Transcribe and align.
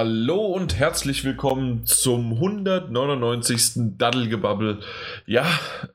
Hallo 0.00 0.46
und 0.46 0.76
herzlich 0.78 1.24
willkommen 1.24 1.84
zum 1.84 2.34
199. 2.34 3.96
Daddelgebabbel. 3.98 4.78
Ja, 5.26 5.44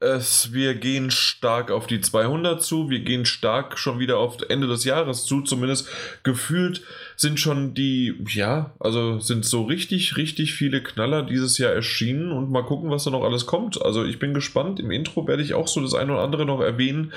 es, 0.01 0.51
wir 0.51 0.75
gehen 0.75 1.09
stark 1.09 1.71
auf 1.71 1.87
die 1.87 2.01
200 2.01 2.61
zu, 2.61 2.89
wir 2.89 2.99
gehen 2.99 3.25
stark 3.25 3.79
schon 3.79 3.99
wieder 3.99 4.17
auf 4.17 4.35
Ende 4.49 4.67
des 4.67 4.83
Jahres 4.83 5.23
zu, 5.23 5.39
zumindest 5.39 5.87
gefühlt 6.23 6.81
sind 7.15 7.39
schon 7.39 7.73
die, 7.73 8.15
ja, 8.29 8.73
also 8.79 9.19
sind 9.19 9.45
so 9.45 9.63
richtig, 9.63 10.17
richtig 10.17 10.53
viele 10.53 10.81
Knaller 10.81 11.23
dieses 11.23 11.57
Jahr 11.57 11.71
erschienen 11.71 12.31
und 12.31 12.51
mal 12.51 12.63
gucken, 12.63 12.89
was 12.89 13.03
da 13.03 13.11
noch 13.11 13.23
alles 13.23 13.45
kommt. 13.45 13.81
Also 13.81 14.03
ich 14.03 14.19
bin 14.19 14.33
gespannt. 14.33 14.79
Im 14.79 14.91
Intro 14.91 15.27
werde 15.27 15.43
ich 15.43 15.53
auch 15.53 15.67
so 15.67 15.81
das 15.81 15.93
eine 15.93 16.13
oder 16.13 16.21
andere 16.21 16.45
noch 16.45 16.61
erwähnen, 16.61 17.13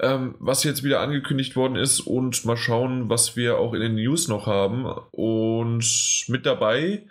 ähm, 0.00 0.34
was 0.38 0.64
jetzt 0.64 0.84
wieder 0.84 1.00
angekündigt 1.00 1.56
worden 1.56 1.76
ist 1.76 2.00
und 2.00 2.44
mal 2.44 2.56
schauen, 2.56 3.08
was 3.08 3.36
wir 3.36 3.58
auch 3.58 3.74
in 3.74 3.80
den 3.80 3.94
News 3.94 4.28
noch 4.28 4.46
haben. 4.46 4.86
Und 5.10 6.24
mit 6.28 6.46
dabei 6.46 7.06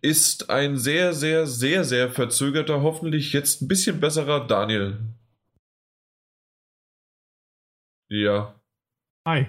ist 0.00 0.50
ein 0.50 0.76
sehr, 0.76 1.12
sehr, 1.12 1.46
sehr, 1.46 1.84
sehr 1.84 2.10
verzögerter, 2.10 2.82
hoffentlich 2.82 3.32
jetzt 3.32 3.62
ein 3.62 3.68
bisschen 3.68 4.00
besserer 4.00 4.46
Daniel. 4.46 4.98
Ja. 8.08 8.54
Hi. 9.26 9.48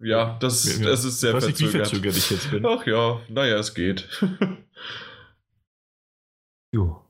Ja, 0.00 0.36
das, 0.40 0.78
ja, 0.78 0.86
das 0.86 1.04
ist 1.04 1.20
sehr 1.20 1.30
ich 1.30 1.36
weiß 1.36 1.44
verzögert. 1.44 1.72
Nicht, 1.72 1.74
wie 1.74 1.78
verzögert 1.78 2.16
ich 2.16 2.30
jetzt 2.30 2.50
bin. 2.50 2.66
Ach 2.66 2.86
ja, 2.86 3.20
naja, 3.28 3.58
es 3.58 3.74
geht. 3.74 4.08
jo. 6.72 7.00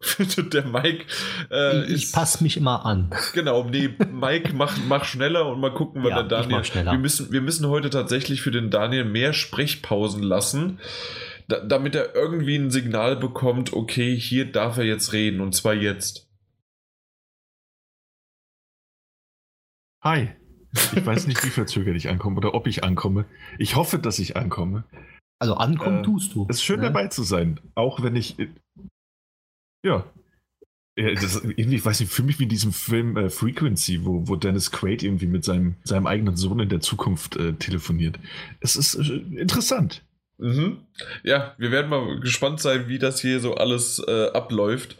Der 0.52 0.64
Mike. 0.64 1.06
Äh, 1.50 1.86
ich, 1.86 2.04
ich 2.04 2.12
passe 2.12 2.42
mich 2.44 2.56
immer 2.56 2.86
an. 2.86 3.10
Genau, 3.34 3.64
nee, 3.64 3.88
Mike, 4.12 4.52
mach, 4.54 4.76
mach 4.86 5.04
schneller 5.04 5.46
und 5.46 5.60
mal 5.60 5.74
gucken, 5.74 6.04
wann 6.04 6.10
ja, 6.10 6.22
der 6.22 6.42
Daniel. 6.42 6.62
Wir 6.62 6.98
müssen, 6.98 7.32
wir 7.32 7.40
müssen 7.40 7.66
heute 7.66 7.90
tatsächlich 7.90 8.40
für 8.40 8.52
den 8.52 8.70
Daniel 8.70 9.04
mehr 9.04 9.32
Sprechpausen 9.32 10.22
lassen, 10.22 10.78
da, 11.48 11.58
damit 11.60 11.96
er 11.96 12.14
irgendwie 12.14 12.56
ein 12.56 12.70
Signal 12.70 13.16
bekommt, 13.16 13.72
okay, 13.72 14.16
hier 14.16 14.50
darf 14.52 14.78
er 14.78 14.84
jetzt 14.84 15.12
reden 15.12 15.40
und 15.40 15.54
zwar 15.54 15.74
jetzt. 15.74 16.28
Hi. 20.00 20.37
Ich 20.72 21.04
weiß 21.04 21.26
nicht, 21.26 21.42
wie 21.44 21.50
verzögert 21.50 21.96
ich 21.96 22.08
ankomme 22.08 22.36
oder 22.36 22.54
ob 22.54 22.66
ich 22.66 22.84
ankomme. 22.84 23.24
Ich 23.58 23.76
hoffe, 23.76 23.98
dass 23.98 24.18
ich 24.18 24.36
ankomme. 24.36 24.84
Also 25.38 25.54
ankommen 25.54 26.00
äh, 26.00 26.02
tust 26.02 26.34
du. 26.34 26.46
Es 26.48 26.56
ist 26.56 26.64
schön 26.64 26.80
ne? 26.80 26.86
dabei 26.86 27.08
zu 27.08 27.22
sein, 27.22 27.60
auch 27.74 28.02
wenn 28.02 28.16
ich. 28.16 28.38
Äh, 28.38 28.48
ja. 29.84 30.04
Das, 30.96 31.36
irgendwie, 31.36 31.76
ich 31.76 31.84
weiß 31.84 32.00
nicht, 32.00 32.12
für 32.12 32.24
mich 32.24 32.40
wie 32.40 32.42
in 32.42 32.48
diesem 32.48 32.72
Film 32.72 33.16
äh, 33.16 33.30
Frequency, 33.30 34.04
wo, 34.04 34.26
wo 34.26 34.34
Dennis 34.34 34.72
Quaid 34.72 35.04
irgendwie 35.04 35.28
mit 35.28 35.44
seinem, 35.44 35.76
seinem 35.84 36.08
eigenen 36.08 36.34
Sohn 36.34 36.58
in 36.58 36.68
der 36.68 36.80
Zukunft 36.80 37.36
äh, 37.36 37.52
telefoniert. 37.52 38.18
Es 38.58 38.74
ist 38.74 38.96
äh, 38.96 39.18
interessant. 39.40 40.02
Mhm. 40.38 40.78
Ja, 41.22 41.54
wir 41.56 41.70
werden 41.70 41.88
mal 41.88 42.18
gespannt 42.18 42.60
sein, 42.60 42.88
wie 42.88 42.98
das 42.98 43.20
hier 43.20 43.38
so 43.38 43.54
alles 43.54 44.02
äh, 44.08 44.30
abläuft. 44.32 44.96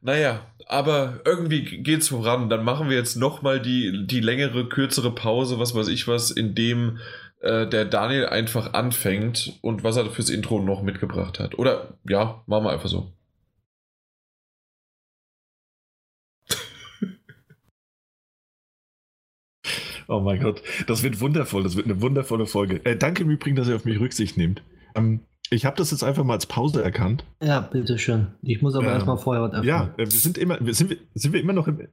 Naja, 0.00 0.49
aber 0.70 1.20
irgendwie 1.24 1.82
geht's 1.82 2.08
voran. 2.08 2.48
Dann 2.48 2.64
machen 2.64 2.88
wir 2.88 2.96
jetzt 2.96 3.16
nochmal 3.16 3.60
die, 3.60 4.06
die 4.06 4.20
längere, 4.20 4.68
kürzere 4.68 5.12
Pause, 5.14 5.58
was 5.58 5.74
weiß 5.74 5.88
ich 5.88 6.06
was, 6.06 6.30
in 6.30 6.54
dem 6.54 6.98
äh, 7.40 7.66
der 7.66 7.84
Daniel 7.84 8.26
einfach 8.26 8.72
anfängt 8.72 9.58
und 9.62 9.82
was 9.82 9.96
er 9.96 10.08
fürs 10.10 10.30
Intro 10.30 10.60
noch 10.60 10.82
mitgebracht 10.82 11.40
hat. 11.40 11.58
Oder 11.58 11.98
ja, 12.08 12.42
machen 12.46 12.64
wir 12.64 12.70
einfach 12.70 12.88
so. 12.88 13.12
oh 20.08 20.20
mein 20.20 20.40
Gott, 20.40 20.62
das 20.86 21.02
wird 21.02 21.20
wundervoll, 21.20 21.64
das 21.64 21.76
wird 21.76 21.86
eine 21.86 22.00
wundervolle 22.00 22.46
Folge. 22.46 22.80
Äh, 22.84 22.96
danke 22.96 23.24
im 23.24 23.30
Übrigen, 23.30 23.56
dass 23.56 23.66
ihr 23.68 23.74
auf 23.74 23.84
mich 23.84 23.98
Rücksicht 23.98 24.36
nehmt. 24.36 24.62
Ähm, 24.94 25.20
ich 25.50 25.64
habe 25.64 25.76
das 25.76 25.90
jetzt 25.90 26.04
einfach 26.04 26.22
mal 26.22 26.34
als 26.34 26.46
Pause 26.46 26.82
erkannt. 26.82 27.24
Ja, 27.42 27.60
bitteschön. 27.60 28.28
Ich 28.42 28.62
muss 28.62 28.76
aber 28.76 28.86
ähm, 28.86 28.92
erstmal 28.92 29.18
vorher 29.18 29.42
was 29.42 29.52
öffnen. 29.52 29.68
Ja, 29.68 29.92
äh, 29.96 30.06
wir 30.06 30.06
sind 30.06 30.38
immer, 30.38 30.58
wir 30.64 30.74
sind, 30.74 30.96
sind 31.14 31.32
wir 31.32 31.40
immer 31.40 31.52
noch 31.52 31.66
im. 31.66 31.88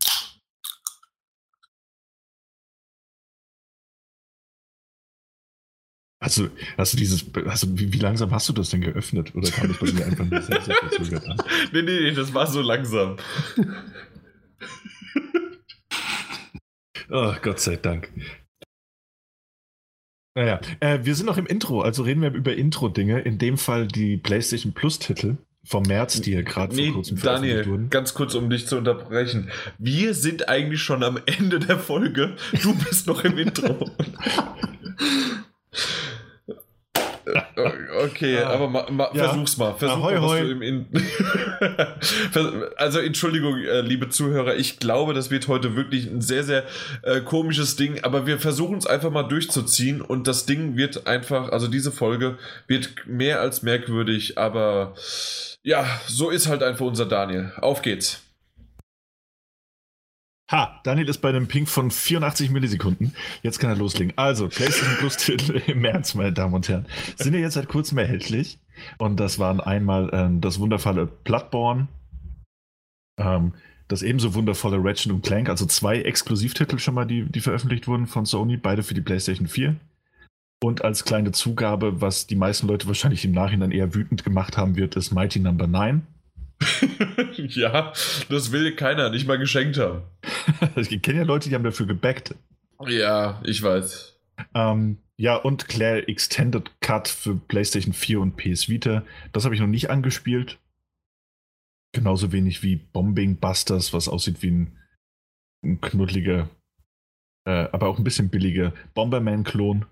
Also, 6.20 6.50
hast 6.78 6.94
du 6.94 6.98
dieses, 6.98 7.26
also 7.46 7.68
wie, 7.80 7.94
wie, 7.94 8.00
langsam 8.00 8.32
hast 8.32 8.50
du 8.50 8.54
das 8.54 8.70
denn 8.70 8.82
geöffnet? 8.82 9.34
Oder 9.36 9.50
kam 9.50 9.70
das 9.70 9.78
bei 9.78 9.92
mir 9.92 10.06
einfach 10.06 10.28
sehr, 10.30 10.62
sehr 10.62 10.76
verzögert 10.76 11.28
an? 11.28 11.38
Nee, 11.74 11.82
nee, 11.84 12.00
nee, 12.02 12.12
das 12.12 12.34
war 12.34 12.48
so 12.48 12.62
langsam. 12.62 13.18
oh, 17.10 17.34
Gott 17.42 17.60
sei 17.60 17.76
Dank. 17.78 18.12
Naja, 20.38 20.60
äh, 20.82 21.00
wir 21.02 21.16
sind 21.16 21.26
noch 21.26 21.40
im 21.40 21.48
Intro, 21.48 21.82
also 21.82 22.04
reden 22.04 22.22
wir 22.22 22.32
über 22.32 22.54
Intro-Dinge. 22.54 23.22
In 23.22 23.40
dem 23.40 23.58
Fall 23.58 23.88
die 23.88 24.18
PlayStation 24.18 24.72
Plus-Titel 24.72 25.38
vom 25.64 25.82
März, 25.82 26.22
die 26.22 26.34
ja 26.34 26.44
gerade 26.44 26.76
nee, 26.76 26.86
vor 26.86 26.98
kurzem 26.98 27.20
Daniel, 27.20 27.66
wurden. 27.66 27.90
ganz 27.90 28.14
kurz, 28.14 28.36
um 28.36 28.48
dich 28.48 28.68
zu 28.68 28.78
unterbrechen. 28.78 29.50
Wir 29.80 30.14
sind 30.14 30.48
eigentlich 30.48 30.84
schon 30.84 31.02
am 31.02 31.18
Ende 31.26 31.58
der 31.58 31.80
Folge. 31.80 32.36
Du 32.62 32.76
bist 32.76 33.08
noch 33.08 33.24
im 33.24 33.40
Intro. 33.40 33.90
Okay, 38.04 38.38
ah, 38.38 38.50
aber 38.50 38.70
ma, 38.70 38.86
ma, 38.90 39.10
ja. 39.14 39.26
versuch's 39.26 39.58
mal. 39.58 39.74
Versuch 39.74 39.98
Ahoi, 39.98 40.20
mal, 40.20 40.22
was 40.22 40.40
du 40.40 40.64
im 40.64 40.86
also 42.78 43.00
Entschuldigung, 43.00 43.58
äh, 43.58 43.82
liebe 43.82 44.10
Zuhörer, 44.10 44.56
ich 44.56 44.80
glaube, 44.80 45.14
das 45.14 45.32
wird 45.32 45.48
heute 45.48 45.76
wirklich 45.76 46.06
ein 46.08 46.22
sehr, 46.22 46.44
sehr 46.44 46.64
äh, 47.04 47.22
komisches 47.22 47.76
Ding, 47.76 48.04
aber 48.04 48.26
wir 48.26 48.40
versuchen 48.40 48.78
es 48.78 48.88
einfach 48.88 49.12
mal 49.12 49.24
durchzuziehen 49.24 50.02
und 50.02 50.28
das 50.28 50.46
Ding 50.46 50.78
wird 50.78 51.08
einfach, 51.08 51.50
also 51.50 51.68
diese 51.68 51.92
Folge 51.92 52.38
wird 52.68 53.08
mehr 53.08 53.42
als 53.42 53.64
merkwürdig, 53.64 54.38
aber 54.38 54.94
ja, 55.64 55.86
so 56.08 56.30
ist 56.30 56.48
halt 56.48 56.64
einfach 56.64 56.86
unser 56.86 57.06
Daniel. 57.06 57.52
Auf 57.58 57.82
geht's. 57.82 58.27
Ha, 60.50 60.80
Daniel 60.84 61.10
ist 61.10 61.18
bei 61.18 61.30
einem 61.30 61.48
Ping 61.48 61.66
von 61.66 61.92
84 61.92 62.52
Millisekunden. 62.52 63.14
Jetzt 63.44 63.60
kann 63.60 63.70
er 63.70 63.76
loslegen. 63.76 64.14
Also, 64.16 64.48
PlayStation 64.48 64.96
Plus 64.98 65.18
Titel 65.18 65.62
im 65.68 65.82
März, 65.82 66.16
meine 66.16 66.32
Damen 66.32 66.54
und 66.54 66.70
Herren, 66.70 66.86
sind 67.18 67.34
ja 67.34 67.42
jetzt 67.42 67.56
seit 67.56 67.68
kurzem 67.68 67.98
erhältlich. 67.98 68.58
Und 68.98 69.20
das 69.20 69.40
waren 69.40 69.60
einmal 69.60 70.10
ähm, 70.14 70.40
das 70.40 70.60
wundervolle 70.60 71.06
Bloodborne, 71.06 71.90
ähm, 73.20 73.56
das 73.90 74.04
ebenso 74.04 74.36
wundervolle 74.36 74.78
Ratchet 74.82 75.12
und 75.12 75.26
Clank, 75.26 75.50
also 75.50 75.66
zwei 75.66 76.02
Exklusivtitel 76.02 76.80
schon 76.80 76.94
mal, 76.94 77.06
die, 77.06 77.26
die 77.26 77.42
veröffentlicht 77.42 77.88
wurden 77.88 78.08
von 78.08 78.26
Sony, 78.26 78.56
beide 78.56 78.84
für 78.84 78.94
die 78.94 79.02
PlayStation 79.02 79.48
4. 79.48 79.76
Und 80.64 80.84
als 80.84 81.04
kleine 81.04 81.34
Zugabe, 81.34 82.00
was 82.00 82.26
die 82.26 82.36
meisten 82.36 82.68
Leute 82.68 82.88
wahrscheinlich 82.88 83.26
im 83.26 83.32
Nachhinein 83.34 83.72
eher 83.72 83.94
wütend 83.94 84.24
gemacht 84.24 84.58
haben 84.58 84.78
wird, 84.78 84.96
ist 84.96 85.12
Mighty 85.12 85.40
Number 85.40 85.68
no. 85.68 85.80
9 85.80 86.08
ja, 87.36 87.94
das 88.30 88.52
will 88.52 88.76
keiner, 88.76 89.10
nicht 89.10 89.28
mal 89.28 89.38
geschenkt 89.38 89.78
haben. 89.78 90.02
ich 90.76 91.02
kenne 91.02 91.20
ja 91.20 91.24
Leute, 91.24 91.50
die 91.50 91.56
haben 91.56 91.64
dafür 91.64 91.86
gebackt. 91.86 92.36
Ja, 92.88 93.42
ich 93.44 93.62
weiß. 93.62 94.18
Ähm, 94.54 94.98
ja, 95.18 95.36
und 95.36 95.68
Claire 95.68 96.08
Extended 96.08 96.72
Cut 96.80 97.08
für 97.08 97.36
PlayStation 97.36 97.94
4 97.94 98.22
und 98.22 98.38
PS 98.38 98.70
Vita. 98.70 99.04
Das 99.34 99.46
habe 99.46 99.56
ich 99.56 99.62
noch 99.62 99.68
nicht 99.68 99.90
angespielt. 99.90 100.60
Genauso 101.94 102.32
wenig 102.32 102.62
wie 102.62 102.76
Bombing 102.76 103.38
Busters, 103.38 103.94
was 103.94 104.08
aussieht 104.08 104.44
wie 104.44 104.52
ein, 104.52 104.78
ein 105.64 105.82
knuddeliger, 105.82 106.50
äh, 107.48 107.68
aber 107.72 107.88
auch 107.88 107.98
ein 107.98 108.04
bisschen 108.04 108.30
billiger 108.30 108.74
Bomberman-Klon. 108.94 109.86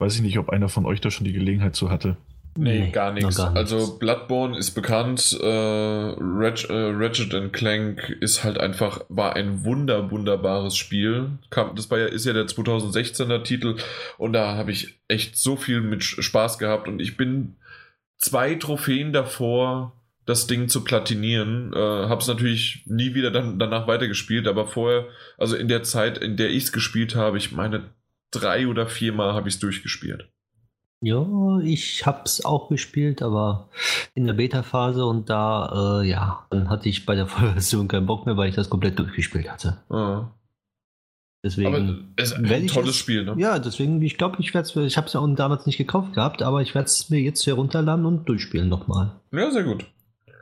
Weiß 0.00 0.16
ich 0.16 0.22
nicht, 0.22 0.38
ob 0.38 0.48
einer 0.48 0.68
von 0.68 0.86
euch 0.86 1.00
da 1.00 1.10
schon 1.10 1.24
die 1.24 1.32
Gelegenheit 1.32 1.76
zu 1.76 1.90
hatte. 1.90 2.16
Nee, 2.56 2.80
nee 2.80 2.90
gar, 2.90 3.12
nichts. 3.12 3.40
Also 3.40 3.98
Bloodborne 3.98 4.58
ist 4.58 4.72
bekannt, 4.72 5.38
äh, 5.40 5.46
Ratchet, 5.46 6.70
äh, 6.70 6.90
Ratchet 6.92 7.52
Clank 7.52 8.10
ist 8.20 8.44
halt 8.44 8.58
einfach, 8.58 9.04
war 9.08 9.36
ein 9.36 9.64
wunder, 9.64 10.10
wunderbares 10.10 10.76
Spiel. 10.76 11.30
Kam, 11.50 11.74
das 11.76 11.90
war 11.90 11.98
ja, 11.98 12.06
ist 12.06 12.26
ja 12.26 12.34
der 12.34 12.46
2016er 12.46 13.42
Titel 13.42 13.76
und 14.18 14.34
da 14.34 14.54
habe 14.56 14.70
ich 14.70 15.00
echt 15.08 15.38
so 15.38 15.56
viel 15.56 15.80
mit 15.80 16.04
Spaß 16.04 16.58
gehabt 16.58 16.88
und 16.88 17.00
ich 17.00 17.16
bin 17.16 17.56
zwei 18.18 18.54
Trophäen 18.54 19.12
davor, 19.14 19.92
das 20.26 20.46
Ding 20.46 20.68
zu 20.68 20.84
platinieren. 20.84 21.72
Äh, 21.72 21.78
habe 21.78 22.20
es 22.20 22.28
natürlich 22.28 22.82
nie 22.86 23.14
wieder 23.14 23.30
dann, 23.30 23.58
danach 23.58 23.86
weitergespielt, 23.86 24.46
aber 24.46 24.66
vorher, 24.66 25.06
also 25.38 25.56
in 25.56 25.68
der 25.68 25.82
Zeit, 25.84 26.18
in 26.18 26.36
der 26.36 26.50
ich 26.50 26.64
es 26.64 26.72
gespielt 26.72 27.14
habe, 27.14 27.38
ich 27.38 27.52
meine, 27.52 27.90
drei 28.30 28.66
oder 28.66 28.86
viermal 28.86 29.32
habe 29.32 29.48
ich 29.48 29.54
es 29.54 29.60
durchgespielt. 29.60 30.28
Ja, 31.02 31.58
ich 31.64 32.06
hab's 32.06 32.44
auch 32.44 32.68
gespielt, 32.68 33.22
aber 33.22 33.68
in 34.14 34.24
der 34.24 34.34
Beta-Phase 34.34 35.04
und 35.04 35.28
da, 35.28 36.00
äh, 36.00 36.08
ja, 36.08 36.46
dann 36.50 36.70
hatte 36.70 36.88
ich 36.88 37.04
bei 37.04 37.16
der 37.16 37.26
Vollversion 37.28 37.88
keinen 37.88 38.06
Bock 38.06 38.24
mehr, 38.24 38.36
weil 38.36 38.48
ich 38.48 38.54
das 38.54 38.70
komplett 38.70 38.98
durchgespielt 38.98 39.50
hatte. 39.50 39.78
Ah. 39.90 40.30
Deswegen. 41.44 41.66
Aber 41.74 41.98
es 42.14 42.30
ist 42.30 42.36
ein 42.36 42.66
tolles 42.68 42.90
es, 42.90 42.96
Spiel, 42.96 43.24
ne? 43.24 43.34
Ja, 43.36 43.58
deswegen, 43.58 44.00
ich 44.00 44.16
glaube, 44.16 44.36
ich 44.38 44.54
werde 44.54 44.68
es, 44.68 44.76
ich 44.76 44.96
habe 44.96 45.08
es 45.08 45.12
ja 45.12 45.20
auch 45.20 45.34
damals 45.34 45.66
nicht 45.66 45.76
gekauft 45.76 46.14
gehabt, 46.14 46.40
aber 46.40 46.62
ich 46.62 46.72
werde 46.76 46.86
es 46.86 47.10
mir 47.10 47.20
jetzt 47.20 47.44
herunterladen 47.44 48.06
und 48.06 48.28
durchspielen 48.28 48.68
nochmal. 48.68 49.10
Ja, 49.32 49.50
sehr 49.50 49.64
gut. 49.64 49.84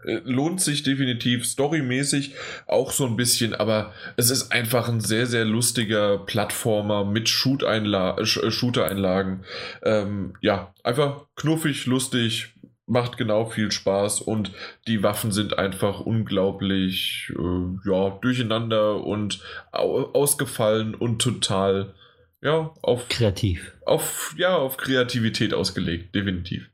Äh, 0.05 0.21
lohnt 0.25 0.61
sich 0.61 0.83
definitiv, 0.83 1.45
storymäßig 1.45 2.35
auch 2.67 2.93
so 2.93 3.07
ein 3.07 3.17
bisschen, 3.17 3.55
aber 3.55 3.93
es 4.17 4.31
ist 4.31 4.53
einfach 4.53 4.89
ein 4.89 5.01
sehr, 5.01 5.27
sehr 5.27 5.45
lustiger 5.45 6.19
Plattformer 6.19 7.05
mit 7.05 7.29
Shoot-Einla- 7.29 8.21
äh, 8.21 8.51
Shooter-Einlagen. 8.51 9.45
Ähm, 9.83 10.35
ja, 10.41 10.75
einfach 10.83 11.27
knuffig, 11.37 11.87
lustig, 11.87 12.55
macht 12.91 13.17
genau 13.17 13.47
viel 13.47 13.71
Spaß 13.71 14.21
und 14.21 14.53
die 14.89 15.03
Waffen 15.03 15.31
sind 15.31 15.59
einfach 15.59 16.01
unglaublich 16.01 17.33
äh, 17.39 17.89
ja, 17.89 18.11
durcheinander 18.21 19.05
und 19.05 19.41
au 19.71 20.11
ausgefallen 20.13 20.95
und 20.97 21.23
total 21.23 21.95
ja, 22.43 22.75
auf 22.83 23.09
kreativ. 23.09 23.77
Auf 23.87 24.35
ja, 24.37 24.57
auf 24.57 24.77
Kreativität 24.77 25.55
ausgelegt, 25.55 26.15
definitiv. 26.15 26.71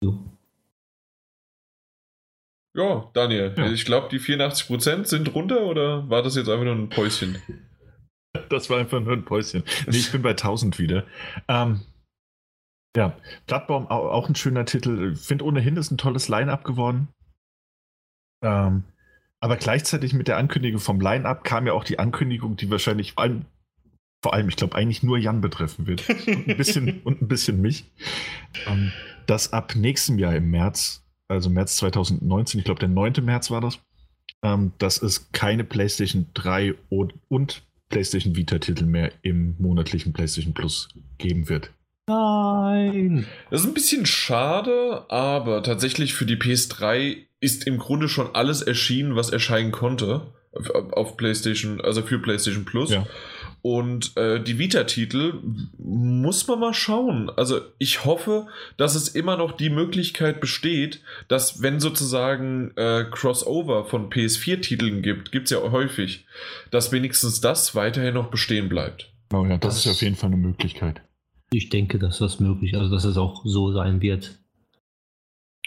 So. 0.00 0.35
Ja, 2.76 3.10
Daniel, 3.14 3.54
Ja. 3.56 3.70
ich 3.70 3.84
glaube, 3.86 4.08
die 4.10 4.20
84% 4.20 5.06
sind 5.06 5.34
runter 5.34 5.62
oder 5.62 6.08
war 6.10 6.22
das 6.22 6.36
jetzt 6.36 6.48
einfach 6.48 6.64
nur 6.64 6.74
ein 6.74 6.88
Päuschen? 6.90 7.38
Das 8.50 8.68
war 8.68 8.78
einfach 8.78 9.00
nur 9.00 9.14
ein 9.14 9.24
Päuschen. 9.24 9.64
Nee, 9.86 9.96
ich 9.96 10.12
bin 10.12 10.20
bei 10.22 10.34
1000 10.34 10.78
wieder. 10.78 11.04
Ähm, 11.48 11.80
ja, 12.96 13.16
Plattbaum 13.46 13.86
au- 13.90 14.10
auch 14.10 14.28
ein 14.28 14.34
schöner 14.34 14.66
Titel. 14.66 15.12
Ich 15.14 15.20
finde 15.20 15.44
ohnehin 15.46 15.76
ist 15.76 15.90
ein 15.90 15.98
tolles 15.98 16.28
Line-Up 16.28 16.64
geworden. 16.64 17.08
Ähm, 18.44 18.84
aber 19.40 19.56
gleichzeitig 19.56 20.12
mit 20.12 20.28
der 20.28 20.36
Ankündigung 20.36 20.80
vom 20.80 21.00
Line-Up 21.00 21.44
kam 21.44 21.66
ja 21.66 21.72
auch 21.72 21.84
die 21.84 21.98
Ankündigung, 21.98 22.56
die 22.56 22.70
wahrscheinlich 22.70 23.12
vor 23.14 23.22
allem, 23.22 23.46
vor 24.22 24.34
allem 24.34 24.48
ich 24.48 24.56
glaube, 24.56 24.76
eigentlich 24.76 25.02
nur 25.02 25.16
Jan 25.18 25.40
betreffen 25.40 25.86
wird. 25.86 26.08
Und 26.08 26.48
ein 26.48 26.56
bisschen, 26.58 27.00
und 27.04 27.22
ein 27.22 27.28
bisschen 27.28 27.60
mich. 27.62 27.90
Ähm, 28.66 28.92
dass 29.26 29.52
ab 29.54 29.74
nächstem 29.76 30.18
Jahr 30.18 30.34
im 30.36 30.50
März, 30.50 31.05
also 31.28 31.50
März 31.50 31.76
2019, 31.76 32.58
ich 32.58 32.64
glaube, 32.64 32.80
der 32.80 32.88
9. 32.88 33.14
März 33.22 33.50
war 33.50 33.60
das, 33.60 33.78
ähm, 34.42 34.72
dass 34.78 35.02
es 35.02 35.32
keine 35.32 35.64
PlayStation 35.64 36.26
3 36.34 36.74
und, 36.88 37.14
und 37.28 37.62
PlayStation 37.88 38.36
Vita-Titel 38.36 38.84
mehr 38.84 39.12
im 39.22 39.56
monatlichen 39.58 40.12
PlayStation 40.12 40.54
Plus 40.54 40.88
geben 41.18 41.48
wird. 41.48 41.70
Nein! 42.08 43.26
Das 43.50 43.62
ist 43.62 43.66
ein 43.66 43.74
bisschen 43.74 44.06
schade, 44.06 45.04
aber 45.08 45.62
tatsächlich 45.62 46.14
für 46.14 46.26
die 46.26 46.36
PS3 46.36 47.16
ist 47.40 47.66
im 47.66 47.78
Grunde 47.78 48.08
schon 48.08 48.34
alles 48.34 48.62
erschienen, 48.62 49.16
was 49.16 49.30
erscheinen 49.30 49.72
konnte 49.72 50.32
auf, 50.52 50.70
auf 50.70 51.16
PlayStation, 51.16 51.80
also 51.80 52.02
für 52.02 52.18
PlayStation 52.18 52.64
Plus. 52.64 52.90
Ja. 52.90 53.06
Und 53.68 54.16
äh, 54.16 54.40
die 54.40 54.60
Vita-Titel 54.60 55.40
muss 55.76 56.46
man 56.46 56.60
mal 56.60 56.72
schauen. 56.72 57.28
Also 57.30 57.62
ich 57.78 58.04
hoffe, 58.04 58.46
dass 58.76 58.94
es 58.94 59.08
immer 59.08 59.36
noch 59.36 59.50
die 59.56 59.70
Möglichkeit 59.70 60.40
besteht, 60.40 61.00
dass 61.26 61.62
wenn 61.62 61.80
sozusagen 61.80 62.70
äh, 62.76 63.06
Crossover 63.10 63.84
von 63.84 64.08
PS4-Titeln 64.08 65.02
gibt, 65.02 65.32
gibt 65.32 65.46
es 65.46 65.50
ja 65.50 65.58
häufig, 65.72 66.26
dass 66.70 66.92
wenigstens 66.92 67.40
das 67.40 67.74
weiterhin 67.74 68.14
noch 68.14 68.30
bestehen 68.30 68.68
bleibt. 68.68 69.10
Oh 69.34 69.44
ja, 69.44 69.58
das, 69.58 69.74
Das- 69.74 69.86
ist 69.86 69.92
auf 69.96 70.02
jeden 70.02 70.14
Fall 70.14 70.28
eine 70.28 70.36
Möglichkeit. 70.36 71.02
Ich 71.50 71.68
denke, 71.68 71.98
dass 71.98 72.18
das 72.18 72.38
möglich 72.38 72.72
ist, 72.72 72.78
also 72.78 72.94
dass 72.94 73.04
es 73.04 73.16
auch 73.16 73.42
so 73.44 73.72
sein 73.72 74.00
wird. 74.00 74.38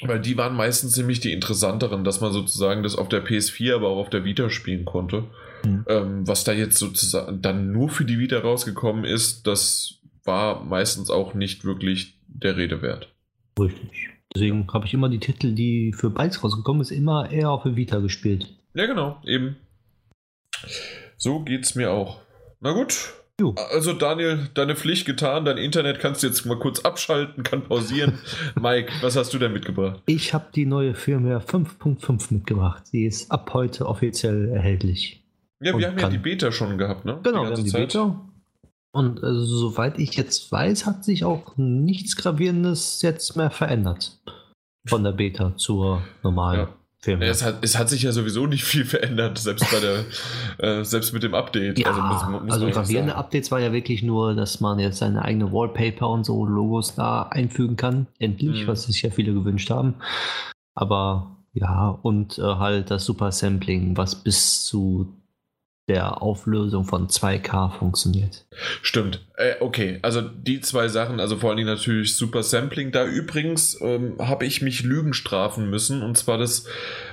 Weil 0.02 0.22
die 0.22 0.38
waren 0.38 0.56
meistens 0.56 0.96
nämlich 0.96 1.20
die 1.20 1.34
interessanteren, 1.34 2.06
dass 2.06 2.22
man 2.22 2.32
sozusagen 2.32 2.82
das 2.82 2.96
auf 2.96 3.10
der 3.10 3.26
PS4, 3.26 3.76
aber 3.76 3.90
auch 3.90 3.98
auf 3.98 4.10
der 4.10 4.24
Vita 4.24 4.50
spielen 4.50 4.86
konnte. 4.86 5.26
Mhm. 5.64 5.86
Ähm, 5.88 6.28
was 6.28 6.44
da 6.44 6.54
jetzt 6.54 6.78
sozusagen 6.78 7.42
dann 7.42 7.72
nur 7.72 7.90
für 7.90 8.06
die 8.06 8.20
Vita 8.20 8.40
rausgekommen 8.40 9.06
ist, 9.06 9.48
das 9.48 10.00
war 10.24 10.64
meistens 10.64 11.10
auch 11.10 11.34
nicht 11.34 11.66
wirklich 11.66 12.20
der 12.28 12.58
Rede 12.58 12.82
wert. 12.82 13.14
Richtig. 13.60 14.10
Deswegen 14.34 14.68
habe 14.72 14.86
ich 14.86 14.94
immer 14.94 15.10
die 15.10 15.20
Titel, 15.20 15.54
die 15.54 15.94
für 15.94 16.10
Bytes 16.12 16.44
rausgekommen 16.44 16.82
ist, 16.82 16.92
immer 16.92 17.32
eher 17.32 17.50
auf 17.50 17.64
der 17.64 17.76
Vita 17.76 18.00
gespielt. 18.00 18.56
Ja, 18.76 18.86
genau, 18.86 19.20
eben. 19.26 19.58
So 21.18 21.40
geht's 21.40 21.76
mir 21.76 21.92
auch. 21.92 22.22
Na 22.60 22.74
gut. 22.74 23.14
Jo. 23.40 23.56
Also 23.72 23.94
Daniel, 23.94 24.50
deine 24.54 24.76
Pflicht 24.76 25.06
getan, 25.06 25.46
dein 25.46 25.58
Internet 25.58 26.00
kannst 26.00 26.22
du 26.22 26.28
jetzt 26.28 26.46
mal 26.46 26.60
kurz 26.60 26.80
abschalten, 26.82 27.44
kann 27.44 27.64
pausieren. 27.64 28.20
Mike, 28.60 28.92
was 29.02 29.16
hast 29.16 29.34
du 29.34 29.40
denn 29.40 29.54
mitgebracht? 29.54 30.02
Ich 30.08 30.34
habe 30.34 30.48
die 30.54 30.66
neue 30.66 30.94
Firmware 30.94 31.40
5.5 31.40 32.34
mitgebracht. 32.34 32.84
Die 32.92 33.06
ist 33.06 33.32
ab 33.32 33.52
heute 33.54 33.86
offiziell 33.86 34.50
erhältlich. 34.50 35.19
Ja, 35.62 35.78
wir 35.78 35.88
haben 35.88 36.00
ja 36.00 36.10
die 36.10 36.18
Beta 36.18 36.52
schon 36.52 36.78
gehabt, 36.78 37.06
ne? 37.06 37.20
Genau, 37.24 37.44
wir 37.44 37.52
haben 37.52 37.64
die 37.64 37.70
Zeit. 37.70 37.90
Beta. 37.90 38.22
Und 38.92 39.24
also, 39.24 39.46
soweit 39.46 40.00
ich 40.00 40.16
jetzt 40.16 40.52
weiß, 40.52 40.86
hat 40.86 41.04
sich 41.04 41.24
auch 41.26 41.58
nichts 41.58 42.16
Gravierendes 42.16 43.02
jetzt 43.02 43.36
mehr 43.36 43.52
verändert. 43.52 44.20
Von 44.88 45.04
der 45.04 45.12
Beta 45.12 45.56
zur 45.58 46.02
normalen 46.24 46.62
Ja. 46.62 46.70
Ja, 47.06 47.18
es, 47.28 47.46
hat, 47.46 47.60
es 47.62 47.78
hat 47.78 47.88
sich 47.88 48.04
ja 48.04 48.12
sowieso 48.12 48.46
nicht 48.46 48.66
viel 48.66 48.84
verändert, 48.84 49.38
selbst 49.38 49.66
bei 49.72 49.80
der, 49.80 50.04
äh, 50.58 50.84
selbst 50.84 51.14
mit 51.14 51.24
dem 51.24 51.34
Update. 51.34 51.80
Ja, 51.80 51.92
also 51.92 52.02
muss, 52.02 52.42
muss 52.44 52.52
also 52.52 52.66
gravierende 52.70 53.12
sagen. 53.12 53.24
Updates 53.24 53.52
war 53.52 53.60
ja 53.62 53.72
wirklich 53.72 54.04
nur, 54.04 54.36
dass 54.36 54.60
man 54.60 54.80
jetzt 54.80 54.98
seine 54.98 55.24
eigene 55.24 55.50
Wallpaper 55.54 56.10
und 56.10 56.26
so 56.26 56.46
Logos 56.46 56.96
da 56.96 57.22
einfügen 57.24 57.78
kann. 57.78 58.08
Endlich, 58.20 58.64
Mhm. 58.64 58.68
was 58.68 58.84
sich 58.84 59.02
ja 59.02 59.12
viele 59.12 59.34
gewünscht 59.34 59.70
haben. 59.70 59.96
Aber 60.76 61.38
ja, 61.54 61.98
und 62.02 62.38
äh, 62.38 62.42
halt 62.42 62.92
das 62.92 63.06
Super 63.06 63.32
Sampling, 63.32 63.96
was 63.96 64.16
bis 64.16 64.66
zu 64.66 65.14
der 65.90 66.22
Auflösung 66.22 66.86
von 66.86 67.08
2K 67.08 67.72
funktioniert. 67.72 68.46
Stimmt. 68.82 69.26
Äh, 69.36 69.56
okay, 69.60 70.00
also 70.02 70.22
die 70.22 70.62
zwei 70.62 70.88
Sachen, 70.88 71.20
also 71.20 71.36
vor 71.36 71.50
allen 71.50 71.58
Dingen 71.58 71.70
natürlich 71.70 72.16
Super 72.16 72.44
Sampling. 72.44 72.92
Da 72.92 73.06
übrigens 73.06 73.80
ähm, 73.82 74.16
habe 74.20 74.46
ich 74.46 74.62
mich 74.62 74.84
Lügen 74.84 75.14
strafen 75.14 75.70
müssen. 75.70 76.04
Und 76.04 76.18
zwar 76.18 76.38
das 76.38 76.66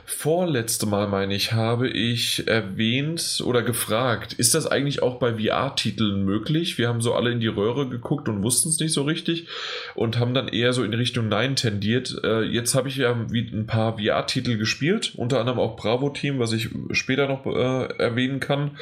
vorletzte 0.07 0.87
Mal, 0.87 1.09
meine 1.09 1.35
ich, 1.35 1.53
habe 1.53 1.89
ich 1.89 2.47
erwähnt 2.47 3.43
oder 3.45 3.63
gefragt, 3.63 4.33
ist 4.33 4.55
das 4.55 4.67
eigentlich 4.67 5.03
auch 5.03 5.19
bei 5.19 5.35
VR-Titeln 5.35 6.25
möglich? 6.25 6.79
Wir 6.79 6.89
haben 6.89 7.01
so 7.01 7.15
alle 7.15 7.31
in 7.33 7.41
die 7.41 7.47
Röhre 7.49 7.89
geguckt 7.89 8.29
und 8.29 8.43
wussten 8.43 8.69
es 8.69 8.79
nicht 8.81 8.93
so 8.93 9.03
richtig 9.03 9.49
und 9.95 10.19
haben 10.19 10.33
dann 10.35 10.49
eher 10.49 10.73
so 10.73 10.85
in 10.85 10.95
Richtung 10.95 11.29
Nein 11.29 11.57
tendiert. 11.57 12.21
Äh, 12.25 12.43
jetzt 12.43 12.75
habe 12.75 12.89
ich 12.89 12.97
ja 12.97 13.31
wie 13.31 13.49
ein 13.53 13.67
paar 13.67 13.99
VR-Titel 13.99 14.57
gespielt, 14.57 15.15
unter 15.17 15.41
anderem 15.41 15.59
auch 15.59 15.77
Bravo 15.77 16.11
Team, 16.11 16.39
was 16.39 16.53
ich 16.53 16.71
später 16.93 17.27
noch 17.29 17.45
äh, 17.45 17.95
erwähnen 17.99 18.41
kann 18.41 18.79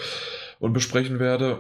und 0.60 0.72
besprechen 0.74 1.18
werde. 1.18 1.58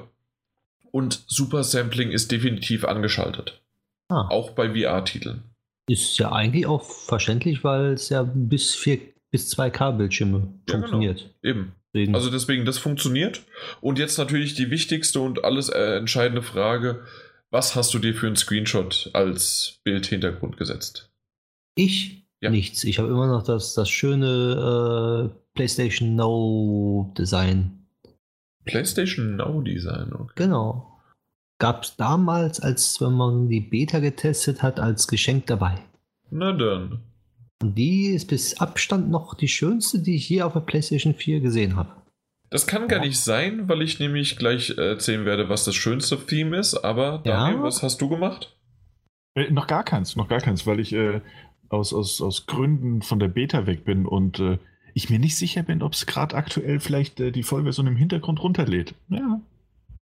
Und 0.92 1.24
Super 1.26 1.64
Sampling 1.64 2.10
ist 2.12 2.30
definitiv 2.30 2.84
angeschaltet. 2.84 3.60
Ah, 4.08 4.28
Auch 4.28 4.50
bei 4.50 4.70
VR-Titeln. 4.70 5.42
ist 5.88 6.18
ja 6.18 6.30
eigentlich 6.30 6.66
auch 6.66 6.84
verständlich, 6.84 7.64
weil 7.64 7.94
es 7.94 8.10
ja 8.10 8.22
bis 8.22 8.74
4 8.74 9.13
bis 9.34 9.52
2K-Bildschirme 9.52 10.38
Ja, 10.38 10.44
genau. 10.44 10.78
funktioniert. 10.78 11.34
Eben. 11.42 11.72
Deswegen, 11.92 12.14
Also 12.14 12.30
deswegen, 12.30 12.64
das 12.64 12.78
funktioniert. 12.78 13.42
Und 13.80 13.98
jetzt 13.98 14.16
natürlich 14.16 14.54
die 14.54 14.70
wichtigste 14.70 15.18
und 15.20 15.44
alles 15.44 15.70
äh, 15.70 15.96
entscheidende 15.96 16.42
Frage. 16.42 17.02
Was 17.50 17.74
hast 17.74 17.92
du 17.94 17.98
dir 17.98 18.14
für 18.14 18.28
einen 18.28 18.36
Screenshot 18.36 19.10
als 19.12 19.80
Bildhintergrund 19.82 20.56
gesetzt? 20.56 21.10
ich 21.76 22.24
Ja. 22.40 22.50
nichts. 22.50 22.84
Ich 22.84 23.00
habe 23.00 23.08
immer 23.08 23.26
noch 23.26 23.42
das, 23.42 23.74
das 23.74 23.90
schöne 23.90 25.32
äh, 25.34 25.36
PlayStation 25.54 26.14
No 26.14 27.12
Design. 27.18 27.86
PlayStation 28.64 29.34
Now 29.36 29.60
Design. 29.62 30.12
Okay. 30.12 30.32
Genau. 30.36 31.00
Gab 31.58 31.82
es 31.82 31.96
damals, 31.96 32.60
als 32.60 33.00
wenn 33.00 33.12
man 33.14 33.48
die 33.48 33.60
Beta 33.60 33.98
getestet 33.98 34.62
hat, 34.62 34.78
als 34.78 35.08
Geschenk 35.08 35.46
dabei. 35.46 35.74
Na 36.30 36.52
dann. 36.52 37.00
Und 37.62 37.76
die 37.76 38.06
ist 38.08 38.26
bis 38.28 38.58
Abstand 38.60 39.10
noch 39.10 39.34
die 39.34 39.48
schönste, 39.48 40.00
die 40.00 40.16
ich 40.16 40.28
je 40.28 40.42
auf 40.42 40.52
der 40.52 40.60
PlayStation 40.60 41.14
4 41.14 41.40
gesehen 41.40 41.76
habe. 41.76 41.90
Das 42.50 42.66
kann 42.66 42.88
gar 42.88 43.00
Ja. 43.00 43.06
nicht 43.06 43.18
sein, 43.18 43.68
weil 43.68 43.82
ich 43.82 43.98
nämlich 44.00 44.36
gleich 44.36 44.70
äh, 44.76 44.88
erzählen 44.90 45.24
werde, 45.24 45.48
was 45.48 45.64
das 45.64 45.74
schönste 45.74 46.16
Theme 46.18 46.56
ist. 46.58 46.74
Aber 46.74 47.22
Ja. 47.24 47.46
Daniel, 47.46 47.62
was 47.62 47.82
hast 47.82 48.00
du 48.00 48.08
gemacht? 48.08 48.54
Äh, 49.34 49.50
noch 49.50 49.66
gar 49.66 49.82
keins, 49.84 50.14
noch 50.16 50.28
gar 50.28 50.40
keins, 50.40 50.66
weil 50.66 50.78
ich 50.80 50.92
äh, 50.92 51.20
aus, 51.68 51.92
aus, 51.92 52.20
aus 52.20 52.46
Gründen 52.46 53.02
von 53.02 53.18
der 53.18 53.28
Beta 53.28 53.66
weg 53.66 53.84
bin 53.84 54.06
und 54.06 54.38
äh, 54.40 54.58
ich 54.92 55.10
mir 55.10 55.18
nicht 55.18 55.36
sicher 55.36 55.62
bin, 55.64 55.82
ob 55.82 55.94
es 55.94 56.06
gerade 56.06 56.36
aktuell 56.36 56.78
vielleicht 56.78 57.18
äh, 57.18 57.32
die 57.32 57.42
Vollversion 57.42 57.86
im 57.88 57.96
Hintergrund 57.96 58.40
runterlädt. 58.42 58.94
Ja. 59.08 59.40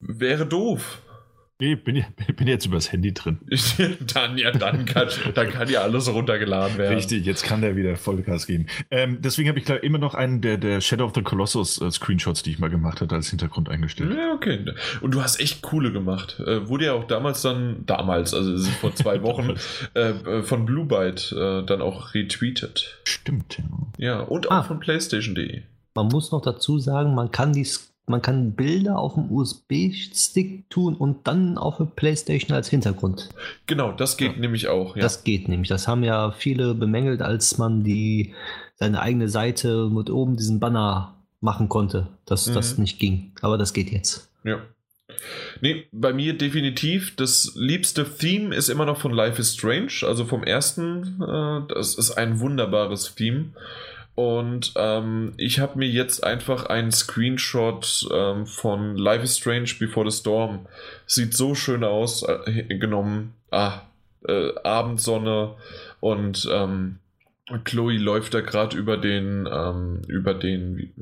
Wäre 0.00 0.47
doof. 0.47 1.02
Nee, 1.61 1.75
bin, 1.75 2.05
bin 2.37 2.47
jetzt 2.47 2.67
übers 2.67 2.93
Handy 2.93 3.12
drin. 3.12 3.38
dann, 4.15 4.38
ja, 4.38 4.53
dann 4.53 4.85
kann, 4.85 5.09
dann 5.35 5.50
kann 5.50 5.69
ja 5.69 5.81
alles 5.83 6.09
runtergeladen 6.12 6.79
werden. 6.79 6.95
Richtig, 6.97 7.25
jetzt 7.27 7.45
kann 7.45 7.61
der 7.62 7.75
wieder 7.75 7.97
Vollgas 7.97 8.47
geben. 8.47 8.67
Ähm, 8.91 9.19
deswegen 9.21 9.49
habe 9.49 9.59
ich 9.59 9.65
glaub, 9.65 9.83
immer 9.83 9.99
noch 9.99 10.15
einen 10.15 10.41
der, 10.41 10.57
der 10.57 10.81
Shadow 10.81 11.05
of 11.07 11.12
the 11.15 11.23
Colossus 11.23 11.81
äh, 11.81 11.91
Screenshots, 11.91 12.43
die 12.45 12.53
ich 12.53 12.59
mal 12.61 12.71
gemacht 12.71 13.00
hatte, 13.00 13.15
als 13.15 13.31
Hintergrund 13.31 13.69
eingestellt. 13.69 14.15
Ja, 14.17 14.33
okay. 14.35 14.65
Und 15.00 15.12
du 15.15 15.23
hast 15.23 15.41
echt 15.41 15.62
coole 15.62 15.91
gemacht. 15.91 16.38
Äh, 16.47 16.69
wurde 16.69 16.87
ja 16.87 16.93
auch 16.93 17.05
damals 17.05 17.43
dann, 17.43 17.85
damals, 17.87 18.35
also 18.35 18.57
vor 18.81 18.95
zwei 18.95 19.23
Wochen, 19.23 19.55
äh, 19.95 20.11
äh, 20.11 20.43
von 20.43 20.65
Blue 20.65 20.85
Byte 20.87 21.33
äh, 21.33 21.65
dann 21.65 21.83
auch 21.83 22.15
retweetet. 22.15 23.00
Stimmt, 23.05 23.59
ja. 23.59 23.65
Ja, 23.99 24.21
und 24.21 24.47
auch 24.50 24.59
Ah. 24.59 24.62
von 24.62 24.79
PlayStation.de. 24.81 25.62
Man 25.95 26.07
muss 26.07 26.31
noch 26.31 26.43
dazu 26.43 26.79
sagen, 26.79 27.15
man 27.15 27.33
kann 27.33 27.53
die, 27.53 27.67
man 28.09 28.23
kann 28.23 28.53
Bilder 28.53 28.99
auf 28.99 29.15
dem 29.15 29.31
USB-Stick 29.31 30.69
tun 30.71 30.95
und 30.95 31.27
dann 31.27 31.59
auf 31.59 31.81
eine 31.81 31.88
Playstation 31.88 32.55
als 32.55 32.69
Hintergrund. 32.69 33.29
Genau, 33.67 33.93
das 33.93 34.17
geht 34.17 34.35
ja. 34.35 34.38
nämlich 34.38 34.69
auch. 34.69 34.97
Ja. 34.97 35.03
Das 35.03 35.25
geht 35.25 35.49
nämlich. 35.49 35.69
Das 35.69 35.88
haben 35.88 36.03
ja 36.03 36.33
viele 36.33 36.75
bemängelt, 36.75 37.23
als 37.23 37.59
man 37.59 37.85
die 37.85 38.35
seine 38.77 39.00
eigene 39.00 39.29
Seite 39.29 39.88
mit 39.91 40.11
oben 40.11 40.37
diesen 40.37 40.61
Banner 40.61 41.17
machen 41.41 41.69
konnte, 41.69 42.09
dass 42.27 42.49
mhm. 42.49 42.55
das 42.55 42.79
nicht 42.79 42.99
ging. 42.99 43.33
Aber 43.43 43.59
das 43.59 43.73
geht 43.73 43.91
jetzt. 43.91 44.31
Ja. 44.45 44.61
Nee, 45.61 45.87
bei 45.93 46.12
mir 46.12 46.37
definitiv. 46.37 47.17
Das 47.17 47.53
liebste 47.57 48.05
Theme 48.05 48.55
ist 48.55 48.69
immer 48.69 48.85
noch 48.85 49.00
von 49.00 49.12
Life 49.12 49.41
is 49.41 49.55
Strange, 49.55 49.93
also 50.03 50.25
vom 50.25 50.45
ersten. 50.45 51.21
Äh, 51.21 51.75
das 51.75 51.97
ist 51.97 52.12
ein 52.12 52.41
wunderbares 52.41 53.15
Theme. 53.15 53.50
Und 54.19 54.73
ähm, 54.75 55.35
ich 55.37 55.61
habe 55.61 55.79
mir 55.79 55.87
jetzt 55.87 56.25
einfach 56.25 56.67
einen 56.67 56.91
Screenshot 56.91 58.09
ähm, 58.13 58.47
von 58.47 58.97
Life 58.97 59.23
is 59.23 59.37
Strange 59.37 59.71
Before 59.79 60.11
the 60.11 60.19
Storm. 60.19 60.67
Sieht 61.07 61.35
so 61.35 61.55
schön 61.55 61.85
aus, 61.85 62.25
äh, 62.25 62.65
genommen. 62.65 63.35
Ah, 63.53 63.83
äh, 64.27 64.51
Abendsonne 64.65 65.55
und 66.01 66.49
ähm, 66.53 66.99
Chloe 67.63 67.97
läuft 67.99 68.35
da 68.35 68.41
gerade 68.41 68.77
über 68.77 68.97
den 68.97 69.49
ähm, 69.49 70.03
über 70.09 70.35
den 70.35 70.93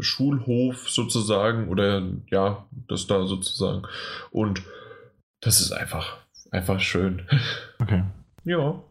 Schulhof 0.00 0.90
sozusagen 0.90 1.68
oder 1.68 2.02
ja, 2.28 2.66
das 2.88 3.06
da 3.06 3.24
sozusagen 3.24 3.84
und 4.32 4.64
das 5.40 5.60
ist 5.60 5.70
einfach 5.70 6.16
einfach 6.50 6.80
schön. 6.80 7.22
Okay. 7.78 8.02
Ja. 8.44 8.82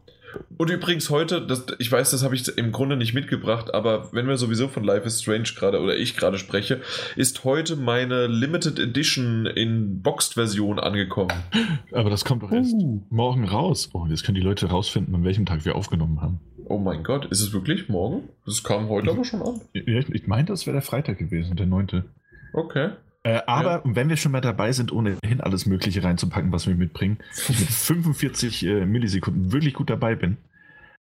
Und 0.56 0.70
übrigens 0.70 1.10
heute, 1.10 1.44
das, 1.44 1.66
ich 1.78 1.90
weiß, 1.90 2.10
das 2.10 2.22
habe 2.22 2.34
ich 2.34 2.46
im 2.56 2.72
Grunde 2.72 2.96
nicht 2.96 3.14
mitgebracht, 3.14 3.74
aber 3.74 4.12
wenn 4.12 4.28
wir 4.28 4.36
sowieso 4.36 4.68
von 4.68 4.84
Life 4.84 5.06
is 5.06 5.22
Strange 5.22 5.50
gerade 5.56 5.80
oder 5.80 5.96
ich 5.96 6.16
gerade 6.16 6.38
spreche, 6.38 6.80
ist 7.16 7.44
heute 7.44 7.76
meine 7.76 8.26
Limited 8.26 8.78
Edition 8.78 9.46
in 9.46 10.02
Boxed-Version 10.02 10.78
angekommen. 10.78 11.32
Aber 11.92 12.10
das 12.10 12.24
kommt 12.24 12.42
doch 12.42 12.52
erst 12.52 12.74
uh. 12.74 13.02
morgen 13.10 13.44
raus. 13.44 13.90
Oh, 13.92 14.06
jetzt 14.08 14.24
können 14.24 14.36
die 14.36 14.42
Leute 14.42 14.66
rausfinden, 14.66 15.14
an 15.14 15.24
welchem 15.24 15.46
Tag 15.46 15.64
wir 15.64 15.76
aufgenommen 15.76 16.20
haben. 16.20 16.40
Oh 16.66 16.78
mein 16.78 17.02
Gott, 17.02 17.26
ist 17.26 17.40
es 17.40 17.52
wirklich 17.52 17.88
morgen? 17.88 18.28
Das 18.46 18.62
kam 18.62 18.88
heute 18.88 19.08
ich, 19.08 19.12
aber 19.12 19.24
schon 19.24 19.42
an. 19.42 19.60
Ich, 19.72 19.86
ich 19.86 20.26
meinte, 20.26 20.52
das 20.52 20.66
wäre 20.66 20.74
der 20.74 20.82
Freitag 20.82 21.18
gewesen, 21.18 21.56
der 21.56 21.66
9. 21.66 22.04
Okay. 22.52 22.90
Äh, 23.24 23.40
aber 23.46 23.74
ja. 23.74 23.82
wenn 23.84 24.08
wir 24.08 24.16
schon 24.16 24.32
mal 24.32 24.40
dabei 24.40 24.72
sind, 24.72 24.92
ohnehin 24.92 25.40
alles 25.40 25.66
Mögliche 25.66 26.02
reinzupacken, 26.02 26.50
was 26.52 26.66
wir 26.66 26.74
mitbringen, 26.74 27.18
mit 27.48 27.56
45 27.58 28.66
äh, 28.66 28.86
Millisekunden 28.86 29.52
wirklich 29.52 29.74
gut 29.74 29.90
dabei 29.90 30.16
bin. 30.16 30.38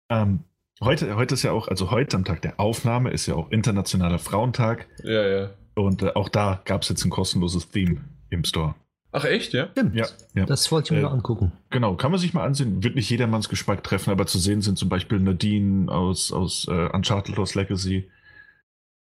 Ähm, 0.09 0.41
heute, 0.81 1.15
heute 1.15 1.33
ist 1.33 1.43
ja 1.43 1.51
auch, 1.51 1.67
also 1.67 1.89
heute 1.89 2.15
am 2.17 2.25
Tag 2.25 2.41
der 2.43 2.59
Aufnahme 2.59 3.09
ist 3.09 3.25
ja 3.25 3.35
auch 3.35 3.49
Internationaler 3.49 4.19
Frauentag. 4.19 4.87
Ja, 5.03 5.27
ja. 5.27 5.49
Und 5.73 6.03
äh, 6.03 6.11
auch 6.13 6.29
da 6.29 6.61
gab 6.65 6.83
es 6.83 6.89
jetzt 6.89 7.03
ein 7.05 7.09
kostenloses 7.09 7.69
Theme 7.69 8.01
im 8.29 8.43
Store. 8.43 8.75
Ach 9.13 9.25
echt, 9.25 9.53
ja? 9.53 9.69
Stimmt. 9.71 9.95
Ja, 9.95 10.05
ja. 10.35 10.45
Das 10.45 10.71
wollte 10.71 10.87
ich 10.87 10.91
mir 10.91 10.99
äh, 10.99 11.09
mal 11.09 11.13
angucken. 11.13 11.51
Genau, 11.69 11.95
kann 11.95 12.11
man 12.11 12.19
sich 12.19 12.33
mal 12.33 12.45
ansehen. 12.45 12.83
Wird 12.83 12.95
nicht 12.95 13.09
jedermanns 13.09 13.49
Geschmack 13.49 13.83
treffen, 13.83 14.11
aber 14.11 14.25
zu 14.25 14.37
sehen 14.37 14.61
sind 14.61 14.77
zum 14.77 14.89
Beispiel 14.89 15.19
Nadine 15.19 15.91
aus, 15.91 16.31
aus 16.31 16.67
äh, 16.69 16.89
Uncharted 16.93 17.35
Lost 17.35 17.55
Legacy, 17.55 18.09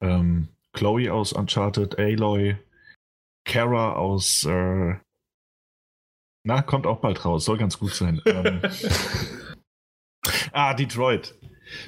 ähm, 0.01 0.50
Chloe 0.74 1.10
aus 1.10 1.32
Uncharted, 1.32 1.98
Aloy, 2.00 2.58
Kara 3.46 3.94
aus. 3.94 4.46
Äh, 4.46 4.96
na, 6.46 6.62
kommt 6.62 6.86
auch 6.86 7.00
bald 7.00 7.24
raus, 7.24 7.46
soll 7.46 7.58
ganz 7.58 7.80
gut 7.80 7.94
sein. 7.94 8.22
ähm, 8.26 8.62
ah, 10.52 10.74
Detroit. 10.74 11.36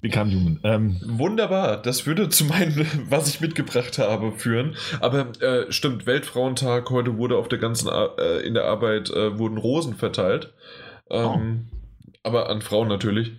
Become 0.02 0.32
Human. 0.32 0.60
Ähm, 0.64 1.00
Wunderbar, 1.06 1.82
das 1.82 2.06
würde 2.06 2.30
zu 2.30 2.46
meinem, 2.46 2.86
was 3.10 3.28
ich 3.28 3.42
mitgebracht 3.42 3.98
habe, 3.98 4.32
führen. 4.32 4.76
Aber 5.02 5.32
äh, 5.42 5.72
stimmt, 5.72 6.06
Weltfrauentag, 6.06 6.90
heute 6.90 7.18
wurde 7.18 7.38
auf 7.38 7.48
der 7.48 7.60
ganzen, 7.60 7.90
äh, 7.90 8.40
in 8.40 8.54
der 8.54 8.66
Arbeit 8.66 9.10
äh, 9.10 9.38
wurden 9.38 9.58
Rosen 9.58 9.96
verteilt. 9.96 10.54
Ähm, 11.10 11.70
oh. 11.72 12.18
Aber 12.24 12.50
an 12.50 12.62
Frauen 12.62 12.88
natürlich. 12.88 13.34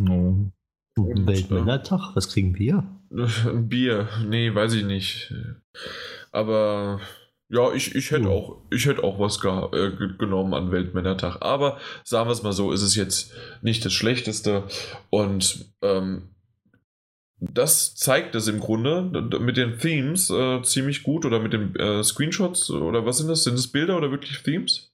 Oh. 0.00 0.50
Weltmännertag, 0.96 2.14
was 2.14 2.28
kriegen 2.28 2.58
wir? 2.58 2.84
Ein 3.10 3.68
Bier, 3.68 4.08
nee, 4.26 4.54
weiß 4.54 4.74
ich 4.74 4.84
nicht. 4.84 5.32
Aber 6.32 7.00
ja, 7.54 7.72
ich, 7.72 7.94
ich, 7.94 8.10
hätte, 8.10 8.28
auch, 8.28 8.56
ich 8.72 8.86
hätte 8.86 9.04
auch 9.04 9.20
was 9.20 9.36
äh, 9.44 9.90
genommen 10.18 10.54
an 10.54 10.72
Weltmännertag. 10.72 11.36
Aber 11.40 11.78
sagen 12.02 12.28
wir 12.28 12.32
es 12.32 12.42
mal 12.42 12.52
so, 12.52 12.72
ist 12.72 12.82
es 12.82 12.96
jetzt 12.96 13.32
nicht 13.62 13.84
das 13.84 13.92
Schlechteste. 13.92 14.64
Und 15.10 15.72
ähm, 15.80 16.34
das 17.38 17.94
zeigt 17.94 18.34
es 18.34 18.48
im 18.48 18.58
Grunde 18.58 19.02
mit 19.38 19.56
den 19.56 19.78
Themes 19.78 20.30
äh, 20.30 20.62
ziemlich 20.62 21.04
gut 21.04 21.24
oder 21.24 21.38
mit 21.38 21.52
den 21.52 21.76
äh, 21.76 22.02
Screenshots 22.02 22.70
oder 22.70 23.06
was 23.06 23.18
sind 23.18 23.28
das? 23.28 23.44
Sind 23.44 23.54
es 23.54 23.70
Bilder 23.70 23.96
oder 23.96 24.10
wirklich 24.10 24.42
Themes? 24.42 24.93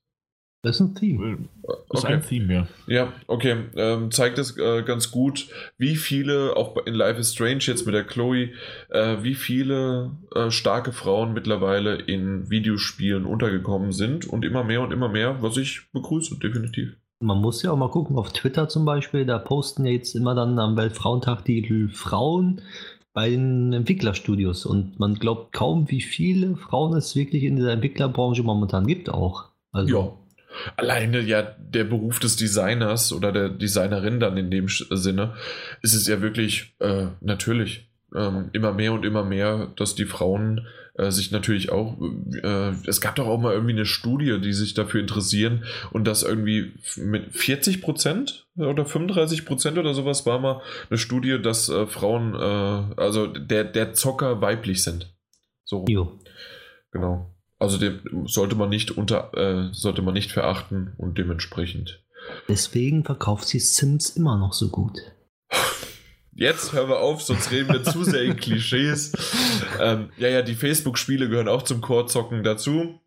Das 0.62 0.76
ist 0.76 0.80
ein 0.80 0.94
Theme. 0.94 1.38
Das 1.62 1.78
okay. 1.88 1.98
ist 1.98 2.04
ein 2.04 2.22
Theme, 2.22 2.54
ja. 2.54 2.68
Ja, 2.86 3.12
okay. 3.26 3.56
Ähm, 3.76 4.10
zeigt 4.10 4.38
es 4.38 4.58
äh, 4.58 4.82
ganz 4.82 5.10
gut, 5.10 5.48
wie 5.78 5.96
viele, 5.96 6.54
auch 6.56 6.76
in 6.84 6.94
Life 6.94 7.18
is 7.18 7.32
Strange 7.32 7.60
jetzt 7.60 7.86
mit 7.86 7.94
der 7.94 8.04
Chloe, 8.04 8.50
äh, 8.90 9.16
wie 9.22 9.34
viele 9.34 10.10
äh, 10.34 10.50
starke 10.50 10.92
Frauen 10.92 11.32
mittlerweile 11.32 11.96
in 11.96 12.50
Videospielen 12.50 13.24
untergekommen 13.24 13.92
sind 13.92 14.26
und 14.26 14.44
immer 14.44 14.62
mehr 14.62 14.82
und 14.82 14.92
immer 14.92 15.08
mehr, 15.08 15.42
was 15.42 15.56
ich 15.56 15.90
begrüße, 15.92 16.38
definitiv. 16.38 16.94
Man 17.22 17.38
muss 17.38 17.62
ja 17.62 17.72
auch 17.72 17.76
mal 17.76 17.90
gucken, 17.90 18.16
auf 18.16 18.32
Twitter 18.32 18.68
zum 18.68 18.84
Beispiel, 18.84 19.24
da 19.24 19.38
posten 19.38 19.86
jetzt 19.86 20.14
immer 20.14 20.34
dann 20.34 20.58
am 20.58 20.76
Weltfrauentag 20.76 21.44
die 21.44 21.88
Frauen 21.92 22.60
bei 23.12 23.30
den 23.30 23.72
Entwicklerstudios 23.72 24.66
und 24.66 24.98
man 24.98 25.14
glaubt 25.14 25.52
kaum, 25.52 25.90
wie 25.90 26.00
viele 26.00 26.56
Frauen 26.56 26.96
es 26.96 27.16
wirklich 27.16 27.44
in 27.44 27.56
dieser 27.56 27.72
Entwicklerbranche 27.72 28.42
momentan 28.42 28.86
gibt 28.86 29.10
auch. 29.10 29.46
Also, 29.72 29.98
ja, 29.98 30.19
Alleine 30.76 31.20
ja 31.20 31.42
der 31.42 31.84
Beruf 31.84 32.18
des 32.18 32.36
Designers 32.36 33.12
oder 33.12 33.32
der 33.32 33.48
Designerin 33.48 34.20
dann 34.20 34.36
in 34.36 34.50
dem 34.50 34.68
Sinne 34.68 35.34
ist 35.82 35.94
es 35.94 36.06
ja 36.06 36.20
wirklich 36.20 36.74
äh, 36.80 37.06
natürlich 37.20 37.90
ähm, 38.14 38.50
immer 38.52 38.72
mehr 38.72 38.92
und 38.92 39.04
immer 39.04 39.24
mehr, 39.24 39.68
dass 39.76 39.94
die 39.94 40.06
Frauen 40.06 40.66
äh, 40.94 41.10
sich 41.10 41.30
natürlich 41.30 41.70
auch, 41.70 41.96
äh, 42.42 42.72
es 42.86 43.00
gab 43.00 43.16
doch 43.16 43.26
auch 43.26 43.38
mal 43.38 43.52
irgendwie 43.52 43.72
eine 43.72 43.86
Studie, 43.86 44.40
die 44.40 44.52
sich 44.52 44.74
dafür 44.74 45.00
interessieren 45.00 45.64
und 45.92 46.04
das 46.06 46.22
irgendwie 46.22 46.72
mit 46.96 47.34
40 47.34 47.80
Prozent 47.80 48.48
oder 48.56 48.84
35 48.84 49.46
Prozent 49.46 49.78
oder 49.78 49.94
sowas 49.94 50.26
war 50.26 50.38
mal 50.40 50.60
eine 50.88 50.98
Studie, 50.98 51.40
dass 51.40 51.68
äh, 51.68 51.86
Frauen, 51.86 52.34
äh, 52.34 53.00
also 53.00 53.26
der, 53.26 53.64
der 53.64 53.92
Zocker 53.92 54.40
weiblich 54.40 54.82
sind. 54.82 55.14
So. 55.64 55.84
Jo. 55.88 56.18
Genau. 56.90 57.32
Also 57.60 57.76
den 57.76 58.00
sollte 58.26 58.56
man 58.56 58.70
nicht 58.70 58.90
unter, 58.90 59.32
äh, 59.34 59.68
sollte 59.72 60.02
man 60.02 60.14
nicht 60.14 60.32
verachten 60.32 60.94
und 60.96 61.18
dementsprechend. 61.18 62.02
Deswegen 62.48 63.04
verkauft 63.04 63.46
sie 63.48 63.60
Sims 63.60 64.10
immer 64.10 64.38
noch 64.38 64.54
so 64.54 64.68
gut. 64.68 64.98
Jetzt 66.32 66.72
hören 66.72 66.88
wir 66.88 67.00
auf, 67.00 67.20
sonst 67.20 67.50
reden 67.50 67.68
wir 67.70 67.82
zu 67.84 68.02
sehr 68.02 68.22
in 68.22 68.36
Klischees. 68.36 69.12
Ähm, 69.78 70.10
ja, 70.18 70.28
ja, 70.28 70.42
die 70.42 70.56
Facebook-Spiele 70.56 71.28
gehören 71.30 71.48
auch 71.48 71.62
zum 71.62 71.80
Core-Zocken 71.80 72.42
dazu. 72.42 73.00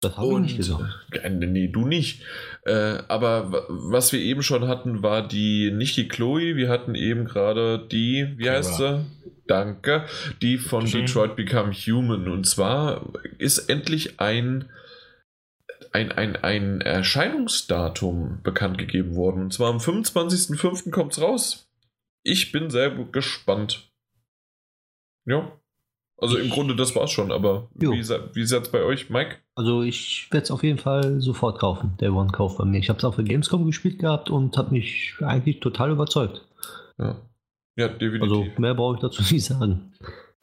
Das 0.00 0.16
habe 0.16 0.32
ich 0.32 0.38
nicht 0.40 0.56
gesagt. 0.58 0.82
Äh, 1.12 1.30
nee, 1.30 1.68
du 1.68 1.86
nicht. 1.86 2.22
Äh, 2.64 2.98
aber 3.08 3.66
was 3.68 4.12
wir 4.12 4.20
eben 4.20 4.42
schon 4.42 4.68
hatten, 4.68 5.02
war 5.02 5.26
die, 5.26 5.70
nicht 5.70 5.96
die 5.96 6.08
Chloe, 6.08 6.56
wir 6.56 6.68
hatten 6.68 6.94
eben 6.94 7.24
gerade 7.24 7.86
die, 7.90 8.34
wie 8.36 8.50
heißt 8.50 8.76
sie? 8.76 9.06
Danke. 9.46 10.06
Die 10.42 10.58
von 10.58 10.86
Schön. 10.86 11.06
Detroit 11.06 11.36
Become 11.36 11.72
Human. 11.72 12.28
Und 12.28 12.46
zwar 12.46 13.12
ist 13.38 13.68
endlich 13.68 14.20
ein, 14.20 14.70
ein, 15.92 16.12
ein, 16.12 16.36
ein 16.36 16.80
Erscheinungsdatum 16.80 18.42
bekannt 18.42 18.78
gegeben 18.78 19.14
worden. 19.14 19.42
Und 19.42 19.52
zwar 19.52 19.70
am 19.70 19.78
25.05. 19.78 20.90
kommt 20.90 21.12
es 21.12 21.20
raus. 21.20 21.70
Ich 22.22 22.52
bin 22.52 22.70
sehr 22.70 22.90
gespannt. 22.90 23.88
Ja. 25.26 25.52
Also 26.18 26.38
im 26.38 26.48
Grunde, 26.48 26.74
das 26.74 26.96
war's 26.96 27.10
schon, 27.10 27.30
aber 27.30 27.68
jo. 27.78 27.92
wie, 27.92 27.98
wie 27.98 28.40
ist 28.40 28.52
es 28.52 28.70
bei 28.70 28.82
euch, 28.82 29.10
Mike? 29.10 29.36
Also 29.54 29.82
ich 29.82 30.28
werde 30.30 30.44
es 30.44 30.50
auf 30.50 30.62
jeden 30.62 30.78
Fall 30.78 31.20
sofort 31.20 31.58
kaufen, 31.58 31.94
der 32.00 32.14
One-Kauf 32.14 32.56
bei 32.56 32.64
mir. 32.64 32.78
Ich 32.78 32.88
habe 32.88 32.98
es 32.98 33.04
auf 33.04 33.16
der 33.16 33.26
Gamescom 33.26 33.66
gespielt 33.66 33.98
gehabt 33.98 34.30
und 34.30 34.56
habe 34.56 34.70
mich 34.70 35.14
eigentlich 35.20 35.60
total 35.60 35.90
überzeugt. 35.90 36.42
Ja. 36.98 37.20
Ja, 37.76 37.88
definitiv. 37.88 38.22
Also 38.22 38.46
mehr 38.58 38.74
brauche 38.74 38.96
ich 38.96 39.00
dazu 39.00 39.22
nicht 39.32 39.44
sagen. 39.44 39.92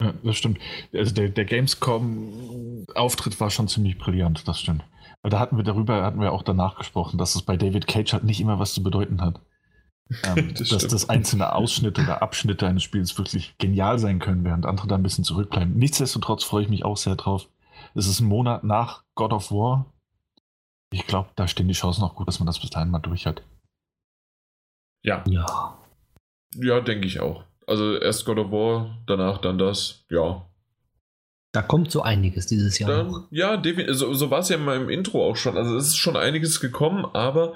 Ja, 0.00 0.12
das 0.22 0.36
stimmt. 0.36 0.58
Also 0.92 1.14
der, 1.14 1.28
der 1.28 1.44
Gamescom-Auftritt 1.44 3.38
war 3.40 3.50
schon 3.50 3.68
ziemlich 3.68 3.98
brillant, 3.98 4.46
das 4.48 4.60
stimmt. 4.60 4.84
Weil 5.22 5.30
da 5.30 5.38
hatten 5.38 5.56
wir 5.56 5.64
darüber, 5.64 6.02
hatten 6.02 6.20
wir 6.20 6.32
auch 6.32 6.42
danach 6.42 6.76
gesprochen, 6.76 7.18
dass 7.18 7.34
es 7.34 7.42
bei 7.42 7.56
David 7.56 7.86
Cage 7.86 8.12
halt 8.12 8.24
nicht 8.24 8.40
immer 8.40 8.58
was 8.58 8.74
zu 8.74 8.82
bedeuten 8.82 9.20
hat. 9.20 9.40
Ähm, 10.24 10.54
das 10.58 10.68
dass 10.68 10.86
das 10.86 11.08
einzelne 11.08 11.54
Ausschnitte 11.54 12.02
oder 12.02 12.22
Abschnitte 12.22 12.66
eines 12.66 12.82
Spiels 12.82 13.16
wirklich 13.16 13.56
genial 13.58 13.98
sein 13.98 14.18
können, 14.18 14.44
während 14.44 14.66
andere 14.66 14.86
da 14.86 14.96
ein 14.96 15.02
bisschen 15.02 15.24
zurückbleiben. 15.24 15.76
Nichtsdestotrotz 15.76 16.44
freue 16.44 16.64
ich 16.64 16.68
mich 16.68 16.84
auch 16.84 16.96
sehr 16.96 17.16
drauf. 17.16 17.48
Es 17.94 18.06
ist 18.06 18.20
ein 18.20 18.28
Monat 18.28 18.64
nach 18.64 19.04
God 19.14 19.32
of 19.32 19.50
War. 19.50 19.86
Ich 20.90 21.06
glaube, 21.06 21.30
da 21.36 21.48
stehen 21.48 21.68
die 21.68 21.74
Chancen 21.74 22.02
noch 22.02 22.14
gut, 22.14 22.28
dass 22.28 22.38
man 22.38 22.46
das 22.46 22.60
bis 22.60 22.70
dahin 22.70 22.90
mal 22.90 22.98
durch 22.98 23.26
hat. 23.26 23.42
Ja. 25.02 25.24
Ja. 25.26 25.78
Ja, 26.60 26.80
denke 26.80 27.06
ich 27.06 27.20
auch. 27.20 27.44
Also 27.66 27.96
erst 27.96 28.24
God 28.24 28.38
of 28.38 28.50
War, 28.50 28.98
danach 29.06 29.38
dann 29.38 29.58
das, 29.58 30.04
ja. 30.10 30.46
Da 31.52 31.62
kommt 31.62 31.90
so 31.90 32.02
einiges 32.02 32.46
dieses 32.46 32.78
Jahr. 32.78 32.90
Dann. 32.90 33.26
Ja, 33.30 33.62
so, 33.92 34.12
so 34.12 34.30
war 34.30 34.40
es 34.40 34.48
ja 34.48 34.56
in 34.56 34.64
meinem 34.64 34.90
Intro 34.90 35.24
auch 35.24 35.36
schon. 35.36 35.56
Also 35.56 35.76
es 35.76 35.88
ist 35.88 35.96
schon 35.96 36.16
einiges 36.16 36.60
gekommen, 36.60 37.04
aber 37.04 37.54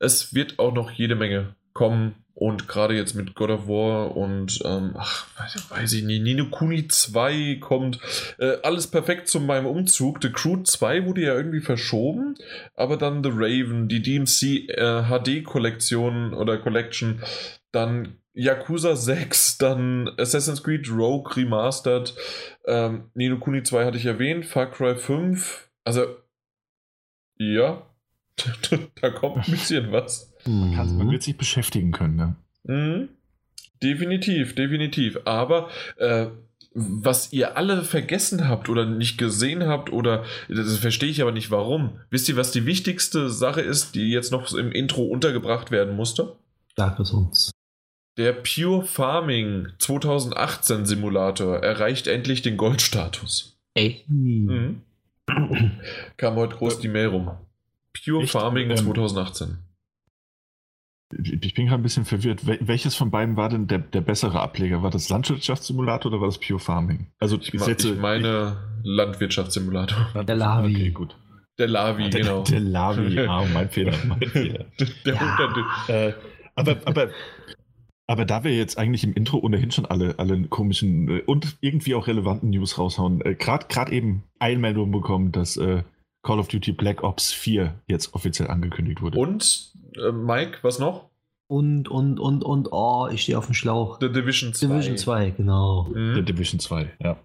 es 0.00 0.34
wird 0.34 0.58
auch 0.58 0.74
noch 0.74 0.90
jede 0.90 1.14
Menge 1.14 1.54
kommen. 1.72 2.16
Und 2.34 2.68
gerade 2.68 2.94
jetzt 2.94 3.14
mit 3.14 3.34
God 3.34 3.50
of 3.50 3.66
War 3.66 4.16
und, 4.16 4.60
ähm, 4.64 4.92
ach, 4.96 5.26
weiß, 5.38 5.70
weiß, 5.70 5.92
ich 5.94 6.04
nicht, 6.04 6.22
Nino 6.22 6.46
Kuni 6.46 6.86
2 6.86 7.58
kommt. 7.60 7.98
Äh, 8.38 8.58
alles 8.62 8.86
perfekt 8.86 9.26
zu 9.26 9.40
meinem 9.40 9.66
Umzug. 9.66 10.18
The 10.22 10.30
Crew 10.30 10.62
2 10.62 11.04
wurde 11.04 11.22
ja 11.22 11.34
irgendwie 11.34 11.60
verschoben, 11.60 12.36
aber 12.76 12.96
dann 12.96 13.24
The 13.24 13.30
Raven, 13.32 13.88
die 13.88 14.02
DMC 14.02 14.68
äh, 14.68 15.02
HD-Kollektion 15.08 16.32
oder 16.32 16.58
Collection, 16.58 17.22
dann 17.72 18.18
Yakuza 18.38 18.94
6, 18.94 19.58
dann 19.58 20.08
Assassin's 20.16 20.62
Creed 20.62 20.88
Rogue 20.88 21.36
Remastered, 21.36 22.14
ähm, 22.66 23.10
Nino 23.14 23.38
Kuni 23.38 23.64
2 23.64 23.84
hatte 23.84 23.98
ich 23.98 24.06
erwähnt, 24.06 24.46
Far 24.46 24.70
Cry 24.70 24.94
5, 24.94 25.68
also 25.84 26.06
ja, 27.36 27.82
da 29.00 29.10
kommt 29.10 29.38
ein 29.38 29.50
bisschen 29.50 29.90
was. 29.92 30.32
Man, 30.46 30.72
kann, 30.72 30.96
man 30.96 31.10
wird 31.10 31.24
sich 31.24 31.36
beschäftigen 31.36 31.90
können, 31.90 32.16
ne? 32.16 32.36
Mhm. 32.62 33.08
Definitiv, 33.82 34.54
definitiv. 34.54 35.18
Aber 35.24 35.68
äh, 35.96 36.26
was 36.74 37.32
ihr 37.32 37.56
alle 37.56 37.82
vergessen 37.82 38.48
habt 38.48 38.68
oder 38.68 38.84
nicht 38.86 39.18
gesehen 39.18 39.66
habt 39.66 39.92
oder 39.92 40.24
das 40.48 40.78
verstehe 40.78 41.10
ich 41.10 41.22
aber 41.22 41.32
nicht 41.32 41.50
warum. 41.50 41.98
Wisst 42.10 42.28
ihr, 42.28 42.36
was 42.36 42.52
die 42.52 42.66
wichtigste 42.66 43.30
Sache 43.30 43.62
ist, 43.62 43.94
die 43.94 44.10
jetzt 44.10 44.30
noch 44.30 44.52
im 44.52 44.70
Intro 44.70 45.02
untergebracht 45.02 45.70
werden 45.70 45.96
musste? 45.96 46.36
Sag 46.76 47.00
es 47.00 47.10
uns. 47.10 47.50
Der 48.18 48.32
Pure 48.32 48.84
Farming 48.84 49.68
2018 49.78 50.86
Simulator 50.86 51.58
erreicht 51.58 52.08
endlich 52.08 52.42
den 52.42 52.56
Goldstatus. 52.56 53.56
Ey. 53.74 54.04
Mhm. 54.08 54.82
Kam 56.16 56.34
heute 56.34 56.56
groß 56.56 56.80
die 56.80 56.88
Mail 56.88 57.06
rum. 57.06 57.30
Pure 58.04 58.24
Echt? 58.24 58.32
Farming 58.32 58.74
2018. 58.74 59.58
Ähm, 61.12 61.38
ich 61.40 61.54
bin 61.54 61.66
gerade 61.66 61.80
ein 61.80 61.84
bisschen 61.84 62.04
verwirrt. 62.04 62.40
Welches 62.44 62.96
von 62.96 63.12
beiden 63.12 63.36
war 63.36 63.50
denn 63.50 63.68
der, 63.68 63.78
der 63.78 64.00
bessere 64.00 64.40
Ableger? 64.40 64.82
War 64.82 64.90
das 64.90 65.08
Landwirtschaftssimulator 65.08 66.10
oder 66.10 66.20
war 66.20 66.28
das 66.28 66.38
Pure 66.38 66.58
Farming? 66.58 67.12
Also 67.20 67.38
ich, 67.40 67.52
setze, 67.60 67.92
ich 67.92 67.98
meine 68.00 68.56
Landwirtschaftssimulator. 68.82 70.24
Der 70.24 70.34
Lavi. 70.34 70.74
Okay, 70.74 70.90
gut. 70.90 71.16
Der 71.56 71.68
Lavi, 71.68 72.10
der, 72.10 72.20
genau. 72.20 72.42
Der 72.42 72.60
Lavi, 72.60 73.20
ah, 73.20 73.44
mein 73.54 73.70
Fehler, 73.70 73.94
mein 74.06 74.20
Fehler. 74.28 74.66
Der 75.04 75.14
ja. 75.14 75.88
äh, 75.88 76.14
aber, 76.56 76.76
aber, 76.84 77.10
aber 78.08 78.24
da 78.24 78.42
wir 78.42 78.56
jetzt 78.56 78.78
eigentlich 78.78 79.04
im 79.04 79.12
Intro 79.12 79.38
ohnehin 79.38 79.70
schon 79.70 79.84
alle, 79.84 80.18
alle 80.18 80.42
komischen 80.44 81.08
äh, 81.08 81.22
und 81.26 81.58
irgendwie 81.60 81.94
auch 81.94 82.06
relevanten 82.06 82.50
News 82.50 82.78
raushauen, 82.78 83.20
äh, 83.20 83.34
gerade 83.34 83.92
eben 83.92 84.24
Eilmeldung 84.38 84.90
bekommen, 84.90 85.30
dass 85.30 85.56
äh, 85.58 85.82
Call 86.22 86.40
of 86.40 86.48
Duty 86.48 86.72
Black 86.72 87.04
Ops 87.04 87.32
4 87.32 87.74
jetzt 87.86 88.14
offiziell 88.14 88.48
angekündigt 88.48 89.02
wurde. 89.02 89.18
Und 89.18 89.72
äh, 89.94 90.10
Mike, 90.10 90.58
was 90.62 90.78
noch? 90.78 91.10
Und, 91.48 91.88
und, 91.88 92.18
und, 92.18 92.44
und, 92.44 92.68
oh, 92.72 93.08
ich 93.12 93.22
stehe 93.22 93.38
auf 93.38 93.46
dem 93.46 93.54
Schlauch. 93.54 93.98
The 94.00 94.10
Division 94.10 94.52
2. 94.52 94.66
Division 94.66 94.96
2, 94.96 95.30
genau. 95.30 95.88
Mhm. 95.94 96.14
The 96.14 96.22
Division 96.22 96.60
2, 96.60 96.90
ja. 97.02 97.16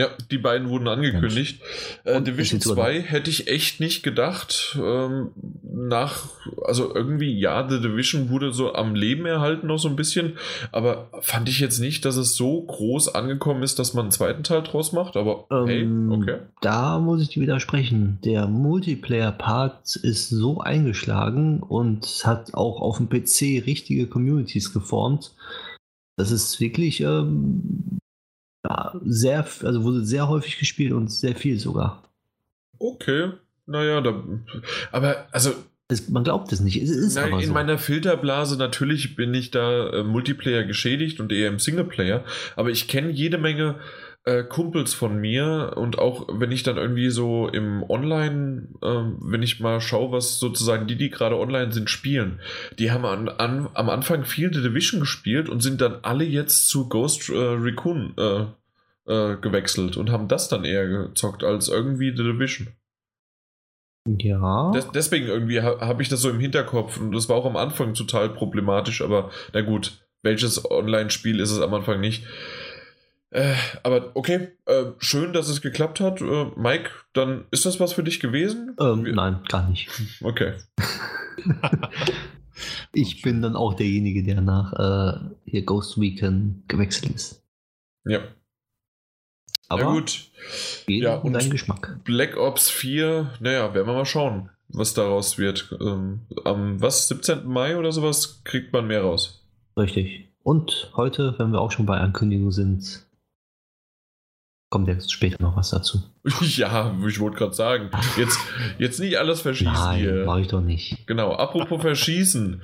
Ja, 0.00 0.08
die 0.30 0.38
beiden 0.38 0.70
wurden 0.70 0.88
angekündigt. 0.88 1.60
Äh, 2.04 2.22
Division 2.22 2.58
2 2.58 3.02
hätte 3.02 3.28
ich 3.28 3.48
echt 3.48 3.80
nicht 3.80 4.02
gedacht. 4.02 4.78
Ähm, 4.82 5.32
nach, 5.62 6.24
also 6.64 6.94
irgendwie, 6.94 7.38
ja, 7.38 7.68
The 7.68 7.82
Division 7.82 8.30
wurde 8.30 8.50
so 8.54 8.72
am 8.72 8.94
Leben 8.94 9.26
erhalten 9.26 9.66
noch 9.66 9.78
so 9.78 9.88
ein 9.88 9.96
bisschen, 9.96 10.38
aber 10.72 11.10
fand 11.20 11.50
ich 11.50 11.60
jetzt 11.60 11.80
nicht, 11.80 12.06
dass 12.06 12.16
es 12.16 12.34
so 12.34 12.62
groß 12.62 13.14
angekommen 13.14 13.62
ist, 13.62 13.78
dass 13.78 13.92
man 13.92 14.06
einen 14.06 14.10
zweiten 14.10 14.42
Teil 14.42 14.62
draus 14.62 14.92
macht, 14.92 15.18
aber 15.18 15.44
ähm, 15.50 15.66
hey, 15.66 16.18
okay. 16.18 16.38
Da 16.62 16.98
muss 16.98 17.20
ich 17.20 17.28
dir 17.28 17.42
widersprechen. 17.42 18.20
Der 18.24 18.46
Multiplayer-Part 18.46 19.96
ist 19.96 20.30
so 20.30 20.62
eingeschlagen 20.62 21.60
und 21.60 22.06
hat 22.24 22.54
auch 22.54 22.80
auf 22.80 22.96
dem 22.96 23.10
PC 23.10 23.66
richtige 23.66 24.06
Communities 24.06 24.72
geformt. 24.72 25.34
Das 26.16 26.30
ist 26.30 26.58
wirklich 26.58 27.02
ähm, 27.02 27.99
sehr, 29.04 29.46
also 29.62 29.84
wurde 29.84 30.04
sehr 30.04 30.28
häufig 30.28 30.58
gespielt 30.58 30.92
und 30.92 31.10
sehr 31.10 31.34
viel 31.34 31.58
sogar. 31.58 32.02
Okay, 32.78 33.32
naja, 33.66 34.00
da, 34.00 34.22
aber 34.92 35.26
also. 35.32 35.52
Es, 35.88 36.08
man 36.08 36.22
glaubt 36.22 36.52
es 36.52 36.60
nicht. 36.60 36.80
Es 36.80 36.88
ist 36.88 37.16
nein, 37.16 37.32
aber 37.32 37.42
in 37.42 37.52
meiner 37.52 37.76
Filterblase 37.76 38.56
natürlich 38.56 39.16
bin 39.16 39.34
ich 39.34 39.50
da 39.50 39.90
äh, 39.90 40.04
Multiplayer 40.04 40.62
geschädigt 40.62 41.18
und 41.18 41.32
eher 41.32 41.48
im 41.48 41.58
Singleplayer, 41.58 42.24
aber 42.54 42.70
ich 42.70 42.86
kenne 42.86 43.10
jede 43.10 43.38
Menge 43.38 43.74
äh, 44.24 44.44
Kumpels 44.44 44.94
von 44.94 45.18
mir 45.18 45.72
und 45.76 45.98
auch 45.98 46.28
wenn 46.30 46.52
ich 46.52 46.62
dann 46.62 46.76
irgendwie 46.76 47.10
so 47.10 47.48
im 47.48 47.82
Online, 47.88 48.68
äh, 48.82 49.02
wenn 49.20 49.42
ich 49.42 49.60
mal 49.60 49.80
schaue, 49.80 50.12
was 50.12 50.38
sozusagen 50.38 50.86
die, 50.86 50.96
die 50.96 51.10
gerade 51.10 51.38
online 51.38 51.72
sind, 51.72 51.88
spielen, 51.88 52.40
die 52.78 52.90
haben 52.90 53.04
an, 53.04 53.28
an, 53.28 53.68
am 53.74 53.88
Anfang 53.88 54.24
viel 54.24 54.52
The 54.52 54.62
Division 54.62 55.00
gespielt 55.00 55.48
und 55.48 55.60
sind 55.60 55.80
dann 55.80 55.98
alle 56.02 56.24
jetzt 56.24 56.68
zu 56.68 56.88
Ghost 56.88 57.30
äh, 57.30 57.34
Recon 57.34 58.14
äh, 59.10 59.36
gewechselt 59.36 59.96
und 59.96 60.10
haben 60.10 60.28
das 60.28 60.48
dann 60.48 60.64
eher 60.64 60.86
gezockt 60.86 61.42
als 61.42 61.68
irgendwie 61.68 62.16
The 62.16 62.22
Division. 62.22 62.68
Ja. 64.06 64.70
Des, 64.70 64.90
deswegen 64.92 65.26
irgendwie 65.26 65.60
ha, 65.60 65.80
habe 65.80 66.02
ich 66.02 66.08
das 66.08 66.20
so 66.22 66.30
im 66.30 66.40
Hinterkopf 66.40 66.98
und 66.98 67.12
das 67.12 67.28
war 67.28 67.36
auch 67.36 67.44
am 67.44 67.56
Anfang 67.56 67.94
total 67.94 68.30
problematisch, 68.30 69.02
aber 69.02 69.30
na 69.52 69.60
gut, 69.62 70.00
welches 70.22 70.70
Online-Spiel 70.70 71.40
ist 71.40 71.50
es 71.50 71.60
am 71.60 71.74
Anfang 71.74 72.00
nicht? 72.00 72.24
Äh, 73.30 73.54
aber 73.82 74.10
okay, 74.14 74.48
äh, 74.66 74.86
schön, 74.98 75.32
dass 75.32 75.48
es 75.48 75.60
geklappt 75.60 76.00
hat. 76.00 76.20
Äh, 76.20 76.46
Mike, 76.56 76.90
dann 77.12 77.44
ist 77.50 77.64
das 77.64 77.78
was 77.78 77.92
für 77.92 78.02
dich 78.02 78.20
gewesen? 78.20 78.74
Ähm, 78.80 79.02
nein, 79.02 79.40
gar 79.48 79.68
nicht. 79.68 79.88
Okay. 80.22 80.54
ich 82.92 83.22
bin 83.22 83.40
dann 83.40 83.54
auch 83.54 83.74
derjenige, 83.74 84.24
der 84.24 84.40
nach 84.40 84.72
äh, 84.72 85.20
hier 85.44 85.64
Ghost 85.64 86.00
Weekend 86.00 86.68
gewechselt 86.68 87.14
ist. 87.14 87.44
Ja. 88.04 88.20
Aber 89.70 89.82
ja, 89.82 89.92
gut. 89.92 90.20
Ja, 90.88 91.14
und 91.16 91.32
dein 91.32 91.48
Geschmack. 91.48 92.00
Black 92.04 92.36
Ops 92.36 92.68
4, 92.70 93.30
naja, 93.38 93.72
werden 93.72 93.86
wir 93.86 93.94
mal 93.94 94.04
schauen, 94.04 94.50
was 94.68 94.94
daraus 94.94 95.38
wird. 95.38 95.74
Ähm, 95.80 96.22
am 96.44 96.82
was, 96.82 97.06
17. 97.06 97.46
Mai 97.46 97.76
oder 97.76 97.92
sowas 97.92 98.42
kriegt 98.44 98.72
man 98.72 98.88
mehr 98.88 99.02
raus. 99.02 99.46
Richtig. 99.78 100.28
Und 100.42 100.90
heute, 100.96 101.36
wenn 101.38 101.52
wir 101.52 101.60
auch 101.60 101.70
schon 101.70 101.86
bei 101.86 101.98
Ankündigungen 101.98 102.50
sind, 102.50 103.06
kommt 104.70 104.88
jetzt 104.88 105.12
später 105.12 105.40
noch 105.40 105.56
was 105.56 105.70
dazu. 105.70 106.02
Ja, 106.40 106.96
ich 107.06 107.20
wollte 107.20 107.36
gerade 107.36 107.54
sagen, 107.54 107.90
jetzt, 108.16 108.38
jetzt 108.78 108.98
nicht 108.98 109.18
alles 109.18 109.40
verschießen 109.40 109.72
Nein, 109.72 110.00
hier. 110.00 110.24
mach 110.26 110.38
ich 110.38 110.48
doch 110.48 110.60
nicht. 110.60 111.06
Genau, 111.06 111.32
apropos 111.32 111.80
verschießen. 111.80 112.62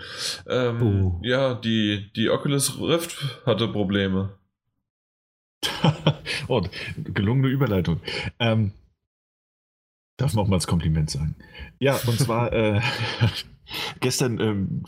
Ähm, 0.48 0.82
oh. 0.82 1.20
Ja, 1.22 1.54
die, 1.54 2.10
die 2.16 2.30
Oculus 2.30 2.80
Rift 2.80 3.42
hatte 3.46 3.68
Probleme. 3.68 4.30
oh, 6.48 6.62
gelungene 6.96 7.48
Überleitung. 7.48 8.00
Ähm, 8.38 8.72
darf 10.16 10.34
man 10.34 10.44
auch 10.44 10.48
mal 10.48 10.56
als 10.56 10.66
Kompliment 10.66 11.10
sagen. 11.10 11.36
Ja, 11.78 11.98
und 12.06 12.18
zwar 12.18 12.52
äh, 12.52 12.80
gestern, 14.00 14.40
ähm, 14.40 14.82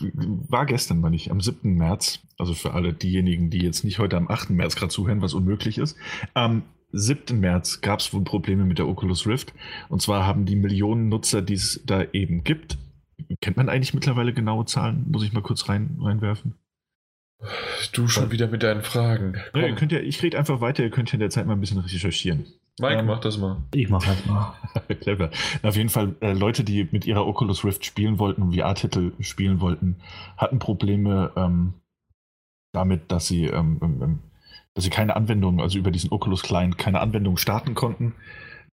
war 0.49 0.65
gestern, 0.65 1.01
meine 1.01 1.15
ich, 1.15 1.31
am 1.31 1.41
7. 1.41 1.75
März, 1.75 2.19
also 2.37 2.53
für 2.53 2.73
alle 2.73 2.93
diejenigen, 2.93 3.49
die 3.49 3.59
jetzt 3.59 3.83
nicht 3.83 3.99
heute 3.99 4.17
am 4.17 4.29
8. 4.29 4.51
März 4.51 4.75
gerade 4.75 4.91
zuhören, 4.91 5.21
was 5.21 5.33
unmöglich 5.33 5.77
ist, 5.77 5.97
am 6.33 6.63
7. 6.91 7.39
März 7.39 7.81
gab 7.81 7.99
es 7.99 8.13
wohl 8.13 8.23
Probleme 8.23 8.65
mit 8.65 8.79
der 8.79 8.87
Oculus 8.87 9.27
Rift. 9.27 9.53
Und 9.89 10.01
zwar 10.01 10.25
haben 10.25 10.45
die 10.45 10.55
Millionen 10.55 11.09
Nutzer, 11.09 11.41
die 11.41 11.53
es 11.53 11.81
da 11.85 12.03
eben 12.13 12.43
gibt, 12.43 12.77
kennt 13.41 13.57
man 13.57 13.69
eigentlich 13.69 13.93
mittlerweile 13.93 14.33
genaue 14.33 14.65
Zahlen? 14.65 15.05
Muss 15.09 15.23
ich 15.23 15.33
mal 15.33 15.43
kurz 15.43 15.69
rein, 15.69 15.97
reinwerfen? 16.01 16.55
Du 17.93 18.07
schon 18.07 18.25
ja. 18.25 18.31
wieder 18.31 18.47
mit 18.47 18.63
deinen 18.63 18.81
Fragen. 18.81 19.35
Ja, 19.55 19.67
ihr 19.67 19.75
könnt 19.75 19.91
ja, 19.91 19.99
ich 19.99 20.21
rede 20.21 20.37
einfach 20.37 20.61
weiter, 20.61 20.83
ihr 20.83 20.89
könnt 20.89 21.09
ja 21.09 21.13
in 21.13 21.21
der 21.21 21.29
Zeit 21.29 21.45
mal 21.45 21.53
ein 21.53 21.61
bisschen 21.61 21.79
recherchieren. 21.79 22.45
Mike, 22.79 22.99
ähm, 22.99 23.05
mach 23.05 23.19
das 23.19 23.37
mal. 23.37 23.57
Ich 23.73 23.89
mach 23.89 24.03
das 24.05 24.25
mal. 24.25 24.55
Clever. 25.01 25.31
Auf 25.63 25.75
jeden 25.75 25.89
Fall, 25.89 26.15
äh, 26.21 26.33
Leute, 26.33 26.63
die 26.63 26.87
mit 26.91 27.05
ihrer 27.05 27.25
Oculus 27.25 27.63
Rift 27.63 27.85
spielen 27.85 28.19
wollten, 28.19 28.53
VR-Titel 28.53 29.13
spielen 29.19 29.61
wollten, 29.61 29.97
hatten 30.37 30.59
Probleme 30.59 31.31
ähm, 31.35 31.73
damit, 32.73 33.11
dass 33.11 33.27
sie 33.27 33.45
ähm, 33.45 33.79
ähm, 33.81 34.01
ähm 34.01 34.19
dass 34.75 34.83
sie 34.83 34.91
keine 34.91 35.15
Anwendung, 35.15 35.59
also 35.59 35.79
über 35.79 35.91
diesen 35.91 36.11
Oculus 36.11 36.43
Client 36.43 36.77
keine 36.77 37.01
Anwendung 37.01 37.37
starten 37.37 37.73
konnten. 37.73 38.13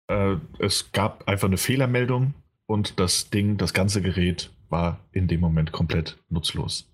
Äh, 0.08 0.36
es 0.58 0.90
gab 0.90 1.28
einfach 1.28 1.48
eine 1.48 1.58
Fehlermeldung 1.58 2.34
und 2.66 2.98
das 2.98 3.30
Ding, 3.30 3.56
das 3.56 3.74
ganze 3.74 4.02
Gerät 4.02 4.50
war 4.68 5.00
in 5.12 5.28
dem 5.28 5.40
Moment 5.40 5.70
komplett 5.70 6.18
nutzlos. 6.30 6.91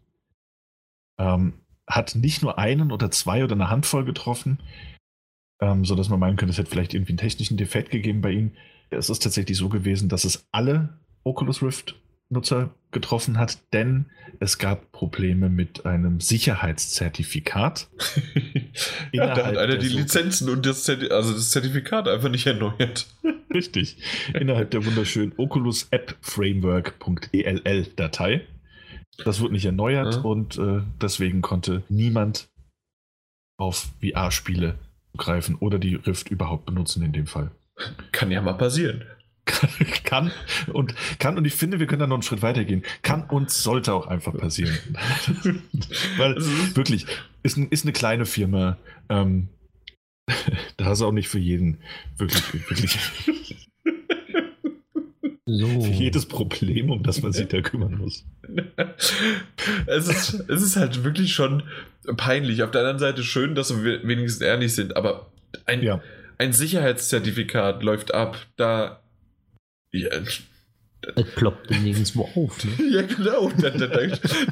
Ähm, 1.18 1.54
hat 1.86 2.14
nicht 2.14 2.42
nur 2.42 2.58
einen 2.58 2.92
oder 2.92 3.10
zwei 3.10 3.44
oder 3.44 3.54
eine 3.54 3.70
Handvoll 3.70 4.04
getroffen, 4.04 4.60
ähm, 5.60 5.84
sodass 5.84 6.08
man 6.08 6.20
meinen 6.20 6.36
könnte, 6.36 6.52
es 6.52 6.58
hätte 6.58 6.70
vielleicht 6.70 6.94
irgendwie 6.94 7.12
einen 7.12 7.18
technischen 7.18 7.56
Defekt 7.56 7.90
gegeben 7.90 8.20
bei 8.20 8.32
ihnen. 8.32 8.56
Es 8.90 9.10
ist 9.10 9.22
tatsächlich 9.22 9.56
so 9.56 9.68
gewesen, 9.68 10.08
dass 10.08 10.24
es 10.24 10.46
alle 10.52 10.98
Oculus 11.24 11.62
Rift 11.62 11.96
Nutzer 12.30 12.74
getroffen 12.90 13.38
hat, 13.38 13.58
denn 13.72 14.06
es 14.38 14.58
gab 14.58 14.92
Probleme 14.92 15.48
mit 15.48 15.86
einem 15.86 16.20
Sicherheitszertifikat. 16.20 17.88
ja, 19.12 19.34
da 19.34 19.46
hat 19.46 19.56
einer 19.56 19.78
die 19.78 19.88
Lizenzen 19.88 20.50
und 20.50 20.66
das, 20.66 20.86
Zerti- 20.86 21.10
also 21.10 21.32
das 21.32 21.50
Zertifikat 21.50 22.06
einfach 22.06 22.28
nicht 22.28 22.46
erneuert. 22.46 23.06
Richtig. 23.52 23.96
Innerhalb 24.34 24.70
der 24.72 24.84
wunderschönen 24.84 25.32
Oculus 25.38 25.88
App 25.90 26.16
Framework.ell 26.20 27.86
Datei. 27.96 28.42
Das 29.24 29.40
wurde 29.40 29.52
nicht 29.54 29.64
erneuert 29.64 30.14
Ja. 30.16 30.20
und 30.20 30.58
äh, 30.58 30.80
deswegen 31.00 31.42
konnte 31.42 31.82
niemand 31.88 32.48
auf 33.60 33.88
VR-Spiele 34.00 34.78
greifen 35.16 35.56
oder 35.56 35.78
die 35.78 35.96
Rift 35.96 36.30
überhaupt 36.30 36.66
benutzen 36.66 37.02
in 37.02 37.12
dem 37.12 37.26
Fall. 37.26 37.50
Kann 38.12 38.30
ja 38.30 38.40
mal 38.40 38.54
passieren. 38.54 39.04
kann 40.04 40.30
und 40.72 40.94
kann 41.18 41.38
und 41.38 41.44
ich 41.46 41.54
finde, 41.54 41.80
wir 41.80 41.86
können 41.86 42.00
da 42.00 42.06
noch 42.06 42.16
einen 42.16 42.22
Schritt 42.22 42.42
weitergehen. 42.42 42.84
Kann 43.02 43.24
und 43.24 43.50
sollte 43.50 43.94
auch 43.94 44.06
einfach 44.06 44.36
passieren. 44.36 44.76
Weil 46.18 46.34
Also, 46.34 46.76
wirklich, 46.76 47.06
ist, 47.42 47.56
ist 47.56 47.84
eine 47.84 47.92
kleine 47.92 48.26
Firma. 48.26 48.76
Ähm, 49.08 49.48
da 50.76 50.92
ist 50.92 51.00
auch 51.02 51.12
nicht 51.12 51.28
für 51.28 51.38
jeden 51.38 51.78
wirklich, 52.18 52.52
wirklich 52.52 52.98
So. 55.50 55.66
für 55.80 55.90
jedes 55.90 56.26
Problem, 56.26 56.90
um 56.90 57.02
das 57.02 57.22
man 57.22 57.32
sich 57.32 57.48
da 57.48 57.62
kümmern 57.62 57.96
muss. 57.96 58.24
es, 59.86 60.08
ist, 60.08 60.44
es 60.48 60.62
ist 60.62 60.76
halt 60.76 61.04
wirklich 61.04 61.32
schon 61.32 61.62
peinlich. 62.16 62.62
Auf 62.62 62.70
der 62.70 62.82
anderen 62.82 62.98
Seite 62.98 63.22
schön, 63.22 63.54
dass 63.54 63.74
wir 63.82 64.06
wenigstens 64.06 64.42
ehrlich 64.42 64.74
sind, 64.74 64.94
aber 64.96 65.30
ein, 65.64 65.82
Ja, 65.82 66.02
ein 66.36 66.52
Sicherheitszertifikat 66.52 67.82
läuft 67.82 68.12
ab. 68.12 68.36
Da. 68.56 69.00
Ja, 69.90 70.10
Es 71.16 71.30
ploppte 71.34 71.74
nirgendwo 71.76 72.28
auf. 72.34 72.62
Ne? 72.64 72.90
ja 72.90 73.02
genau. 73.02 73.50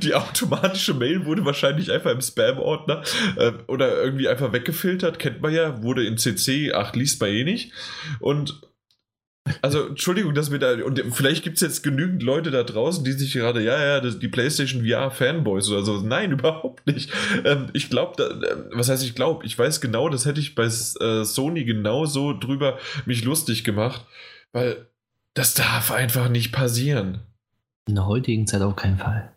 Die 0.03 0.15
automatische 0.15 0.95
Mail 0.95 1.27
wurde 1.27 1.45
wahrscheinlich 1.45 1.93
einfach 1.93 2.11
im 2.11 2.23
Spam-Ordner 2.23 3.03
äh, 3.37 3.53
oder 3.67 4.03
irgendwie 4.03 4.29
einfach 4.29 4.55
weggefiltert. 4.55 5.19
Kennt 5.19 5.43
man 5.43 5.53
ja, 5.53 5.83
wurde 5.83 6.07
in 6.07 6.17
CC, 6.17 6.73
ach, 6.73 6.95
liest 6.95 7.21
man 7.21 7.31
eh 7.31 7.45
nicht. 7.45 7.73
Und 8.19 8.63
also, 9.63 9.89
Entschuldigung, 9.89 10.35
dass 10.35 10.51
wir 10.51 10.59
da, 10.59 10.73
und 10.85 11.03
vielleicht 11.13 11.43
gibt 11.43 11.57
es 11.57 11.61
jetzt 11.61 11.83
genügend 11.83 12.23
Leute 12.23 12.51
da 12.51 12.63
draußen, 12.63 13.05
die 13.05 13.13
sich 13.13 13.33
gerade, 13.33 13.63
ja, 13.63 13.79
ja, 13.79 14.01
die 14.01 14.29
PlayStation 14.29 14.87
VR 14.87 15.11
Fanboys 15.11 15.69
oder 15.69 15.83
so. 15.83 16.01
Nein, 16.01 16.33
überhaupt 16.33 16.87
nicht. 16.87 17.13
Ähm, 17.45 17.69
ich 17.73 17.91
glaube, 17.91 18.23
äh, 18.23 18.77
was 18.77 18.89
heißt 18.89 19.05
ich 19.05 19.15
glaube? 19.15 19.45
Ich 19.47 19.59
weiß 19.59 19.81
genau, 19.81 20.09
das 20.09 20.27
hätte 20.27 20.41
ich 20.41 20.55
bei 20.55 20.65
äh, 20.65 21.25
Sony 21.25 21.65
genauso 21.65 22.33
drüber 22.33 22.79
mich 23.05 23.25
lustig 23.25 23.65
gemacht, 23.65 24.05
weil 24.53 24.87
das 25.35 25.55
darf 25.55 25.93
einfach 25.93 26.29
nicht 26.29 26.53
passieren. 26.53 27.21
In 27.89 27.95
der 27.95 28.07
heutigen 28.07 28.47
Zeit 28.47 28.63
auf 28.63 28.75
keinen 28.75 28.99
Fall. 28.99 29.36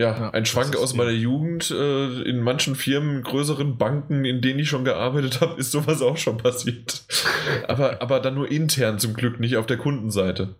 Ja, 0.00 0.16
Ja, 0.16 0.30
ein 0.30 0.46
Schwank 0.46 0.76
aus 0.76 0.94
meiner 0.94 1.10
Jugend. 1.10 1.70
Äh, 1.70 2.22
in 2.22 2.40
manchen 2.40 2.74
Firmen, 2.74 3.22
größeren 3.22 3.76
Banken, 3.76 4.24
in 4.24 4.40
denen 4.40 4.60
ich 4.60 4.70
schon 4.70 4.84
gearbeitet 4.84 5.42
habe, 5.42 5.60
ist 5.60 5.72
sowas 5.72 6.00
auch 6.00 6.16
schon 6.16 6.38
passiert. 6.38 7.04
aber, 7.68 8.00
aber 8.00 8.20
dann 8.20 8.34
nur 8.34 8.50
intern 8.50 8.98
zum 8.98 9.12
Glück, 9.12 9.40
nicht 9.40 9.58
auf 9.58 9.66
der 9.66 9.76
Kundenseite. 9.76 10.54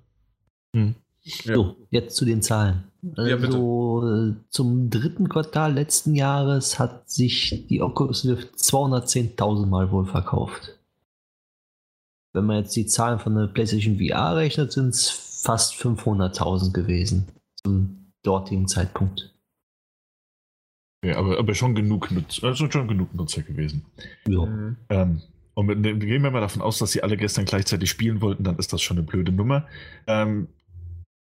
Hm. 0.76 0.94
Ja. 1.22 1.54
So, 1.54 1.76
jetzt 1.88 2.16
zu 2.16 2.26
den 2.26 2.42
Zahlen. 2.42 2.84
Ja, 3.16 3.36
bitte. 3.36 3.56
Also 3.56 4.02
äh, 4.06 4.34
zum 4.50 4.90
dritten 4.90 5.30
Quartal 5.30 5.72
letzten 5.72 6.14
Jahres 6.14 6.78
hat 6.78 7.08
sich 7.08 7.66
die 7.68 7.80
Oculus 7.80 8.26
Rift 8.26 8.56
210.000 8.56 9.64
Mal 9.66 9.90
wohl 9.90 10.04
verkauft. 10.04 10.78
Wenn 12.34 12.44
man 12.44 12.58
jetzt 12.58 12.76
die 12.76 12.86
Zahlen 12.86 13.18
von 13.18 13.34
der 13.34 13.46
PlayStation 13.46 13.98
VR 13.98 14.36
rechnet, 14.36 14.72
sind 14.72 14.90
es 14.90 15.08
fast 15.08 15.74
500.000 15.76 16.72
gewesen 16.72 17.26
zum 17.54 17.99
dortigen 18.22 18.68
Zeitpunkt. 18.68 19.34
ja 21.04 21.16
aber, 21.16 21.38
aber 21.38 21.54
schon 21.54 21.74
genug 21.74 22.10
Nutzer, 22.10 22.48
also 22.48 22.70
schon 22.70 22.88
genug 22.88 23.14
Nutzer 23.14 23.42
gewesen. 23.42 23.84
Ja. 24.26 24.46
Mhm. 24.46 24.76
Ähm, 24.88 25.22
und 25.54 25.66
mit, 25.66 25.82
gehen 25.82 26.22
wir 26.22 26.30
mal 26.30 26.40
davon 26.40 26.62
aus, 26.62 26.78
dass 26.78 26.92
sie 26.92 27.02
alle 27.02 27.16
gestern 27.16 27.44
gleichzeitig 27.44 27.90
spielen 27.90 28.20
wollten, 28.20 28.44
dann 28.44 28.58
ist 28.58 28.72
das 28.72 28.82
schon 28.82 28.98
eine 28.98 29.06
blöde 29.06 29.32
Nummer. 29.32 29.66
Ähm, 30.06 30.48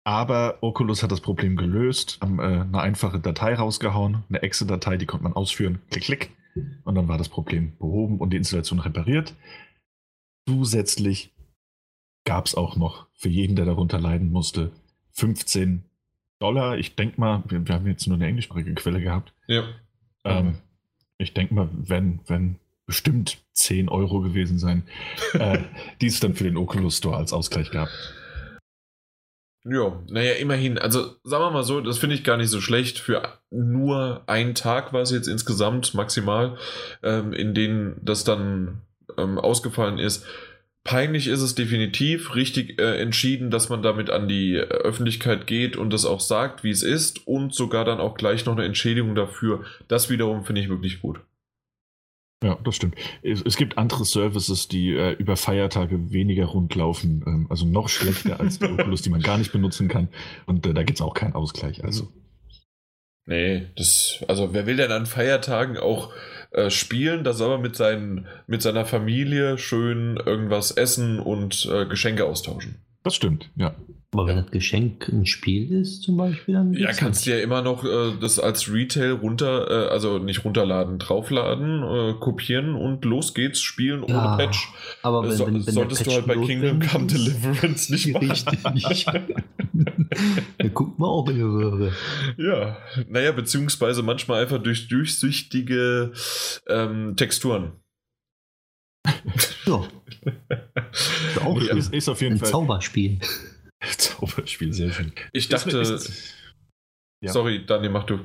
aber 0.03 0.59
Oculus 0.61 1.01
hat 1.01 1.11
das 1.11 1.21
Problem 1.21 1.55
gelöst, 1.55 2.19
haben 2.21 2.39
äh, 2.39 2.43
eine 2.43 2.79
einfache 2.79 3.19
Datei 3.19 3.55
rausgehauen, 3.55 4.23
eine 4.29 4.41
Exe-Datei, 4.41 4.97
die 4.97 5.05
konnte 5.05 5.23
man 5.23 5.33
ausführen, 5.33 5.79
klick, 5.89 6.03
klick, 6.03 6.31
und 6.83 6.95
dann 6.95 7.07
war 7.07 7.17
das 7.17 7.29
Problem 7.29 7.75
behoben 7.77 8.19
und 8.19 8.31
die 8.31 8.37
Installation 8.37 8.79
repariert. 8.79 9.35
Zusätzlich 10.47 11.33
gab 12.25 12.45
es 12.45 12.55
auch 12.55 12.75
noch 12.75 13.07
für 13.13 13.29
jeden, 13.29 13.55
der 13.55 13.65
darunter 13.65 13.99
leiden 13.99 14.31
musste, 14.31 14.71
15 15.11 15.83
Dollar. 16.39 16.77
Ich 16.77 16.95
denke 16.95 17.19
mal, 17.19 17.43
wir, 17.47 17.67
wir 17.67 17.75
haben 17.75 17.87
jetzt 17.87 18.07
nur 18.07 18.17
eine 18.17 18.27
englischsprachige 18.27 18.73
Quelle 18.75 19.01
gehabt. 19.01 19.33
Ja. 19.47 19.63
Ähm, 20.23 20.57
ich 21.17 21.33
denke 21.33 21.53
mal, 21.53 21.69
wenn, 21.71 22.19
wenn 22.27 22.55
bestimmt 22.85 23.37
10 23.53 23.89
Euro 23.89 24.21
gewesen 24.21 24.59
sein, 24.59 24.83
äh, 25.33 25.59
die 26.01 26.07
es 26.07 26.19
dann 26.19 26.35
für 26.35 26.43
den 26.43 26.57
Oculus 26.57 26.97
Store 26.97 27.17
als 27.17 27.33
Ausgleich 27.33 27.71
gab. 27.71 27.89
Ja, 29.67 29.99
naja, 30.07 30.33
immerhin. 30.33 30.77
Also, 30.77 31.15
sagen 31.23 31.43
wir 31.43 31.49
mal 31.49 31.63
so, 31.63 31.81
das 31.81 31.97
finde 31.97 32.15
ich 32.15 32.23
gar 32.23 32.37
nicht 32.37 32.49
so 32.49 32.61
schlecht. 32.61 32.99
Für 32.99 33.39
nur 33.49 34.21
einen 34.27 34.53
Tag 34.53 34.93
war 34.93 35.01
es 35.01 35.09
jetzt 35.09 35.27
insgesamt 35.27 35.95
maximal, 35.95 36.57
ähm, 37.01 37.33
in 37.33 37.55
denen 37.55 37.99
das 38.03 38.23
dann 38.23 38.81
ähm, 39.17 39.39
ausgefallen 39.39 39.97
ist. 39.97 40.25
Peinlich 40.85 41.25
ist 41.25 41.41
es 41.41 41.55
definitiv, 41.55 42.35
richtig 42.35 42.79
äh, 42.79 43.01
entschieden, 43.01 43.49
dass 43.49 43.69
man 43.69 43.81
damit 43.81 44.11
an 44.11 44.27
die 44.27 44.53
äh, 44.53 44.61
Öffentlichkeit 44.61 45.47
geht 45.47 45.77
und 45.77 45.91
das 45.91 46.05
auch 46.05 46.19
sagt, 46.19 46.63
wie 46.63 46.69
es 46.69 46.83
ist 46.83 47.27
und 47.27 47.55
sogar 47.55 47.85
dann 47.85 47.99
auch 47.99 48.13
gleich 48.15 48.45
noch 48.45 48.53
eine 48.53 48.65
Entschädigung 48.65 49.15
dafür. 49.15 49.63
Das 49.87 50.11
wiederum 50.11 50.45
finde 50.45 50.61
ich 50.61 50.69
wirklich 50.69 51.01
gut. 51.01 51.21
Ja, 52.43 52.59
das 52.63 52.75
stimmt. 52.75 52.95
Es, 53.23 53.41
es 53.41 53.57
gibt 53.57 53.79
andere 53.79 54.05
Services, 54.05 54.67
die 54.67 54.93
äh, 54.93 55.13
über 55.13 55.37
Feiertage 55.37 56.11
weniger 56.11 56.45
rund 56.45 56.75
laufen, 56.75 57.23
ähm, 57.25 57.47
also 57.49 57.65
noch 57.65 57.89
schlechter 57.89 58.39
als 58.39 58.59
die 58.59 58.65
Oculus, 58.71 59.01
die 59.01 59.09
man 59.09 59.21
gar 59.21 59.39
nicht 59.39 59.51
benutzen 59.51 59.87
kann. 59.87 60.09
Und 60.45 60.67
äh, 60.67 60.73
da 60.75 60.83
gibt 60.83 60.99
es 60.99 61.01
auch 61.03 61.15
keinen 61.15 61.33
Ausgleich. 61.33 61.83
Also, 61.83 62.11
Nee, 63.27 63.69
das, 63.75 64.23
also 64.27 64.53
wer 64.53 64.67
will 64.67 64.77
denn 64.77 64.91
an 64.91 65.07
Feiertagen 65.07 65.77
auch 65.77 66.13
äh, 66.55 66.69
spielen? 66.69 67.23
Da 67.23 67.33
soll 67.33 67.51
er 67.51 67.57
mit, 67.57 67.75
seinen, 67.75 68.27
mit 68.47 68.61
seiner 68.61 68.85
Familie 68.85 69.57
schön 69.57 70.17
irgendwas 70.17 70.71
essen 70.71 71.19
und 71.19 71.69
äh, 71.71 71.85
Geschenke 71.85 72.25
austauschen. 72.25 72.75
das 73.03 73.15
stimmt, 73.15 73.49
ja. 73.55 73.75
Aber 74.17 74.27
wenn 74.27 74.37
das 74.37 74.49
Geschenk 74.49 75.09
ein 75.09 75.25
Spiel 75.25 75.69
ist, 75.73 76.03
zum 76.03 76.15
Beispiel, 76.15 76.53
dann. 76.55 76.73
Ja, 76.73 76.93
kannst 76.93 77.25
du 77.25 77.31
ja 77.31 77.39
immer 77.39 77.61
noch 77.61 77.83
äh, 77.83 78.13
das 78.21 78.39
als 78.39 78.71
Retail 78.71 79.11
runter, 79.11 79.69
äh, 79.69 79.89
also 79.89 80.19
nicht 80.19 80.45
runterladen, 80.45 80.99
draufladen, 80.99 81.83
äh, 81.83 82.13
kopieren 82.17 82.75
und 82.75 83.03
los 83.03 83.33
geht's, 83.33 83.59
spielen 83.61 84.03
ohne 84.03 84.13
Ja, 84.13 84.37
Patch. 84.37 84.71
Aber 85.01 85.23
wenn, 85.23 85.29
Das 85.29 85.37
so, 85.39 85.47
wenn, 85.47 85.67
wenn 85.67 85.73
solltest 85.73 86.07
du 86.07 86.11
halt 86.11 86.27
bei 86.27 86.37
Kingdom 86.37 86.79
Come 86.79 87.07
Deliverance 87.07 87.91
nicht 87.91 88.07
machen. 88.13 88.29
Richtig. 88.29 89.05
da 90.57 90.67
guckt 90.69 90.97
man 90.97 91.09
auch 91.09 91.27
in 91.27 91.35
die 91.35 91.41
Röhre. 91.41 91.91
Ja, 92.37 92.77
naja, 93.09 93.33
beziehungsweise 93.33 94.01
manchmal 94.01 94.43
einfach 94.43 94.63
durch 94.63 94.87
durchsichtige 94.87 96.13
ähm, 96.69 97.15
Texturen. 97.17 97.73
Ja, 99.65 99.83
ist 100.93 101.41
auch 101.43 101.59
Ja, 101.59 101.65
schön. 101.67 101.77
Ist, 101.77 101.93
ist 101.93 102.09
auf 102.09 102.21
jeden 102.21 102.35
Ein 102.35 102.39
Fall 102.39 102.49
Zauberspiel. 102.49 103.19
Zauberspiel, 103.97 104.73
sehr 104.73 104.91
schön. 104.91 105.11
Ich 105.33 105.49
dachte, 105.49 105.77
ist- 105.79 106.33
ja. 107.21 107.31
sorry, 107.31 107.65
Daniel, 107.65 107.91
mach 107.91 108.03
du. 108.03 108.19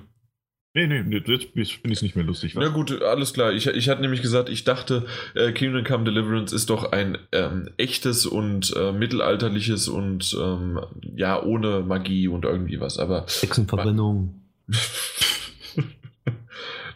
Nee, 0.73 0.87
nee, 0.87 1.03
jetzt 1.17 1.47
finde 1.47 1.63
ich 1.63 1.81
es 1.85 2.03
nicht 2.03 2.15
mehr 2.15 2.25
lustig. 2.25 2.55
Na 2.55 2.69
gut, 2.69 3.03
alles 3.03 3.33
klar. 3.33 3.53
Ich, 3.53 3.67
ich 3.67 3.89
hatte 3.89 4.03
nämlich 4.03 4.23
gesagt, 4.23 4.49
ich 4.49 4.63
dachte, 4.63 5.05
äh, 5.35 5.51
Kingdom 5.51 5.83
Come 5.83 6.05
Deliverance 6.05 6.55
ist 6.55 6.71
doch 6.71 6.93
ein 6.93 7.19
ähm, 7.33 7.71
echtes 7.77 8.25
und 8.25 8.73
äh, 8.77 8.93
mittelalterliches 8.93 9.89
und 9.89 10.33
ähm, 10.41 10.81
ja, 11.17 11.43
ohne 11.43 11.81
Magie 11.81 12.29
und 12.29 12.45
irgendwie 12.45 12.79
was. 12.79 12.99
Aber 12.99 13.27
Hexenverbrennung. 13.41 14.41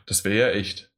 das 0.06 0.24
wäre 0.24 0.36
ja 0.38 0.48
echt. 0.50 0.92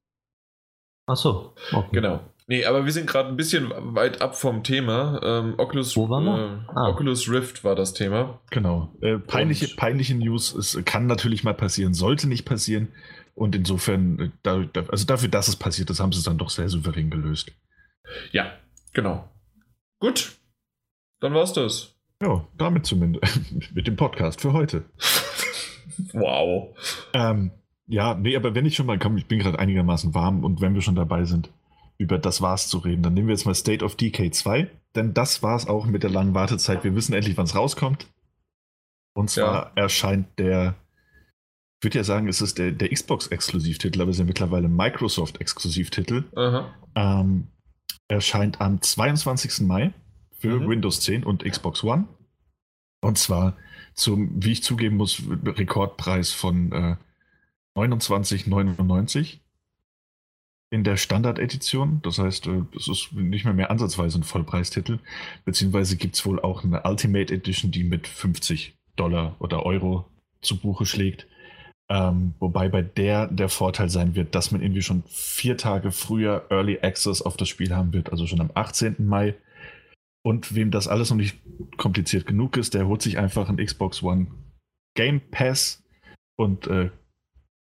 Achso, 1.07 1.55
okay. 1.73 1.89
Genau. 1.93 2.21
Nee, 2.49 2.65
aber 2.65 2.85
wir 2.85 2.93
sind 2.93 3.09
gerade 3.09 3.29
ein 3.29 3.37
bisschen 3.37 3.73
weit 3.95 4.23
ab 4.23 4.37
vom 4.37 4.63
Thema. 4.63 5.21
Ähm, 5.23 5.55
Oculus, 5.59 5.97
äh, 5.97 6.01
Ah. 6.01 6.89
Oculus 6.91 7.29
Rift 7.29 7.65
war 7.65 7.75
das 7.75 7.93
Thema. 7.93 8.41
Genau. 8.51 8.95
Äh, 9.01 9.19
peinliche, 9.19 9.67
Und- 9.67 9.77
peinliche 9.77 10.15
News, 10.15 10.55
es 10.55 10.79
kann 10.85 11.07
natürlich 11.07 11.43
mal 11.43 11.55
passieren, 11.55 11.93
sollte 11.93 12.29
nicht 12.29 12.45
passieren. 12.45 12.89
Und 13.35 13.55
insofern, 13.57 14.19
äh, 14.21 14.31
da, 14.45 14.65
also 14.89 15.05
dafür, 15.07 15.29
dass 15.29 15.49
es 15.49 15.57
passiert 15.57 15.91
ist, 15.91 15.99
haben 16.01 16.13
sie 16.13 16.19
es 16.19 16.25
dann 16.25 16.39
doch 16.39 16.51
sehr 16.51 16.69
souverän 16.69 17.11
gelöst. 17.11 17.51
Ja, 18.31 18.53
genau. 18.93 19.29
Gut, 19.99 20.37
dann 21.21 21.35
war's 21.35 21.53
das. 21.53 21.97
Ja, 22.23 22.47
damit 22.57 22.87
zumindest. 22.87 23.25
Mit 23.75 23.89
dem 23.89 23.97
Podcast 23.97 24.41
für 24.41 24.53
heute. 24.53 24.85
wow. 26.13 26.77
Ähm, 27.13 27.51
ja, 27.87 28.15
nee, 28.15 28.37
aber 28.37 28.55
wenn 28.55 28.67
ich 28.67 28.75
schon 28.77 28.87
mal 28.87 28.99
komme, 28.99 29.19
ich 29.19 29.27
bin 29.27 29.39
gerade 29.41 29.59
einigermaßen 29.59 30.15
warm 30.15 30.45
und 30.45 30.61
wenn 30.61 30.75
wir 30.75 30.81
schon 30.83 30.95
dabei 30.95 31.25
sind, 31.25 31.51
über 31.99 32.19
das 32.19 32.41
war's 32.41 32.69
zu 32.69 32.79
reden, 32.79 33.03
dann 33.03 33.15
nehmen 33.15 33.29
wir 33.29 33.35
jetzt 33.35 33.47
mal 33.47 33.55
State 33.55 33.85
of 33.85 33.97
Decay 33.97 34.31
2, 34.31 34.71
denn 34.95 35.15
das 35.15 35.43
war's 35.43 35.67
auch 35.67 35.87
mit 35.87 36.03
der 36.03 36.11
langen 36.11 36.35
Wartezeit. 36.35 36.85
Wir 36.85 36.95
wissen 36.95 37.15
endlich, 37.15 37.37
wann 37.37 37.47
es 37.47 37.55
rauskommt. 37.55 38.09
Und 39.15 39.31
zwar 39.31 39.73
ja. 39.77 39.83
erscheint 39.83 40.39
der, 40.39 40.75
ich 41.79 41.85
würde 41.85 41.99
ja 41.99 42.05
sagen, 42.05 42.29
es 42.29 42.43
ist 42.43 42.59
der, 42.59 42.73
der 42.73 42.91
Xbox-Exklusivtitel, 42.91 44.01
aber 44.01 44.11
es 44.11 44.17
ist 44.17 44.21
ja 44.21 44.27
mittlerweile 44.27 44.69
Microsoft-Exklusivtitel. 44.69 46.25
Ähm, 46.95 47.49
erscheint 48.09 48.61
am 48.61 48.81
22. 48.83 49.67
Mai 49.67 49.93
für 50.39 50.61
mhm. 50.61 50.69
Windows 50.69 51.01
10 51.01 51.25
und 51.25 51.45
Xbox 51.45 51.83
One. 51.83 52.07
Und 53.01 53.19
zwar 53.19 53.57
zum, 53.95 54.31
wie 54.43 54.53
ich 54.53 54.63
zugeben 54.63 54.97
muss, 54.97 55.23
Rekordpreis 55.45 56.33
von 56.33 56.73
äh, 56.73 56.97
29,99 57.75 59.39
in 60.71 60.85
der 60.85 60.97
Standard-Edition. 60.97 62.01
Das 62.03 62.19
heißt, 62.19 62.47
äh, 62.49 62.63
es 62.77 62.89
ist 62.89 63.13
nicht 63.13 63.45
mehr 63.45 63.55
mehr 63.55 63.71
ansatzweise 63.71 64.19
ein 64.19 64.25
Vollpreistitel. 64.25 64.99
Beziehungsweise 65.45 65.97
gibt 65.97 66.17
es 66.17 66.27
wohl 66.27 66.41
auch 66.41 66.65
eine 66.65 66.83
Ultimate 66.85 67.33
Edition, 67.33 67.71
die 67.71 67.85
mit 67.85 68.07
50 68.09 68.77
Dollar 68.97 69.37
oder 69.39 69.65
Euro 69.65 70.07
zu 70.41 70.59
Buche 70.59 70.87
schlägt. 70.87 71.27
Ähm, 71.89 72.35
wobei 72.41 72.69
bei 72.69 72.83
der 72.83 73.29
der 73.29 73.49
Vorteil 73.49 73.89
sein 73.89 74.17
wird, 74.17 74.35
dass 74.35 74.51
man 74.51 74.61
irgendwie 74.61 74.83
schon 74.83 75.05
vier 75.07 75.57
Tage 75.57 75.93
früher 75.93 76.47
Early 76.51 76.81
Access 76.83 77.23
auf 77.23 77.37
das 77.37 77.49
Spiel 77.49 77.75
haben 77.75 77.93
wird, 77.93 78.11
also 78.11 78.27
schon 78.27 78.41
am 78.41 78.51
18. 78.55 78.97
Mai. 79.07 79.37
Und 80.25 80.57
wem 80.57 80.73
das 80.73 80.89
alles 80.89 81.11
noch 81.11 81.17
nicht 81.17 81.39
kompliziert 81.77 82.27
genug 82.27 82.57
ist, 82.57 82.75
der 82.75 82.89
holt 82.89 83.03
sich 83.03 83.19
einfach 83.19 83.49
einen 83.49 83.65
Xbox 83.65 84.03
One 84.03 84.27
Game 84.97 85.21
Pass 85.31 85.85
und 86.37 86.67
äh, 86.67 86.91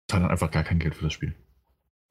zahlt 0.08 0.22
dann 0.22 0.30
einfach 0.30 0.50
gar 0.50 0.64
kein 0.64 0.78
Geld 0.78 0.94
für 0.94 1.04
das 1.04 1.12
Spiel. 1.12 1.34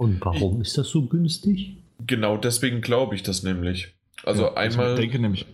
Und 0.03 0.21
warum 0.21 0.61
ist 0.61 0.77
das 0.77 0.89
so 0.89 1.07
günstig? 1.07 1.77
Genau 2.05 2.37
deswegen 2.37 2.81
glaube 2.81 3.15
ich 3.15 3.23
das 3.23 3.43
nämlich. 3.43 3.93
Also 4.23 4.43
ja, 4.43 4.53
einmal. 4.55 4.85
Also 4.85 4.95
ich 4.95 4.99
denke 4.99 5.19
nämlich. 5.19 5.45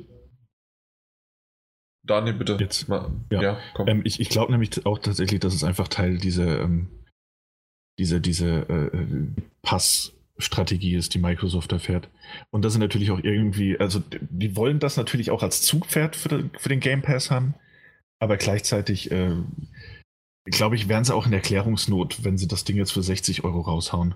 Daniel, 2.04 2.34
bitte. 2.34 2.58
Jetzt. 2.60 2.88
Mal, 2.88 3.12
ja, 3.32 3.42
ja 3.42 3.60
komm. 3.74 3.88
Ähm, 3.88 4.02
ich 4.04 4.20
ich 4.20 4.30
glaube 4.30 4.52
nämlich 4.52 4.86
auch 4.86 5.00
tatsächlich, 5.00 5.40
dass 5.40 5.54
es 5.54 5.64
einfach 5.64 5.88
Teil 5.88 6.18
dieser, 6.18 6.62
ähm, 6.62 6.88
diese, 8.00 8.20
diese 8.20 8.68
äh, 8.68 9.06
Passstrategie 9.62 10.96
ist, 10.96 11.14
die 11.14 11.20
Microsoft 11.20 11.72
da 11.72 11.78
fährt. 11.78 12.10
Und 12.50 12.66
das 12.66 12.74
sind 12.74 12.82
natürlich 12.82 13.12
auch 13.12 13.20
irgendwie, 13.22 13.80
also 13.80 14.02
die 14.12 14.56
wollen 14.56 14.80
das 14.80 14.98
natürlich 14.98 15.30
auch 15.30 15.44
als 15.44 15.62
Zugpferd 15.62 16.16
für, 16.16 16.50
für 16.58 16.70
den 16.70 16.80
Game 16.80 17.04
Pass 17.04 17.30
haben, 17.30 17.54
aber 18.20 18.38
gleichzeitig 18.38 19.12
äh, 19.12 19.36
glaube 20.46 20.76
ich, 20.76 20.88
wären 20.90 21.04
sie 21.04 21.14
auch 21.14 21.26
in 21.26 21.34
Erklärungsnot, 21.34 22.24
wenn 22.24 22.38
sie 22.38 22.48
das 22.48 22.64
Ding 22.64 22.78
jetzt 22.78 22.92
für 22.92 23.04
60 23.04 23.44
Euro 23.44 23.62
raushauen. 23.62 24.16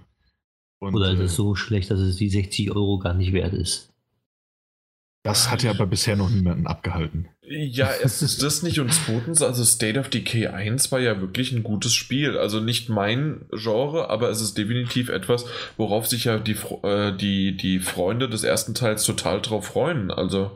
Und, 0.83 0.95
Oder 0.95 1.13
ist 1.13 1.19
es 1.19 1.31
äh, 1.31 1.35
so 1.35 1.55
schlecht, 1.55 1.91
dass 1.91 1.99
es 2.01 2.17
die 2.17 2.29
60 2.29 2.71
Euro 2.71 2.99
gar 2.99 3.13
nicht 3.13 3.31
wert 3.31 3.53
ist? 3.53 3.93
Das 5.23 5.49
hat 5.49 5.63
ja 5.63 5.71
aber 5.71 5.85
bisher 5.85 6.17
noch 6.17 6.29
niemanden 6.29 6.67
abgehalten. 6.67 7.29
Ja, 7.41 7.89
es 8.03 8.21
ist 8.21 8.43
das 8.43 8.63
nicht. 8.63 8.81
Und 8.81 8.91
zweitens, 8.91 9.41
also 9.41 9.63
State 9.63 9.97
of 9.97 10.09
Decay 10.09 10.47
1 10.47 10.91
war 10.91 10.99
ja 10.99 11.21
wirklich 11.21 11.53
ein 11.53 11.63
gutes 11.63 11.93
Spiel. 11.93 12.37
Also 12.37 12.59
nicht 12.59 12.89
mein 12.89 13.45
Genre, 13.51 14.09
aber 14.09 14.29
es 14.29 14.41
ist 14.41 14.57
definitiv 14.57 15.07
etwas, 15.07 15.45
worauf 15.77 16.05
sich 16.05 16.25
ja 16.25 16.37
die, 16.37 16.57
äh, 16.83 17.15
die, 17.15 17.55
die 17.55 17.79
Freunde 17.79 18.27
des 18.27 18.43
ersten 18.43 18.73
Teils 18.73 19.05
total 19.05 19.41
drauf 19.41 19.67
freuen. 19.67 20.11
Also. 20.11 20.51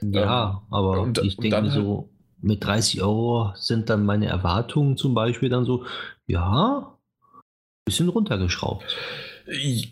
Ja, 0.00 0.62
ähm, 0.62 0.74
aber 0.74 1.02
und, 1.02 1.18
ich 1.18 1.36
denke 1.36 1.58
halt 1.58 1.72
so, 1.72 2.08
mit 2.40 2.64
30 2.64 3.02
Euro 3.02 3.52
sind 3.56 3.90
dann 3.90 4.06
meine 4.06 4.28
Erwartungen 4.28 4.96
zum 4.96 5.12
Beispiel 5.12 5.50
dann 5.50 5.66
so, 5.66 5.84
ja, 6.26 6.96
bisschen 7.84 8.08
runtergeschraubt. 8.08 8.96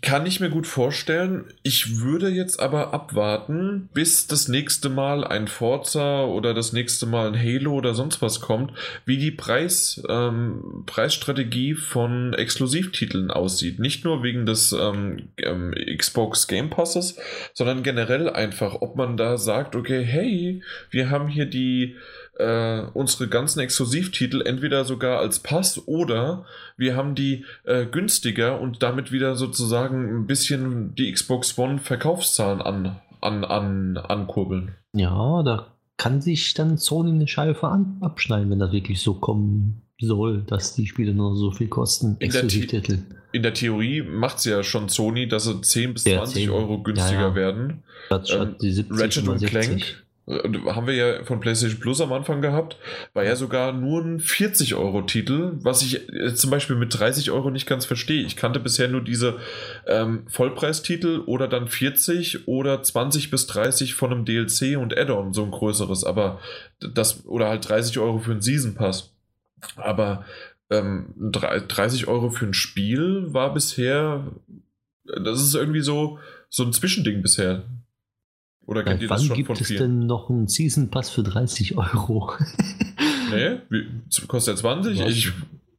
Kann 0.03 0.25
ich 0.27 0.39
mir 0.39 0.51
gut 0.51 0.69
vorstellen. 0.69 1.47
Ich 1.65 2.01
würde 2.01 2.29
jetzt 2.29 2.61
aber 2.61 2.95
abwarten, 2.95 3.89
bis 3.93 4.29
das 4.29 4.47
nächste 4.47 4.89
Mal 4.89 5.25
ein 5.25 5.49
Forza 5.49 6.25
oder 6.25 6.55
das 6.55 6.73
nächste 6.73 7.07
Mal 7.07 7.29
ein 7.29 7.39
Halo 7.39 7.73
oder 7.73 7.95
sonst 7.95 8.23
was 8.23 8.41
kommt, 8.41 8.73
wie 9.05 9.17
die 9.17 9.33
Preis, 9.33 10.01
ähm, 10.09 10.85
Preisstrategie 10.87 11.75
von 11.75 12.35
Exklusivtiteln 12.35 13.33
aussieht. 13.33 13.81
Nicht 13.81 14.05
nur 14.05 14.23
wegen 14.23 14.47
des 14.47 14.73
ähm, 14.73 15.31
ähm, 15.39 15.75
Xbox 15.97 16.47
Game 16.47 16.71
Passes, 16.71 17.17
sondern 17.53 17.83
generell 17.83 18.31
einfach, 18.31 18.77
ob 18.81 18.95
man 18.95 19.17
da 19.17 19.39
sagt, 19.39 19.75
okay, 19.75 20.05
hey, 20.05 20.63
wir 20.91 21.11
haben 21.11 21.27
hier 21.27 21.47
die 21.47 21.97
äh, 22.39 22.83
unsere 22.95 23.29
ganzen 23.29 23.61
Exklusivtitel 23.61 24.43
entweder 24.43 24.85
sogar 24.85 25.19
als 25.19 25.41
Pass 25.41 25.87
oder 25.87 26.45
wir 26.77 26.97
haben 26.97 27.15
die 27.15 27.45
äh, 27.65 27.85
günstiger 27.87 28.61
und 28.61 28.83
damit 28.83 29.13
wieder 29.13 29.35
sozusagen 29.37 30.21
ein 30.21 30.27
bisschen 30.27 30.95
die 30.95 31.13
Xbox 31.13 31.59
One 31.59 31.79
Verkaufszahlen 31.79 32.63
an, 32.63 33.01
an, 33.21 33.45
an, 33.45 33.97
ankurbeln. 33.97 34.75
Ja, 34.93 35.43
da 35.43 35.67
kann 35.97 36.21
sich 36.21 36.55
dann 36.55 36.79
Sony 36.79 37.11
eine 37.11 37.27
Scheibe 37.27 37.69
an, 37.69 37.99
abschneiden, 38.01 38.51
wenn 38.51 38.61
das 38.61 38.73
wirklich 38.73 39.03
so 39.03 39.15
kommen 39.15 39.83
soll, 40.01 40.43
dass 40.43 40.75
die 40.75 40.87
Spiele 40.87 41.13
nur 41.13 41.37
so 41.37 41.51
viel 41.51 41.69
kosten. 41.69 42.17
Exklusivtitel. 42.21 43.01
In 43.33 43.43
der 43.43 43.53
Theorie 43.53 44.03
macht 44.03 44.39
es 44.39 44.45
ja 44.45 44.63
schon 44.63 44.89
Sony, 44.89 45.29
dass 45.29 45.45
sie 45.45 45.61
10 45.61 45.95
bis 45.95 46.05
20 46.05 46.45
10. 46.45 46.51
Euro 46.51 46.83
günstiger 46.83 47.21
ja, 47.21 47.29
ja. 47.29 47.35
werden. 47.35 47.83
Ähm, 48.11 48.87
Ratchet 48.91 49.29
und 49.29 49.45
Clank 49.45 50.05
haben 50.29 50.87
wir 50.87 50.95
ja 50.95 51.25
von 51.25 51.41
PlayStation 51.41 51.81
Plus 51.81 52.01
am 52.01 52.13
Anfang 52.13 52.43
gehabt, 52.43 52.77
war 53.15 53.25
ja 53.25 53.35
sogar 53.35 53.73
nur 53.73 54.03
ein 54.03 54.21
40-Euro-Titel, 54.21 55.53
was 55.63 55.83
ich 55.83 56.09
äh, 56.13 56.35
zum 56.35 56.51
Beispiel 56.51 56.77
mit 56.77 56.99
30 56.99 57.31
Euro 57.31 57.51
nicht 57.51 57.67
ganz 57.67 57.87
verstehe. 57.87 58.23
Ich 58.23 58.37
kannte 58.37 58.61
bisher 58.61 58.89
nur 58.89 59.01
diese 59.01 59.39
ähm, 59.87 60.27
Vollpreistitel 60.29 61.21
oder 61.27 61.49
dann 61.49 61.69
40 61.69 62.47
oder 62.47 62.83
20 62.83 63.31
bis 63.31 63.47
30 63.47 63.95
von 63.95 64.13
einem 64.13 64.25
DLC 64.27 64.77
und 64.79 64.97
Add-on, 64.97 65.33
so 65.33 65.45
ein 65.45 65.51
größeres, 65.51 66.05
aber 66.05 66.41
das, 66.81 67.25
oder 67.27 67.49
halt 67.49 67.67
30 67.67 67.99
Euro 67.99 68.19
für 68.19 68.33
einen 68.33 68.43
Season 68.43 68.75
Pass. 68.75 69.15
Aber 69.77 70.25
ähm, 70.71 71.15
30 71.17 72.07
Euro 72.07 72.29
für 72.29 72.47
ein 72.47 72.55
Spiel 72.55 73.33
war 73.33 73.55
bisher, 73.55 74.31
das 75.05 75.43
ist 75.43 75.55
irgendwie 75.55 75.81
so, 75.81 76.19
so 76.51 76.65
ein 76.65 76.73
Zwischending 76.73 77.23
bisher. 77.23 77.65
Oder 78.69 78.85
kennt 78.85 79.01
ihr 79.01 79.09
das 79.09 79.25
schon 79.25 79.35
gibt 79.35 79.61
es 79.63 79.69
denn 79.69 80.01
noch 80.01 80.29
einen 80.29 80.47
Season 80.47 80.91
Pass 80.91 81.09
für 81.09 81.23
30 81.23 81.79
Euro? 81.79 82.35
nee, 83.31 83.61
wie, 83.71 83.87
kostet 84.27 84.57
er 84.57 84.59
20? 84.59 85.01
Ich, 85.01 85.33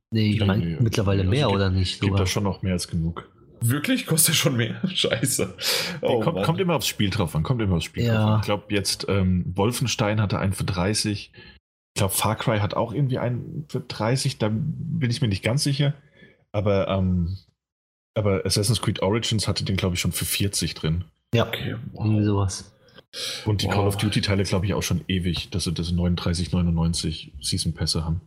nee, 0.10 0.32
ich 0.32 0.44
meine 0.44 0.66
nee, 0.66 0.78
mittlerweile 0.80 1.20
also 1.20 1.30
mehr 1.30 1.46
gibt, 1.46 1.56
oder 1.56 1.70
nicht? 1.70 2.02
Gibt 2.02 2.20
das 2.20 2.32
schon 2.32 2.46
noch 2.46 2.64
mehr 2.64 2.74
als 2.74 2.88
genug. 2.88 3.30
Wirklich? 3.62 4.08
Kostet 4.08 4.34
er 4.34 4.38
schon 4.38 4.58
mehr? 4.58 4.82
Scheiße. 4.88 5.54
Oh, 6.02 6.20
kommt, 6.22 6.42
kommt, 6.44 6.60
immer 6.60 6.74
aufs 6.74 6.88
Spiel 6.88 7.12
drauf 7.12 7.36
an. 7.36 7.44
Kommt 7.44 7.62
immer 7.62 7.76
aufs 7.76 7.86
Spiel 7.86 8.06
ja. 8.06 8.16
drauf 8.16 8.30
an. 8.32 8.40
Ich 8.40 8.46
glaube, 8.46 8.64
jetzt 8.70 9.06
ähm, 9.08 9.46
Wolfenstein 9.56 10.20
hatte 10.20 10.40
einen 10.40 10.54
für 10.54 10.64
30. 10.64 11.32
Ich 11.36 11.94
glaube, 11.94 12.14
Far 12.16 12.38
Cry 12.38 12.58
hat 12.58 12.74
auch 12.74 12.92
irgendwie 12.92 13.20
einen 13.20 13.66
für 13.70 13.82
30. 13.82 14.40
Da 14.40 14.50
bin 14.52 15.12
ich 15.12 15.22
mir 15.22 15.28
nicht 15.28 15.44
ganz 15.44 15.64
sicher. 15.64 15.94
Aber, 16.52 16.88
ähm, 16.88 17.38
aber 18.16 18.48
Assassin's 18.48 18.82
Creed 18.82 19.04
Origins 19.04 19.48
hatte 19.48 19.64
den, 19.64 19.76
glaube 19.76 19.94
ich, 19.94 20.02
schon 20.02 20.12
für 20.12 20.26
40 20.26 20.74
drin. 20.74 21.04
Ja, 21.36 21.46
okay, 21.46 21.76
wow. 21.92 22.06
irgendwie 22.06 22.26
sowas. 22.26 22.74
Und 23.46 23.64
die 23.64 23.68
wow. 23.68 23.74
Call 23.74 23.88
of 23.88 23.98
Duty-Teile, 23.98 24.44
glaube 24.44 24.66
ich, 24.66 24.74
auch 24.74 24.84
schon 24.84 25.04
ewig, 25.08 25.50
dass 25.50 25.64
sie 25.64 25.74
das 25.74 25.92
39,99 25.92 27.32
Season-Pässe 27.42 28.06
haben. 28.06 28.22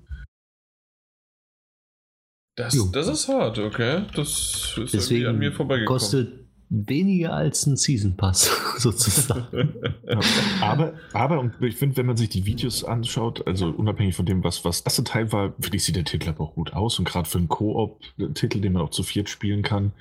Das, 2.57 2.77
das 2.93 3.09
ist 3.09 3.29
hart, 3.29 3.59
okay. 3.59 4.05
Das 4.15 4.77
ist 4.77 4.93
Deswegen 4.93 5.27
an 5.27 5.39
mir 5.39 5.53
vorbeigekommen. 5.53 5.99
Kostet 5.99 6.43
weniger 6.69 7.35
als 7.35 7.67
ein 7.67 7.77
Season 7.77 8.17
Pass, 8.17 8.51
sozusagen. 8.79 9.75
ja, 10.07 10.21
aber, 10.61 10.95
aber, 11.13 11.39
und 11.39 11.55
ich 11.61 11.77
finde, 11.77 11.97
wenn 11.99 12.07
man 12.07 12.17
sich 12.17 12.31
die 12.31 12.47
Videos 12.47 12.83
anschaut, 12.83 13.47
also 13.47 13.69
unabhängig 13.69 14.17
von 14.17 14.27
dem, 14.27 14.43
was, 14.43 14.65
was 14.65 14.83
das 14.83 14.97
Teil 15.05 15.33
war, 15.33 15.55
finde 15.61 15.77
ich, 15.77 15.85
sieht 15.85 15.97
der 15.97 16.05
Titel 16.05 16.31
aber 16.31 16.45
auch 16.45 16.55
gut 16.55 16.73
aus. 16.73 16.99
Und 16.99 17.05
gerade 17.07 17.29
für 17.29 17.39
einen 17.39 17.49
Koop-Titel, 17.49 18.61
den 18.61 18.73
man 18.73 18.83
auch 18.83 18.91
zu 18.91 19.03
viert 19.03 19.29
spielen 19.29 19.63
kann, 19.63 19.93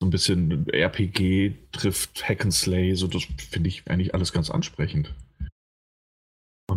so 0.00 0.06
ein 0.06 0.10
bisschen 0.10 0.66
RPG 0.68 1.52
trifft 1.72 2.26
Hack 2.26 2.42
and 2.42 2.54
Slay, 2.54 2.94
so 2.94 3.06
das 3.06 3.24
finde 3.50 3.68
ich 3.68 3.82
eigentlich 3.86 4.14
alles 4.14 4.32
ganz 4.32 4.50
ansprechend. 4.50 5.14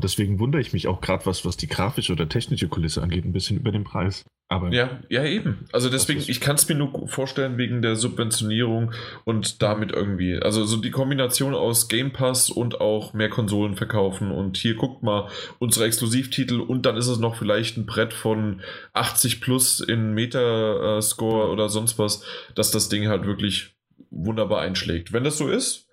Und 0.03 0.09
deswegen 0.09 0.37
wundere 0.37 0.61
ich 0.61 0.73
mich 0.73 0.87
auch 0.89 0.99
gerade, 0.99 1.25
was, 1.25 1.45
was 1.45 1.55
die 1.55 1.67
grafische 1.67 2.11
oder 2.11 2.27
technische 2.27 2.67
Kulisse 2.67 3.01
angeht, 3.01 3.23
ein 3.23 3.31
bisschen 3.31 3.55
über 3.55 3.71
den 3.71 3.85
Preis. 3.85 4.25
Aber 4.49 4.69
ja, 4.73 4.99
ja, 5.07 5.23
eben. 5.23 5.65
Also 5.71 5.89
deswegen, 5.89 6.21
ich 6.27 6.41
kann 6.41 6.57
es 6.57 6.67
mir 6.67 6.75
nur 6.75 7.07
vorstellen 7.07 7.57
wegen 7.57 7.81
der 7.81 7.95
Subventionierung 7.95 8.91
und 9.23 9.61
damit 9.61 9.93
irgendwie. 9.93 10.37
Also 10.37 10.65
so 10.65 10.75
die 10.75 10.91
Kombination 10.91 11.55
aus 11.55 11.87
Game 11.87 12.11
Pass 12.11 12.49
und 12.49 12.81
auch 12.81 13.13
mehr 13.13 13.29
Konsolen 13.29 13.75
verkaufen 13.75 14.29
und 14.29 14.57
hier 14.57 14.75
guckt 14.75 15.03
mal 15.03 15.29
unsere 15.59 15.85
Exklusivtitel 15.85 16.59
und 16.59 16.85
dann 16.85 16.97
ist 16.97 17.07
es 17.07 17.19
noch 17.19 17.37
vielleicht 17.37 17.77
ein 17.77 17.85
Brett 17.85 18.11
von 18.11 18.61
80 18.91 19.39
plus 19.39 19.79
in 19.79 20.13
Metascore 20.13 21.49
oder 21.49 21.69
sonst 21.69 21.97
was, 21.97 22.25
dass 22.55 22.71
das 22.71 22.89
Ding 22.89 23.07
halt 23.07 23.25
wirklich 23.25 23.73
wunderbar 24.11 24.59
einschlägt. 24.59 25.13
Wenn 25.13 25.23
das 25.23 25.37
so 25.37 25.47
ist, 25.47 25.87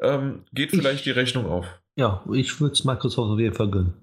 ähm, 0.00 0.44
geht 0.52 0.70
vielleicht 0.70 0.98
ich, 0.98 1.04
die 1.04 1.10
Rechnung 1.12 1.46
auf. 1.46 1.66
Ja, 1.96 2.24
ich 2.32 2.60
würde 2.60 2.72
es 2.72 2.84
Microsoft 2.84 3.30
auf 3.32 3.38
jeden 3.38 3.54
Fall 3.54 3.70
gönnen. 3.70 3.94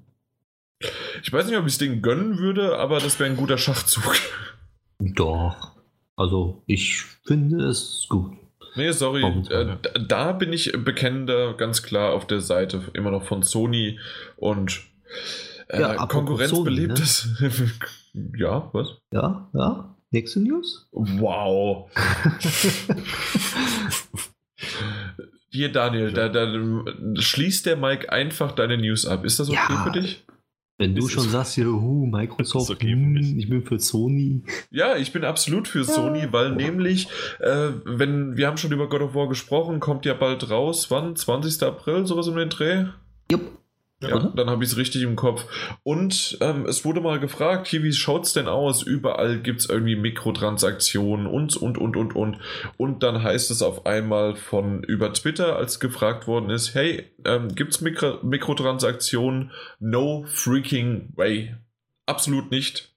Ich 1.23 1.31
weiß 1.31 1.45
nicht, 1.47 1.57
ob 1.57 1.65
ich 1.67 1.73
es 1.73 1.77
denen 1.77 2.01
gönnen 2.01 2.37
würde, 2.39 2.77
aber 2.77 2.99
das 2.99 3.19
wäre 3.19 3.29
ein 3.29 3.37
guter 3.37 3.57
Schachzug. 3.57 4.15
Doch. 4.99 5.71
Also, 6.15 6.63
ich 6.67 7.03
finde 7.25 7.65
es 7.65 8.05
gut. 8.09 8.33
Nee, 8.75 8.91
sorry. 8.91 9.23
Äh, 9.49 9.77
da 10.07 10.31
bin 10.31 10.53
ich 10.53 10.71
bekennender 10.71 11.53
ganz 11.55 11.83
klar 11.83 12.13
auf 12.13 12.25
der 12.25 12.39
Seite 12.41 12.83
immer 12.93 13.11
noch 13.11 13.25
von 13.25 13.43
Sony 13.43 13.99
und 14.37 14.81
Äh, 15.67 15.81
Ja, 15.81 16.05
Konkurrenz 16.07 16.51
Sony, 16.51 16.63
belebt 16.63 16.99
ne? 17.39 17.71
ja, 18.37 18.69
was? 18.73 18.97
Ja, 19.11 19.49
ja. 19.53 19.95
Nächste 20.11 20.39
News? 20.41 20.87
Wow. 20.91 21.89
Hier, 25.51 25.71
Daniel, 25.71 26.13
da, 26.13 26.29
da 26.29 26.47
schließt 27.15 27.65
der 27.65 27.75
Mike 27.75 28.11
einfach 28.11 28.53
deine 28.53 28.77
News 28.77 29.05
ab. 29.05 29.25
Ist 29.25 29.39
das 29.39 29.49
okay 29.49 29.59
Ja. 29.69 29.83
für 29.83 29.91
dich? 29.91 30.23
Wenn 30.77 30.95
du 30.95 31.07
schon 31.07 31.29
sagst, 31.29 31.53
hier, 31.53 31.67
uh, 31.67 32.07
Microsoft, 32.07 32.71
okay 32.71 32.87
für 32.87 32.93
hm, 32.93 33.37
ich 33.37 33.47
bin 33.47 33.63
für 33.63 33.77
Sony. 33.77 34.41
Ja, 34.71 34.95
ich 34.95 35.13
bin 35.13 35.23
absolut 35.23 35.67
für 35.67 35.83
Sony, 35.83 36.27
weil 36.31 36.53
nämlich, 36.55 37.07
äh, 37.39 37.69
wenn 37.85 38.35
wir 38.35 38.47
haben 38.47 38.57
schon 38.57 38.71
über 38.71 38.89
God 38.89 39.01
of 39.01 39.13
War 39.13 39.29
gesprochen, 39.29 39.79
kommt 39.79 40.05
ja 40.05 40.15
bald 40.15 40.49
raus. 40.49 40.89
Wann? 40.89 41.15
20. 41.15 41.61
April, 41.61 42.07
sowas 42.07 42.27
um 42.27 42.35
den 42.35 42.49
Dreh? 42.49 42.85
Jupp. 43.29 43.60
Ja, 44.01 44.15
Oder? 44.15 44.33
dann 44.35 44.49
habe 44.49 44.63
ich 44.63 44.71
es 44.71 44.77
richtig 44.77 45.03
im 45.03 45.15
Kopf. 45.15 45.45
Und 45.83 46.37
ähm, 46.41 46.65
es 46.65 46.83
wurde 46.85 47.01
mal 47.01 47.19
gefragt, 47.19 47.67
hier, 47.67 47.83
wie 47.83 47.93
schaut 47.93 48.25
es 48.25 48.33
denn 48.33 48.47
aus? 48.47 48.81
Überall 48.81 49.39
gibt 49.39 49.61
es 49.61 49.69
irgendwie 49.69 49.95
Mikrotransaktionen 49.95 51.27
und, 51.27 51.55
und, 51.55 51.77
und, 51.77 51.95
und, 51.95 52.15
und. 52.15 52.39
Und 52.77 53.03
dann 53.03 53.21
heißt 53.21 53.51
es 53.51 53.61
auf 53.61 53.85
einmal 53.85 54.35
von 54.35 54.83
über 54.83 55.13
Twitter, 55.13 55.55
als 55.55 55.79
gefragt 55.79 56.25
worden 56.27 56.49
ist, 56.49 56.73
hey, 56.73 57.11
ähm, 57.25 57.53
gibt 57.53 57.73
es 57.73 57.81
Mikro 57.81 58.17
Mikrotransaktionen? 58.23 59.51
No 59.79 60.25
freaking 60.27 61.09
way. 61.15 61.55
Absolut 62.07 62.49
nicht. 62.49 62.90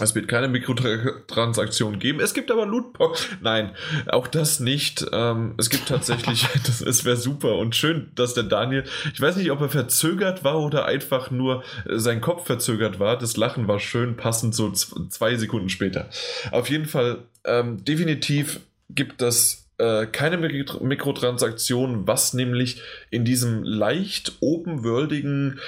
Es 0.00 0.14
wird 0.14 0.28
keine 0.28 0.48
Mikrotransaktionen 0.48 1.98
geben. 1.98 2.20
Es 2.20 2.34
gibt 2.34 2.50
aber 2.50 2.66
Lootbox. 2.66 3.28
Nein, 3.40 3.70
auch 4.06 4.26
das 4.26 4.60
nicht. 4.60 5.06
Ähm, 5.12 5.54
es 5.58 5.70
gibt 5.70 5.88
tatsächlich, 5.88 6.46
das, 6.66 6.80
es 6.80 7.04
wäre 7.04 7.16
super 7.16 7.56
und 7.56 7.74
schön, 7.74 8.10
dass 8.14 8.34
der 8.34 8.44
Daniel, 8.44 8.84
ich 9.12 9.20
weiß 9.20 9.36
nicht, 9.36 9.50
ob 9.50 9.60
er 9.60 9.68
verzögert 9.68 10.44
war 10.44 10.60
oder 10.60 10.86
einfach 10.86 11.30
nur 11.30 11.62
äh, 11.88 11.98
sein 11.98 12.20
Kopf 12.20 12.46
verzögert 12.46 12.98
war. 12.98 13.18
Das 13.18 13.36
Lachen 13.36 13.68
war 13.68 13.78
schön 13.78 14.16
passend 14.16 14.54
so 14.54 14.70
zwei 14.72 15.36
Sekunden 15.36 15.68
später. 15.68 16.08
Auf 16.50 16.68
jeden 16.68 16.86
Fall, 16.86 17.18
ähm, 17.44 17.84
definitiv 17.84 18.60
gibt 18.90 19.20
das 19.20 19.65
äh, 19.78 20.06
keine 20.06 20.38
Mikro- 20.38 20.82
Mikrotransaktionen, 20.82 22.06
was 22.06 22.34
nämlich 22.34 22.80
in 23.10 23.24
diesem 23.24 23.62
leicht 23.62 24.38
open-worldigen, 24.40 25.60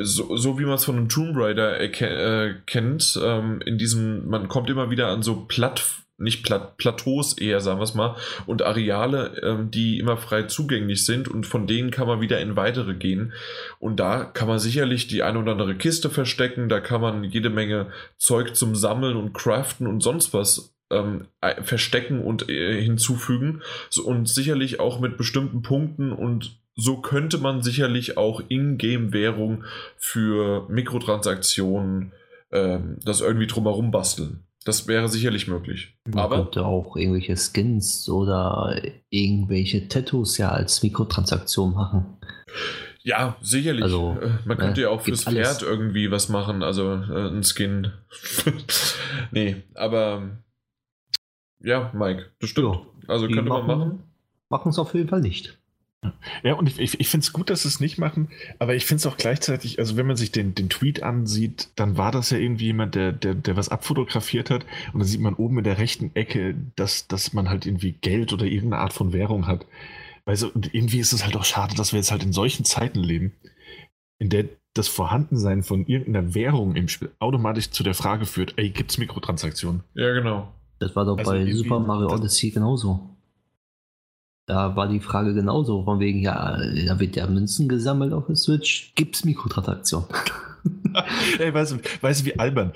so, 0.00 0.36
so 0.36 0.58
wie 0.58 0.64
man 0.64 0.74
es 0.74 0.84
von 0.84 0.96
einem 0.96 1.08
Tomb 1.08 1.36
Raider 1.36 1.80
äh, 1.80 2.54
kennt, 2.66 3.20
ähm, 3.22 3.60
in 3.64 3.78
diesem, 3.78 4.28
man 4.28 4.48
kommt 4.48 4.70
immer 4.70 4.90
wieder 4.90 5.08
an 5.08 5.22
so 5.22 5.44
Platt, 5.46 5.84
nicht 6.20 6.42
Plat 6.42 6.76
Plateaus 6.78 7.38
eher, 7.38 7.60
sagen 7.60 7.78
wir 7.78 7.84
es 7.84 7.94
mal, 7.94 8.16
und 8.46 8.62
Areale, 8.62 9.40
ähm, 9.42 9.70
die 9.70 9.98
immer 9.98 10.16
frei 10.16 10.44
zugänglich 10.44 11.04
sind 11.04 11.28
und 11.28 11.46
von 11.46 11.66
denen 11.66 11.90
kann 11.90 12.08
man 12.08 12.20
wieder 12.20 12.40
in 12.40 12.56
weitere 12.56 12.94
gehen. 12.94 13.32
Und 13.78 14.00
da 14.00 14.24
kann 14.24 14.48
man 14.48 14.58
sicherlich 14.58 15.06
die 15.06 15.22
eine 15.22 15.38
oder 15.38 15.52
andere 15.52 15.76
Kiste 15.76 16.10
verstecken, 16.10 16.68
da 16.68 16.80
kann 16.80 17.00
man 17.00 17.22
jede 17.24 17.50
Menge 17.50 17.92
Zeug 18.16 18.56
zum 18.56 18.74
Sammeln 18.74 19.16
und 19.16 19.32
Craften 19.32 19.86
und 19.86 20.00
sonst 20.00 20.34
was 20.34 20.74
ähm, 20.90 21.26
äh, 21.40 21.62
verstecken 21.62 22.20
und 22.22 22.48
äh, 22.48 22.80
hinzufügen. 22.82 23.62
So, 23.90 24.04
und 24.04 24.28
sicherlich 24.28 24.80
auch 24.80 25.00
mit 25.00 25.16
bestimmten 25.16 25.62
Punkten 25.62 26.12
und 26.12 26.58
so 26.74 26.98
könnte 26.98 27.38
man 27.38 27.60
sicherlich 27.62 28.16
auch 28.16 28.40
Ingame-Währung 28.48 29.64
für 29.96 30.66
Mikrotransaktionen 30.68 32.12
ähm, 32.52 32.98
das 33.04 33.20
irgendwie 33.20 33.48
drumherum 33.48 33.90
basteln. 33.90 34.44
Das 34.64 34.86
wäre 34.86 35.08
sicherlich 35.08 35.48
möglich. 35.48 35.96
Man 36.04 36.18
Aber 36.24 36.36
könnte 36.36 36.66
auch 36.66 36.96
irgendwelche 36.96 37.36
Skins 37.36 38.08
oder 38.08 38.80
irgendwelche 39.08 39.88
Tattoos 39.88 40.38
ja 40.38 40.50
als 40.50 40.82
Mikrotransaktion 40.82 41.74
machen. 41.74 42.18
ja, 43.02 43.36
sicherlich. 43.40 43.82
Also, 43.84 44.16
Äh, 44.20 44.30
man 44.44 44.58
könnte 44.58 44.80
äh, 44.80 44.84
ja 44.84 44.90
auch 44.90 45.00
fürs 45.00 45.26
alles. 45.26 45.58
Pferd 45.58 45.62
irgendwie 45.62 46.10
was 46.10 46.28
machen, 46.28 46.62
also 46.62 46.92
äh, 46.92 47.28
ein 47.28 47.42
Skin. 47.44 47.92
nee, 49.30 49.56
aber 49.74 50.38
ja, 51.60 51.90
Mike, 51.94 52.26
das 52.40 52.50
stimmt. 52.50 52.74
Ja, 52.74 53.08
also 53.08 53.26
könnte 53.26 53.42
man 53.42 53.66
machen. 53.66 54.02
Machen 54.50 54.70
es 54.70 54.78
auf 54.78 54.94
jeden 54.94 55.08
Fall 55.08 55.20
nicht. 55.20 55.58
Ja, 56.44 56.54
und 56.54 56.68
ich, 56.68 56.78
ich, 56.78 57.00
ich 57.00 57.08
finde 57.08 57.24
es 57.24 57.32
gut, 57.32 57.50
dass 57.50 57.62
sie 57.62 57.68
es 57.68 57.80
nicht 57.80 57.98
machen, 57.98 58.28
aber 58.60 58.76
ich 58.76 58.86
finde 58.86 59.00
es 59.00 59.06
auch 59.06 59.16
gleichzeitig, 59.16 59.80
also 59.80 59.96
wenn 59.96 60.06
man 60.06 60.16
sich 60.16 60.30
den, 60.30 60.54
den 60.54 60.68
Tweet 60.68 61.02
ansieht, 61.02 61.70
dann 61.74 61.96
war 61.96 62.12
das 62.12 62.30
ja 62.30 62.38
irgendwie 62.38 62.66
jemand, 62.66 62.94
der, 62.94 63.10
der, 63.10 63.34
der 63.34 63.56
was 63.56 63.68
abfotografiert 63.68 64.48
hat 64.48 64.64
und 64.92 65.00
dann 65.00 65.08
sieht 65.08 65.20
man 65.20 65.34
oben 65.34 65.58
in 65.58 65.64
der 65.64 65.78
rechten 65.78 66.12
Ecke, 66.14 66.54
dass, 66.76 67.08
dass 67.08 67.32
man 67.32 67.48
halt 67.48 67.66
irgendwie 67.66 67.92
Geld 67.92 68.32
oder 68.32 68.44
irgendeine 68.44 68.82
Art 68.82 68.92
von 68.92 69.12
Währung 69.12 69.48
hat. 69.48 69.66
Weil 70.24 70.36
so, 70.36 70.48
und 70.52 70.72
irgendwie 70.72 71.00
ist 71.00 71.12
es 71.12 71.24
halt 71.24 71.36
auch 71.36 71.44
schade, 71.44 71.74
dass 71.74 71.92
wir 71.92 71.98
jetzt 71.98 72.12
halt 72.12 72.22
in 72.22 72.32
solchen 72.32 72.64
Zeiten 72.64 73.00
leben, 73.00 73.32
in 74.20 74.30
der 74.30 74.44
das 74.74 74.86
Vorhandensein 74.86 75.64
von 75.64 75.86
irgendeiner 75.86 76.34
Währung 76.34 76.76
im 76.76 76.86
Spiel 76.86 77.10
automatisch 77.18 77.70
zu 77.70 77.82
der 77.82 77.94
Frage 77.94 78.26
führt, 78.26 78.54
ey, 78.56 78.70
gibt 78.70 78.92
es 78.92 78.98
Mikrotransaktionen? 78.98 79.82
Ja, 79.94 80.12
genau. 80.12 80.52
Das 80.78 80.94
war 80.94 81.04
doch 81.04 81.18
Also 81.18 81.32
bei 81.32 81.50
Super 81.52 81.80
Mario 81.80 82.12
Odyssey 82.12 82.50
genauso. 82.50 83.10
Da 84.46 84.74
war 84.76 84.88
die 84.88 85.00
Frage 85.00 85.34
genauso, 85.34 85.84
von 85.84 86.00
wegen, 86.00 86.20
ja, 86.20 86.56
da 86.86 86.98
wird 86.98 87.16
ja 87.16 87.26
Münzen 87.26 87.68
gesammelt 87.68 88.14
auf 88.14 88.26
der 88.26 88.36
Switch, 88.36 88.94
gibt's 88.94 89.22
Mikrotransaktionen? 89.24 90.08
ey, 91.38 91.52
weißt 91.52 91.72
du, 91.72 91.76
weißt 92.00 92.22
du, 92.22 92.24
wie 92.26 92.38
albern? 92.38 92.72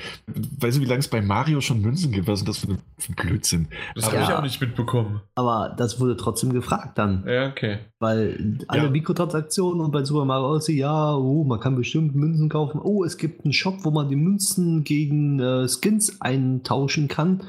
Weißt 0.61 0.77
du, 0.77 0.83
wie 0.83 0.85
lange 0.87 0.99
es 1.01 1.09
bei 1.09 1.23
Mario 1.23 1.63
schon 1.63 1.81
Münzen 1.81 2.13
gibt? 2.13 2.29
Was 2.29 2.41
ist 2.41 2.49
das 2.49 2.59
für 2.59 2.73
ein, 2.73 2.79
für 2.99 3.13
ein 3.13 3.15
Blödsinn? 3.15 3.69
Das 3.95 4.05
habe 4.07 4.17
ich 4.23 4.29
Ja. 4.29 4.39
auch 4.39 4.43
nicht 4.43 4.61
mitbekommen. 4.61 5.23
Aber 5.35 5.75
das 5.77 5.99
wurde 5.99 6.17
trotzdem 6.19 6.53
gefragt 6.53 6.99
dann, 6.99 7.25
Ja, 7.27 7.49
okay. 7.49 7.79
weil 8.01 8.59
alle 8.69 8.85
Ja. 8.85 8.91
Mikrotransaktionen 8.91 9.81
und 9.81 9.93
bei 9.93 10.05
Super 10.05 10.27
Mario 10.27 10.51
Odyssey, 10.53 10.77
ja, 10.77 11.15
oh, 11.15 11.43
man 11.45 11.59
kann 11.59 11.75
bestimmt 11.77 12.15
Münzen 12.15 12.51
kaufen. 12.51 12.81
Oh, 12.83 13.03
es 13.03 13.17
gibt 13.17 13.45
einen 13.45 13.55
Shop, 13.55 13.79
wo 13.83 13.91
man 13.91 14.11
die 14.11 14.17
Münzen 14.17 14.85
gegen 14.85 15.41
äh, 15.41 15.67
Skins 15.69 16.21
eintauschen 16.21 17.09
kann. 17.09 17.45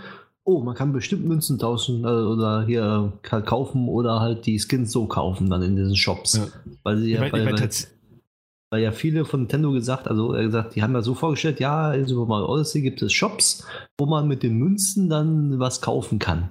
Oh, 0.46 0.62
man 0.62 0.76
kann 0.76 0.92
bestimmt 0.92 1.26
Münzen 1.26 1.58
tauschen 1.58 2.04
äh, 2.04 2.08
oder 2.08 2.66
hier 2.66 3.14
halt 3.30 3.46
kaufen 3.46 3.88
oder 3.88 4.20
halt 4.20 4.46
die 4.46 4.60
Skins 4.60 4.92
so 4.92 5.06
kaufen 5.06 5.50
dann 5.50 5.62
in 5.62 5.76
diesen 5.76 5.96
Shops. 5.96 6.34
Ja. 6.36 6.48
Weil 6.84 6.98
sie 6.98 7.12
Ich 7.12 7.14
ja, 7.14 7.20
mein, 7.22 7.28
ich 7.28 7.34
weil, 7.34 7.46
mein, 7.46 7.60
weil, 7.60 7.70
weil 8.72 8.82
ja 8.82 8.92
viele 8.92 9.24
von 9.24 9.42
Nintendo 9.42 9.72
gesagt, 9.72 10.08
also 10.08 10.34
er 10.34 10.44
gesagt, 10.44 10.76
die 10.76 10.82
haben 10.82 10.94
ja 10.94 11.02
so 11.02 11.14
vorgestellt, 11.14 11.60
ja, 11.60 11.94
in 11.94 12.08
Super 12.08 12.26
Mario 12.26 12.52
Odyssey 12.52 12.82
gibt 12.82 13.02
es 13.02 13.14
Shops, 13.14 13.66
wo 14.00 14.06
man 14.06 14.28
mit 14.28 14.42
den 14.42 14.58
Münzen 14.58 15.10
dann 15.10 15.60
was 15.60 15.80
kaufen 15.80 16.20
kann. 16.20 16.50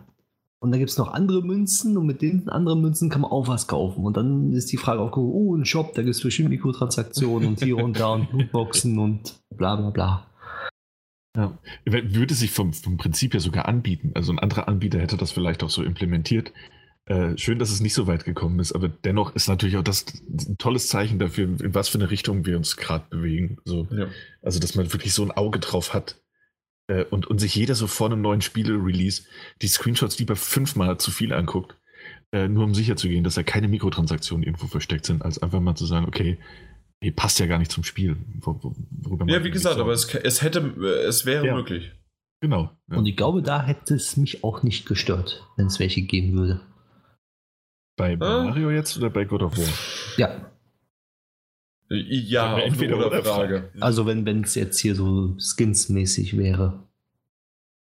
Und 0.62 0.70
dann 0.70 0.78
gibt 0.78 0.92
es 0.92 0.98
noch 0.98 1.12
andere 1.12 1.42
Münzen 1.42 1.96
und 1.96 2.06
mit 2.06 2.22
den 2.22 2.48
anderen 2.48 2.80
Münzen 2.80 3.10
kann 3.10 3.22
man 3.22 3.32
auch 3.32 3.48
was 3.48 3.66
kaufen. 3.66 4.04
Und 4.04 4.16
dann 4.16 4.52
ist 4.52 4.70
die 4.70 4.76
Frage 4.76 5.00
aufgekommen, 5.00 5.32
oh, 5.32 5.56
ein 5.56 5.64
Shop, 5.64 5.94
da 5.94 6.02
gibt 6.02 6.14
es 6.14 6.22
bestimmt 6.22 6.50
Mikrotransaktionen 6.50 7.48
und 7.48 7.60
hier 7.60 7.76
und 7.78 7.98
da 7.98 8.12
und 8.12 8.32
Lootboxen 8.32 8.96
und 9.00 9.34
bla 9.56 9.74
bla 9.74 9.90
bla. 9.90 10.26
Ja. 11.36 11.58
Würde 11.86 12.34
sich 12.34 12.50
vom, 12.50 12.72
vom 12.72 12.96
Prinzip 12.98 13.32
her 13.32 13.40
sogar 13.40 13.66
anbieten. 13.66 14.12
Also 14.14 14.32
ein 14.32 14.38
anderer 14.38 14.68
Anbieter 14.68 15.00
hätte 15.00 15.16
das 15.16 15.32
vielleicht 15.32 15.62
auch 15.62 15.70
so 15.70 15.82
implementiert. 15.82 16.52
Äh, 17.06 17.36
schön, 17.36 17.58
dass 17.58 17.70
es 17.70 17.80
nicht 17.80 17.94
so 17.94 18.06
weit 18.06 18.24
gekommen 18.24 18.60
ist, 18.60 18.72
aber 18.72 18.88
dennoch 18.88 19.34
ist 19.34 19.48
natürlich 19.48 19.76
auch 19.76 19.82
das 19.82 20.04
ein 20.28 20.56
tolles 20.58 20.86
Zeichen 20.88 21.18
dafür, 21.18 21.44
in 21.60 21.74
was 21.74 21.88
für 21.88 21.98
eine 21.98 22.10
Richtung 22.10 22.46
wir 22.46 22.56
uns 22.56 22.76
gerade 22.76 23.06
bewegen. 23.10 23.56
So, 23.64 23.88
Ja. 23.90 24.06
also, 24.40 24.60
dass 24.60 24.76
man 24.76 24.92
wirklich 24.92 25.12
so 25.12 25.24
ein 25.24 25.32
Auge 25.32 25.58
drauf 25.58 25.94
hat 25.94 26.20
äh, 26.86 27.04
und, 27.04 27.26
und 27.26 27.38
sich 27.40 27.54
jeder 27.56 27.74
so 27.74 27.88
vor 27.88 28.06
einem 28.06 28.20
neuen 28.20 28.40
Spiele-Release 28.40 29.24
die 29.62 29.68
Screenshots 29.68 30.18
lieber 30.20 30.36
fünfmal 30.36 30.98
zu 30.98 31.10
viel 31.10 31.32
anguckt, 31.32 31.76
äh, 32.30 32.46
nur 32.46 32.64
um 32.64 32.74
sicher 32.74 32.96
zu 32.96 33.08
gehen, 33.08 33.24
dass 33.24 33.34
da 33.34 33.42
keine 33.42 33.66
Mikrotransaktionen 33.68 34.44
irgendwo 34.44 34.68
versteckt 34.68 35.06
sind, 35.06 35.22
als 35.22 35.42
einfach 35.42 35.60
mal 35.60 35.74
zu 35.74 35.86
sagen, 35.86 36.06
okay, 36.06 36.38
nee, 37.02 37.10
passt 37.10 37.38
ja 37.40 37.46
gar 37.46 37.58
nicht 37.58 37.70
zum 37.72 37.84
Spiel. 37.84 38.16
Wo, 38.40 38.58
wo, 38.62 38.74
worüber 39.02 39.26
Ja, 39.28 39.44
wie 39.44 39.50
gesagt, 39.50 39.78
aber 39.78 39.92
es, 39.92 40.12
es 40.14 40.40
hätte, 40.42 40.60
es 41.06 41.26
wäre 41.26 41.46
Ja. 41.46 41.54
möglich. 41.54 41.92
Genau. 42.40 42.70
Ja. 42.90 42.96
Und 42.96 43.06
ich 43.06 43.16
glaube, 43.16 43.42
da 43.42 43.62
hätte 43.62 43.94
es 43.94 44.16
mich 44.16 44.42
auch 44.42 44.62
nicht 44.62 44.86
gestört, 44.86 45.46
wenn 45.56 45.66
es 45.66 45.78
welche 45.78 46.02
geben 46.02 46.32
würde. 46.36 46.60
Bei, 47.96 48.16
bei 48.16 48.26
Ah. 48.26 48.42
Mario 48.44 48.70
jetzt 48.70 48.96
oder 48.96 49.10
bei 49.10 49.24
God 49.24 49.42
of 49.42 49.56
War? 49.58 49.68
Ja, 50.16 50.48
Ja, 51.88 52.56
Entweder 52.58 52.66
entweder 52.66 52.96
oder, 52.96 53.06
oder 53.08 53.22
Frage. 53.24 53.70
also 53.80 54.06
wenn 54.06 54.26
es 54.42 54.54
jetzt 54.54 54.78
hier 54.80 54.94
so 54.94 55.36
Skins-mäßig 55.38 56.36
wäre. 56.38 56.88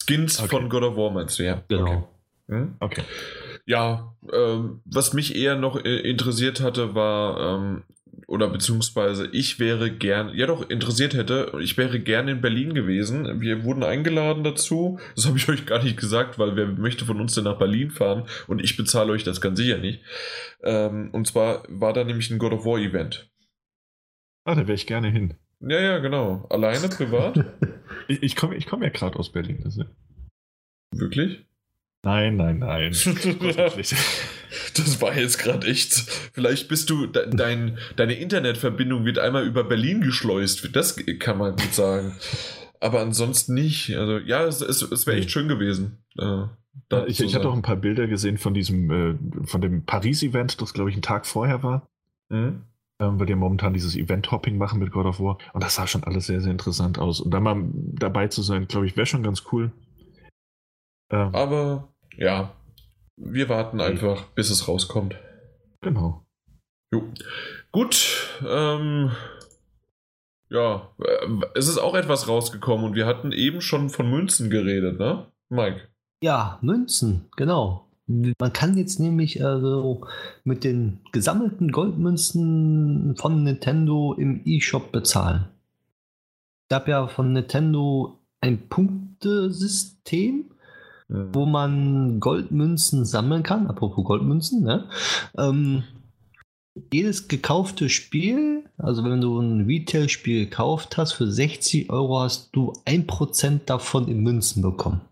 Skins 0.04 0.40
Okay. 0.40 0.48
von 0.48 0.68
God 0.68 0.82
of 0.82 0.96
War 0.96 1.10
meinst 1.12 1.38
du, 1.38 1.44
ja? 1.44 1.62
Genau. 1.68 1.84
Okay. 1.84 2.04
Hm? 2.48 2.74
Okay. 2.80 3.02
Ja, 3.64 4.16
ähm, 4.32 4.80
was 4.84 5.12
mich 5.12 5.36
eher 5.36 5.54
noch 5.56 5.76
äh, 5.84 5.98
interessiert 6.00 6.60
hatte, 6.60 6.96
war, 6.96 7.60
ähm, 7.60 7.84
oder 8.26 8.48
beziehungsweise 8.48 9.26
ich 9.32 9.58
wäre 9.58 9.90
gern, 9.90 10.34
ja 10.34 10.46
doch, 10.46 10.68
interessiert 10.68 11.14
hätte, 11.14 11.52
ich 11.60 11.76
wäre 11.76 12.00
gern 12.00 12.28
in 12.28 12.40
Berlin 12.40 12.74
gewesen. 12.74 13.40
Wir 13.40 13.64
wurden 13.64 13.82
eingeladen 13.82 14.44
dazu. 14.44 14.98
Das 15.14 15.26
habe 15.26 15.36
ich 15.38 15.48
euch 15.48 15.66
gar 15.66 15.82
nicht 15.82 15.98
gesagt, 15.98 16.38
weil 16.38 16.56
wer 16.56 16.66
möchte 16.66 17.04
von 17.04 17.20
uns 17.20 17.34
denn 17.34 17.44
nach 17.44 17.58
Berlin 17.58 17.90
fahren? 17.90 18.24
Und 18.46 18.62
ich 18.62 18.76
bezahle 18.76 19.12
euch 19.12 19.24
das 19.24 19.40
ganz 19.40 19.58
sicher 19.58 19.78
nicht. 19.78 20.02
Ähm, 20.62 21.10
und 21.12 21.26
zwar 21.26 21.64
war 21.68 21.92
da 21.92 22.04
nämlich 22.04 22.30
ein 22.30 22.38
God 22.38 22.52
of 22.52 22.64
War 22.64 22.78
Event. 22.78 23.30
Ah, 24.44 24.54
da 24.54 24.62
wäre 24.62 24.74
ich 24.74 24.86
gerne 24.86 25.10
hin. 25.10 25.34
Ja, 25.60 25.80
ja, 25.80 25.98
genau. 25.98 26.46
Alleine, 26.50 26.88
privat? 26.88 27.44
Ich, 28.08 28.20
ich 28.22 28.36
komme 28.36 28.56
ich 28.56 28.66
komm 28.66 28.82
ja 28.82 28.88
gerade 28.88 29.16
aus 29.16 29.30
Berlin. 29.30 29.62
Also. 29.64 29.84
Wirklich? 30.92 31.46
Nein, 32.04 32.36
nein, 32.36 32.58
nein. 32.58 32.90
das 34.74 35.00
war 35.00 35.16
jetzt 35.16 35.38
gerade 35.38 35.66
echt. 35.68 35.92
Vielleicht 36.32 36.68
bist 36.68 36.90
du, 36.90 37.06
dein, 37.06 37.78
deine 37.94 38.14
Internetverbindung 38.14 39.04
wird 39.04 39.20
einmal 39.20 39.46
über 39.46 39.62
Berlin 39.62 40.00
geschleust. 40.00 40.68
Das 40.74 40.96
kann 41.20 41.38
man 41.38 41.52
gut 41.54 41.72
sagen. 41.72 42.12
Aber 42.80 43.00
ansonsten 43.00 43.54
nicht. 43.54 43.94
Also 43.96 44.18
ja, 44.18 44.44
es, 44.44 44.60
es, 44.60 44.82
es 44.82 45.06
wäre 45.06 45.16
echt 45.16 45.30
schön 45.30 45.46
gewesen. 45.46 45.98
Äh, 46.18 46.46
ich, 47.06 47.20
ich 47.20 47.34
hatte 47.36 47.48
auch 47.48 47.54
ein 47.54 47.62
paar 47.62 47.76
Bilder 47.76 48.08
gesehen 48.08 48.36
von 48.36 48.52
diesem, 48.52 48.90
äh, 48.90 49.46
von 49.46 49.60
dem 49.60 49.84
Paris-Event, 49.84 50.60
das 50.60 50.74
glaube 50.74 50.90
ich 50.90 50.96
einen 50.96 51.02
Tag 51.02 51.26
vorher 51.26 51.62
war. 51.62 51.88
Mhm. 52.30 52.62
Ähm, 52.98 53.20
weil 53.20 53.26
die 53.26 53.34
momentan 53.36 53.74
dieses 53.74 53.94
Event-Hopping 53.94 54.58
machen 54.58 54.80
mit 54.80 54.90
God 54.90 55.06
of 55.06 55.20
War. 55.20 55.38
Und 55.52 55.62
das 55.62 55.76
sah 55.76 55.86
schon 55.86 56.02
alles 56.02 56.26
sehr, 56.26 56.40
sehr 56.40 56.50
interessant 56.50 56.98
aus. 56.98 57.20
Und 57.20 57.30
da 57.30 57.38
mal 57.38 57.62
dabei 57.72 58.26
zu 58.26 58.42
sein, 58.42 58.66
glaube 58.66 58.86
ich, 58.86 58.96
wäre 58.96 59.06
schon 59.06 59.22
ganz 59.22 59.44
cool. 59.52 59.70
Ähm, 61.10 61.34
Aber 61.34 61.91
ja, 62.16 62.54
wir 63.16 63.48
warten 63.48 63.80
einfach, 63.80 64.24
bis 64.34 64.50
es 64.50 64.68
rauskommt. 64.68 65.16
Genau. 65.80 66.24
Jo. 66.92 67.04
Gut, 67.70 68.28
ähm, 68.46 69.12
ja, 70.50 70.90
äh, 70.98 71.26
es 71.54 71.68
ist 71.68 71.78
auch 71.78 71.94
etwas 71.94 72.28
rausgekommen 72.28 72.84
und 72.84 72.94
wir 72.94 73.06
hatten 73.06 73.32
eben 73.32 73.62
schon 73.62 73.88
von 73.88 74.10
Münzen 74.10 74.50
geredet, 74.50 74.98
ne, 74.98 75.26
Mike? 75.48 75.88
Ja, 76.22 76.58
Münzen, 76.60 77.28
genau. 77.36 77.88
Man 78.06 78.52
kann 78.52 78.76
jetzt 78.76 79.00
nämlich 79.00 79.44
also 79.44 80.06
mit 80.44 80.64
den 80.64 81.00
gesammelten 81.12 81.72
Goldmünzen 81.72 83.16
von 83.16 83.42
Nintendo 83.42 84.12
im 84.12 84.42
eShop 84.44 84.92
bezahlen. 84.92 85.48
Es 86.64 86.68
gab 86.68 86.88
ja 86.88 87.06
von 87.06 87.32
Nintendo 87.32 88.18
ein 88.40 88.68
Punktesystem. 88.68 90.51
Wo 91.12 91.46
man 91.46 92.20
Goldmünzen 92.20 93.04
sammeln 93.04 93.42
kann. 93.42 93.66
Apropos 93.66 94.04
Goldmünzen, 94.04 94.62
ne? 94.62 94.88
Ähm, 95.36 95.84
jedes 96.92 97.28
gekaufte 97.28 97.90
Spiel, 97.90 98.64
also 98.78 99.04
wenn 99.04 99.20
du 99.20 99.38
ein 99.38 99.66
Retail-Spiel 99.66 100.46
gekauft 100.46 100.96
hast, 100.96 101.12
für 101.12 101.30
60 101.30 101.90
Euro 101.90 102.20
hast 102.20 102.50
du 102.52 102.72
1% 102.86 103.66
davon 103.66 104.08
in 104.08 104.20
Münzen 104.20 104.62
bekommen. 104.62 105.02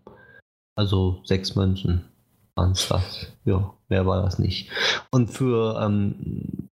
Also 0.75 1.21
6 1.25 1.55
Münzen. 1.55 2.05
Ja, 3.45 3.73
wer 3.87 4.05
war 4.05 4.23
das 4.23 4.39
nicht? 4.39 4.71
Und 5.11 5.29
für 5.29 5.79
ähm, 5.81 6.69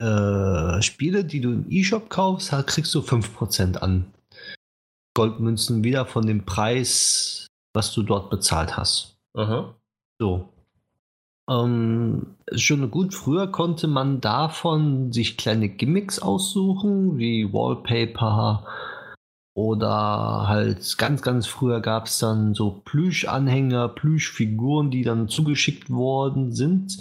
äh, 0.00 0.82
Spiele, 0.82 1.24
die 1.24 1.40
du 1.40 1.52
im 1.52 1.66
E-Shop 1.70 2.10
kaufst, 2.10 2.50
kriegst 2.66 2.94
du 2.94 3.00
5% 3.00 3.78
an 3.78 4.12
Goldmünzen 5.14 5.84
wieder 5.84 6.06
von 6.06 6.26
dem 6.26 6.44
Preis, 6.44 7.46
was 7.74 7.92
du 7.92 8.02
dort 8.02 8.30
bezahlt 8.30 8.76
hast. 8.76 9.18
Aha. 9.34 9.74
So. 10.18 10.48
Ähm, 11.50 12.36
schon 12.54 12.90
gut, 12.90 13.12
früher 13.12 13.48
konnte 13.48 13.86
man 13.86 14.22
davon 14.22 15.12
sich 15.12 15.36
kleine 15.36 15.68
Gimmicks 15.68 16.18
aussuchen, 16.18 17.18
wie 17.18 17.52
Wallpaper 17.52 18.64
oder 19.54 20.48
halt 20.48 20.98
ganz, 20.98 21.22
ganz 21.22 21.46
früher 21.46 21.80
gab 21.80 22.06
es 22.06 22.18
dann 22.18 22.54
so 22.54 22.82
Plüschanhänger, 22.84 23.88
Plüschfiguren, 23.88 24.90
die 24.90 25.02
dann 25.02 25.28
zugeschickt 25.28 25.90
worden 25.90 26.52
sind. 26.52 26.98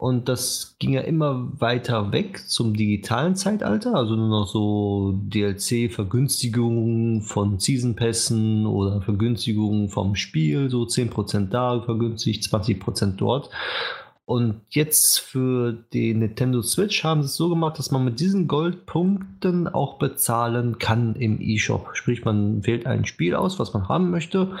Und 0.00 0.30
das 0.30 0.76
ging 0.78 0.94
ja 0.94 1.02
immer 1.02 1.46
weiter 1.60 2.10
weg 2.10 2.48
zum 2.48 2.72
digitalen 2.72 3.36
Zeitalter, 3.36 3.94
also 3.94 4.16
nur 4.16 4.28
noch 4.28 4.48
so 4.48 5.12
DLC-Vergünstigungen 5.28 7.20
von 7.20 7.58
Season-Pässen 7.60 8.64
oder 8.64 9.02
Vergünstigungen 9.02 9.90
vom 9.90 10.16
Spiel, 10.16 10.70
so 10.70 10.84
10% 10.84 11.50
da 11.50 11.82
vergünstigt, 11.82 12.42
20% 12.44 13.16
dort. 13.18 13.50
Und 14.30 14.60
jetzt 14.68 15.18
für 15.18 15.72
den 15.72 16.20
Nintendo 16.20 16.62
Switch 16.62 17.02
haben 17.02 17.22
sie 17.22 17.26
es 17.26 17.34
so 17.34 17.48
gemacht, 17.48 17.80
dass 17.80 17.90
man 17.90 18.04
mit 18.04 18.20
diesen 18.20 18.46
Goldpunkten 18.46 19.66
auch 19.66 19.98
bezahlen 19.98 20.78
kann 20.78 21.16
im 21.16 21.40
eShop. 21.40 21.96
Sprich, 21.96 22.24
man 22.24 22.64
wählt 22.64 22.86
ein 22.86 23.06
Spiel 23.06 23.34
aus, 23.34 23.58
was 23.58 23.74
man 23.74 23.88
haben 23.88 24.12
möchte, 24.12 24.56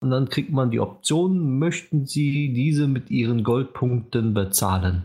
und 0.00 0.08
dann 0.08 0.30
kriegt 0.30 0.52
man 0.52 0.70
die 0.70 0.80
Option, 0.80 1.58
möchten 1.58 2.06
Sie 2.06 2.54
diese 2.54 2.88
mit 2.88 3.10
Ihren 3.10 3.44
Goldpunkten 3.44 4.32
bezahlen. 4.32 5.04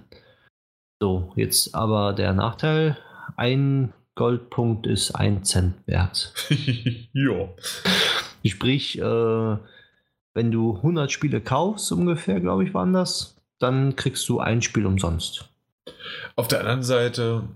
So, 1.01 1.33
jetzt 1.35 1.75
aber 1.75 2.13
der 2.13 2.31
Nachteil, 2.31 2.97
ein 3.35 3.91
Goldpunkt 4.15 4.87
ist 4.87 5.11
ein 5.11 5.43
Cent 5.43 5.75
wert. 5.87 6.33
ja. 7.11 7.49
Sprich, 8.45 8.97
äh, 8.97 9.57
wenn 10.33 10.51
du 10.51 10.77
100 10.77 11.11
Spiele 11.11 11.41
kaufst, 11.41 11.91
ungefähr, 11.91 12.39
glaube 12.39 12.63
ich, 12.63 12.73
waren 12.73 12.93
das, 12.93 13.34
dann 13.65 13.95
kriegst 13.95 14.29
du 14.29 14.39
ein 14.39 14.61
Spiel 14.61 14.85
umsonst. 14.85 15.49
Auf 16.35 16.47
der 16.47 16.59
anderen 16.59 16.83
Seite, 16.83 17.49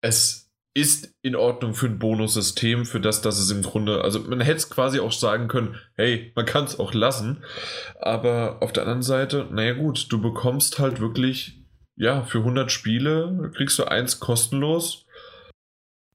es 0.00 0.52
ist 0.72 1.14
in 1.22 1.36
Ordnung 1.36 1.74
für 1.74 1.86
ein 1.86 1.98
Bonussystem, 1.98 2.84
für 2.84 3.00
das, 3.00 3.22
dass 3.22 3.38
es 3.38 3.50
im 3.50 3.62
Grunde, 3.62 4.02
also 4.02 4.20
man 4.20 4.40
hätte 4.40 4.58
es 4.58 4.70
quasi 4.70 5.00
auch 5.00 5.12
sagen 5.12 5.48
können, 5.48 5.76
hey, 5.94 6.32
man 6.34 6.46
kann 6.46 6.64
es 6.64 6.78
auch 6.78 6.94
lassen, 6.94 7.44
aber 8.00 8.58
auf 8.60 8.72
der 8.72 8.82
anderen 8.82 9.02
Seite, 9.02 9.48
naja 9.50 9.74
gut, 9.74 10.06
du 10.10 10.20
bekommst 10.20 10.78
halt 10.78 11.00
wirklich, 11.00 11.64
ja, 11.96 12.22
für 12.22 12.38
100 12.38 12.70
Spiele 12.70 13.52
kriegst 13.54 13.78
du 13.78 13.84
eins 13.84 14.18
kostenlos. 14.20 15.03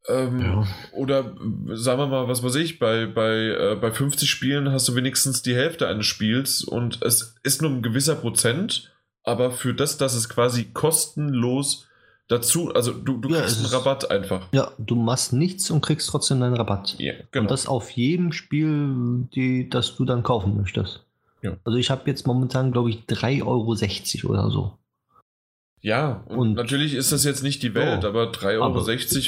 Ähm, 0.09 0.41
ja. 0.41 0.67
Oder 0.91 1.35
sagen 1.73 1.99
wir 1.99 2.07
mal, 2.07 2.27
was 2.27 2.43
weiß 2.43 2.55
ich, 2.55 2.79
bei, 2.79 3.05
bei, 3.05 3.31
äh, 3.31 3.77
bei 3.79 3.91
50 3.91 4.29
Spielen 4.29 4.71
hast 4.71 4.87
du 4.87 4.95
wenigstens 4.95 5.41
die 5.41 5.55
Hälfte 5.55 5.87
eines 5.87 6.07
Spiels 6.07 6.63
und 6.63 7.01
es 7.03 7.35
ist 7.43 7.61
nur 7.61 7.71
ein 7.71 7.81
gewisser 7.81 8.15
Prozent, 8.15 8.91
aber 9.23 9.51
für 9.51 9.73
das, 9.73 9.97
dass 9.97 10.15
es 10.15 10.27
quasi 10.27 10.65
kostenlos 10.73 11.87
dazu, 12.27 12.73
also 12.73 12.93
du, 12.93 13.17
du 13.17 13.29
ja, 13.29 13.41
kriegst 13.41 13.57
einen 13.57 13.67
Rabatt 13.67 14.09
einfach. 14.09 14.47
Ja, 14.51 14.71
du 14.77 14.95
machst 14.95 15.33
nichts 15.33 15.69
und 15.69 15.81
kriegst 15.81 16.09
trotzdem 16.09 16.39
deinen 16.39 16.55
Rabatt. 16.55 16.95
Ja, 16.97 17.13
genau. 17.31 17.43
Und 17.43 17.51
das 17.51 17.67
auf 17.67 17.91
jedem 17.91 18.31
Spiel, 18.31 19.27
die, 19.35 19.69
das 19.69 19.95
du 19.95 20.05
dann 20.05 20.23
kaufen 20.23 20.57
möchtest. 20.57 21.03
Ja. 21.41 21.57
Also 21.63 21.77
ich 21.77 21.89
habe 21.89 22.09
jetzt 22.09 22.27
momentan, 22.27 22.71
glaube 22.71 22.89
ich, 22.89 23.03
3,60 23.07 24.25
Euro 24.25 24.31
oder 24.31 24.49
so. 24.49 24.73
Ja, 25.81 26.23
und, 26.27 26.37
und, 26.37 26.53
natürlich 26.55 26.93
ist 26.93 27.11
das 27.13 27.23
jetzt 27.23 27.41
nicht 27.41 27.63
die 27.63 27.73
Welt, 27.73 28.03
ja, 28.03 28.09
aber 28.09 28.31
3,60 28.31 28.55
Euro 28.55 28.65
aber, 28.65 28.85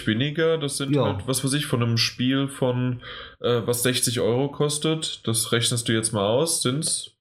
weniger, 0.08 0.58
das 0.58 0.78
sind 0.78 0.94
ja. 0.94 1.06
halt, 1.06 1.28
was 1.28 1.44
weiß 1.46 1.54
ich, 1.54 1.66
von 1.66 1.82
einem 1.82 1.98
Spiel 1.98 2.50
von, 2.50 3.02
äh, 3.40 3.62
was 3.66 3.84
60 3.84 4.20
Euro 4.20 4.50
kostet, 4.50 5.26
das 5.26 5.54
rechnest 5.54 5.88
du 5.88 5.94
jetzt 5.94 6.12
mal 6.12 6.28
aus, 6.28 6.62
sind's? 6.62 7.12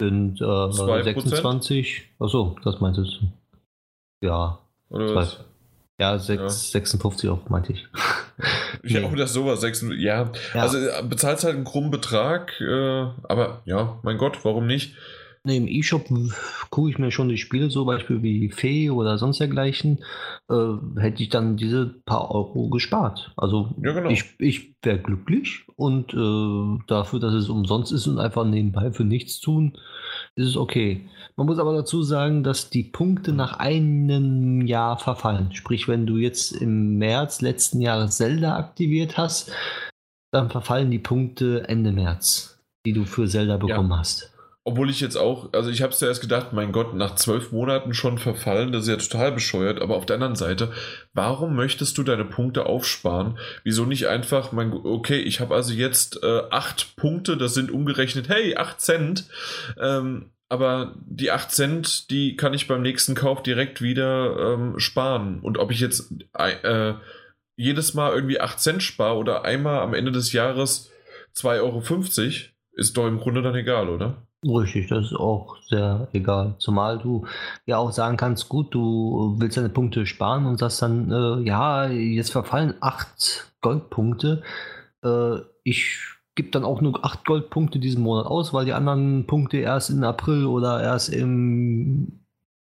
Sind 0.00 0.40
äh, 0.40 0.70
26, 0.70 2.02
achso, 2.18 2.56
das 2.64 2.80
meintest 2.80 3.20
du. 3.20 4.26
Ja. 4.26 4.58
Oder 4.88 5.14
was? 5.14 5.40
Ja, 5.98 6.18
6, 6.18 6.40
ja. 6.40 6.48
56 6.48 7.30
Euro 7.30 7.40
meinte 7.48 7.72
ich. 7.72 7.86
ja, 8.82 9.00
nee. 9.00 9.06
oder 9.06 9.26
sowas. 9.26 9.60
6, 9.60 9.86
ja. 9.98 10.30
ja, 10.54 10.60
also 10.60 10.78
äh, 10.78 11.02
bezahlst 11.08 11.44
halt 11.44 11.54
einen 11.54 11.64
krummen 11.64 11.90
Betrag, 11.90 12.60
äh, 12.60 13.06
aber 13.22 13.62
ja, 13.64 13.98
mein 14.02 14.18
Gott, 14.18 14.44
warum 14.44 14.66
nicht? 14.66 14.94
Nee, 15.46 15.58
Im 15.58 15.68
E-Shop 15.68 16.08
gucke 16.70 16.88
ich 16.88 16.98
mir 16.98 17.10
schon 17.10 17.28
die 17.28 17.36
Spiele, 17.36 17.68
so 17.68 17.84
Beispiel 17.84 18.22
wie 18.22 18.48
Fee 18.48 18.88
oder 18.88 19.18
sonst 19.18 19.40
dergleichen, 19.40 20.02
äh, 20.48 20.98
hätte 20.98 21.22
ich 21.22 21.28
dann 21.28 21.58
diese 21.58 21.84
paar 22.06 22.30
Euro 22.30 22.70
gespart. 22.70 23.34
Also 23.36 23.74
ja, 23.82 23.92
genau. 23.92 24.08
ich, 24.08 24.24
ich 24.38 24.74
wäre 24.82 24.98
glücklich 24.98 25.66
und 25.76 26.14
äh, 26.14 26.82
dafür, 26.86 27.20
dass 27.20 27.34
es 27.34 27.50
umsonst 27.50 27.92
ist 27.92 28.06
und 28.06 28.18
einfach 28.18 28.46
nebenbei 28.46 28.90
für 28.90 29.04
nichts 29.04 29.38
tun, 29.38 29.76
ist 30.34 30.48
es 30.48 30.56
okay. 30.56 31.06
Man 31.36 31.46
muss 31.46 31.58
aber 31.58 31.74
dazu 31.74 32.02
sagen, 32.02 32.42
dass 32.42 32.70
die 32.70 32.84
Punkte 32.84 33.34
nach 33.34 33.58
einem 33.58 34.62
Jahr 34.62 34.98
verfallen. 34.98 35.52
Sprich, 35.52 35.88
wenn 35.88 36.06
du 36.06 36.16
jetzt 36.16 36.52
im 36.52 36.96
März 36.96 37.42
letzten 37.42 37.82
Jahres 37.82 38.16
Zelda 38.16 38.56
aktiviert 38.56 39.18
hast, 39.18 39.52
dann 40.32 40.48
verfallen 40.48 40.90
die 40.90 40.98
Punkte 40.98 41.68
Ende 41.68 41.92
März, 41.92 42.64
die 42.86 42.94
du 42.94 43.04
für 43.04 43.28
Zelda 43.28 43.58
bekommen 43.58 43.90
ja. 43.90 43.98
hast. 43.98 44.33
Obwohl 44.66 44.88
ich 44.88 45.00
jetzt 45.00 45.16
auch, 45.16 45.52
also 45.52 45.68
ich 45.68 45.82
habe 45.82 45.92
es 45.92 45.98
zuerst 45.98 46.22
gedacht, 46.22 46.54
mein 46.54 46.72
Gott, 46.72 46.94
nach 46.94 47.16
zwölf 47.16 47.52
Monaten 47.52 47.92
schon 47.92 48.16
verfallen, 48.16 48.72
das 48.72 48.84
ist 48.84 48.88
ja 48.88 48.96
total 48.96 49.32
bescheuert. 49.32 49.82
Aber 49.82 49.94
auf 49.94 50.06
der 50.06 50.14
anderen 50.14 50.36
Seite, 50.36 50.72
warum 51.12 51.54
möchtest 51.54 51.98
du 51.98 52.02
deine 52.02 52.24
Punkte 52.24 52.64
aufsparen? 52.64 53.38
Wieso 53.62 53.84
nicht 53.84 54.06
einfach, 54.06 54.52
mein, 54.52 54.72
okay, 54.72 55.20
ich 55.20 55.40
habe 55.40 55.54
also 55.54 55.74
jetzt 55.74 56.22
äh, 56.22 56.42
acht 56.50 56.96
Punkte, 56.96 57.36
das 57.36 57.52
sind 57.52 57.70
umgerechnet, 57.70 58.30
hey, 58.30 58.56
acht 58.56 58.80
Cent. 58.80 59.28
Ähm, 59.78 60.30
aber 60.48 60.94
die 61.04 61.30
acht 61.30 61.50
Cent, 61.50 62.10
die 62.10 62.34
kann 62.36 62.54
ich 62.54 62.66
beim 62.66 62.80
nächsten 62.80 63.14
Kauf 63.14 63.42
direkt 63.42 63.82
wieder 63.82 64.54
ähm, 64.54 64.78
sparen. 64.78 65.40
Und 65.40 65.58
ob 65.58 65.72
ich 65.72 65.80
jetzt 65.80 66.10
äh, 66.32 66.94
jedes 67.56 67.92
Mal 67.92 68.14
irgendwie 68.14 68.40
acht 68.40 68.60
Cent 68.60 68.82
spare 68.82 69.16
oder 69.16 69.44
einmal 69.44 69.80
am 69.80 69.92
Ende 69.92 70.10
des 70.10 70.32
Jahres 70.32 70.90
2,50 71.36 71.60
Euro, 71.60 71.82
ist 72.72 72.96
doch 72.96 73.06
im 73.06 73.18
Grunde 73.18 73.42
dann 73.42 73.54
egal, 73.54 73.88
oder? 73.88 74.23
Richtig, 74.46 74.88
das 74.88 75.06
ist 75.06 75.16
auch 75.16 75.56
sehr 75.68 76.08
egal. 76.12 76.54
Zumal 76.58 76.98
du 76.98 77.26
ja 77.64 77.78
auch 77.78 77.92
sagen 77.92 78.16
kannst, 78.16 78.48
gut, 78.48 78.74
du 78.74 79.36
willst 79.38 79.56
deine 79.56 79.70
Punkte 79.70 80.04
sparen 80.06 80.44
und 80.44 80.58
sagst 80.58 80.82
dann, 80.82 81.10
äh, 81.10 81.40
ja, 81.46 81.86
jetzt 81.86 82.30
verfallen 82.30 82.74
acht 82.80 83.52
Goldpunkte. 83.62 84.42
Äh, 85.02 85.38
ich 85.62 85.98
gibt 86.34 86.54
dann 86.54 86.64
auch 86.64 86.80
nur 86.80 87.04
8 87.04 87.24
Goldpunkte 87.24 87.78
diesen 87.78 88.02
Monat 88.02 88.26
aus, 88.26 88.52
weil 88.52 88.64
die 88.64 88.72
anderen 88.72 89.26
Punkte 89.26 89.58
erst 89.58 89.90
im 89.90 90.02
April 90.02 90.46
oder 90.46 90.82
erst 90.82 91.10
im 91.10 92.24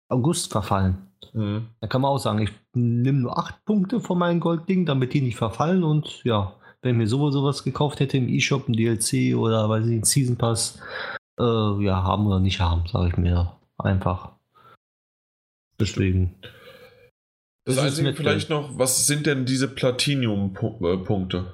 August 0.09 0.51
verfallen. 0.51 0.97
Mhm. 1.33 1.67
Da 1.79 1.87
kann 1.87 2.01
man 2.01 2.11
auch 2.11 2.17
sagen, 2.17 2.39
ich 2.39 2.51
nehme 2.73 3.19
nur 3.19 3.37
8 3.37 3.63
Punkte 3.65 3.99
von 3.99 4.17
meinem 4.17 4.39
Goldding, 4.39 4.85
damit 4.85 5.13
die 5.13 5.21
nicht 5.21 5.37
verfallen 5.37 5.83
und 5.83 6.23
ja, 6.23 6.53
wenn 6.81 6.91
ich 6.91 6.97
mir 6.97 7.07
sowieso 7.07 7.43
was 7.43 7.63
gekauft 7.63 7.99
hätte 7.99 8.17
im 8.17 8.29
E-Shop, 8.29 8.67
ein 8.67 8.73
DLC 8.73 9.35
oder 9.35 9.69
weiß 9.69 9.85
ich, 9.85 9.99
ein 9.99 10.03
Season 10.03 10.37
Pass, 10.37 10.79
äh, 11.39 11.83
ja, 11.83 12.03
haben 12.03 12.27
oder 12.27 12.39
nicht 12.39 12.59
haben, 12.59 12.87
sage 12.87 13.09
ich 13.09 13.17
mir 13.17 13.55
einfach. 13.77 14.33
Deswegen. 15.79 16.35
Das, 17.65 17.75
das 17.75 17.85
Einzige 17.85 18.13
vielleicht 18.13 18.49
noch, 18.49 18.77
was 18.77 19.07
sind 19.07 19.25
denn 19.25 19.45
diese 19.45 19.67
Platinum-Punkte? 19.67 21.53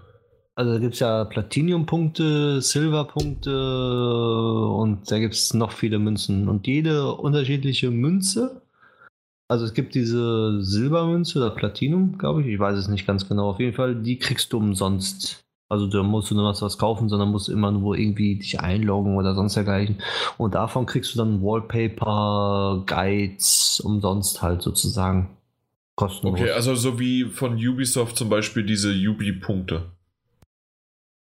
Also 0.56 0.74
da 0.74 0.80
gibt 0.80 0.94
es 0.94 1.02
ja 1.02 1.26
Platinum-Punkte, 1.26 2.62
Silver-Punkte 2.62 3.52
und 4.70 5.12
da 5.12 5.20
gibt 5.20 5.34
es 5.34 5.54
noch 5.54 5.74
viele 5.74 6.00
Münzen. 6.00 6.48
Und 6.48 6.66
jede 6.66 7.12
unterschiedliche 7.12 7.92
Münze, 7.92 8.62
also 9.50 9.66
es 9.66 9.74
gibt 9.74 9.94
diese 9.94 10.64
Silbermünze 10.64 11.40
oder 11.40 11.52
Platinum, 11.52 12.18
glaube 12.18 12.42
ich, 12.42 12.48
ich 12.48 12.60
weiß 12.60 12.78
es 12.78 12.88
nicht 12.88 13.06
ganz 13.06 13.28
genau. 13.28 13.50
Auf 13.50 13.60
jeden 13.60 13.76
Fall, 13.76 13.96
die 13.96 14.18
kriegst 14.18 14.54
du 14.54 14.58
umsonst. 14.58 15.45
Also 15.68 15.88
da 15.88 16.04
musst 16.04 16.30
du 16.30 16.36
nur 16.36 16.46
was 16.46 16.78
kaufen, 16.78 17.10
sondern 17.10 17.32
musst 17.32 17.50
immer 17.50 17.72
nur 17.72 17.98
irgendwie 17.98 18.38
dich 18.38 18.60
einloggen 18.60 19.18
oder 19.18 19.34
sonst 19.34 19.56
dergleichen. 19.56 20.02
Und 20.38 20.54
davon 20.54 20.86
kriegst 20.86 21.14
du 21.14 21.18
dann 21.18 21.42
Wallpaper, 21.42 22.84
Guides 22.86 23.80
umsonst 23.84 24.42
halt 24.42 24.62
sozusagen. 24.62 25.38
Kostenlos. 25.96 26.40
Okay, 26.40 26.52
also 26.52 26.76
so 26.76 27.00
wie 27.00 27.24
von 27.24 27.54
Ubisoft 27.54 28.18
zum 28.18 28.30
Beispiel 28.30 28.64
diese 28.64 28.92
Ubi-Punkte. 28.92 29.95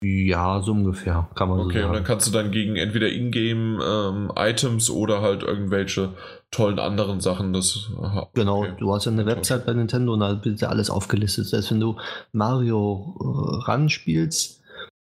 Ja, 0.04 0.62
so 0.62 0.74
ungefähr, 0.74 1.28
kann 1.34 1.50
man 1.50 1.60
okay, 1.60 1.66
so 1.66 1.74
sagen. 1.74 1.80
Okay, 1.80 1.88
und 1.88 1.96
dann 1.96 2.04
kannst 2.04 2.28
du 2.28 2.32
dann 2.32 2.52
gegen 2.52 2.76
entweder 2.76 3.10
Ingame-Items 3.10 4.90
ähm, 4.90 4.96
oder 4.96 5.22
halt 5.22 5.42
irgendwelche 5.42 6.14
tollen 6.52 6.78
anderen 6.78 7.20
Sachen 7.20 7.52
das. 7.52 7.90
Aha, 8.00 8.30
genau, 8.34 8.60
okay. 8.60 8.74
du 8.78 8.94
hast 8.94 9.06
ja 9.06 9.12
eine 9.12 9.26
Website 9.26 9.66
bei 9.66 9.74
Nintendo 9.74 10.14
und 10.14 10.20
da 10.20 10.46
wird 10.46 10.62
ja 10.62 10.70
alles 10.70 10.92
aufgelistet. 10.92 11.52
Heißt, 11.52 11.72
wenn 11.72 11.80
du 11.80 11.98
Mario 12.32 13.16
äh, 13.20 13.66
ran 13.66 13.90
spielst, 13.90 14.62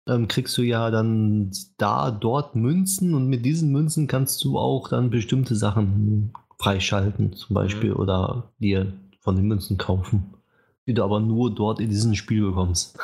ähm, 0.06 0.28
kriegst 0.28 0.56
du 0.58 0.62
ja 0.62 0.90
dann 0.90 1.50
da, 1.78 2.10
dort 2.10 2.54
Münzen 2.54 3.14
und 3.14 3.28
mit 3.28 3.44
diesen 3.46 3.72
Münzen 3.72 4.06
kannst 4.06 4.44
du 4.44 4.58
auch 4.58 4.88
dann 4.88 5.08
bestimmte 5.08 5.56
Sachen 5.56 6.34
freischalten, 6.58 7.32
zum 7.32 7.54
Beispiel, 7.54 7.90
mhm. 7.90 7.96
oder 7.96 8.52
dir 8.58 8.92
von 9.20 9.36
den 9.36 9.46
Münzen 9.46 9.78
kaufen, 9.78 10.34
die 10.86 10.92
du 10.92 11.02
aber 11.02 11.20
nur 11.20 11.54
dort 11.54 11.80
in 11.80 11.88
diesem 11.88 12.14
Spiel 12.14 12.42
bekommst. 12.42 12.98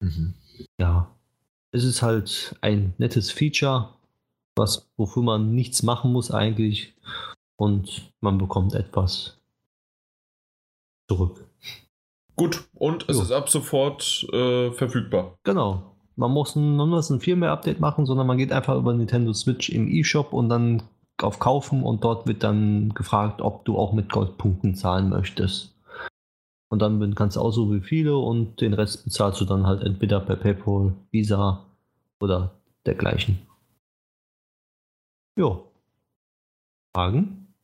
Mhm. 0.00 0.34
Ja, 0.78 1.10
es 1.72 1.84
ist 1.84 2.02
halt 2.02 2.56
ein 2.60 2.94
nettes 2.98 3.30
Feature, 3.30 3.94
was, 4.56 4.88
wofür 4.96 5.22
man 5.22 5.54
nichts 5.54 5.82
machen 5.82 6.12
muss 6.12 6.30
eigentlich 6.30 6.94
und 7.56 8.12
man 8.20 8.38
bekommt 8.38 8.74
etwas 8.74 9.38
zurück. 11.08 11.44
Gut, 12.36 12.68
und 12.74 13.08
es 13.08 13.16
jo. 13.16 13.22
ist 13.22 13.32
ab 13.32 13.48
sofort 13.48 14.26
äh, 14.32 14.70
verfügbar. 14.70 15.36
Genau. 15.42 15.96
Man 16.14 16.32
muss, 16.32 16.56
ein, 16.56 16.76
man 16.76 16.88
muss 16.88 17.10
ein 17.10 17.20
Firmware-Update 17.20 17.80
machen, 17.80 18.06
sondern 18.06 18.26
man 18.26 18.38
geht 18.38 18.52
einfach 18.52 18.76
über 18.76 18.92
Nintendo 18.92 19.32
Switch 19.32 19.68
im 19.70 19.88
eShop 19.88 20.32
und 20.32 20.48
dann 20.48 20.82
auf 21.20 21.38
Kaufen 21.38 21.82
und 21.82 22.04
dort 22.04 22.26
wird 22.26 22.42
dann 22.42 22.90
gefragt, 22.94 23.40
ob 23.40 23.64
du 23.64 23.76
auch 23.76 23.92
mit 23.92 24.10
Goldpunkten 24.10 24.74
zahlen 24.74 25.08
möchtest. 25.08 25.74
Und 26.70 26.80
dann 26.80 27.14
kannst 27.14 27.36
du 27.36 27.40
aussuchen, 27.40 27.80
wie 27.82 27.86
viele 27.86 28.16
und 28.16 28.60
den 28.60 28.74
Rest 28.74 29.04
bezahlst 29.04 29.40
du 29.40 29.44
dann 29.44 29.66
halt 29.66 29.82
entweder 29.82 30.20
per 30.20 30.36
PayPal, 30.36 30.94
Visa 31.10 31.64
oder 32.20 32.54
dergleichen. 32.84 33.38
Jo. 35.36 35.70
Fragen? 36.94 37.54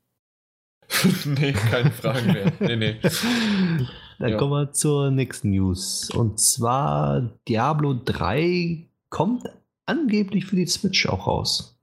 nee, 1.25 1.53
keine 1.53 1.91
Fragen 1.91 2.33
mehr. 2.33 2.53
Nee, 2.61 2.77
nee. 2.77 2.97
Dann 4.19 4.31
ja. 4.31 4.37
kommen 4.37 4.53
wir 4.53 4.73
zur 4.73 5.11
nächsten 5.11 5.51
News. 5.51 6.09
Und 6.11 6.39
zwar 6.39 7.31
Diablo 7.49 7.95
3 8.05 8.87
kommt 9.11 9.45
angeblich 9.87 10.47
für 10.47 10.57
die 10.57 10.67
Switch 10.67 11.07
auch 11.09 11.27
raus. 11.27 11.77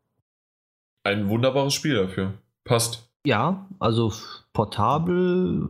Ein 1.03 1.29
wunderbares 1.29 1.73
Spiel 1.73 1.95
dafür. 1.95 2.33
Passt. 2.63 3.09
Ja, 3.25 3.67
also 3.79 4.13
portabel 4.53 5.67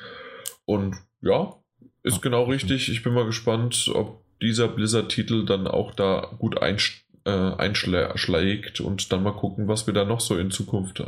Und 0.64 0.96
ja, 1.20 1.56
ist 2.02 2.22
genau 2.22 2.44
richtig. 2.44 2.88
Ich 2.88 3.02
bin 3.02 3.12
mal 3.12 3.26
gespannt, 3.26 3.90
ob 3.92 4.22
dieser 4.40 4.68
Blizzard-Titel 4.68 5.44
dann 5.44 5.66
auch 5.66 5.94
da 5.94 6.30
gut 6.38 6.62
einsch 6.62 7.04
äh, 7.24 7.30
einschlägt 7.30 8.80
und 8.80 9.10
dann 9.12 9.22
mal 9.22 9.32
gucken, 9.32 9.66
was 9.66 9.86
wir 9.86 9.94
da 9.94 10.04
noch 10.04 10.20
so 10.20 10.38
in 10.38 10.50
Zukunft 10.50 11.02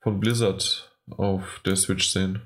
von 0.00 0.20
Blizzard 0.20 0.93
auf 1.10 1.60
der 1.64 1.76
Switch 1.76 2.08
sehen. 2.08 2.40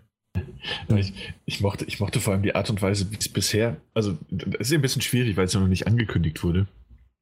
Ich, 0.94 1.12
ich, 1.46 1.61
mochte, 1.61 1.84
ich 1.84 2.00
mochte 2.00 2.20
vor 2.20 2.32
allem 2.32 2.42
die 2.42 2.54
Art 2.54 2.70
und 2.70 2.82
Weise, 2.82 3.11
wie 3.11 3.16
es 3.16 3.28
bisher, 3.28 3.80
also 3.94 4.18
es 4.59 4.68
ist 4.68 4.72
ein 4.72 4.82
bisschen 4.82 5.02
schwierig, 5.02 5.36
weil 5.36 5.46
es 5.46 5.52
ja 5.52 5.61
noch 5.61 5.68
nicht 5.68 5.86
angekündigt 5.86 6.42
wurde. 6.42 6.66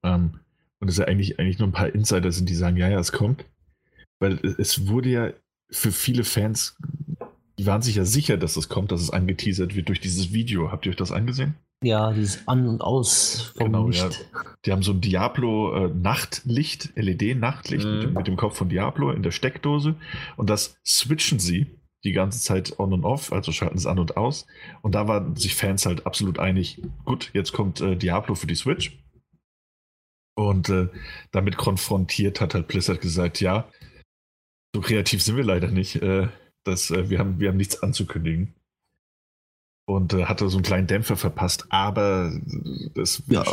Ähm, 0.03 0.41
und 0.81 0.89
es 0.89 0.99
ja 0.99 1.07
eigentlich, 1.07 1.39
eigentlich 1.39 1.59
nur 1.59 1.69
ein 1.69 1.73
paar 1.73 1.95
Insider 1.95 2.31
sind, 2.33 2.49
die 2.49 2.55
sagen, 2.55 2.77
ja, 2.77 2.89
ja, 2.89 2.99
es 2.99 3.13
kommt. 3.13 3.45
Weil 4.19 4.39
es 4.59 4.89
wurde 4.89 5.09
ja 5.09 5.33
für 5.71 5.93
viele 5.93 6.25
Fans, 6.25 6.77
die 7.59 7.67
waren 7.67 7.83
sich 7.83 7.97
ja 7.97 8.05
sicher, 8.05 8.37
dass 8.37 8.57
es 8.57 8.69
kommt, 8.69 8.93
dass 8.93 9.01
es 9.01 9.11
angeteasert 9.11 9.75
wird 9.75 9.89
durch 9.89 10.01
dieses 10.01 10.33
Video. 10.33 10.71
Habt 10.71 10.87
ihr 10.87 10.91
euch 10.91 10.97
das 10.97 11.13
angesehen? 11.13 11.55
Ja, 11.85 12.13
dieses 12.13 12.49
An- 12.49 12.67
und 12.67 12.81
Aus 12.81 13.53
vom 13.57 13.67
genau, 13.67 13.89
Licht. 13.89 14.29
Ja. 14.33 14.43
Die 14.65 14.73
haben 14.73 14.83
so 14.83 14.93
ein 14.93 15.01
Diablo-Nachtlicht, 15.01 16.97
äh, 16.97 17.01
LED-Nachtlicht 17.01 17.85
mhm. 17.85 17.99
mit, 17.99 18.15
mit, 18.15 18.27
dem 18.27 18.37
Kopf 18.37 18.57
von 18.57 18.69
Diablo 18.69 19.11
in 19.11 19.23
der 19.23 19.31
Steckdose 19.31 19.95
und 20.37 20.49
das 20.49 20.79
switchen 20.85 21.39
sie 21.39 21.67
die 22.05 22.13
ganze 22.13 22.41
Zeit 22.41 22.79
on 22.79 22.93
und 22.93 23.05
off, 23.05 23.33
also 23.33 23.53
schalten 23.53 23.77
es 23.77 23.87
an 23.87 23.99
und 23.99 24.17
aus. 24.17 24.47
Und 24.83 24.95
da 24.95 25.09
waren 25.09 25.37
sich 25.37 25.55
Fans 25.55 25.87
halt 25.87 26.07
absolut 26.07 26.39
einig, 26.39 26.81
gut, 27.05 27.31
jetzt 27.35 27.53
kommt 27.53 27.81
äh, 27.81 27.97
Diablo 27.97 28.35
für 28.35 28.47
die 28.47 28.55
Switch. 28.55 28.99
Und 30.35 30.69
äh, 30.69 30.89
damit 31.33 31.57
konfrontiert 31.57 32.41
hat 32.41 32.55
halt 32.55 32.69
Blizzard 32.69 33.01
gesagt, 33.01 33.41
ja, 33.41 33.69
so 34.75 34.83
kreativ 34.83 35.23
sind 35.23 35.37
wir 35.37 35.45
leider 35.45 35.69
nicht. 35.69 35.97
Äh, 35.97 36.29
das, 36.65 36.91
äh, 36.91 37.09
wir, 37.11 37.19
haben, 37.19 37.41
wir 37.41 37.49
haben 37.49 37.57
nichts 37.57 37.83
anzukündigen. 37.83 38.55
Und 39.89 40.13
äh, 40.15 40.25
hatte 40.25 40.49
so 40.49 40.57
einen 40.59 40.65
kleinen 40.65 40.87
Dämpfer 40.89 41.17
verpasst, 41.17 41.67
aber 41.71 42.33
das 42.95 43.23
Ja, 43.29 43.45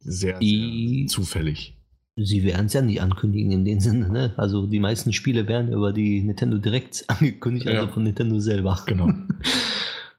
sehr, 0.00 0.38
die- 0.38 1.00
sehr 1.00 1.08
zufällig. 1.08 1.74
Sie 2.16 2.42
werden 2.42 2.66
es 2.66 2.72
ja 2.72 2.82
nicht 2.82 3.00
ankündigen 3.00 3.52
in 3.52 3.64
dem 3.64 3.78
Sinne, 3.78 4.08
ne? 4.08 4.34
Also 4.38 4.66
die 4.66 4.80
meisten 4.80 5.12
Spiele 5.12 5.46
werden 5.46 5.72
über 5.72 5.92
die 5.92 6.20
Nintendo 6.22 6.58
Direct 6.58 7.04
angekündigt, 7.08 7.66
Ja. 7.66 7.72
also 7.80 7.92
von 7.92 8.02
Nintendo 8.04 8.38
selber. 8.40 8.82
Genau. 8.86 9.10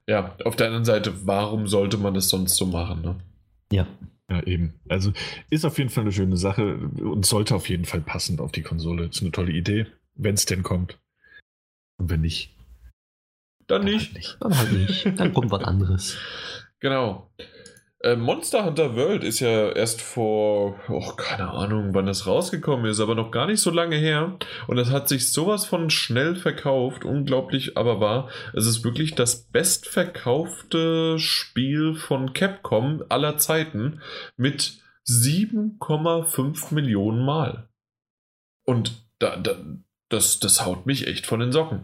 Ja, 0.08 0.36
auf 0.44 0.56
der 0.56 0.66
anderen 0.68 0.86
Seite, 0.86 1.14
warum 1.28 1.68
sollte 1.68 1.98
man 1.98 2.16
das 2.16 2.30
sonst 2.30 2.56
so 2.56 2.66
machen? 2.66 3.02
Ne? 3.04 3.16
Ja. 3.72 3.86
Ja, 4.28 4.42
eben. 4.42 4.74
Also 4.88 5.14
ist 5.52 5.66
auf 5.66 5.78
jeden 5.78 5.92
Fall 5.92 6.02
eine 6.02 6.12
schöne 6.12 6.36
Sache 6.36 6.78
und 6.78 7.28
sollte 7.28 7.54
auf 7.54 7.70
jeden 7.70 7.86
Fall 7.86 8.02
passend 8.02 8.42
auf 8.42 8.52
die 8.52 8.64
Konsole. 8.64 9.06
Ist 9.06 9.22
eine 9.22 9.32
tolle 9.32 9.52
Idee, 9.52 9.86
wenn 10.16 10.34
es 10.34 10.46
denn 10.48 10.64
kommt. 10.64 10.98
Und 12.00 12.10
wenn 12.10 12.22
nicht, 12.22 12.56
Dann 13.70 13.86
dann 13.86 13.92
nicht. 13.92 14.08
halt 14.08 14.16
nicht. 14.16 14.38
Dann 14.40 14.58
halt 14.58 14.72
nicht. 14.72 15.20
Dann 15.20 15.34
kommt 15.34 15.52
was 15.52 15.64
anderes. 15.64 16.18
Genau. 16.80 17.30
Äh, 18.02 18.16
Monster 18.16 18.64
Hunter 18.64 18.96
World 18.96 19.26
ist 19.26 19.42
ja 19.42 19.72
erst 19.72 20.02
vor, 20.02 20.80
oh, 20.88 21.12
keine 21.18 21.50
Ahnung, 21.50 21.94
wann 21.94 22.06
das 22.06 22.26
rausgekommen 22.26 22.86
ist, 22.86 23.02
aber 23.02 23.14
noch 23.14 23.30
gar 23.30 23.46
nicht 23.46 23.60
so 23.60 23.72
lange 23.72 23.98
her. 23.98 24.38
Und 24.68 24.78
es 24.78 24.90
hat 24.90 25.10
sich 25.10 25.34
sowas 25.34 25.66
von 25.66 25.90
schnell 25.90 26.36
verkauft, 26.36 27.04
unglaublich 27.04 27.78
aber 27.78 28.00
wahr. 28.00 28.30
Es 28.54 28.66
ist 28.66 28.86
wirklich 28.86 29.16
das 29.16 29.44
bestverkaufte 29.48 31.20
Spiel 31.20 31.94
von 31.94 32.34
Capcom 32.34 33.04
aller 33.10 33.38
Zeiten 33.38 34.02
mit 34.38 34.82
7,5 35.06 36.74
Millionen 36.74 37.26
Mal. 37.26 37.68
Und 38.66 39.04
da, 39.20 39.36
da, 39.36 39.58
das, 40.08 40.40
das 40.40 40.66
haut 40.66 40.86
mich 40.86 41.08
echt 41.08 41.26
von 41.26 41.42
den 41.42 41.52
Socken. 41.52 41.84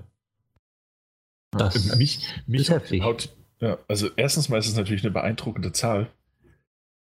Das 1.57 1.93
Äh, 1.93 1.95
mich, 1.97 2.19
mich 2.47 2.71
haut, 2.71 3.35
ja, 3.59 3.77
also 3.87 4.09
erstens 4.15 4.49
mal 4.49 4.57
ist 4.57 4.67
es 4.67 4.75
natürlich 4.75 5.03
eine 5.03 5.13
beeindruckende 5.13 5.71
Zahl, 5.71 6.11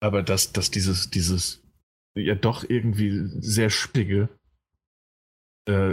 aber 0.00 0.22
dass, 0.22 0.52
dass 0.52 0.70
dieses, 0.70 1.10
dieses 1.10 1.62
ja 2.14 2.34
doch 2.34 2.68
irgendwie 2.68 3.26
sehr 3.40 3.70
spickige 3.70 4.28
äh, 5.66 5.92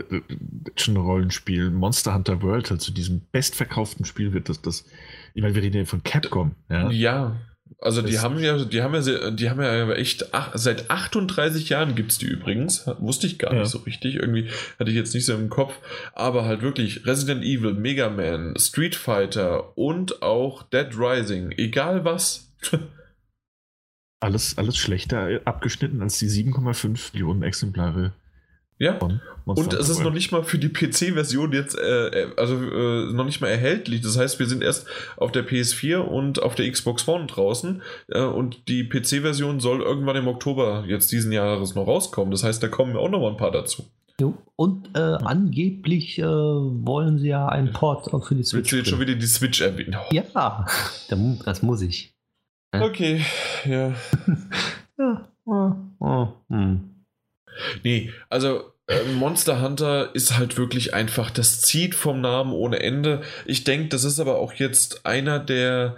Action-Rollenspiel 0.67 1.69
Monster 1.69 2.13
Hunter 2.13 2.41
World 2.41 2.71
halt 2.71 2.81
zu 2.81 2.91
diesem 2.91 3.21
bestverkauften 3.31 4.05
Spiel 4.05 4.33
wird, 4.33 4.49
das, 4.49 4.61
das, 4.61 4.85
ich 5.33 5.41
meine, 5.41 5.55
wir 5.55 5.61
reden 5.61 5.77
ja 5.77 5.85
von 5.85 6.03
Capcom, 6.03 6.55
ja. 6.69 6.89
Ja, 6.89 7.35
also 7.79 8.01
die 8.01 8.13
Das- 8.13 8.23
haben 8.23 8.39
ja, 8.39 8.57
die 8.65 8.81
haben 8.81 8.93
ja, 8.95 9.31
die 9.31 9.49
haben 9.49 9.61
ja 9.61 9.91
echt, 9.93 10.33
ach, 10.33 10.51
seit 10.55 10.89
38 10.89 11.69
Jahren 11.69 11.95
gibt 11.95 12.11
es 12.11 12.17
die 12.17 12.25
übrigens. 12.27 12.85
Wusste 12.99 13.27
ich 13.27 13.37
gar 13.39 13.53
Ja. 13.53 13.59
nicht 13.61 13.69
so 13.69 13.79
richtig. 13.79 14.15
Irgendwie 14.15 14.49
hatte 14.79 14.89
ich 14.89 14.95
jetzt 14.97 15.13
nicht 15.13 15.25
so 15.25 15.33
im 15.33 15.49
Kopf. 15.49 15.73
Aber 16.13 16.45
halt 16.45 16.61
wirklich 16.61 17.05
Resident 17.05 17.43
Evil, 17.43 17.73
Mega 17.73 18.09
Man, 18.09 18.55
Street 18.57 18.95
Fighter 18.95 19.77
und 19.77 20.21
auch 20.21 20.63
Dead 20.63 20.87
Rising. 20.97 21.51
Egal 21.51 22.03
was. 22.05 22.51
Alles, 24.21 24.57
alles 24.57 24.75
schlechter 24.77 25.39
abgeschnitten 25.45 26.01
als 26.01 26.19
die 26.19 26.27
7,5 26.27 27.13
Millionen 27.13 27.41
Exemplare 27.43 28.11
ja. 28.79 28.97
Monster 29.45 29.65
Und 29.65 29.73
es 29.73 29.89
ist 29.89 30.03
noch 30.03 30.13
nicht 30.13 30.31
mal 30.31 30.43
für 30.43 30.57
die 30.57 30.69
PC-Version 30.69 31.51
jetzt, 31.53 31.77
äh, 31.77 32.07
äh, 32.07 32.27
also 32.37 32.55
äh, 32.55 33.11
noch 33.13 33.25
nicht 33.25 33.41
mal 33.41 33.47
erhältlich. 33.47 34.01
Das 34.01 34.17
heißt, 34.17 34.39
wir 34.39 34.45
sind 34.45 34.63
erst 34.63 34.87
auf 35.17 35.31
der 35.31 35.45
PS4 35.45 35.97
und 35.97 36.41
auf 36.41 36.55
der 36.55 36.69
Xbox 36.71 37.07
One 37.07 37.27
draußen. 37.27 37.81
Äh, 38.07 38.21
und 38.21 38.67
die 38.67 38.83
PC-Version 38.83 39.59
soll 39.59 39.81
irgendwann 39.81 40.15
im 40.15 40.27
Oktober 40.27 40.85
jetzt 40.87 41.11
diesen 41.11 41.31
Jahres 41.31 41.75
noch 41.75 41.87
rauskommen. 41.87 42.31
Das 42.31 42.43
heißt, 42.43 42.61
da 42.61 42.67
kommen 42.67 42.95
auch 42.95 43.09
noch 43.09 43.19
mal 43.19 43.31
ein 43.31 43.37
paar 43.37 43.51
dazu. 43.51 43.85
Jo. 44.19 44.33
Und 44.55 44.89
äh, 44.95 44.99
angeblich 44.99 46.19
äh, 46.19 46.23
wollen 46.25 47.19
sie 47.19 47.29
ja 47.29 47.47
einen 47.47 47.71
Port 47.71 48.13
auch 48.13 48.27
für 48.27 48.35
die 48.35 48.39
Willst 48.39 48.51
Switch. 48.51 48.69
du 48.69 48.75
jetzt 48.77 48.89
schon 48.89 48.99
wieder 48.99 49.15
die 49.15 49.27
Switch 49.27 49.61
erwähnen? 49.61 49.95
Oh. 49.97 50.13
Ja, 50.13 50.65
das 51.45 51.63
muss 51.63 51.81
ich. 51.81 52.13
Okay, 52.71 53.25
ja. 53.65 53.93
Ja. 54.99 55.29
Oh, 55.45 55.71
oh, 55.99 56.27
hm. 56.49 56.88
Nee, 57.83 58.11
also 58.29 58.73
äh, 58.87 59.03
Monster 59.13 59.61
Hunter 59.61 60.09
ist 60.13 60.37
halt 60.37 60.57
wirklich 60.57 60.93
einfach, 60.93 61.29
das 61.29 61.61
zieht 61.61 61.95
vom 61.95 62.21
Namen 62.21 62.53
ohne 62.53 62.81
Ende. 62.81 63.21
Ich 63.45 63.63
denke, 63.63 63.89
das 63.89 64.03
ist 64.03 64.19
aber 64.19 64.37
auch 64.37 64.53
jetzt 64.53 65.05
einer 65.05 65.39
der 65.39 65.97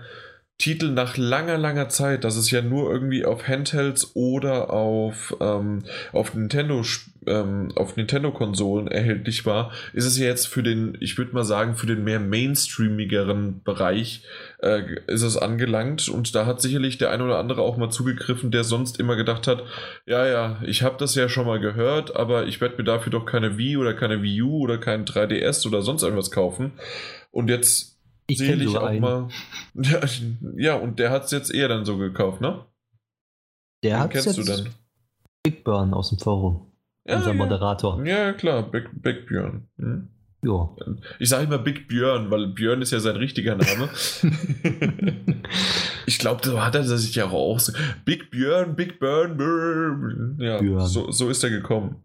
Titel 0.57 0.91
nach 0.91 1.17
langer, 1.17 1.57
langer 1.57 1.89
Zeit, 1.89 2.23
dass 2.23 2.35
es 2.35 2.51
ja 2.51 2.61
nur 2.61 2.91
irgendwie 2.91 3.25
auf 3.25 3.47
Handhelds 3.47 4.15
oder 4.15 4.69
auf, 4.69 5.35
ähm, 5.39 5.83
auf 6.11 6.35
Nintendo 6.35 6.83
ähm, 7.27 7.71
auf 7.75 7.95
Nintendo-Konsolen 7.95 8.87
erhältlich 8.87 9.45
war, 9.45 9.71
ist 9.93 10.05
es 10.05 10.17
ja 10.17 10.25
jetzt 10.25 10.47
für 10.47 10.63
den, 10.63 10.97
ich 10.99 11.17
würde 11.17 11.33
mal 11.33 11.43
sagen, 11.43 11.75
für 11.75 11.85
den 11.85 12.03
mehr 12.03 12.19
mainstreamigeren 12.19 13.61
Bereich 13.63 14.23
äh, 14.59 14.95
ist 15.07 15.21
es 15.21 15.37
angelangt 15.37 16.09
und 16.09 16.33
da 16.35 16.45
hat 16.45 16.61
sicherlich 16.61 16.97
der 16.97 17.11
ein 17.11 17.21
oder 17.21 17.37
andere 17.37 17.61
auch 17.61 17.77
mal 17.77 17.89
zugegriffen, 17.89 18.51
der 18.51 18.63
sonst 18.63 18.99
immer 18.99 19.15
gedacht 19.15 19.47
hat, 19.47 19.63
ja, 20.05 20.25
ja, 20.25 20.61
ich 20.65 20.83
habe 20.83 20.97
das 20.97 21.15
ja 21.15 21.29
schon 21.29 21.45
mal 21.45 21.59
gehört, 21.59 22.15
aber 22.15 22.47
ich 22.47 22.61
werde 22.61 22.77
mir 22.77 22.83
dafür 22.83 23.11
doch 23.11 23.25
keine 23.25 23.57
Wii 23.57 23.77
oder 23.77 23.93
keine 23.93 24.21
Wii 24.21 24.41
U 24.41 24.59
oder 24.59 24.77
kein 24.77 25.05
3DS 25.05 25.67
oder 25.67 25.81
sonst 25.81 26.03
irgendwas 26.03 26.31
kaufen. 26.31 26.73
Und 27.31 27.49
jetzt 27.49 27.99
Ich 28.27 28.39
sicherlich 28.39 28.75
auch 28.75 28.83
einen. 28.83 29.01
mal. 29.01 29.27
Ja, 29.75 29.99
ja, 30.57 30.75
und 30.75 30.99
der 30.99 31.11
hat 31.11 31.25
es 31.25 31.31
jetzt 31.31 31.53
eher 31.53 31.67
dann 31.67 31.85
so 31.85 31.97
gekauft, 31.97 32.41
ne? 32.41 32.65
Der 33.83 33.99
hat 33.99 34.11
kennst 34.11 34.27
jetzt 34.27 34.37
du 34.37 34.43
denn? 34.43 34.69
Big 35.43 35.63
Burn 35.63 35.93
aus 35.93 36.09
dem 36.09 36.19
Forum. 36.19 36.70
Ja, 37.07 37.17
unser. 37.17 37.33
Moderator. 37.33 38.05
Ja, 38.05 38.33
klar, 38.33 38.69
Big, 38.69 38.89
Big 39.01 39.27
Björn. 39.27 39.67
Hm. 39.77 40.09
Ja. 40.43 40.75
Ich 41.19 41.29
sage 41.29 41.43
immer 41.43 41.59
Big 41.59 41.87
Björn, 41.87 42.31
weil 42.31 42.47
Björn 42.47 42.81
ist 42.81 42.91
ja 42.91 42.99
sein 42.99 43.15
richtiger 43.15 43.55
Name. 43.55 43.89
ich 46.07 46.17
glaube, 46.17 46.41
so 46.43 46.63
hat 46.63 46.73
er 46.73 46.83
sich 46.83 47.13
ja 47.13 47.29
auch 47.29 47.59
so. 47.59 47.73
Big 48.05 48.31
Björn, 48.31 48.75
Big 48.75 48.99
Burn, 48.99 49.37
Burn. 49.37 50.37
Ja, 50.39 50.57
Björn. 50.57 50.87
So, 50.87 51.11
so 51.11 51.29
ist 51.29 51.43
er 51.43 51.51
gekommen. 51.51 51.97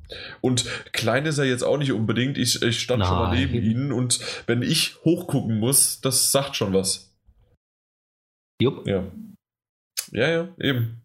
Und 0.42 0.66
klein 0.92 1.24
ist 1.24 1.38
er 1.38 1.46
jetzt 1.46 1.62
auch 1.62 1.78
nicht 1.78 1.92
unbedingt. 1.92 2.36
Ich, 2.36 2.60
ich 2.60 2.80
stand 2.80 3.06
schon 3.06 3.16
mal 3.16 3.30
Nein. 3.30 3.50
neben 3.50 3.64
ihm 3.64 3.92
und 3.92 4.20
wenn 4.46 4.60
ich 4.60 4.96
hochgucken 5.04 5.58
muss, 5.58 6.02
das 6.02 6.30
sagt 6.30 6.56
schon 6.56 6.74
was. 6.74 7.16
Jupp. 8.60 8.86
Ja. 8.86 9.04
Ja, 10.12 10.28
ja, 10.28 10.48
eben. 10.60 11.02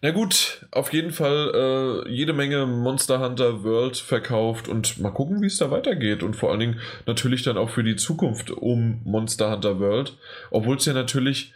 Na 0.00 0.10
gut, 0.10 0.66
auf 0.70 0.92
jeden 0.92 1.10
Fall 1.12 2.04
äh, 2.06 2.10
jede 2.10 2.32
Menge 2.32 2.66
Monster 2.66 3.20
Hunter 3.20 3.62
World 3.62 3.96
verkauft 3.96 4.68
und 4.68 4.98
mal 4.98 5.10
gucken, 5.10 5.42
wie 5.42 5.46
es 5.46 5.58
da 5.58 5.70
weitergeht. 5.70 6.22
Und 6.22 6.34
vor 6.34 6.50
allen 6.50 6.60
Dingen 6.60 6.80
natürlich 7.06 7.42
dann 7.42 7.58
auch 7.58 7.70
für 7.70 7.84
die 7.84 7.96
Zukunft 7.96 8.50
um 8.50 9.02
Monster 9.04 9.50
Hunter 9.50 9.78
World. 9.78 10.16
Obwohl 10.50 10.76
es 10.76 10.86
ja 10.86 10.94
natürlich, 10.94 11.52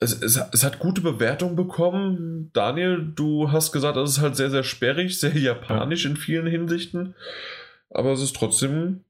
es, 0.00 0.20
es, 0.20 0.38
es 0.52 0.62
hat 0.64 0.78
gute 0.78 1.00
Bewertungen 1.00 1.56
bekommen. 1.56 2.50
Daniel, 2.52 3.12
du 3.14 3.50
hast 3.50 3.72
gesagt, 3.72 3.96
es 3.96 4.10
ist 4.10 4.20
halt 4.20 4.36
sehr, 4.36 4.50
sehr 4.50 4.64
sperrig, 4.64 5.18
sehr 5.18 5.36
japanisch 5.36 6.04
in 6.04 6.16
vielen 6.16 6.46
Hinsichten. 6.46 7.14
Aber 7.90 8.12
es 8.12 8.20
ist 8.20 8.36
trotzdem 8.36 9.04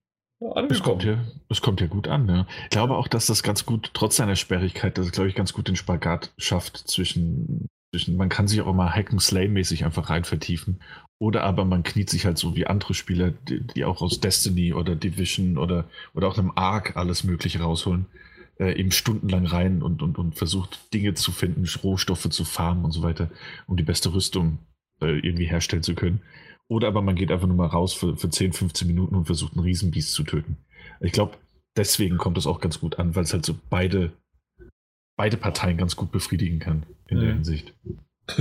Es 0.69 0.81
kommt, 0.83 1.03
angekommen. 1.03 1.05
ja, 1.05 1.19
es 1.51 1.61
kommt 1.61 1.81
ja 1.81 1.89
gut 1.89 2.07
an. 2.07 2.29
Ja. 2.29 2.47
Ich 2.65 2.71
glaube 2.71 2.95
auch, 2.97 3.09
dass 3.09 3.27
das 3.27 3.43
ganz 3.43 3.67
gut, 3.67 3.91
trotz 3.95 4.17
seiner 4.17 4.37
Sperrigkeit, 4.37 4.97
dass 4.97 5.07
es, 5.07 5.13
glaube 5.13 5.29
ich, 5.29 5.35
ganz 5.35 5.53
gut 5.53 5.67
den 5.67 5.75
Spagat 5.77 6.33
schafft 6.39 6.77
zwischen, 6.77 7.69
zwischen 7.91 8.17
man 8.17 8.29
kann 8.29 8.49
sich 8.49 8.61
auch 8.61 8.75
mal 8.75 8.91
Hack 8.91 9.11
and 9.11 9.23
Slay-mäßig 9.23 9.85
einfach 9.85 10.11
rein 10.11 10.25
vertiefen. 10.25 10.81
Oder 11.19 11.43
aber 11.43 11.65
man 11.65 11.83
kniet 11.83 12.11
sich 12.11 12.27
halt 12.27 12.39
so 12.39 12.55
wie 12.55 12.67
andere 12.67 12.95
Spieler, 12.95 13.31
die, 13.31 13.61
die 13.61 13.85
auch 13.85 14.03
aus 14.03 14.21
Destiny 14.21 14.73
oder 14.73 14.95
Division 14.95 15.59
oder, 15.59 15.89
oder 16.15 16.29
auch 16.29 16.39
einem 16.39 16.53
Arc 16.55 16.97
alles 16.97 17.25
Mögliche 17.25 17.61
rausholen, 17.61 18.07
äh, 18.61 18.79
eben 18.79 18.93
stundenlang 18.93 19.47
rein 19.47 19.83
und, 19.83 20.03
und, 20.03 20.19
und 20.19 20.37
versucht 20.37 20.93
Dinge 20.95 21.15
zu 21.15 21.33
finden, 21.33 21.65
Rohstoffe 21.83 22.29
zu 22.29 22.45
farmen 22.45 22.85
und 22.85 22.93
so 22.93 23.03
weiter, 23.03 23.31
um 23.67 23.77
die 23.77 23.83
beste 23.83 24.13
Rüstung 24.13 24.59
äh, 25.01 25.19
irgendwie 25.19 25.47
herstellen 25.47 25.83
zu 25.83 25.95
können. 25.95 26.23
Oder 26.69 26.89
aber 26.89 27.03
man 27.03 27.17
geht 27.17 27.33
einfach 27.33 27.47
nur 27.47 27.57
mal 27.57 27.67
raus 27.67 27.95
für, 27.95 28.17
für 28.17 28.31
10, 28.31 28.53
15 28.53 28.87
Minuten 28.87 29.17
und 29.17 29.25
versucht 29.25 29.55
einen 29.55 29.65
Riesenbiest 29.65 30.13
zu 30.13 30.23
töten. 30.23 30.59
Ich 31.01 31.13
glaube, 31.13 31.37
deswegen 31.77 32.19
kommt 32.19 32.37
das 32.37 32.47
auch 32.47 32.61
ganz 32.61 32.79
gut 32.79 32.99
an, 32.99 33.17
weil 33.17 33.25
es 33.25 33.33
halt 33.33 33.47
so 33.47 33.55
beide, 33.71 34.13
beide 35.19 35.37
Parteien 35.37 35.77
ganz 35.77 35.97
gut 35.97 36.11
befriedigen 36.11 36.61
kann 36.61 36.85
in 37.09 37.19
der 37.21 37.29
Mhm. 37.29 37.35
Hinsicht. 37.35 37.75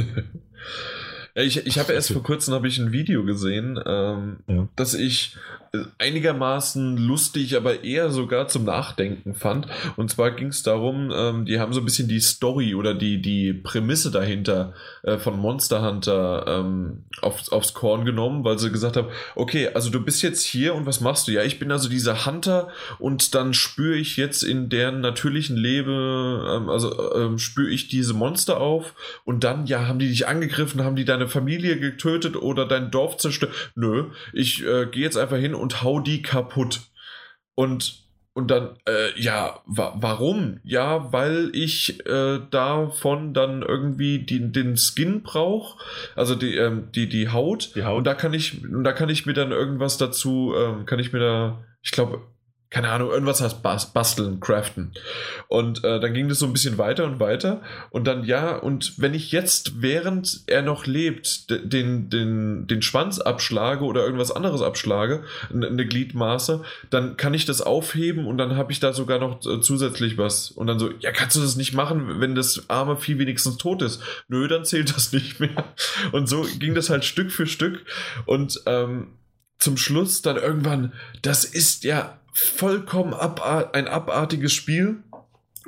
Ja, 1.37 1.43
ich 1.43 1.65
ich 1.67 1.77
habe 1.77 1.93
erst 1.93 2.11
vor 2.11 2.23
kurzem 2.23 2.55
habe 2.55 2.67
ich 2.67 2.79
ein 2.79 2.91
Video 2.91 3.23
gesehen, 3.23 3.79
ähm, 3.85 4.37
Ja. 4.47 4.67
das 4.75 4.95
ich 4.95 5.37
äh, 5.71 5.79
einigermaßen 5.99 6.97
lustig, 6.97 7.55
aber 7.55 7.83
eher 7.83 8.09
sogar 8.09 8.47
zum 8.47 8.63
Nachdenken 8.63 9.35
fand. 9.35 9.67
Und 9.97 10.09
zwar 10.09 10.31
ging 10.31 10.47
es 10.47 10.63
darum, 10.63 11.11
ähm, 11.13 11.45
die 11.45 11.59
haben 11.59 11.73
so 11.73 11.81
ein 11.81 11.85
bisschen 11.85 12.07
die 12.07 12.21
Story 12.21 12.73
oder 12.73 12.95
die, 12.95 13.21
die 13.21 13.53
Prämisse 13.53 14.09
dahinter 14.09 14.73
äh, 15.03 15.17
von 15.17 15.37
Monster 15.37 15.85
Hunter 15.85 16.45
ähm, 16.47 17.03
aufs, 17.21 17.49
aufs 17.49 17.73
Korn 17.75 18.03
genommen, 18.05 18.43
weil 18.43 18.57
sie 18.57 18.71
gesagt 18.71 18.97
haben, 18.97 19.09
okay, 19.35 19.69
also 19.75 19.91
du 19.91 19.99
bist 20.03 20.23
jetzt 20.23 20.43
hier 20.43 20.73
und 20.73 20.85
was 20.87 21.01
machst 21.01 21.27
du? 21.27 21.33
Ja, 21.33 21.43
ich 21.43 21.59
bin 21.59 21.71
also 21.71 21.87
dieser 21.89 22.25
Hunter 22.25 22.69
und 22.97 23.35
dann 23.35 23.53
spüre 23.53 23.95
ich 23.97 24.17
jetzt 24.17 24.41
in 24.41 24.69
deren 24.69 25.01
natürlichen 25.01 25.57
Leben, 25.57 25.91
ähm, 25.91 26.69
also 26.69 27.13
ähm, 27.13 27.37
spüre 27.37 27.69
ich 27.69 27.89
diese 27.89 28.13
Monster 28.15 28.59
auf 28.59 28.95
und 29.23 29.43
dann, 29.43 29.67
ja, 29.67 29.85
haben 29.87 29.99
die 29.99 30.07
dich 30.07 30.27
angegriffen, 30.27 30.83
haben 30.83 30.95
die 30.95 31.05
deine 31.05 31.26
Familie 31.27 31.79
getötet 31.79 32.35
oder 32.35 32.65
dein 32.65 32.91
Dorf 32.91 33.17
zerstört? 33.17 33.53
Nö, 33.75 34.11
ich 34.33 34.65
äh, 34.65 34.85
gehe 34.85 35.03
jetzt 35.03 35.17
einfach 35.17 35.37
hin 35.37 35.55
und 35.55 35.83
hau 35.83 35.99
die 35.99 36.21
kaputt. 36.21 36.81
Und, 37.55 38.03
und 38.33 38.51
dann, 38.51 38.77
äh, 38.87 39.19
ja, 39.19 39.61
wa 39.65 39.95
warum? 39.97 40.59
Ja, 40.63 41.11
weil 41.11 41.49
ich 41.53 42.05
äh, 42.05 42.39
davon 42.51 43.33
dann 43.33 43.63
irgendwie 43.63 44.19
die, 44.19 44.51
den 44.51 44.77
Skin 44.77 45.23
brauche, 45.23 45.79
also 46.15 46.35
die, 46.35 46.55
ähm, 46.55 46.89
die, 46.93 47.09
die 47.09 47.29
Haut. 47.29 47.75
Die 47.75 47.83
Haut. 47.83 47.97
Und 47.97 48.03
da 48.03 48.13
kann 48.13 48.33
ich, 48.33 48.63
und 48.63 48.83
da 48.83 48.93
kann 48.93 49.09
ich 49.09 49.25
mir 49.25 49.33
dann 49.33 49.51
irgendwas 49.51 49.97
dazu, 49.97 50.53
ähm, 50.55 50.85
kann 50.85 50.99
ich 50.99 51.13
mir 51.13 51.19
da, 51.19 51.65
ich 51.81 51.91
glaube, 51.91 52.21
keine 52.69 52.89
Ahnung, 52.89 53.09
irgendwas 53.11 53.39
heißt 53.41 53.63
bas 53.63 53.93
basteln, 53.93 54.39
craften. 54.39 54.91
Und 55.47 55.83
äh, 55.83 55.99
dann 55.99 56.13
ging 56.13 56.27
das 56.27 56.39
so 56.39 56.45
ein 56.45 56.53
bisschen 56.53 56.77
weiter 56.77 57.05
und 57.05 57.19
weiter. 57.19 57.61
Und 57.91 58.05
dann, 58.05 58.23
ja, 58.25 58.55
und 58.57 58.93
wenn 58.97 59.13
ich 59.13 59.31
jetzt, 59.31 59.81
während 59.81 60.41
er 60.47 60.61
noch 60.61 60.85
lebt, 60.85 61.49
de- 61.49 61.65
den, 61.65 62.09
den, 62.09 62.67
den 62.67 62.81
Schwanz 62.81 63.19
abschlage 63.19 63.85
oder 63.85 64.03
irgendwas 64.03 64.31
anderes 64.31 64.61
abschlage, 64.61 65.23
eine 65.53 65.87
Gliedmaße, 65.87 66.63
dann 66.89 67.15
kann 67.15 67.33
ich 67.33 67.45
das 67.45 67.61
aufheben 67.61 68.27
und 68.27 68.37
dann 68.37 68.57
habe 68.57 68.71
ich 68.71 68.79
da 68.79 68.91
sogar 68.91 69.19
noch 69.19 69.45
äh, 69.45 69.61
zusätzlich 69.61 70.17
was. 70.17 70.51
Und 70.51 70.67
dann 70.67 70.77
so, 70.79 70.91
ja, 70.99 71.11
kannst 71.11 71.37
du 71.37 71.41
das 71.41 71.55
nicht 71.55 71.73
machen, 71.73 72.19
wenn 72.19 72.35
das 72.35 72.69
arme 72.69 72.97
Vieh 72.97 73.17
wenigstens 73.17 73.57
tot 73.57 73.81
ist? 73.81 74.01
Nö, 74.27 74.47
dann 74.47 74.65
zählt 74.65 74.93
das 74.95 75.13
nicht 75.13 75.39
mehr. 75.39 75.63
Und 76.11 76.27
so 76.27 76.45
ging 76.59 76.75
das 76.75 76.89
halt 76.89 77.05
Stück 77.05 77.31
für 77.31 77.47
Stück. 77.47 77.85
Und 78.25 78.61
ähm, 78.65 79.13
zum 79.59 79.77
Schluss 79.77 80.21
dann 80.21 80.35
irgendwann, 80.35 80.93
das 81.21 81.43
ist 81.43 81.83
ja 81.83 82.19
vollkommen 82.37 83.15
abart 83.15 83.73
ein 83.73 83.87
abartiges 83.87 84.53
Spiel 84.53 85.03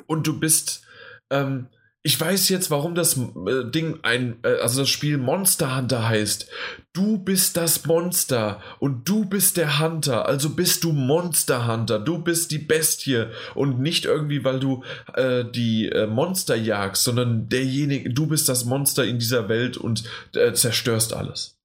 und 0.06 0.26
du 0.26 0.38
bist, 0.38 0.82
ähm, 1.30 1.66
ich 2.02 2.18
weiß 2.18 2.48
jetzt, 2.48 2.70
warum 2.70 2.94
das 2.94 3.16
äh, 3.16 3.68
Ding 3.70 3.98
ein, 4.02 4.38
äh, 4.44 4.60
also 4.60 4.82
das 4.82 4.88
Spiel 4.88 5.18
Monster 5.18 5.76
Hunter 5.76 6.08
heißt. 6.08 6.48
Du 6.92 7.18
bist 7.18 7.56
das 7.56 7.84
Monster 7.86 8.62
und 8.78 9.08
du 9.08 9.24
bist 9.24 9.56
der 9.56 9.80
Hunter, 9.80 10.26
also 10.26 10.50
bist 10.50 10.84
du 10.84 10.92
Monster 10.92 11.66
Hunter, 11.66 11.98
du 11.98 12.18
bist 12.18 12.52
die 12.52 12.58
Bestie 12.58 13.26
und 13.56 13.80
nicht 13.80 14.04
irgendwie, 14.04 14.44
weil 14.44 14.60
du 14.60 14.84
äh, 15.14 15.44
die 15.44 15.88
äh, 15.88 16.06
Monster 16.06 16.54
jagst, 16.54 17.02
sondern 17.02 17.48
derjenige, 17.48 18.10
du 18.10 18.28
bist 18.28 18.48
das 18.48 18.64
Monster 18.64 19.04
in 19.04 19.18
dieser 19.18 19.48
Welt 19.48 19.76
und 19.76 20.04
äh, 20.34 20.52
zerstörst 20.52 21.14
alles. 21.14 21.58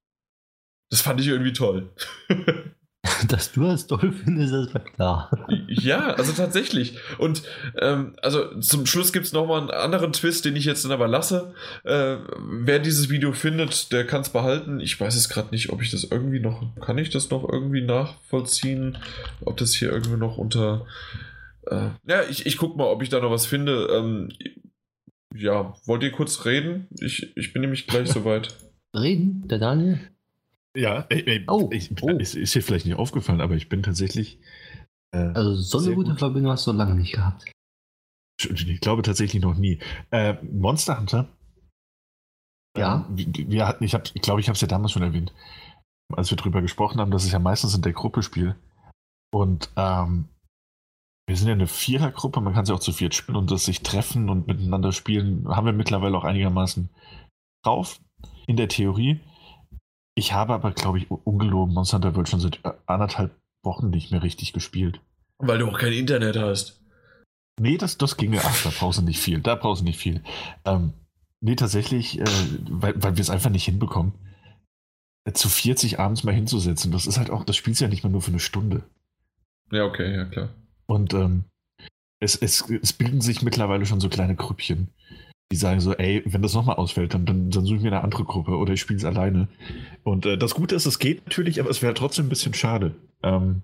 Das 0.90 1.02
fand 1.02 1.22
ich 1.22 1.28
irgendwie 1.28 1.54
toll. 1.54 1.92
Dass 3.28 3.52
du 3.52 3.64
das 3.64 3.88
toll 3.88 4.12
findest, 4.12 4.54
das 4.54 4.74
war 4.74 4.82
klar. 4.84 5.48
Ja, 5.68 6.14
also 6.14 6.32
tatsächlich. 6.32 6.98
Und 7.18 7.44
ähm, 7.80 8.16
also 8.22 8.60
zum 8.60 8.86
Schluss 8.86 9.14
gibt 9.14 9.26
es 9.26 9.34
nochmal 9.34 9.62
einen 9.62 9.72
anderen 9.72 10.14
Twist, 10.14 10.46
den 10.46 10.56
ich 10.56 10.66
jetzt 10.66 10.86
dann 10.86 10.92
aber 10.92 11.08
lasse. 11.08 11.54
Äh, 11.84 12.18
wer 12.40 12.80
dieses 12.80 13.10
Video 13.10 13.34
findet, 13.34 13.92
der 13.92 14.06
kann 14.06 14.22
es 14.22 14.30
behalten. 14.30 14.80
Ich 14.80 15.00
weiß 15.00 15.16
es 15.16 15.30
gerade 15.30 15.50
nicht, 15.52 15.70
ob 15.70 15.82
ich 15.82 15.92
das 15.92 16.06
irgendwie 16.06 16.40
noch, 16.40 16.64
kann 16.80 16.98
ich 16.98 17.10
das 17.10 17.30
noch 17.30 17.48
irgendwie 17.48 17.82
nachvollziehen? 17.82 18.98
Ob 19.42 19.58
das 19.58 19.74
hier 19.74 19.92
irgendwie 19.92 20.18
noch 20.18 20.38
unter... 20.38 20.86
Äh, 21.68 21.90
ja, 22.08 22.24
ich, 22.30 22.46
ich 22.46 22.58
guck 22.58 22.76
mal, 22.78 22.86
ob 22.86 23.02
ich 23.04 23.10
da 23.10 23.20
noch 23.20 23.32
was 23.32 23.46
finde. 23.46 23.88
Ähm, 23.92 24.30
ja, 25.36 25.74
wollt 25.86 26.04
ihr 26.04 26.12
kurz 26.12 26.46
reden? 26.46 26.88
Ich, 27.00 27.36
ich 27.36 27.54
bin 27.54 27.62
nämlich 27.62 27.88
gleich 27.88 28.10
soweit. 28.12 28.56
Reden, 28.96 29.48
der 29.48 29.60
Daniel? 29.60 30.00
Ja, 30.76 31.06
ey, 31.10 31.24
ey, 31.26 31.44
Oh, 31.48 31.70
ich, 31.72 31.92
oh. 32.02 32.10
Ist, 32.10 32.36
ist 32.36 32.54
dir 32.54 32.62
vielleicht 32.62 32.86
nicht 32.86 32.96
aufgefallen, 32.98 33.42
aber 33.42 33.56
ich 33.56 33.70
bin 33.70 33.84
tatsächlich. 33.84 34.40
Äh, 35.12 35.32
Also 35.34 35.56
so 35.56 35.80
eine 35.80 35.96
gute 35.96 36.12
gut. 36.12 36.20
Verbindung 36.20 36.52
hast 36.52 36.68
du 36.68 36.72
lange 36.72 36.96
nicht 36.96 37.14
gehabt. 37.14 37.46
ich 38.42 38.82
glaube 38.82 39.02
tatsächlich 39.02 39.42
noch 39.42 39.56
nie. 39.56 39.80
Äh, 40.12 40.36
Monster 40.44 41.00
Hunter. 41.00 41.30
Ja. 42.78 43.08
Ähm, 43.10 43.34
wir, 43.50 43.68
hatten, 43.68 43.84
ich, 43.84 43.94
hab, 43.94 44.14
ich 44.14 44.22
glaube, 44.22 44.42
ich 44.42 44.48
habe 44.48 44.56
es 44.56 44.62
ja 44.62 44.68
damals 44.68 44.92
schon 44.92 45.04
erwähnt, 45.04 45.34
als 46.14 46.30
wir 46.30 46.38
drüber 46.38 46.62
gesprochen 46.62 47.00
haben, 47.00 47.12
dass 47.12 47.26
ich 47.26 47.32
ja 47.32 47.40
meistens 47.40 47.74
in 47.74 47.82
der 47.82 47.94
Gruppe 47.94 48.22
spiele. 48.22 48.56
Und 49.34 49.70
ähm, 49.78 50.28
wir 51.28 51.38
sind 51.38 51.48
ja 51.48 51.54
eine 51.54 51.68
Vierergruppe, 51.68 52.42
man 52.42 52.54
kann 52.54 52.66
sie 52.66 52.74
auch 52.74 52.80
zu 52.80 52.92
viert 52.92 53.16
spielen 53.16 53.38
und 53.38 53.50
das 53.50 53.66
sich 53.66 53.82
treffen 53.82 54.30
und 54.30 54.48
miteinander 54.48 54.92
spielen, 54.92 55.48
haben 55.48 55.66
wir 55.66 55.74
mittlerweile 55.74 56.18
auch 56.18 56.24
einigermaßen 56.24 56.90
drauf, 57.64 58.00
in 58.46 58.58
der 58.58 58.68
Theorie. 58.68 59.20
Ich 60.16 60.34
habe 60.34 60.54
aber, 60.54 60.72
glaube 60.72 60.98
ich, 60.98 61.12
ungelogen 61.12 61.74
Monster 61.74 61.98
Hunter 61.98 62.16
World 62.16 62.30
schon 62.30 62.40
seit 62.40 62.60
äh, 62.64 62.72
anderthalb 62.86 63.36
Wochen 63.64 63.90
nicht 63.90 64.12
mehr 64.12 64.24
richtig 64.24 64.54
gespielt. 64.54 65.02
Weil 65.38 65.60
du 65.60 65.68
auch 65.68 65.78
kein 65.78 65.92
Internet 65.92 66.38
hast. 66.38 66.82
Nee, 67.60 67.78
das, 67.78 67.98
das 67.98 68.18
ginge. 68.18 68.40
Ach, 68.44 68.64
da 68.64 68.70
brauchst 68.70 69.00
du 69.00 69.04
nicht 69.04 69.20
viel. 69.20 69.40
Da 69.40 69.56
brauchst 69.56 69.82
du 69.82 69.86
nicht 69.86 70.00
viel. 70.00 70.24
Ähm, 70.64 70.94
nee, 71.42 71.56
tatsächlich, 71.56 72.20
äh, 72.20 72.26
weil, 72.70 72.94
weil 73.02 73.18
wir 73.18 73.22
es 73.22 73.30
einfach 73.30 73.50
nicht 73.50 73.66
hinbekommen, 73.66 74.14
äh, 75.26 75.34
zu 75.34 75.50
40 75.50 76.00
abends 76.00 76.24
mal 76.24 76.34
hinzusetzen. 76.34 76.92
Das 76.92 77.08
ist 77.08 77.18
halt 77.18 77.30
auch, 77.30 77.44
das 77.44 77.58
spielst 77.58 77.82
du 77.82 77.86
ja 77.86 77.90
nicht 77.90 78.04
mehr 78.04 78.12
nur 78.12 78.22
für 78.22 78.32
eine 78.32 78.40
Stunde. 78.40 78.84
Ja, 79.72 79.84
okay, 79.84 80.16
ja 80.16 80.26
klar. 80.26 80.50
Und 80.86 81.14
ähm, 81.14 81.46
es, 82.20 82.36
es, 82.36 82.70
es 82.70 82.94
bilden 82.94 83.22
sich 83.22 83.42
mittlerweile 83.42 83.86
schon 83.86 84.00
so 84.00 84.10
kleine 84.10 84.36
Grüppchen, 84.36 84.90
die 85.52 85.58
sagen 85.58 85.80
so, 85.80 85.94
ey, 85.94 86.24
wenn 86.26 86.42
das 86.42 86.54
nochmal 86.54 86.78
ausfällt, 86.78 87.14
dann, 87.14 87.26
dann, 87.26 87.52
dann 87.52 87.66
suche 87.66 87.78
ich 87.78 87.84
mir 87.84 87.92
eine 87.92 88.04
andere 88.04 88.24
Gruppe 88.24 88.52
oder 88.52 88.74
ich 88.74 88.82
spiele 88.82 88.98
es 88.98 89.06
alleine. 89.06 89.48
Und 90.04 90.26
äh, 90.26 90.38
das 90.38 90.56
Gute 90.56 90.76
ist, 90.76 90.86
es 90.86 91.00
geht 91.00 91.26
natürlich, 91.26 91.60
aber 91.60 91.70
es 91.70 91.82
wäre 91.82 91.94
trotzdem 91.94 92.26
ein 92.26 92.30
bisschen 92.30 92.54
schade. 92.54 92.96
Ähm, 93.22 93.62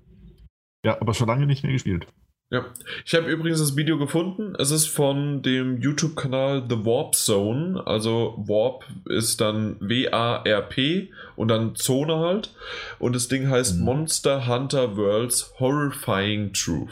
ja, 0.85 0.99
aber 0.99 1.13
schon 1.13 1.27
lange 1.27 1.45
nicht 1.45 1.63
mehr 1.63 1.73
gespielt. 1.73 2.07
Ja, 2.51 2.65
ich 3.05 3.13
habe 3.15 3.31
übrigens 3.31 3.59
das 3.59 3.77
Video 3.77 3.97
gefunden. 3.97 4.55
Es 4.59 4.71
ist 4.71 4.87
von 4.87 5.41
dem 5.41 5.79
YouTube-Kanal 5.79 6.65
The 6.69 6.85
Warp 6.85 7.15
Zone. 7.15 7.81
Also 7.85 8.35
Warp 8.45 8.83
ist 9.05 9.39
dann 9.39 9.77
W-A-R-P 9.79 11.11
und 11.37 11.47
dann 11.47 11.75
Zone 11.75 12.17
halt. 12.17 12.53
Und 12.99 13.15
das 13.15 13.29
Ding 13.29 13.49
heißt 13.49 13.79
Mhm. 13.79 13.85
Monster 13.85 14.47
Hunter 14.47 14.97
World's 14.97 15.53
Horrifying 15.59 16.51
Truth. 16.51 16.91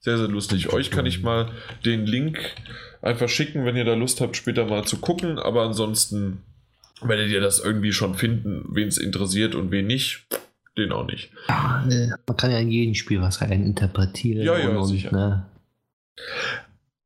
Sehr, 0.00 0.18
sehr 0.18 0.28
lustig. 0.28 0.72
Euch 0.72 0.90
kann 0.90 1.06
ich 1.06 1.22
mal 1.22 1.52
den 1.84 2.04
Link 2.04 2.38
einfach 3.04 3.28
schicken, 3.28 3.64
wenn 3.64 3.76
ihr 3.76 3.84
da 3.84 3.94
Lust 3.94 4.20
habt, 4.20 4.36
später 4.36 4.64
mal 4.66 4.84
zu 4.84 4.98
gucken. 4.98 5.38
Aber 5.38 5.62
ansonsten 5.62 6.42
werdet 7.02 7.30
ihr 7.30 7.40
das 7.40 7.58
irgendwie 7.58 7.92
schon 7.92 8.14
finden, 8.14 8.64
wen 8.70 8.88
es 8.88 8.98
interessiert 8.98 9.54
und 9.54 9.70
wen 9.70 9.86
nicht. 9.86 10.26
Den 10.76 10.90
auch 10.90 11.06
nicht. 11.06 11.30
Ja, 11.48 11.86
äh, 11.88 12.08
man 12.26 12.36
kann 12.36 12.50
ja 12.50 12.58
in 12.58 12.70
jedem 12.70 12.94
Spiel 12.96 13.20
was 13.20 13.40
rein 13.40 13.64
interpretieren. 13.64 14.44
Ja, 14.44 14.58
ja, 14.58 14.70
und, 14.70 14.78
und, 14.78 14.86
sicher. 14.86 15.12
Ne, 15.12 15.46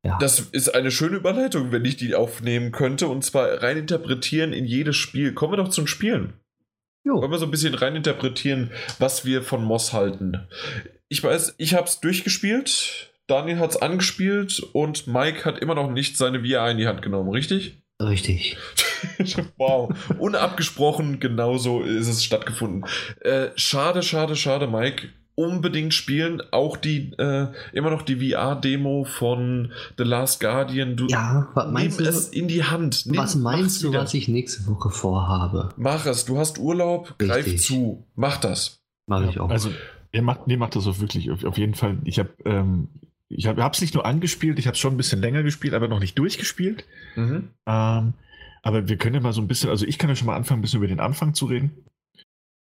ja. 0.02 0.16
Das 0.20 0.40
ist 0.40 0.74
eine 0.74 0.90
schöne 0.90 1.16
Überleitung, 1.16 1.72
wenn 1.72 1.84
ich 1.84 1.96
die 1.96 2.14
aufnehmen 2.14 2.72
könnte. 2.72 3.08
Und 3.08 3.24
zwar 3.24 3.62
rein 3.62 3.76
interpretieren 3.76 4.52
in 4.54 4.64
jedes 4.64 4.96
Spiel. 4.96 5.34
Kommen 5.34 5.52
wir 5.52 5.58
doch 5.58 5.68
zum 5.68 5.86
Spielen. 5.86 6.34
jo. 7.04 7.20
Wollen 7.20 7.30
wir 7.30 7.38
so 7.38 7.44
ein 7.44 7.50
bisschen 7.50 7.74
rein 7.74 7.96
interpretieren, 7.96 8.70
was 8.98 9.26
wir 9.26 9.42
von 9.42 9.62
Moss 9.62 9.92
halten. 9.92 10.46
Ich 11.08 11.22
weiß, 11.22 11.54
ich 11.58 11.74
habe 11.74 11.86
es 11.86 12.00
durchgespielt. 12.00 13.07
Daniel 13.28 13.58
hat 13.58 13.70
es 13.70 13.76
angespielt 13.82 14.60
und 14.72 15.06
Mike 15.06 15.44
hat 15.44 15.58
immer 15.60 15.74
noch 15.74 15.90
nicht 15.90 16.16
seine 16.16 16.40
VR 16.44 16.70
in 16.70 16.78
die 16.78 16.86
Hand 16.88 17.02
genommen, 17.02 17.28
richtig? 17.30 17.78
Richtig. 18.00 18.56
wow, 19.58 19.90
unabgesprochen, 20.18 21.20
genauso 21.20 21.82
ist 21.82 22.08
es 22.08 22.24
stattgefunden. 22.24 22.84
Äh, 23.20 23.48
schade, 23.56 24.02
schade, 24.02 24.34
schade, 24.34 24.66
Mike. 24.66 25.08
Unbedingt 25.34 25.94
spielen. 25.94 26.42
Auch 26.50 26.76
die, 26.76 27.12
äh, 27.18 27.48
immer 27.72 27.90
noch 27.90 28.02
die 28.02 28.16
VR-Demo 28.32 29.04
von 29.04 29.72
The 29.96 30.02
Last 30.04 30.40
Guardian. 30.40 30.96
Du 30.96 31.06
Ja, 31.06 31.48
was 31.54 31.70
meinst 31.70 32.00
nimm 32.00 32.10
du, 32.10 32.16
es 32.16 32.28
in 32.28 32.48
die 32.48 32.64
Hand. 32.64 33.06
Nimm, 33.06 33.18
was 33.18 33.36
meinst 33.36 33.82
du, 33.82 33.90
wieder. 33.90 34.00
was 34.00 34.14
ich 34.14 34.26
nächste 34.26 34.66
Woche 34.66 34.90
vorhabe? 34.90 35.68
Mach 35.76 36.06
es. 36.06 36.24
Du 36.24 36.38
hast 36.38 36.58
Urlaub, 36.58 37.14
greif 37.18 37.46
Richtig. 37.46 37.62
zu. 37.62 38.04
Mach 38.16 38.38
das. 38.38 38.80
Mache 39.06 39.26
ich 39.30 39.38
auch. 39.38 39.48
Also, 39.48 39.70
er 40.10 40.22
macht, 40.22 40.48
nee, 40.48 40.56
macht 40.56 40.74
das 40.74 40.88
auch 40.88 40.98
wirklich. 40.98 41.30
Auf, 41.30 41.44
auf 41.44 41.56
jeden 41.58 41.74
Fall. 41.74 41.98
Ich 42.02 42.18
habe 42.18 42.30
ähm, 42.44 42.88
ich 43.28 43.46
hab, 43.46 43.58
hab's 43.58 43.80
nicht 43.80 43.94
nur 43.94 44.06
angespielt, 44.06 44.58
ich 44.58 44.66
habe 44.66 44.76
schon 44.76 44.94
ein 44.94 44.96
bisschen 44.96 45.20
länger 45.20 45.42
gespielt, 45.42 45.74
aber 45.74 45.88
noch 45.88 46.00
nicht 46.00 46.18
durchgespielt. 46.18 46.84
Mhm. 47.16 47.50
Ähm, 47.66 48.14
aber 48.62 48.88
wir 48.88 48.96
können 48.96 49.14
ja 49.14 49.20
mal 49.20 49.32
so 49.32 49.40
ein 49.40 49.48
bisschen, 49.48 49.70
also 49.70 49.86
ich 49.86 49.98
kann 49.98 50.10
ja 50.10 50.16
schon 50.16 50.26
mal 50.26 50.36
anfangen, 50.36 50.60
ein 50.60 50.62
bisschen 50.62 50.78
über 50.78 50.88
den 50.88 51.00
Anfang 51.00 51.34
zu 51.34 51.46
reden. 51.46 51.84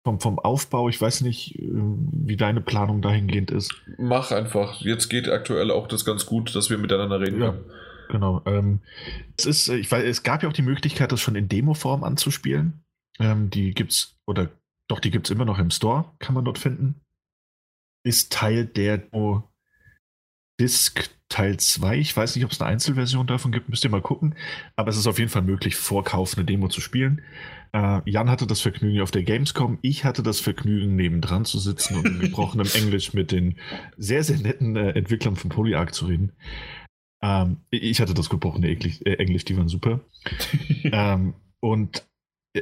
Vom, 0.06 0.20
vom 0.22 0.40
Aufbau, 0.40 0.88
ich 0.88 1.00
weiß 1.02 1.22
nicht, 1.22 1.60
ähm, 1.60 2.08
wie 2.12 2.38
deine 2.38 2.62
Planung 2.62 3.02
dahingehend 3.02 3.52
ist. 3.52 3.74
Mach 3.98 4.32
einfach. 4.32 4.80
Jetzt 4.82 5.10
geht 5.10 5.28
aktuell 5.28 5.72
auch 5.72 5.88
das 5.88 6.06
ganz 6.06 6.26
gut, 6.26 6.56
dass 6.56 6.70
wir 6.70 6.78
miteinander 6.78 7.20
reden 7.20 7.42
Ja. 7.42 7.52
können. 7.52 7.66
genau. 8.10 8.42
Ähm, 8.46 8.80
es 9.38 9.46
ist, 9.46 9.68
äh, 9.68 9.76
ich 9.76 9.92
weiß, 9.92 10.04
es 10.06 10.24
gab 10.24 10.42
ja 10.42 10.50
auch 10.50 10.54
die 10.54 10.62
Möglichkeit, 10.62 11.12
das 11.12 11.20
schon 11.20 11.36
in 11.36 11.50
Demo-Form 11.50 12.04
anzuspielen. 12.06 12.82
Ähm, 13.20 13.50
die 13.50 13.72
gibt's, 13.74 14.16
oder 14.26 14.50
doch, 14.88 15.00
die 15.02 15.12
gibt 15.12 15.28
es 15.28 15.32
immer 15.32 15.46
noch 15.46 15.60
im 15.60 15.70
Store, 15.70 16.06
kann 16.20 16.34
man 16.34 16.46
dort 16.46 16.60
finden. 16.60 16.96
Ist 18.06 18.32
Teil 18.32 18.66
der 18.66 19.00
Demo 19.00 19.49
Disc 20.60 21.10
Teil 21.30 21.58
2. 21.58 21.98
Ich 21.98 22.18
weiß 22.18 22.36
nicht, 22.36 22.44
ob 22.44 22.52
es 22.52 22.60
eine 22.60 22.70
Einzelversion 22.70 23.28
davon 23.28 23.52
gibt, 23.52 23.70
müsst 23.70 23.84
ihr 23.84 23.90
mal 23.92 24.02
gucken. 24.02 24.36
Aber 24.76 24.90
es 24.90 24.98
ist 24.98 25.08
auf 25.08 25.20
jeden 25.20 25.30
Fall 25.30 25.44
möglich, 25.44 25.76
vor 25.76 26.04
Kauf 26.04 26.36
eine 26.36 26.46
Demo 26.46 26.68
zu 26.68 26.82
spielen. 26.82 27.22
Äh, 27.72 28.02
Jan 28.10 28.30
hatte 28.30 28.48
das 28.48 28.62
Vergnügen 28.62 29.02
auf 29.02 29.12
der 29.12 29.24
Gamescom. 29.24 29.78
Ich 29.82 30.04
hatte 30.04 30.24
das 30.24 30.40
Vergnügen, 30.40 30.96
nebendran 30.96 31.46
zu 31.46 31.60
sitzen 31.60 31.98
und 31.98 32.06
in 32.08 32.20
gebrochenem 32.20 32.68
Englisch 32.74 33.14
mit 33.14 33.32
den 33.32 33.56
sehr, 33.98 34.24
sehr 34.24 34.38
netten 34.38 34.76
äh, 34.76 34.90
Entwicklern 34.92 35.36
von 35.36 35.52
Polyarc 35.52 35.94
zu 35.94 36.08
reden. 36.08 36.32
Ähm, 37.22 37.58
ich 37.70 38.02
hatte 38.02 38.16
das 38.16 38.30
gebrochene 38.30 38.68
Englisch, 38.68 39.02
äh, 39.06 39.14
Englisch 39.14 39.46
die 39.46 39.56
waren 39.56 39.68
super. 39.68 40.02
ähm, 40.84 41.36
und 41.60 42.08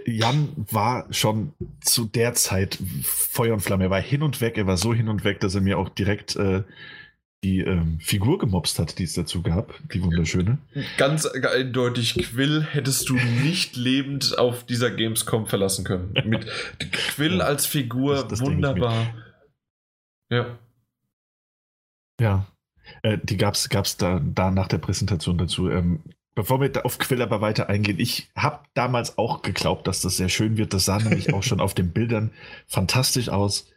Jan 0.05 0.49
war 0.69 1.11
schon 1.13 1.53
zu 1.79 2.05
der 2.05 2.33
Zeit 2.33 2.77
Feuer 3.03 3.53
und 3.53 3.61
Flamme. 3.61 3.85
Er 3.85 3.89
war 3.89 4.01
hin 4.01 4.21
und 4.21 4.41
weg, 4.41 4.57
er 4.57 4.67
war 4.67 4.75
so 4.75 4.93
hin 4.93 5.07
und 5.07 5.23
weg, 5.23 5.39
dass 5.39 5.55
er 5.55 5.61
mir 5.61 5.79
auch 5.79 5.87
direkt 5.87 6.35
äh, 6.35 6.63
die 7.43 7.59
ähm, 7.59 7.99
Figur 7.99 8.39
gemobst 8.39 8.79
hat, 8.79 8.97
die 8.97 9.03
es 9.03 9.13
dazu 9.13 9.43
gab, 9.43 9.73
die 9.93 10.01
wunderschöne. 10.01 10.57
Ganz 10.97 11.25
eindeutig, 11.25 12.15
Quill 12.15 12.63
hättest 12.63 13.09
du 13.09 13.13
nicht 13.15 13.75
lebend 13.75 14.37
auf 14.39 14.65
dieser 14.65 14.89
Gamescom 14.89 15.45
verlassen 15.45 15.85
können. 15.85 16.13
Mit 16.25 16.47
Quill 16.91 17.41
als 17.41 17.65
Figur 17.67 18.15
das, 18.15 18.27
das 18.27 18.41
wunderbar. 18.41 19.13
Ja. 20.29 20.57
Ja. 22.19 22.47
Äh, 23.03 23.19
die 23.21 23.37
gab 23.37 23.55
es 23.55 23.97
da, 23.97 24.19
da 24.19 24.49
nach 24.49 24.67
der 24.67 24.79
Präsentation 24.79 25.37
dazu. 25.37 25.69
Ähm, 25.69 26.01
bevor 26.33 26.59
wir 26.59 26.85
auf 26.85 26.97
Quill 26.97 27.21
aber 27.21 27.41
weiter 27.41 27.69
eingehen, 27.69 27.99
ich 27.99 28.29
habe 28.35 28.63
damals 28.73 29.17
auch 29.17 29.43
geglaubt, 29.43 29.87
dass 29.87 30.01
das 30.01 30.17
sehr 30.17 30.29
schön 30.29 30.57
wird. 30.57 30.73
Das 30.73 30.85
sah 30.85 30.97
nämlich 30.97 31.33
auch 31.33 31.43
schon 31.43 31.59
auf 31.61 31.75
den 31.75 31.91
Bildern 31.91 32.31
fantastisch 32.67 33.29
aus. 33.29 33.71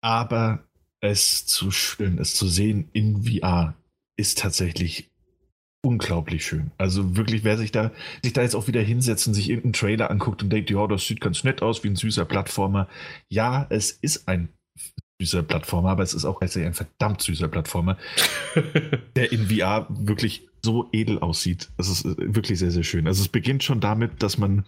Aber 0.00 0.62
es 1.00 1.46
zu 1.46 1.70
spielen, 1.70 2.18
es 2.18 2.34
zu 2.34 2.46
sehen 2.46 2.88
in 2.92 3.24
VR, 3.24 3.74
ist 4.16 4.38
tatsächlich 4.38 5.10
unglaublich 5.82 6.44
schön. 6.44 6.72
Also 6.78 7.16
wirklich, 7.16 7.44
wer 7.44 7.56
sich 7.56 7.70
da, 7.70 7.92
sich 8.22 8.32
da 8.32 8.42
jetzt 8.42 8.56
auch 8.56 8.66
wieder 8.66 8.80
hinsetzt 8.82 9.28
und 9.28 9.34
sich 9.34 9.48
irgendeinen 9.48 9.74
Trailer 9.74 10.10
anguckt 10.10 10.42
und 10.42 10.50
denkt, 10.50 10.70
ja, 10.70 10.86
das 10.86 11.06
sieht 11.06 11.20
ganz 11.20 11.44
nett 11.44 11.62
aus, 11.62 11.84
wie 11.84 11.88
ein 11.88 11.96
süßer 11.96 12.24
Plattformer. 12.24 12.88
Ja, 13.28 13.66
es 13.70 13.92
ist 13.92 14.26
ein 14.26 14.48
süßer 15.20 15.42
Plattformer, 15.42 15.90
aber 15.90 16.02
es 16.02 16.14
ist 16.14 16.24
auch 16.24 16.40
ein 16.40 16.74
verdammt 16.74 17.22
süßer 17.22 17.48
Plattformer, 17.48 17.96
der 19.16 19.32
in 19.32 19.48
VR 19.48 19.86
wirklich 19.88 20.48
so 20.62 20.88
edel 20.92 21.20
aussieht. 21.20 21.70
Es 21.76 21.88
ist 21.88 22.04
äh, 22.04 22.34
wirklich 22.34 22.58
sehr, 22.58 22.72
sehr 22.72 22.82
schön. 22.82 23.06
Also 23.06 23.22
es 23.22 23.28
beginnt 23.28 23.62
schon 23.62 23.80
damit, 23.80 24.22
dass 24.22 24.38
man 24.38 24.66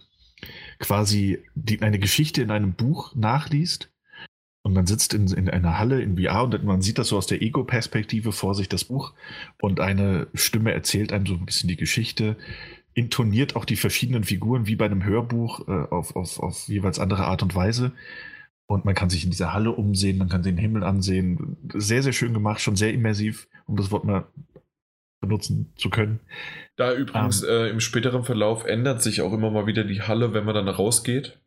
quasi 0.79 1.43
die, 1.55 1.81
eine 1.81 1.99
Geschichte 1.99 2.41
in 2.41 2.51
einem 2.51 2.73
Buch 2.73 3.13
nachliest 3.15 3.91
und 4.61 4.73
man 4.73 4.85
sitzt 4.85 5.13
in, 5.13 5.27
in 5.27 5.49
einer 5.49 5.79
Halle 5.79 6.01
in 6.01 6.17
VR 6.17 6.43
und 6.43 6.63
man 6.63 6.81
sieht 6.81 6.97
das 6.97 7.07
so 7.09 7.17
aus 7.17 7.27
der 7.27 7.41
Ego-Perspektive 7.41 8.31
vor 8.31 8.55
sich, 8.55 8.67
das 8.67 8.85
Buch. 8.85 9.13
Und 9.61 9.79
eine 9.79 10.27
Stimme 10.33 10.73
erzählt 10.73 11.13
einem 11.13 11.25
so 11.25 11.33
ein 11.33 11.45
bisschen 11.45 11.69
die 11.69 11.77
Geschichte, 11.77 12.35
intoniert 12.93 13.55
auch 13.55 13.65
die 13.65 13.77
verschiedenen 13.77 14.23
Figuren 14.23 14.67
wie 14.67 14.75
bei 14.75 14.85
einem 14.85 15.03
Hörbuch 15.03 15.67
äh, 15.67 15.71
auf, 15.71 16.15
auf, 16.15 16.39
auf 16.39 16.67
jeweils 16.67 16.99
andere 16.99 17.25
Art 17.25 17.41
und 17.41 17.55
Weise. 17.55 17.93
Und 18.67 18.85
man 18.85 18.95
kann 18.95 19.09
sich 19.09 19.23
in 19.23 19.31
dieser 19.31 19.53
Halle 19.53 19.71
umsehen, 19.71 20.17
man 20.17 20.29
kann 20.29 20.43
den 20.43 20.57
Himmel 20.57 20.83
ansehen. 20.83 21.57
Sehr, 21.73 22.03
sehr 22.03 22.13
schön 22.13 22.33
gemacht, 22.33 22.61
schon 22.61 22.75
sehr 22.75 22.93
immersiv, 22.93 23.47
um 23.65 23.77
das 23.77 23.89
Wort 23.89 24.03
mal 24.03 24.27
benutzen 25.21 25.73
zu 25.75 25.89
können. 25.89 26.19
Da 26.75 26.93
übrigens 26.93 27.43
ähm, 27.43 27.49
äh, 27.49 27.69
im 27.69 27.79
späteren 27.79 28.23
Verlauf 28.23 28.65
ändert 28.65 29.01
sich 29.01 29.21
auch 29.21 29.33
immer 29.33 29.49
mal 29.49 29.67
wieder 29.67 29.83
die 29.83 30.01
Halle, 30.01 30.33
wenn 30.33 30.45
man 30.45 30.55
dann 30.55 30.67
rausgeht. 30.67 31.38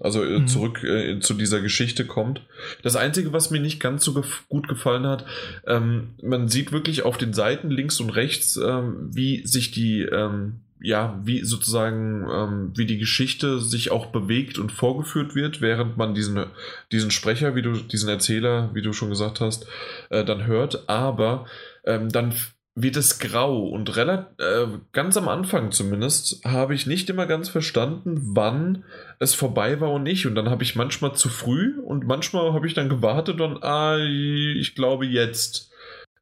Also 0.00 0.24
äh, 0.24 0.40
mhm. 0.40 0.46
zurück 0.48 0.82
äh, 0.82 1.20
zu 1.20 1.34
dieser 1.34 1.60
Geschichte 1.60 2.04
kommt. 2.04 2.42
Das 2.82 2.96
Einzige, 2.96 3.32
was 3.32 3.50
mir 3.50 3.60
nicht 3.60 3.80
ganz 3.80 4.04
so 4.04 4.14
gef 4.14 4.44
gut 4.48 4.68
gefallen 4.68 5.06
hat, 5.06 5.24
ähm, 5.66 6.14
man 6.22 6.48
sieht 6.48 6.72
wirklich 6.72 7.02
auf 7.02 7.16
den 7.16 7.32
Seiten 7.32 7.70
links 7.70 8.00
und 8.00 8.10
rechts, 8.10 8.56
ähm, 8.56 9.10
wie 9.12 9.46
sich 9.46 9.70
die, 9.70 10.02
ähm, 10.02 10.60
ja, 10.80 11.18
wie 11.24 11.44
sozusagen, 11.44 12.26
ähm, 12.30 12.72
wie 12.74 12.86
die 12.86 12.98
Geschichte 12.98 13.60
sich 13.60 13.90
auch 13.90 14.06
bewegt 14.06 14.58
und 14.58 14.72
vorgeführt 14.72 15.34
wird, 15.34 15.60
während 15.60 15.96
man 15.96 16.14
diesen, 16.14 16.44
diesen 16.92 17.10
Sprecher, 17.10 17.54
wie 17.54 17.62
du, 17.62 17.72
diesen 17.72 18.08
Erzähler, 18.08 18.70
wie 18.74 18.82
du 18.82 18.92
schon 18.92 19.10
gesagt 19.10 19.40
hast, 19.40 19.66
äh, 20.10 20.24
dann 20.24 20.46
hört. 20.46 20.88
Aber 20.88 21.46
ähm, 21.84 22.10
dann 22.10 22.34
wird 22.76 22.96
es 22.96 23.20
grau 23.20 23.68
und 23.68 23.96
relativ, 23.96 24.26
äh, 24.38 24.66
ganz 24.92 25.16
am 25.16 25.28
Anfang 25.28 25.70
zumindest 25.70 26.44
habe 26.44 26.74
ich 26.74 26.86
nicht 26.86 27.08
immer 27.08 27.26
ganz 27.26 27.48
verstanden, 27.48 28.20
wann 28.34 28.84
es 29.20 29.34
vorbei 29.34 29.80
war 29.80 29.92
und 29.92 30.02
nicht. 30.02 30.26
Und 30.26 30.34
dann 30.34 30.50
habe 30.50 30.64
ich 30.64 30.74
manchmal 30.74 31.14
zu 31.14 31.28
früh 31.28 31.78
und 31.80 32.06
manchmal 32.06 32.52
habe 32.52 32.66
ich 32.66 32.74
dann 32.74 32.88
gewartet 32.88 33.40
und 33.40 33.62
ah, 33.62 33.98
ich 33.98 34.74
glaube 34.74 35.06
jetzt. 35.06 35.70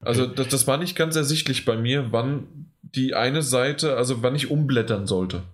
Also 0.01 0.27
das, 0.27 0.49
das 0.49 0.67
war 0.67 0.77
nicht 0.77 0.97
ganz 0.97 1.17
ersichtlich 1.17 1.65
bei 1.65 1.77
mir, 1.77 2.13
wann 2.13 2.69
die 2.83 3.15
eine 3.15 3.43
Seite, 3.43 3.97
also 3.97 4.23
wann 4.23 4.35
ich 4.35 4.51
umblättern 4.51 5.07
sollte. 5.07 5.45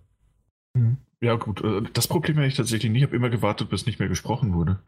Mhm. 0.75 0.97
Ja 1.21 1.35
gut, 1.35 1.63
äh, 1.63 1.83
das 1.93 2.09
Problem 2.09 2.37
habe 2.37 2.47
ich 2.47 2.55
tatsächlich 2.55 2.91
nicht. 2.91 3.03
Ich 3.03 3.07
habe 3.07 3.17
immer 3.17 3.31
gewartet, 3.31 3.71
bis 3.71 3.87
nicht 3.87 3.99
mehr 3.99 4.09
gesprochen 4.09 4.55
wurde. 4.55 4.79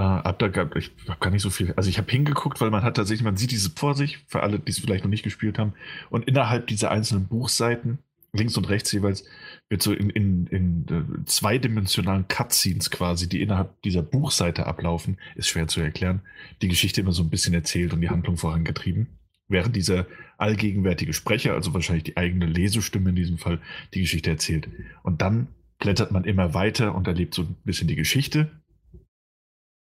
Äh, 0.00 0.02
ab 0.02 0.38
da 0.38 0.48
gab, 0.48 0.76
ich 0.76 0.92
habe 1.08 1.20
gar 1.20 1.28
nicht 1.28 1.42
so 1.42 1.50
viel. 1.50 1.74
Also 1.74 1.90
ich 1.90 1.98
habe 1.98 2.10
hingeguckt, 2.10 2.58
weil 2.62 2.70
man 2.70 2.82
hat 2.82 2.96
tatsächlich, 2.96 3.22
man 3.22 3.36
sieht 3.36 3.50
diese 3.50 3.68
vor 3.68 3.94
sich, 3.94 4.24
für 4.28 4.42
alle, 4.42 4.58
die 4.58 4.70
es 4.70 4.78
vielleicht 4.78 5.04
noch 5.04 5.10
nicht 5.10 5.24
gespielt 5.24 5.58
haben. 5.58 5.74
Und 6.08 6.26
innerhalb 6.26 6.68
dieser 6.68 6.90
einzelnen 6.90 7.26
Buchseiten, 7.26 7.98
links 8.32 8.56
und 8.56 8.70
rechts 8.70 8.90
jeweils, 8.92 9.26
wird 9.68 9.82
so 9.82 9.92
in, 9.92 10.08
in, 10.08 10.46
in 10.46 10.86
äh, 10.88 11.24
zweidimensionalen 11.26 12.28
Cutscenes 12.28 12.90
quasi, 12.90 13.28
die 13.28 13.42
innerhalb 13.42 13.82
dieser 13.82 14.00
Buchseite 14.00 14.66
ablaufen, 14.66 15.18
ist 15.34 15.48
schwer 15.48 15.68
zu 15.68 15.82
erklären, 15.82 16.22
die 16.62 16.68
Geschichte 16.68 17.02
immer 17.02 17.12
so 17.12 17.22
ein 17.22 17.28
bisschen 17.28 17.52
erzählt 17.52 17.92
und 17.92 18.00
die 18.00 18.08
Handlung 18.08 18.38
vorangetrieben. 18.38 19.08
Während 19.48 19.76
dieser 19.76 20.06
allgegenwärtige 20.38 21.12
Sprecher, 21.12 21.52
also 21.52 21.74
wahrscheinlich 21.74 22.04
die 22.04 22.16
eigene 22.16 22.46
Lesestimme 22.46 23.10
in 23.10 23.16
diesem 23.16 23.36
Fall, 23.36 23.60
die 23.92 24.00
Geschichte 24.00 24.30
erzählt. 24.30 24.66
Und 25.02 25.20
dann 25.20 25.48
blättert 25.78 26.10
man 26.10 26.24
immer 26.24 26.54
weiter 26.54 26.94
und 26.94 27.06
erlebt 27.06 27.34
so 27.34 27.42
ein 27.42 27.56
bisschen 27.64 27.88
die 27.88 27.96
Geschichte 27.96 28.50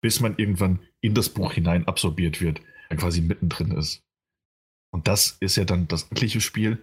bis 0.01 0.21
man 0.21 0.37
irgendwann 0.37 0.81
in 1.01 1.15
das 1.15 1.29
Buch 1.29 1.53
hinein 1.53 1.87
absorbiert 1.87 2.41
wird, 2.41 2.61
dann 2.89 2.99
quasi 2.99 3.21
mittendrin 3.21 3.73
ist. 3.73 4.03
Und 4.91 5.09
das 5.09 5.37
ist 5.41 5.57
ja 5.57 5.65
dann 5.65 5.89
das 5.89 6.05
eigentliche 6.05 6.41
Spiel. 6.41 6.83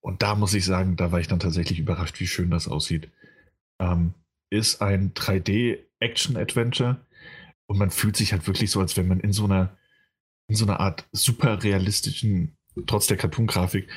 Und 0.00 0.22
da 0.22 0.34
muss 0.34 0.54
ich 0.54 0.64
sagen, 0.64 0.96
da 0.96 1.12
war 1.12 1.20
ich 1.20 1.28
dann 1.28 1.40
tatsächlich 1.40 1.78
überrascht, 1.78 2.20
wie 2.20 2.26
schön 2.26 2.50
das 2.50 2.68
aussieht. 2.68 3.10
Ähm, 3.80 4.14
ist 4.50 4.82
ein 4.82 5.14
3D-Action-Adventure 5.14 7.04
und 7.66 7.78
man 7.78 7.90
fühlt 7.90 8.16
sich 8.16 8.32
halt 8.32 8.46
wirklich 8.46 8.70
so, 8.70 8.80
als 8.80 8.96
wenn 8.96 9.08
man 9.08 9.20
in 9.20 9.32
so 9.32 9.44
einer, 9.44 9.76
in 10.48 10.56
so 10.56 10.64
einer 10.64 10.80
Art 10.80 11.08
super 11.12 11.62
realistischen, 11.62 12.56
trotz 12.86 13.06
der 13.06 13.16
Cartoon-Grafik, 13.16 13.88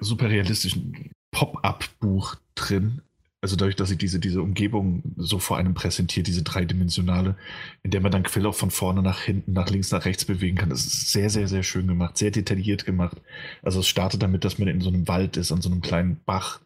super 0.00 0.28
realistischen 0.28 1.12
Pop-up-Buch 1.32 2.36
drin 2.54 3.02
also 3.42 3.56
dadurch, 3.56 3.76
dass 3.76 3.88
sie 3.88 3.96
diese, 3.96 4.20
diese 4.20 4.42
Umgebung 4.42 5.02
so 5.16 5.38
vor 5.38 5.56
einem 5.56 5.72
präsentiert, 5.72 6.26
diese 6.26 6.42
dreidimensionale, 6.42 7.36
in 7.82 7.90
der 7.90 8.02
man 8.02 8.12
dann 8.12 8.22
Quill 8.22 8.46
auch 8.46 8.54
von 8.54 8.70
vorne 8.70 9.02
nach 9.02 9.20
hinten, 9.22 9.52
nach 9.52 9.70
links, 9.70 9.90
nach 9.92 10.04
rechts 10.04 10.26
bewegen 10.26 10.58
kann. 10.58 10.68
Das 10.68 10.84
ist 10.84 11.10
sehr, 11.12 11.30
sehr, 11.30 11.48
sehr 11.48 11.62
schön 11.62 11.86
gemacht, 11.86 12.18
sehr 12.18 12.30
detailliert 12.30 12.84
gemacht. 12.84 13.16
Also 13.62 13.80
es 13.80 13.88
startet 13.88 14.22
damit, 14.22 14.44
dass 14.44 14.58
man 14.58 14.68
in 14.68 14.82
so 14.82 14.90
einem 14.90 15.08
Wald 15.08 15.38
ist, 15.38 15.52
an 15.52 15.62
so 15.62 15.70
einem 15.70 15.80
kleinen 15.80 16.20
Bach. 16.26 16.60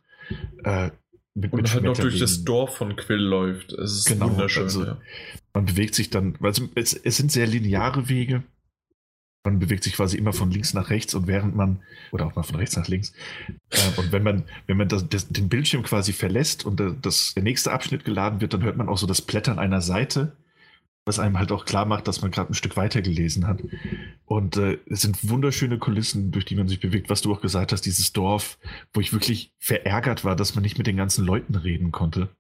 Äh, 0.65 0.91
mit, 1.35 1.53
und 1.53 1.63
mit 1.63 1.73
halt 1.73 1.85
noch 1.85 1.97
durch 1.97 2.19
das 2.19 2.45
Dorf 2.45 2.77
von 2.77 2.97
Quill 2.97 3.21
läuft. 3.21 3.73
Es 3.73 3.99
ist 3.99 4.07
genau, 4.07 4.31
wunderschön. 4.31 4.65
Also, 4.65 4.85
ja. 4.85 5.01
Man 5.53 5.67
bewegt 5.67 5.95
sich 5.95 6.11
dann, 6.11 6.37
also 6.41 6.69
es, 6.75 6.95
es 6.95 7.17
sind 7.17 7.31
sehr 7.31 7.47
lineare 7.47 8.09
Wege, 8.09 8.43
man 9.45 9.59
bewegt 9.59 9.85
sich 9.85 9.95
quasi 9.95 10.17
immer 10.17 10.33
von 10.33 10.51
links 10.51 10.73
nach 10.73 10.91
rechts 10.91 11.15
und 11.15 11.27
während 11.27 11.55
man, 11.55 11.83
oder 12.11 12.27
auch 12.27 12.35
mal 12.35 12.43
von 12.43 12.57
rechts 12.57 12.77
nach 12.77 12.89
links, 12.89 13.13
äh, 13.71 14.01
und 14.01 14.11
wenn 14.11 14.23
man, 14.23 14.45
wenn 14.67 14.79
man 14.79 14.89
das, 14.89 15.09
das, 15.09 15.29
den 15.29 15.49
Bildschirm 15.49 15.83
quasi 15.83 16.13
verlässt 16.13 16.65
und 16.65 16.83
das, 17.03 17.35
der 17.35 17.43
nächste 17.43 17.71
Abschnitt 17.71 18.05
geladen 18.05 18.41
wird, 18.41 18.55
dann 18.55 18.63
hört 18.63 18.79
man 18.79 18.89
auch 18.89 18.99
so 18.99 19.07
das 19.07 19.21
Blättern 19.21 19.59
einer 19.59 19.83
Seite, 19.83 20.37
was 21.07 21.19
einem 21.19 21.39
halt 21.39 21.53
auch 21.53 21.67
klar 21.67 21.85
macht, 21.85 22.09
dass 22.09 22.23
man 22.23 22.31
gerade 22.31 22.51
ein 22.51 22.55
Stück 22.55 22.79
weiter 22.79 23.03
gelesen 23.03 23.47
hat. 23.47 23.63
Und 24.25 24.57
äh, 24.57 24.79
es 24.87 25.03
sind 25.03 25.29
wunderschöne 25.29 25.79
Kulissen, 25.79 26.33
durch 26.33 26.47
die 26.47 26.57
man 26.57 26.67
sich 26.67 26.81
bewegt, 26.81 27.11
was 27.11 27.21
du 27.21 27.31
auch 27.35 27.43
gesagt 27.43 27.73
hast, 27.73 27.83
dieses 27.83 28.15
Dorf, 28.15 28.59
wo 28.95 29.01
ich 29.01 29.13
wirklich 29.13 29.53
verärgert 29.59 30.25
war, 30.25 30.35
dass 30.35 30.55
man 30.55 30.63
nicht 30.63 30.79
mit 30.79 30.87
den 30.87 30.97
ganzen 30.97 31.27
Leuten 31.27 31.57
reden 31.57 31.93
konnte 31.93 32.31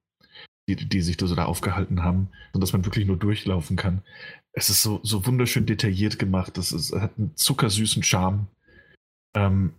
die, 0.68 0.76
die 0.76 1.02
sich 1.02 1.16
da 1.16 1.26
so 1.26 1.34
da 1.34 1.44
aufgehalten 1.44 2.02
haben, 2.02 2.28
und 2.52 2.60
dass 2.62 2.72
man 2.72 2.84
wirklich 2.84 3.06
nur 3.06 3.16
durchlaufen 3.16 3.76
kann. 3.76 4.02
Es 4.54 4.70
ist 4.70 4.82
so, 4.82 5.00
so 5.02 5.26
wunderschön 5.26 5.66
detailliert 5.66 6.18
gemacht. 6.18 6.56
Das 6.56 6.72
ist, 6.72 6.94
hat 6.94 7.12
einen 7.18 7.36
zuckersüßen 7.36 8.02
Charme. 8.02 8.46
Ähm, 9.34 9.74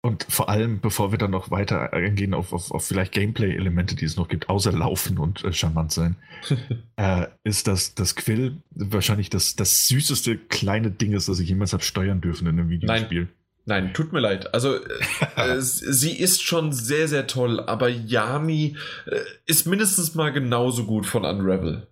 und 0.00 0.24
vor 0.28 0.48
allem, 0.48 0.80
bevor 0.80 1.10
wir 1.10 1.18
dann 1.18 1.32
noch 1.32 1.50
weiter 1.50 1.92
eingehen 1.92 2.32
auf, 2.32 2.52
auf, 2.52 2.70
auf 2.70 2.86
vielleicht 2.86 3.12
Gameplay-Elemente, 3.12 3.96
die 3.96 4.04
es 4.04 4.16
noch 4.16 4.28
gibt, 4.28 4.48
außer 4.48 4.72
Laufen 4.72 5.18
und 5.18 5.44
äh, 5.44 5.52
charmant 5.52 5.92
sein, 5.92 6.16
äh, 6.96 7.26
ist 7.42 7.66
das, 7.66 7.94
das 7.94 8.14
Quill 8.14 8.62
wahrscheinlich 8.70 9.28
das, 9.28 9.56
das 9.56 9.88
süßeste 9.88 10.38
kleine 10.38 10.90
Ding 10.90 11.12
ist, 11.12 11.28
das 11.28 11.40
ich 11.40 11.48
jemals 11.48 11.72
habe 11.72 11.82
steuern 11.82 12.20
dürfen 12.20 12.46
in 12.46 12.58
einem 12.58 12.70
Videospiel. 12.70 13.22
Nein. 13.22 13.32
Nein, 13.66 13.92
tut 13.92 14.14
mir 14.14 14.20
leid. 14.20 14.54
Also 14.54 14.76
äh, 15.36 15.60
sie 15.60 16.16
ist 16.16 16.42
schon 16.42 16.72
sehr, 16.72 17.06
sehr 17.06 17.26
toll, 17.26 17.60
aber 17.60 17.90
Yami 17.90 18.76
äh, 19.06 19.20
ist 19.44 19.66
mindestens 19.66 20.14
mal 20.14 20.32
genauso 20.32 20.86
gut 20.86 21.04
von 21.04 21.26
Unravel. 21.26 21.86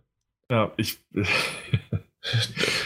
Ja, 0.51 0.73
ich. 0.77 0.99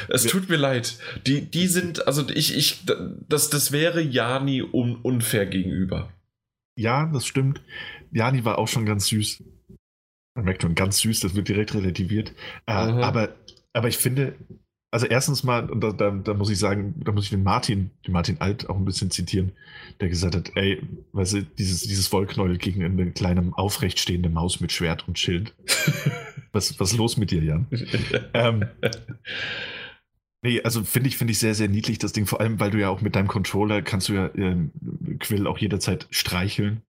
es 0.09 0.25
tut 0.29 0.49
mir 0.49 0.57
leid. 0.57 0.99
Die, 1.27 1.43
die 1.43 1.67
sind, 1.67 2.07
also 2.07 2.29
ich, 2.29 2.57
ich, 2.57 2.85
das, 3.29 3.51
das 3.51 3.73
wäre 3.73 4.01
Jani 4.01 4.63
un, 4.63 4.97
unfair 4.97 5.47
gegenüber. 5.47 6.13
Ja, 6.77 7.07
das 7.07 7.27
stimmt. 7.27 7.61
Jani 8.13 8.45
war 8.45 8.59
auch 8.59 8.69
schon 8.69 8.87
ganz 8.87 9.07
süß. 9.09 9.43
Man 10.35 10.45
merkt 10.45 10.63
schon, 10.63 10.75
ganz 10.75 10.99
süß, 10.99 11.21
das 11.21 11.35
wird 11.35 11.49
direkt 11.49 11.75
relativiert. 11.75 12.33
Äh, 12.67 12.73
aber, 12.73 13.35
aber 13.73 13.89
ich 13.89 13.99
finde, 13.99 14.37
also 14.91 15.07
erstens 15.07 15.45
mal, 15.45 15.69
und 15.71 15.83
da, 15.83 15.93
da, 15.93 16.11
da, 16.11 16.35
muss 16.35 16.51
ich 16.51 16.59
sagen, 16.59 16.95
da 17.05 17.13
muss 17.13 17.25
ich 17.25 17.31
den 17.31 17.43
Martin, 17.43 17.91
den 18.07 18.13
Martin 18.13 18.41
Alt 18.41 18.69
auch 18.69 18.77
ein 18.77 18.85
bisschen 18.85 19.11
zitieren, 19.11 19.53
der 20.01 20.09
gesagt 20.09 20.35
hat, 20.35 20.53
ey, 20.57 20.83
weißt 21.13 21.35
du, 21.35 21.43
dieses, 21.43 21.83
dieses 21.83 22.11
Wollknäuel 22.13 22.59
gegen 22.59 22.83
eine 22.83 23.11
kleine 23.13 23.53
aufrechtstehende 23.53 24.31
Maus 24.31 24.61
mit 24.61 24.73
Schwert 24.73 25.07
und 25.07 25.19
Schild. 25.19 25.55
was, 26.53 26.79
was 26.81 26.93
ist 26.93 26.99
los 26.99 27.17
mit 27.17 27.31
dir, 27.31 27.43
Jan? 27.43 27.67
ähm, 28.35 28.65
nee, 30.43 30.61
also 30.63 30.83
finde 30.85 31.09
ich, 31.09 31.17
finde 31.17 31.33
ich 31.33 31.39
sehr, 31.39 31.55
sehr 31.55 31.69
niedlich, 31.69 31.99
das 31.99 32.13
Ding, 32.13 32.27
vor 32.27 32.41
allem, 32.41 32.61
weil 32.61 32.71
du 32.71 32.79
ja 32.79 32.89
auch 32.89 33.01
mit 33.01 33.17
deinem 33.17 33.29
Controller 33.29 33.83
kannst 33.83 34.09
du 34.09 34.15
ja 34.15 34.27
äh, 34.27 34.57
Quill 35.19 35.47
auch 35.47 35.59
jederzeit 35.59 36.07
streicheln 36.11 36.83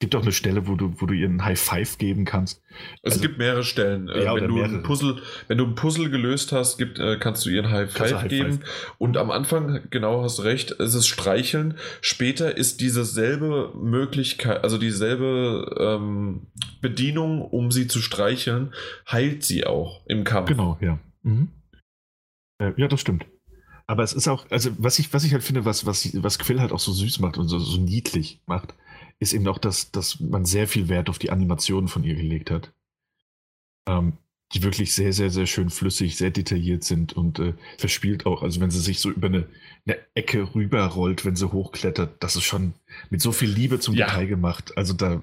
gibt 0.00 0.16
auch 0.16 0.22
eine 0.22 0.32
Stelle, 0.32 0.66
wo 0.66 0.76
du, 0.76 0.94
wo 1.00 1.06
du 1.06 1.14
ihr 1.14 1.28
einen 1.28 1.44
High 1.44 1.60
Five 1.60 1.98
geben 1.98 2.24
kannst. 2.24 2.62
Es 3.02 3.12
also, 3.12 3.20
gibt 3.20 3.38
mehrere 3.38 3.62
Stellen. 3.62 4.08
Äh, 4.08 4.24
ja, 4.24 4.34
wenn, 4.34 4.48
du 4.48 4.54
mehrere. 4.54 4.76
Ein 4.76 4.82
Puzzle, 4.82 5.20
wenn 5.46 5.58
du 5.58 5.66
ein 5.66 5.74
Puzzle 5.74 6.10
gelöst 6.10 6.52
hast, 6.52 6.78
gibt, 6.78 6.98
äh, 6.98 7.18
kannst 7.18 7.44
du 7.44 7.50
ihr 7.50 7.62
einen 7.62 7.70
High 7.70 7.92
Five 7.92 8.14
High 8.14 8.28
geben. 8.28 8.52
Five. 8.54 8.94
Und 8.96 9.18
am 9.18 9.30
Anfang, 9.30 9.82
genau 9.90 10.22
hast 10.22 10.38
du 10.38 10.42
recht, 10.42 10.72
es 10.80 10.94
ist 10.94 11.06
Streicheln. 11.06 11.74
Später 12.00 12.56
ist 12.56 12.80
dieselbe 12.80 13.72
Möglichkeit, 13.76 14.64
also 14.64 14.78
dieselbe 14.78 15.76
ähm, 15.78 16.46
Bedienung, 16.80 17.42
um 17.42 17.70
sie 17.70 17.86
zu 17.86 18.00
streicheln, 18.00 18.72
heilt 19.10 19.44
sie 19.44 19.66
auch 19.66 20.00
im 20.06 20.24
Kampf. 20.24 20.48
Genau, 20.48 20.78
ja. 20.80 20.98
Mhm. 21.22 21.48
Äh, 22.58 22.72
ja, 22.78 22.88
das 22.88 23.02
stimmt. 23.02 23.26
Aber 23.86 24.02
es 24.02 24.14
ist 24.14 24.28
auch, 24.28 24.46
also 24.50 24.70
was 24.78 24.98
ich, 24.98 25.12
was 25.12 25.24
ich 25.24 25.34
halt 25.34 25.42
finde, 25.42 25.66
was, 25.66 25.84
was, 25.84 26.08
was 26.22 26.38
Quill 26.38 26.60
halt 26.60 26.72
auch 26.72 26.78
so 26.78 26.92
süß 26.92 27.18
macht 27.18 27.36
und 27.36 27.48
so, 27.48 27.58
so 27.58 27.78
niedlich 27.78 28.40
macht, 28.46 28.74
ist 29.20 29.32
eben 29.32 29.46
auch, 29.46 29.58
dass, 29.58 29.92
dass 29.92 30.18
man 30.18 30.44
sehr 30.44 30.66
viel 30.66 30.88
Wert 30.88 31.08
auf 31.08 31.18
die 31.18 31.30
Animationen 31.30 31.88
von 31.88 32.02
ihr 32.02 32.16
gelegt 32.16 32.50
hat. 32.50 32.72
Ähm, 33.86 34.14
die 34.52 34.64
wirklich 34.64 34.94
sehr, 34.94 35.12
sehr, 35.12 35.30
sehr 35.30 35.46
schön 35.46 35.70
flüssig, 35.70 36.16
sehr 36.16 36.30
detailliert 36.30 36.82
sind 36.82 37.12
und 37.12 37.38
äh, 37.38 37.54
verspielt 37.78 38.26
auch. 38.26 38.42
Also 38.42 38.60
wenn 38.60 38.70
sie 38.70 38.80
sich 38.80 38.98
so 38.98 39.08
über 39.10 39.28
eine, 39.28 39.46
eine 39.86 39.98
Ecke 40.14 40.54
rüberrollt, 40.54 41.24
wenn 41.24 41.36
sie 41.36 41.52
hochklettert, 41.52 42.14
das 42.18 42.34
ist 42.34 42.42
schon 42.42 42.74
mit 43.10 43.22
so 43.22 43.30
viel 43.30 43.48
Liebe 43.48 43.78
zum 43.78 43.94
ja. 43.94 44.06
Detail 44.06 44.26
gemacht. 44.26 44.76
Also 44.76 44.92
da 44.92 45.22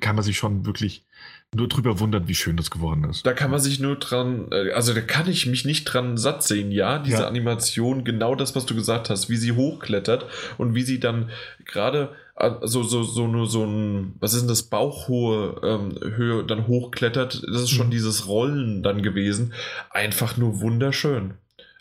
kann 0.00 0.16
man 0.16 0.24
sich 0.24 0.36
schon 0.36 0.66
wirklich 0.66 1.06
nur 1.54 1.66
drüber 1.66 1.98
wundern, 1.98 2.28
wie 2.28 2.34
schön 2.34 2.58
das 2.58 2.70
geworden 2.70 3.04
ist. 3.04 3.24
Da 3.24 3.32
kann 3.32 3.50
man 3.50 3.60
sich 3.60 3.80
nur 3.80 3.96
dran, 3.96 4.48
äh, 4.52 4.72
also 4.72 4.92
da 4.92 5.00
kann 5.00 5.30
ich 5.30 5.46
mich 5.46 5.64
nicht 5.64 5.84
dran 5.84 6.18
satt 6.18 6.42
sehen. 6.42 6.70
Ja, 6.70 6.98
diese 6.98 7.22
ja. 7.22 7.26
Animation, 7.26 8.04
genau 8.04 8.34
das, 8.34 8.54
was 8.54 8.66
du 8.66 8.74
gesagt 8.74 9.08
hast, 9.08 9.30
wie 9.30 9.36
sie 9.36 9.52
hochklettert 9.52 10.26
und 10.58 10.74
wie 10.74 10.82
sie 10.82 11.00
dann 11.00 11.30
gerade 11.64 12.14
so, 12.62 12.82
so, 12.82 13.02
so 13.02 13.26
nur 13.26 13.46
so 13.46 13.64
ein, 13.64 14.14
was 14.20 14.34
ist 14.34 14.42
denn 14.42 14.48
das, 14.48 14.62
Bauchhohe 14.62 15.60
ähm, 15.62 15.98
Höhe 16.14 16.44
dann 16.44 16.66
hochklettert, 16.66 17.42
das 17.50 17.62
ist 17.62 17.70
schon 17.70 17.88
mhm. 17.88 17.92
dieses 17.92 18.28
Rollen 18.28 18.82
dann 18.82 19.02
gewesen. 19.02 19.54
Einfach 19.90 20.36
nur 20.36 20.60
wunderschön. 20.60 21.34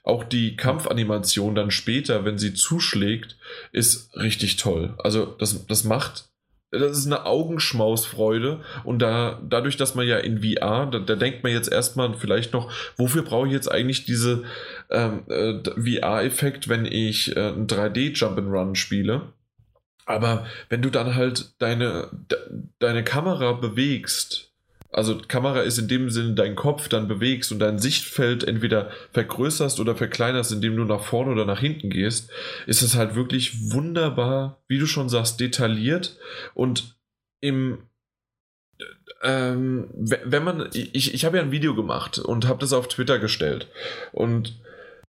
Auch 0.04 0.24
die 0.24 0.56
Kampfanimation 0.56 1.54
dann 1.54 1.70
später, 1.70 2.24
wenn 2.26 2.38
sie 2.38 2.54
zuschlägt, 2.54 3.38
ist 3.72 4.16
richtig 4.16 4.56
toll. 4.56 4.96
Also 5.04 5.26
das, 5.26 5.68
das 5.68 5.84
macht, 5.84 6.30
das 6.72 6.98
ist 6.98 7.06
eine 7.06 7.26
Augenschmausfreude 7.26 8.62
und 8.84 9.00
da, 9.00 9.40
dadurch, 9.48 9.78
dass 9.78 9.96
man 9.96 10.08
ja 10.08 10.18
in 10.18 10.42
VR, 10.42 10.88
da, 10.88 11.00
da 11.00 11.16
denkt 11.16 11.44
man 11.44 11.52
jetzt 11.52 11.72
erstmal 11.72 12.14
vielleicht 12.14 12.54
noch, 12.54 12.72
wofür 12.96 13.22
brauche 13.22 13.48
ich 13.48 13.54
jetzt 13.54 13.72
eigentlich 13.72 14.06
diese 14.06 14.44
ähm, 14.90 15.24
äh, 15.28 15.60
VR-Effekt, 15.64 16.68
wenn 16.70 16.86
ich 16.86 17.36
äh, 17.36 17.50
ein 17.50 17.68
3D-Jump'n'Run 17.68 18.76
spiele? 18.76 19.34
Aber 20.08 20.48
wenn 20.70 20.82
du 20.82 20.90
dann 20.90 21.16
halt 21.16 21.52
deine, 21.60 22.10
deine 22.80 23.04
Kamera 23.04 23.52
bewegst, 23.52 24.54
also 24.90 25.20
Kamera 25.28 25.62
ist 25.62 25.78
in 25.78 25.90
dem 25.90 26.10
Sinne 26.10 26.34
dein 26.34 26.56
Kopf 26.56 26.88
dann 26.88 27.10
bewegst 27.10 27.52
und 27.52 27.60
dein 27.60 27.78
Sichtfeld 27.78 28.46
entweder 28.46 28.90
vergrößerst 29.12 29.82
oder 29.82 29.98
verkleinerst, 29.98 30.54
indem 30.54 30.78
du 30.78 30.86
nach 30.86 31.04
vorne 31.04 31.32
oder 31.32 31.44
nach 31.44 31.60
hinten 31.60 31.90
gehst, 31.90 32.32
ist 32.68 32.82
es 32.82 32.96
halt 32.96 33.16
wirklich 33.16 33.74
wunderbar, 33.74 34.64
wie 34.70 34.80
du 34.80 34.88
schon 34.88 35.10
sagst, 35.10 35.42
detailliert 35.42 36.18
und 36.54 36.96
im 37.42 37.80
ähm, 39.24 39.90
wenn 39.94 40.44
man, 40.44 40.70
ich, 40.74 41.14
ich 41.14 41.26
habe 41.26 41.38
ja 41.38 41.44
ein 41.44 41.52
Video 41.52 41.76
gemacht 41.76 42.20
und 42.20 42.48
habe 42.48 42.60
das 42.60 42.72
auf 42.72 42.88
Twitter 42.88 43.20
gestellt 43.20 43.68
und 44.14 44.58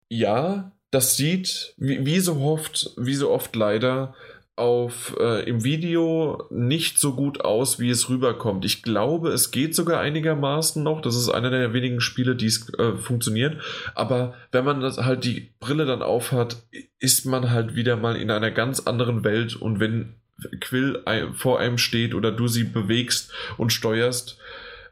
ja, 0.08 0.72
das 0.90 1.16
sieht, 1.16 1.74
wie, 1.78 2.04
wie 2.04 2.20
so 2.20 2.40
oft, 2.40 2.90
wie 2.96 3.14
so 3.14 3.30
oft 3.30 3.56
leider, 3.56 4.14
auf 4.56 5.16
äh, 5.18 5.48
im 5.48 5.64
Video 5.64 6.46
nicht 6.50 6.98
so 6.98 7.14
gut 7.14 7.40
aus, 7.42 7.78
wie 7.78 7.88
es 7.88 8.10
rüberkommt. 8.10 8.64
Ich 8.64 8.82
glaube, 8.82 9.30
es 9.30 9.50
geht 9.50 9.74
sogar 9.74 10.00
einigermaßen 10.00 10.82
noch. 10.82 11.00
Das 11.00 11.16
ist 11.16 11.30
einer 11.30 11.50
der 11.50 11.72
wenigen 11.72 12.00
Spiele, 12.00 12.36
die 12.36 12.46
es 12.46 12.72
äh, 12.78 12.96
funktioniert. 12.96 13.60
Aber 13.94 14.34
wenn 14.50 14.64
man 14.64 14.80
das 14.80 14.98
halt 14.98 15.24
die 15.24 15.50
Brille 15.58 15.86
dann 15.86 16.02
aufhat, 16.02 16.56
ist 16.98 17.24
man 17.24 17.50
halt 17.50 17.74
wieder 17.74 17.96
mal 17.96 18.16
in 18.16 18.30
einer 18.30 18.50
ganz 18.50 18.80
anderen 18.80 19.24
Welt. 19.24 19.56
Und 19.56 19.80
wenn 19.80 20.16
Quill 20.60 21.02
vor 21.34 21.58
einem 21.58 21.78
steht 21.78 22.14
oder 22.14 22.30
du 22.30 22.46
sie 22.46 22.64
bewegst 22.64 23.32
und 23.56 23.72
steuerst, 23.72 24.38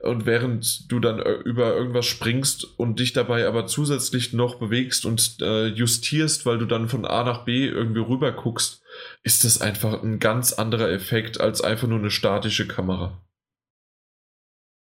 und 0.00 0.24
während 0.24 0.90
du 0.90 0.98
dann 0.98 1.18
äh, 1.20 1.32
über 1.32 1.76
irgendwas 1.76 2.06
springst 2.06 2.66
und 2.78 3.00
dich 3.00 3.12
dabei 3.12 3.46
aber 3.46 3.66
zusätzlich 3.66 4.32
noch 4.32 4.54
bewegst 4.54 5.04
und 5.04 5.36
äh, 5.42 5.66
justierst, 5.66 6.46
weil 6.46 6.56
du 6.58 6.64
dann 6.64 6.88
von 6.88 7.04
A 7.04 7.22
nach 7.22 7.44
B 7.44 7.66
irgendwie 7.66 8.00
rüber 8.00 8.32
guckst, 8.32 8.82
ist 9.22 9.44
das 9.44 9.60
einfach 9.60 10.02
ein 10.02 10.18
ganz 10.18 10.52
anderer 10.52 10.90
Effekt 10.90 11.40
als 11.40 11.60
einfach 11.60 11.88
nur 11.88 11.98
eine 11.98 12.10
statische 12.10 12.66
Kamera. 12.66 13.20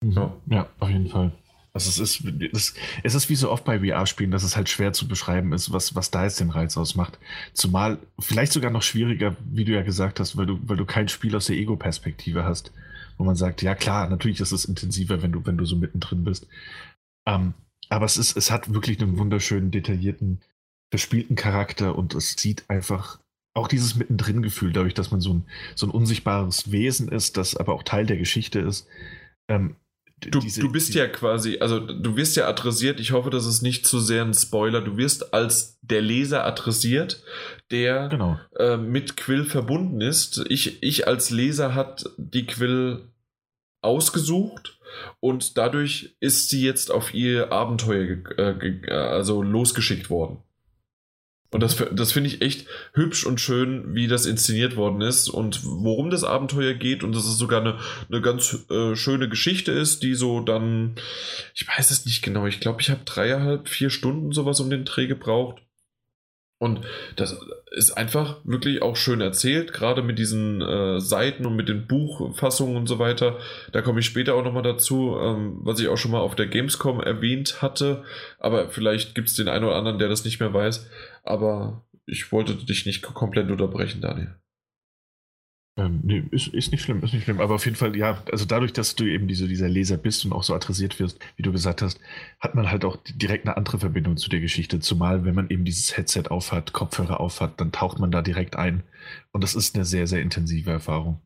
Mhm. 0.03 0.11
Ja, 0.11 0.33
ja 0.47 0.69
auf 0.79 0.89
jeden 0.89 1.09
Fall. 1.09 1.31
Also 1.71 1.89
es 1.89 1.99
ist, 1.99 2.25
es, 2.51 2.73
es 3.03 3.15
ist 3.15 3.29
wie 3.29 3.35
so 3.35 3.51
oft 3.51 3.63
bei 3.63 3.79
VR-Spielen, 3.79 4.31
dass 4.31 4.43
es 4.43 4.55
halt 4.55 4.69
schwer 4.69 4.91
zu 4.91 5.07
beschreiben 5.07 5.53
ist, 5.53 5.71
was, 5.71 5.95
was 5.95 6.09
da 6.09 6.23
jetzt 6.23 6.39
den 6.39 6.49
Reiz 6.49 6.75
ausmacht. 6.77 7.19
Zumal 7.53 7.99
vielleicht 8.17 8.53
sogar 8.53 8.71
noch 8.71 8.81
schwieriger, 8.81 9.35
wie 9.45 9.65
du 9.65 9.73
ja 9.73 9.83
gesagt 9.83 10.19
hast, 10.19 10.35
weil 10.35 10.47
du, 10.47 10.59
weil 10.63 10.77
du 10.77 10.85
kein 10.85 11.07
Spiel 11.09 11.35
aus 11.35 11.45
der 11.45 11.57
Ego-Perspektive 11.57 12.43
hast, 12.43 12.71
wo 13.17 13.23
man 13.23 13.35
sagt, 13.35 13.61
ja 13.61 13.75
klar, 13.75 14.09
natürlich 14.09 14.39
ist 14.39 14.51
es 14.51 14.65
intensiver, 14.65 15.21
wenn 15.21 15.31
du, 15.31 15.45
wenn 15.45 15.57
du 15.57 15.65
so 15.65 15.75
mittendrin 15.75 16.23
bist. 16.23 16.47
Ähm, 17.27 17.53
aber 17.89 18.05
es 18.05 18.17
ist, 18.17 18.35
es 18.35 18.49
hat 18.49 18.73
wirklich 18.73 18.99
einen 18.99 19.17
wunderschönen, 19.17 19.71
detaillierten, 19.71 20.41
verspielten 20.89 21.35
Charakter 21.35 21.95
und 21.95 22.15
es 22.15 22.31
sieht 22.31 22.67
einfach 22.69 23.19
auch 23.59 23.67
dieses 23.67 23.95
Mittendrin-Gefühl, 23.95 24.73
dadurch, 24.73 24.93
dass 24.93 25.11
man 25.11 25.21
so 25.21 25.33
ein, 25.33 25.45
so 25.75 25.85
ein 25.85 25.91
unsichtbares 25.91 26.71
Wesen 26.71 27.09
ist, 27.09 27.37
das 27.37 27.55
aber 27.55 27.73
auch 27.73 27.83
Teil 27.83 28.05
der 28.05 28.17
Geschichte 28.17 28.59
ist. 28.59 28.87
Ähm, 29.47 29.75
du, 30.21 30.39
diese, 30.39 30.61
du 30.61 30.71
bist 30.71 30.93
ja 30.93 31.07
quasi, 31.07 31.57
also 31.59 31.79
du 31.79 32.15
wirst 32.15 32.35
ja 32.35 32.47
adressiert, 32.47 32.99
ich 32.99 33.11
hoffe, 33.11 33.29
das 33.29 33.45
ist 33.45 33.61
nicht 33.61 33.85
zu 33.85 33.99
sehr 33.99 34.23
ein 34.23 34.33
Spoiler, 34.33 34.81
du 34.81 34.97
wirst 34.97 35.33
als 35.33 35.77
der 35.81 36.01
Leser 36.01 36.45
adressiert, 36.45 37.23
der 37.71 38.09
genau. 38.09 38.39
äh, 38.57 38.77
mit 38.77 39.17
Quill 39.17 39.45
verbunden 39.45 40.01
ist. 40.01 40.45
Ich, 40.49 40.81
ich 40.83 41.07
als 41.07 41.29
Leser 41.29 41.75
hat 41.75 42.09
die 42.17 42.45
Quill 42.45 43.09
ausgesucht 43.81 44.79
und 45.19 45.57
dadurch 45.57 46.15
ist 46.19 46.49
sie 46.49 46.63
jetzt 46.63 46.91
auf 46.91 47.13
ihr 47.13 47.51
Abenteuer 47.51 48.17
äh, 48.37 48.91
also 48.91 49.41
losgeschickt 49.41 50.09
worden. 50.09 50.39
Und 51.51 51.63
das, 51.63 51.83
das 51.91 52.11
finde 52.11 52.29
ich 52.29 52.41
echt 52.43 52.67
hübsch 52.93 53.25
und 53.25 53.41
schön, 53.41 53.95
wie 53.95 54.07
das 54.07 54.27
inszeniert 54.27 54.75
worden 54.75 55.01
ist 55.01 55.29
und 55.29 55.61
worum 55.63 56.11
das 56.11 56.23
Abenteuer 56.23 56.75
geht 56.75 57.03
und 57.03 57.15
dass 57.15 57.25
es 57.25 57.37
sogar 57.37 57.61
eine, 57.61 57.79
eine 58.07 58.21
ganz 58.21 58.65
äh, 58.69 58.95
schöne 58.95 59.29
Geschichte 59.29 59.71
ist, 59.71 60.03
die 60.03 60.13
so 60.13 60.41
dann, 60.41 60.95
ich 61.55 61.67
weiß 61.67 61.89
es 61.89 62.05
nicht 62.05 62.21
genau, 62.21 62.45
ich 62.45 62.59
glaube, 62.59 62.81
ich 62.81 62.91
habe 62.91 63.01
dreieinhalb, 63.03 63.67
vier 63.67 63.89
Stunden 63.89 64.31
sowas 64.31 64.59
um 64.59 64.69
den 64.69 64.85
Dreh 64.85 65.07
gebraucht. 65.07 65.61
Und 66.61 66.81
das 67.15 67.39
ist 67.71 67.91
einfach 67.91 68.37
wirklich 68.43 68.81
auch 68.81 68.97
schön 68.97 69.21
erzählt, 69.21 69.71
gerade 69.71 70.01
mit 70.01 70.19
diesen 70.19 70.59
äh, 70.61 70.99
Seiten 70.99 71.45
und 71.45 71.55
mit 71.55 71.69
den 71.69 71.87
Buchfassungen 71.87 72.75
und 72.75 72.87
so 72.87 72.99
weiter. 72.99 73.37
Da 73.71 73.81
komme 73.81 74.01
ich 74.01 74.05
später 74.05 74.35
auch 74.35 74.43
nochmal 74.43 74.63
dazu, 74.63 75.17
ähm, 75.21 75.59
was 75.61 75.79
ich 75.79 75.87
auch 75.87 75.97
schon 75.97 76.11
mal 76.11 76.19
auf 76.19 76.35
der 76.35 76.47
Gamescom 76.47 76.99
erwähnt 76.99 77.61
hatte. 77.61 78.03
Aber 78.39 78.69
vielleicht 78.69 79.15
gibt 79.15 79.29
es 79.29 79.35
den 79.35 79.47
einen 79.47 79.63
oder 79.63 79.77
anderen, 79.77 79.99
der 79.99 80.09
das 80.09 80.25
nicht 80.25 80.41
mehr 80.41 80.53
weiß. 80.53 80.89
Aber 81.29 81.85
ich 82.07 82.31
wollte 82.31 82.55
dich 82.55 82.87
nicht 82.87 83.03
komplett 83.03 83.51
unterbrechen, 83.51 84.01
Daniel. 84.01 84.35
Ähm, 85.77 86.01
nee, 86.03 86.23
ist, 86.31 86.47
ist 86.47 86.71
nicht 86.71 86.81
schlimm, 86.81 87.03
ist 87.03 87.13
nicht 87.13 87.23
schlimm. 87.23 87.39
Aber 87.39 87.55
auf 87.55 87.65
jeden 87.65 87.77
Fall, 87.77 87.95
ja, 87.95 88.23
also 88.31 88.45
dadurch, 88.45 88.73
dass 88.73 88.95
du 88.95 89.05
eben 89.05 89.27
diese, 89.27 89.47
dieser 89.47 89.69
Leser 89.69 89.97
bist 89.97 90.25
und 90.25 90.33
auch 90.33 90.41
so 90.41 90.55
adressiert 90.55 90.99
wirst, 90.99 91.19
wie 91.35 91.43
du 91.43 91.51
gesagt 91.51 91.83
hast, 91.83 91.99
hat 92.39 92.55
man 92.55 92.71
halt 92.71 92.83
auch 92.83 92.97
direkt 93.05 93.45
eine 93.45 93.55
andere 93.55 93.77
Verbindung 93.77 94.17
zu 94.17 94.29
der 94.29 94.39
Geschichte. 94.39 94.79
Zumal, 94.79 95.23
wenn 95.23 95.35
man 95.35 95.49
eben 95.49 95.65
dieses 95.65 95.95
Headset 95.95 96.23
aufhat, 96.29 96.73
Kopfhörer 96.73 97.19
aufhat, 97.19 97.61
dann 97.61 97.71
taucht 97.71 97.99
man 97.99 98.11
da 98.11 98.23
direkt 98.23 98.55
ein. 98.55 98.83
Und 99.31 99.43
das 99.43 99.53
ist 99.53 99.75
eine 99.75 99.85
sehr, 99.85 100.07
sehr 100.07 100.21
intensive 100.21 100.71
Erfahrung. 100.71 101.21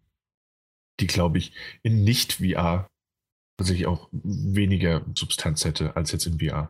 Die, 0.99 1.08
glaube 1.08 1.38
ich, 1.38 1.54
in 1.82 2.04
Nicht-VR 2.04 2.88
tatsächlich 3.58 3.88
auch 3.88 4.10
weniger 4.12 5.06
Substanz 5.16 5.64
hätte 5.64 5.95
als 5.95 6.12
jetzt 6.12 6.28
in 6.28 6.39
VR. 6.39 6.70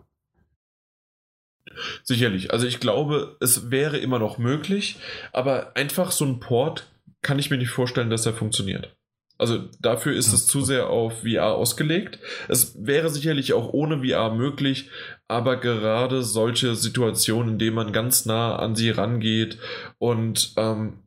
Sicherlich. 2.04 2.52
Also 2.52 2.68
ich 2.68 2.80
glaube, 2.80 3.38
es 3.40 3.72
wäre 3.72 3.98
immer 3.98 4.20
noch 4.20 4.38
möglich, 4.38 4.98
aber 5.32 5.76
einfach 5.76 6.12
so 6.12 6.26
ein 6.26 6.40
Port 6.40 6.88
kann 7.22 7.40
ich 7.40 7.50
mir 7.50 7.58
nicht 7.58 7.70
vorstellen, 7.70 8.10
dass 8.10 8.26
er 8.26 8.34
funktioniert. 8.34 8.96
Also 9.38 9.64
dafür 9.82 10.14
ist 10.14 10.32
es 10.32 10.48
zu 10.48 10.62
sehr 10.62 10.90
auf 10.90 11.22
VR 11.22 11.54
ausgelegt. 11.56 12.20
Es 12.48 12.86
wäre 12.86 13.10
sicherlich 13.10 13.54
auch 13.54 13.74
ohne 13.74 14.04
VR 14.06 14.34
möglich, 14.34 14.90
aber 15.28 15.58
gerade 15.58 16.24
solche 16.24 16.76
Situationen, 16.76 17.54
in 17.54 17.60
denen 17.60 17.76
man 17.76 17.92
ganz 17.92 18.26
nah 18.26 18.56
an 18.56 18.76
sie 18.76 18.92
rangeht 18.92 19.58
und 19.98 20.54
ähm, 20.56 21.00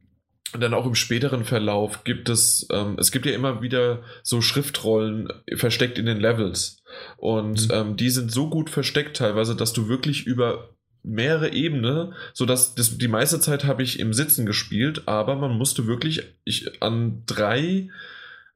dann 0.53 0.75
auch 0.75 0.87
im 0.87 0.95
späteren 0.95 1.45
Verlauf 1.45 2.05
gibt 2.05 2.29
es, 2.29 2.67
ähm, 2.71 2.97
es 2.99 3.11
gibt 3.11 3.27
ja 3.27 3.33
immer 3.33 3.63
wieder 3.63 4.03
so 4.23 4.41
Schriftrollen 4.41 5.29
versteckt 5.57 5.99
in 5.99 6.07
den 6.07 6.21
Levels. 6.21 6.83
Und 7.17 7.69
mhm. 7.69 7.75
ähm, 7.75 7.97
die 7.97 8.11
sind 8.11 8.31
so 8.31 8.49
gut 8.49 8.71
versteckt 8.71 9.17
teilweise, 9.17 9.57
dass 9.57 9.73
du 9.73 9.89
wirklich 9.89 10.27
über 10.27 10.71
mehrere 11.03 11.53
Ebenen, 11.53 12.15
sodass 12.33 12.75
das, 12.75 12.99
die 12.99 13.09
meiste 13.09 13.41
Zeit 13.41 13.65
habe 13.65 13.83
ich 13.83 14.01
im 14.01 14.13
Sitzen 14.13 14.45
gespielt, 14.45 15.03
aber 15.07 15.37
man 15.37 15.57
musste 15.57 15.87
wirklich, 15.87 16.23
ich 16.45 16.83
an 16.83 17.23
drei, 17.27 17.91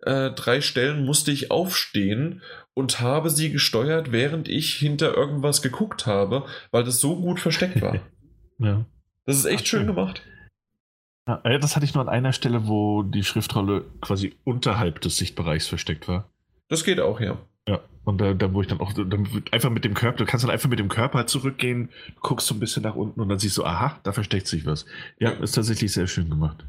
äh, 0.03 0.30
drei 0.32 0.61
Stellen 0.61 1.05
musste 1.05 1.30
ich 1.30 1.51
aufstehen 1.51 2.43
und 2.74 3.01
habe 3.01 3.30
sie 3.30 3.51
gesteuert, 3.51 4.11
während 4.11 4.49
ich 4.49 4.74
hinter 4.74 5.16
irgendwas 5.16 5.62
geguckt 5.62 6.07
habe, 6.07 6.45
weil 6.72 6.82
das 6.82 7.01
so 7.01 7.16
gut 7.20 7.38
versteckt 7.38 7.80
war. 7.80 8.01
ja. 8.59 8.84
Das 9.26 9.36
ist 9.36 9.45
echt 9.45 9.64
Ach, 9.64 9.68
schön 9.68 9.86
gemacht. 9.86 10.22
Ja, 11.45 11.59
das 11.59 11.76
hatte 11.76 11.85
ich 11.85 11.95
nur 11.95 12.03
an 12.03 12.09
einer 12.09 12.33
Stelle, 12.33 12.66
wo 12.66 13.03
die 13.03 13.24
Schriftrolle 13.24 13.85
quasi 14.01 14.35
unterhalb 14.45 15.01
des 15.01 15.16
Sichtbereichs 15.16 15.68
versteckt 15.68 16.09
war. 16.09 16.28
Das 16.68 16.85
geht 16.85 17.01
auch, 17.01 17.20
ja. 17.20 17.39
Ja, 17.68 17.81
und 18.05 18.20
da, 18.20 18.35
da 18.35 18.53
wo 18.53 18.62
ich 18.62 18.68
dann 18.68 18.81
auch 18.81 18.93
dann 18.93 19.28
einfach 19.53 19.70
mit 19.70 19.85
dem 19.85 19.95
Körper, 19.95 20.18
du 20.18 20.24
kannst 20.24 20.45
dann 20.45 20.51
einfach 20.51 20.68
mit 20.68 20.78
dem 20.78 20.89
Körper 20.89 21.26
zurückgehen, 21.26 21.91
guckst 22.20 22.47
so 22.47 22.55
ein 22.55 22.61
bisschen 22.61 22.83
nach 22.83 22.97
unten 22.97 23.20
und 23.20 23.28
dann 23.28 23.39
siehst 23.39 23.59
du, 23.59 23.64
aha, 23.64 23.99
da 24.03 24.12
versteckt 24.12 24.47
sich 24.47 24.66
was. 24.66 24.87
Ja, 25.18 25.31
ist 25.31 25.55
tatsächlich 25.55 25.93
sehr 25.93 26.07
schön 26.07 26.31
gemacht. 26.31 26.64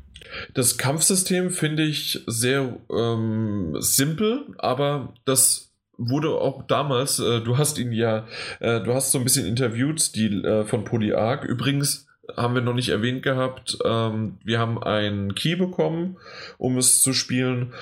Das 0.53 0.77
Kampfsystem 0.77 1.49
finde 1.49 1.83
ich 1.83 2.21
sehr 2.27 2.77
ähm, 2.91 3.75
simpel, 3.79 4.45
aber 4.57 5.13
das 5.25 5.71
wurde 5.97 6.29
auch 6.29 6.63
damals, 6.67 7.19
äh, 7.19 7.41
du 7.41 7.57
hast 7.57 7.77
ihn 7.77 7.91
ja, 7.91 8.27
äh, 8.59 8.81
du 8.81 8.93
hast 8.93 9.11
so 9.11 9.17
ein 9.17 9.23
bisschen 9.23 9.45
interviewt, 9.45 10.15
die 10.15 10.27
äh, 10.27 10.65
von 10.65 10.83
Polyarc. 10.83 11.43
Übrigens 11.45 12.07
haben 12.37 12.55
wir 12.55 12.61
noch 12.61 12.73
nicht 12.73 12.89
erwähnt 12.89 13.23
gehabt, 13.23 13.77
ähm, 13.85 14.37
wir 14.43 14.59
haben 14.59 14.81
einen 14.81 15.35
Key 15.35 15.55
bekommen, 15.55 16.17
um 16.57 16.77
es 16.77 17.01
zu 17.01 17.13
spielen. 17.13 17.73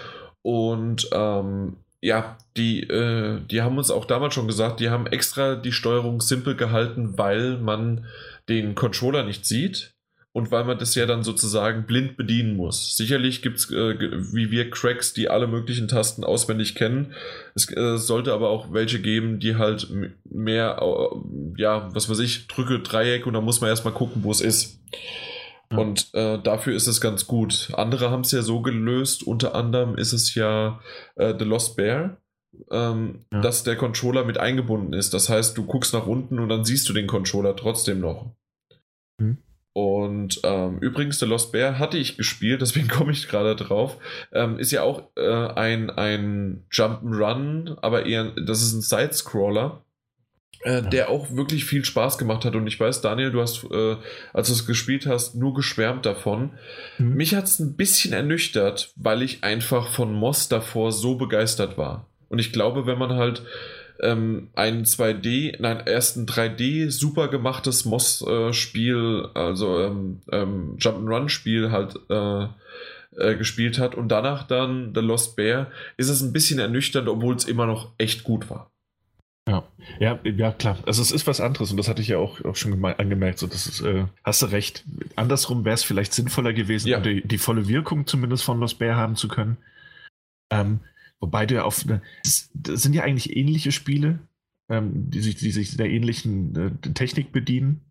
Und 0.41 1.09
ähm, 1.11 1.77
ja, 2.01 2.37
die, 2.55 2.83
äh, 2.83 3.41
die 3.49 3.61
haben 3.61 3.77
uns 3.77 3.91
auch 3.91 4.05
damals 4.05 4.33
schon 4.33 4.47
gesagt, 4.47 4.79
die 4.79 4.89
haben 4.89 5.07
extra 5.07 5.55
die 5.55 5.71
Steuerung 5.71 6.21
simpel 6.21 6.55
gehalten, 6.55 7.17
weil 7.17 7.57
man 7.57 8.05
den 8.47 8.75
Controller 8.75 9.23
nicht 9.23 9.45
sieht 9.45 9.93
und 10.31 10.51
weil 10.51 10.63
man 10.63 10.77
das 10.77 10.95
ja 10.95 11.05
dann 11.05 11.23
sozusagen 11.23 11.85
blind 11.85 12.15
bedienen 12.15 12.55
muss. 12.55 12.95
Sicherlich 12.95 13.41
gibt 13.41 13.57
es, 13.57 13.71
äh, 13.71 13.99
wie 14.33 14.51
wir 14.51 14.69
Cracks, 14.69 15.13
die 15.13 15.29
alle 15.29 15.47
möglichen 15.47 15.87
Tasten 15.87 16.23
auswendig 16.23 16.75
kennen. 16.75 17.13
Es 17.55 17.69
äh, 17.75 17.97
sollte 17.97 18.33
aber 18.33 18.49
auch 18.49 18.71
welche 18.71 19.01
geben, 19.01 19.39
die 19.39 19.55
halt 19.55 19.87
mehr, 20.29 20.79
äh, 20.81 21.61
ja, 21.61 21.93
was 21.93 22.09
weiß 22.09 22.19
ich, 22.19 22.47
drücke 22.47 22.79
Dreieck 22.79 23.25
und 23.25 23.33
dann 23.33 23.43
muss 23.43 23.61
man 23.61 23.69
erstmal 23.69 23.93
gucken, 23.93 24.23
wo 24.23 24.31
es 24.31 24.41
ist. 24.41 24.79
Und 25.71 26.09
äh, 26.13 26.39
dafür 26.41 26.75
ist 26.75 26.87
es 26.87 26.99
ganz 26.99 27.27
gut. 27.27 27.69
Andere 27.73 28.09
haben 28.09 28.21
es 28.21 28.31
ja 28.31 28.41
so 28.41 28.61
gelöst, 28.61 29.21
unter 29.21 29.53
anderem 29.53 29.95
ist 29.97 30.13
es 30.13 30.33
ja 30.33 30.79
äh, 31.15 31.35
The 31.37 31.45
Lost 31.45 31.75
Bear, 31.75 32.17
ähm, 32.71 33.25
ja. 33.31 33.41
dass 33.41 33.63
der 33.63 33.75
Controller 33.75 34.25
mit 34.25 34.39
eingebunden 34.39 34.93
ist. 34.93 35.13
Das 35.13 35.29
heißt, 35.29 35.55
du 35.55 35.65
guckst 35.65 35.93
nach 35.93 36.07
unten 36.07 36.39
und 36.39 36.49
dann 36.49 36.65
siehst 36.65 36.89
du 36.89 36.93
den 36.93 37.05
Controller 37.05 37.55
trotzdem 37.55 37.99
noch. 37.99 38.31
Mhm. 39.19 39.37
Und 39.73 40.41
ähm, 40.43 40.79
übrigens, 40.79 41.19
The 41.19 41.25
Lost 41.25 41.51
Bear 41.51 41.79
hatte 41.79 41.97
ich 41.97 42.17
gespielt, 42.17 42.61
deswegen 42.61 42.87
komme 42.87 43.11
ich 43.11 43.27
gerade 43.27 43.55
drauf. 43.55 43.97
Ähm, 44.31 44.59
ist 44.59 44.71
ja 44.71 44.83
auch 44.83 45.03
äh, 45.15 45.47
ein, 45.55 45.89
ein 45.89 46.65
Jump'n'Run, 46.71 47.77
aber 47.81 48.05
eher, 48.05 48.31
das 48.31 48.61
ist 48.61 48.73
ein 48.73 48.81
Sidescroller. 48.81 49.83
Äh, 50.61 50.81
der 50.81 51.09
auch 51.09 51.31
wirklich 51.31 51.63
viel 51.63 51.85
Spaß 51.85 52.17
gemacht 52.17 52.43
hat. 52.43 52.53
Und 52.53 52.67
ich 52.67 52.77
weiß, 52.77 52.99
Daniel, 52.99 53.31
du 53.31 53.41
hast, 53.41 53.63
äh, 53.71 53.95
als 54.33 54.47
du 54.47 54.53
es 54.53 54.67
gespielt 54.67 55.05
hast, 55.05 55.35
nur 55.35 55.53
geschwärmt 55.53 56.05
davon. 56.05 56.51
Mhm. 56.97 57.13
Mich 57.13 57.33
hat 57.33 57.45
es 57.45 57.59
ein 57.59 57.77
bisschen 57.77 58.11
ernüchtert, 58.11 58.91
weil 58.97 59.21
ich 59.21 59.43
einfach 59.45 59.87
von 59.87 60.13
Moss 60.13 60.49
davor 60.49 60.91
so 60.91 61.15
begeistert 61.15 61.77
war. 61.77 62.07
Und 62.27 62.39
ich 62.39 62.51
glaube, 62.51 62.85
wenn 62.85 62.97
man 62.97 63.13
halt 63.13 63.43
ähm, 64.01 64.49
ein 64.55 64.85
2D, 64.85 65.57
nein, 65.59 65.83
erst 65.85 66.17
ein 66.17 66.25
3D 66.25 66.91
super 66.91 67.27
gemachtes 67.27 67.85
Moss-Spiel, 67.85 69.29
äh, 69.35 69.39
also 69.39 69.79
ähm, 69.79 70.21
ähm, 70.31 70.77
Jump'n'Run-Spiel 70.77 71.71
halt 71.71 71.99
äh, 72.09 72.47
äh, 73.17 73.35
gespielt 73.35 73.79
hat 73.79 73.95
und 73.95 74.09
danach 74.09 74.43
dann 74.43 74.93
The 74.93 75.01
Lost 75.01 75.35
Bear, 75.35 75.67
ist 75.97 76.09
es 76.09 76.21
ein 76.21 76.33
bisschen 76.33 76.59
ernüchternd, 76.59 77.07
obwohl 77.07 77.35
es 77.35 77.45
immer 77.45 77.65
noch 77.65 77.91
echt 77.97 78.23
gut 78.23 78.49
war. 78.49 78.71
Ja. 79.47 79.63
ja, 79.99 80.19
ja, 80.23 80.51
klar. 80.51 80.77
Also 80.85 81.01
es 81.01 81.11
ist 81.11 81.25
was 81.25 81.41
anderes 81.41 81.71
und 81.71 81.77
das 81.77 81.87
hatte 81.87 82.03
ich 82.03 82.09
ja 82.09 82.17
auch, 82.17 82.43
auch 82.45 82.55
schon 82.55 82.85
angemerkt. 82.85 83.39
So, 83.39 83.47
das 83.47 83.65
ist, 83.65 83.81
äh, 83.81 84.05
hast 84.23 84.43
du 84.43 84.45
recht. 84.45 84.83
Andersrum 85.15 85.65
wäre 85.65 85.73
es 85.73 85.83
vielleicht 85.83 86.13
sinnvoller 86.13 86.53
gewesen, 86.53 86.87
ja. 86.87 86.97
um 86.97 87.03
die, 87.03 87.27
die, 87.27 87.37
volle 87.39 87.67
Wirkung 87.67 88.05
zumindest 88.05 88.43
von 88.43 88.59
Lost 88.59 88.77
Bear 88.77 88.95
haben 88.95 89.15
zu 89.15 89.27
können. 89.27 89.57
Ähm, 90.51 90.81
wobei 91.19 91.45
du 91.45 91.55
ja 91.55 91.63
auf 91.63 91.83
das 91.83 92.51
sind 92.81 92.93
ja 92.93 93.03
eigentlich 93.03 93.35
ähnliche 93.35 93.71
Spiele, 93.71 94.19
ähm, 94.69 95.09
die, 95.09 95.21
sich, 95.21 95.35
die 95.35 95.51
sich 95.51 95.77
der 95.77 95.89
ähnlichen 95.89 96.55
äh, 96.55 96.93
Technik 96.93 97.31
bedienen. 97.31 97.81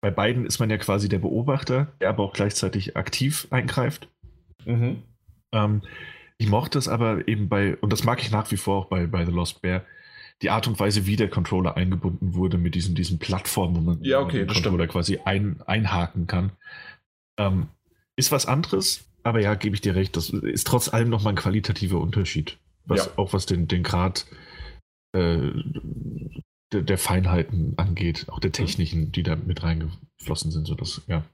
Bei 0.00 0.10
beiden 0.10 0.46
ist 0.46 0.58
man 0.58 0.70
ja 0.70 0.76
quasi 0.76 1.08
der 1.08 1.18
Beobachter, 1.18 1.92
der 2.00 2.10
aber 2.10 2.22
auch 2.22 2.32
gleichzeitig 2.32 2.96
aktiv 2.96 3.48
eingreift. 3.50 4.08
Mhm. 4.64 5.02
Ähm, 5.52 5.82
ich 6.38 6.48
mochte 6.48 6.78
es 6.78 6.88
aber 6.88 7.26
eben 7.26 7.48
bei, 7.48 7.76
und 7.78 7.92
das 7.92 8.04
mag 8.04 8.22
ich 8.22 8.30
nach 8.30 8.50
wie 8.50 8.56
vor 8.56 8.76
auch 8.76 8.86
bei, 8.86 9.06
bei 9.06 9.24
The 9.26 9.32
Lost 9.32 9.60
Bear, 9.60 9.84
die 10.40 10.50
Art 10.50 10.68
und 10.68 10.78
Weise, 10.78 11.06
wie 11.06 11.16
der 11.16 11.28
Controller 11.28 11.76
eingebunden 11.76 12.34
wurde 12.34 12.58
mit 12.58 12.76
diesen, 12.76 12.94
diesen 12.94 13.18
Plattformen, 13.18 13.76
wo 13.76 13.80
man, 13.80 14.04
ja, 14.04 14.20
okay, 14.20 14.38
den 14.38 14.46
Controller 14.46 14.84
stimmt. 14.84 14.92
quasi 14.92 15.18
ein, 15.24 15.60
einhaken 15.62 16.28
kann. 16.28 16.52
Ähm, 17.38 17.68
ist 18.16 18.30
was 18.30 18.46
anderes, 18.46 19.07
aber 19.28 19.40
ja, 19.40 19.54
gebe 19.54 19.74
ich 19.74 19.80
dir 19.80 19.94
recht, 19.94 20.16
das 20.16 20.30
ist 20.30 20.66
trotz 20.66 20.92
allem 20.92 21.10
nochmal 21.10 21.32
ein 21.32 21.36
qualitativer 21.36 22.00
Unterschied. 22.00 22.58
Was, 22.84 23.06
ja. 23.06 23.12
Auch 23.16 23.32
was 23.32 23.46
den, 23.46 23.68
den 23.68 23.82
Grad 23.82 24.26
äh, 25.12 25.50
der, 26.72 26.82
der, 26.82 26.98
Feinheiten 26.98 27.74
angeht, 27.76 28.26
auch 28.28 28.40
der 28.40 28.52
technischen, 28.52 29.12
die 29.12 29.22
da 29.22 29.36
mit 29.36 29.62
reingeflossen 29.62 30.50
sind. 30.50 30.66
So 30.66 30.76
ja. 31.06 31.24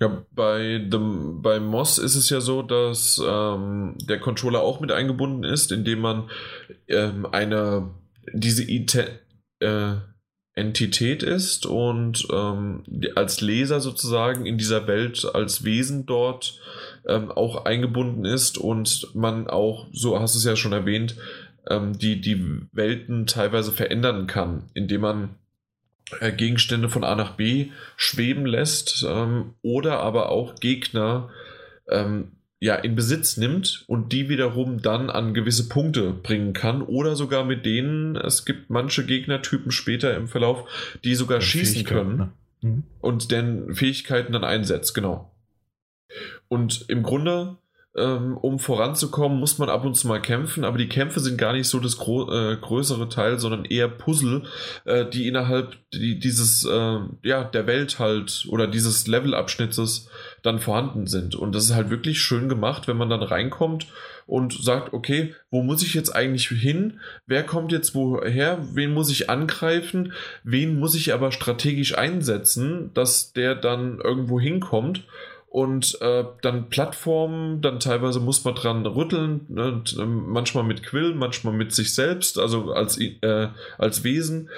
Ja, 0.00 0.24
bei, 0.32 0.78
dem, 0.78 1.40
bei 1.40 1.60
Moss 1.60 1.98
ist 1.98 2.14
es 2.14 2.28
ja 2.28 2.40
so, 2.40 2.62
dass 2.62 3.20
ähm, 3.24 3.96
der 4.02 4.18
Controller 4.18 4.60
auch 4.60 4.80
mit 4.80 4.90
eingebunden 4.90 5.44
ist, 5.44 5.72
indem 5.72 6.00
man 6.00 6.30
ähm, 6.88 7.26
eine 7.26 7.90
diese 8.32 8.68
IT, 8.68 8.94
äh, 9.60 9.94
Entität 10.56 11.22
ist 11.24 11.66
und 11.66 12.28
ähm, 12.32 12.84
als 13.16 13.40
Leser 13.40 13.80
sozusagen 13.80 14.46
in 14.46 14.56
dieser 14.56 14.86
Welt 14.86 15.28
als 15.34 15.64
Wesen 15.64 16.06
dort 16.06 16.60
ähm, 17.06 17.32
auch 17.32 17.64
eingebunden 17.64 18.24
ist 18.24 18.58
und 18.58 19.08
man 19.14 19.48
auch, 19.48 19.88
so 19.92 20.18
hast 20.20 20.34
du 20.34 20.38
es 20.38 20.44
ja 20.44 20.54
schon 20.54 20.72
erwähnt, 20.72 21.16
ähm, 21.68 21.98
die, 21.98 22.20
die 22.20 22.60
Welten 22.72 23.26
teilweise 23.26 23.72
verändern 23.72 24.28
kann, 24.28 24.70
indem 24.74 25.00
man 25.00 25.30
äh, 26.20 26.30
Gegenstände 26.30 26.88
von 26.88 27.02
A 27.02 27.16
nach 27.16 27.32
B 27.32 27.70
schweben 27.96 28.46
lässt 28.46 29.04
ähm, 29.08 29.54
oder 29.62 30.00
aber 30.00 30.28
auch 30.28 30.54
Gegner 30.56 31.30
ähm, 31.88 32.32
ja, 32.64 32.76
in 32.76 32.96
Besitz 32.96 33.36
nimmt 33.36 33.84
und 33.88 34.12
die 34.14 34.30
wiederum 34.30 34.80
dann 34.80 35.10
an 35.10 35.34
gewisse 35.34 35.68
Punkte 35.68 36.14
bringen 36.14 36.54
kann 36.54 36.80
oder 36.80 37.14
sogar 37.14 37.44
mit 37.44 37.66
denen, 37.66 38.16
es 38.16 38.46
gibt 38.46 38.70
manche 38.70 39.04
Gegnertypen 39.04 39.70
später 39.70 40.16
im 40.16 40.28
Verlauf, 40.28 40.66
die 41.04 41.14
sogar 41.14 41.40
ja, 41.40 41.42
schießen 41.42 41.84
können 41.84 42.16
ne? 42.16 42.32
mhm. 42.62 42.82
und 43.02 43.30
deren 43.30 43.74
Fähigkeiten 43.74 44.32
dann 44.32 44.44
einsetzt, 44.44 44.94
genau. 44.94 45.30
Und 46.48 46.86
im 46.88 47.02
Grunde 47.02 47.58
ähm, 47.96 48.36
um 48.36 48.58
voranzukommen, 48.58 49.38
muss 49.38 49.58
man 49.58 49.68
ab 49.68 49.84
und 49.84 49.94
zu 49.94 50.08
mal 50.08 50.20
kämpfen, 50.20 50.64
aber 50.64 50.78
die 50.78 50.88
Kämpfe 50.88 51.20
sind 51.20 51.38
gar 51.38 51.52
nicht 51.52 51.68
so 51.68 51.78
das 51.78 51.94
äh, 51.94 52.56
größere 52.56 53.08
Teil, 53.08 53.38
sondern 53.38 53.64
eher 53.64 53.88
Puzzle, 53.88 54.42
äh, 54.84 55.06
die 55.06 55.28
innerhalb 55.28 55.76
die, 55.92 56.18
dieses, 56.18 56.64
äh, 56.64 56.98
ja, 57.22 57.44
der 57.44 57.66
Welt 57.66 57.98
halt 57.98 58.46
oder 58.48 58.66
dieses 58.66 59.06
Levelabschnittes 59.06 60.08
dann 60.42 60.58
vorhanden 60.58 61.06
sind. 61.06 61.36
Und 61.36 61.54
das 61.54 61.64
ist 61.64 61.74
halt 61.74 61.90
wirklich 61.90 62.20
schön 62.20 62.48
gemacht, 62.48 62.88
wenn 62.88 62.96
man 62.96 63.10
dann 63.10 63.22
reinkommt 63.22 63.86
und 64.26 64.52
sagt, 64.52 64.92
okay, 64.92 65.34
wo 65.50 65.62
muss 65.62 65.82
ich 65.82 65.94
jetzt 65.94 66.14
eigentlich 66.14 66.48
hin? 66.48 67.00
Wer 67.26 67.44
kommt 67.44 67.72
jetzt 67.72 67.94
woher? 67.94 68.58
Wen 68.72 68.92
muss 68.92 69.10
ich 69.10 69.30
angreifen? 69.30 70.12
Wen 70.42 70.78
muss 70.78 70.94
ich 70.94 71.12
aber 71.12 71.30
strategisch 71.30 71.96
einsetzen, 71.96 72.90
dass 72.94 73.32
der 73.32 73.54
dann 73.54 74.00
irgendwo 74.00 74.40
hinkommt? 74.40 75.04
Und 75.54 76.00
äh, 76.00 76.24
dann 76.42 76.68
Plattformen, 76.68 77.60
dann 77.60 77.78
teilweise 77.78 78.18
muss 78.18 78.42
man 78.42 78.56
dran 78.56 78.84
rütteln, 78.86 79.46
ne, 79.48 79.68
und, 79.74 79.96
äh, 79.96 80.04
manchmal 80.04 80.64
mit 80.64 80.82
Quill, 80.82 81.14
manchmal 81.14 81.54
mit 81.54 81.72
sich 81.72 81.94
selbst, 81.94 82.40
also 82.40 82.72
als, 82.72 82.98
äh, 82.98 83.50
als 83.78 84.02
Wesen. 84.02 84.50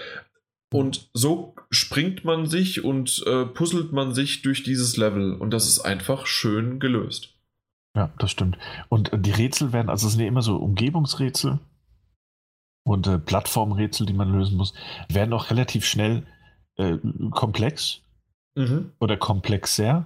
Und 0.73 1.11
so 1.13 1.55
springt 1.71 2.25
man 2.25 2.47
sich 2.47 2.83
und 2.83 3.23
äh, 3.27 3.45
puzzelt 3.45 3.93
man 3.93 4.15
sich 4.15 4.41
durch 4.41 4.63
dieses 4.63 4.97
Level 4.97 5.35
und 5.35 5.51
das 5.51 5.69
ist 5.69 5.81
einfach 5.81 6.27
schön 6.27 6.81
gelöst. 6.81 7.35
Ja, 7.95 8.11
das 8.19 8.31
stimmt. 8.31 8.57
Und 8.89 9.13
äh, 9.13 9.19
die 9.19 9.33
Rätsel 9.33 9.75
werden, 9.75 9.91
also 9.91 10.07
es 10.07 10.15
sind 10.15 10.23
ja 10.23 10.29
immer 10.29 10.41
so 10.41 10.57
Umgebungsrätsel 10.57 11.59
und 12.85 13.07
äh, 13.07 13.19
Plattformrätsel, 13.19 14.07
die 14.07 14.15
man 14.15 14.33
lösen 14.33 14.57
muss, 14.57 14.73
werden 15.11 15.35
auch 15.35 15.51
relativ 15.51 15.85
schnell 15.85 16.23
komplex 17.31 18.03
mhm. 18.55 18.93
oder 18.99 19.17
komplexer. 19.17 20.05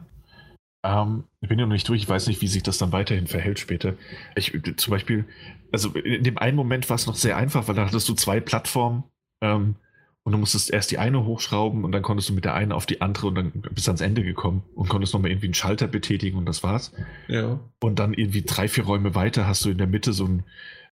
Ähm, 0.82 1.24
ich 1.40 1.48
bin 1.48 1.58
ja 1.58 1.66
noch 1.66 1.72
nicht 1.72 1.88
durch, 1.88 2.02
ich 2.02 2.08
weiß 2.08 2.26
nicht, 2.26 2.40
wie 2.40 2.48
sich 2.48 2.62
das 2.62 2.78
dann 2.78 2.92
weiterhin 2.92 3.26
verhält 3.26 3.58
später. 3.58 3.94
Ich, 4.34 4.58
zum 4.76 4.90
Beispiel, 4.90 5.24
also 5.72 5.90
in 5.90 6.24
dem 6.24 6.38
einen 6.38 6.56
Moment 6.56 6.88
war 6.88 6.96
es 6.96 7.06
noch 7.06 7.16
sehr 7.16 7.36
einfach, 7.36 7.68
weil 7.68 7.74
da 7.74 7.86
hattest 7.86 8.08
du 8.08 8.14
zwei 8.14 8.40
Plattformen 8.40 9.04
ähm, 9.42 9.76
und 10.22 10.32
du 10.32 10.38
musstest 10.38 10.70
erst 10.70 10.90
die 10.90 10.98
eine 10.98 11.24
hochschrauben 11.24 11.84
und 11.84 11.92
dann 11.92 12.02
konntest 12.02 12.28
du 12.28 12.34
mit 12.34 12.44
der 12.44 12.54
einen 12.54 12.72
auf 12.72 12.86
die 12.86 13.00
andere 13.00 13.26
und 13.28 13.34
dann 13.34 13.52
bis 13.72 13.88
ans 13.88 14.00
Ende 14.00 14.22
gekommen 14.22 14.62
und 14.74 14.88
konntest 14.88 15.12
nochmal 15.12 15.30
irgendwie 15.30 15.48
einen 15.48 15.54
Schalter 15.54 15.86
betätigen 15.86 16.38
und 16.38 16.46
das 16.46 16.62
war's. 16.62 16.92
Ja. 17.28 17.60
Und 17.80 17.98
dann 17.98 18.14
irgendwie 18.14 18.42
drei, 18.42 18.68
vier 18.68 18.84
Räume 18.84 19.14
weiter 19.14 19.46
hast 19.46 19.64
du 19.64 19.70
in 19.70 19.78
der 19.78 19.86
Mitte 19.86 20.12
so, 20.12 20.26
ein, 20.26 20.44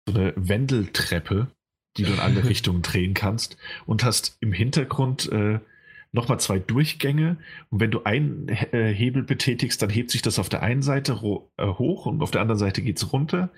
so 0.08 0.16
eine 0.16 0.34
Wendeltreppe, 0.36 1.48
die 1.98 2.04
du 2.04 2.14
in 2.14 2.20
alle 2.20 2.44
Richtungen 2.50 2.82
drehen 2.82 3.14
kannst 3.14 3.58
und 3.86 4.04
hast 4.04 4.38
im 4.42 4.54
Hintergrund 4.54 5.32
äh, 5.32 5.60
nochmal 6.12 6.40
zwei 6.40 6.60
Durchgänge. 6.60 7.38
Und 7.70 7.80
wenn 7.80 7.92
du 7.92 8.04
einen 8.04 8.50
äh, 8.50 8.94
Hebel 8.94 9.24
betätigst, 9.24 9.82
dann 9.82 9.90
hebt 9.90 10.12
sich 10.12 10.22
das 10.22 10.40
auf 10.40 10.50
der 10.50 10.62
einen 10.62 10.82
Seite 10.82 11.14
äh, 11.58 11.66
hoch 11.66 12.06
und 12.06 12.22
auf 12.22 12.32
der 12.32 12.42
anderen 12.42 12.60
Seite 12.60 12.82
geht 12.82 12.98
es 12.98 13.14
runter. 13.14 13.50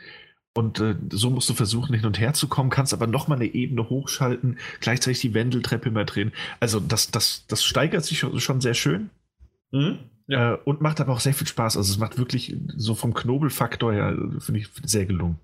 Und 0.56 0.80
äh, 0.80 0.96
so 1.12 1.32
musst 1.32 1.50
du 1.50 1.54
versuchen, 1.54 1.96
hin 1.96 2.06
und 2.06 2.20
her 2.20 2.34
zu 2.34 2.48
kommen, 2.48 2.70
kannst 2.70 2.94
aber 2.94 3.08
nochmal 3.08 3.40
eine 3.40 3.52
Ebene 3.54 3.90
hochschalten, 3.90 4.60
gleichzeitig 4.80 5.22
die 5.22 5.34
Wendeltreppe 5.34 5.90
immer 5.90 6.06
drehen. 6.06 6.32
Also 6.60 6.80
das, 6.80 7.10
das, 7.10 7.46
das 7.48 7.64
steigert 7.64 8.06
sich 8.06 8.20
schon, 8.20 8.40
schon 8.40 8.62
sehr 8.62 8.76
schön. 8.76 9.10
Mhm. 9.72 10.00
Ja. 10.28 10.54
Äh, 10.54 10.58
und 10.64 10.82
macht 10.82 11.02
aber 11.02 11.14
auch 11.14 11.20
sehr 11.20 11.34
viel 11.34 11.48
Spaß. 11.48 11.76
Also 11.76 11.92
es 11.92 11.98
macht 11.98 12.20
wirklich 12.20 12.56
so 12.78 12.94
vom 12.94 13.16
Knobelfaktor 13.16 13.94
her, 13.94 14.16
finde 14.40 14.62
ich, 14.62 14.70
sehr 14.84 15.06
gelungen. 15.08 15.40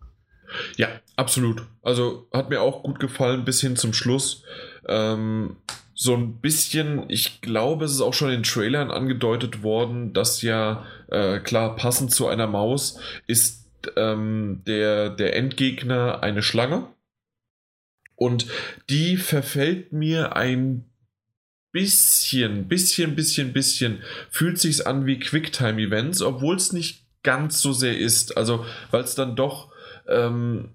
Ja, 0.78 0.88
absolut. 1.16 1.64
Also 1.82 2.28
hat 2.32 2.50
mir 2.50 2.62
auch 2.62 2.84
gut 2.84 3.00
gefallen 3.00 3.46
bis 3.46 3.62
hin 3.62 3.76
zum 3.76 3.94
Schluss. 3.94 4.44
Ähm, 4.88 5.58
so 6.02 6.16
ein 6.16 6.40
bisschen, 6.40 7.10
ich 7.10 7.42
glaube, 7.42 7.84
es 7.84 7.92
ist 7.92 8.00
auch 8.00 8.14
schon 8.14 8.32
in 8.32 8.44
Trailern 8.44 8.90
angedeutet 8.90 9.64
worden, 9.64 10.14
dass 10.14 10.42
ja, 10.42 10.86
äh, 11.10 11.40
klar, 11.40 11.76
passend 11.76 12.14
zu 12.14 12.28
einer 12.28 12.48
Maus 12.48 13.02
ist 13.28 13.70
ähm, 13.98 14.62
der, 14.66 15.10
der 15.10 15.36
Endgegner 15.36 16.24
eine 16.24 16.42
Schlange. 16.42 16.88
Und 18.16 18.48
die 18.90 19.18
verfällt 19.18 19.92
mir 19.92 20.38
ein 20.38 20.86
bisschen, 21.74 22.70
bisschen, 22.70 23.18
bisschen, 23.18 23.52
bisschen, 23.52 24.02
fühlt 24.30 24.58
sich 24.58 24.88
an 24.88 25.06
wie 25.06 25.20
Quicktime-Events, 25.20 26.22
obwohl 26.22 26.56
es 26.56 26.72
nicht 26.72 27.08
ganz 27.24 27.62
so 27.62 27.74
sehr 27.74 27.98
ist. 27.98 28.38
Also, 28.38 28.66
weil 28.92 29.04
es 29.04 29.16
dann 29.16 29.36
doch, 29.36 29.74
ähm, 30.08 30.70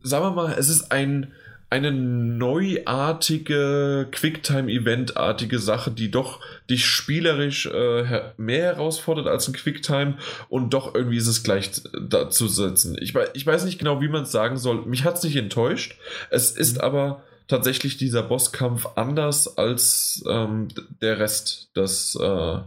sagen 0.00 0.26
wir 0.26 0.30
mal, 0.30 0.54
es 0.56 0.68
ist 0.68 0.92
ein 0.92 1.32
eine 1.74 1.90
neuartige 1.90 4.06
Quicktime-Event-artige 4.12 5.58
Sache, 5.58 5.90
die 5.90 6.08
doch 6.08 6.38
dich 6.70 6.86
spielerisch 6.86 7.66
äh, 7.66 8.32
mehr 8.36 8.62
herausfordert 8.62 9.26
als 9.26 9.48
ein 9.48 9.54
Quicktime 9.54 10.16
und 10.48 10.72
doch 10.72 10.94
irgendwie 10.94 11.16
ist 11.16 11.26
es 11.26 11.42
gleich 11.42 11.72
dazu 12.00 12.46
setzen. 12.46 12.96
Ich, 13.00 13.12
ich 13.32 13.44
weiß 13.44 13.64
nicht 13.64 13.80
genau, 13.80 14.00
wie 14.00 14.06
man 14.06 14.22
es 14.22 14.30
sagen 14.30 14.56
soll. 14.56 14.86
Mich 14.86 15.02
hat 15.02 15.16
es 15.16 15.24
nicht 15.24 15.34
enttäuscht. 15.34 15.98
Es 16.30 16.52
ist 16.52 16.80
aber 16.80 17.24
tatsächlich 17.48 17.96
dieser 17.96 18.22
Bosskampf 18.22 18.86
anders 18.94 19.58
als 19.58 20.22
ähm, 20.28 20.68
der 21.02 21.18
Rest 21.18 21.76
des, 21.76 22.14
äh, 22.14 22.58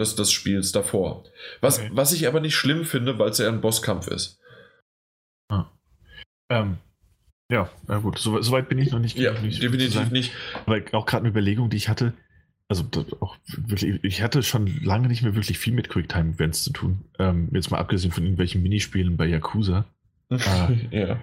des, 0.00 0.16
des 0.16 0.32
Spiels 0.32 0.72
davor. 0.72 1.22
Was, 1.60 1.78
okay. 1.78 1.90
was 1.92 2.12
ich 2.12 2.26
aber 2.26 2.40
nicht 2.40 2.56
schlimm 2.56 2.84
finde, 2.84 3.20
weil 3.20 3.30
es 3.30 3.38
ja 3.38 3.46
ein 3.46 3.60
Bosskampf 3.60 4.08
ist. 4.08 4.40
Ah. 5.48 5.70
Ähm, 6.50 6.78
ja, 7.50 7.68
na 7.86 7.98
gut, 7.98 8.18
so, 8.18 8.40
so 8.40 8.52
weit 8.52 8.68
bin 8.68 8.78
ich 8.78 8.90
noch 8.90 8.98
nicht. 8.98 9.18
Ja, 9.18 9.38
nicht 9.40 9.62
definitiv 9.62 10.10
nicht. 10.10 10.32
Aber 10.66 10.80
auch 10.92 11.06
gerade 11.06 11.22
eine 11.22 11.28
Überlegung, 11.28 11.70
die 11.70 11.76
ich 11.76 11.88
hatte, 11.88 12.14
also 12.68 12.84
auch 13.20 13.36
wirklich, 13.46 14.02
ich 14.02 14.22
hatte 14.22 14.42
schon 14.42 14.66
lange 14.82 15.08
nicht 15.08 15.22
mehr 15.22 15.34
wirklich 15.34 15.58
viel 15.58 15.74
mit 15.74 15.90
Quicktime-Events 15.90 16.64
zu 16.64 16.72
tun. 16.72 17.04
Ähm, 17.18 17.48
jetzt 17.52 17.70
mal 17.70 17.78
abgesehen 17.78 18.12
von 18.12 18.24
irgendwelchen 18.24 18.62
Minispielen 18.62 19.16
bei 19.16 19.26
Yakuza. 19.26 19.84
äh, 20.30 20.98
ja. 21.06 21.20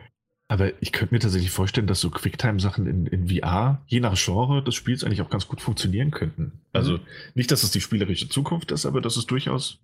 Aber 0.47 0.71
ich 0.81 0.91
könnte 0.91 1.15
mir 1.15 1.19
tatsächlich 1.19 1.49
vorstellen, 1.49 1.87
dass 1.87 2.01
so 2.01 2.11
Quicktime-Sachen 2.11 2.85
in, 2.85 3.07
in 3.07 3.29
VR, 3.29 3.81
je 3.87 4.01
nach 4.01 4.15
Genre 4.15 4.63
des 4.63 4.75
Spiels, 4.75 5.03
eigentlich 5.03 5.21
auch 5.21 5.29
ganz 5.29 5.47
gut 5.47 5.61
funktionieren 5.61 6.11
könnten. 6.11 6.61
Also 6.73 6.97
mhm. 6.97 7.01
nicht, 7.33 7.51
dass 7.51 7.63
es 7.63 7.71
die 7.71 7.81
spielerische 7.81 8.29
Zukunft 8.29 8.71
ist, 8.71 8.85
aber 8.85 9.01
dass 9.01 9.17
es 9.17 9.25
durchaus 9.25 9.79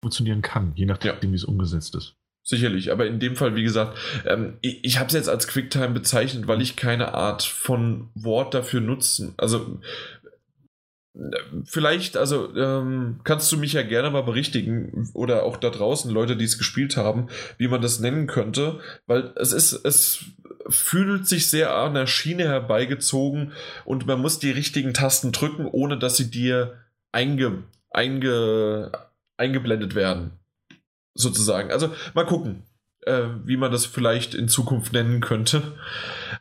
funktionieren 0.00 0.40
kann, 0.40 0.72
je 0.76 0.86
nachdem, 0.86 1.14
ja. 1.14 1.22
wie 1.22 1.34
es 1.34 1.44
umgesetzt 1.44 1.94
ist. 1.96 2.16
Sicherlich, 2.46 2.92
aber 2.92 3.06
in 3.06 3.20
dem 3.20 3.36
Fall, 3.36 3.54
wie 3.54 3.62
gesagt, 3.62 3.96
ähm, 4.26 4.58
ich, 4.60 4.84
ich 4.84 4.98
habe 4.98 5.06
es 5.06 5.14
jetzt 5.14 5.30
als 5.30 5.48
Quicktime 5.48 5.94
bezeichnet, 5.94 6.46
weil 6.46 6.60
ich 6.60 6.76
keine 6.76 7.14
Art 7.14 7.42
von 7.42 8.10
Wort 8.14 8.52
dafür 8.52 8.82
nutzen. 8.82 9.32
Also 9.38 9.80
vielleicht, 11.64 12.18
also 12.18 12.54
ähm, 12.54 13.20
kannst 13.24 13.50
du 13.50 13.56
mich 13.56 13.72
ja 13.72 13.82
gerne 13.82 14.10
mal 14.10 14.24
berichtigen 14.24 15.08
oder 15.14 15.44
auch 15.44 15.56
da 15.56 15.70
draußen 15.70 16.10
Leute, 16.10 16.36
die 16.36 16.44
es 16.44 16.58
gespielt 16.58 16.98
haben, 16.98 17.28
wie 17.56 17.68
man 17.68 17.80
das 17.80 18.00
nennen 18.00 18.26
könnte, 18.26 18.78
weil 19.06 19.32
es 19.36 19.52
ist, 19.52 19.72
es 19.72 20.26
fühlt 20.68 21.26
sich 21.26 21.46
sehr 21.46 21.74
an 21.74 21.94
der 21.94 22.06
Schiene 22.06 22.44
herbeigezogen 22.44 23.52
und 23.86 24.06
man 24.06 24.20
muss 24.20 24.38
die 24.38 24.50
richtigen 24.50 24.92
Tasten 24.92 25.32
drücken, 25.32 25.64
ohne 25.64 25.98
dass 25.98 26.18
sie 26.18 26.30
dir 26.30 26.74
einge, 27.10 27.62
einge, 27.90 28.92
eingeblendet 29.38 29.94
werden 29.94 30.32
sozusagen. 31.14 31.70
Also 31.70 31.90
mal 32.14 32.26
gucken, 32.26 32.64
äh, 33.06 33.28
wie 33.44 33.56
man 33.56 33.72
das 33.72 33.86
vielleicht 33.86 34.34
in 34.34 34.48
Zukunft 34.48 34.92
nennen 34.92 35.20
könnte. 35.20 35.62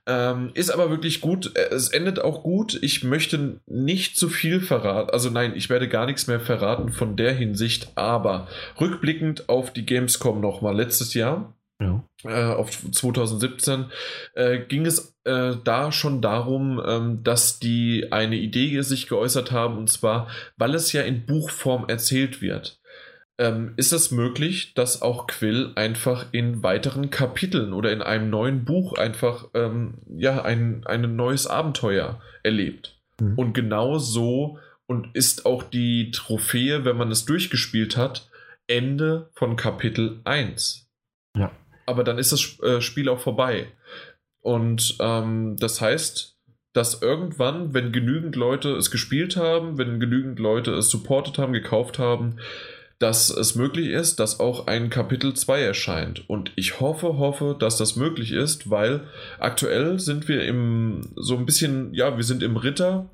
Ähm, 0.06 0.52
ist 0.54 0.72
aber 0.72 0.90
wirklich 0.90 1.22
gut. 1.22 1.56
Äh, 1.56 1.74
es 1.74 1.90
endet 1.90 2.20
auch 2.20 2.44
gut. 2.44 2.78
Ich 2.82 3.04
möchte 3.04 3.60
nicht 3.66 4.18
zu 4.18 4.30
viel 4.30 4.62
verraten. 4.62 5.12
Also 5.12 5.30
nein, 5.30 5.54
ich 5.56 5.70
werde 5.70 5.88
gar 5.88 6.06
nichts 6.06 6.28
mehr 6.28 6.40
verraten 6.40 6.90
von 6.90 7.16
der 7.16 7.34
Hinsicht. 7.34 7.92
Aber 7.96 8.48
rückblickend 8.80 9.50
auf 9.50 9.72
die 9.72 9.86
Gamescom 9.86 10.42
nochmal 10.42 10.76
letztes 10.76 11.14
Jahr. 11.14 11.54
Ja. 11.82 12.04
Äh, 12.24 12.54
auf 12.54 12.70
2017 12.70 13.86
äh, 14.36 14.60
ging 14.60 14.86
es 14.86 15.18
äh, 15.26 15.56
da 15.64 15.92
schon 15.92 16.22
darum, 16.22 16.82
ähm, 16.86 17.24
dass 17.24 17.60
die 17.60 18.12
eine 18.12 18.38
Idee 18.38 18.80
sich 18.82 19.08
geäußert 19.08 19.52
haben, 19.52 19.78
und 19.78 19.90
zwar, 19.90 20.28
weil 20.56 20.76
es 20.76 20.94
ja 20.94 21.02
in 21.02 21.26
Buchform 21.26 21.86
erzählt 21.90 22.42
wird 22.42 22.80
ähm, 23.38 23.74
ist 23.78 23.94
es 23.94 24.12
möglich, 24.12 24.74
dass 24.74 25.02
auch 25.02 25.28
Quill 25.28 25.72
einfach 25.76 26.28
in 26.32 26.62
weiteren 26.64 27.10
Kapiteln 27.10 27.74
oder 27.74 27.92
in 27.92 28.02
einem 28.02 28.30
neuen 28.30 28.66
Buch 28.66 28.98
einfach 28.98 29.50
ähm, 29.54 29.96
ja, 30.16 30.44
ein, 30.44 30.86
ein 30.86 31.16
neues 31.16 31.48
Abenteuer 31.48 32.22
erlebt. 32.44 33.00
Mhm. 33.20 33.34
Und 33.38 33.54
genau 33.54 33.98
so 33.98 34.60
und 34.86 35.16
ist 35.16 35.46
auch 35.46 35.64
die 35.64 36.12
Trophäe, 36.12 36.86
wenn 36.86 36.98
man 36.98 37.12
es 37.12 37.26
durchgespielt 37.26 37.98
hat, 37.98 38.30
Ende 38.68 39.30
von 39.34 39.56
Kapitel 39.56 40.22
1. 40.24 40.88
Ja. 41.36 41.52
Aber 41.86 42.04
dann 42.04 42.18
ist 42.18 42.32
das 42.32 42.60
äh, 42.62 42.82
Spiel 42.82 43.10
auch 43.10 43.20
vorbei. 43.20 43.68
Und 44.42 44.98
ähm, 45.00 45.56
das 45.58 45.82
heißt, 45.82 46.38
dass 46.74 47.02
irgendwann, 47.02 47.74
wenn 47.74 47.92
genügend 47.92 48.36
Leute 48.36 48.76
es 48.76 48.92
gespielt 48.92 49.38
haben, 49.38 49.78
wenn 49.78 50.00
genügend 50.00 50.40
Leute 50.40 50.72
es 50.72 50.90
supportet 50.90 51.38
haben, 51.38 51.54
gekauft 51.54 52.00
haben, 52.00 52.38
dass 53.04 53.30
es 53.30 53.56
möglich 53.56 53.90
ist, 53.90 54.22
dass 54.22 54.40
auch 54.40 54.68
ein 54.68 54.90
Kapitel 54.90 55.34
2 55.34 55.62
erscheint. 55.62 56.30
Und 56.30 56.54
ich 56.56 56.80
hoffe, 56.80 57.18
hoffe, 57.18 57.54
dass 57.60 57.76
das 57.76 57.98
möglich 57.98 58.32
ist, 58.32 58.70
weil 58.70 59.10
aktuell 59.40 60.00
sind 60.00 60.30
wir 60.30 60.46
im 60.46 61.12
so 61.18 61.36
ein 61.36 61.46
bisschen, 61.46 61.94
ja, 61.94 62.16
wir 62.16 62.24
sind 62.24 62.42
im 62.42 62.56
Ritter. 62.56 63.10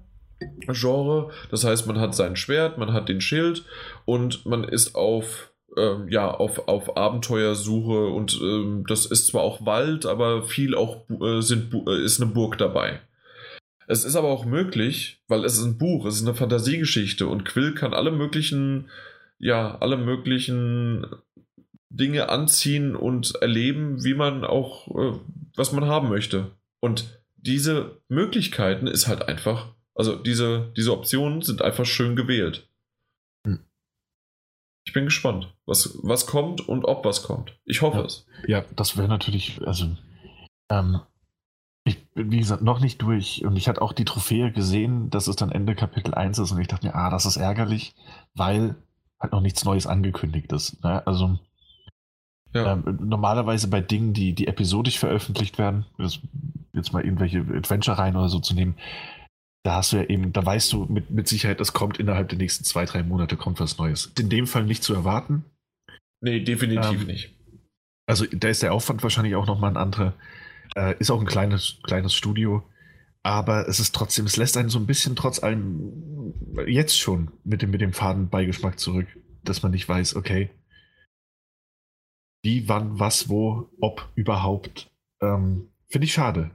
Genre, 0.68 1.32
das 1.50 1.64
heißt, 1.64 1.88
man 1.88 2.00
hat 2.00 2.14
sein 2.14 2.36
Schwert, 2.36 2.78
man 2.78 2.94
hat 2.94 3.10
den 3.10 3.20
Schild 3.20 3.66
und 4.06 4.46
man 4.46 4.64
ist 4.64 4.94
auf 4.94 5.52
ähm, 5.76 6.08
ja, 6.08 6.30
auf, 6.30 6.68
auf 6.68 6.96
Abenteuersuche 6.96 8.08
und 8.08 8.40
ähm, 8.44 8.86
das 8.88 9.08
ist 9.08 9.26
zwar 9.26 9.42
auch 9.42 9.66
Wald, 9.66 10.06
aber 10.06 10.44
viel 10.44 10.76
auch 10.76 11.10
äh, 11.10 11.42
sind, 11.42 11.74
äh, 11.74 12.04
ist 12.04 12.22
eine 12.22 12.32
Burg 12.32 12.60
dabei. 12.60 13.00
Es 13.88 14.06
ist 14.06 14.16
aber 14.16 14.28
auch 14.28 14.46
möglich, 14.46 15.24
weil 15.28 15.44
es 15.44 15.58
ist 15.58 15.66
ein 15.66 15.80
Buch, 15.80 16.06
es 16.06 16.18
ist 16.18 16.28
eine 16.28 16.36
Fantasiegeschichte 16.36 17.26
und 17.26 17.44
Quill 17.44 17.74
kann 17.74 17.96
alle 17.96 18.12
möglichen, 18.12 18.90
ja, 19.40 19.78
alle 19.80 19.98
möglichen 19.98 21.06
Dinge 21.90 22.30
anziehen 22.30 22.96
und 22.96 23.36
erleben, 23.42 24.04
wie 24.04 24.14
man 24.14 24.44
auch, 24.44 24.88
äh, 24.90 25.20
was 25.56 25.72
man 25.72 25.86
haben 25.86 26.10
möchte. 26.10 26.52
Und 26.80 27.20
diese 27.36 28.02
Möglichkeiten 28.10 28.88
ist 28.88 29.08
halt 29.08 29.28
einfach, 29.28 29.74
also 29.96 30.16
diese, 30.16 30.72
diese 30.78 30.94
Optionen 30.94 31.42
sind 31.42 31.62
einfach 31.62 31.86
schön 31.86 32.16
gewählt. 32.16 32.70
Hm. 33.46 33.60
Ich 34.86 34.94
bin 34.94 35.06
gespannt, 35.06 35.54
was, 35.66 35.98
was 36.04 36.28
kommt 36.28 36.68
und 36.68 36.86
ob 36.86 37.06
was 37.06 37.24
kommt. 37.24 37.58
Ich 37.66 37.82
hoffe 37.82 38.00
ja. 38.00 38.06
es. 38.06 38.26
Ja, 38.48 38.66
das 38.76 38.98
wäre 38.98 39.08
natürlich, 39.08 39.60
also, 39.66 39.96
ähm, 40.70 41.00
ich 41.86 42.08
bin, 42.12 42.32
wie 42.32 42.40
gesagt, 42.40 42.62
noch 42.62 42.80
nicht 42.80 43.02
durch 43.02 43.44
und 43.46 43.56
ich 43.56 43.68
hatte 43.68 43.82
auch 43.82 43.94
die 43.94 44.06
Trophäe 44.06 44.52
gesehen, 44.52 45.10
dass 45.10 45.28
es 45.28 45.38
dann 45.38 45.52
Ende 45.52 45.76
Kapitel 45.76 46.14
1 46.14 46.38
ist 46.38 46.52
und 46.52 46.60
ich 46.60 46.68
dachte 46.68 46.86
mir, 46.86 46.96
ah, 46.96 47.10
das 47.10 47.26
ist 47.26 47.38
ärgerlich, 47.38 47.96
weil 48.36 48.76
halt 49.20 49.34
noch 49.34 49.42
nichts 49.42 49.66
Neues 49.66 49.88
angekündigt 49.88 50.52
ist. 50.52 50.84
Ne? 50.84 51.06
Also, 51.06 51.40
ja. 52.54 52.74
Ähm, 52.74 52.98
normalerweise 53.02 53.68
bei 53.68 53.82
Dingen, 53.82 54.14
die, 54.14 54.34
die 54.34 54.48
episodisch 54.48 54.98
veröffentlicht 54.98 55.58
werden, 55.58 55.86
das, 55.98 56.20
jetzt 56.74 56.94
mal 56.94 57.04
irgendwelche 57.04 57.40
Adventure-Reihen 57.40 58.16
oder 58.16 58.30
so 58.30 58.40
zu 58.40 58.56
nehmen, 58.56 58.76
da 59.64 59.76
hast 59.76 59.92
du 59.92 59.98
ja 59.98 60.04
eben, 60.04 60.34
da 60.34 60.46
weißt 60.46 60.74
du 60.74 60.86
mit, 60.86 61.12
mit 61.12 61.28
Sicherheit, 61.28 61.60
es 61.60 61.74
kommt 61.74 62.00
innerhalb 62.00 62.30
der 62.30 62.38
nächsten 62.38 62.64
zwei, 62.64 62.86
drei 62.86 63.04
Monate 63.04 63.38
kommt 63.38 63.60
was 63.60 63.78
Neues. 63.78 64.12
In 64.18 64.30
dem 64.30 64.48
Fall 64.48 64.64
nicht 64.64 64.84
zu 64.84 64.94
erwarten. 64.94 65.46
Nee, 66.22 66.40
definitiv 66.40 67.02
ähm, 67.02 67.08
nicht. 67.08 67.36
Also 68.08 68.26
da 68.26 68.48
ist 68.48 68.64
der 68.64 68.74
Aufwand 68.74 69.04
wahrscheinlich 69.04 69.36
auch 69.36 69.46
nochmal 69.46 69.72
ein 69.72 69.78
anderer. 69.78 70.14
Äh, 70.76 70.96
ist 71.00 71.12
auch 71.12 71.20
ein 71.20 71.28
kleines, 71.28 71.78
kleines 71.84 72.14
Studio. 72.14 72.64
Aber 73.30 73.68
es 73.68 73.80
ist 73.80 73.94
trotzdem, 73.94 74.26
es 74.26 74.38
lässt 74.38 74.58
einen 74.58 74.70
so 74.70 74.80
ein 74.80 74.88
bisschen 74.88 75.16
trotz 75.16 75.44
allem 75.44 76.34
jetzt 76.66 76.98
schon 76.98 77.32
mit 77.44 77.62
dem, 77.62 77.70
mit 77.70 77.80
dem 77.80 77.94
Fadenbeigeschmack 77.94 78.80
zurück, 78.80 79.06
dass 79.44 79.62
man 79.62 79.72
nicht 79.72 79.88
weiß, 79.88 80.16
okay, 80.16 80.50
wie, 82.42 82.68
wann, 82.68 82.98
was, 83.00 83.30
wo, 83.30 83.70
ob 83.82 84.10
überhaupt. 84.16 84.90
Ähm, 85.22 85.70
Finde 85.90 86.06
ich 86.06 86.14
schade. 86.14 86.50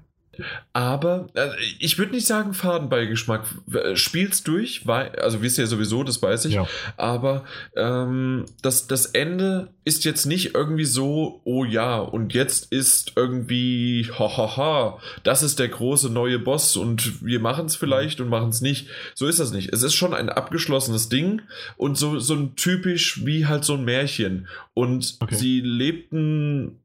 Aber 0.72 1.28
äh, 1.34 1.50
ich 1.78 1.98
würde 1.98 2.12
nicht 2.12 2.26
sagen 2.26 2.54
Fadenbeigeschmack. 2.54 3.44
Äh, 3.72 3.96
Spiel's 3.96 4.42
durch, 4.42 4.86
weil, 4.86 5.10
also 5.16 5.42
wisst 5.42 5.58
ihr 5.58 5.64
ja 5.64 5.68
sowieso, 5.68 6.02
das 6.02 6.22
weiß 6.22 6.46
ich. 6.46 6.54
Ja. 6.54 6.66
Aber 6.96 7.44
ähm, 7.76 8.44
das, 8.62 8.86
das 8.86 9.06
Ende 9.06 9.68
ist 9.84 10.04
jetzt 10.04 10.26
nicht 10.26 10.54
irgendwie 10.54 10.84
so, 10.84 11.40
oh 11.44 11.64
ja, 11.64 11.98
und 11.98 12.34
jetzt 12.34 12.72
ist 12.72 13.12
irgendwie, 13.16 14.10
hahaha, 14.18 14.98
das 15.22 15.42
ist 15.42 15.58
der 15.58 15.68
große 15.68 16.10
neue 16.10 16.38
Boss 16.38 16.76
und 16.76 17.24
wir 17.24 17.40
machen 17.40 17.66
es 17.66 17.76
vielleicht 17.76 18.20
und 18.20 18.28
machen 18.28 18.48
es 18.48 18.60
nicht. 18.60 18.88
So 19.14 19.26
ist 19.26 19.40
das 19.40 19.52
nicht. 19.52 19.72
Es 19.72 19.82
ist 19.82 19.94
schon 19.94 20.14
ein 20.14 20.28
abgeschlossenes 20.28 21.08
Ding 21.08 21.42
und 21.76 21.98
so, 21.98 22.18
so 22.18 22.34
ein 22.34 22.56
typisch 22.56 23.24
wie 23.24 23.46
halt 23.46 23.64
so 23.64 23.74
ein 23.74 23.84
Märchen. 23.84 24.48
Und 24.72 25.16
okay. 25.20 25.34
sie 25.34 25.60
lebten 25.60 26.83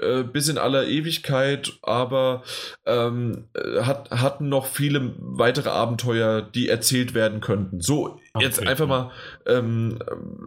äh, 0.00 0.22
bis 0.22 0.48
in 0.48 0.56
aller 0.56 0.86
Ewigkeit, 0.86 1.74
aber 1.82 2.42
ähm, 2.86 3.48
äh, 3.54 3.82
hat, 3.82 4.10
hatten 4.10 4.48
noch 4.48 4.66
viele 4.66 5.14
weitere 5.18 5.68
Abenteuer, 5.68 6.40
die 6.40 6.68
erzählt 6.68 7.12
werden 7.12 7.40
könnten. 7.40 7.80
So, 7.80 8.18
okay, 8.32 8.44
jetzt 8.44 8.66
einfach 8.66 8.88
ja. 8.88 8.94
mal 8.94 9.10
ähm, 9.46 9.98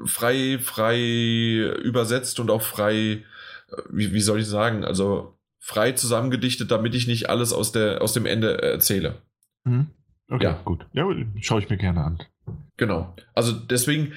frei, 0.05 0.57
frei 0.59 0.99
übersetzt 1.83 2.39
und 2.39 2.49
auch 2.49 2.63
frei, 2.63 2.95
äh, 2.95 3.21
wie, 3.91 4.13
wie 4.13 4.21
soll 4.21 4.39
ich 4.39 4.47
sagen, 4.47 4.83
also 4.83 5.37
frei 5.59 5.91
zusammengedichtet, 5.91 6.71
damit 6.71 6.95
ich 6.95 7.05
nicht 7.05 7.29
alles 7.29 7.53
aus, 7.53 7.71
der, 7.71 8.01
aus 8.01 8.13
dem 8.13 8.25
Ende 8.25 8.61
erzähle. 8.63 9.21
Mhm. 9.63 9.87
Okay, 10.29 10.43
ja. 10.43 10.61
gut. 10.65 10.87
Ja, 10.93 11.05
schaue 11.41 11.61
ich 11.61 11.69
mir 11.69 11.77
gerne 11.77 12.03
an. 12.03 12.23
Genau. 12.77 13.15
Also 13.33 13.51
deswegen, 13.51 14.13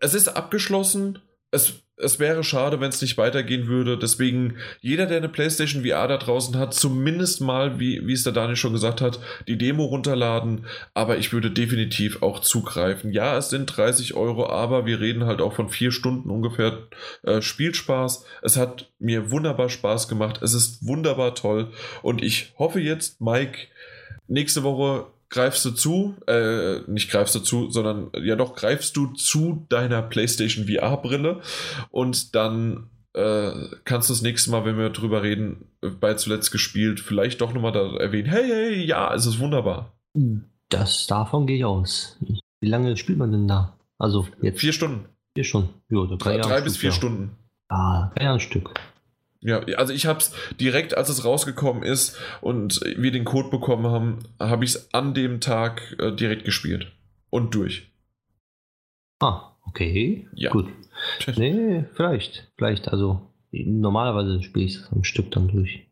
es 0.00 0.14
ist 0.14 0.28
abgeschlossen. 0.28 1.18
Es 1.50 1.82
es 1.98 2.18
wäre 2.18 2.44
schade, 2.44 2.80
wenn 2.80 2.90
es 2.90 3.00
nicht 3.00 3.16
weitergehen 3.16 3.68
würde. 3.68 3.98
Deswegen, 3.98 4.56
jeder, 4.80 5.06
der 5.06 5.16
eine 5.16 5.30
PlayStation 5.30 5.84
VR 5.84 6.08
da 6.08 6.18
draußen 6.18 6.56
hat, 6.58 6.74
zumindest 6.74 7.40
mal, 7.40 7.80
wie, 7.80 8.06
wie 8.06 8.12
es 8.12 8.22
der 8.22 8.32
Daniel 8.32 8.56
schon 8.56 8.74
gesagt 8.74 9.00
hat, 9.00 9.18
die 9.48 9.56
Demo 9.56 9.84
runterladen. 9.84 10.66
Aber 10.92 11.16
ich 11.16 11.32
würde 11.32 11.50
definitiv 11.50 12.22
auch 12.22 12.40
zugreifen. 12.40 13.12
Ja, 13.12 13.38
es 13.38 13.48
sind 13.48 13.66
30 13.66 14.14
Euro, 14.14 14.48
aber 14.48 14.84
wir 14.84 15.00
reden 15.00 15.24
halt 15.24 15.40
auch 15.40 15.54
von 15.54 15.70
vier 15.70 15.90
Stunden 15.90 16.28
ungefähr 16.28 16.78
äh, 17.22 17.40
Spielspaß. 17.40 18.24
Es 18.42 18.58
hat 18.58 18.90
mir 18.98 19.30
wunderbar 19.30 19.70
Spaß 19.70 20.08
gemacht. 20.08 20.40
Es 20.42 20.52
ist 20.52 20.86
wunderbar 20.86 21.34
toll. 21.34 21.72
Und 22.02 22.22
ich 22.22 22.52
hoffe 22.58 22.80
jetzt, 22.80 23.22
Mike, 23.22 23.68
nächste 24.28 24.62
Woche 24.64 25.06
greifst 25.28 25.64
du 25.64 25.70
zu, 25.70 26.16
äh, 26.26 26.80
nicht 26.86 27.10
greifst 27.10 27.34
du 27.34 27.40
zu, 27.40 27.70
sondern 27.70 28.10
ja 28.22 28.36
doch 28.36 28.54
greifst 28.54 28.96
du 28.96 29.08
zu 29.14 29.66
deiner 29.68 30.02
PlayStation 30.02 30.66
VR-Brille 30.66 31.40
und 31.90 32.34
dann 32.34 32.90
äh, 33.14 33.50
kannst 33.84 34.10
du 34.10 34.14
das 34.14 34.22
nächste 34.22 34.50
Mal, 34.50 34.64
wenn 34.64 34.78
wir 34.78 34.90
drüber 34.90 35.22
reden, 35.22 35.70
bei 36.00 36.14
zuletzt 36.14 36.50
gespielt, 36.52 37.00
vielleicht 37.00 37.40
doch 37.40 37.54
nochmal 37.54 37.72
da 37.72 37.96
erwähnen, 37.96 38.28
hey, 38.28 38.48
hey, 38.48 38.84
ja, 38.84 39.12
es 39.14 39.26
ist 39.26 39.38
wunderbar. 39.38 39.92
Das 40.68 41.06
davon 41.06 41.46
gehe 41.46 41.56
ich 41.58 41.64
aus. 41.64 42.18
Wie 42.60 42.68
lange 42.68 42.96
spielt 42.96 43.18
man 43.18 43.32
denn 43.32 43.48
da? 43.48 43.78
Also 43.98 44.26
jetzt. 44.42 44.60
Vier 44.60 44.72
Stunden. 44.72 45.06
Vier 45.34 45.44
Stunden. 45.44 45.70
Jo, 45.88 46.06
drei, 46.16 46.38
drei 46.38 46.60
bis 46.60 46.76
vier 46.76 46.90
ja. 46.90 46.96
Stunden. 46.96 47.36
Ah, 47.68 48.10
drei 48.14 48.30
ein 48.30 48.40
Stück. 48.40 48.74
Ja, 49.46 49.60
also 49.76 49.92
ich 49.92 50.06
habe 50.06 50.18
es 50.18 50.32
direkt, 50.58 50.96
als 50.96 51.08
es 51.08 51.24
rausgekommen 51.24 51.84
ist 51.84 52.18
und 52.40 52.80
wir 52.96 53.12
den 53.12 53.24
Code 53.24 53.48
bekommen 53.48 53.86
haben, 53.86 54.18
habe 54.40 54.64
ich 54.64 54.74
es 54.74 54.92
an 54.92 55.14
dem 55.14 55.40
Tag 55.40 55.96
äh, 56.00 56.10
direkt 56.10 56.44
gespielt 56.44 56.90
und 57.30 57.54
durch. 57.54 57.92
Ah, 59.20 59.52
okay. 59.64 60.28
Ja. 60.34 60.50
Gut. 60.50 60.68
Nee, 61.36 61.84
vielleicht. 61.92 62.50
Vielleicht, 62.56 62.88
also 62.88 63.20
normalerweise 63.52 64.42
spiele 64.42 64.64
ich 64.64 64.76
es 64.76 64.92
am 64.92 65.04
Stück 65.04 65.30
dann 65.30 65.48
durch. 65.48 65.86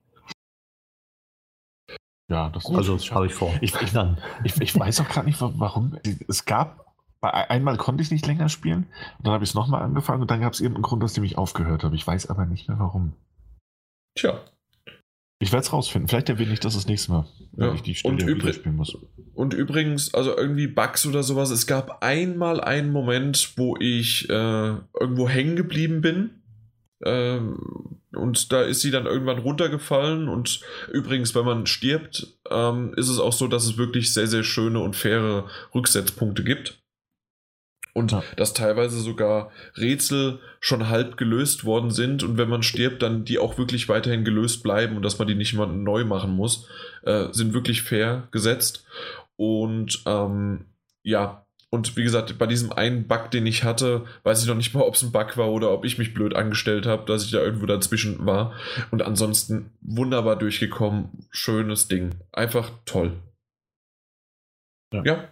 Ja, 2.29 2.49
das 2.49 2.65
also 2.67 2.99
habe 3.15 3.27
ich 3.27 3.35
vor. 3.35 3.53
Ich, 3.61 3.75
ich, 3.83 3.93
dann. 3.93 4.19
Ich, 4.45 4.59
ich 4.61 4.79
weiß 4.79 5.01
auch 5.03 5.09
gar 5.11 5.25
nicht, 5.25 5.41
warum. 5.41 5.99
Es 6.27 6.47
gab, 6.47 6.95
einmal 7.21 7.77
konnte 7.77 8.03
ich 8.03 8.11
nicht 8.11 8.27
länger 8.27 8.49
spielen, 8.49 8.87
dann 9.23 9.35
habe 9.35 9.45
ich 9.45 9.51
es 9.51 9.55
nochmal 9.55 9.83
angefangen 9.83 10.23
und 10.23 10.31
dann 10.31 10.41
gab 10.41 10.55
es 10.55 10.61
irgendeinen 10.61 10.85
Grund, 10.85 11.05
aus 11.05 11.13
dem 11.13 11.25
ich 11.25 11.37
aufgehört 11.37 11.85
habe. 11.85 11.95
Ich 11.95 12.07
weiß 12.07 12.31
aber 12.31 12.47
nicht 12.47 12.67
mehr 12.67 12.79
warum. 12.79 13.13
Tja. 14.15 14.41
Ich 15.41 15.53
werde 15.53 15.65
es 15.66 15.73
rausfinden. 15.73 16.09
Vielleicht 16.09 16.28
erwähne 16.28 16.53
ich 16.53 16.61
das 16.61 16.74
das 16.74 16.86
nächste 16.86 17.12
Mal, 17.12 17.27
wenn 17.53 17.69
ja. 17.69 17.74
ich 17.74 17.82
die 17.82 17.95
Stelle 17.95 18.15
und 18.15 18.55
spielen 18.55 18.77
muss. 18.77 18.97
Und 19.35 19.53
übrigens, 19.53 20.15
also 20.15 20.36
irgendwie 20.36 20.69
Bugs 20.69 21.07
oder 21.07 21.23
sowas. 21.23 21.51
Es 21.51 21.66
gab 21.66 22.03
einmal 22.03 22.61
einen 22.61 22.93
Moment, 22.93 23.53
wo 23.57 23.77
ich 23.78 24.28
äh, 24.31 24.32
irgendwo 24.32 25.28
hängen 25.28 25.57
geblieben 25.57 26.01
bin. 26.01 26.31
Ähm, 27.05 27.99
und 28.12 28.53
da 28.53 28.62
ist 28.62 28.81
sie 28.81 28.93
dann 28.93 29.07
irgendwann 29.07 29.39
runtergefallen. 29.39 30.28
Und 30.28 30.61
übrigens, 30.93 31.35
wenn 31.35 31.45
man 31.45 31.66
stirbt, 31.66 32.39
ähm, 32.51 32.95
ist 32.97 33.09
es 33.09 33.19
auch 33.19 33.32
so, 33.32 33.49
dass 33.49 33.65
es 33.65 33.77
wirklich 33.77 34.15
sehr, 34.15 34.28
sehr 34.28 34.45
schöne 34.45 34.78
und 34.81 34.97
faire 34.97 35.47
Rücksetzpunkte 35.74 36.45
gibt 36.45 36.84
und 37.95 38.12
ja. 38.12 38.23
dass 38.37 38.53
teilweise 38.53 39.01
sogar 39.01 39.51
Rätsel 39.77 40.41
schon 40.61 40.89
halb 40.89 41.16
gelöst 41.16 41.65
worden 41.65 41.91
sind 41.91 42.23
und 42.23 42.37
wenn 42.37 42.49
man 42.49 42.62
stirbt, 42.62 43.03
dann 43.03 43.25
die 43.25 43.39
auch 43.39 43.57
wirklich 43.57 43.89
weiterhin 43.89 44.25
gelöst 44.25 44.62
bleiben 44.62 44.97
und 44.97 45.03
dass 45.03 45.19
man 45.19 45.29
die 45.29 45.37
nicht 45.37 45.55
mal 45.55 45.66
neu 45.66 46.05
machen 46.05 46.33
muss, 46.33 46.69
äh, 47.05 47.29
sind 47.31 47.55
wirklich 47.55 47.83
fair 47.83 48.29
gesetzt. 48.33 48.85
Und 49.37 50.03
ähm, 50.07 50.66
ja, 51.03 51.47
und 51.71 51.97
wie 51.97 52.03
gesagt, 52.03 52.37
bei 52.37 52.47
diesem 52.47 52.73
einen 52.73 53.07
Bug, 53.07 53.31
den 53.31 53.47
ich 53.47 53.62
hatte, 53.65 54.05
weiß 54.25 54.43
ich 54.43 54.49
noch 54.49 54.57
nicht 54.57 54.75
mal, 54.75 54.83
ob 54.83 54.95
es 54.95 55.03
ein 55.03 55.12
Bug 55.12 55.37
war 55.37 55.51
oder 55.51 55.71
ob 55.71 55.85
ich 55.85 55.97
mich 55.97 56.15
blöd 56.15 56.35
angestellt 56.35 56.87
habe, 56.87 57.05
dass 57.07 57.25
ich 57.25 57.31
da 57.31 57.39
irgendwo 57.39 57.66
dazwischen 57.66 58.27
war. 58.27 58.55
Und 58.91 59.03
ansonsten 59.03 59.71
wunderbar 59.81 60.37
durchgekommen. 60.37 61.27
Schönes 61.31 61.89
Ding. 61.89 62.11
Einfach 62.33 62.71
toll. 62.85 63.12
ja. 64.93 65.03
ja 65.05 65.29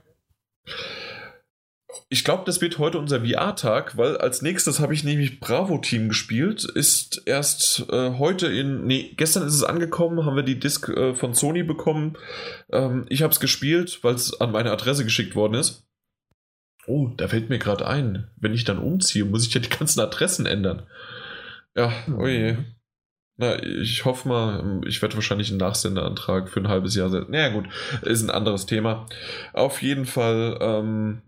ich 2.09 2.25
glaube, 2.25 2.45
das 2.47 2.61
wird 2.61 2.79
heute 2.79 2.99
unser 2.99 3.25
VR-Tag, 3.25 3.97
weil 3.97 4.17
als 4.17 4.43
nächstes 4.43 4.81
habe 4.81 4.95
ich 4.95 5.05
nämlich 5.05 5.41
Bravo 5.41 5.79
Team 5.79 6.09
gespielt. 6.09 6.65
Ist 6.65 7.23
erst 7.27 7.87
äh, 7.91 8.19
heute 8.19 8.47
in. 8.49 8.87
Nee, 8.87 9.13
gestern 9.17 9.47
ist 9.47 9.55
es 9.55 9.65
angekommen, 9.65 10.25
haben 10.25 10.37
wir 10.37 10.43
die 10.43 10.59
Disc 10.59 10.89
äh, 10.89 11.15
von 11.15 11.35
Sony 11.35 11.63
bekommen. 11.63 12.17
Ähm, 12.71 13.07
ich 13.09 13.23
habe 13.23 13.33
es 13.33 13.41
gespielt, 13.41 14.01
weil 14.03 14.15
es 14.15 14.41
an 14.41 14.53
meine 14.53 14.71
Adresse 14.71 15.05
geschickt 15.05 15.35
worden 15.35 15.55
ist. 15.55 15.87
Oh, 16.87 17.09
da 17.17 17.29
fällt 17.29 17.49
mir 17.49 17.59
gerade 17.59 17.87
ein. 17.87 18.31
Wenn 18.37 18.55
ich 18.55 18.65
dann 18.65 18.79
umziehe, 18.79 19.25
muss 19.25 19.47
ich 19.47 19.55
ja 19.55 19.61
die 19.61 19.69
ganzen 19.69 20.01
Adressen 20.01 20.47
ändern. 20.47 20.87
Ja, 21.77 21.93
oh 22.19 22.27
je. 22.27 22.57
Na, 23.37 23.63
ich 23.63 24.05
hoffe 24.05 24.29
mal, 24.29 24.81
ich 24.87 25.01
werde 25.01 25.15
wahrscheinlich 25.15 25.49
einen 25.49 25.59
Nachsenderantrag 25.59 26.51
für 26.51 26.61
ein 26.61 26.69
halbes 26.69 26.95
Jahr 26.95 27.09
setzen. 27.09 27.31
Naja, 27.31 27.49
gut, 27.49 27.67
ist 28.03 28.23
ein 28.23 28.31
anderes 28.31 28.67
Thema. 28.67 29.07
Auf 29.53 29.83
jeden 29.83 30.05
Fall. 30.05 30.59
Ähm, 30.61 31.23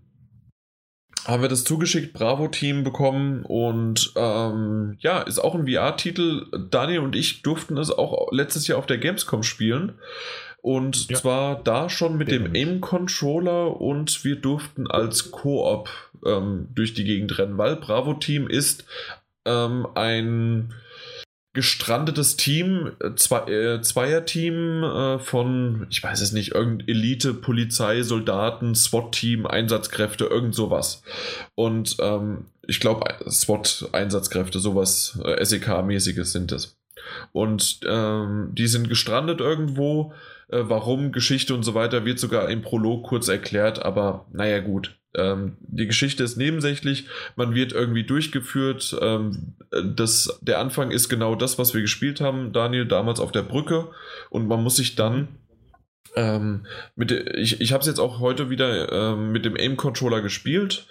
haben 1.27 1.43
wir 1.43 1.49
das 1.49 1.65
zugeschickt, 1.65 2.13
Bravo-Team 2.13 2.85
bekommen 2.85 3.45
und 3.45 4.13
ähm, 4.17 4.97
ja, 5.01 5.21
ist 5.23 5.39
auch 5.39 5.55
ein 5.55 5.67
VR-Titel. 5.67 6.47
Daniel 6.71 7.01
und 7.01 7.17
ich 7.17 7.43
durften 7.43 7.77
es 7.79 7.91
auch 7.91 8.31
letztes 8.33 8.67
Jahr 8.67 8.79
auf 8.79 8.87
der 8.87 8.99
Gamescom 8.99 9.43
spielen. 9.43 9.93
Und 10.61 11.11
ja. 11.11 11.17
zwar 11.19 11.63
da 11.63 11.91
schon 11.91 12.17
mit 12.17 12.31
dem 12.31 12.55
Aim-Controller 12.55 13.81
und 13.81 14.25
wir 14.25 14.37
durften 14.37 14.91
als 14.91 15.31
Koop 15.31 15.91
ähm, 16.25 16.69
durch 16.75 16.95
die 16.95 17.05
Gegend 17.05 17.37
rennen, 17.39 17.59
weil 17.59 17.77
Bravo 17.77 18.15
Team 18.15 18.49
ist 18.49 18.87
ähm, 19.45 19.87
ein 19.95 20.73
gestrandetes 21.55 22.37
Team, 22.37 22.93
äh, 23.01 23.07
äh, 23.07 23.81
Zweierteam 23.81 24.83
äh, 24.83 25.19
von, 25.21 25.87
ich 25.89 26.03
weiß 26.03 26.21
es 26.21 26.33
nicht, 26.33 26.53
irgendein 26.53 26.89
Elite, 26.89 27.33
Polizei, 27.33 28.03
Soldaten, 28.03 28.75
SWAT-Team, 28.75 29.47
Einsatzkräfte, 29.47 30.25
irgend 30.27 30.55
sowas. 30.55 31.03
Und 31.55 31.97
ähm, 32.01 32.47
ich 32.67 32.81
glaube, 32.81 33.09
SWAT-Einsatzkräfte, 33.29 34.59
sowas 34.59 35.19
äh, 35.25 35.43
SEK-mäßiges 35.43 36.33
sind 36.33 36.51
es. 36.51 36.77
Und 37.33 37.81
ähm, 37.89 38.51
die 38.53 38.67
sind 38.67 38.89
gestrandet 38.89 39.41
irgendwo. 39.41 40.13
Äh, 40.49 40.63
warum, 40.65 41.13
Geschichte 41.13 41.55
und 41.55 41.63
so 41.63 41.75
weiter 41.75 42.05
wird 42.05 42.19
sogar 42.19 42.51
im 42.51 42.63
Prolog 42.63 43.07
kurz 43.07 43.29
erklärt, 43.29 43.83
aber 43.83 44.27
naja, 44.33 44.59
gut. 44.59 44.99
Ähm, 45.17 45.57
die 45.61 45.87
Geschichte 45.87 46.25
ist 46.25 46.37
nebensächlich, 46.37 47.07
man 47.37 47.55
wird 47.55 47.73
irgendwie 47.73 48.05
durchgeführt. 48.05 48.97
Ähm, 49.01 49.55
das, 49.71 50.39
der 50.43 50.61
Anfang 50.61 50.91
ist 50.91 51.09
genau 51.09 51.35
das, 51.35 51.59
was 51.59 51.75
wir 51.75 51.81
gespielt 51.81 52.21
haben, 52.21 52.53
Daniel, 52.53 52.87
damals 52.87 53.21
auf 53.21 53.33
der 53.33 53.43
Brücke. 53.43 53.91
Und 54.31 54.49
man 54.49 54.63
muss 54.63 54.77
sich 54.77 54.97
dann 54.97 55.29
ähm, 56.17 56.67
mit 56.95 57.11
ich 57.11 57.61
ich 57.61 57.73
habe 57.73 57.81
es 57.81 57.87
jetzt 57.87 57.99
auch 57.99 58.21
heute 58.21 58.51
wieder 58.51 58.93
ähm, 58.93 59.33
mit 59.33 59.45
dem 59.45 59.57
Aim-Controller 59.57 60.21
gespielt 60.21 60.87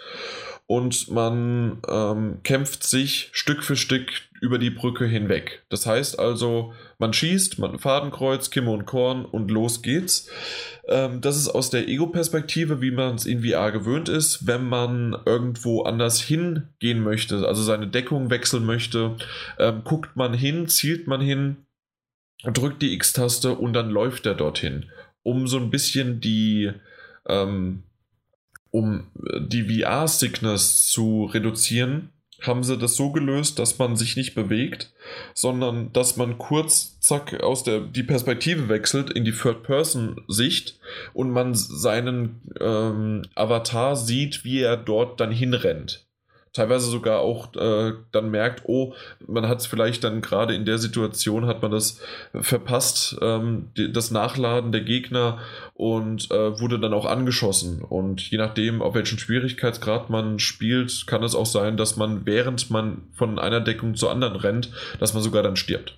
und 0.66 1.10
man 1.12 1.82
ähm, 1.88 2.40
kämpft 2.44 2.84
sich 2.84 3.30
Stück 3.34 3.64
für 3.64 3.76
Stück 3.76 4.10
über 4.42 4.58
die 4.58 4.70
Brücke 4.70 5.06
hinweg. 5.06 5.64
Das 5.70 5.86
heißt 5.86 6.20
also, 6.20 6.74
man 7.00 7.14
schießt, 7.14 7.60
man 7.60 7.80
Fadenkreuz, 7.80 8.50
Kimme 8.50 8.72
und 8.72 8.86
Korn 8.86 9.26
und 9.26 9.52
los 9.52 9.82
geht's. 9.82 10.30
Ähm, 10.88 11.22
das 11.22 11.38
ist 11.38 11.50
aus 11.50 11.70
der 11.70 11.88
Ego-Perspektive, 11.88 12.82
wie 12.82 12.92
man 12.92 13.16
es 13.16 13.26
in 13.26 13.44
VR 13.44 13.72
gewöhnt 13.72 14.10
ist, 14.10 14.48
wenn 14.48 14.68
man 14.68 15.16
irgendwo 15.26 15.84
anders 15.84 16.22
hingehen 16.22 17.04
möchte, 17.04 17.48
also 17.48 17.62
seine 17.62 17.88
Deckung 17.88 18.30
wechseln 18.30 18.66
möchte, 18.66 19.16
ähm, 19.60 19.82
guckt 19.84 20.16
man 20.16 20.34
hin, 20.34 20.68
zielt 20.68 21.08
man 21.08 21.22
hin, 21.22 21.66
drückt 22.44 22.82
die 22.82 22.94
X-Taste 22.94 23.56
und 23.56 23.74
dann 23.74 23.90
läuft 23.90 24.26
er 24.26 24.36
dorthin, 24.36 24.90
um 25.24 25.48
so 25.48 25.58
ein 25.58 25.70
bisschen 25.70 26.20
die 26.20 26.72
ähm, 27.28 27.84
um 28.74 29.06
die 29.40 29.84
VR-Sickness 29.84 30.88
zu 30.88 31.26
reduzieren, 31.26 32.10
haben 32.42 32.64
sie 32.64 32.76
das 32.76 32.96
so 32.96 33.12
gelöst, 33.12 33.60
dass 33.60 33.78
man 33.78 33.96
sich 33.96 34.18
nicht 34.18 34.34
bewegt, 34.34 34.92
sondern 35.36 35.94
dass 35.94 36.18
man 36.18 36.40
kurz, 36.40 37.00
zack, 37.00 37.42
aus 37.44 37.64
der 37.64 37.82
die 37.82 38.02
Perspektive 38.02 38.70
wechselt 38.70 39.12
in 39.12 39.26
die 39.26 39.32
Third-Person-Sicht 39.32 40.80
und 41.14 41.30
man 41.30 41.54
seinen 41.54 42.42
ähm, 42.60 43.22
Avatar 43.36 43.96
sieht, 43.96 44.44
wie 44.44 44.62
er 44.62 44.76
dort 44.76 45.20
dann 45.20 45.32
hinrennt 45.32 46.08
teilweise 46.54 46.90
sogar 46.90 47.20
auch 47.20 47.54
äh, 47.56 47.94
dann 48.12 48.30
merkt, 48.30 48.64
oh, 48.66 48.94
man 49.28 49.48
hat 49.48 49.60
es 49.60 49.66
vielleicht 49.66 50.04
dann 50.04 50.22
gerade 50.22 50.54
in 50.54 50.66
der 50.66 50.78
Situation, 50.78 51.48
hat 51.48 51.62
man 51.62 51.72
das 51.72 52.00
verpasst, 52.34 53.18
ähm, 53.22 53.72
die, 53.76 53.92
das 53.92 54.12
Nachladen 54.12 54.72
der 54.72 54.82
Gegner 54.82 55.40
und 55.74 56.30
äh, 56.32 56.60
wurde 56.60 56.80
dann 56.80 56.94
auch 56.94 57.06
angeschossen. 57.06 57.82
Und 57.82 58.30
je 58.30 58.38
nachdem, 58.38 58.82
auf 58.82 58.94
welchen 58.94 59.18
Schwierigkeitsgrad 59.18 60.10
man 60.10 60.40
spielt, 60.40 61.08
kann 61.08 61.24
es 61.24 61.36
auch 61.36 61.48
sein, 61.48 61.76
dass 61.76 61.98
man, 61.98 62.26
während 62.26 62.70
man 62.70 63.04
von 63.14 63.40
einer 63.40 63.60
Deckung 63.60 63.96
zur 63.96 64.12
anderen 64.12 64.36
rennt, 64.36 64.72
dass 65.00 65.14
man 65.14 65.24
sogar 65.24 65.44
dann 65.44 65.56
stirbt. 65.56 65.98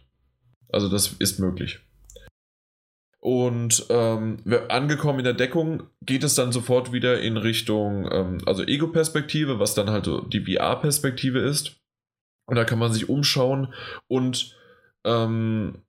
Also 0.69 0.89
das 0.89 1.15
ist 1.19 1.39
möglich. 1.39 1.79
Und 3.25 3.87
ähm, 3.89 4.37
angekommen 4.69 5.17
in 5.17 5.25
der 5.25 5.33
Deckung 5.33 5.81
geht 6.03 6.23
es 6.23 6.35
dann 6.35 6.51
sofort 6.51 6.91
wieder 6.93 7.21
in 7.21 7.37
Richtung, 7.37 8.07
ähm, 8.11 8.37
also 8.45 8.61
Ego-Perspektive, 8.61 9.57
was 9.57 9.73
dann 9.73 9.89
halt 9.89 10.07
die 10.31 10.41
VR-Perspektive 10.41 11.39
ist. 11.39 11.75
Und 12.45 12.55
da 12.55 12.65
kann 12.65 12.77
man 12.77 12.93
sich 12.93 13.09
umschauen 13.09 13.73
und 14.05 14.55
ähm, 15.05 15.79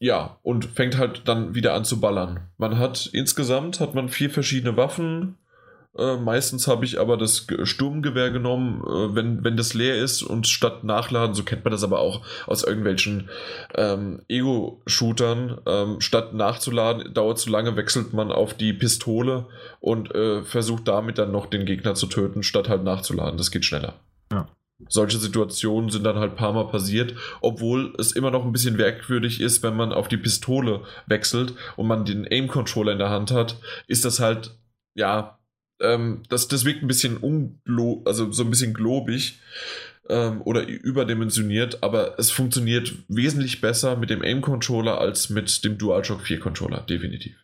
ja, 0.00 0.38
und 0.42 0.66
fängt 0.66 0.98
halt 0.98 1.26
dann 1.26 1.54
wieder 1.54 1.72
an 1.72 1.86
zu 1.86 1.98
ballern. 1.98 2.50
Man 2.58 2.78
hat 2.78 3.08
insgesamt 3.10 3.80
hat 3.80 3.94
man 3.94 4.10
vier 4.10 4.28
verschiedene 4.28 4.76
Waffen, 4.76 5.38
äh, 5.98 6.16
meistens 6.16 6.68
habe 6.68 6.84
ich 6.84 7.00
aber 7.00 7.16
das 7.16 7.46
Sturmgewehr 7.62 8.30
genommen, 8.30 8.82
äh, 8.82 9.14
wenn, 9.14 9.44
wenn 9.44 9.56
das 9.56 9.74
leer 9.74 9.96
ist 9.96 10.22
und 10.22 10.46
statt 10.46 10.84
nachladen, 10.84 11.34
so 11.34 11.42
kennt 11.42 11.64
man 11.64 11.70
das 11.70 11.84
aber 11.84 12.00
auch 12.00 12.22
aus 12.46 12.64
irgendwelchen 12.64 13.28
ähm, 13.74 14.22
Ego-Shootern, 14.28 15.60
ähm, 15.66 16.00
statt 16.00 16.34
nachzuladen, 16.34 17.14
dauert 17.14 17.38
zu 17.38 17.50
lange, 17.50 17.76
wechselt 17.76 18.12
man 18.12 18.32
auf 18.32 18.54
die 18.54 18.72
Pistole 18.72 19.46
und 19.80 20.14
äh, 20.14 20.42
versucht 20.42 20.88
damit 20.88 21.18
dann 21.18 21.32
noch 21.32 21.46
den 21.46 21.66
Gegner 21.66 21.94
zu 21.94 22.06
töten, 22.06 22.42
statt 22.42 22.68
halt 22.68 22.84
nachzuladen. 22.84 23.38
Das 23.38 23.50
geht 23.50 23.64
schneller. 23.64 23.94
Ja. 24.32 24.48
Solche 24.88 25.16
Situationen 25.16 25.88
sind 25.88 26.04
dann 26.04 26.18
halt 26.18 26.32
ein 26.32 26.36
paar 26.36 26.52
Mal 26.52 26.66
passiert, 26.68 27.14
obwohl 27.40 27.94
es 27.98 28.12
immer 28.12 28.30
noch 28.30 28.44
ein 28.44 28.52
bisschen 28.52 28.76
merkwürdig 28.76 29.40
ist, 29.40 29.62
wenn 29.62 29.74
man 29.74 29.92
auf 29.92 30.08
die 30.08 30.18
Pistole 30.18 30.82
wechselt 31.06 31.54
und 31.76 31.86
man 31.86 32.04
den 32.04 32.26
Aim-Controller 32.30 32.92
in 32.92 32.98
der 32.98 33.08
Hand 33.08 33.30
hat, 33.30 33.56
ist 33.86 34.04
das 34.04 34.20
halt, 34.20 34.54
ja, 34.94 35.35
ähm, 35.80 36.22
das, 36.28 36.48
das 36.48 36.64
wirkt 36.64 36.82
ein 36.82 36.88
bisschen 36.88 37.16
unglo 37.16 38.02
also 38.04 38.32
so 38.32 38.42
ein 38.44 38.50
bisschen 38.50 38.74
globig 38.74 39.40
ähm, 40.08 40.42
oder 40.42 40.66
überdimensioniert, 40.66 41.82
aber 41.82 42.18
es 42.18 42.30
funktioniert 42.30 42.94
wesentlich 43.08 43.60
besser 43.60 43.96
mit 43.96 44.10
dem 44.10 44.22
Aim-Controller 44.22 44.98
als 44.98 45.30
mit 45.30 45.64
dem 45.64 45.78
DualShock 45.78 46.22
4-Controller, 46.22 46.80
definitiv. 46.82 47.36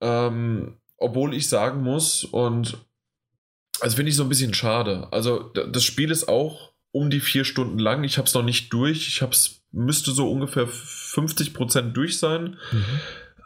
Ähm, 0.00 0.78
obwohl 0.96 1.34
ich 1.34 1.48
sagen 1.48 1.82
muss, 1.82 2.24
und 2.24 2.78
also 3.80 3.96
finde 3.96 4.10
ich 4.10 4.16
so 4.16 4.22
ein 4.22 4.28
bisschen 4.28 4.54
schade. 4.54 5.08
Also 5.12 5.50
das 5.52 5.82
Spiel 5.82 6.10
ist 6.10 6.28
auch 6.28 6.72
um 6.92 7.10
die 7.10 7.20
vier 7.20 7.44
Stunden 7.44 7.78
lang. 7.78 8.04
Ich 8.04 8.18
habe 8.18 8.28
es 8.28 8.34
noch 8.34 8.44
nicht 8.44 8.72
durch. 8.72 9.08
Ich 9.08 9.22
habe 9.22 9.32
es 9.32 9.62
müsste 9.72 10.12
so 10.12 10.30
ungefähr 10.30 10.68
50% 10.68 11.92
durch 11.92 12.18
sein. 12.18 12.58
Mhm. 12.70 13.00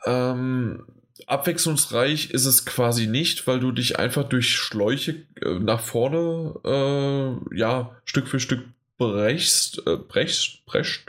Ähm, 0.05 0.87
abwechslungsreich 1.27 2.31
ist 2.31 2.47
es 2.47 2.65
quasi 2.65 3.07
nicht, 3.07 3.47
weil 3.47 3.61
du 3.61 3.73
dich 3.73 3.99
einfach 3.99 4.25
durch 4.25 4.55
Schläuche 4.55 5.23
äh, 5.43 5.59
nach 5.59 5.81
vorne, 5.81 6.55
äh, 6.65 7.57
ja, 7.57 7.97
Stück 8.05 8.29
für 8.29 8.41
Stück 8.41 8.65
brechst, 8.99 9.87
äh, 9.87 9.97
brechst, 9.97 10.65
brechst, 10.67 11.07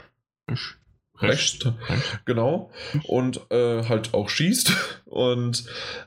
brechst, 1.14 1.72
genau, 2.24 2.70
und 3.04 3.40
äh, 3.50 3.84
halt 3.84 4.14
auch 4.14 4.28
schießt. 4.28 4.72
Und 5.08 5.64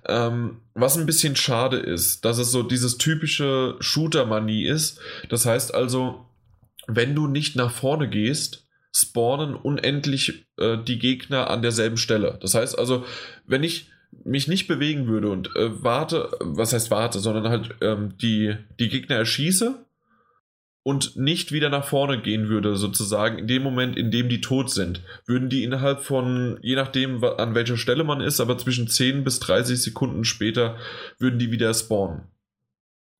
ähm, 0.08 0.62
was 0.76 0.96
ein 0.96 1.08
bisschen 1.08 1.36
schade 1.36 1.78
ist, 1.78 2.24
dass 2.24 2.38
es 2.38 2.52
so 2.52 2.62
dieses 2.62 3.00
typische 3.00 3.76
Shooter-Manie 3.80 4.64
ist. 4.64 5.00
Das 5.28 5.48
heißt 5.48 5.74
also, 5.74 6.24
wenn 6.88 7.16
du 7.16 7.28
nicht 7.28 7.56
nach 7.56 7.72
vorne 7.72 8.08
gehst, 8.08 8.61
spawnen 8.92 9.56
unendlich 9.56 10.46
äh, 10.58 10.78
die 10.78 11.00
Gegner 11.00 11.50
an 11.50 11.62
derselben 11.62 11.98
Stelle. 11.98 12.38
Das 12.42 12.56
heißt 12.56 12.78
also, 12.78 13.06
wenn 13.46 13.64
ich 13.64 13.90
mich 14.24 14.48
nicht 14.48 14.68
bewegen 14.68 15.08
würde 15.08 15.30
und 15.30 15.56
äh, 15.56 15.84
warte, 15.84 16.32
was 16.42 16.74
heißt 16.74 16.92
warte, 16.92 17.20
sondern 17.20 17.48
halt 17.50 17.76
ähm, 17.82 18.18
die, 18.18 18.56
die 18.80 18.90
Gegner 18.90 19.16
erschieße 19.16 19.86
und 20.84 21.16
nicht 21.16 21.52
wieder 21.52 21.70
nach 21.70 21.86
vorne 21.86 22.22
gehen 22.22 22.50
würde, 22.50 22.76
sozusagen, 22.76 23.38
in 23.38 23.48
dem 23.48 23.64
Moment, 23.64 23.98
in 23.98 24.12
dem 24.12 24.30
die 24.30 24.42
tot 24.42 24.72
sind, 24.72 25.02
würden 25.26 25.50
die 25.50 25.64
innerhalb 25.64 26.02
von, 26.02 26.60
je 26.62 26.76
nachdem, 26.76 27.24
an 27.24 27.56
welcher 27.56 27.78
Stelle 27.78 28.04
man 28.04 28.20
ist, 28.20 28.40
aber 28.40 28.58
zwischen 28.58 28.88
10 28.88 29.24
bis 29.24 29.40
30 29.40 29.82
Sekunden 29.82 30.26
später, 30.26 30.78
würden 31.20 31.40
die 31.40 31.52
wieder 31.52 31.74
spawnen. 31.74 32.24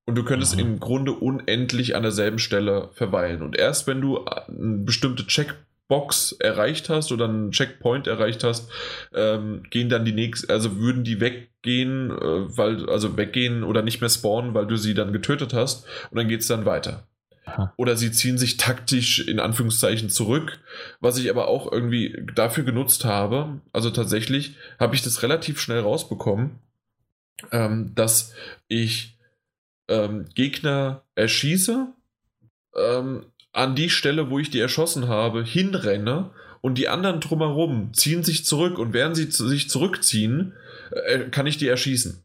Und 0.04 0.16
du 0.16 0.24
könntest 0.24 0.54
mhm. 0.54 0.60
im 0.60 0.80
Grunde 0.80 1.12
unendlich 1.12 1.94
an 1.94 2.02
derselben 2.02 2.38
Stelle 2.38 2.90
verweilen. 2.92 3.42
Und 3.42 3.56
erst 3.56 3.86
wenn 3.86 4.00
du 4.00 4.24
eine 4.24 4.78
bestimmte 4.78 5.26
Check 5.26 5.54
Box 5.92 6.32
erreicht 6.32 6.88
hast 6.88 7.12
oder 7.12 7.26
einen 7.26 7.50
Checkpoint 7.50 8.06
erreicht 8.06 8.44
hast, 8.44 8.70
ähm, 9.14 9.62
gehen 9.68 9.90
dann 9.90 10.06
die 10.06 10.14
nächsten, 10.14 10.50
also 10.50 10.78
würden 10.78 11.04
die 11.04 11.20
weggehen, 11.20 12.10
äh, 12.10 12.56
weil, 12.56 12.88
also 12.88 13.16
weggehen 13.18 13.62
oder 13.62 13.82
nicht 13.82 14.00
mehr 14.00 14.08
spawnen, 14.08 14.54
weil 14.54 14.66
du 14.66 14.76
sie 14.76 14.94
dann 14.94 15.12
getötet 15.12 15.52
hast 15.52 15.86
und 16.10 16.16
dann 16.16 16.28
geht 16.28 16.40
es 16.40 16.46
dann 16.46 16.64
weiter. 16.64 17.06
Oder 17.76 17.96
sie 17.96 18.12
ziehen 18.12 18.38
sich 18.38 18.56
taktisch 18.56 19.26
in 19.26 19.40
Anführungszeichen 19.40 20.08
zurück, 20.08 20.60
was 21.00 21.18
ich 21.18 21.28
aber 21.28 21.48
auch 21.48 21.70
irgendwie 21.70 22.24
dafür 22.34 22.64
genutzt 22.64 23.04
habe. 23.04 23.60
Also 23.72 23.90
tatsächlich 23.90 24.56
habe 24.78 24.94
ich 24.94 25.02
das 25.02 25.22
relativ 25.22 25.60
schnell 25.60 25.80
rausbekommen, 25.80 26.60
ähm, 27.50 27.92
dass 27.94 28.32
ich 28.68 29.11
ähm, 29.88 30.26
Gegner 30.34 31.04
erschieße, 31.14 31.92
ähm, 32.76 33.26
an 33.52 33.74
die 33.74 33.90
Stelle, 33.90 34.30
wo 34.30 34.38
ich 34.38 34.50
die 34.50 34.60
erschossen 34.60 35.08
habe, 35.08 35.44
hinrenne 35.44 36.30
und 36.60 36.78
die 36.78 36.88
anderen 36.88 37.20
drumherum 37.20 37.92
ziehen 37.92 38.24
sich 38.24 38.44
zurück 38.46 38.78
und 38.78 38.94
während 38.94 39.16
sie 39.16 39.30
sich 39.30 39.68
zurückziehen, 39.68 40.54
äh, 40.90 41.28
kann 41.30 41.46
ich 41.46 41.58
die 41.58 41.68
erschießen. 41.68 42.22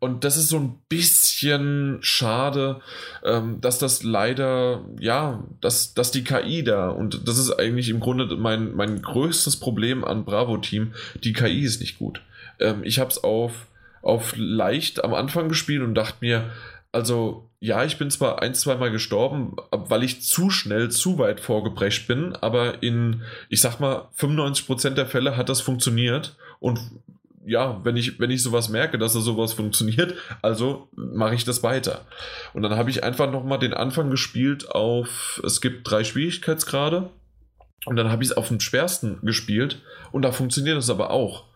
Und 0.00 0.22
das 0.22 0.36
ist 0.36 0.48
so 0.48 0.58
ein 0.58 0.78
bisschen 0.88 1.98
schade, 2.02 2.80
ähm, 3.24 3.60
dass 3.60 3.78
das 3.78 4.04
leider, 4.04 4.84
ja, 5.00 5.42
dass, 5.60 5.94
dass 5.94 6.12
die 6.12 6.22
KI 6.22 6.62
da, 6.62 6.90
und 6.90 7.26
das 7.26 7.38
ist 7.38 7.50
eigentlich 7.50 7.88
im 7.88 7.98
Grunde 7.98 8.36
mein, 8.36 8.74
mein 8.74 9.02
größtes 9.02 9.56
Problem 9.56 10.04
an 10.04 10.24
Bravo-Team, 10.24 10.94
die 11.24 11.32
KI 11.32 11.62
ist 11.62 11.80
nicht 11.80 11.98
gut. 11.98 12.22
Ähm, 12.60 12.84
ich 12.84 13.00
habe 13.00 13.10
es 13.10 13.24
auf, 13.24 13.66
auf 14.02 14.34
leicht 14.36 15.04
am 15.04 15.14
Anfang 15.14 15.48
gespielt 15.48 15.82
und 15.82 15.94
dachte 15.94 16.18
mir, 16.20 16.50
also 16.92 17.48
ja, 17.60 17.84
ich 17.84 17.98
bin 17.98 18.10
zwar 18.10 18.40
ein, 18.40 18.54
zweimal 18.54 18.90
gestorben, 18.90 19.56
weil 19.70 20.04
ich 20.04 20.22
zu 20.22 20.48
schnell, 20.48 20.90
zu 20.90 21.18
weit 21.18 21.40
vorgebrecht 21.40 22.06
bin, 22.06 22.36
aber 22.36 22.82
in, 22.82 23.22
ich 23.48 23.60
sag 23.60 23.80
mal, 23.80 24.08
95% 24.16 24.90
der 24.90 25.06
Fälle 25.06 25.36
hat 25.36 25.48
das 25.48 25.60
funktioniert 25.60 26.36
und 26.60 26.78
ja, 27.44 27.80
wenn 27.82 27.96
ich, 27.96 28.20
wenn 28.20 28.30
ich 28.30 28.42
sowas 28.42 28.68
merke, 28.68 28.98
dass 28.98 29.14
da 29.14 29.20
sowas 29.20 29.54
funktioniert, 29.54 30.14
also 30.42 30.88
mache 30.94 31.34
ich 31.34 31.44
das 31.44 31.62
weiter. 31.62 32.02
Und 32.52 32.62
dann 32.62 32.76
habe 32.76 32.90
ich 32.90 33.02
einfach 33.02 33.30
nochmal 33.30 33.58
den 33.58 33.72
Anfang 33.72 34.10
gespielt 34.10 34.70
auf, 34.70 35.40
es 35.44 35.60
gibt 35.60 35.90
drei 35.90 36.04
Schwierigkeitsgrade 36.04 37.08
und 37.86 37.96
dann 37.96 38.10
habe 38.10 38.22
ich 38.22 38.30
es 38.30 38.36
auf 38.36 38.48
dem 38.48 38.60
schwersten 38.60 39.18
gespielt 39.22 39.80
und 40.12 40.22
da 40.22 40.32
funktioniert 40.32 40.76
das 40.76 40.90
aber 40.90 41.10
auch. 41.10 41.47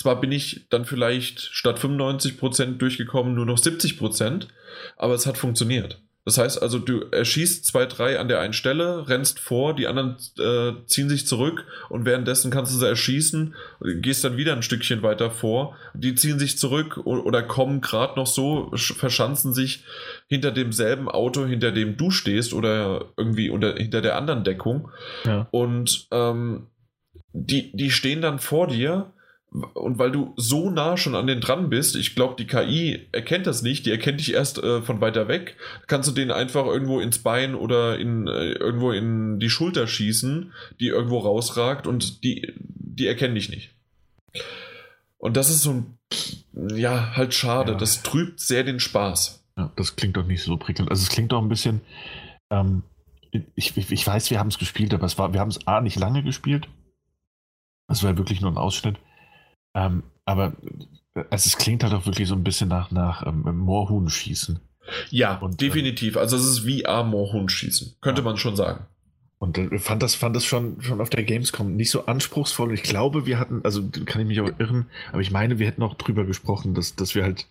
Zwar 0.00 0.18
bin 0.18 0.32
ich 0.32 0.64
dann 0.70 0.86
vielleicht 0.86 1.40
statt 1.40 1.78
95% 1.78 2.78
durchgekommen 2.78 3.34
nur 3.34 3.44
noch 3.44 3.58
70%, 3.58 4.46
aber 4.96 5.12
es 5.12 5.26
hat 5.26 5.36
funktioniert. 5.36 6.00
Das 6.24 6.38
heißt 6.38 6.62
also, 6.62 6.78
du 6.78 7.02
erschießt 7.10 7.66
zwei, 7.66 7.84
drei 7.84 8.18
an 8.18 8.28
der 8.28 8.40
einen 8.40 8.54
Stelle, 8.54 9.10
rennst 9.10 9.38
vor, 9.38 9.76
die 9.76 9.86
anderen 9.86 10.16
äh, 10.38 10.72
ziehen 10.86 11.10
sich 11.10 11.26
zurück 11.26 11.66
und 11.90 12.06
währenddessen 12.06 12.50
kannst 12.50 12.72
du 12.72 12.78
sie 12.78 12.88
erschießen, 12.88 13.54
gehst 13.96 14.24
dann 14.24 14.38
wieder 14.38 14.54
ein 14.54 14.62
Stückchen 14.62 15.02
weiter 15.02 15.30
vor, 15.30 15.76
die 15.92 16.14
ziehen 16.14 16.38
sich 16.38 16.56
zurück 16.56 16.96
oder 17.04 17.42
kommen 17.42 17.82
gerade 17.82 18.18
noch 18.18 18.26
so, 18.26 18.72
verschanzen 18.74 19.52
sich 19.52 19.84
hinter 20.28 20.50
demselben 20.50 21.10
Auto, 21.10 21.44
hinter 21.44 21.72
dem 21.72 21.98
du 21.98 22.10
stehst 22.10 22.54
oder 22.54 23.04
irgendwie 23.18 23.50
unter, 23.50 23.74
hinter 23.74 24.00
der 24.00 24.16
anderen 24.16 24.44
Deckung. 24.44 24.90
Ja. 25.26 25.46
Und 25.50 26.08
ähm, 26.10 26.68
die, 27.34 27.70
die 27.76 27.90
stehen 27.90 28.22
dann 28.22 28.38
vor 28.38 28.66
dir 28.66 29.12
und 29.52 29.98
weil 29.98 30.12
du 30.12 30.32
so 30.36 30.70
nah 30.70 30.96
schon 30.96 31.16
an 31.16 31.26
den 31.26 31.40
dran 31.40 31.70
bist, 31.70 31.96
ich 31.96 32.14
glaube, 32.14 32.36
die 32.38 32.46
KI 32.46 33.08
erkennt 33.10 33.46
das 33.46 33.62
nicht, 33.62 33.84
die 33.84 33.90
erkennt 33.90 34.20
dich 34.20 34.32
erst 34.32 34.58
äh, 34.58 34.80
von 34.80 35.00
weiter 35.00 35.26
weg, 35.26 35.56
kannst 35.88 36.08
du 36.08 36.12
den 36.12 36.30
einfach 36.30 36.66
irgendwo 36.66 37.00
ins 37.00 37.18
Bein 37.18 37.56
oder 37.56 37.98
in, 37.98 38.28
äh, 38.28 38.52
irgendwo 38.52 38.92
in 38.92 39.40
die 39.40 39.50
Schulter 39.50 39.88
schießen, 39.88 40.52
die 40.78 40.86
irgendwo 40.86 41.18
rausragt 41.18 41.88
und 41.88 42.22
die, 42.22 42.52
die 42.56 43.06
erkennen 43.08 43.34
dich 43.34 43.50
nicht. 43.50 43.70
Und 45.18 45.36
das 45.36 45.50
ist 45.50 45.62
so 45.62 45.70
ein, 45.72 45.98
ja, 46.76 47.16
halt 47.16 47.34
schade, 47.34 47.72
ja. 47.72 47.78
das 47.78 48.02
trübt 48.02 48.38
sehr 48.38 48.62
den 48.62 48.78
Spaß. 48.78 49.44
Ja, 49.56 49.72
das 49.74 49.96
klingt 49.96 50.16
doch 50.16 50.26
nicht 50.26 50.44
so 50.44 50.56
prickelnd. 50.56 50.90
Also 50.90 51.02
es 51.02 51.08
klingt 51.08 51.32
doch 51.32 51.42
ein 51.42 51.48
bisschen, 51.48 51.80
ähm, 52.50 52.84
ich, 53.56 53.76
ich, 53.76 53.90
ich 53.90 54.06
weiß, 54.06 54.30
wir 54.30 54.38
haben 54.38 54.48
es 54.48 54.58
gespielt, 54.58 54.94
aber 54.94 55.06
es 55.06 55.18
war, 55.18 55.32
wir 55.32 55.40
haben 55.40 55.50
es 55.50 55.66
A 55.66 55.80
nicht 55.80 55.98
lange 55.98 56.22
gespielt. 56.22 56.68
Es 57.88 58.04
war 58.04 58.16
wirklich 58.16 58.40
nur 58.40 58.52
ein 58.52 58.56
Ausschnitt. 58.56 58.96
Ähm, 59.74 60.02
aber 60.24 60.54
also 61.14 61.48
es 61.48 61.56
klingt 61.56 61.82
halt 61.82 61.92
auch 61.92 62.06
wirklich 62.06 62.28
so 62.28 62.34
ein 62.34 62.44
bisschen 62.44 62.68
nach, 62.68 62.90
nach 62.90 63.26
ähm, 63.26 63.42
Moorhuhn-Schießen. 63.58 64.60
Ja, 65.10 65.36
und, 65.38 65.52
ähm, 65.52 65.56
definitiv. 65.56 66.16
Also 66.16 66.36
es 66.36 66.44
ist 66.44 66.66
wie 66.66 66.86
A-Moorhuhn-Schießen, 66.86 67.96
könnte 68.00 68.22
ja. 68.22 68.24
man 68.24 68.36
schon 68.36 68.56
sagen. 68.56 68.86
Und 69.38 69.56
äh, 69.58 69.78
fand 69.78 70.02
das, 70.02 70.14
fand 70.14 70.36
das 70.36 70.44
schon, 70.44 70.80
schon 70.82 71.00
auf 71.00 71.10
der 71.10 71.24
Gamescom 71.24 71.74
nicht 71.74 71.90
so 71.90 72.06
anspruchsvoll. 72.06 72.68
Und 72.68 72.74
ich 72.74 72.82
glaube, 72.82 73.26
wir 73.26 73.38
hatten, 73.38 73.60
also 73.64 73.82
kann 74.04 74.20
ich 74.20 74.28
mich 74.28 74.40
auch 74.40 74.50
irren, 74.58 74.86
aber 75.12 75.22
ich 75.22 75.30
meine, 75.30 75.58
wir 75.58 75.66
hätten 75.66 75.82
auch 75.82 75.94
drüber 75.94 76.24
gesprochen, 76.24 76.74
dass, 76.74 76.94
dass 76.94 77.14
wir 77.14 77.22
halt, 77.22 77.48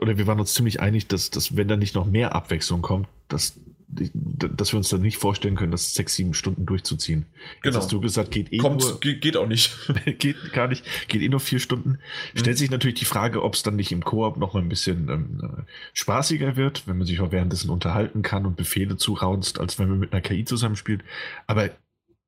oder 0.00 0.18
wir 0.18 0.26
waren 0.26 0.38
uns 0.38 0.54
ziemlich 0.54 0.80
einig, 0.80 1.08
dass, 1.08 1.30
dass 1.30 1.56
wenn 1.56 1.68
da 1.68 1.76
nicht 1.76 1.94
noch 1.94 2.06
mehr 2.06 2.34
Abwechslung 2.34 2.82
kommt, 2.82 3.08
dass 3.28 3.58
dass 3.90 4.72
wir 4.72 4.76
uns 4.76 4.90
dann 4.90 5.00
nicht 5.00 5.16
vorstellen 5.16 5.56
können, 5.56 5.72
das 5.72 5.94
sechs, 5.94 6.14
sieben 6.14 6.34
Stunden 6.34 6.66
durchzuziehen. 6.66 7.24
Genau. 7.62 7.74
Jetzt 7.74 7.76
hast 7.76 7.92
du 7.92 8.00
gesagt, 8.00 8.30
geht 8.30 8.52
eh 8.52 8.58
Kommt, 8.58 8.82
nur, 8.82 9.00
geht, 9.00 9.36
auch 9.36 9.46
nicht. 9.46 9.76
geht 10.18 10.52
gar 10.52 10.68
nicht, 10.68 10.84
geht 11.08 11.22
eh 11.22 11.28
nur 11.28 11.40
vier 11.40 11.58
Stunden. 11.58 11.90
Mhm. 12.34 12.38
Stellt 12.38 12.58
sich 12.58 12.70
natürlich 12.70 12.98
die 12.98 13.06
Frage, 13.06 13.42
ob 13.42 13.54
es 13.54 13.62
dann 13.62 13.76
nicht 13.76 13.90
im 13.90 14.04
Koop 14.04 14.36
noch 14.36 14.52
mal 14.52 14.60
ein 14.60 14.68
bisschen 14.68 15.08
ähm, 15.08 15.64
spaßiger 15.94 16.56
wird, 16.56 16.86
wenn 16.86 16.98
man 16.98 17.06
sich 17.06 17.20
auch 17.20 17.32
währenddessen 17.32 17.70
unterhalten 17.70 18.22
kann 18.22 18.44
und 18.44 18.56
Befehle 18.56 18.96
zuraunzt, 18.96 19.58
als 19.58 19.78
wenn 19.78 19.88
man 19.88 19.98
mit 19.98 20.12
einer 20.12 20.22
KI 20.22 20.44
zusammenspielt. 20.44 21.02
Aber 21.46 21.70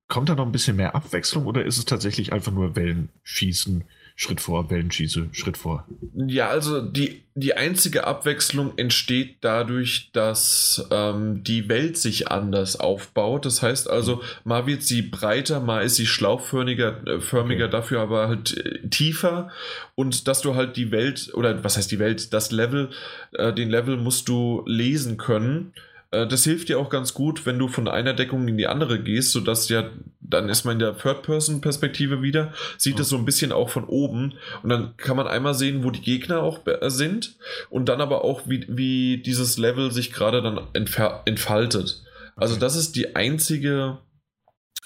kommt 0.08 0.28
da 0.28 0.34
noch 0.34 0.46
ein 0.46 0.52
bisschen 0.52 0.76
mehr 0.76 0.94
Abwechslung 0.94 1.46
oder 1.46 1.64
ist 1.64 1.78
es 1.78 1.84
tatsächlich 1.84 2.32
einfach 2.32 2.52
nur 2.52 2.74
Wellen 2.74 3.10
schießen, 3.22 3.84
Schritt 4.20 4.42
vor, 4.42 4.68
Wellenschieße, 4.68 5.28
Schritt 5.32 5.56
vor. 5.56 5.86
Ja, 6.14 6.50
also 6.50 6.82
die, 6.82 7.22
die 7.34 7.54
einzige 7.54 8.06
Abwechslung 8.06 8.76
entsteht 8.76 9.36
dadurch, 9.40 10.10
dass 10.12 10.86
ähm, 10.90 11.42
die 11.42 11.70
Welt 11.70 11.96
sich 11.96 12.28
anders 12.28 12.78
aufbaut. 12.78 13.46
Das 13.46 13.62
heißt 13.62 13.88
also, 13.88 14.20
mal 14.44 14.66
wird 14.66 14.82
sie 14.82 15.00
breiter, 15.00 15.60
mal 15.60 15.86
ist 15.86 15.96
sie 15.96 16.04
schlauchförmiger, 16.04 17.06
äh, 17.06 17.20
förmiger, 17.20 17.64
okay. 17.64 17.72
dafür 17.72 18.02
aber 18.02 18.28
halt 18.28 18.58
äh, 18.58 18.86
tiefer. 18.90 19.48
Und 19.94 20.28
dass 20.28 20.42
du 20.42 20.54
halt 20.54 20.76
die 20.76 20.90
Welt, 20.90 21.30
oder 21.32 21.64
was 21.64 21.78
heißt 21.78 21.90
die 21.90 21.98
Welt, 21.98 22.34
das 22.34 22.50
Level, 22.50 22.90
äh, 23.32 23.54
den 23.54 23.70
Level 23.70 23.96
musst 23.96 24.28
du 24.28 24.62
lesen 24.66 25.16
können. 25.16 25.72
Äh, 26.10 26.26
das 26.26 26.44
hilft 26.44 26.68
dir 26.68 26.78
auch 26.78 26.90
ganz 26.90 27.14
gut, 27.14 27.46
wenn 27.46 27.58
du 27.58 27.68
von 27.68 27.88
einer 27.88 28.14
Deckung 28.14 28.46
in 28.48 28.56
die 28.56 28.66
andere 28.66 29.02
gehst, 29.02 29.32
sodass 29.32 29.68
ja, 29.68 29.90
dann 30.20 30.48
ist 30.48 30.64
man 30.64 30.74
in 30.74 30.78
der 30.80 30.96
Third-Person-Perspektive 30.96 32.22
wieder, 32.22 32.52
sieht 32.78 33.00
es 33.00 33.08
so 33.08 33.16
ein 33.16 33.24
bisschen 33.24 33.52
auch 33.52 33.70
von 33.70 33.84
oben 33.84 34.34
und 34.62 34.70
dann 34.70 34.96
kann 34.96 35.16
man 35.16 35.26
einmal 35.26 35.54
sehen, 35.54 35.84
wo 35.84 35.90
die 35.90 36.02
Gegner 36.02 36.42
auch 36.42 36.60
sind 36.86 37.36
und 37.68 37.88
dann 37.88 38.00
aber 38.00 38.24
auch, 38.24 38.42
wie, 38.46 38.64
wie 38.68 39.18
dieses 39.18 39.58
Level 39.58 39.90
sich 39.90 40.12
gerade 40.12 40.42
dann 40.42 40.60
entfaltet. 40.74 42.04
Also 42.36 42.56
das 42.56 42.76
ist 42.76 42.96
die 42.96 43.16
einzige, 43.16 43.98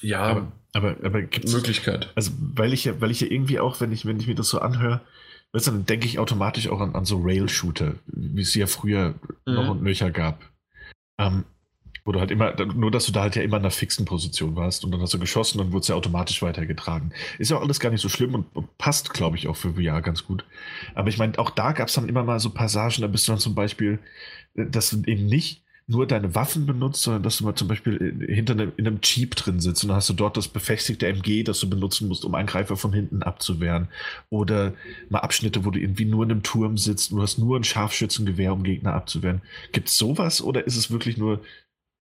ja, 0.00 0.20
aber, 0.20 0.52
aber, 0.72 0.96
aber 1.02 1.20
Möglichkeit. 1.20 2.10
Also 2.14 2.32
weil 2.38 2.72
ich 2.72 2.84
ja, 2.84 3.00
weil 3.00 3.10
ich 3.10 3.20
ja 3.20 3.28
irgendwie 3.28 3.60
auch, 3.60 3.80
wenn 3.80 3.92
ich, 3.92 4.06
wenn 4.06 4.18
ich 4.18 4.26
mir 4.26 4.34
das 4.34 4.48
so 4.48 4.58
anhöre, 4.58 5.02
weißt 5.52 5.68
du, 5.68 5.70
dann 5.70 5.86
denke 5.86 6.06
ich 6.06 6.18
automatisch 6.18 6.68
auch 6.68 6.80
an, 6.80 6.94
an 6.94 7.04
so 7.04 7.20
Rail-Shooter, 7.22 7.94
wie 8.06 8.42
es 8.42 8.54
ja 8.54 8.66
früher 8.66 9.14
mhm. 9.46 9.54
noch 9.54 9.68
und 9.70 9.82
nöcher 9.82 10.10
gab. 10.10 10.40
Ähm, 11.18 11.44
wo 12.04 12.12
du 12.12 12.20
halt 12.20 12.30
immer, 12.30 12.54
nur 12.66 12.90
dass 12.90 13.06
du 13.06 13.12
da 13.12 13.22
halt 13.22 13.34
ja 13.36 13.42
immer 13.42 13.56
in 13.56 13.62
einer 13.62 13.70
fixen 13.70 14.04
Position 14.04 14.56
warst 14.56 14.84
und 14.84 14.92
dann 14.92 15.00
hast 15.00 15.14
du 15.14 15.18
geschossen 15.18 15.60
und 15.60 15.72
wurde 15.72 15.82
es 15.82 15.88
ja 15.88 15.94
automatisch 15.94 16.42
weitergetragen. 16.42 17.12
Ist 17.38 17.50
ja 17.50 17.56
auch 17.56 17.62
alles 17.62 17.80
gar 17.80 17.90
nicht 17.90 18.02
so 18.02 18.10
schlimm 18.10 18.34
und, 18.34 18.54
und 18.54 18.76
passt, 18.76 19.14
glaube 19.14 19.36
ich, 19.38 19.48
auch 19.48 19.56
für 19.56 19.74
VR 19.74 20.02
ganz 20.02 20.26
gut. 20.26 20.44
Aber 20.94 21.08
ich 21.08 21.16
meine, 21.16 21.38
auch 21.38 21.50
da 21.50 21.72
gab 21.72 21.88
es 21.88 21.94
dann 21.94 22.08
immer 22.08 22.22
mal 22.22 22.40
so 22.40 22.50
Passagen, 22.50 23.00
da 23.00 23.06
bist 23.06 23.26
du 23.26 23.32
dann 23.32 23.38
zum 23.38 23.54
Beispiel, 23.54 24.00
äh, 24.54 24.66
dass 24.66 24.90
du 24.90 25.02
eben 25.06 25.26
nicht 25.26 25.63
nur 25.86 26.06
deine 26.06 26.34
Waffen 26.34 26.64
benutzt, 26.64 27.02
sondern 27.02 27.22
dass 27.22 27.38
du 27.38 27.44
mal 27.44 27.54
zum 27.54 27.68
Beispiel 27.68 28.26
hinter 28.26 28.54
einem, 28.54 28.72
in 28.76 28.86
einem 28.86 29.00
Jeep 29.02 29.36
drin 29.36 29.60
sitzt 29.60 29.84
und 29.84 29.88
dann 29.88 29.98
hast 29.98 30.08
du 30.08 30.14
dort 30.14 30.36
das 30.36 30.48
befestigte 30.48 31.06
MG, 31.06 31.42
das 31.42 31.60
du 31.60 31.68
benutzen 31.68 32.08
musst, 32.08 32.24
um 32.24 32.34
Angreifer 32.34 32.76
von 32.76 32.92
hinten 32.92 33.22
abzuwehren. 33.22 33.88
Oder 34.30 34.72
mal 35.10 35.18
Abschnitte, 35.18 35.64
wo 35.64 35.70
du 35.70 35.78
irgendwie 35.78 36.06
nur 36.06 36.24
in 36.24 36.30
einem 36.30 36.42
Turm 36.42 36.78
sitzt 36.78 37.12
und 37.12 37.18
du 37.18 37.22
hast 37.22 37.38
nur 37.38 37.58
ein 37.58 37.64
Scharfschützengewehr, 37.64 38.52
um 38.52 38.62
Gegner 38.62 38.94
abzuwehren. 38.94 39.42
Gibt 39.72 39.88
es 39.88 39.98
sowas 39.98 40.40
oder 40.40 40.66
ist 40.66 40.76
es 40.76 40.90
wirklich 40.90 41.18
nur 41.18 41.40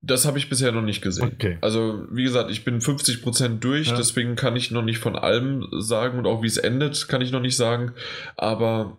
das 0.06 0.26
habe 0.26 0.38
ich 0.38 0.50
bisher 0.50 0.74
noch 0.74 0.82
nicht 0.82 1.02
gesehen. 1.02 1.32
Okay. 1.34 1.58
Also, 1.62 2.06
wie 2.12 2.24
gesagt, 2.24 2.52
ich 2.52 2.66
bin 2.66 2.82
50% 2.82 3.60
durch, 3.60 3.88
ja. 3.88 3.96
deswegen 3.96 4.36
kann 4.36 4.58
ich 4.58 4.70
noch 4.70 4.84
nicht 4.84 4.98
von 4.98 5.16
allem 5.16 5.66
sagen 5.72 6.20
und 6.20 6.28
auch 6.28 6.44
wie 6.44 6.48
es 6.48 6.58
endet, 6.58 7.08
kann 7.08 7.22
ich 7.22 7.32
noch 7.32 7.40
nicht 7.40 7.56
sagen. 7.56 7.94
Aber 8.36 8.98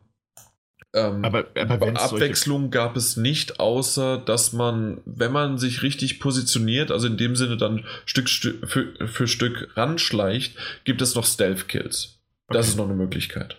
ähm, 0.95 1.25
aber, 1.25 1.47
aber 1.57 2.01
Abwechslung 2.01 2.71
gab 2.71 2.97
es 2.97 3.17
nicht, 3.17 3.59
außer 3.59 4.17
dass 4.19 4.53
man, 4.53 5.01
wenn 5.05 5.33
man 5.33 5.59
sich 5.59 5.83
richtig 5.83 6.21
positioniert, 6.21 6.93
also 6.93 7.09
in 7.09 7.17
dem 7.17 7.35
Sinne 7.35 7.57
dann 7.57 7.85
Stück, 8.07 8.29
Stück 8.29 8.69
für, 8.69 8.95
für 9.07 9.27
Stück 9.27 9.77
ranschleicht, 9.77 10.57
gibt 10.85 11.03
es 11.03 11.17
noch 11.17 11.27
Stealth-Kills. 11.27 12.21
Okay. 12.47 12.57
Das 12.57 12.69
ist 12.69 12.77
noch 12.77 12.85
eine 12.85 12.95
Möglichkeit. 12.95 13.57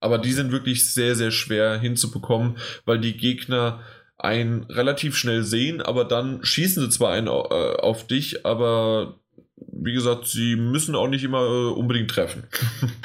Aber 0.00 0.18
die 0.18 0.32
sind 0.32 0.50
wirklich 0.50 0.90
sehr, 0.92 1.14
sehr 1.14 1.30
schwer 1.30 1.78
hinzubekommen, 1.78 2.56
weil 2.86 2.98
die 2.98 3.16
Gegner 3.16 3.80
einen 4.16 4.64
relativ 4.64 5.16
schnell 5.16 5.42
sehen, 5.42 5.82
aber 5.82 6.04
dann 6.04 6.44
schießen 6.44 6.82
sie 6.82 6.88
zwar 6.90 7.12
einen 7.12 7.26
äh, 7.26 7.30
auf 7.30 8.06
dich, 8.06 8.46
aber 8.46 9.20
wie 9.56 9.92
gesagt, 9.92 10.26
sie 10.26 10.56
müssen 10.56 10.94
auch 10.94 11.08
nicht 11.08 11.24
immer 11.24 11.42
äh, 11.42 11.72
unbedingt 11.72 12.10
treffen. 12.10 12.44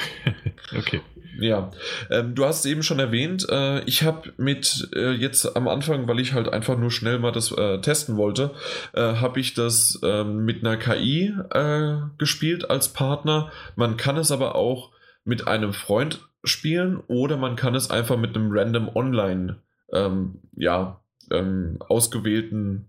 okay. 0.76 1.02
Ja, 1.40 1.70
ähm, 2.10 2.34
du 2.34 2.44
hast 2.44 2.60
es 2.60 2.64
eben 2.66 2.82
schon 2.82 2.98
erwähnt, 2.98 3.46
äh, 3.48 3.80
ich 3.84 4.02
habe 4.02 4.32
mit 4.38 4.88
äh, 4.94 5.12
jetzt 5.12 5.56
am 5.56 5.68
Anfang, 5.68 6.08
weil 6.08 6.18
ich 6.18 6.32
halt 6.32 6.48
einfach 6.52 6.76
nur 6.76 6.90
schnell 6.90 7.20
mal 7.20 7.30
das 7.30 7.52
äh, 7.52 7.80
testen 7.80 8.16
wollte, 8.16 8.50
äh, 8.92 9.14
habe 9.14 9.38
ich 9.38 9.54
das 9.54 10.00
ähm, 10.02 10.44
mit 10.44 10.64
einer 10.64 10.76
KI 10.76 11.32
äh, 11.50 11.98
gespielt 12.18 12.68
als 12.68 12.92
Partner. 12.92 13.52
Man 13.76 13.96
kann 13.96 14.16
es 14.16 14.32
aber 14.32 14.56
auch 14.56 14.90
mit 15.24 15.46
einem 15.46 15.72
Freund 15.72 16.28
spielen 16.42 17.00
oder 17.06 17.36
man 17.36 17.54
kann 17.54 17.76
es 17.76 17.88
einfach 17.88 18.16
mit 18.16 18.34
einem 18.34 18.50
random 18.50 18.88
Online, 18.96 19.62
ähm, 19.92 20.40
ja, 20.56 21.00
ähm, 21.30 21.78
ausgewählten 21.88 22.88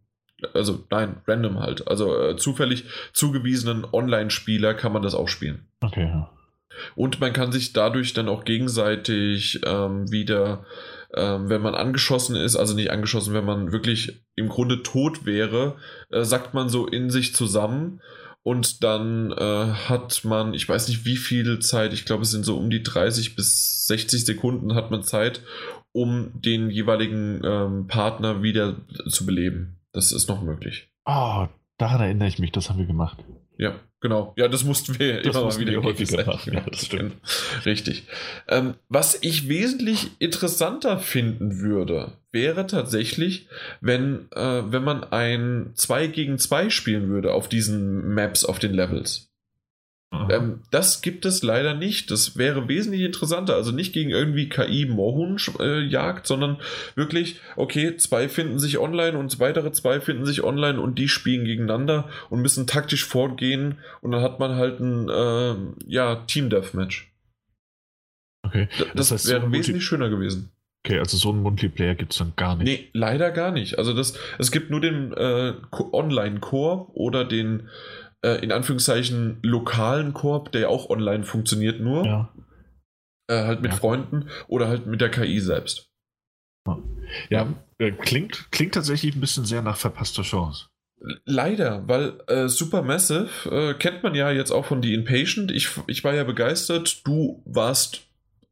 also 0.53 0.85
nein, 0.89 1.17
random 1.27 1.59
halt. 1.59 1.87
Also 1.87 2.17
äh, 2.17 2.37
zufällig 2.37 2.85
zugewiesenen 3.11 3.85
Online-Spieler 3.91 4.73
kann 4.73 4.93
man 4.93 5.01
das 5.01 5.13
auch 5.13 5.27
spielen. 5.27 5.67
Okay, 5.81 6.05
ja. 6.05 6.31
Und 6.95 7.19
man 7.19 7.33
kann 7.33 7.51
sich 7.51 7.73
dadurch 7.73 8.13
dann 8.13 8.29
auch 8.29 8.45
gegenseitig 8.45 9.61
ähm, 9.65 10.11
wieder, 10.11 10.65
ähm, 11.15 11.49
wenn 11.49 11.61
man 11.61 11.75
angeschossen 11.75 12.35
ist, 12.35 12.55
also 12.55 12.75
nicht 12.75 12.91
angeschossen, 12.91 13.33
wenn 13.33 13.45
man 13.45 13.71
wirklich 13.71 14.23
im 14.35 14.49
Grunde 14.49 14.83
tot 14.83 15.25
wäre, 15.25 15.77
äh, 16.11 16.23
sackt 16.23 16.53
man 16.53 16.69
so 16.69 16.87
in 16.87 17.09
sich 17.09 17.35
zusammen 17.35 18.01
und 18.43 18.83
dann 18.83 19.31
äh, 19.31 19.73
hat 19.87 20.23
man, 20.23 20.53
ich 20.53 20.67
weiß 20.67 20.87
nicht 20.87 21.05
wie 21.05 21.17
viel 21.17 21.59
Zeit, 21.59 21.93
ich 21.93 22.05
glaube 22.05 22.23
es 22.23 22.31
sind 22.31 22.45
so 22.45 22.57
um 22.57 22.69
die 22.69 22.83
30 22.83 23.35
bis 23.35 23.87
60 23.87 24.25
Sekunden 24.25 24.75
hat 24.75 24.91
man 24.91 25.03
Zeit, 25.03 25.41
um 25.91 26.31
den 26.33 26.69
jeweiligen 26.69 27.41
ähm, 27.43 27.87
Partner 27.87 28.41
wieder 28.41 28.77
zu 29.07 29.25
beleben. 29.25 29.79
Das 29.91 30.11
ist 30.11 30.29
noch 30.29 30.41
möglich. 30.41 30.89
Oh, 31.05 31.47
daran 31.77 32.01
erinnere 32.01 32.27
ich 32.27 32.39
mich, 32.39 32.51
das 32.51 32.69
haben 32.69 32.79
wir 32.79 32.85
gemacht. 32.85 33.17
Ja, 33.57 33.75
genau. 34.01 34.33
Ja, 34.37 34.47
das 34.47 34.63
mussten 34.63 34.99
wir 34.99 35.17
Das 35.17 35.25
immer 35.25 35.33
mal 35.33 35.45
mussten 35.45 35.61
wieder 35.61 35.71
wir 35.73 35.83
häufiger 35.83 36.25
machen, 36.25 36.53
ja, 36.53 36.61
das 36.61 36.85
stimmt. 36.85 37.15
Richtig. 37.65 38.03
Ähm, 38.47 38.75
was 38.87 39.17
ich 39.21 39.47
wesentlich 39.47 40.11
interessanter 40.19 40.99
finden 40.99 41.59
würde, 41.59 42.13
wäre 42.31 42.67
tatsächlich, 42.67 43.47
wenn, 43.81 44.31
äh, 44.31 44.63
wenn 44.71 44.83
man 44.83 45.03
ein 45.03 45.71
2 45.75 46.07
gegen 46.07 46.37
2 46.37 46.69
spielen 46.69 47.09
würde 47.09 47.33
auf 47.33 47.49
diesen 47.49 48.13
Maps, 48.13 48.45
auf 48.45 48.59
den 48.59 48.73
Levels. 48.73 49.28
Ähm, 50.31 50.61
das 50.71 51.01
gibt 51.01 51.25
es 51.25 51.43
leider 51.43 51.73
nicht. 51.73 52.11
Das 52.11 52.37
wäre 52.37 52.67
wesentlich 52.67 53.01
interessanter. 53.01 53.55
Also 53.55 53.71
nicht 53.71 53.93
gegen 53.93 54.09
irgendwie 54.09 54.49
KI 54.49 54.85
Moorhuhn 54.85 55.37
äh, 55.59 55.79
jagt, 55.81 56.27
sondern 56.27 56.57
wirklich, 56.95 57.39
okay, 57.55 57.97
zwei 57.97 58.29
finden 58.29 58.59
sich 58.59 58.77
online 58.77 59.17
und 59.17 59.39
weitere 59.39 59.71
zwei 59.71 59.99
finden 60.01 60.25
sich 60.25 60.43
online 60.43 60.79
und 60.79 60.99
die 60.99 61.07
spielen 61.07 61.45
gegeneinander 61.45 62.09
und 62.29 62.41
müssen 62.41 62.67
taktisch 62.67 63.05
vorgehen 63.05 63.77
und 64.01 64.11
dann 64.11 64.21
hat 64.21 64.39
man 64.39 64.55
halt 64.55 64.79
ein 64.79 65.09
äh, 65.09 65.55
ja, 65.87 66.15
Team 66.27 66.49
Deathmatch. 66.49 67.11
okay. 68.45 68.67
D- 68.79 68.85
Das, 68.95 69.11
heißt, 69.11 69.25
so 69.25 69.31
wäre 69.31 69.41
Multi- 69.47 69.59
wesentlich 69.59 69.83
schöner 69.85 70.09
gewesen. 70.09 70.51
Okay, 70.85 70.97
also 70.97 71.17
so 71.17 71.31
ein 71.33 71.41
Multiplayer 71.41 71.93
gibt 71.95 72.13
es 72.13 72.19
dann 72.19 72.31
gar 72.37 72.55
nicht. 72.55 72.65
Nee, 72.65 72.87
leider 72.93 73.31
gar 73.31 73.51
nicht. 73.51 73.77
Also 73.77 73.93
das, 73.93 74.13
es 74.37 74.49
gibt 74.49 74.69
nur 74.71 74.79
den 74.79 75.11
äh, 75.11 75.53
Online-Koop 75.91 76.91
oder 76.93 77.25
den 77.25 77.67
äh, 78.23 78.43
in 78.43 78.51
Anführungszeichen 78.51 79.39
lokalen 79.41 80.13
Koop, 80.13 80.51
der 80.51 80.61
ja 80.61 80.67
auch 80.67 80.89
online 80.89 81.23
funktioniert 81.23 81.79
nur. 81.79 82.05
Ja. 82.05 82.33
Äh, 83.27 83.45
halt 83.45 83.61
mit 83.61 83.71
Ja. 83.71 83.77
Freunden 83.77 84.29
oder 84.47 84.67
halt 84.67 84.87
mit 84.87 85.01
der 85.01 85.09
KI 85.09 85.39
selbst. 85.39 85.89
Ja, 87.29 87.47
äh, 87.79 87.91
klingt, 87.91 88.51
klingt 88.51 88.75
tatsächlich 88.75 89.15
ein 89.15 89.21
bisschen 89.21 89.45
sehr 89.45 89.61
nach 89.61 89.77
verpasster 89.77 90.21
Chance. 90.21 90.67
Leider, 91.25 91.87
weil 91.87 92.19
äh, 92.27 92.47
Supermassive 92.49 93.29
äh, 93.49 93.73
kennt 93.73 94.03
man 94.03 94.15
ja 94.15 94.31
jetzt 94.31 94.51
auch 94.51 94.65
von 94.65 94.83
The 94.83 94.93
Impatient. 94.93 95.49
Ich, 95.51 95.69
ich 95.87 96.03
war 96.03 96.13
ja 96.13 96.23
begeistert. 96.25 97.07
Du 97.07 97.41
warst. 97.45 98.01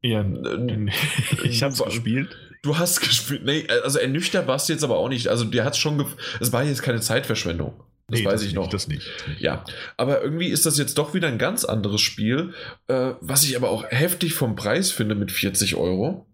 Ja, 0.02 0.22
äh, 0.22 0.88
ich 1.44 1.62
hab's 1.62 1.84
gespielt. 1.84 2.36
Du 2.64 2.78
hast 2.78 3.00
gespielt. 3.02 3.44
Nee, 3.44 3.68
also 3.84 4.00
ernüchtert 4.00 4.48
warst 4.48 4.70
du 4.70 4.74
jetzt 4.74 4.84
aber 4.84 4.98
auch 4.98 5.10
nicht. 5.10 5.28
Also, 5.28 5.44
dir 5.44 5.66
hat's 5.66 5.78
schon. 5.78 6.04
Es 6.40 6.54
war 6.54 6.64
jetzt 6.64 6.82
keine 6.82 7.02
Zeitverschwendung. 7.02 7.84
Das 8.10 8.20
Nee, 8.22 8.26
weiß 8.26 8.42
ich 8.42 8.48
nicht, 8.48 8.56
noch. 8.56 8.70
Das 8.70 8.88
nicht. 8.88 9.06
Ja, 9.38 9.66
aber 9.98 10.22
irgendwie 10.22 10.48
ist 10.48 10.66
das 10.66 10.78
jetzt 10.78 10.98
doch 10.98 11.14
wieder 11.14 11.28
ein 11.28 11.38
ganz 11.38 11.66
anderes 11.66 12.00
Spiel, 12.00 12.54
äh, 12.88 13.14
was 13.20 13.44
ich 13.44 13.58
aber 13.58 13.70
auch 13.70 13.84
heftig 13.90 14.34
vom 14.34 14.56
Preis 14.56 14.92
finde 14.92 15.14
mit 15.16 15.32
40 15.32 15.76
Euro. 15.76 16.26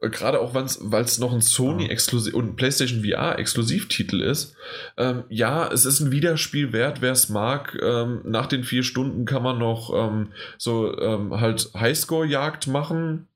Äh, 0.00 0.10
Gerade 0.10 0.40
auch, 0.40 0.52
weil 0.52 1.04
es 1.04 1.18
noch 1.20 1.32
ein 1.32 1.42
Sony 1.42 1.84
Ja. 1.84 1.90
exklusiv 1.90 2.34
und 2.34 2.48
ein 2.48 2.56
PlayStation 2.56 3.04
VR 3.04 3.38
Exklusivtitel 3.38 4.20
ist. 4.20 4.56
Ähm, 4.96 5.22
ja, 5.28 5.70
es 5.70 5.84
ist 5.84 6.00
ein 6.00 6.10
Wiederspiel 6.10 6.72
wert, 6.72 7.00
wer 7.00 7.12
es 7.12 7.28
mag. 7.28 7.78
Ähm, 7.80 8.22
nach 8.24 8.46
den 8.46 8.64
vier 8.64 8.82
Stunden 8.82 9.26
kann 9.26 9.44
man 9.44 9.58
noch 9.58 9.92
ähm, 9.94 10.32
so 10.58 10.98
ähm, 10.98 11.40
halt 11.40 11.70
Highscore-Jagd 11.74 12.66
machen, 12.66 13.28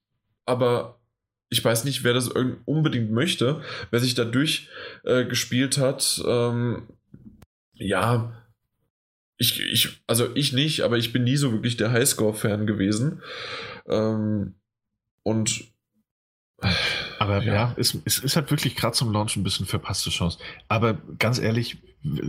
aber 0.44 0.98
ich 1.50 1.64
weiß 1.64 1.84
nicht, 1.84 2.02
wer 2.02 2.14
das 2.14 2.30
unbedingt 2.64 3.12
möchte. 3.12 3.60
Wer 3.92 4.00
sich 4.00 4.14
da 4.14 4.24
durchgespielt 4.24 4.68
äh, 5.04 5.24
gespielt 5.24 5.78
hat, 5.78 6.20
ähm, 6.26 6.88
ja, 7.74 8.44
ich, 9.36 9.60
ich, 9.60 10.02
also 10.06 10.34
ich 10.34 10.52
nicht, 10.52 10.82
aber 10.82 10.96
ich 10.96 11.12
bin 11.12 11.24
nie 11.24 11.36
so 11.36 11.52
wirklich 11.52 11.76
der 11.76 11.92
Highscore-Fan 11.92 12.66
gewesen. 12.66 13.22
Ähm, 13.88 14.54
und 15.22 15.64
Aber 17.18 17.42
Ja. 17.42 17.54
ja, 17.54 17.74
es, 17.76 17.98
es 18.04 18.18
ist 18.18 18.36
halt 18.36 18.50
wirklich 18.50 18.76
gerade 18.76 18.94
zum 18.94 19.12
Launch 19.12 19.36
ein 19.36 19.42
bisschen 19.42 19.66
verpasste 19.66 20.10
Chance. 20.10 20.38
Aber 20.68 20.94
ganz 21.18 21.38
ehrlich, 21.38 21.78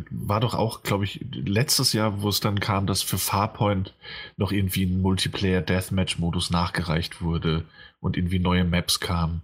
war 0.10 0.40
doch 0.40 0.54
auch, 0.54 0.84
glaube 0.84 1.04
ich, 1.04 1.26
letztes 1.32 1.94
Jahr, 1.94 2.22
wo 2.22 2.30
es 2.30 2.40
dann 2.40 2.60
kam, 2.60 2.88
dass 2.88 3.02
für 3.02 3.18
Farpoint 3.18 3.94
noch 4.38 4.52
irgendwie 4.52 4.86
ein 4.86 5.02
Multiplayer-Deathmatch-Modus 5.02 6.50
nachgereicht 6.50 7.22
wurde 7.22 7.66
und 8.00 8.18
irgendwie 8.18 8.40
neue 8.40 8.64
Maps 8.64 9.00
kamen. 9.00 9.42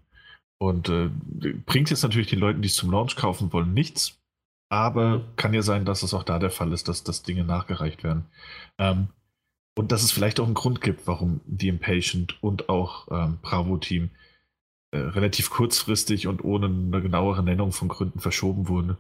Und 0.58 0.90
äh, 0.90 1.10
bringt 1.66 1.90
jetzt 1.90 2.04
natürlich 2.04 2.30
den 2.30 2.40
Leuten, 2.40 2.62
die 2.62 2.68
es 2.68 2.76
zum 2.76 2.92
Launch 2.92 3.16
kaufen 3.16 3.52
wollen, 3.52 3.74
nichts. 3.74 4.21
Aber 4.72 5.26
kann 5.36 5.54
ja 5.54 5.64
sein, 5.64 5.84
dass 5.84 6.02
es 6.02 6.14
auch 6.14 6.24
da 6.24 6.40
der 6.40 6.50
Fall 6.50 6.72
ist, 6.72 6.88
dass, 6.88 7.04
dass 7.04 7.24
Dinge 7.24 7.44
nachgereicht 7.44 8.06
werden. 8.06 8.28
Ähm, 8.78 9.10
und 9.76 9.92
dass 9.92 10.02
es 10.02 10.14
vielleicht 10.14 10.40
auch 10.40 10.46
einen 10.46 10.54
Grund 10.54 10.80
gibt, 10.80 11.08
warum 11.08 11.42
The 11.46 11.68
Impatient 11.68 12.42
und 12.42 12.70
auch 12.70 13.10
ähm, 13.12 13.40
Bravo 13.42 13.78
Team 13.78 14.12
äh, 14.92 15.00
relativ 15.00 15.50
kurzfristig 15.50 16.28
und 16.28 16.42
ohne 16.46 16.68
eine 16.68 17.02
genauere 17.02 17.44
Nennung 17.44 17.74
von 17.74 17.90
Gründen 17.90 18.22
verschoben 18.22 18.70
wurden. 18.70 18.96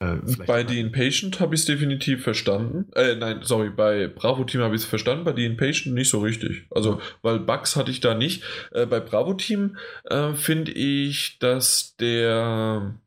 Äh, 0.00 0.16
bei 0.48 0.66
The 0.66 0.80
Impatient 0.80 1.38
habe 1.38 1.54
ich 1.54 1.60
es 1.60 1.66
definitiv 1.66 2.24
verstanden. 2.24 2.90
Äh, 2.96 3.14
nein, 3.14 3.38
sorry, 3.42 3.70
bei 3.70 4.08
Bravo 4.08 4.42
Team 4.42 4.62
habe 4.62 4.74
ich 4.74 4.82
es 4.82 4.88
verstanden, 4.88 5.22
bei 5.22 5.32
The 5.32 5.44
Impatient 5.44 5.94
nicht 5.94 6.10
so 6.10 6.18
richtig. 6.18 6.66
Also, 6.72 7.00
weil 7.22 7.38
Bugs 7.38 7.76
hatte 7.76 7.92
ich 7.92 8.00
da 8.00 8.14
nicht. 8.14 8.42
Äh, 8.72 8.86
bei 8.86 8.98
Bravo 8.98 9.34
Team 9.34 9.76
äh, 10.06 10.32
finde 10.34 10.72
ich, 10.72 11.38
dass 11.38 11.94
der 12.00 12.98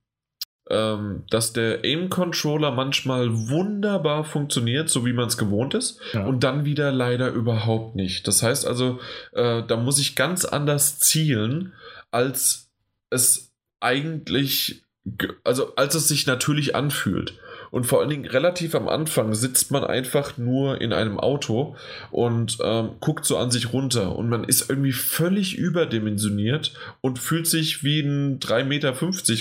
ähm, 0.69 1.23
dass 1.29 1.53
der 1.53 1.83
Aim-Controller 1.83 2.71
manchmal 2.71 3.29
wunderbar 3.49 4.23
funktioniert, 4.23 4.89
so 4.89 5.05
wie 5.05 5.13
man 5.13 5.27
es 5.27 5.37
gewohnt 5.37 5.73
ist, 5.75 5.99
Ja. 6.13 6.25
und 6.25 6.43
dann 6.43 6.65
wieder 6.65 6.91
leider 6.91 7.29
überhaupt 7.29 7.95
nicht. 7.95 8.27
Das 8.27 8.41
heißt 8.41 8.65
also, 8.65 8.99
äh, 9.33 9.61
da 9.67 9.77
muss 9.77 9.99
ich 9.99 10.15
ganz 10.15 10.43
anders 10.45 10.99
zielen, 10.99 11.73
als 12.11 12.69
es 13.11 13.51
eigentlich, 13.79 14.83
ge- 15.05 15.33
also 15.43 15.75
als 15.75 15.93
es 15.95 16.07
sich 16.07 16.25
natürlich 16.25 16.75
anfühlt. 16.75 17.35
Und 17.76 17.84
vor 17.84 17.99
allen 17.99 18.10
Dingen 18.10 18.26
relativ 18.26 18.73
am 18.73 18.88
Anfang 18.88 19.34
sitzt 19.34 19.69
man 19.69 19.84
einfach 19.84 20.38
nur 20.38 20.80
in 20.80 20.93
einem 20.93 21.19
Auto 21.19 21.76
und 22.10 22.57
ähm, 22.64 22.91
guckt 23.02 23.26
so 23.26 23.35
an 23.35 23.52
sich 23.52 23.73
runter. 23.73 24.15
Und 24.15 24.30
man 24.30 24.45
ist 24.45 24.69
irgendwie 24.69 24.93
völlig 24.93 25.57
überdimensioniert 25.57 26.72
und 27.02 27.19
fühlt 27.19 27.47
sich 27.47 27.84
wie 27.84 27.99
ein 27.99 28.39
3,50 28.39 28.64
Meter 28.64 28.93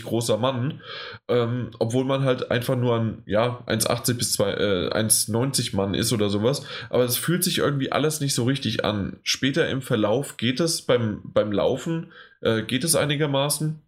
großer 0.02 0.36
Mann, 0.36 0.80
ähm, 1.28 1.70
obwohl 1.78 2.04
man 2.04 2.24
halt 2.24 2.50
einfach 2.50 2.74
nur 2.74 2.98
ein 2.98 3.22
ja, 3.24 3.62
1,80 3.68 4.14
bis 4.14 4.32
2, 4.32 4.50
äh, 4.50 4.90
1,90 4.92 5.76
Mann 5.76 5.94
ist 5.94 6.12
oder 6.12 6.28
sowas. 6.28 6.66
Aber 6.90 7.04
es 7.04 7.16
fühlt 7.16 7.44
sich 7.44 7.58
irgendwie 7.58 7.92
alles 7.92 8.18
nicht 8.18 8.34
so 8.34 8.42
richtig 8.42 8.84
an. 8.84 9.16
Später 9.22 9.68
im 9.68 9.80
Verlauf 9.80 10.38
geht 10.38 10.58
es 10.58 10.82
beim, 10.82 11.20
beim 11.22 11.52
Laufen, 11.52 12.10
äh, 12.40 12.62
geht 12.62 12.82
es 12.82 12.96
einigermaßen. 12.96 13.83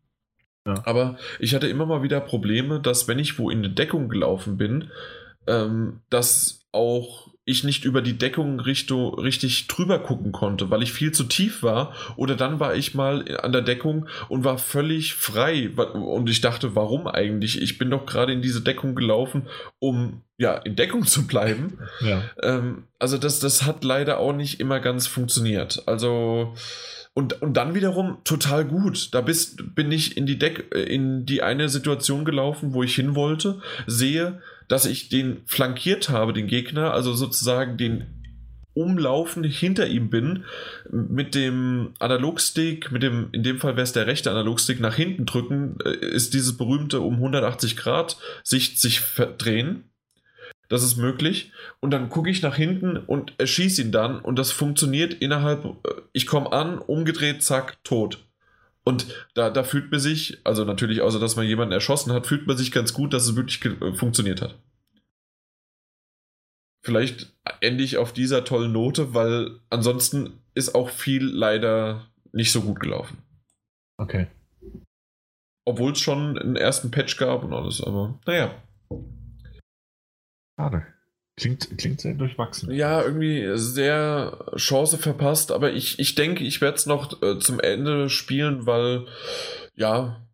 Ja. 0.67 0.83
Aber 0.85 1.17
ich 1.39 1.55
hatte 1.55 1.69
immer 1.69 1.87
mal 1.87 2.03
wieder 2.03 2.21
Probleme, 2.21 2.81
dass 2.81 3.09
wenn 3.09 3.19
ich 3.19 3.39
wo 3.39 3.51
in 3.51 3.59
eine 3.59 3.71
Deckung 3.71 4.09
gelaufen 4.09 4.57
bin, 4.57 4.91
ähm, 5.47 6.01
dass 6.11 6.67
auch 6.73 7.31
ich 7.49 7.63
nicht 7.63 7.85
über 7.85 8.03
die 8.03 8.19
Deckung 8.19 8.59
Richtung, 8.59 9.15
richtig 9.15 9.69
drüber 9.69 10.01
gucken 10.01 10.33
konnte, 10.33 10.69
weil 10.69 10.83
ich 10.83 10.93
viel 10.93 11.13
zu 11.13 11.25
tief 11.25 11.63
war. 11.63 11.95
Oder 12.17 12.35
dann 12.35 12.59
war 12.59 12.75
ich 12.75 12.95
mal 12.95 13.25
an 13.39 13.53
der 13.53 13.63
Deckung 13.63 14.09
und 14.29 14.43
war 14.43 14.59
völlig 14.59 15.15
frei. 15.15 15.71
Und 15.71 16.29
ich 16.29 16.41
dachte, 16.41 16.75
warum 16.75 17.07
eigentlich? 17.07 17.63
Ich 17.63 17.79
bin 17.79 17.89
doch 17.89 18.05
gerade 18.05 18.33
in 18.33 18.43
diese 18.43 18.63
Deckung 18.63 18.97
gelaufen, 18.97 19.47
um 19.79 20.23
ja 20.39 20.57
in 20.57 20.75
Deckung 20.75 21.07
zu 21.07 21.29
bleiben. 21.29 21.79
ja. 22.01 22.25
Ähm, 22.43 22.89
also 22.99 23.17
das, 23.17 23.39
das 23.39 23.65
hat 23.65 23.85
leider 23.85 24.19
auch 24.19 24.33
nicht 24.33 24.59
immer 24.59 24.81
ganz 24.81 25.07
funktioniert. 25.07 25.85
Also 25.87 26.55
und, 27.17 27.41
und 27.41 27.57
dann 27.57 27.75
wiederum 27.75 28.19
total 28.25 28.67
gut. 28.67 29.15
Da 29.15 29.23
bist, 29.23 29.75
bin 29.75 29.91
ich 29.91 30.19
in 30.19 30.27
die 30.27 30.39
Deck, 30.39 30.67
äh, 30.75 30.83
in 30.83 31.25
die 31.25 31.43
eine 31.43 31.71
Situation 31.71 32.27
gelaufen, 32.27 32.75
wo 32.75 32.83
ich 32.83 32.95
hin 32.95 33.15
wollte, 33.15 33.63
sehe, 33.87 34.43
dass 34.69 34.85
ich 34.85 35.09
den 35.09 35.39
flankiert 35.47 36.11
habe, 36.11 36.35
den 36.35 36.47
Gegner, 36.47 36.93
also 36.93 37.15
sozusagen 37.15 37.79
den 37.79 38.07
umlaufen 38.75 39.45
hinter 39.45 39.87
ihm 39.87 40.11
bin, 40.11 40.45
mit 40.91 41.35
dem 41.35 41.95
Analogstick, 42.01 42.93
mit 42.93 43.03
dem, 43.03 43.31
in 43.33 43.43
dem 43.43 43.61
Fall 43.61 43.77
wäre 43.77 43.85
es 43.85 43.95
der 43.95 44.07
rechte 44.07 44.31
Analogstick, 44.31 44.79
nach 44.79 44.95
hinten 44.95 45.25
drücken, 45.25 45.79
äh, 45.87 45.97
ist 46.09 46.35
dieses 46.35 46.59
berühmte 46.59 47.01
um 47.01 47.15
180 47.15 47.79
Grad 47.79 48.19
Sicht 48.45 48.79
sich 48.79 49.01
verdrehen. 49.01 49.85
Das 50.69 50.83
ist 50.83 50.97
möglich. 50.97 51.53
Und 51.81 51.91
dann 51.93 52.09
gucke 52.09 52.31
ich 52.31 52.43
nach 52.43 52.57
hinten 52.57 52.97
und 52.97 53.35
erschieße 53.39 53.83
ihn 53.83 53.93
dann. 53.93 54.21
Und 54.21 54.39
das 54.39 54.53
funktioniert 54.53 55.15
innerhalb. 55.15 55.65
äh, 55.65 56.03
Ich 56.13 56.27
komme 56.27 56.53
an, 56.53 56.79
umgedreht, 56.79 57.43
zack, 57.43 57.83
tot. 57.85 58.25
Und 58.85 59.07
da, 59.35 59.51
da 59.51 59.65
fühlt 59.65 59.91
man 59.91 60.01
sich, 60.01 60.39
also 60.45 60.65
natürlich, 60.65 61.01
außer 61.01 61.19
dass 61.21 61.37
man 61.37 61.47
jemanden 61.47 61.73
erschossen 61.73 62.13
hat, 62.13 62.27
fühlt 62.27 62.47
man 62.47 62.57
sich 62.57 62.71
ganz 62.73 62.93
gut, 62.93 63.13
dass 63.13 63.25
es 63.29 63.37
wirklich 63.37 63.65
äh, 63.65 63.93
funktioniert 63.95 64.43
hat. 64.43 64.57
vielleicht 66.87 67.33
ende 67.61 67.83
ich 67.83 67.99
auf 67.99 68.13
dieser 68.13 68.45
tollen 68.45 68.73
Note, 68.73 69.13
weil 69.13 69.59
ansonsten 69.71 70.39
ist 70.55 70.75
auch 70.77 70.89
viel 70.89 71.25
leider 71.25 72.07
nicht 72.33 72.53
so 72.53 72.63
gut 72.63 72.79
gelaufen. 72.79 73.19
Okay. 73.99 74.29
Obwohl 75.65 75.93
es 75.93 75.99
schon 75.99 76.39
einen 76.39 76.55
ersten 76.55 76.93
Patch 76.93 77.17
gab 77.17 77.43
und 77.43 77.53
alles, 77.53 77.83
aber 77.83 78.19
naja. 78.25 78.55
Schade. 80.57 80.87
Klingt, 81.37 81.77
klingt 81.77 82.01
sehr 82.01 82.15
durchwachsen. 82.15 82.73
Ja, 82.73 83.03
irgendwie 83.03 83.47
sehr 83.57 84.39
Chance 84.57 84.97
verpasst, 84.97 85.53
aber 85.53 85.73
ich, 85.73 85.99
ich 85.99 86.15
denke, 86.15 86.45
ich 86.45 86.63
werde 86.63 86.77
es 86.77 86.87
noch 86.87 87.23
äh, 87.23 87.39
zum 87.39 87.61
Ende 87.61 88.09
spielen, 88.09 88.65
weil, 88.65 89.07
ja, 89.75 90.27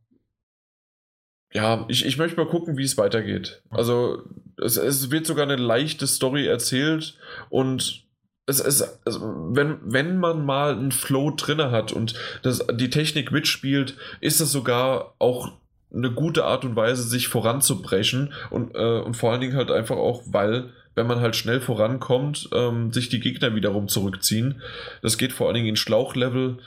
ja, 1.52 1.84
ich, 1.88 2.06
ich 2.06 2.18
möchte 2.18 2.36
mal 2.36 2.48
gucken, 2.48 2.78
wie 2.78 2.84
es 2.84 2.96
weitergeht. 2.96 3.62
Also, 3.70 4.22
es, 4.62 4.76
es 4.76 5.10
wird 5.10 5.26
sogar 5.26 5.44
eine 5.44 5.56
leichte 5.56 6.06
Story 6.06 6.46
erzählt 6.46 7.18
und 7.50 8.04
es 8.46 8.60
ist, 8.60 9.00
wenn, 9.04 9.78
wenn 9.82 10.18
man 10.18 10.44
mal 10.44 10.72
einen 10.72 10.92
Flow 10.92 11.32
drinne 11.32 11.70
hat 11.70 11.92
und 11.92 12.14
das, 12.42 12.64
die 12.72 12.90
Technik 12.90 13.32
mitspielt, 13.32 13.96
ist 14.20 14.40
es 14.40 14.52
sogar 14.52 15.14
auch 15.18 15.52
eine 15.94 16.10
gute 16.10 16.44
Art 16.44 16.64
und 16.64 16.76
Weise, 16.76 17.02
sich 17.02 17.28
voranzubrechen 17.28 18.32
und, 18.50 18.74
äh, 18.74 19.00
und 19.00 19.16
vor 19.16 19.30
allen 19.30 19.40
Dingen 19.40 19.56
halt 19.56 19.70
einfach 19.70 19.96
auch, 19.96 20.22
weil, 20.26 20.70
wenn 20.94 21.06
man 21.06 21.20
halt 21.20 21.36
schnell 21.36 21.60
vorankommt, 21.60 22.48
ähm, 22.52 22.92
sich 22.92 23.08
die 23.08 23.20
Gegner 23.20 23.54
wiederum 23.54 23.88
zurückziehen. 23.88 24.62
Das 25.02 25.18
geht 25.18 25.32
vor 25.32 25.46
allen 25.46 25.54
Dingen 25.54 25.68
in 25.68 25.76
Schlauchlevel 25.76 26.58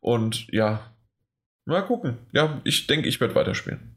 und 0.00 0.46
ja, 0.52 0.92
mal 1.64 1.82
gucken. 1.82 2.18
Ja, 2.32 2.60
ich 2.64 2.86
denke, 2.86 3.08
ich 3.08 3.20
werde 3.20 3.34
weiterspielen. 3.34 3.96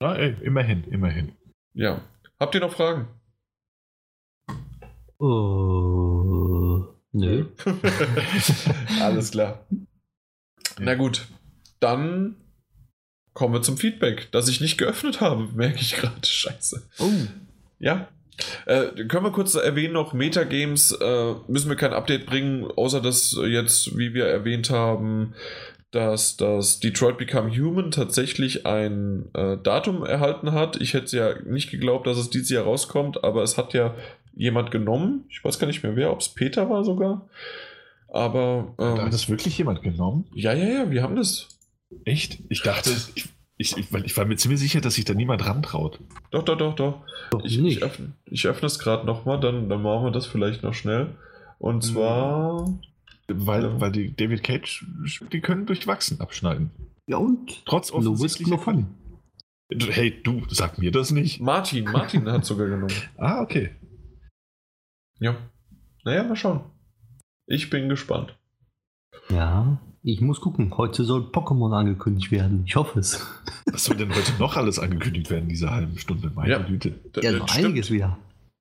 Na, 0.00 0.16
ey, 0.16 0.36
immerhin, 0.42 0.84
immerhin. 0.84 1.32
Ja. 1.74 2.00
Habt 2.38 2.54
ihr 2.54 2.60
noch 2.60 2.72
Fragen? 2.72 3.08
Uh, 5.20 6.86
nö. 7.12 7.46
Alles 9.00 9.32
klar. 9.32 9.66
Na 10.78 10.94
gut, 10.94 11.26
dann 11.80 12.36
kommen 13.38 13.54
wir 13.54 13.62
zum 13.62 13.76
Feedback, 13.76 14.26
das 14.32 14.48
ich 14.48 14.60
nicht 14.60 14.78
geöffnet 14.78 15.20
habe, 15.20 15.46
merke 15.54 15.78
ich 15.80 15.94
gerade. 15.94 16.26
Scheiße. 16.26 16.82
Oh. 16.98 17.08
Ja. 17.78 18.08
Äh, 18.66 19.04
können 19.06 19.24
wir 19.24 19.30
kurz 19.30 19.54
erwähnen 19.54 19.94
noch, 19.94 20.12
Metagames 20.12 20.90
äh, 20.92 21.34
müssen 21.46 21.68
wir 21.68 21.76
kein 21.76 21.92
Update 21.92 22.26
bringen, 22.26 22.68
außer 22.76 23.00
dass 23.00 23.38
jetzt, 23.46 23.96
wie 23.96 24.12
wir 24.12 24.26
erwähnt 24.26 24.70
haben, 24.70 25.34
dass 25.92 26.36
das 26.36 26.80
Detroit 26.80 27.16
Become 27.16 27.56
Human 27.56 27.92
tatsächlich 27.92 28.66
ein 28.66 29.30
äh, 29.34 29.56
Datum 29.56 30.04
erhalten 30.04 30.50
hat. 30.50 30.80
Ich 30.80 30.94
hätte 30.94 31.16
ja 31.16 31.34
nicht 31.44 31.70
geglaubt, 31.70 32.08
dass 32.08 32.18
es 32.18 32.30
dieses 32.30 32.50
Jahr 32.50 32.64
rauskommt, 32.64 33.22
aber 33.22 33.44
es 33.44 33.56
hat 33.56 33.72
ja 33.72 33.94
jemand 34.34 34.72
genommen. 34.72 35.26
Ich 35.30 35.44
weiß 35.44 35.60
gar 35.60 35.68
nicht 35.68 35.84
mehr 35.84 35.94
wer, 35.94 36.10
ob 36.10 36.20
es 36.20 36.28
Peter 36.28 36.68
war 36.68 36.82
sogar. 36.82 37.28
Aber. 38.08 38.74
Ähm, 38.78 39.00
Hat 39.00 39.12
das 39.12 39.28
wirklich 39.28 39.56
jemand 39.58 39.82
genommen? 39.82 40.26
Ja, 40.34 40.52
ja, 40.52 40.68
ja, 40.68 40.90
wir 40.90 41.02
haben 41.02 41.14
das. 41.14 41.57
Echt? 42.04 42.38
Ich 42.48 42.62
dachte, 42.62 42.90
ich, 42.90 43.28
ich, 43.56 43.76
ich, 43.76 43.92
ich 43.92 44.16
war 44.16 44.24
mir 44.24 44.36
ziemlich 44.36 44.60
sicher, 44.60 44.80
dass 44.80 44.94
sich 44.94 45.04
da 45.04 45.14
niemand 45.14 45.44
rantraut. 45.44 46.00
Doch, 46.30 46.42
doch, 46.44 46.56
doch, 46.56 46.74
doch. 46.74 47.04
Doch 47.30 47.44
Ich, 47.44 47.58
nicht. 47.58 47.78
ich 47.78 47.82
öffne, 47.82 48.12
ich 48.26 48.46
öffne 48.46 48.66
es 48.66 48.78
gerade 48.78 49.06
nochmal, 49.06 49.40
dann, 49.40 49.68
dann 49.68 49.82
machen 49.82 50.04
wir 50.04 50.10
das 50.10 50.26
vielleicht 50.26 50.62
noch 50.62 50.74
schnell. 50.74 51.16
Und 51.58 51.82
zwar. 51.82 52.78
Weil, 53.30 53.62
Ja. 53.64 53.80
weil 53.80 53.92
die 53.92 54.14
David 54.14 54.42
Cage, 54.42 54.86
die 55.32 55.40
können 55.40 55.66
durchwachsen 55.66 56.20
abschneiden. 56.20 56.70
ja 57.06 57.16
und? 57.18 57.64
Trotz 57.66 57.90
offensichtlicher. 57.90 58.58
Fallen. 58.58 58.94
Hey, 59.70 60.22
du, 60.22 60.44
sag 60.48 60.78
mir 60.78 60.90
das 60.90 61.10
nicht. 61.10 61.40
Martin, 61.40 61.84
Martin 61.84 62.26
hat 62.30 62.44
sogar 62.46 62.68
genommen. 62.68 62.94
Ah, 63.18 63.42
okay. 63.42 63.70
Ja. 65.20 65.36
Naja, 66.04 66.22
mal 66.22 66.36
schauen. 66.36 66.60
Ich 67.46 67.68
bin 67.68 67.88
gespannt. 67.90 68.34
Ja, 69.28 69.78
ich 70.12 70.20
muss 70.20 70.40
gucken. 70.40 70.76
Heute 70.76 71.04
soll 71.04 71.22
Pokémon 71.22 71.72
angekündigt 71.76 72.30
werden. 72.30 72.62
Ich 72.66 72.76
hoffe 72.76 72.98
es. 73.00 73.26
Was 73.66 73.84
soll 73.84 73.96
denn 73.96 74.14
heute 74.14 74.32
noch 74.38 74.56
alles 74.56 74.78
angekündigt 74.78 75.30
werden 75.30 75.44
in 75.44 75.48
dieser 75.50 75.70
halben 75.70 75.98
Stunde? 75.98 76.30
Meine 76.34 76.50
Ja. 76.50 76.58
Güte. 76.58 76.94
Da- 77.12 77.20
Ja, 77.20 77.32
noch 77.32 77.48
stimmt. 77.48 77.66
einiges 77.66 77.90
wieder. 77.90 78.18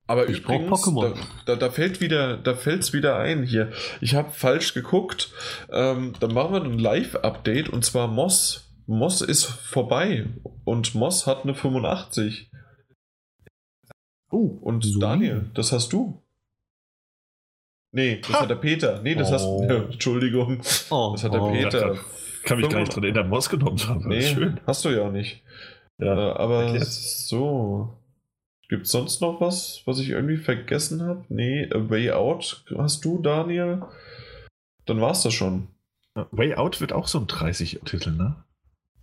Aber 0.09 0.29
Ich 0.29 0.43
brauch 0.43 0.55
übrigens, 0.61 0.83
Pokémon. 0.83 1.13
Da, 1.45 1.53
da, 1.53 1.55
da 1.57 1.69
fällt 1.69 1.99
wieder, 2.01 2.37
da 2.37 2.53
fällt's 2.55 2.93
wieder 2.93 3.17
ein 3.17 3.43
hier. 3.43 3.71
Ich 4.01 4.15
habe 4.15 4.31
falsch 4.31 4.73
geguckt. 4.73 5.31
Ähm, 5.69 6.13
dann 6.19 6.33
machen 6.33 6.53
wir 6.53 6.63
ein 6.63 6.79
Live-Update 6.79 7.69
und 7.69 7.83
zwar 7.83 8.07
Moss. 8.07 8.69
Moss 8.85 9.21
ist 9.21 9.43
vorbei 9.45 10.27
und 10.63 10.95
Moss 10.95 11.27
hat 11.27 11.43
eine 11.43 11.55
85. 11.55 12.49
Oh, 14.31 14.57
Und 14.61 14.83
so. 14.85 14.99
Daniel, 14.99 15.49
das 15.53 15.71
hast 15.71 15.91
du. 15.93 16.21
Nee, 17.97 18.19
das 18.21 18.31
Ha! 18.33 18.41
hat 18.41 18.49
der 18.51 18.55
Peter. 18.55 19.01
Nee, 19.01 19.15
das 19.15 19.31
Oh. 19.31 19.63
hast 19.63 19.71
Entschuldigung. 19.93 20.61
Oh, 20.91 21.09
Das 21.13 21.23
hat 21.23 21.33
der 21.33 21.41
oh. 21.41 21.51
Peter. 21.51 21.95
Kann 22.43 22.59
mich 22.61 22.69
gar 22.69 22.79
nicht 22.79 22.95
dran 22.95 23.03
erinnern, 23.03 23.27
Moss 23.27 23.49
genommen 23.49 23.79
haben. 23.87 24.07
Nee, 24.07 24.21
Schön. 24.21 24.59
hast 24.67 24.85
du 24.85 24.89
ja 24.89 25.09
nicht. 25.09 25.41
Ja. 25.97 26.13
Äh, 26.13 26.33
aber 26.35 26.63
erklärt. 26.65 26.85
so. 26.87 27.97
Gibt 28.69 28.85
es 28.85 28.91
sonst 28.91 29.19
noch 29.21 29.41
was, 29.41 29.81
was 29.85 29.97
ich 29.99 30.09
irgendwie 30.11 30.37
vergessen 30.37 31.01
habe? 31.01 31.25
Nee, 31.29 31.67
A 31.73 31.89
Way 31.89 32.11
Out 32.11 32.63
hast 32.77 33.03
du, 33.03 33.19
Daniel? 33.21 33.81
Dann 34.85 35.01
war's 35.01 35.23
das 35.23 35.33
schon. 35.33 35.69
Way 36.31 36.55
Out 36.55 36.79
wird 36.81 36.93
auch 36.93 37.07
so 37.07 37.17
ein 37.19 37.25
30-Titel, 37.27 38.11
ne? 38.11 38.35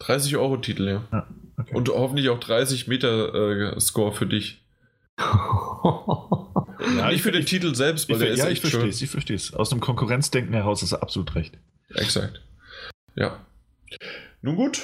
30 0.01 0.37
Euro 0.37 0.57
Titel, 0.59 0.87
ja. 0.89 1.03
Ja, 1.13 1.27
okay. 1.59 1.75
Und 1.75 1.89
hoffentlich 1.89 2.29
auch 2.29 2.39
30 2.39 2.87
Meter 2.89 3.75
äh, 3.75 3.81
Score 3.81 4.13
für 4.13 4.27
dich. 4.27 4.63
Ja, 6.81 7.07
Nicht 7.07 7.17
ich- 7.17 7.23
für 7.23 7.33
den 7.33 7.41
ich- 7.43 7.47
Titel 7.51 7.75
selbst, 7.75 8.09
weil 8.09 8.17
Ich, 8.17 8.19
der 8.21 8.27
ver- 8.29 8.33
ist 8.35 8.39
ja, 8.41 8.45
ich 8.47 8.53
echt 8.53 8.61
verstehe 8.63 8.81
schön. 8.83 8.91
es, 8.91 9.03
ich 9.03 9.11
verstehe 9.11 9.37
es. 9.37 9.55
Aus 9.55 9.71
dem 9.71 9.81
Konkurrenzdenken 9.81 10.55
heraus 10.55 10.83
ist 10.83 10.93
er 10.93 11.03
absolut 11.03 11.35
recht. 11.35 11.57
Exakt. 11.95 12.41
Ja. 13.17 13.45
Nun 14.43 14.57
gut. 14.57 14.81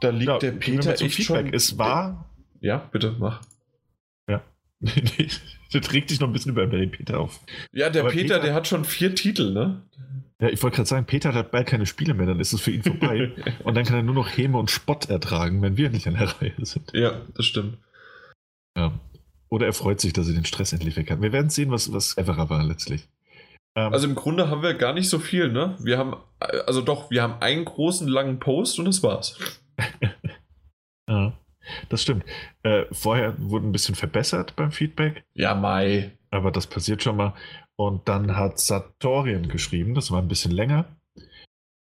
Da 0.00 0.10
liegt 0.10 0.28
Ja, 0.28 0.38
der 0.38 0.52
Peter 0.52 0.90
echt 0.92 1.14
Feedback. 1.14 1.46
schon. 1.46 1.54
Es 1.54 1.76
war. 1.78 2.24
Ja, 2.60 2.78
bitte, 2.92 3.14
mach. 3.18 3.40
Nee, 4.82 5.28
das 5.74 5.92
regt 5.92 6.08
dich 6.10 6.20
noch 6.20 6.28
ein 6.28 6.32
bisschen 6.32 6.52
über 6.52 6.66
den 6.66 6.90
Peter 6.90 7.20
auf. 7.20 7.38
Ja, 7.70 7.90
der 7.90 8.04
Peter, 8.04 8.12
Peter- 8.14 8.40
der 8.40 8.54
hat 8.54 8.66
schon 8.66 8.86
vier 8.86 9.14
Titel, 9.14 9.52
ne? 9.52 9.82
Ja, 10.40 10.48
ich 10.48 10.62
wollte 10.62 10.76
gerade 10.76 10.88
sagen, 10.88 11.04
Peter 11.04 11.34
hat 11.34 11.50
bald 11.50 11.66
keine 11.68 11.84
Spiele 11.84 12.14
mehr, 12.14 12.24
dann 12.24 12.40
ist 12.40 12.54
es 12.54 12.62
für 12.62 12.70
ihn 12.70 12.82
vorbei. 12.82 13.30
und 13.64 13.74
dann 13.74 13.84
kann 13.84 13.96
er 13.96 14.02
nur 14.02 14.14
noch 14.14 14.26
Häme 14.34 14.56
und 14.56 14.70
Spott 14.70 15.10
ertragen, 15.10 15.60
wenn 15.60 15.76
wir 15.76 15.90
nicht 15.90 16.06
an 16.06 16.14
der 16.14 16.28
Reihe 16.40 16.54
sind. 16.64 16.90
ja, 16.94 17.20
das 17.36 17.44
stimmt. 17.44 17.76
Ja. 18.74 18.98
Oder 19.50 19.66
er 19.66 19.72
freut 19.72 20.00
sich, 20.00 20.12
dass 20.12 20.28
er 20.28 20.34
den 20.34 20.44
Stress 20.44 20.72
endlich 20.72 20.96
weg 20.96 21.10
hat. 21.10 21.20
Wir 21.20 21.32
werden 21.32 21.50
sehen, 21.50 21.70
was, 21.70 21.92
was 21.92 22.14
cleverer 22.14 22.48
war 22.50 22.62
letztlich. 22.62 23.08
Ähm, 23.76 23.92
Also 23.92 24.06
im 24.06 24.14
Grunde 24.14 24.48
haben 24.48 24.62
wir 24.62 24.74
gar 24.74 24.92
nicht 24.92 25.08
so 25.08 25.18
viel, 25.18 25.50
ne? 25.50 25.76
Wir 25.80 25.98
haben, 25.98 26.14
also 26.66 26.80
doch, 26.82 27.10
wir 27.10 27.22
haben 27.22 27.34
einen 27.40 27.64
großen 27.64 28.06
langen 28.08 28.38
Post 28.38 28.78
und 28.78 28.84
das 28.84 29.02
war's. 29.02 29.38
ja, 31.08 31.32
das 31.88 32.02
stimmt. 32.02 32.24
Äh, 32.62 32.84
vorher 32.92 33.34
wurde 33.38 33.66
ein 33.66 33.72
bisschen 33.72 33.94
verbessert 33.94 34.54
beim 34.56 34.72
Feedback, 34.72 35.24
Ja, 35.34 35.54
Mai. 35.54 36.12
aber 36.30 36.50
das 36.52 36.66
passiert 36.66 37.02
schon 37.02 37.16
mal. 37.16 37.34
Und 37.76 38.08
dann 38.08 38.36
hat 38.36 38.58
Satorian 38.60 39.48
geschrieben, 39.48 39.94
das 39.94 40.10
war 40.10 40.20
ein 40.20 40.28
bisschen 40.28 40.52
länger. 40.52 40.84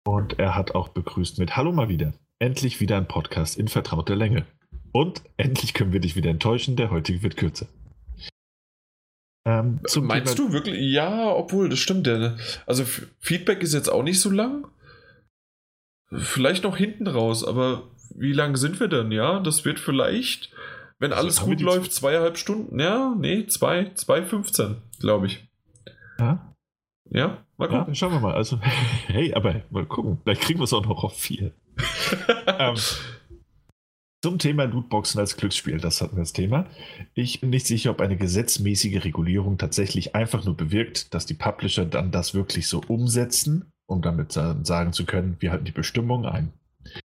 Und 0.06 0.38
er 0.38 0.54
hat 0.54 0.74
auch 0.74 0.88
begrüßt 0.88 1.38
mit 1.38 1.56
Hallo 1.56 1.72
mal 1.72 1.88
wieder. 1.88 2.14
Endlich 2.38 2.80
wieder 2.80 2.96
ein 2.96 3.08
Podcast 3.08 3.58
in 3.58 3.68
vertrauter 3.68 4.14
Länge. 4.16 4.46
Und 4.92 5.22
endlich 5.36 5.74
können 5.74 5.92
wir 5.92 6.00
dich 6.00 6.16
wieder 6.16 6.30
enttäuschen, 6.30 6.76
der 6.76 6.90
heutige 6.90 7.22
wird 7.22 7.36
kürzer. 7.36 7.66
Ähm, 9.46 9.80
zum 9.86 10.06
Meinst 10.06 10.36
Thema- 10.36 10.48
du 10.48 10.52
wirklich? 10.54 10.80
Ja, 10.92 11.30
obwohl, 11.32 11.68
das 11.68 11.78
stimmt. 11.78 12.06
Der, 12.06 12.36
also 12.66 12.84
Feedback 13.20 13.62
ist 13.62 13.74
jetzt 13.74 13.88
auch 13.88 14.02
nicht 14.02 14.20
so 14.20 14.30
lang. 14.30 14.66
Vielleicht 16.10 16.64
noch 16.64 16.76
hinten 16.76 17.06
raus, 17.06 17.44
aber 17.44 17.84
wie 18.14 18.32
lang 18.32 18.56
sind 18.56 18.80
wir 18.80 18.88
denn? 18.88 19.12
Ja, 19.12 19.40
das 19.40 19.64
wird 19.64 19.78
vielleicht, 19.78 20.50
wenn 20.98 21.12
Also 21.12 21.22
alles 21.24 21.40
gut 21.42 21.60
läuft, 21.60 21.92
zweieinhalb 21.92 22.38
Stunden. 22.38 22.78
Ja, 22.80 23.14
nee, 23.18 23.46
zwei, 23.46 23.90
zwei 23.94 24.22
15, 24.22 24.76
glaube 25.00 25.26
ich. 25.26 25.46
Ja? 26.18 26.54
Ja, 27.10 27.44
mal 27.58 27.70
Ja, 27.70 27.78
gucken. 27.78 27.94
schauen 27.94 28.12
wir 28.12 28.20
mal. 28.20 28.34
Also, 28.34 28.58
hey, 29.06 29.32
aber 29.34 29.62
mal 29.70 29.86
gucken. 29.86 30.18
Vielleicht 30.24 30.42
kriegen 30.42 30.60
wir 30.60 30.64
es 30.64 30.72
auch 30.72 30.84
noch 30.84 31.04
auf 31.04 31.16
vier. 31.18 31.52
ähm, 32.58 32.74
zum 34.22 34.38
Thema 34.38 34.64
Lootboxen 34.64 35.20
als 35.20 35.36
Glücksspiel, 35.36 35.78
das 35.78 36.00
hatten 36.00 36.16
wir 36.16 36.22
das 36.22 36.32
Thema. 36.32 36.66
Ich 37.14 37.40
bin 37.40 37.50
nicht 37.50 37.66
sicher, 37.66 37.90
ob 37.92 38.00
eine 38.00 38.16
gesetzmäßige 38.16 39.04
Regulierung 39.04 39.58
tatsächlich 39.58 40.14
einfach 40.14 40.44
nur 40.44 40.56
bewirkt, 40.56 41.14
dass 41.14 41.26
die 41.26 41.34
Publisher 41.34 41.84
dann 41.84 42.10
das 42.10 42.34
wirklich 42.34 42.66
so 42.66 42.80
umsetzen, 42.88 43.70
um 43.86 44.02
damit 44.02 44.32
sa- 44.32 44.56
sagen 44.64 44.92
zu 44.92 45.06
können, 45.06 45.36
wir 45.38 45.52
halten 45.52 45.64
die 45.64 45.72
Bestimmung 45.72 46.26
ein. 46.26 46.52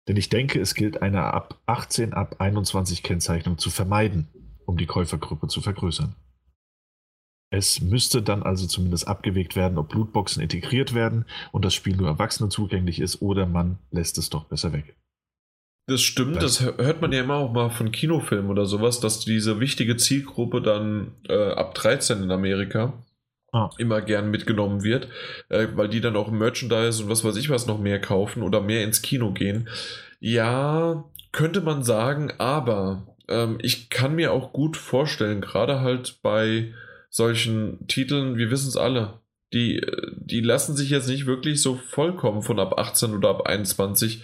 Denn 0.08 0.16
ich 0.16 0.28
denke, 0.28 0.60
es 0.60 0.74
gilt 0.74 1.02
eine 1.02 1.24
ab 1.24 1.60
18, 1.66 2.12
ab 2.12 2.36
21 2.40 3.02
Kennzeichnung 3.02 3.58
zu 3.58 3.70
vermeiden, 3.70 4.28
um 4.66 4.76
die 4.76 4.86
Käufergruppe 4.86 5.48
zu 5.48 5.60
vergrößern. 5.60 6.14
Es 7.50 7.80
müsste 7.82 8.22
dann 8.22 8.42
also 8.42 8.66
zumindest 8.66 9.06
abgewegt 9.06 9.56
werden, 9.56 9.76
ob 9.76 9.92
Lootboxen 9.92 10.42
integriert 10.42 10.94
werden 10.94 11.26
und 11.50 11.64
das 11.64 11.74
Spiel 11.74 11.96
nur 11.96 12.08
Erwachsenen 12.08 12.50
zugänglich 12.50 13.00
ist 13.00 13.20
oder 13.20 13.46
man 13.46 13.78
lässt 13.90 14.16
es 14.18 14.30
doch 14.30 14.44
besser 14.44 14.72
weg. 14.72 14.96
Das 15.86 16.00
stimmt, 16.00 16.40
das 16.40 16.62
hört 16.62 17.02
man 17.02 17.12
ja 17.12 17.22
immer 17.22 17.34
auch 17.34 17.52
mal 17.52 17.68
von 17.68 17.90
Kinofilmen 17.90 18.50
oder 18.50 18.66
sowas, 18.66 19.00
dass 19.00 19.20
diese 19.20 19.58
wichtige 19.58 19.96
Zielgruppe 19.96 20.62
dann 20.62 21.12
äh, 21.28 21.50
ab 21.52 21.74
13 21.74 22.22
in 22.22 22.30
Amerika 22.30 22.92
ah. 23.52 23.68
immer 23.78 24.00
gern 24.00 24.30
mitgenommen 24.30 24.84
wird, 24.84 25.08
äh, 25.48 25.66
weil 25.74 25.88
die 25.88 26.00
dann 26.00 26.14
auch 26.14 26.30
Merchandise 26.30 27.02
und 27.02 27.10
was 27.10 27.24
weiß 27.24 27.36
ich 27.36 27.50
was 27.50 27.66
noch 27.66 27.80
mehr 27.80 28.00
kaufen 28.00 28.42
oder 28.44 28.60
mehr 28.60 28.84
ins 28.84 29.02
Kino 29.02 29.32
gehen. 29.32 29.68
Ja, 30.20 31.04
könnte 31.32 31.60
man 31.60 31.82
sagen, 31.82 32.32
aber 32.38 33.16
ähm, 33.28 33.58
ich 33.60 33.90
kann 33.90 34.14
mir 34.14 34.32
auch 34.32 34.52
gut 34.52 34.76
vorstellen, 34.76 35.40
gerade 35.40 35.80
halt 35.80 36.20
bei 36.22 36.72
solchen 37.10 37.86
Titeln, 37.88 38.36
wir 38.36 38.50
wissen 38.50 38.68
es 38.68 38.76
alle, 38.76 39.20
die, 39.52 39.84
die 40.16 40.40
lassen 40.40 40.76
sich 40.76 40.90
jetzt 40.90 41.08
nicht 41.08 41.26
wirklich 41.26 41.60
so 41.60 41.74
vollkommen 41.74 42.42
von 42.42 42.58
ab 42.58 42.78
18 42.78 43.14
oder 43.14 43.30
ab 43.30 43.42
21 43.46 44.22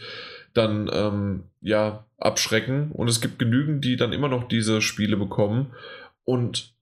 dann 0.54 0.90
ähm, 0.92 1.44
ja 1.60 2.04
abschrecken. 2.18 2.90
Und 2.92 3.08
es 3.08 3.20
gibt 3.20 3.38
genügend, 3.38 3.84
die 3.84 3.96
dann 3.96 4.12
immer 4.12 4.28
noch 4.28 4.48
diese 4.48 4.82
Spiele 4.82 5.16
bekommen. 5.16 5.72
Und 6.24 6.74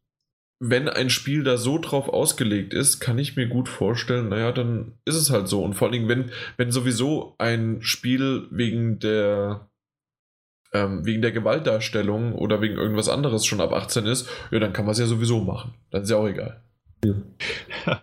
wenn 0.58 0.88
ein 0.88 1.10
Spiel 1.10 1.44
da 1.44 1.58
so 1.58 1.78
drauf 1.78 2.08
ausgelegt 2.08 2.72
ist, 2.72 3.00
kann 3.00 3.18
ich 3.18 3.36
mir 3.36 3.46
gut 3.46 3.68
vorstellen, 3.68 4.30
naja, 4.30 4.52
dann 4.52 4.92
ist 5.04 5.16
es 5.16 5.30
halt 5.30 5.48
so. 5.48 5.62
Und 5.62 5.74
vor 5.74 5.88
allen 5.88 5.92
Dingen, 5.92 6.08
wenn, 6.08 6.30
wenn 6.56 6.72
sowieso 6.72 7.34
ein 7.38 7.82
Spiel 7.82 8.46
wegen 8.50 8.98
der 8.98 9.68
ähm, 10.72 11.04
wegen 11.04 11.22
der 11.22 11.32
Gewaltdarstellung 11.32 12.34
oder 12.34 12.60
wegen 12.60 12.76
irgendwas 12.76 13.08
anderes 13.08 13.46
schon 13.46 13.60
ab 13.60 13.72
18 13.72 14.06
ist, 14.06 14.28
ja, 14.50 14.58
dann 14.58 14.72
kann 14.72 14.84
man 14.84 14.92
es 14.92 14.98
ja 14.98 15.06
sowieso 15.06 15.40
machen. 15.40 15.74
Dann 15.90 16.02
ist 16.02 16.10
ja 16.10 16.16
auch 16.16 16.26
egal. 16.26 16.60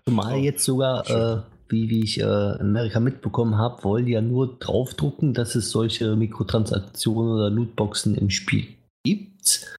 Zumal 0.06 0.38
jetzt 0.38 0.64
sogar, 0.64 1.10
äh, 1.10 1.42
wie, 1.74 1.90
wie 1.90 2.04
ich 2.04 2.20
äh, 2.20 2.24
in 2.24 2.68
Amerika 2.68 3.02
mitbekommen 3.02 3.58
habe, 3.58 3.84
wollen 3.84 4.08
ja 4.08 4.22
nur 4.22 4.58
draufdrucken, 4.60 5.34
dass 5.34 5.56
es 5.56 5.72
solche 5.72 6.16
Mikrotransaktionen 6.16 7.34
oder 7.34 7.50
Lootboxen 7.50 8.16
im 8.16 8.30
Spiel 8.30 8.68
gibt. 9.04 9.76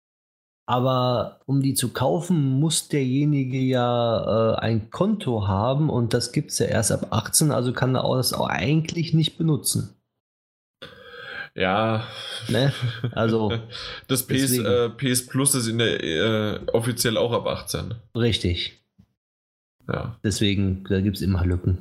Aber 0.67 1.41
um 1.47 1.63
die 1.63 1.75
zu 1.75 1.91
kaufen, 1.93 2.59
muss 2.59 2.89
derjenige 2.89 3.59
ja 3.59 4.55
äh, 4.55 4.59
ein 4.61 4.91
Konto 4.91 5.47
haben 5.47 5.91
und 5.91 6.15
das 6.15 6.33
gibt 6.33 6.51
es 6.51 6.59
ja 6.59 6.67
erst 6.67 6.93
ab 6.93 7.09
18, 7.11 7.51
also 7.51 7.73
kann 7.73 7.95
er 7.95 8.17
das 8.17 8.33
auch 8.33 8.49
eigentlich 8.49 9.15
nicht 9.15 9.37
benutzen. 9.39 9.95
Ja. 11.55 12.07
Ne? 12.49 12.73
Also. 13.13 13.53
Das 14.09 14.27
PS, 14.27 14.59
äh, 14.59 14.91
PS 14.91 15.27
Plus 15.27 15.55
ist 15.55 15.67
in 15.67 15.79
der, 15.79 16.03
äh, 16.03 16.61
offiziell 16.73 17.17
auch 17.17 17.33
ab 17.33 17.47
18. 17.47 17.95
Richtig. 18.17 18.84
Ja. 19.89 20.19
Deswegen, 20.25 20.85
da 20.85 21.01
gibt 21.01 21.17
es 21.17 21.23
immer 21.23 21.45
Lücken. 21.45 21.79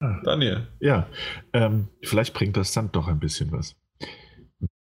Ah. 0.00 0.20
Daniel. 0.24 0.66
Ja, 0.80 1.06
ähm, 1.52 1.88
vielleicht 2.02 2.34
bringt 2.34 2.56
das 2.56 2.72
dann 2.72 2.90
doch 2.90 3.06
ein 3.06 3.20
bisschen 3.20 3.52
was. 3.52 3.76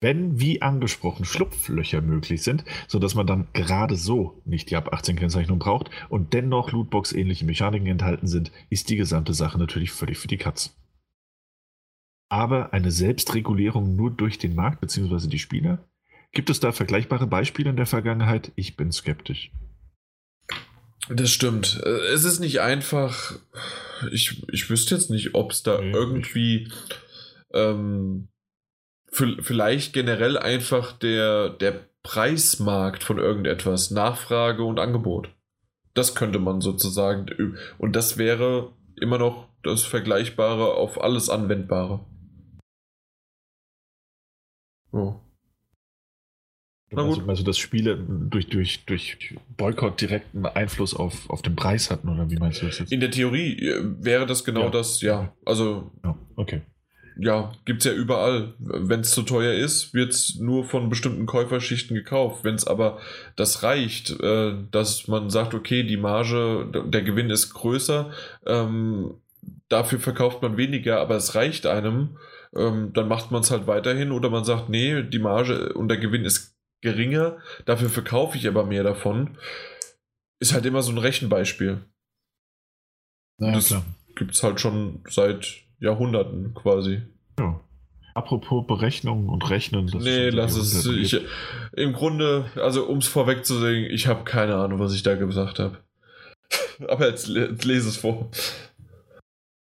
Wenn, 0.01 0.39
wie 0.39 0.61
angesprochen, 0.61 1.25
Schlupflöcher 1.25 2.01
möglich 2.01 2.43
sind, 2.43 2.63
sodass 2.87 3.15
man 3.15 3.27
dann 3.27 3.47
gerade 3.53 3.95
so 3.95 4.41
nicht 4.45 4.69
die 4.69 4.75
ab 4.75 4.93
18 4.93 5.17
Kennzeichnung 5.17 5.59
braucht 5.59 5.89
und 6.09 6.33
dennoch 6.33 6.71
Lootbox-ähnliche 6.71 7.45
Mechaniken 7.45 7.87
enthalten 7.87 8.27
sind, 8.27 8.51
ist 8.69 8.89
die 8.89 8.95
gesamte 8.95 9.33
Sache 9.33 9.57
natürlich 9.57 9.91
völlig 9.91 10.17
für 10.17 10.27
die 10.27 10.37
Katz. 10.37 10.77
Aber 12.29 12.73
eine 12.73 12.91
Selbstregulierung 12.91 13.95
nur 13.95 14.11
durch 14.11 14.37
den 14.37 14.55
Markt 14.55 14.81
bzw. 14.81 15.27
die 15.27 15.39
Spieler? 15.39 15.89
Gibt 16.31 16.49
es 16.49 16.59
da 16.59 16.71
vergleichbare 16.71 17.27
Beispiele 17.27 17.69
in 17.69 17.75
der 17.75 17.87
Vergangenheit? 17.87 18.51
Ich 18.55 18.77
bin 18.77 18.91
skeptisch. 18.91 19.51
Das 21.09 21.31
stimmt. 21.31 21.81
Äh, 21.83 22.13
es 22.13 22.23
ist 22.23 22.39
nicht 22.39 22.61
einfach. 22.61 23.33
Ich, 24.11 24.43
ich 24.51 24.69
wüsste 24.69 24.95
jetzt 24.95 25.09
nicht, 25.09 25.35
ob 25.35 25.51
es 25.51 25.63
da 25.63 25.81
nee, 25.81 25.91
irgendwie 25.91 26.71
ähm, 27.51 28.29
vielleicht 29.11 29.93
generell 29.93 30.37
einfach 30.37 30.93
der, 30.93 31.49
der 31.49 31.89
Preismarkt 32.03 33.03
von 33.03 33.17
irgendetwas, 33.17 33.91
Nachfrage 33.91 34.63
und 34.63 34.79
Angebot. 34.79 35.29
Das 35.93 36.15
könnte 36.15 36.39
man 36.39 36.61
sozusagen. 36.61 37.57
Und 37.77 37.95
das 37.95 38.17
wäre 38.17 38.71
immer 38.95 39.17
noch 39.17 39.49
das 39.63 39.83
Vergleichbare 39.83 40.75
auf 40.75 41.01
alles 41.01 41.29
Anwendbare. 41.29 42.05
Oh. 44.91 45.15
Also, 46.95 47.21
also, 47.27 47.43
dass 47.43 47.57
Spiele 47.57 47.97
durch, 47.97 48.47
durch, 48.47 48.85
durch 48.85 49.35
Boykott 49.57 50.01
direkten 50.01 50.45
Einfluss 50.45 50.95
auf, 50.95 51.29
auf 51.29 51.41
den 51.41 51.55
Preis 51.55 51.91
hatten, 51.91 52.09
oder 52.09 52.29
wie 52.31 52.37
meinst 52.37 52.61
du 52.61 52.65
das 52.65 52.79
jetzt? 52.79 52.91
In 52.91 52.99
der 52.99 53.11
Theorie 53.11 53.59
äh, 53.59 53.83
wäre 53.99 54.25
das 54.25 54.43
genau 54.43 54.65
ja. 54.65 54.69
das, 54.69 55.01
ja. 55.01 55.33
Also. 55.45 55.91
Ja, 56.03 56.17
okay. 56.35 56.61
Ja, 57.21 57.51
gibt 57.65 57.79
es 57.79 57.85
ja 57.85 57.91
überall. 57.91 58.53
Wenn 58.59 59.01
es 59.01 59.11
zu 59.11 59.23
teuer 59.23 59.53
ist, 59.53 59.93
wird 59.93 60.13
es 60.13 60.39
nur 60.39 60.63
von 60.63 60.89
bestimmten 60.89 61.25
Käuferschichten 61.25 61.93
gekauft. 61.93 62.45
Wenn 62.45 62.55
es 62.55 62.65
aber 62.65 62.99
das 63.35 63.61
reicht, 63.61 64.11
äh, 64.21 64.53
dass 64.71 65.07
man 65.07 65.29
sagt, 65.29 65.53
okay, 65.53 65.83
die 65.83 65.97
Marge, 65.97 66.67
der 66.87 67.01
Gewinn 67.01 67.29
ist 67.29 67.53
größer, 67.53 68.11
ähm, 68.45 69.15
dafür 69.67 69.99
verkauft 69.99 70.41
man 70.41 70.55
weniger, 70.55 71.01
aber 71.01 71.15
es 71.15 71.35
reicht 71.35 71.65
einem, 71.65 72.17
ähm, 72.55 72.91
dann 72.93 73.07
macht 73.07 73.31
man 73.31 73.41
es 73.41 73.51
halt 73.51 73.67
weiterhin 73.67 74.11
oder 74.11 74.29
man 74.29 74.45
sagt, 74.45 74.69
nee, 74.69 75.03
die 75.03 75.19
Marge 75.19 75.73
und 75.73 75.89
der 75.89 75.97
Gewinn 75.97 76.23
ist 76.23 76.55
geringer, 76.81 77.37
dafür 77.65 77.89
verkaufe 77.89 78.37
ich 78.37 78.47
aber 78.47 78.65
mehr 78.65 78.83
davon. 78.83 79.37
Ist 80.39 80.53
halt 80.53 80.65
immer 80.65 80.81
so 80.81 80.91
ein 80.91 80.97
Rechenbeispiel. 80.97 81.83
Ja, 83.39 83.51
das 83.53 83.73
gibt 84.15 84.35
es 84.35 84.43
halt 84.43 84.59
schon 84.59 85.03
seit 85.07 85.63
Jahrhunderten 85.79 86.53
quasi. 86.53 87.01
Ja. 87.39 87.59
Apropos 88.13 88.65
Berechnungen 88.67 89.29
und 89.29 89.49
Rechnen. 89.49 89.87
Das 89.87 90.03
nee, 90.03 90.29
lass 90.29 90.55
es. 90.55 90.85
Ich, 90.85 91.21
Im 91.73 91.93
Grunde, 91.93 92.51
also 92.55 92.85
um 92.85 92.97
es 92.97 93.07
vorwegzusehen, 93.07 93.89
ich 93.91 94.07
habe 94.07 94.23
keine 94.23 94.55
Ahnung, 94.55 94.79
was 94.79 94.93
ich 94.93 95.03
da 95.03 95.15
gesagt 95.15 95.59
habe. 95.59 95.77
Aber 96.87 97.07
jetzt, 97.07 97.27
jetzt 97.29 97.63
lese 97.65 97.89
es 97.89 97.97
vor. 97.97 98.29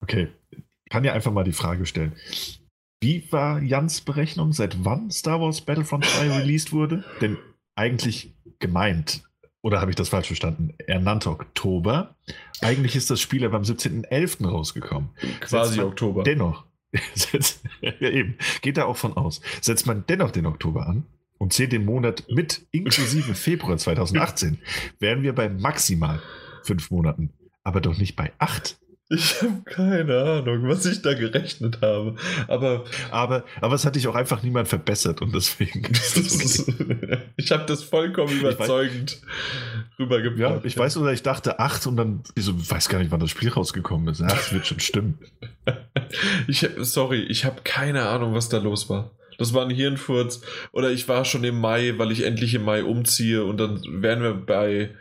Okay. 0.03 0.29
Ich 0.51 0.91
kann 0.91 1.05
ja 1.05 1.13
einfach 1.13 1.33
mal 1.33 1.45
die 1.45 1.53
Frage 1.53 1.87
stellen. 1.87 2.15
Wie 3.03 3.25
war 3.33 3.61
Jans 3.61 4.01
Berechnung, 4.01 4.53
seit 4.53 4.85
wann 4.85 5.11
Star 5.11 5.41
Wars 5.41 5.61
Battlefront 5.63 6.05
2 6.05 6.31
released 6.39 6.73
wurde? 6.73 7.05
Denn 7.21 7.37
eigentlich 7.75 8.33
gemeint, 8.61 9.25
oder 9.61 9.81
habe 9.81 9.91
ich 9.91 9.97
das 9.97 10.09
falsch 10.09 10.29
verstanden? 10.29 10.75
Er 10.87 11.01
nannte 11.01 11.31
Oktober. 11.31 12.15
Eigentlich 12.61 12.95
ist 12.95 13.11
das 13.11 13.21
Spiel 13.21 13.45
aber 13.45 13.57
am 13.57 13.65
17.11. 13.65 14.47
rausgekommen. 14.47 15.11
Quasi 15.41 15.81
Oktober. 15.81 16.23
Dennoch, 16.23 16.65
ja 17.81 18.09
eben, 18.09 18.37
geht 18.61 18.77
da 18.77 18.85
auch 18.85 18.97
von 18.97 19.17
aus. 19.17 19.41
Setzt 19.61 19.85
man 19.89 20.05
dennoch 20.09 20.31
den 20.31 20.47
Oktober 20.47 20.87
an 20.87 21.05
und 21.39 21.53
zählt 21.53 21.73
den 21.73 21.85
Monat 21.85 22.25
mit, 22.31 22.69
inklusive 22.71 23.35
Februar 23.35 23.79
2018, 23.79 24.59
wären 25.01 25.25
wir 25.25 25.35
bei 25.35 25.49
maximal 25.49 26.23
fünf 26.63 26.93
Monaten, 26.93 27.33
aber 27.65 27.81
doch 27.81 27.99
nicht 27.99 28.15
bei 28.15 28.31
acht. 28.39 28.79
Ich 29.15 29.43
habe 29.43 29.61
keine 29.67 30.23
Ahnung, 30.23 30.69
was 30.69 30.87
ich 30.87 31.03
da 31.03 31.13
gerechnet 31.13 31.83
habe. 31.83 32.15
Aber, 32.49 32.85
aber, 33.11 33.45
aber 33.61 33.75
es 33.75 33.85
hat 33.85 33.95
dich 33.95 34.09
auch 34.09 34.15
einfach 34.15 34.43
niemand 34.43 34.69
verbessert 34.69 35.21
und 35.21 35.35
deswegen 35.35 35.85
okay. 35.87 37.19
ich 37.37 37.53
habe 37.53 37.67
das 37.67 37.83
vollkommen 37.83 38.33
überzeugend 38.39 39.21
rübergebracht. 39.99 40.39
Ja, 40.39 40.65
ich 40.65 40.79
weiß 40.79 40.97
oder 40.97 41.13
ich 41.13 41.23
dachte 41.23 41.59
acht 41.59 41.87
und 41.87 41.97
dann, 41.97 42.23
ich 42.37 42.45
so, 42.45 42.55
weiß 42.55 42.89
gar 42.89 43.01
nicht, 43.01 43.11
wann 43.11 43.21
das 43.21 43.31
Spiel 43.31 43.51
rausgekommen 43.51 44.09
ist. 44.09 44.23
Das 44.23 44.53
wird 44.53 44.67
schon 44.67 44.81
stimmen. 44.81 45.19
ich, 46.49 46.67
sorry, 46.79 47.21
ich 47.21 47.45
habe 47.45 47.61
keine 47.65 48.09
Ahnung, 48.09 48.33
was 48.33 48.49
da 48.49 48.59
los 48.59 48.89
war. 48.89 49.11
Das 49.37 49.53
war 49.53 49.65
ein 49.67 49.71
Hirnfurz. 49.71 50.41
Oder 50.73 50.91
ich 50.91 51.07
war 51.09 51.27
schon 51.27 51.45
im 51.45 51.61
Mai, 51.61 51.95
weil 51.99 52.13
ich 52.13 52.25
endlich 52.25 52.55
im 52.55 52.65
Mai 52.65 52.83
umziehe 52.83 53.45
und 53.45 53.59
dann 53.59 53.83
wären 53.87 54.23
wir 54.23 54.33
bei 54.35 54.95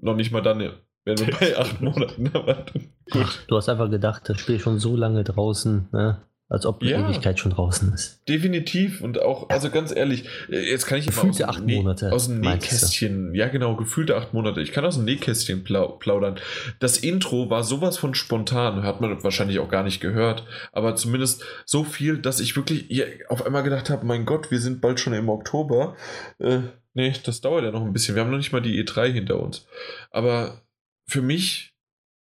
noch 0.00 0.16
nicht 0.16 0.32
mal 0.32 0.40
dann 0.40 0.72
wären 1.04 1.18
wir 1.18 1.36
bei 1.38 1.56
acht 1.56 1.80
Monaten. 1.80 2.30
Aber 2.32 2.66
gut. 3.10 3.44
Du 3.48 3.56
hast 3.56 3.68
einfach 3.68 3.90
gedacht, 3.90 4.28
das 4.28 4.40
Spiel 4.40 4.56
ist 4.56 4.62
schon 4.62 4.78
so 4.78 4.96
lange 4.96 5.24
draußen, 5.24 5.88
ne? 5.92 6.22
als 6.52 6.66
ob 6.66 6.80
die 6.80 6.88
ja, 6.88 7.08
Ewigkeit 7.08 7.38
schon 7.38 7.52
draußen 7.52 7.94
ist. 7.94 8.28
Definitiv 8.28 9.00
und 9.00 9.22
auch, 9.22 9.48
also 9.48 9.70
ganz 9.70 9.90
ehrlich, 9.94 10.24
jetzt 10.50 10.84
kann 10.84 10.98
ich 10.98 11.06
gefühlte 11.06 11.48
aus, 11.48 11.56
acht 11.56 11.66
Monate, 11.66 12.12
aus 12.12 12.26
dem 12.26 12.40
Nähkästchen, 12.40 13.34
ja 13.34 13.48
genau, 13.48 13.74
gefühlte 13.74 14.16
acht 14.16 14.34
Monate. 14.34 14.60
Ich 14.60 14.70
kann 14.72 14.84
aus 14.84 14.96
dem 14.96 15.06
Nähkästchen 15.06 15.64
plaudern. 15.64 16.38
Das 16.78 16.98
Intro 16.98 17.48
war 17.48 17.64
sowas 17.64 17.96
von 17.96 18.14
spontan, 18.14 18.82
hat 18.82 19.00
man 19.00 19.24
wahrscheinlich 19.24 19.60
auch 19.60 19.70
gar 19.70 19.82
nicht 19.82 20.00
gehört, 20.00 20.44
aber 20.72 20.94
zumindest 20.94 21.42
so 21.64 21.84
viel, 21.84 22.18
dass 22.18 22.38
ich 22.38 22.54
wirklich 22.54 23.02
auf 23.30 23.46
einmal 23.46 23.62
gedacht 23.62 23.88
habe, 23.88 24.04
mein 24.04 24.26
Gott, 24.26 24.50
wir 24.50 24.60
sind 24.60 24.82
bald 24.82 25.00
schon 25.00 25.14
im 25.14 25.30
Oktober. 25.30 25.96
Äh, 26.38 26.58
nee, 26.92 27.14
das 27.24 27.40
dauert 27.40 27.64
ja 27.64 27.70
noch 27.70 27.82
ein 27.82 27.94
bisschen. 27.94 28.14
Wir 28.14 28.22
haben 28.22 28.30
noch 28.30 28.36
nicht 28.36 28.52
mal 28.52 28.60
die 28.60 28.78
E3 28.84 29.10
hinter 29.10 29.40
uns. 29.40 29.66
Aber 30.10 30.60
für 31.06 31.22
mich 31.22 31.74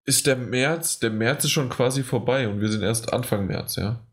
ist 0.05 0.26
der 0.26 0.36
März, 0.36 0.98
der 0.98 1.10
März 1.10 1.44
ist 1.44 1.51
schon 1.51 1.68
quasi 1.68 2.02
vorbei 2.02 2.48
und 2.48 2.60
wir 2.60 2.68
sind 2.68 2.82
erst 2.82 3.12
Anfang 3.12 3.47
März, 3.47 3.76
ja. 3.76 4.06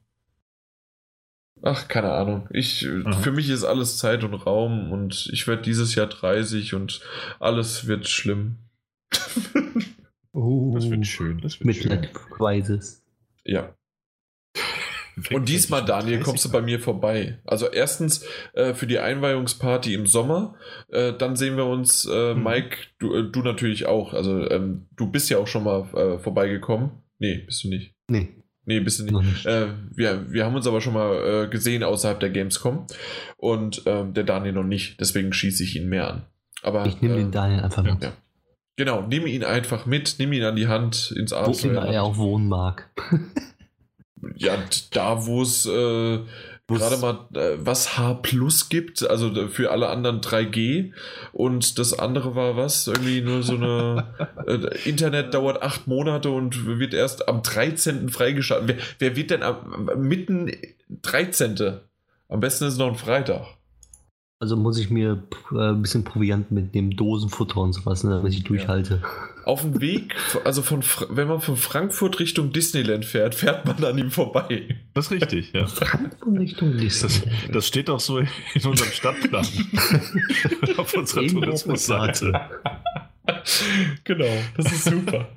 Ach, 1.61 1.87
keine 1.87 2.11
Ahnung. 2.11 2.49
Ich, 2.51 2.79
für 3.21 3.31
mich 3.31 3.49
ist 3.49 3.63
alles 3.63 3.97
Zeit 3.97 4.25
und 4.25 4.33
Raum 4.33 4.91
und 4.91 5.29
ich 5.31 5.47
werde 5.47 5.61
dieses 5.61 5.95
Jahr 5.95 6.07
30 6.07 6.73
und 6.73 6.99
alles 7.39 7.87
wird 7.87 8.09
schlimm. 8.09 8.57
oh, 10.33 10.73
das 10.75 10.89
wird 10.89 11.07
schön. 11.07 11.39
Das 11.39 11.59
wird 11.59 11.65
Mit 11.65 11.75
schön. 11.77 12.09
Crisis. 12.31 13.01
Ja. 13.45 13.73
Und 15.31 15.49
diesmal, 15.49 15.85
Daniel, 15.85 16.19
kommst 16.21 16.45
du 16.45 16.51
bei 16.51 16.61
mir 16.61 16.79
vorbei. 16.79 17.39
Also 17.45 17.69
erstens 17.69 18.25
äh, 18.53 18.73
für 18.73 18.87
die 18.87 18.99
Einweihungsparty 18.99 19.93
im 19.93 20.07
Sommer. 20.07 20.55
Äh, 20.89 21.13
dann 21.13 21.35
sehen 21.35 21.57
wir 21.57 21.65
uns, 21.65 22.05
äh, 22.11 22.33
mhm. 22.33 22.43
Mike, 22.43 22.77
du, 22.99 23.13
äh, 23.13 23.31
du, 23.31 23.41
natürlich 23.41 23.85
auch. 23.85 24.13
Also 24.13 24.49
ähm, 24.49 24.87
du 24.95 25.11
bist 25.11 25.29
ja 25.29 25.37
auch 25.37 25.47
schon 25.47 25.63
mal 25.63 25.87
äh, 25.93 26.17
vorbeigekommen. 26.19 26.91
Nee, 27.19 27.43
bist 27.45 27.63
du 27.63 27.69
nicht. 27.69 27.93
Nee. 28.07 28.29
Nee, 28.65 28.79
bist 28.79 28.99
du 28.99 29.03
nicht. 29.03 29.13
nicht. 29.13 29.45
Äh, 29.45 29.67
wir, 29.93 30.31
wir 30.31 30.45
haben 30.45 30.55
uns 30.55 30.67
aber 30.67 30.81
schon 30.81 30.93
mal 30.93 31.49
gesehen 31.49 31.83
außerhalb 31.83 32.19
der 32.19 32.29
Gamescom. 32.29 32.87
Und 33.37 33.83
ähm, 33.85 34.13
der 34.13 34.23
Daniel 34.23 34.53
noch 34.53 34.63
nicht. 34.63 34.99
Deswegen 34.99 35.33
schieße 35.33 35.63
ich 35.63 35.75
ihn 35.75 35.89
mehr 35.89 36.09
an. 36.09 36.25
Aber, 36.61 36.85
ich 36.85 37.01
nehme 37.01 37.15
den 37.15 37.31
Daniel 37.31 37.59
einfach 37.59 37.83
mit. 37.83 38.01
Ja. 38.01 38.13
Genau, 38.75 39.01
nimm 39.01 39.27
ihn 39.27 39.43
einfach 39.43 39.85
mit, 39.85 40.15
nimm 40.17 40.33
ihn 40.33 40.43
an 40.43 40.55
die 40.55 40.67
Hand 40.67 41.13
ins 41.15 41.31
Abenteuer. 41.31 41.75
Wo 41.75 41.77
immer 41.77 41.93
er 41.93 42.03
auch 42.03 42.17
wohnen 42.17 42.47
mag. 42.47 42.89
ja, 44.35 44.57
da 44.91 45.25
wo 45.25 45.41
es 45.41 45.65
äh, 45.65 46.19
gerade 46.67 46.97
mal 46.97 47.27
äh, 47.35 47.57
was 47.57 47.97
H 47.97 48.15
Plus 48.15 48.69
gibt, 48.69 49.07
also 49.07 49.47
für 49.47 49.71
alle 49.71 49.89
anderen 49.89 50.21
3G 50.21 50.91
und 51.31 51.77
das 51.79 51.97
andere 51.97 52.35
war 52.35 52.55
was? 52.55 52.87
Irgendwie 52.87 53.21
nur 53.21 53.43
so 53.43 53.55
eine 53.55 54.07
äh, 54.47 54.89
Internet 54.89 55.33
dauert 55.33 55.61
acht 55.61 55.87
Monate 55.87 56.29
und 56.29 56.65
wird 56.65 56.93
erst 56.93 57.27
am 57.27 57.43
13. 57.43 58.09
freigeschaltet. 58.09 58.77
Wer, 58.77 58.77
wer 58.99 59.15
wird 59.15 59.31
denn 59.31 59.43
am, 59.43 59.89
mitten 59.97 60.51
13. 61.01 61.79
Am 62.29 62.39
besten 62.39 62.65
ist 62.65 62.77
noch 62.77 62.87
ein 62.87 62.95
Freitag. 62.95 63.45
Also 64.43 64.57
muss 64.57 64.77
ich 64.77 64.89
mir 64.89 65.23
äh, 65.53 65.69
ein 65.69 65.81
bisschen 65.81 66.03
Proviant 66.03 66.51
mitnehmen, 66.51 66.97
Dosenfutter 66.97 67.61
und 67.61 67.71
sowas, 67.71 68.03
ne, 68.03 68.09
damit 68.09 68.33
ich 68.33 68.43
durchhalte. 68.43 69.01
Auf 69.45 69.61
dem 69.61 69.79
Weg, 69.79 70.15
also 70.43 70.61
von 70.61 70.83
wenn 71.11 71.29
man 71.29 71.39
von 71.39 71.55
Frankfurt 71.55 72.19
Richtung 72.19 72.51
Disneyland 72.51 73.05
fährt, 73.05 73.35
fährt 73.35 73.65
man 73.65 73.81
an 73.85 73.97
ihm 73.97 74.11
vorbei. 74.11 74.75
Das 74.93 75.05
ist 75.05 75.11
richtig, 75.11 75.53
ja. 75.53 75.65
Frankfurt 75.65 76.39
Richtung 76.39 76.77
Disneyland. 76.77 77.43
Das, 77.43 77.53
das 77.53 77.67
steht 77.67 77.89
auch 77.89 78.01
so 78.01 78.17
in 78.17 78.27
unserem 78.65 78.91
Stadtplan. 78.91 79.47
Auf 80.77 80.93
unserer 80.93 81.25
Tourismusseite. 81.25 82.33
genau, 84.03 84.33
das 84.57 84.73
ist 84.73 84.83
super. 84.83 85.29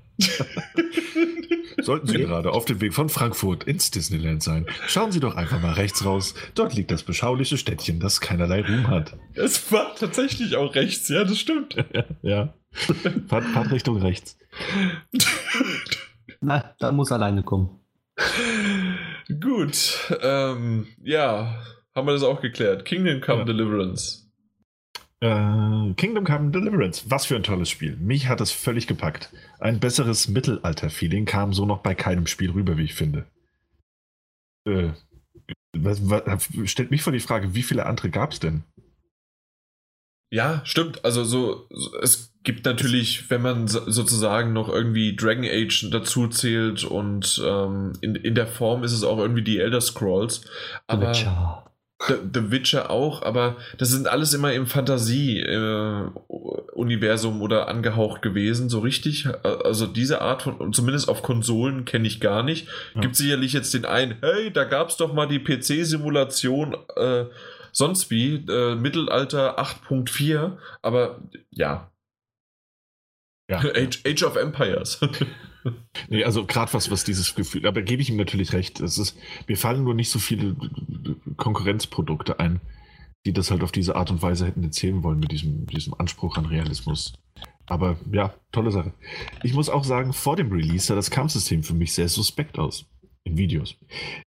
Sollten 1.83 2.07
Sie 2.07 2.19
gerade 2.19 2.53
auf 2.53 2.65
dem 2.65 2.81
Weg 2.81 2.95
von 2.95 3.09
Frankfurt 3.09 3.65
ins 3.65 3.91
Disneyland 3.91 4.43
sein, 4.43 4.67
schauen 4.87 5.13
Sie 5.13 5.21
doch 5.21 5.37
einfach 5.37 5.61
mal 5.61 5.75
rechts 5.75 6.05
raus. 6.05 6.35
Dort 6.55 6.75
liegt 6.75 6.91
das 6.91 7.03
beschauliche 7.03 7.59
Städtchen, 7.59 8.01
das 8.01 8.21
keinerlei 8.21 8.63
Ruhm 8.63 8.89
hat. 8.89 9.17
Es 9.35 9.71
war 9.71 9.95
tatsächlich 9.95 10.57
auch 10.57 10.75
rechts, 10.75 11.09
ja, 11.09 11.25
das 11.25 11.39
stimmt. 11.39 11.77
ja. 12.23 12.55
Fahrt, 13.29 13.45
fahrt 13.45 13.71
Richtung 13.71 13.99
rechts. 13.99 14.39
Na, 16.41 16.75
da 16.79 16.93
muss 16.93 17.13
alleine 17.13 17.43
kommen. 17.43 17.81
Gut, 19.41 20.17
ähm, 20.23 20.87
ja, 21.03 21.63
haben 21.95 22.07
wir 22.07 22.13
das 22.13 22.23
auch 22.23 22.41
geklärt. 22.41 22.85
Kingdom 22.85 23.21
Come 23.21 23.41
ja. 23.41 23.45
Deliverance. 23.45 24.26
Äh, 25.21 25.95
Kingdom 25.95 26.25
Come 26.25 26.51
Deliverance, 26.51 27.11
was 27.11 27.27
für 27.27 27.37
ein 27.37 27.43
tolles 27.43 27.71
Spiel. 27.71 27.97
Mich 27.97 28.29
hat 28.29 28.41
es 28.41 28.53
völlig 28.53 28.87
gepackt. 28.87 29.33
Ein 29.59 29.81
besseres 29.81 30.29
Mittelalter-Feeling 30.29 31.25
kam 31.25 31.53
so 31.53 31.65
noch 31.65 31.79
bei 31.79 31.95
keinem 31.95 32.27
Spiel 32.27 32.51
rüber, 32.51 32.77
wie 32.77 32.85
ich 32.85 32.95
finde. 32.95 33.25
Äh, 34.67 34.91
was, 35.75 36.09
was, 36.09 36.49
stellt 36.65 36.91
mich 36.91 37.03
vor 37.03 37.13
die 37.13 37.21
Frage, 37.21 37.55
wie 37.55 37.63
viele 37.63 37.87
andere 37.87 38.11
gab 38.11 38.33
es 38.33 38.41
denn? 38.41 38.65
Ja, 40.31 40.61
stimmt. 40.65 41.05
Also 41.05 41.25
so, 41.25 41.67
so, 41.71 41.99
es 41.99 42.35
gibt 42.43 42.65
natürlich, 42.65 43.31
wenn 43.31 43.43
man 43.43 43.69
so, 43.69 43.89
sozusagen 43.91 44.53
noch 44.53 44.69
irgendwie 44.69 45.15
Dragon 45.15 45.45
Age 45.45 45.89
dazu 45.91 46.29
zählt 46.29 46.85
und 46.85 47.41
ähm, 47.45 47.93
in, 48.01 48.17
in 48.17 48.35
der 48.35 48.49
Form 48.49 48.83
ist 48.83 48.93
es 48.93 49.05
auch 49.05 49.19
irgendwie 49.19 49.45
die 49.45 49.59
Elder 49.59 49.81
Scrolls. 49.81 50.43
Aber 50.89 51.15
The, 51.15 51.27
The, 51.99 52.51
Witcher 52.51 52.91
auch, 52.91 53.23
aber 53.23 53.57
das 53.79 53.89
sind 53.89 54.07
alles 54.07 54.35
immer 54.35 54.53
im 54.53 54.67
Fantasie-Universum 54.67 57.41
äh, 57.41 57.43
oder 57.43 57.69
angehaucht 57.69 58.21
gewesen, 58.21 58.69
so 58.69 58.81
richtig. 58.81 59.27
Also 59.43 59.87
diese 59.87 60.21
Art 60.21 60.43
von, 60.43 60.75
zumindest 60.75 61.09
auf 61.09 61.23
Konsolen 61.23 61.87
kenne 61.87 62.07
ich 62.07 62.21
gar 62.21 62.43
nicht. 62.43 62.69
Ja. 62.95 63.01
Gibt 63.01 63.17
sicherlich 63.17 63.55
jetzt 63.55 63.73
den 63.73 63.87
einen, 63.87 64.17
hey, 64.21 64.53
da 64.53 64.65
gab 64.65 64.91
es 64.91 64.99
doch 64.99 65.15
mal 65.15 65.27
die 65.27 65.39
PC-Simulation, 65.39 66.77
äh, 66.97 67.25
sonst 67.73 68.11
wie, 68.11 68.45
äh, 68.47 68.75
Mittelalter 68.75 69.59
8.4, 69.59 70.59
aber 70.83 71.23
ja. 71.51 71.91
ja. 73.49 73.59
Age, 73.75 74.03
Age 74.07 74.23
of 74.23 74.37
Empires. 74.37 75.01
Nee, 76.09 76.25
also 76.25 76.45
gerade 76.47 76.73
was, 76.73 76.91
was 76.91 77.05
dieses 77.05 77.35
Gefühl, 77.35 77.67
aber 77.67 77.83
gebe 77.83 78.03
ich 78.03 78.11
ihm 78.11 78.17
natürlich 78.17 78.53
recht. 78.53 78.81
Es 78.81 78.99
ist, 78.99 79.19
mir 79.49 79.57
fallen 79.57 79.85
nur 79.85 79.95
nicht 79.95 80.11
so 80.11 80.19
viele 80.19 80.57
Konkurrenzprodukte 81.37 82.39
ein, 82.39 82.61
die 83.25 83.33
das 83.33 83.51
halt 83.51 83.63
auf 83.63 83.73
diese 83.73 83.97
Art 83.97 84.11
und 84.11 84.23
Weise 84.23 84.47
hätten 84.47 84.63
erzählen 84.63 85.03
wollen 85.03 85.21
mit 85.21 85.33
diesem, 85.33 85.67
diesem 85.67 85.95
Anspruch 85.95 86.37
an 86.37 86.47
Realismus. 86.47 87.15
Aber 87.67 87.99
ja, 88.13 88.35
tolle 88.53 88.71
Sache. 88.71 88.93
Ich 89.43 89.55
muss 89.55 89.69
auch 89.69 89.85
sagen, 89.85 90.13
vor 90.13 90.37
dem 90.37 90.53
Release 90.53 90.87
sah 90.87 90.95
das 90.95 91.11
Kampfsystem 91.11 91.63
für 91.63 91.75
mich 91.75 91.93
sehr 91.93 92.09
suspekt 92.09 92.59
aus. 92.59 92.87
In 93.25 93.37
Videos. 93.37 93.75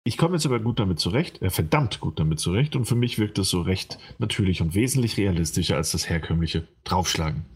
Ich 0.02 0.18
komme 0.18 0.34
jetzt 0.34 0.46
aber 0.46 0.58
gut 0.58 0.80
damit 0.80 0.98
zurecht, 0.98 1.40
äh, 1.40 1.50
verdammt 1.50 2.00
gut 2.00 2.18
damit 2.18 2.40
zurecht 2.40 2.74
und 2.74 2.84
für 2.84 2.96
mich 2.96 3.20
wirkt 3.20 3.38
es 3.38 3.48
so 3.48 3.60
recht 3.60 3.96
natürlich 4.18 4.60
und 4.60 4.74
wesentlich 4.74 5.16
realistischer 5.16 5.76
als 5.76 5.92
das 5.92 6.08
herkömmliche 6.08 6.66
Draufschlagen. 6.82 7.46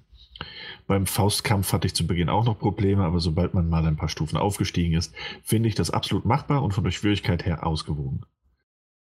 Beim 0.92 1.06
Faustkampf 1.06 1.72
hatte 1.72 1.86
ich 1.86 1.94
zu 1.94 2.06
Beginn 2.06 2.28
auch 2.28 2.44
noch 2.44 2.58
Probleme, 2.58 3.02
aber 3.02 3.18
sobald 3.18 3.54
man 3.54 3.70
mal 3.70 3.86
ein 3.86 3.96
paar 3.96 4.10
Stufen 4.10 4.36
aufgestiegen 4.36 4.92
ist, 4.92 5.14
finde 5.42 5.70
ich 5.70 5.74
das 5.74 5.90
absolut 5.90 6.26
machbar 6.26 6.62
und 6.62 6.74
von 6.74 6.84
der 6.84 6.90
Schwierigkeit 6.90 7.46
her 7.46 7.66
ausgewogen. 7.66 8.26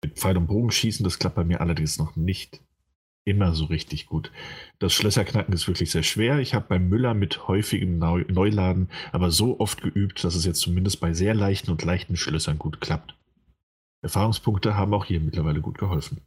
Mit 0.01 0.17
Pfeil 0.17 0.37
und 0.37 0.47
Bogenschießen, 0.47 1.03
das 1.03 1.19
klappt 1.19 1.35
bei 1.35 1.43
mir 1.43 1.59
allerdings 1.59 1.97
noch 1.97 2.15
nicht 2.15 2.61
immer 3.25 3.53
so 3.53 3.65
richtig 3.65 4.05
gut. 4.05 4.31
Das 4.79 4.93
Schlösserknacken 4.93 5.53
ist 5.53 5.67
wirklich 5.67 5.91
sehr 5.91 6.03
schwer. 6.03 6.39
Ich 6.39 6.53
habe 6.53 6.67
beim 6.69 6.87
Müller 6.87 7.13
mit 7.13 7.49
häufigem 7.49 7.99
Neuladen 7.99 8.89
aber 9.11 9.29
so 9.29 9.59
oft 9.59 9.81
geübt, 9.81 10.23
dass 10.23 10.35
es 10.35 10.45
jetzt 10.45 10.61
zumindest 10.61 11.01
bei 11.01 11.11
sehr 11.11 11.33
leichten 11.33 11.71
und 11.71 11.83
leichten 11.83 12.15
Schlössern 12.15 12.57
gut 12.57 12.79
klappt. 12.79 13.17
Erfahrungspunkte 14.01 14.77
haben 14.77 14.93
auch 14.93 15.03
hier 15.03 15.19
mittlerweile 15.19 15.59
gut 15.59 15.77
geholfen. 15.77 16.21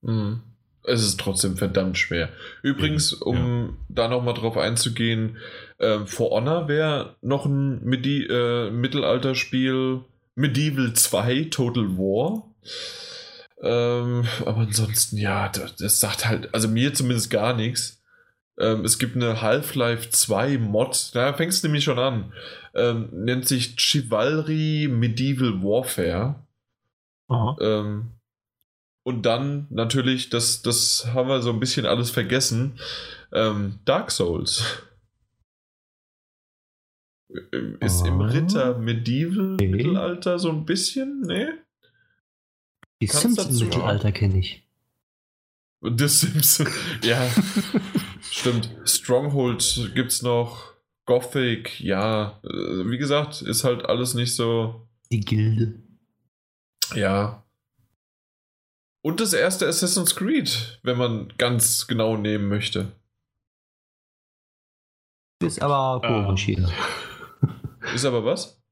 Mhm 0.00 0.53
es 0.84 1.02
ist 1.02 1.18
trotzdem 1.18 1.56
verdammt 1.56 1.98
schwer. 1.98 2.28
Übrigens, 2.62 3.12
um 3.12 3.36
ja. 3.36 3.68
da 3.88 4.08
nochmal 4.08 4.34
drauf 4.34 4.56
einzugehen, 4.56 5.38
äh, 5.78 6.00
For 6.06 6.30
Honor 6.30 6.68
wäre 6.68 7.16
noch 7.22 7.46
ein 7.46 7.82
Medi 7.84 8.26
äh, 8.26 8.70
Mittelalterspiel, 8.70 10.02
Medieval 10.34 10.92
2, 10.92 11.48
Total 11.50 11.96
War. 11.96 12.48
Ähm, 13.62 14.26
aber 14.44 14.58
ansonsten, 14.58 15.16
ja, 15.16 15.48
das, 15.48 15.76
das, 15.76 16.00
sagt 16.00 16.26
halt, 16.28 16.52
also 16.54 16.68
mir 16.68 16.92
zumindest 16.92 17.30
gar 17.30 17.54
nichts. 17.54 18.02
Ähm, 18.58 18.84
es 18.84 18.98
gibt 18.98 19.16
eine 19.16 19.40
Half-Life 19.40 20.10
2 20.10 20.58
Mod, 20.58 21.10
da 21.14 21.32
fängst 21.32 21.62
du 21.62 21.68
nämlich 21.68 21.84
schon 21.84 21.98
an. 21.98 22.32
Ähm, 22.74 23.08
nennt 23.12 23.48
sich 23.48 23.76
Chivalry 23.76 24.88
Medieval 24.90 25.62
Warfare. 25.62 26.36
Ähm, 27.60 28.10
und 29.04 29.26
dann 29.26 29.66
natürlich, 29.70 30.30
das, 30.30 30.62
das 30.62 31.06
haben 31.12 31.28
wir 31.28 31.42
so 31.42 31.50
ein 31.50 31.60
bisschen 31.60 31.86
alles 31.86 32.10
vergessen, 32.10 32.80
ähm, 33.32 33.78
Dark 33.84 34.10
Souls. 34.10 34.82
Ist 37.80 38.02
oh. 38.02 38.06
im 38.06 38.20
ah. 38.22 38.26
Ritter 38.26 38.78
Medieval, 38.78 39.54
okay. 39.54 39.68
Mittelalter 39.68 40.38
so 40.38 40.50
ein 40.50 40.64
bisschen, 40.64 41.20
ne? 41.22 41.58
Die 43.02 43.06
Sims 43.06 43.44
im 43.44 43.58
Mittelalter 43.58 44.12
kenne 44.12 44.38
ich. 44.38 44.66
The 45.82 46.08
Sims, 46.08 46.64
ja. 47.02 47.28
Stimmt. 48.30 48.70
Stronghold 48.84 49.90
gibt's 49.94 50.22
noch. 50.22 50.72
Gothic, 51.04 51.78
ja. 51.80 52.40
Äh, 52.42 52.90
wie 52.90 52.96
gesagt, 52.96 53.42
ist 53.42 53.64
halt 53.64 53.84
alles 53.84 54.14
nicht 54.14 54.34
so. 54.34 54.88
Die 55.12 55.20
Gilde. 55.20 55.82
Ja, 56.94 57.43
und 59.04 59.20
das 59.20 59.34
erste 59.34 59.68
Assassin's 59.68 60.16
Creed, 60.16 60.80
wenn 60.82 60.96
man 60.96 61.32
ganz 61.36 61.86
genau 61.86 62.16
nehmen 62.16 62.48
möchte. 62.48 62.92
Ist 65.42 65.60
aber 65.60 66.00
komisch 66.00 66.44
hier. 66.44 66.70
Ist 67.94 68.06
aber 68.06 68.24
was? 68.24 68.62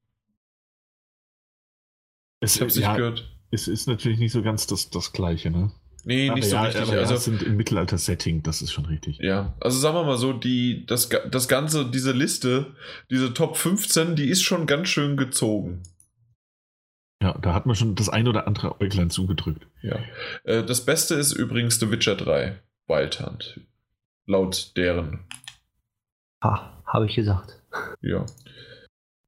Es, 2.39 2.55
ich 2.55 2.61
hab's 2.63 2.75
ja, 2.75 2.87
nicht 2.87 2.97
gehört. 2.97 3.37
Es 3.51 3.67
ist 3.67 3.87
natürlich 3.87 4.17
nicht 4.17 4.31
so 4.31 4.41
ganz 4.41 4.65
das, 4.65 4.89
das 4.89 5.13
Gleiche, 5.13 5.51
ne? 5.51 5.71
Nee, 6.03 6.31
nicht 6.31 6.51
aber 6.51 6.71
so 6.71 6.77
ja, 6.79 6.83
richtig. 6.83 6.97
also 6.97 7.15
sind 7.17 7.43
im 7.43 7.55
Mittelalter-Setting, 7.55 8.41
das 8.41 8.63
ist 8.63 8.71
schon 8.71 8.87
richtig. 8.87 9.19
Ja, 9.19 9.55
also 9.61 9.77
sagen 9.77 9.95
wir 9.95 10.03
mal 10.03 10.17
so, 10.17 10.33
die, 10.33 10.87
das, 10.87 11.09
das 11.29 11.47
Ganze, 11.47 11.85
diese 11.85 12.11
Liste, 12.11 12.75
diese 13.11 13.35
Top 13.35 13.55
15, 13.55 14.15
die 14.15 14.27
ist 14.29 14.41
schon 14.41 14.65
ganz 14.65 14.89
schön 14.89 15.15
gezogen. 15.15 15.83
Ja, 17.23 17.37
da 17.41 17.53
hat 17.53 17.65
man 17.65 17.77
schon 17.77 17.95
das 17.95 18.09
ein 18.09 18.27
oder 18.27 18.47
andere 18.47 18.81
Äuglein 18.81 19.09
zugedrückt. 19.09 19.65
Ja. 19.81 19.97
Äh, 20.43 20.61
das 20.61 20.83
Beste 20.83 21.15
ist 21.15 21.31
übrigens 21.31 21.79
The 21.79 21.89
Witcher 21.89 22.17
3, 22.17 22.59
Wild 22.87 23.21
Hunt. 23.21 23.61
Laut 24.25 24.75
deren. 24.75 25.21
Ha, 26.43 26.83
habe 26.85 27.05
ich 27.05 27.15
gesagt. 27.15 27.61
Ja. 28.01 28.25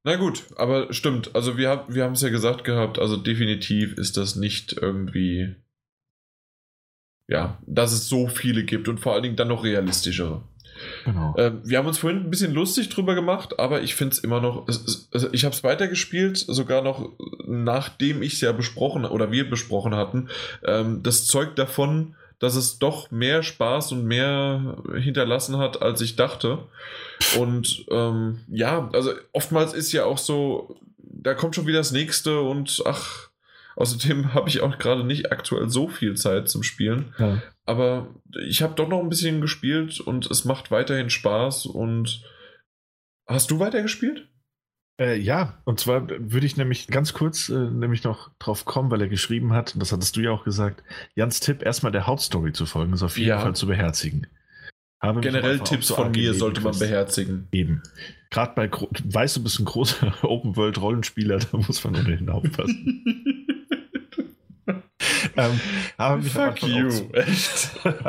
Na 0.04 0.16
gut, 0.16 0.44
aber 0.56 0.92
stimmt. 0.92 1.34
Also 1.34 1.56
wir, 1.56 1.70
hab, 1.70 1.94
wir 1.94 2.04
haben 2.04 2.12
es 2.12 2.20
ja 2.20 2.28
gesagt 2.28 2.64
gehabt, 2.64 2.98
also 2.98 3.16
definitiv 3.16 3.96
ist 3.96 4.18
das 4.18 4.36
nicht 4.36 4.74
irgendwie. 4.74 5.56
Ja, 7.28 7.58
dass 7.66 7.92
es 7.92 8.10
so 8.10 8.28
viele 8.28 8.64
gibt 8.64 8.88
und 8.88 9.00
vor 9.00 9.14
allen 9.14 9.22
Dingen 9.22 9.36
dann 9.36 9.48
noch 9.48 9.64
realistischere. 9.64 10.42
Genau. 11.04 11.34
Ähm, 11.38 11.60
wir 11.64 11.78
haben 11.78 11.86
uns 11.86 11.98
vorhin 11.98 12.20
ein 12.20 12.30
bisschen 12.30 12.52
lustig 12.52 12.88
drüber 12.88 13.14
gemacht, 13.14 13.58
aber 13.58 13.82
ich 13.82 13.94
finde 13.94 14.14
es 14.14 14.18
immer 14.18 14.40
noch. 14.40 14.66
Es, 14.68 15.08
ich 15.32 15.44
habe 15.44 15.54
es 15.54 15.64
weitergespielt, 15.64 16.38
sogar 16.38 16.82
noch 16.82 17.10
nachdem 17.46 18.22
ich 18.22 18.34
es 18.34 18.40
ja 18.40 18.52
besprochen 18.52 19.04
oder 19.04 19.30
wir 19.30 19.48
besprochen 19.48 19.94
hatten. 19.94 20.28
Ähm, 20.64 21.02
das 21.02 21.26
zeugt 21.26 21.58
davon, 21.58 22.14
dass 22.38 22.54
es 22.54 22.78
doch 22.78 23.10
mehr 23.10 23.42
Spaß 23.42 23.92
und 23.92 24.04
mehr 24.04 24.82
hinterlassen 24.94 25.56
hat, 25.58 25.80
als 25.80 26.00
ich 26.00 26.16
dachte. 26.16 26.58
Und 27.38 27.86
ähm, 27.90 28.40
ja, 28.48 28.90
also 28.92 29.12
oftmals 29.32 29.72
ist 29.72 29.92
ja 29.92 30.04
auch 30.04 30.18
so, 30.18 30.76
da 30.98 31.34
kommt 31.34 31.54
schon 31.54 31.66
wieder 31.66 31.78
das 31.78 31.92
nächste 31.92 32.40
und 32.40 32.82
ach, 32.84 33.30
außerdem 33.76 34.34
habe 34.34 34.48
ich 34.48 34.60
auch 34.60 34.78
gerade 34.78 35.04
nicht 35.04 35.32
aktuell 35.32 35.68
so 35.68 35.88
viel 35.88 36.14
Zeit 36.14 36.48
zum 36.48 36.62
Spielen. 36.62 37.14
Ja. 37.18 37.42
Aber 37.64 38.14
ich 38.46 38.62
habe 38.62 38.74
doch 38.74 38.88
noch 38.88 39.00
ein 39.00 39.08
bisschen 39.08 39.40
gespielt 39.40 40.00
und 40.00 40.30
es 40.30 40.44
macht 40.44 40.70
weiterhin 40.70 41.10
Spaß. 41.10 41.66
Und 41.66 42.22
hast 43.28 43.50
du 43.50 43.58
weitergespielt? 43.60 44.28
Äh, 44.98 45.18
ja, 45.18 45.60
und 45.64 45.78
zwar 45.78 46.08
würde 46.08 46.46
ich 46.46 46.56
nämlich 46.56 46.88
ganz 46.88 47.12
kurz 47.12 47.50
äh, 47.50 47.70
nämlich 47.70 48.02
noch 48.02 48.30
drauf 48.38 48.64
kommen, 48.64 48.90
weil 48.90 49.02
er 49.02 49.08
geschrieben 49.08 49.52
hat, 49.52 49.74
und 49.74 49.80
das 49.80 49.92
hattest 49.92 50.16
du 50.16 50.20
ja 50.22 50.30
auch 50.30 50.44
gesagt, 50.44 50.82
Jans 51.14 51.40
Tipp, 51.40 51.62
erstmal 51.62 51.92
der 51.92 52.06
Hauptstory 52.06 52.52
zu 52.52 52.64
folgen, 52.64 52.94
ist 52.94 53.02
auf 53.02 53.18
jeden 53.18 53.28
Ja. 53.28 53.40
Fall 53.40 53.54
zu 53.54 53.66
beherzigen. 53.66 54.26
Habe 55.02 55.20
Generell 55.20 55.60
Tipps 55.60 55.88
von 55.88 56.10
mir 56.12 56.32
sollte 56.32 56.62
man 56.62 56.78
beherzigen. 56.78 57.48
Eben. 57.52 57.82
Gerade 58.30 58.54
bei, 58.54 58.70
weißt 58.70 59.36
du, 59.36 59.42
bist 59.42 59.58
ein 59.60 59.66
großer 59.66 60.14
Open-World-Rollenspieler, 60.22 61.38
da 61.38 61.58
muss 61.58 61.84
man 61.84 61.96
ohnehin 61.96 62.30
aufpassen. 62.30 63.04
ähm, 65.36 65.60
am 65.96 66.22
Fuck 66.22 66.62
you. 66.62 66.88
Echt? 67.12 67.70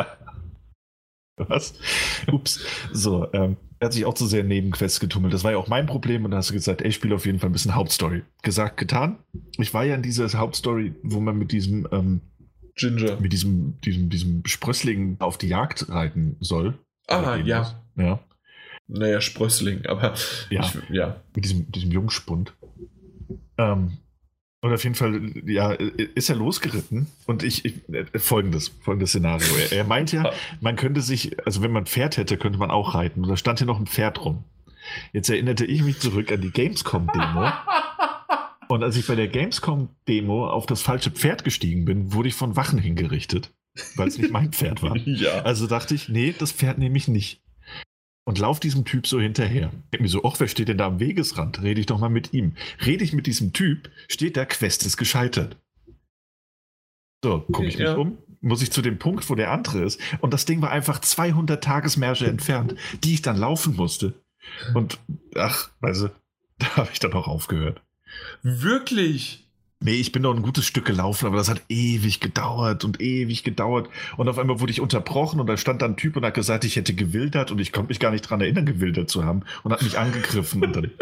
Was? 1.37 1.75
Ups. 2.31 2.65
So, 2.91 3.31
ähm, 3.33 3.57
er 3.79 3.85
hat 3.85 3.93
sich 3.93 4.05
auch 4.05 4.15
zu 4.15 4.25
sehr 4.25 4.41
in 4.41 4.47
Nebenquests 4.47 4.99
getummelt. 4.99 5.33
Das 5.33 5.43
war 5.43 5.51
ja 5.51 5.57
auch 5.57 5.67
mein 5.67 5.85
Problem. 5.85 6.25
Und 6.25 6.31
da 6.31 6.37
hast 6.37 6.49
du 6.49 6.53
gesagt, 6.53 6.81
ey, 6.81 6.87
ich 6.87 6.95
spiele 6.95 7.13
auf 7.13 7.25
jeden 7.25 7.39
Fall 7.39 7.49
ein 7.49 7.53
bisschen 7.53 7.75
Hauptstory. 7.75 8.23
Gesagt, 8.41 8.77
getan. 8.77 9.17
Ich 9.59 9.73
war 9.73 9.83
ja 9.85 9.95
in 9.95 10.01
dieser 10.01 10.27
Hauptstory, 10.33 10.95
wo 11.03 11.19
man 11.19 11.37
mit 11.37 11.51
diesem, 11.51 11.87
ähm, 11.91 12.21
Ginger. 12.75 13.19
mit 13.19 13.33
diesem, 13.33 13.79
diesem, 13.81 14.09
diesem 14.09 14.45
Sprössling 14.45 15.17
auf 15.19 15.37
die 15.37 15.47
Jagd 15.47 15.89
reiten 15.89 16.37
soll. 16.39 16.77
Ah, 17.07 17.35
ja. 17.35 17.81
Ja. 17.95 18.19
Naja, 18.87 19.21
Sprössling, 19.21 19.85
aber 19.85 20.13
Ja. 20.49 20.61
Ich, 20.61 20.89
ja. 20.89 21.21
Mit 21.35 21.45
diesem, 21.45 21.71
diesem 21.71 21.91
Jungspund. 21.91 22.53
Ähm, 23.57 23.97
und 24.61 24.73
auf 24.73 24.83
jeden 24.83 24.95
Fall, 24.95 25.33
ja, 25.45 25.71
ist 25.71 26.29
er 26.29 26.35
losgeritten 26.35 27.07
und 27.27 27.43
ich, 27.43 27.63
ich 27.63 27.75
äh, 27.89 28.05
folgendes, 28.17 28.69
folgendes 28.81 29.11
Szenario. 29.11 29.47
Er, 29.55 29.71
er 29.71 29.83
meint 29.83 30.11
ja, 30.11 30.31
man 30.61 30.75
könnte 30.75 31.01
sich, 31.01 31.37
also 31.45 31.61
wenn 31.61 31.71
man 31.71 31.83
ein 31.83 31.87
Pferd 31.87 32.17
hätte, 32.17 32.37
könnte 32.37 32.57
man 32.57 32.71
auch 32.71 32.95
reiten. 32.95 33.23
Und 33.23 33.29
da 33.29 33.37
stand 33.37 33.59
hier 33.59 33.67
noch 33.67 33.79
ein 33.79 33.85
Pferd 33.85 34.25
rum. 34.25 34.43
Jetzt 35.13 35.29
erinnerte 35.29 35.65
ich 35.65 35.83
mich 35.83 35.99
zurück 35.99 36.31
an 36.31 36.41
die 36.41 36.51
Gamescom-Demo. 36.51 37.51
Und 38.69 38.83
als 38.83 38.97
ich 38.97 39.07
bei 39.07 39.15
der 39.15 39.27
Gamescom-Demo 39.27 40.49
auf 40.49 40.65
das 40.65 40.81
falsche 40.81 41.11
Pferd 41.11 41.43
gestiegen 41.43 41.85
bin, 41.85 42.13
wurde 42.13 42.29
ich 42.29 42.35
von 42.35 42.55
Wachen 42.55 42.79
hingerichtet, 42.79 43.53
weil 43.95 44.07
es 44.07 44.17
nicht 44.17 44.31
mein 44.31 44.51
Pferd 44.51 44.81
war. 44.81 44.97
ja. 45.05 45.41
Also 45.43 45.67
dachte 45.67 45.95
ich, 45.95 46.09
nee, 46.09 46.33
das 46.37 46.51
Pferd 46.51 46.77
nehme 46.77 46.97
ich 46.97 47.07
nicht. 47.07 47.41
Und 48.27 48.39
lauf 48.39 48.59
diesem 48.59 48.83
Typ 48.83 49.07
so 49.07 49.21
hinterher. 49.21 49.71
Denk 49.93 50.01
mir 50.01 50.09
so, 50.09 50.25
ach, 50.25 50.37
wer 50.41 50.49
steht 50.49 50.67
denn 50.67 50.77
da 50.77 50.87
am 50.87 50.99
Wegesrand? 50.99 51.61
Rede 51.61 51.79
ich 51.79 51.85
doch 51.85 51.97
mal 51.97 52.09
mit 52.09 52.33
ihm. 52.33 52.55
Rede 52.85 53.05
ich 53.05 53.13
mit 53.13 53.25
diesem 53.25 53.53
Typ, 53.53 53.89
steht 54.09 54.35
da, 54.35 54.43
Quest 54.43 54.85
ist 54.85 54.97
gescheitert. 54.97 55.55
So, 57.23 57.39
gucke 57.39 57.67
ich 57.67 57.77
mich 57.77 57.85
Ja. 57.85 57.95
um, 57.95 58.17
muss 58.41 58.61
ich 58.61 58.69
zu 58.69 58.81
dem 58.81 58.99
Punkt, 58.99 59.29
wo 59.29 59.35
der 59.35 59.51
andere 59.51 59.81
ist. 59.81 60.01
Und 60.19 60.33
das 60.33 60.43
Ding 60.43 60.61
war 60.61 60.71
einfach 60.71 60.99
200 60.99 61.63
Tagesmärsche 61.63 62.27
entfernt, 62.27 62.75
die 63.01 63.13
ich 63.13 63.21
dann 63.21 63.37
laufen 63.37 63.77
musste. 63.77 64.13
Und, 64.73 64.99
ach, 65.35 65.69
weißt 65.79 66.01
du, 66.01 66.09
da 66.57 66.75
habe 66.75 66.89
ich 66.91 66.99
dann 66.99 67.13
auch 67.13 67.29
aufgehört. 67.29 67.81
Wirklich? 68.43 69.46
Nee, 69.79 69.95
ich 69.95 70.11
bin 70.11 70.23
noch 70.23 70.35
ein 70.35 70.41
gutes 70.41 70.65
Stück 70.65 70.85
gelaufen, 70.85 71.27
aber 71.27 71.37
das 71.37 71.49
hat 71.49 71.61
ewig 71.69 72.19
gedauert 72.19 72.83
und 72.83 72.99
ewig 72.99 73.43
gedauert. 73.43 73.89
Und 74.17 74.27
auf 74.27 74.39
einmal 74.39 74.59
wurde 74.59 74.71
ich 74.71 74.81
unterbrochen 74.81 75.39
und 75.39 75.47
da 75.47 75.55
stand 75.55 75.83
dann 75.83 75.91
ein 75.91 75.97
Typ 75.97 76.15
und 76.15 76.25
hat 76.25 76.33
gesagt, 76.33 76.65
ich 76.65 76.75
hätte 76.75 76.95
gewildert 76.95 77.51
und 77.51 77.59
ich 77.59 77.71
konnte 77.71 77.89
mich 77.89 77.99
gar 77.99 78.11
nicht 78.11 78.23
dran 78.23 78.41
erinnern, 78.41 78.65
gewildert 78.65 79.09
zu 79.09 79.23
haben 79.23 79.43
und 79.63 79.71
hat 79.71 79.83
mich 79.83 79.99
angegriffen 79.99 80.63
und 80.63 80.75
dann 80.75 80.91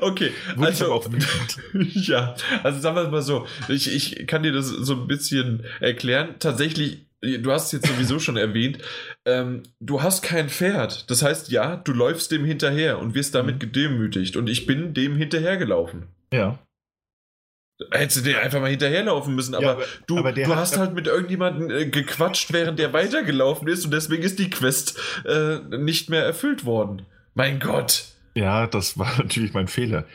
Okay, 0.00 0.32
wurde 0.56 0.70
ich 0.70 0.80
also, 0.80 0.86
aber 0.86 0.94
auch 0.94 1.06
wütend. 1.06 1.58
ja, 1.94 2.34
also 2.62 2.80
sagen 2.80 2.96
wir 2.96 3.02
es 3.02 3.10
mal 3.10 3.22
so, 3.22 3.46
ich, 3.68 3.92
ich 3.92 4.26
kann 4.26 4.42
dir 4.42 4.52
das 4.52 4.68
so 4.68 4.94
ein 4.94 5.06
bisschen 5.06 5.64
erklären. 5.80 6.36
Tatsächlich, 6.38 7.05
du 7.38 7.52
hast 7.52 7.66
es 7.66 7.72
jetzt 7.72 7.86
sowieso 7.88 8.18
schon 8.20 8.36
erwähnt, 8.36 8.78
ähm, 9.24 9.62
du 9.80 10.02
hast 10.02 10.22
kein 10.22 10.48
Pferd. 10.48 11.10
Das 11.10 11.22
heißt, 11.22 11.50
ja, 11.50 11.76
du 11.76 11.92
läufst 11.92 12.30
dem 12.32 12.44
hinterher 12.44 12.98
und 12.98 13.14
wirst 13.14 13.34
damit 13.34 13.56
Mhm. 13.56 13.60
gedemütigt. 13.60 14.36
Und 14.36 14.48
ich 14.48 14.66
bin 14.66 14.94
dem 14.94 15.16
hinterhergelaufen. 15.16 16.06
Ja. 16.32 16.58
Hättest 17.92 18.18
du 18.24 18.30
dir 18.30 18.40
einfach 18.40 18.60
mal 18.60 18.70
hinterherlaufen 18.70 19.34
müssen, 19.34 19.54
aber, 19.54 19.64
Ja, 19.64 19.72
aber- 19.72 19.84
du, 20.06 20.16
aber 20.18 20.32
du 20.32 20.56
hast 20.56 20.78
halt 20.78 20.94
mit 20.94 21.06
irgendjemandem 21.06 21.70
äh, 21.70 21.84
gequatscht, 21.86 22.52
während 22.54 22.78
der 22.78 22.94
weitergelaufen 22.94 23.68
ist 23.68 23.84
und 23.84 23.90
deswegen 23.92 24.22
ist 24.22 24.38
die 24.38 24.48
Quest 24.48 24.98
äh, 25.26 25.58
nicht 25.76 26.08
mehr 26.08 26.24
erfüllt 26.24 26.64
worden. 26.64 27.02
Mein 27.34 27.60
Gott. 27.60 28.06
Ja, 28.34 28.66
das 28.66 28.96
war 28.98 29.14
natürlich 29.18 29.52
mein 29.52 29.68
Fehler. 29.68 30.06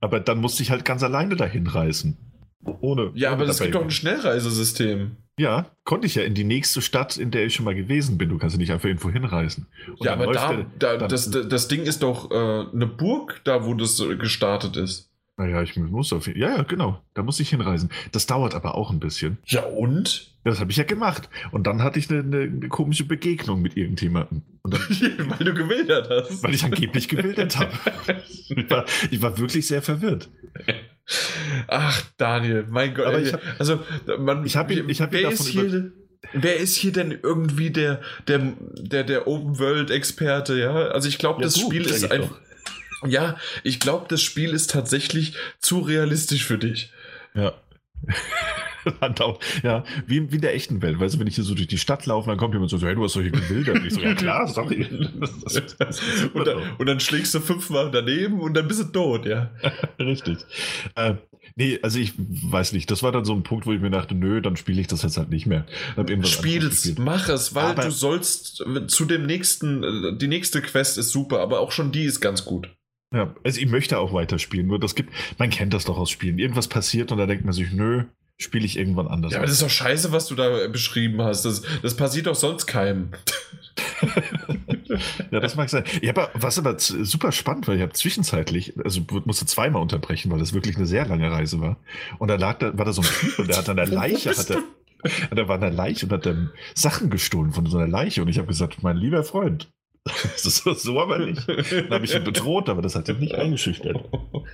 Aber 0.00 0.20
dann 0.20 0.38
musste 0.38 0.62
ich 0.62 0.70
halt 0.70 0.84
ganz 0.84 1.02
alleine 1.02 1.34
dahin 1.34 1.66
reisen. 1.66 2.16
Ohne. 2.64 3.10
Ja, 3.14 3.30
ohne 3.32 3.42
aber 3.42 3.50
es 3.50 3.58
gibt 3.58 3.74
doch 3.74 3.82
ein 3.82 3.90
Schnellreisesystem. 3.90 5.16
Ja, 5.40 5.70
konnte 5.84 6.06
ich 6.06 6.16
ja 6.16 6.22
in 6.22 6.34
die 6.34 6.44
nächste 6.44 6.82
Stadt, 6.82 7.16
in 7.16 7.30
der 7.30 7.46
ich 7.46 7.54
schon 7.54 7.64
mal 7.64 7.74
gewesen 7.74 8.18
bin. 8.18 8.28
Du 8.28 8.36
kannst 8.36 8.54
ja 8.54 8.60
nicht 8.60 8.70
einfach 8.72 8.88
irgendwo 8.88 9.08
hinreisen. 9.10 9.68
Und 9.88 10.04
ja, 10.04 10.12
aber 10.12 10.30
da, 10.32 10.52
der- 10.78 10.98
da 10.98 11.08
das, 11.08 11.30
das 11.30 11.66
Ding 11.68 11.84
ist 11.84 12.02
doch 12.02 12.30
äh, 12.30 12.34
eine 12.74 12.86
Burg, 12.86 13.40
da 13.44 13.64
wo 13.64 13.72
das 13.72 13.98
äh, 14.00 14.16
gestartet 14.16 14.76
ist. 14.76 15.08
Naja, 15.38 15.62
ich 15.62 15.74
muss 15.76 16.12
auf 16.12 16.26
jeden 16.26 16.38
Ja, 16.38 16.56
ja, 16.56 16.62
genau. 16.64 17.00
Da 17.14 17.22
muss 17.22 17.40
ich 17.40 17.48
hinreisen. 17.48 17.88
Das 18.12 18.26
dauert 18.26 18.54
aber 18.54 18.74
auch 18.74 18.90
ein 18.90 19.00
bisschen. 19.00 19.38
Ja, 19.46 19.62
und? 19.64 20.34
Das 20.44 20.60
habe 20.60 20.70
ich 20.70 20.76
ja 20.76 20.84
gemacht. 20.84 21.30
Und 21.52 21.66
dann 21.66 21.82
hatte 21.82 21.98
ich 21.98 22.10
eine, 22.10 22.20
eine, 22.20 22.68
komische 22.68 23.04
Begegnung 23.04 23.62
mit 23.62 23.74
irgendjemandem. 23.74 24.42
Dann, 24.64 24.72
Weil 25.30 25.46
du 25.46 25.54
gewildert 25.54 26.10
hast. 26.10 26.42
weil 26.42 26.54
ich 26.54 26.62
angeblich 26.64 27.08
gewildert 27.08 27.58
habe. 27.58 27.72
Ich 28.50 28.68
war, 28.68 28.84
ich 29.10 29.22
war 29.22 29.38
wirklich 29.38 29.66
sehr 29.66 29.80
verwirrt. 29.80 30.28
Ach, 31.68 32.02
Daniel, 32.16 32.66
mein 32.68 32.94
Gott. 32.94 33.06
Aber 33.06 33.20
ich 33.20 33.32
hab- 33.32 33.42
also, 33.58 33.80
man, 34.18 34.44
ich 34.46 34.56
hab 34.56 34.70
ihn- 34.70 34.88
ich 34.88 35.00
hab 35.00 35.12
ihn 35.12 35.22
wer 35.22 35.30
davon 35.30 35.46
ist 35.46 35.52
hier, 35.52 35.92
Wer 36.34 36.56
ist 36.58 36.76
hier 36.76 36.92
denn 36.92 37.18
irgendwie 37.22 37.70
der, 37.70 38.02
der, 38.28 38.52
der, 38.76 39.04
der 39.04 39.26
Open-World-Experte, 39.26 40.58
ja? 40.58 40.88
Also 40.88 41.08
ich 41.08 41.16
glaube, 41.18 41.40
Ja, 41.40 41.46
das 41.46 41.54
du, 41.54 41.60
Spiel 41.62 41.86
ist 41.86 42.04
ich 42.04 42.10
ein. 42.12 42.20
doch. 42.22 42.38
Ja, 43.08 43.36
ich 43.64 43.80
glaube, 43.80 44.04
das 44.10 44.20
Spiel 44.22 44.52
ist 44.52 44.70
tatsächlich 44.70 45.34
zu 45.60 45.78
realistisch 45.80 46.44
für 46.44 46.58
dich. 46.58 46.92
Ja. 47.34 47.54
Ja, 49.62 49.84
wie, 50.06 50.30
wie 50.30 50.36
in 50.36 50.40
der 50.40 50.54
echten 50.54 50.80
Welt. 50.82 50.98
Weißt 51.00 51.14
du, 51.14 51.18
wenn 51.20 51.26
ich 51.26 51.34
hier 51.34 51.44
so 51.44 51.54
durch 51.54 51.66
die 51.68 51.78
Stadt 51.78 52.06
laufe, 52.06 52.28
dann 52.28 52.38
kommt 52.38 52.54
jemand 52.54 52.70
so, 52.70 52.80
hey, 52.80 52.94
du 52.94 53.04
hast 53.04 53.14
hier 53.14 53.30
gewildert. 53.30 53.76
Und 53.78 53.86
ich 53.86 53.94
so, 53.94 54.00
ja 54.00 54.14
klar, 54.14 54.46
sorry. 54.48 54.86
Und 56.34 56.46
dann, 56.46 56.58
und 56.78 56.86
dann 56.86 57.00
schlägst 57.00 57.34
du 57.34 57.40
fünfmal 57.40 57.90
daneben 57.90 58.40
und 58.40 58.54
dann 58.54 58.68
bist 58.68 58.80
du 58.80 58.84
tot, 58.84 59.26
ja. 59.26 59.50
Richtig. 59.98 60.38
Äh, 60.94 61.14
nee, 61.56 61.78
also 61.82 61.98
ich 61.98 62.14
weiß 62.16 62.72
nicht. 62.72 62.90
Das 62.90 63.02
war 63.02 63.12
dann 63.12 63.24
so 63.24 63.34
ein 63.34 63.42
Punkt, 63.42 63.66
wo 63.66 63.72
ich 63.72 63.80
mir 63.80 63.90
dachte, 63.90 64.14
nö, 64.14 64.40
dann 64.40 64.56
spiele 64.56 64.80
ich 64.80 64.86
das 64.86 65.02
jetzt 65.02 65.16
halt 65.16 65.30
nicht 65.30 65.46
mehr. 65.46 65.66
Spiel's, 66.24 66.94
mach 66.98 67.28
es, 67.28 67.54
weil 67.54 67.72
Aber- 67.72 67.84
du 67.84 67.90
sollst 67.90 68.64
zu 68.88 69.04
dem 69.04 69.26
nächsten, 69.26 69.82
äh, 69.84 70.16
die 70.16 70.28
nächste 70.28 70.62
Quest 70.62 70.98
ist 70.98 71.10
super, 71.10 71.40
aber 71.40 71.60
auch 71.60 71.72
schon 71.72 71.92
die 71.92 72.04
ist 72.04 72.20
ganz 72.20 72.44
gut. 72.44 72.70
Ja, 73.12 73.34
also 73.42 73.60
ich 73.60 73.66
möchte 73.68 73.98
auch 73.98 74.12
weiterspielen. 74.12 74.68
Nur 74.68 74.78
das 74.78 74.94
gibt, 74.94 75.12
man 75.36 75.50
kennt 75.50 75.74
das 75.74 75.84
doch 75.84 75.98
aus 75.98 76.10
Spielen. 76.10 76.38
Irgendwas 76.38 76.68
passiert 76.68 77.10
und 77.10 77.18
da 77.18 77.26
denkt 77.26 77.44
man 77.44 77.52
sich, 77.52 77.72
nö, 77.72 78.04
spiele 78.40 78.64
ich 78.64 78.76
irgendwann 78.78 79.06
anders. 79.06 79.32
Ja, 79.32 79.38
aber 79.38 79.46
das 79.46 79.54
ist 79.54 79.62
doch 79.62 79.70
scheiße, 79.70 80.12
was 80.12 80.26
du 80.26 80.34
da 80.34 80.66
beschrieben 80.68 81.22
hast. 81.22 81.44
Das, 81.44 81.62
das 81.82 81.94
passiert 81.94 82.26
doch 82.26 82.34
sonst 82.34 82.66
keinem. 82.66 83.10
Ja, 85.30 85.38
das 85.38 85.54
mag 85.54 85.70
sein. 85.70 85.84
Ja, 86.02 86.10
aber 86.10 86.30
was 86.34 86.58
aber 86.58 86.76
super 86.78 87.30
spannend 87.30 87.68
war, 87.68 87.74
ich 87.76 87.80
habe 87.80 87.92
zwischenzeitlich, 87.92 88.74
also 88.82 89.02
musste 89.24 89.46
zweimal 89.46 89.80
unterbrechen, 89.80 90.30
weil 90.32 90.40
das 90.40 90.52
wirklich 90.52 90.76
eine 90.76 90.86
sehr 90.86 91.06
lange 91.06 91.30
Reise 91.30 91.60
war. 91.60 91.76
Und 92.18 92.28
da 92.28 92.34
lag 92.34 92.58
da, 92.58 92.76
war 92.76 92.84
da 92.84 92.92
so 92.92 93.02
ein 93.02 93.06
Typ 93.08 93.38
und 93.38 93.48
der 93.48 93.58
hat 93.58 93.68
an 93.68 93.76
der 93.76 93.86
Leiche, 93.88 94.30
hat 94.30 94.50
er, 94.50 94.62
da 95.30 95.48
war 95.48 95.62
eine 95.62 95.70
Leiche 95.70 96.06
und 96.06 96.12
hat 96.12 96.26
dann 96.26 96.50
Sachen 96.74 97.08
gestohlen 97.08 97.52
von 97.52 97.66
so 97.66 97.78
einer 97.78 97.86
Leiche. 97.86 98.22
Und 98.22 98.28
ich 98.28 98.38
habe 98.38 98.48
gesagt, 98.48 98.82
mein 98.82 98.96
lieber 98.96 99.22
Freund, 99.22 99.70
das 100.04 100.44
ist 100.44 100.64
so, 100.64 100.74
so 100.74 101.00
aber 101.00 101.18
nicht. 101.20 101.48
Dann 101.48 101.90
habe 101.90 102.04
ich 102.04 102.14
ihn 102.14 102.24
bedroht, 102.24 102.68
aber 102.68 102.82
das 102.82 102.96
hat 102.96 103.08
ihn 103.08 103.20
nicht 103.20 103.36
eingeschüchtert. 103.36 103.96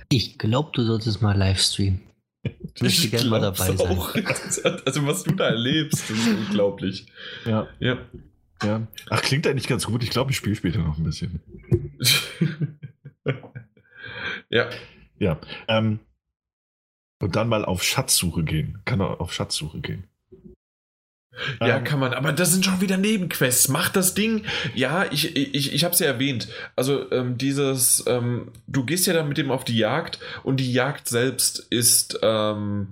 Ich 0.09 0.37
glaube, 0.37 0.69
du 0.73 0.83
solltest 0.83 1.21
mal 1.21 1.35
Livestreamen. 1.35 2.01
Ich 2.77 2.81
möchte 2.83 3.09
gerne 3.09 3.29
mal 3.29 3.41
dabei 3.41 3.75
sein. 3.75 3.87
auch. 3.97 4.13
Also, 4.85 5.05
was 5.05 5.23
du 5.23 5.33
da 5.35 5.47
erlebst, 5.49 6.09
ist 6.09 6.27
unglaublich. 6.27 7.07
Ja, 7.45 7.67
Ja. 7.79 7.97
ja. 8.63 8.87
Ach, 9.09 9.21
klingt 9.21 9.45
eigentlich 9.47 9.67
ganz 9.67 9.85
gut. 9.85 10.03
Ich 10.03 10.09
glaube, 10.09 10.31
ich 10.31 10.37
spiele 10.37 10.55
später 10.55 10.79
noch 10.79 10.97
ein 10.97 11.03
bisschen. 11.03 11.41
Ja. 14.49 14.69
Ja. 15.19 15.39
Ähm, 15.67 15.99
und 17.19 17.35
dann 17.35 17.49
mal 17.49 17.65
auf 17.65 17.83
Schatzsuche 17.83 18.43
gehen. 18.43 18.79
Kann 18.85 19.01
er 19.01 19.19
auf 19.19 19.33
Schatzsuche 19.33 19.81
gehen. 19.81 20.05
Ja, 21.59 21.79
kann 21.79 21.99
man, 21.99 22.13
aber 22.13 22.31
das 22.33 22.51
sind 22.51 22.65
schon 22.65 22.81
wieder 22.81 22.97
Nebenquests. 22.97 23.67
Macht 23.67 23.95
das 23.95 24.13
Ding. 24.13 24.43
Ja, 24.73 25.05
ich, 25.11 25.35
ich, 25.35 25.73
ich 25.73 25.83
habe 25.83 25.93
es 25.93 25.99
ja 25.99 26.07
erwähnt. 26.07 26.47
Also 26.75 27.11
ähm, 27.11 27.37
dieses, 27.37 28.03
ähm, 28.07 28.51
du 28.67 28.85
gehst 28.85 29.07
ja 29.07 29.13
dann 29.13 29.27
mit 29.27 29.37
dem 29.37 29.51
auf 29.51 29.63
die 29.63 29.77
Jagd 29.77 30.19
und 30.43 30.59
die 30.59 30.71
Jagd 30.71 31.07
selbst 31.07 31.59
ist 31.69 32.19
ähm, 32.21 32.87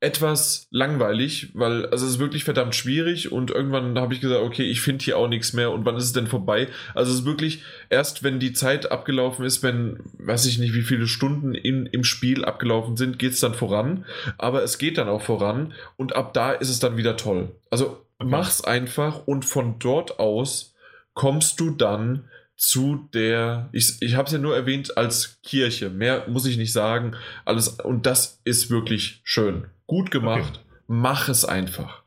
etwas 0.00 0.66
langweilig, 0.70 1.50
weil 1.52 1.84
also 1.86 2.06
es 2.06 2.12
ist 2.12 2.18
wirklich 2.18 2.44
verdammt 2.44 2.74
schwierig 2.74 3.30
und 3.30 3.50
irgendwann 3.50 3.98
habe 3.98 4.14
ich 4.14 4.20
gesagt, 4.20 4.42
okay, 4.42 4.62
ich 4.64 4.80
finde 4.80 5.04
hier 5.04 5.18
auch 5.18 5.28
nichts 5.28 5.52
mehr 5.52 5.70
und 5.70 5.84
wann 5.84 5.96
ist 5.96 6.04
es 6.04 6.12
denn 6.12 6.26
vorbei? 6.26 6.68
Also 6.94 7.12
es 7.12 7.20
ist 7.20 7.24
wirklich 7.26 7.62
erst, 7.90 8.22
wenn 8.22 8.40
die 8.40 8.54
Zeit 8.54 8.90
abgelaufen 8.90 9.44
ist, 9.44 9.62
wenn, 9.62 9.98
weiß 10.18 10.46
ich 10.46 10.58
nicht, 10.58 10.74
wie 10.74 10.82
viele 10.82 11.06
Stunden 11.06 11.54
in, 11.54 11.84
im 11.86 12.04
Spiel 12.04 12.44
abgelaufen 12.44 12.96
sind, 12.96 13.18
geht 13.18 13.32
es 13.32 13.40
dann 13.40 13.54
voran. 13.54 14.06
Aber 14.38 14.62
es 14.62 14.78
geht 14.78 14.96
dann 14.96 15.08
auch 15.08 15.22
voran 15.22 15.74
und 15.96 16.16
ab 16.16 16.32
da 16.32 16.52
ist 16.52 16.70
es 16.70 16.78
dann 16.78 16.96
wieder 16.96 17.16
toll. 17.18 17.50
Also 17.70 17.98
Okay. 18.20 18.30
mach's 18.32 18.62
einfach 18.62 19.26
und 19.26 19.46
von 19.46 19.78
dort 19.78 20.18
aus 20.18 20.74
kommst 21.14 21.58
du 21.58 21.70
dann 21.70 22.28
zu 22.60 23.08
der, 23.14 23.70
ich, 23.72 24.02
ich 24.02 24.16
habe 24.16 24.26
es 24.26 24.32
ja 24.32 24.38
nur 24.38 24.54
erwähnt 24.54 24.98
als 24.98 25.40
Kirche, 25.42 25.88
mehr 25.88 26.28
muss 26.28 26.44
ich 26.44 26.58
nicht 26.58 26.74
sagen, 26.74 27.16
alles 27.46 27.80
und 27.80 28.04
das 28.04 28.42
ist 28.44 28.68
wirklich 28.68 29.22
schön, 29.24 29.70
gut 29.86 30.10
gemacht, 30.10 30.62
mach 30.86 31.30
es 31.30 31.46
einfach. 31.46 32.04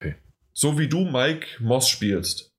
Okay. 0.00 0.16
So 0.52 0.80
wie 0.80 0.88
du 0.88 1.04
Mike 1.04 1.46
Moss 1.60 1.88
spielst. 1.88 2.52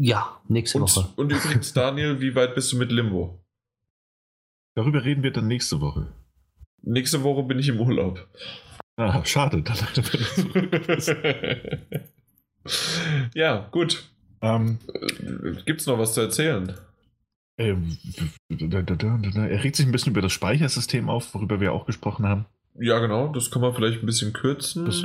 Ja, 0.00 0.40
nächste 0.48 0.80
Woche. 0.80 1.12
Und, 1.14 1.18
und 1.18 1.32
übrigens 1.32 1.72
Daniel, 1.72 2.20
wie 2.20 2.34
weit 2.34 2.56
bist 2.56 2.72
du 2.72 2.76
mit 2.76 2.90
Limbo? 2.90 3.40
Darüber 4.74 5.04
reden 5.04 5.22
wir 5.22 5.30
dann 5.30 5.46
nächste 5.46 5.80
Woche. 5.80 6.12
Nächste 6.82 7.22
Woche 7.22 7.44
bin 7.44 7.60
ich 7.60 7.68
im 7.68 7.80
Urlaub. 7.80 8.28
Ah, 8.96 9.24
schade. 9.24 9.62
Dann 9.62 9.76
ja, 13.34 13.68
gut. 13.70 14.10
Ähm, 14.42 14.78
Gibt's 15.66 15.86
noch 15.86 15.98
was 15.98 16.14
zu 16.14 16.20
erzählen? 16.22 16.74
ähm, 17.58 17.98
er 18.48 19.62
regt 19.64 19.76
sich 19.76 19.84
ein 19.86 19.92
bisschen 19.92 20.12
über 20.12 20.22
das 20.22 20.32
Speichersystem 20.32 21.10
auf, 21.10 21.34
worüber 21.34 21.60
wir 21.60 21.72
auch 21.72 21.84
gesprochen 21.86 22.26
haben. 22.26 22.46
Ja, 22.78 22.98
genau, 23.00 23.28
das 23.32 23.50
kann 23.50 23.60
man 23.62 23.74
vielleicht 23.74 24.02
ein 24.02 24.06
bisschen 24.06 24.32
kürzen. 24.32 24.86
Das- 24.86 25.04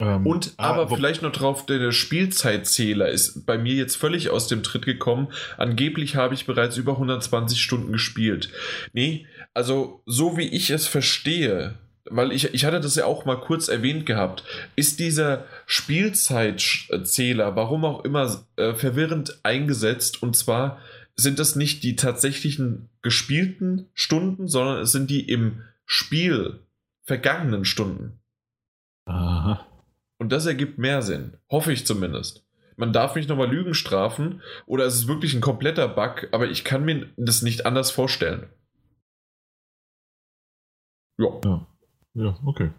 Ähm, 0.00 0.26
Und 0.26 0.54
ah, 0.56 0.70
aber 0.70 0.90
wo- 0.90 0.96
vielleicht 0.96 1.22
noch 1.22 1.30
drauf, 1.30 1.64
der 1.66 1.92
Spielzeitzähler 1.92 3.08
ist 3.10 3.44
bei 3.46 3.56
mir 3.58 3.74
jetzt 3.74 3.94
völlig 3.96 4.30
aus 4.30 4.48
dem 4.48 4.62
Tritt 4.64 4.84
gekommen. 4.84 5.28
Angeblich 5.58 6.16
habe 6.16 6.34
ich 6.34 6.44
bereits 6.46 6.76
über 6.76 6.92
120 6.94 7.60
Stunden 7.62 7.92
gespielt. 7.92 8.50
Nee, 8.94 9.26
also 9.54 10.02
so 10.06 10.36
wie 10.36 10.48
ich 10.48 10.70
es 10.70 10.88
verstehe, 10.88 11.74
weil 12.10 12.32
ich, 12.32 12.52
ich 12.52 12.64
hatte 12.64 12.80
das 12.80 12.96
ja 12.96 13.04
auch 13.04 13.24
mal 13.24 13.40
kurz 13.40 13.68
erwähnt 13.68 14.06
gehabt, 14.06 14.44
ist 14.76 14.98
dieser 15.00 15.46
Spielzeitzähler, 15.66 17.54
warum 17.56 17.84
auch 17.84 18.04
immer, 18.04 18.44
äh, 18.56 18.74
verwirrend 18.74 19.38
eingesetzt. 19.42 20.22
Und 20.22 20.36
zwar 20.36 20.78
sind 21.14 21.38
das 21.38 21.56
nicht 21.56 21.82
die 21.82 21.96
tatsächlichen 21.96 22.88
gespielten 23.02 23.88
Stunden, 23.94 24.48
sondern 24.48 24.80
es 24.80 24.92
sind 24.92 25.10
die 25.10 25.28
im 25.28 25.62
Spiel 25.86 26.60
vergangenen 27.04 27.64
Stunden. 27.64 28.18
Aha. 29.06 29.66
Und 30.18 30.30
das 30.30 30.46
ergibt 30.46 30.78
mehr 30.78 31.02
Sinn. 31.02 31.36
Hoffe 31.50 31.72
ich 31.72 31.86
zumindest. 31.86 32.44
Man 32.76 32.92
darf 32.92 33.14
mich 33.14 33.28
nochmal 33.28 33.50
Lügen 33.50 33.74
strafen 33.74 34.40
oder 34.66 34.86
es 34.86 34.94
ist 34.94 35.08
wirklich 35.08 35.34
ein 35.34 35.40
kompletter 35.40 35.88
Bug, 35.88 36.28
aber 36.32 36.48
ich 36.48 36.64
kann 36.64 36.84
mir 36.84 37.08
das 37.16 37.42
nicht 37.42 37.66
anders 37.66 37.90
vorstellen. 37.90 38.48
Ja. 41.18 41.40
Ja, 41.44 41.66
okay. 42.44 42.70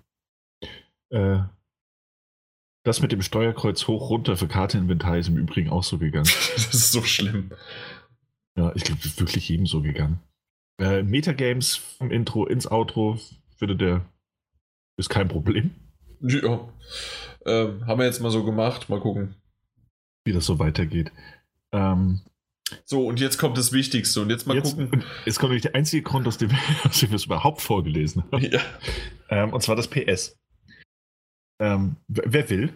Äh, 1.10 1.44
das 2.86 3.02
mit 3.02 3.12
dem 3.12 3.22
Steuerkreuz 3.22 3.88
hoch 3.88 4.10
runter 4.10 4.36
für 4.36 4.48
Karteninventar 4.48 5.18
ist 5.18 5.30
im 5.30 5.38
Übrigen 5.38 5.70
auch 5.70 5.84
so 5.84 5.98
gegangen. 5.98 6.26
Das 6.56 6.74
ist 6.74 6.92
so 6.92 7.02
schlimm. 7.02 7.52
Ja, 8.58 8.72
ich 8.76 8.84
glaube, 8.84 9.02
wirklich 9.18 9.50
jedem 9.50 9.66
so 9.66 9.82
gegangen. 9.82 10.20
Äh, 10.80 11.04
Metagames 11.04 11.76
vom 11.76 12.12
Intro 12.12 12.46
ins 12.46 12.70
Outro, 12.70 13.20
würde 13.60 13.76
der. 13.76 14.06
Ist 14.98 15.10
kein 15.10 15.28
Problem, 15.28 15.72
Ja. 16.22 16.70
Ähm, 17.46 17.86
haben 17.88 18.00
wir 18.00 18.06
jetzt 18.06 18.22
mal 18.22 18.30
so 18.32 18.44
gemacht. 18.46 18.90
Mal 18.90 19.00
gucken. 19.00 19.36
wie 20.26 20.34
das 20.34 20.46
so 20.46 20.60
weitergeht. 20.60 21.12
Ähm, 21.74 22.22
So, 22.86 23.06
und 23.08 23.20
jetzt 23.20 23.38
kommt 23.38 23.58
das 23.58 23.72
Wichtigste. 23.74 24.22
Und 24.22 24.30
jetzt 24.30 24.48
mal 24.48 24.56
jetzt, 24.58 24.78
gucken. 24.78 25.04
jetzt 25.26 25.40
kommt 25.40 25.52
nämlich 25.52 25.64
der 25.64 25.76
einzige 25.76 26.04
Grund, 26.04 26.28
aus 26.28 26.38
dem, 26.38 26.52
aus 26.84 27.00
dem 27.00 27.10
wir 27.10 27.16
es 27.16 27.26
überhaupt 27.26 27.62
vorgelesen 27.62 28.24
haben. 28.32 28.44
Ja. 28.52 28.60
Ähm, 29.30 29.54
und 29.54 29.62
zwar 29.62 29.76
das 29.76 29.88
PS. 29.88 30.38
Ähm, 31.60 31.98
wer 32.08 32.50
will? 32.50 32.74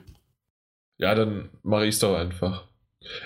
ja, 0.99 1.13
dann 1.13 1.49
mache 1.63 1.85
ich 1.85 1.95
es 1.95 1.99
doch 1.99 2.15
einfach. 2.15 2.65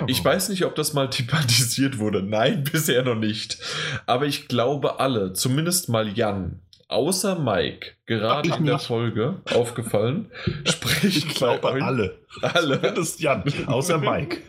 Oh. 0.02 0.06
Ich 0.08 0.24
weiß 0.24 0.50
nicht, 0.50 0.66
ob 0.66 0.76
das 0.76 0.94
mal 0.94 1.10
thematisiert 1.10 1.98
wurde. 2.00 2.22
Nein, 2.22 2.64
bisher 2.72 3.04
noch 3.04 3.16
nicht. 3.16 3.58
Aber 4.06 4.26
ich 4.26 4.48
glaube 4.48 5.00
alle, 5.00 5.34
zumindest 5.34 5.88
mal 5.90 6.08
Jan, 6.10 6.60
außer 6.90 7.40
Mike, 7.40 7.94
gerade 8.06 8.50
in 8.50 8.66
der 8.66 8.76
nicht. 8.76 8.88
Folge 8.88 9.42
aufgefallen, 9.54 10.30
spricht 10.66 11.04
Ich 11.18 11.28
glaube 11.30 11.66
euch- 11.70 11.82
alle. 11.84 12.20
Alle. 12.42 12.80
Zumindest 12.82 13.20
Jan, 13.22 13.44
außer 13.68 13.98
Mike. 13.98 14.40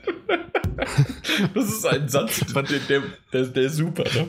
Das 1.54 1.68
ist 1.68 1.86
ein 1.86 2.08
Satz, 2.08 2.40
der, 2.54 3.02
der, 3.32 3.46
der, 3.46 3.62
ist 3.62 3.76
super. 3.76 4.04
Ne? 4.04 4.28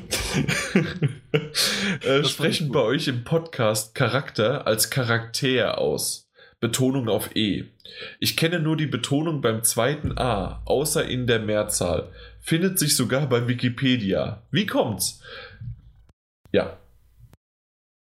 äh, 2.02 2.24
sprechen 2.24 2.72
bei 2.72 2.82
euch 2.82 3.08
im 3.08 3.24
Podcast 3.24 3.96
Charakter 3.96 4.68
als 4.68 4.90
Charakter 4.90 5.78
aus. 5.78 6.30
Betonung 6.60 7.10
auf 7.10 7.36
E. 7.36 7.66
Ich 8.20 8.38
kenne 8.38 8.60
nur 8.60 8.78
die 8.78 8.88
Betonung 8.88 9.42
beim 9.42 9.64
zweiten 9.64 10.18
A, 10.18 10.62
außer 10.66 11.06
in 11.06 11.28
der 11.28 11.40
Mehrzahl. 11.40 12.10
Findet 12.40 12.80
sich 12.80 12.96
sogar 12.96 13.28
bei 13.28 13.48
Wikipedia. 13.50 14.44
Wie 14.50 14.66
kommt's? 14.66 15.22
Ja, 16.54 16.78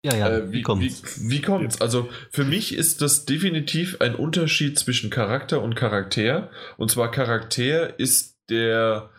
Ja, 0.05 0.15
ja, 0.15 0.29
äh, 0.29 0.49
wie, 0.49 0.57
wie, 0.57 0.61
kommt's? 0.61 1.21
Wie, 1.21 1.29
wie 1.29 1.41
kommt's? 1.41 1.81
Also 1.81 2.09
für 2.29 2.45
mich 2.45 2.73
ist 2.73 3.01
das 3.01 3.25
definitiv 3.25 3.99
ein 3.99 4.15
Unterschied 4.15 4.79
zwischen 4.79 5.09
Charakter 5.09 5.61
und 5.61 5.75
Charakter. 5.75 6.49
Und 6.77 6.89
zwar 6.89 7.11
Charakter 7.11 7.99
ist 7.99 8.32
der 8.49 9.09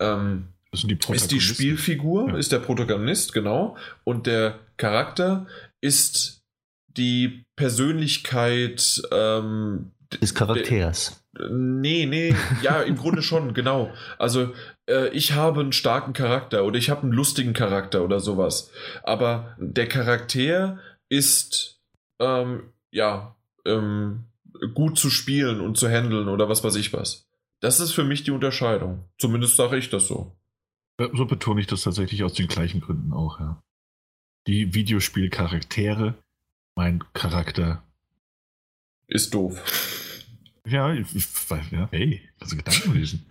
ähm, 0.00 0.48
die 0.74 0.98
ist 1.10 1.30
die. 1.30 1.40
Spielfigur, 1.40 2.30
Ja. 2.30 2.36
ist 2.36 2.50
der 2.52 2.58
Protagonist, 2.58 3.32
genau. 3.34 3.76
Und 4.04 4.26
der 4.26 4.58
Charakter 4.78 5.46
ist 5.82 6.42
die 6.96 7.44
Persönlichkeit 7.56 9.02
ähm, 9.10 9.92
Des 10.20 10.34
Charakters. 10.34 11.22
Nee, 11.50 12.06
nee, 12.06 12.34
ja, 12.62 12.82
im 12.82 12.96
Grunde 12.96 13.22
schon, 13.22 13.54
genau. 13.54 13.92
Also, 14.18 14.52
äh, 14.88 15.08
ich 15.08 15.32
habe 15.32 15.60
einen 15.60 15.72
starken 15.72 16.12
Charakter 16.12 16.64
oder 16.64 16.78
ich 16.78 16.90
habe 16.90 17.02
einen 17.02 17.12
lustigen 17.12 17.52
Charakter 17.52 18.02
oder 18.02 18.20
sowas. 18.20 18.70
Aber 19.02 19.54
der 19.58 19.88
Charakter 19.88 20.78
ist, 21.08 21.80
ähm, 22.20 22.72
ja, 22.90 23.36
ähm, 23.66 24.24
gut 24.74 24.98
zu 24.98 25.10
spielen 25.10 25.60
und 25.60 25.76
zu 25.76 25.88
handeln 25.88 26.28
oder 26.28 26.48
was 26.48 26.62
weiß 26.64 26.76
ich 26.76 26.92
was. 26.92 27.26
Das 27.62 27.78
ist 27.78 27.92
für 27.92 28.02
mich 28.02 28.24
die 28.24 28.32
Unterscheidung. 28.32 29.04
Zumindest 29.18 29.56
sage 29.56 29.78
ich 29.78 29.88
das 29.88 30.08
so. 30.08 30.36
Äh, 30.98 31.08
So 31.14 31.26
betone 31.26 31.60
ich 31.60 31.68
das 31.68 31.82
tatsächlich 31.82 32.24
aus 32.24 32.34
den 32.34 32.48
gleichen 32.48 32.80
Gründen 32.80 33.12
auch, 33.12 33.38
ja. 33.38 33.62
Die 34.48 34.74
Videospielcharaktere, 34.74 36.14
mein 36.74 37.04
Charakter. 37.12 37.84
Ist 39.06 39.32
doof. 39.32 39.62
Ja, 40.66 40.92
ich, 40.92 41.06
ja. 41.70 41.88
Hey, 41.92 42.28
also 42.40 42.56
Gedanken 42.56 42.94
lesen. 42.94 43.26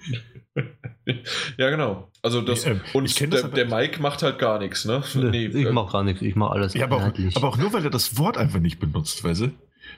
ja, 1.58 1.70
genau. 1.70 2.10
Also 2.22 2.42
das, 2.42 2.66
Nee, 2.66 2.72
ähm, 2.72 2.82
und 2.94 3.06
ich 3.06 3.16
kenn 3.16 3.32
der, 3.32 3.42
das 3.42 3.52
der 3.52 3.68
Mike 3.68 4.02
macht 4.02 4.24
halt 4.24 4.40
gar 4.40 4.60
nichts, 4.60 4.86
ne? 4.86 5.04
Nee, 5.16 5.48
ich 5.48 5.66
äh, 5.66 5.72
mache 5.74 5.92
gar 5.92 6.04
nichts, 6.04 6.22
ich 6.22 6.36
mache 6.38 6.52
alles 6.52 6.74
Ja, 6.74 6.86
aber 6.86 6.98
auch, 6.98 7.36
aber 7.36 7.48
auch 7.50 7.58
nur, 7.58 7.74
weil 7.74 7.84
er 7.84 7.90
das 7.90 8.18
Wort 8.18 8.38
einfach 8.38 8.60
nicht 8.60 8.80
benutzt, 8.80 9.26
weißt 9.26 9.42
du? 9.42 9.52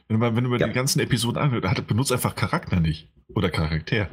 Wenn 0.08 0.16
du 0.16 0.20
mal, 0.20 0.36
wenn 0.36 0.44
mal 0.50 0.60
Ja. 0.60 0.68
die 0.68 0.74
ganzen 0.74 1.00
Episoden 1.00 1.38
er 1.64 1.82
benutzt 1.82 2.12
einfach 2.12 2.36
Charakter 2.36 2.80
nicht. 2.80 3.10
Oder 3.36 3.50
Charakter. 3.50 4.10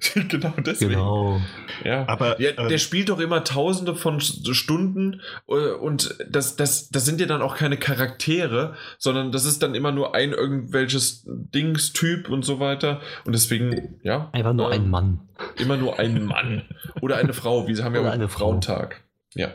genau 0.14 0.54
deswegen. 0.64 0.92
Genau. 0.92 1.42
Ja, 1.84 2.08
Aber, 2.08 2.40
ja, 2.40 2.52
ähm, 2.56 2.68
der 2.70 2.78
spielt 2.78 3.10
doch 3.10 3.20
immer 3.20 3.44
tausende 3.44 3.94
von 3.94 4.18
St- 4.18 4.54
Stunden 4.54 5.20
äh, 5.46 5.72
und 5.72 6.16
das, 6.26 6.56
das, 6.56 6.88
das 6.88 7.04
sind 7.04 7.20
ja 7.20 7.26
dann 7.26 7.42
auch 7.42 7.54
keine 7.54 7.76
Charaktere, 7.76 8.76
sondern 8.96 9.30
das 9.30 9.44
ist 9.44 9.62
dann 9.62 9.74
immer 9.74 9.92
nur 9.92 10.14
ein 10.14 10.30
irgendwelches 10.32 11.26
Dingstyp 11.26 12.30
und 12.30 12.46
so 12.46 12.60
weiter. 12.60 13.02
Und 13.26 13.34
deswegen, 13.34 14.00
ja. 14.02 14.30
Einfach 14.32 14.54
nur 14.54 14.70
äh, 14.72 14.76
ein 14.76 14.88
Mann. 14.88 15.28
Immer 15.58 15.76
nur 15.76 15.98
ein 15.98 16.24
Mann. 16.24 16.62
Oder 17.02 17.18
eine 17.18 17.34
Frau, 17.34 17.68
wie 17.68 17.74
sie 17.74 17.84
haben 17.84 17.94
ja 17.94 18.00
Oder 18.00 18.08
auch 18.10 18.14
eine 18.14 18.22
einen 18.22 18.30
Frau. 18.30 18.46
Frauentag. 18.52 19.02
Ja. 19.34 19.48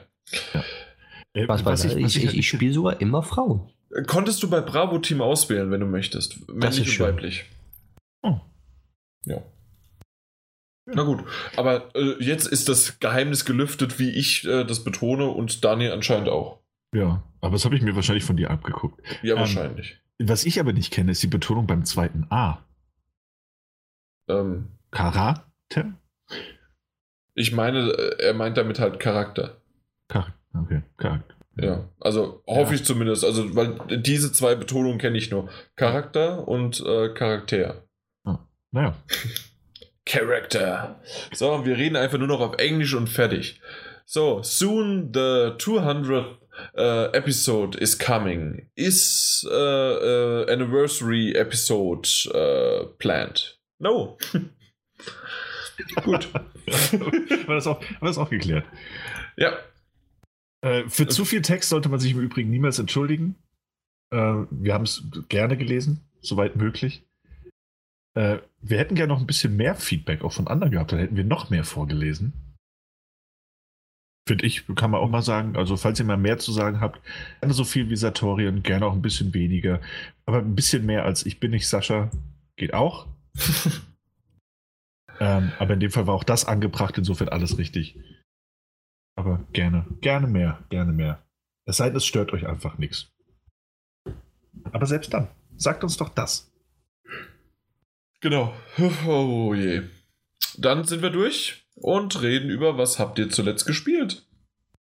äh, 1.34 1.48
Was, 1.48 1.66
was, 1.66 1.86
ich, 1.86 1.96
ich, 1.96 2.18
ich, 2.24 2.28
halt- 2.28 2.44
spiele 2.46 2.72
sogar 2.74 3.02
immer 3.02 3.24
Frauen. 3.24 3.72
Konntest 4.08 4.44
du 4.44 4.50
bei 4.50 4.62
Bravo 4.62 5.00
Team 5.00 5.22
auswählen, 5.22 5.72
wenn 5.72 5.80
du 5.80 5.86
möchtest. 5.86 6.50
Männlich 6.50 7.00
und 7.00 7.06
weiblich. 7.06 7.46
Oh. 8.24 8.40
Ja. 9.26 9.42
Na 10.88 11.04
gut, 11.04 11.24
aber 11.58 11.96
äh, 11.96 12.24
jetzt 12.24 12.46
ist 12.46 12.70
das 12.70 13.00
Geheimnis 13.00 13.46
gelüftet, 13.46 13.98
wie 13.98 14.12
ich 14.12 14.46
äh, 14.46 14.64
das 14.66 14.84
betone 14.84 15.26
und 15.28 15.64
Daniel 15.66 15.94
anscheinend 15.94 16.30
auch. 16.30 16.60
Ja, 16.94 17.24
aber 17.42 17.54
das 17.54 17.66
habe 17.66 17.76
ich 17.76 17.82
mir 17.82 17.96
wahrscheinlich 17.96 18.24
von 18.24 18.38
dir 18.38 18.52
abgeguckt. 18.52 19.02
Ja, 19.24 19.34
Ähm, 19.34 19.40
wahrscheinlich. 19.40 20.00
Was 20.20 20.46
ich 20.46 20.60
aber 20.60 20.74
nicht 20.74 20.94
kenne, 20.94 21.12
ist 21.12 21.24
die 21.24 21.28
Betonung 21.28 21.66
beim 21.68 21.86
zweiten 21.86 22.28
A. 22.30 22.64
Ähm, 24.30 24.70
Karate? 24.92 25.96
ich 27.34 27.52
meine, 27.52 27.90
äh, 27.92 28.24
er 28.24 28.34
meint 28.34 28.58
damit 28.58 28.80
halt 28.80 29.00
Charakter. 29.00 29.58
Charakter. 30.08 30.36
Okay, 30.54 30.84
Charakter. 30.98 31.35
Ja, 31.58 31.90
also 32.02 32.44
hoffe 32.48 32.72
Ja. 32.72 32.76
ich 32.76 32.84
zumindest. 32.84 33.24
Also, 33.24 33.56
weil 33.56 33.78
diese 34.02 34.32
zwei 34.32 34.56
Betonungen 34.56 34.98
kenne 34.98 35.18
ich 35.18 35.32
nur. 35.32 35.50
Charakter 35.76 36.48
und 36.48 36.82
äh, 36.86 37.10
Charakter. 37.14 37.84
Naja, 38.72 38.96
Character. 40.06 41.00
So, 41.34 41.66
wir 41.66 41.78
reden 41.78 41.96
einfach 41.96 42.18
nur 42.18 42.28
noch 42.28 42.42
auf 42.42 42.58
Englisch 42.58 42.94
und 42.94 43.08
fertig. 43.08 43.62
So, 44.06 44.44
soon 44.44 45.12
the 45.14 45.54
200th 45.58 46.36
uh, 46.78 47.12
episode 47.14 47.78
is 47.78 47.98
coming. 47.98 48.70
Is 48.76 49.48
uh, 49.50 49.54
uh, 49.54 50.46
anniversary 50.50 51.34
episode 51.36 52.08
planned? 53.00 53.58
No. 53.80 54.18
Gut. 56.04 56.34
war 57.48 57.56
das 57.56 57.68
auch, 57.68 57.82
war 58.00 58.08
das 58.10 58.18
auch 58.18 58.30
geklärt. 58.30 58.66
Ja, 59.38 59.54
Äh, 60.66 60.90
für 60.90 61.08
zu 61.08 61.26
viel 61.26 61.44
Text 61.44 61.70
sollte 61.70 61.90
man 61.90 62.00
sich 62.00 62.14
im 62.14 62.20
Übrigen 62.20 62.50
niemals 62.50 62.80
entschuldigen. 62.80 63.36
Äh, 64.12 64.46
wir 64.50 64.74
haben 64.74 64.84
es 64.84 65.04
gerne 65.30 65.58
gelesen, 65.58 66.02
soweit 66.22 66.56
möglich. 66.56 67.04
Äh, 68.16 68.40
wir 68.62 68.80
hätten 68.80 68.96
gerne 68.96 69.14
noch 69.14 69.20
ein 69.20 69.28
bisschen 69.28 69.56
mehr 69.56 69.76
Feedback 69.76 70.24
auch 70.24 70.34
von 70.34 70.48
anderen 70.48 70.72
gehabt, 70.72 70.92
dann 70.92 71.00
hätten 71.00 71.18
wir 71.18 71.24
noch 71.24 71.52
mehr 71.52 71.66
vorgelesen. 71.66 72.34
Finde 74.28 74.44
ich, 74.48 74.66
kann 74.76 74.90
man 74.90 75.02
auch 75.02 75.10
mal 75.10 75.22
sagen. 75.22 75.56
Also, 75.56 75.78
falls 75.78 76.00
ihr 76.00 76.06
mal 76.06 76.18
mehr 76.18 76.40
zu 76.40 76.52
sagen 76.52 76.80
habt, 76.80 77.00
gerne 77.42 77.54
so 77.54 77.64
viel 77.64 77.92
wie 77.92 77.96
Satorian, 77.96 78.64
gerne 78.64 78.88
auch 78.88 78.94
ein 78.94 79.04
bisschen 79.04 79.36
weniger. 79.36 79.82
Aber 80.26 80.40
ein 80.40 80.56
bisschen 80.56 80.84
mehr 80.84 81.06
als 81.06 81.28
ich 81.28 81.40
bin 81.40 81.52
nicht 81.52 81.68
Sascha 81.68 82.10
geht 82.56 82.74
auch. 82.74 83.06
ähm, 85.20 85.52
aber 85.60 85.76
in 85.76 85.80
dem 85.80 85.92
Fall 85.92 86.08
war 86.08 86.16
auch 86.16 86.24
das 86.24 86.46
angebracht, 86.46 86.98
insofern 86.98 87.30
alles 87.30 87.60
richtig. 87.60 88.00
Aber 89.16 89.46
gerne, 89.54 89.86
gerne 90.02 90.28
mehr, 90.28 90.64
gerne 90.70 90.92
mehr. 90.92 91.24
Es 91.66 91.78
sei 91.78 91.88
denn, 91.88 91.98
es 91.98 92.06
stört 92.06 92.34
euch 92.34 92.46
einfach 92.46 92.78
nichts. 92.78 93.12
Aber 94.72 94.86
selbst 94.86 95.14
dann, 95.14 95.30
sagt 95.56 95.84
uns 95.84 95.98
doch 95.98 96.10
das. 96.10 96.52
genau. 98.22 98.54
Oh 99.08 99.54
je. 99.54 99.84
Dann 100.58 100.84
sind 100.84 101.02
wir 101.02 101.10
durch 101.10 101.66
und 101.76 102.22
reden 102.22 102.50
über, 102.50 102.78
was 102.78 103.00
habt 103.00 103.20
ihr 103.20 103.30
zuletzt 103.30 103.66
gespielt? 103.66 104.28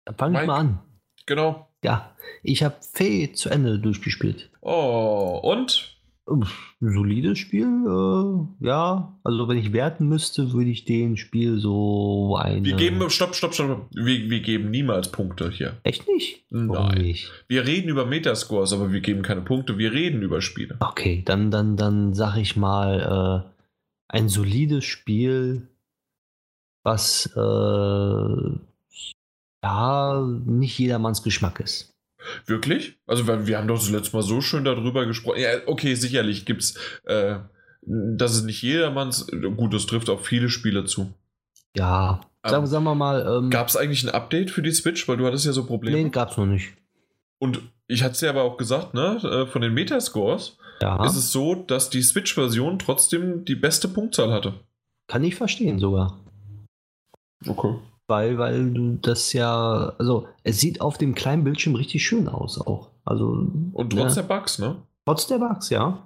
Dann 0.06 0.16
fange 0.16 0.42
ich 0.42 0.48
mal 0.48 0.60
an. 0.60 0.80
Genau. 1.26 1.70
Ja, 1.84 2.16
ich 2.44 2.64
habe 2.64 2.76
Fee 2.94 3.34
zu 3.34 3.50
Ende 3.50 3.80
durchgespielt. 3.80 4.50
Oh, 4.62 5.40
und? 5.44 5.95
Ein 6.28 6.44
solides 6.82 7.38
Spiel, 7.38 7.68
äh, 7.68 8.66
ja. 8.66 9.16
Also 9.24 9.48
wenn 9.48 9.58
ich 9.58 9.74
werten 9.74 10.08
müsste, 10.10 10.54
würde 10.54 10.72
ich 10.72 10.86
dem 10.86 11.18
Spiel 11.18 11.60
so 11.60 12.36
eine... 12.36 12.66
Wir 12.66 12.76
geben, 12.76 13.10
stopp, 13.12 13.36
stopp, 13.36 13.54
stopp. 13.54 13.90
Wir, 13.94 14.30
wir 14.30 14.40
geben 14.40 14.72
niemals 14.72 15.12
Punkte 15.12 15.52
hier. 15.52 15.78
Echt 15.84 16.08
nicht? 16.08 16.44
Nein. 16.50 17.02
nicht? 17.02 17.32
Wir 17.48 17.68
reden 17.68 17.90
über 17.90 18.08
Metascores, 18.08 18.74
aber 18.74 18.92
wir 18.92 19.02
geben 19.02 19.22
keine 19.22 19.42
Punkte. 19.42 19.78
Wir 19.78 19.94
reden 19.94 20.24
über 20.24 20.42
Spiele. 20.42 20.78
Okay, 20.80 21.22
dann, 21.24 21.52
dann, 21.52 21.78
dann 21.78 22.16
sag 22.16 22.38
ich 22.38 22.56
mal, 22.56 23.46
äh, 23.46 23.56
ein 24.08 24.30
solides 24.30 24.86
Spiel, 24.86 25.68
was 26.84 27.32
äh, 27.36 28.60
ja 29.64 30.22
nicht 30.46 30.80
jedermanns 30.80 31.24
Geschmack 31.24 31.60
ist. 31.60 31.95
Wirklich? 32.46 32.98
Also, 33.08 33.28
wir 33.28 33.58
haben 33.58 33.68
doch 33.68 33.76
das 33.80 33.90
letzte 33.90 34.16
Mal 34.16 34.24
so 34.24 34.42
schön 34.42 34.64
darüber 34.66 35.06
gesprochen. 35.06 35.40
Ja, 35.40 35.50
okay, 35.68 35.96
sicherlich 35.96 36.46
gibt 36.46 36.62
es, 36.64 36.78
äh, 37.06 37.38
dass 37.82 38.36
es 38.36 38.44
nicht 38.44 38.62
jedermanns. 38.62 39.28
Gut, 39.56 39.74
das 39.74 39.86
trifft 39.86 40.10
auf 40.10 40.26
viele 40.26 40.50
Spiele 40.50 40.86
zu. 40.86 41.14
Ja, 41.76 42.22
sagen, 42.44 42.68
sagen 42.68 42.84
wir 42.86 42.96
mal, 42.96 43.26
ähm, 43.44 43.50
Gab 43.50 43.68
es 43.68 43.76
eigentlich 43.76 44.04
ein 44.04 44.10
Update 44.14 44.50
für 44.52 44.62
die 44.62 44.72
Switch? 44.72 45.08
Weil 45.08 45.18
du 45.18 45.26
hattest 45.26 45.46
ja 45.46 45.52
so 45.52 45.66
Probleme. 45.66 45.98
nee, 46.02 46.10
gab's 46.10 46.38
noch 46.38 46.46
nicht. 46.46 46.74
Und 47.38 47.62
ich 47.88 48.02
hatte 48.04 48.14
es 48.14 48.22
ja 48.22 48.30
aber 48.30 48.44
auch 48.44 48.58
gesagt, 48.58 48.94
ne? 48.94 49.20
äh, 49.24 49.46
Von 49.46 49.62
den 49.62 49.74
Metascores 49.74 50.58
Ja, 50.82 51.04
ist 51.06 51.16
es 51.18 51.32
so, 51.32 51.54
dass 51.56 51.90
die 51.90 52.02
Switch-Version 52.02 52.80
trotzdem 52.80 53.46
die 53.46 53.56
beste 53.56 53.88
Punktzahl 53.88 54.32
hatte. 54.32 54.54
kann 55.08 55.24
ich 55.24 55.36
verstehen 55.36 55.78
sogar. 55.80 56.18
Okay. 57.46 57.76
Weil, 58.08 58.38
weil 58.38 58.72
du 58.72 58.98
das 59.02 59.34
ja, 59.34 59.94
also 59.98 60.28
es 60.44 60.60
sieht 60.60 60.80
auf 60.82 60.98
dem 60.98 61.16
kleinen 61.16 61.44
Bildschirm 61.44 61.76
richtig 61.76 62.06
schön 62.06 62.28
aus 62.28 62.60
auch. 62.62 62.90
Also 63.04 63.48
Und 63.74 63.92
trotz 63.92 64.16
ja, 64.16 64.22
der 64.22 64.28
Bugs, 64.36 64.60
ne? 64.60 64.76
trotz 65.06 65.28
der 65.28 65.40
Bugs, 65.40 65.70
ja. 65.72 66.04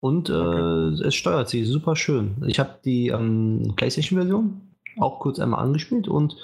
Und 0.00 0.30
äh, 0.30 0.32
Okay. 0.32 1.06
es 1.06 1.14
steuert 1.14 1.48
sich 1.48 1.68
super 1.68 1.96
schön. 1.96 2.42
Ich 2.46 2.58
habe 2.58 2.78
die 2.84 3.08
ähm, 3.08 3.74
PlayStation-Version 3.76 4.60
auch 4.98 5.20
kurz 5.20 5.38
einmal 5.38 5.62
angespielt 5.62 6.08
und 6.08 6.36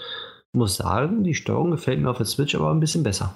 muss 0.53 0.77
sagen, 0.77 1.24
die 1.24 1.35
Steuerung 1.35 1.70
gefällt 1.70 2.01
mir 2.01 2.11
auf 2.11 2.16
der 2.19 2.27
Switch 2.27 2.55
aber 2.55 2.70
ein 2.70 2.81
bisschen 2.81 3.03
besser. 3.03 3.35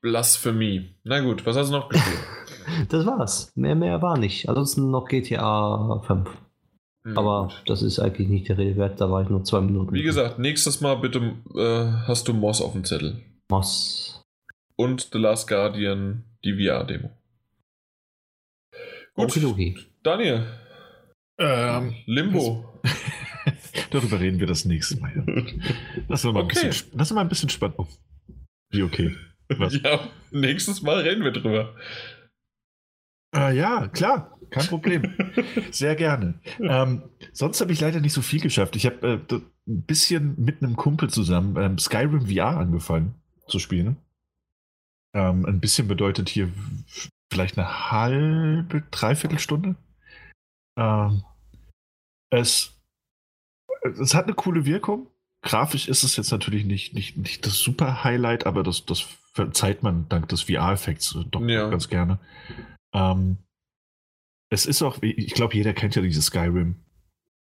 Blasphemie. 0.00 0.94
Na 1.04 1.20
gut, 1.20 1.44
was 1.44 1.56
hast 1.56 1.68
du 1.70 1.76
noch 1.76 1.88
gespielt? 1.88 2.18
Das 2.88 3.04
war's. 3.04 3.50
Mehr, 3.56 3.74
mehr 3.74 4.00
war 4.00 4.16
nicht. 4.16 4.48
Ansonsten 4.48 4.90
noch 4.92 5.08
GTA 5.08 6.00
5. 6.06 6.28
Hm, 7.04 7.16
Aber 7.16 7.48
gut. 7.48 7.62
das 7.66 7.82
ist 7.82 7.98
eigentlich 7.98 8.28
nicht 8.28 8.48
der 8.48 8.58
Rede 8.58 8.76
wert. 8.76 9.00
Da 9.00 9.10
war 9.10 9.22
ich 9.22 9.28
nur 9.28 9.42
zwei 9.44 9.60
Minuten. 9.60 9.94
Wie 9.94 10.02
gesagt, 10.02 10.38
nächstes 10.38 10.80
Mal 10.80 10.96
bitte 10.96 11.18
äh, 11.54 12.06
hast 12.06 12.28
du 12.28 12.34
Moss 12.34 12.60
auf 12.60 12.72
dem 12.72 12.84
Zettel. 12.84 13.20
Moss. 13.50 14.22
Und 14.76 15.08
The 15.12 15.18
Last 15.18 15.48
Guardian, 15.48 16.24
die 16.44 16.54
VR-Demo. 16.54 17.10
Gut, 19.14 19.24
Okidoki. 19.30 19.78
Daniel, 20.02 20.46
Ähm, 21.38 21.94
Limbo. 22.06 22.80
darüber 23.90 24.20
reden 24.20 24.38
wir 24.40 24.46
das 24.46 24.64
nächste 24.64 24.98
Mal. 25.00 25.12
Ja. 25.16 25.42
Lass 26.08 26.24
uns 26.24 26.34
mal, 26.34 26.40
ein 26.40 26.44
Okay. 26.46 26.66
bisschen, 26.68 26.90
lass 26.96 27.10
uns 27.10 27.14
mal 27.14 27.20
ein 27.22 27.28
bisschen 27.28 27.48
spannend. 27.48 27.76
Oh. 27.78 27.86
Wie 28.70 28.82
okay. 28.82 29.14
Was? 29.48 29.74
Ja, 29.82 30.00
nächstes 30.30 30.80
Mal 30.82 31.00
reden 31.00 31.24
wir 31.24 31.32
drüber. 31.32 31.74
Äh, 33.34 33.56
ja, 33.56 33.88
klar, 33.88 34.36
kein 34.50 34.66
Problem. 34.66 35.14
Sehr 35.70 35.96
gerne. 35.96 36.40
Ähm, 36.60 37.02
sonst 37.32 37.60
habe 37.60 37.72
ich 37.72 37.80
leider 37.80 38.00
nicht 38.00 38.12
so 38.12 38.22
viel 38.22 38.40
geschafft. 38.40 38.76
Ich 38.76 38.86
habe 38.86 39.24
äh, 39.30 39.34
ein 39.34 39.82
bisschen 39.84 40.34
mit 40.38 40.62
einem 40.62 40.76
Kumpel 40.76 41.08
zusammen 41.10 41.56
ähm, 41.56 41.78
Skyrim 41.78 42.26
VR 42.28 42.56
angefangen 42.58 43.14
zu 43.46 43.58
spielen. 43.58 43.96
Ähm, 45.14 45.44
ein 45.46 45.60
bisschen 45.60 45.88
bedeutet 45.88 46.28
hier 46.28 46.50
vielleicht 47.32 47.58
eine 47.58 47.90
halbe, 47.90 48.82
dreiviertel 48.90 49.38
Stunde. 49.38 49.76
Ähm, 50.78 51.24
es, 52.30 52.78
es 53.82 54.14
hat 54.14 54.24
eine 54.24 54.34
coole 54.34 54.64
Wirkung. 54.64 55.08
Grafisch 55.42 55.88
ist 55.88 56.02
es 56.04 56.16
jetzt 56.16 56.30
natürlich 56.30 56.64
nicht, 56.64 56.92
nicht, 56.94 57.16
nicht 57.16 57.46
das 57.46 57.58
super 57.58 58.04
Highlight, 58.04 58.46
aber 58.46 58.62
das, 58.62 58.84
das 58.84 59.00
verzeiht 59.32 59.82
man 59.82 60.08
dank 60.08 60.28
des 60.28 60.42
VR-Effekts 60.42 61.16
doch 61.30 61.40
Ja. 61.40 61.68
ganz 61.70 61.88
gerne. 61.88 62.18
Ähm, 62.94 63.38
es 64.52 64.66
ist 64.66 64.82
auch, 64.82 64.98
ich 65.02 65.34
glaube, 65.34 65.54
jeder 65.54 65.72
kennt 65.72 65.94
ja 65.94 66.02
dieses 66.02 66.26
Skyrim 66.26 66.76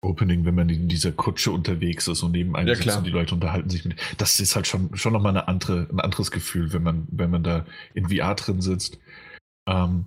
Opening, 0.03 0.47
wenn 0.47 0.55
man 0.55 0.69
in 0.71 0.89
dieser 0.89 1.12
Kutsche 1.12 1.51
unterwegs 1.51 2.09
ist 2.09 2.23
und 2.23 2.33
neben 2.33 2.57
einem 2.57 2.69
Ja, 2.69 2.75
und 2.99 3.07
die 3.07 3.11
Leute 3.11 3.35
unterhalten 3.35 3.69
sich 3.69 3.85
mit. 3.85 4.01
Das 4.17 4.41
ist 4.41 4.57
halt 4.57 4.67
schon, 4.67 4.97
schon 4.97 5.12
nochmal 5.12 5.37
eine 5.37 5.47
andere, 5.47 5.89
ein 5.91 6.01
anderes 6.01 6.31
Gefühl, 6.31 6.73
wenn 6.73 6.83
man, 6.83 7.07
wenn 7.11 7.31
man 7.31 7.43
da 7.43 7.67
in 7.93 8.09
VR 8.09 8.35
drin 8.35 8.62
sitzt. 8.62 8.99
Ähm, 9.69 10.07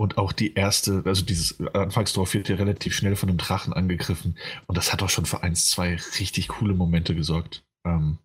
und 0.00 0.16
auch 0.16 0.32
die 0.32 0.54
erste, 0.54 1.02
also 1.04 1.24
dieses 1.24 1.60
Anfangsdorf 1.60 2.34
wird 2.34 2.48
ja 2.48 2.56
relativ 2.56 2.94
schnell 2.94 3.16
von 3.16 3.28
einem 3.28 3.38
Drachen 3.38 3.72
angegriffen. 3.72 4.38
Und 4.66 4.78
das 4.78 4.92
hat 4.92 5.02
auch 5.02 5.10
schon 5.10 5.26
für 5.26 5.42
eins, 5.42 5.70
zwei 5.70 5.96
richtig 6.20 6.48
coole 6.48 6.74
Momente 6.74 7.14
gesorgt. 7.14 7.64
Ähm, 7.84 8.18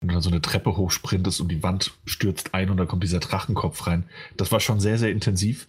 wenn 0.00 0.08
du 0.08 0.14
dann 0.14 0.22
so 0.22 0.30
eine 0.30 0.42
Treppe 0.42 0.76
hochsprintest 0.76 1.40
und 1.40 1.48
die 1.48 1.62
Wand 1.62 1.98
stürzt 2.04 2.54
ein 2.54 2.70
und 2.70 2.76
da 2.76 2.86
kommt 2.86 3.02
dieser 3.02 3.20
Drachenkopf 3.20 3.86
rein. 3.86 4.08
Das 4.36 4.52
war 4.52 4.60
schon 4.60 4.78
sehr, 4.78 4.98
sehr 4.98 5.10
intensiv. 5.10 5.68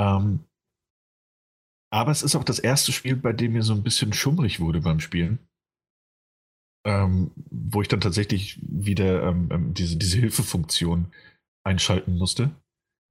Ähm, 0.00 0.40
aber 1.92 2.10
es 2.10 2.22
ist 2.22 2.34
auch 2.36 2.44
das 2.44 2.58
erste 2.58 2.92
Spiel, 2.92 3.16
bei 3.16 3.32
dem 3.32 3.52
mir 3.52 3.62
so 3.62 3.74
ein 3.74 3.82
bisschen 3.82 4.12
schummrig 4.12 4.60
wurde 4.60 4.80
beim 4.80 5.00
Spielen. 5.00 5.38
Ähm, 6.86 7.32
wo 7.50 7.82
ich 7.82 7.88
dann 7.88 8.00
tatsächlich 8.00 8.58
wieder 8.62 9.24
ähm, 9.24 9.48
ähm, 9.52 9.74
diese, 9.74 9.98
diese 9.98 10.18
Hilfefunktion 10.18 11.12
einschalten 11.66 12.16
musste. 12.16 12.50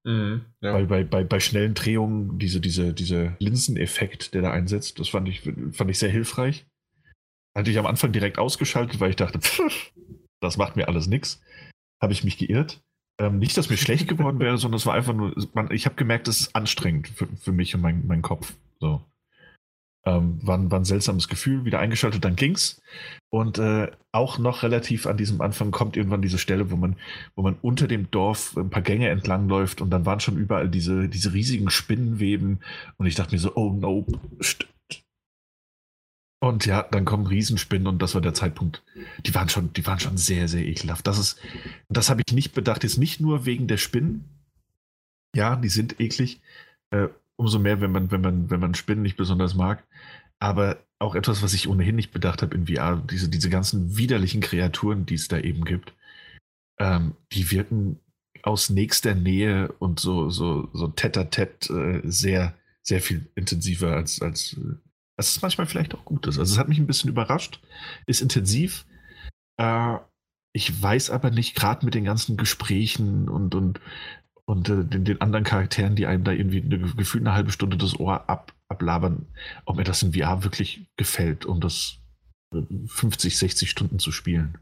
Mhm, 0.08 0.46
ja. 0.62 0.74
Weil 0.74 0.88
bei, 0.88 1.04
bei, 1.04 1.24
bei 1.24 1.40
schnellen 1.40 1.76
Drehungen 1.76 2.40
diese, 2.40 2.62
diese, 2.62 2.94
dieser 2.94 3.36
Linseneffekt, 3.38 4.34
der 4.34 4.42
da 4.42 4.52
einsetzt, 4.52 5.00
das 5.00 5.10
fand 5.10 5.30
ich, 5.30 5.42
fand 5.42 5.92
ich 5.92 6.00
sehr 6.00 6.10
hilfreich. 6.10 6.66
Hatte 7.56 7.70
ich 7.70 7.78
am 7.78 7.86
Anfang 7.86 8.12
direkt 8.12 8.40
ausgeschaltet, 8.40 9.00
weil 9.00 9.12
ich 9.12 9.18
dachte, 9.18 9.40
pff, 9.40 9.94
das 10.42 10.58
macht 10.58 10.76
mir 10.76 10.88
alles 10.88 11.06
nix. 11.06 11.40
Habe 12.02 12.14
ich 12.14 12.24
mich 12.24 12.40
geirrt. 12.40 12.82
Ähm, 13.20 13.40
nicht, 13.40 13.58
dass 13.58 13.70
mir 13.70 13.78
schlecht 13.78 14.08
geworden 14.08 14.40
wäre, 14.40 14.58
sondern 14.58 14.78
es 14.78 14.86
war 14.86 14.94
einfach 14.94 15.14
nur, 15.14 15.34
man, 15.54 15.70
ich 15.72 15.86
habe 15.86 15.96
gemerkt, 15.96 16.30
es 16.30 16.40
ist 16.40 16.56
anstrengend 16.56 17.10
für, 17.10 17.28
für 17.28 17.52
mich 17.52 17.76
und 17.76 17.82
mein, 17.82 18.08
meinen 18.08 18.22
Kopf. 18.22 18.54
So. 18.80 19.02
Ähm, 20.06 20.40
war, 20.42 20.72
war 20.72 20.80
ein 20.80 20.86
seltsames 20.86 21.28
Gefühl, 21.28 21.66
wieder 21.66 21.80
eingeschaltet, 21.80 22.24
dann 22.24 22.38
ging's. 22.38 22.82
Und 23.30 23.60
äh, 23.60 23.92
auch 24.14 24.38
noch 24.38 24.64
relativ 24.64 25.06
an 25.06 25.18
diesem 25.18 25.42
Anfang 25.42 25.72
kommt 25.72 25.98
irgendwann 25.98 26.22
diese 26.22 26.38
Stelle, 26.38 26.72
wo 26.72 26.78
man, 26.78 26.96
wo 27.36 27.42
man 27.42 27.58
unter 27.62 27.90
dem 27.90 28.10
Dorf 28.10 28.56
ein 28.56 28.70
paar 28.70 28.82
Gänge 28.82 29.10
entlang 29.10 29.50
läuft 29.50 29.82
und 29.82 29.90
dann 29.90 30.06
waren 30.06 30.22
schon 30.22 30.38
überall 30.38 30.70
diese, 30.70 31.10
diese 31.10 31.34
riesigen 31.34 31.70
Spinnenweben 31.70 32.62
und 32.98 33.06
ich 33.06 33.16
dachte 33.16 33.36
mir 33.36 33.40
so, 33.40 33.54
oh 33.56 33.74
no, 33.74 34.08
stimmt. 34.40 34.72
Und 36.42 36.66
ja, 36.66 36.84
dann 36.84 37.04
kommen 37.04 37.28
Riesenspinnen 37.28 37.88
und 37.88 38.02
das 38.02 38.16
war 38.16 38.22
der 38.22 38.34
Zeitpunkt. 38.34 38.82
Die 39.26 39.36
waren 39.36 39.50
schon, 39.50 39.74
die 39.74 39.86
waren 39.86 40.00
schon 40.00 40.18
sehr, 40.18 40.48
sehr 40.48 40.66
ekelhaft. 40.66 41.06
Das 41.06 41.20
ist, 41.20 41.40
das 41.90 42.10
habe 42.10 42.22
ich 42.26 42.34
nicht 42.34 42.54
bedacht, 42.54 42.84
jetzt 42.84 42.98
nicht 42.98 43.20
nur 43.20 43.46
wegen 43.46 43.68
der 43.68 43.78
Spinnen. 43.78 44.24
Ja, 45.36 45.58
die 45.58 45.70
sind 45.70 46.00
eklig. 46.00 46.42
Äh, 46.92 47.10
umso 47.36 47.60
mehr, 47.60 47.82
wenn 47.82 47.92
man, 47.92 48.12
wenn 48.12 48.22
man, 48.22 48.50
wenn 48.50 48.60
man 48.60 48.74
Spinnen 48.74 49.02
nicht 49.02 49.18
besonders 49.18 49.54
mag. 49.54 49.84
Aber 50.40 50.78
auch 51.00 51.16
etwas, 51.16 51.42
was 51.42 51.54
ich 51.54 51.68
ohnehin 51.68 51.96
nicht 51.96 52.12
bedacht 52.12 52.42
habe 52.42 52.56
in 52.56 52.68
VR, 52.68 52.98
diese, 53.10 53.30
diese 53.30 53.50
ganzen 53.50 53.98
widerlichen 53.98 54.42
Kreaturen, 54.42 55.06
die 55.06 55.16
es 55.16 55.28
da 55.28 55.40
eben 55.40 55.66
gibt, 55.66 55.94
ähm, 56.78 57.16
die 57.34 57.52
wirken 57.52 58.00
aus 58.44 58.70
nächster 58.70 59.16
Nähe 59.16 59.74
und 59.80 60.00
so, 60.00 60.30
so, 60.30 60.70
so 60.74 60.88
tête-à-tête 60.88 61.70
äh, 61.70 62.02
sehr, 62.06 62.54
sehr 62.82 63.02
viel 63.02 63.30
intensiver 63.36 63.96
als, 63.96 64.22
als, 64.22 64.58
äh, 65.20 65.22
als 65.22 65.36
es 65.36 65.42
manchmal 65.42 65.68
vielleicht 65.68 65.94
auch 65.94 66.06
gut 66.06 66.26
ist. 66.28 66.40
Also 66.40 66.54
es 66.54 66.60
hat 66.60 66.70
mich 66.70 66.80
ein 66.80 66.88
bisschen 66.88 67.10
überrascht, 67.10 67.62
ist 68.08 68.22
intensiv. 68.22 68.86
Äh, 69.58 69.98
ich 70.54 70.82
weiß 70.82 71.12
aber 71.12 71.30
nicht, 71.30 71.56
gerade 71.56 71.86
mit 71.86 71.94
den 71.94 72.06
ganzen 72.06 72.38
Gesprächen 72.38 73.30
und, 73.30 73.54
und 73.54 73.80
und 74.46 74.68
äh, 74.68 74.84
den, 74.84 75.06
den, 75.06 75.22
anderen 75.22 75.46
Charakteren, 75.46 75.96
die 75.96 76.08
einem 76.08 76.24
da 76.24 76.32
irgendwie 76.32 76.64
eine, 76.64 76.80
gefühlt 76.80 77.24
eine 77.24 77.36
halbe 77.36 77.52
Stunde 77.52 77.78
das 77.78 78.00
Ohr 78.00 78.28
ab, 78.28 78.56
ablabern, 78.68 79.28
ob 79.66 79.76
mir 79.76 79.84
das 79.84 80.02
in 80.02 80.14
VR 80.14 80.44
wirklich 80.44 80.88
gefällt, 80.98 81.46
um 81.46 81.62
das 81.62 82.00
50, 82.88 83.38
60 83.38 83.70
Stunden 83.70 84.00
zu 84.00 84.12
spielen. 84.12 84.58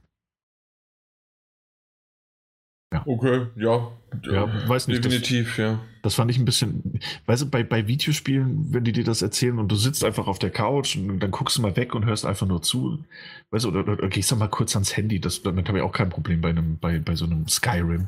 Ja. 2.93 3.03
Okay, 3.05 3.47
ja. 3.57 3.91
Ja, 4.23 4.69
weiß 4.69 4.88
nicht. 4.88 5.03
Definitiv, 5.03 5.49
das, 5.49 5.57
ja. 5.57 5.80
Das 6.01 6.15
fand 6.15 6.31
ich 6.31 6.38
ein 6.38 6.45
bisschen, 6.45 6.99
weißt 7.26 7.43
du, 7.43 7.49
bei, 7.49 7.64
bei 7.64 7.88
Videospielen, 7.88 8.73
wenn 8.73 8.85
die 8.85 8.93
dir 8.93 9.03
das 9.03 9.22
erzählen 9.22 9.59
und 9.59 9.69
du 9.69 9.76
sitzt 9.76 10.05
einfach 10.05 10.27
auf 10.27 10.39
der 10.39 10.51
Couch 10.51 10.95
und 10.95 11.19
dann 11.19 11.31
guckst 11.31 11.57
du 11.57 11.61
mal 11.61 11.76
weg 11.76 11.93
und 11.93 12.05
hörst 12.05 12.26
einfach 12.26 12.47
nur 12.47 12.61
zu, 12.61 13.03
weißt 13.51 13.65
du, 13.65 13.69
oder, 13.69 13.81
oder, 13.81 13.93
oder 13.93 14.07
gehst 14.07 14.31
du 14.31 14.38
mal 14.38 14.47
kurz 14.47 14.76
ans 14.76 14.95
Handy, 14.95 15.19
das, 15.19 15.43
damit 15.43 15.68
habe 15.68 15.80
ich 15.80 15.84
auch 15.84 15.91
kein 15.91 16.09
Problem 16.09 16.39
bei 16.39 16.49
einem, 16.49 16.77
bei, 16.80 16.99
bei 16.99 17.15
so 17.15 17.26
einem 17.26 17.47
Skyrim. 17.49 18.07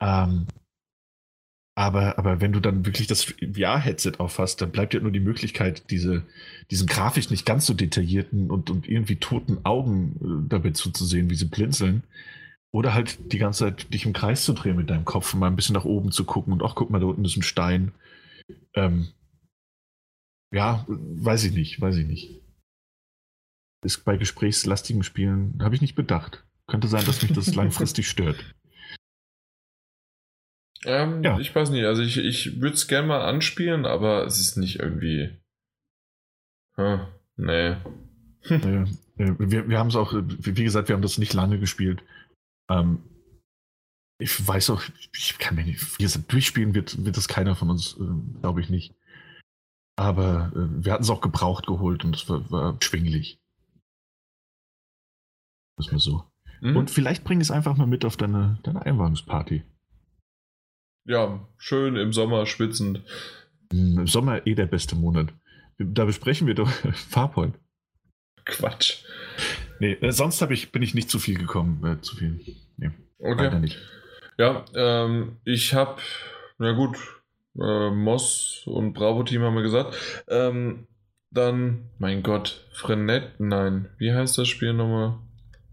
Ähm, 0.00 0.46
aber, 1.74 2.18
aber 2.18 2.40
wenn 2.40 2.52
du 2.52 2.60
dann 2.60 2.84
wirklich 2.84 3.06
das 3.06 3.24
VR-Headset 3.24 4.12
auffasst, 4.18 4.60
dann 4.60 4.72
bleibt 4.72 4.92
ja 4.94 5.00
nur 5.00 5.10
die 5.10 5.20
Möglichkeit, 5.20 5.90
diese, 5.90 6.22
diesen 6.70 6.86
grafisch 6.86 7.30
nicht 7.30 7.46
ganz 7.46 7.66
so 7.66 7.74
detaillierten 7.74 8.50
und, 8.50 8.70
und 8.70 8.88
irgendwie 8.88 9.16
toten 9.16 9.64
Augen 9.64 10.16
äh, 10.22 10.48
dabei 10.48 10.70
zuzusehen, 10.70 11.30
wie 11.30 11.34
sie 11.34 11.46
blinzeln. 11.46 12.02
Oder 12.72 12.94
halt 12.94 13.32
die 13.32 13.38
ganze 13.38 13.64
Zeit 13.64 13.92
dich 13.92 14.06
im 14.06 14.14
Kreis 14.14 14.44
zu 14.44 14.54
drehen 14.54 14.76
mit 14.76 14.88
deinem 14.88 15.04
Kopf 15.04 15.34
und 15.34 15.40
mal 15.40 15.46
ein 15.46 15.56
bisschen 15.56 15.74
nach 15.74 15.84
oben 15.84 16.10
zu 16.10 16.24
gucken 16.24 16.52
und 16.52 16.62
ach, 16.62 16.74
guck 16.74 16.88
mal, 16.90 17.00
da 17.00 17.06
unten 17.06 17.24
ist 17.24 17.36
ein 17.36 17.42
Stein. 17.42 17.92
Ähm, 18.74 19.08
ja, 20.50 20.84
weiß 20.88 21.44
ich 21.44 21.52
nicht, 21.52 21.80
weiß 21.80 21.96
ich 21.96 22.06
nicht. 22.06 22.42
Ist 23.84 24.04
bei 24.04 24.16
gesprächslastigen 24.16 25.02
Spielen, 25.02 25.58
habe 25.62 25.74
ich 25.74 25.80
nicht 25.80 25.94
bedacht. 25.94 26.44
Könnte 26.66 26.88
sein, 26.88 27.04
dass 27.04 27.20
mich 27.22 27.32
das 27.32 27.54
langfristig 27.54 28.08
stört. 28.08 28.42
Ähm, 30.84 31.22
ja. 31.22 31.38
Ich 31.38 31.54
weiß 31.54 31.70
nicht, 31.70 31.84
also 31.84 32.02
ich, 32.02 32.18
ich 32.18 32.60
würde 32.60 32.74
es 32.74 32.88
gerne 32.88 33.06
mal 33.06 33.22
anspielen, 33.22 33.86
aber 33.86 34.24
es 34.24 34.40
ist 34.40 34.56
nicht 34.56 34.80
irgendwie. 34.80 35.38
Hm, 36.76 37.06
nee. 37.36 37.76
Hm. 38.42 38.98
wir 39.16 39.68
wir 39.68 39.78
haben 39.78 39.88
es 39.88 39.96
auch, 39.96 40.14
wie 40.14 40.64
gesagt, 40.64 40.88
wir 40.88 40.94
haben 40.94 41.02
das 41.02 41.18
nicht 41.18 41.34
lange 41.34 41.58
gespielt. 41.60 42.02
Ähm, 42.80 43.02
ich 44.18 44.46
weiß 44.46 44.70
auch, 44.70 44.82
ich 45.14 45.38
kann 45.38 45.56
mir 45.56 45.64
nicht, 45.64 45.98
wie 45.98 46.02
gesagt, 46.04 46.32
durchspielen 46.32 46.74
wird, 46.74 47.04
wird 47.04 47.16
das 47.16 47.28
keiner 47.28 47.56
von 47.56 47.70
uns, 47.70 47.96
äh, 47.98 48.40
glaube 48.40 48.60
ich 48.60 48.70
nicht. 48.70 48.94
Aber 49.98 50.52
äh, 50.54 50.84
wir 50.84 50.92
hatten 50.92 51.02
es 51.02 51.10
auch 51.10 51.20
gebraucht 51.20 51.66
geholt 51.66 52.04
und 52.04 52.16
es 52.16 52.28
war, 52.28 52.50
war 52.50 52.76
schwinglich. 52.80 53.40
Das 55.76 55.90
mir 55.90 55.98
so. 55.98 56.24
Mhm. 56.60 56.76
Und 56.76 56.90
vielleicht 56.90 57.24
bring 57.24 57.40
es 57.40 57.50
einfach 57.50 57.76
mal 57.76 57.86
mit 57.86 58.04
auf 58.04 58.16
deine, 58.16 58.58
deine 58.62 58.86
Einwahlungsparty. 58.86 59.64
Ja, 61.04 61.48
schön 61.56 61.96
im 61.96 62.12
Sommer 62.12 62.46
schwitzend. 62.46 63.02
Hm, 63.72 64.00
Im 64.00 64.06
Sommer 64.06 64.46
eh 64.46 64.54
der 64.54 64.66
beste 64.66 64.94
Monat. 64.94 65.34
Da 65.78 66.04
besprechen 66.04 66.46
wir 66.46 66.54
doch 66.54 66.70
Farpoint. 66.92 67.58
Quatsch. 68.44 69.04
Nee, 69.82 69.98
äh, 70.00 70.12
sonst 70.12 70.40
ich, 70.42 70.70
bin 70.70 70.80
ich 70.82 70.94
nicht 70.94 71.10
zu 71.10 71.18
viel 71.18 71.36
gekommen. 71.36 71.84
Äh, 71.84 72.00
zu 72.02 72.14
viel. 72.14 72.38
Nee, 72.76 72.92
okay. 73.18 73.68
Ja, 74.38 74.64
ähm, 74.76 75.38
ich 75.44 75.74
habe, 75.74 76.00
na 76.58 76.70
gut, 76.70 76.96
äh, 77.60 77.90
Moss 77.90 78.62
und 78.66 78.92
Bravo-Team 78.92 79.42
haben 79.42 79.56
wir 79.56 79.62
gesagt. 79.62 79.96
Ähm, 80.28 80.86
dann, 81.32 81.90
mein 81.98 82.22
Gott, 82.22 82.64
Frenet, 82.70 83.40
nein, 83.40 83.88
wie 83.98 84.12
heißt 84.12 84.38
das 84.38 84.46
Spiel 84.46 84.72
nochmal? 84.72 85.18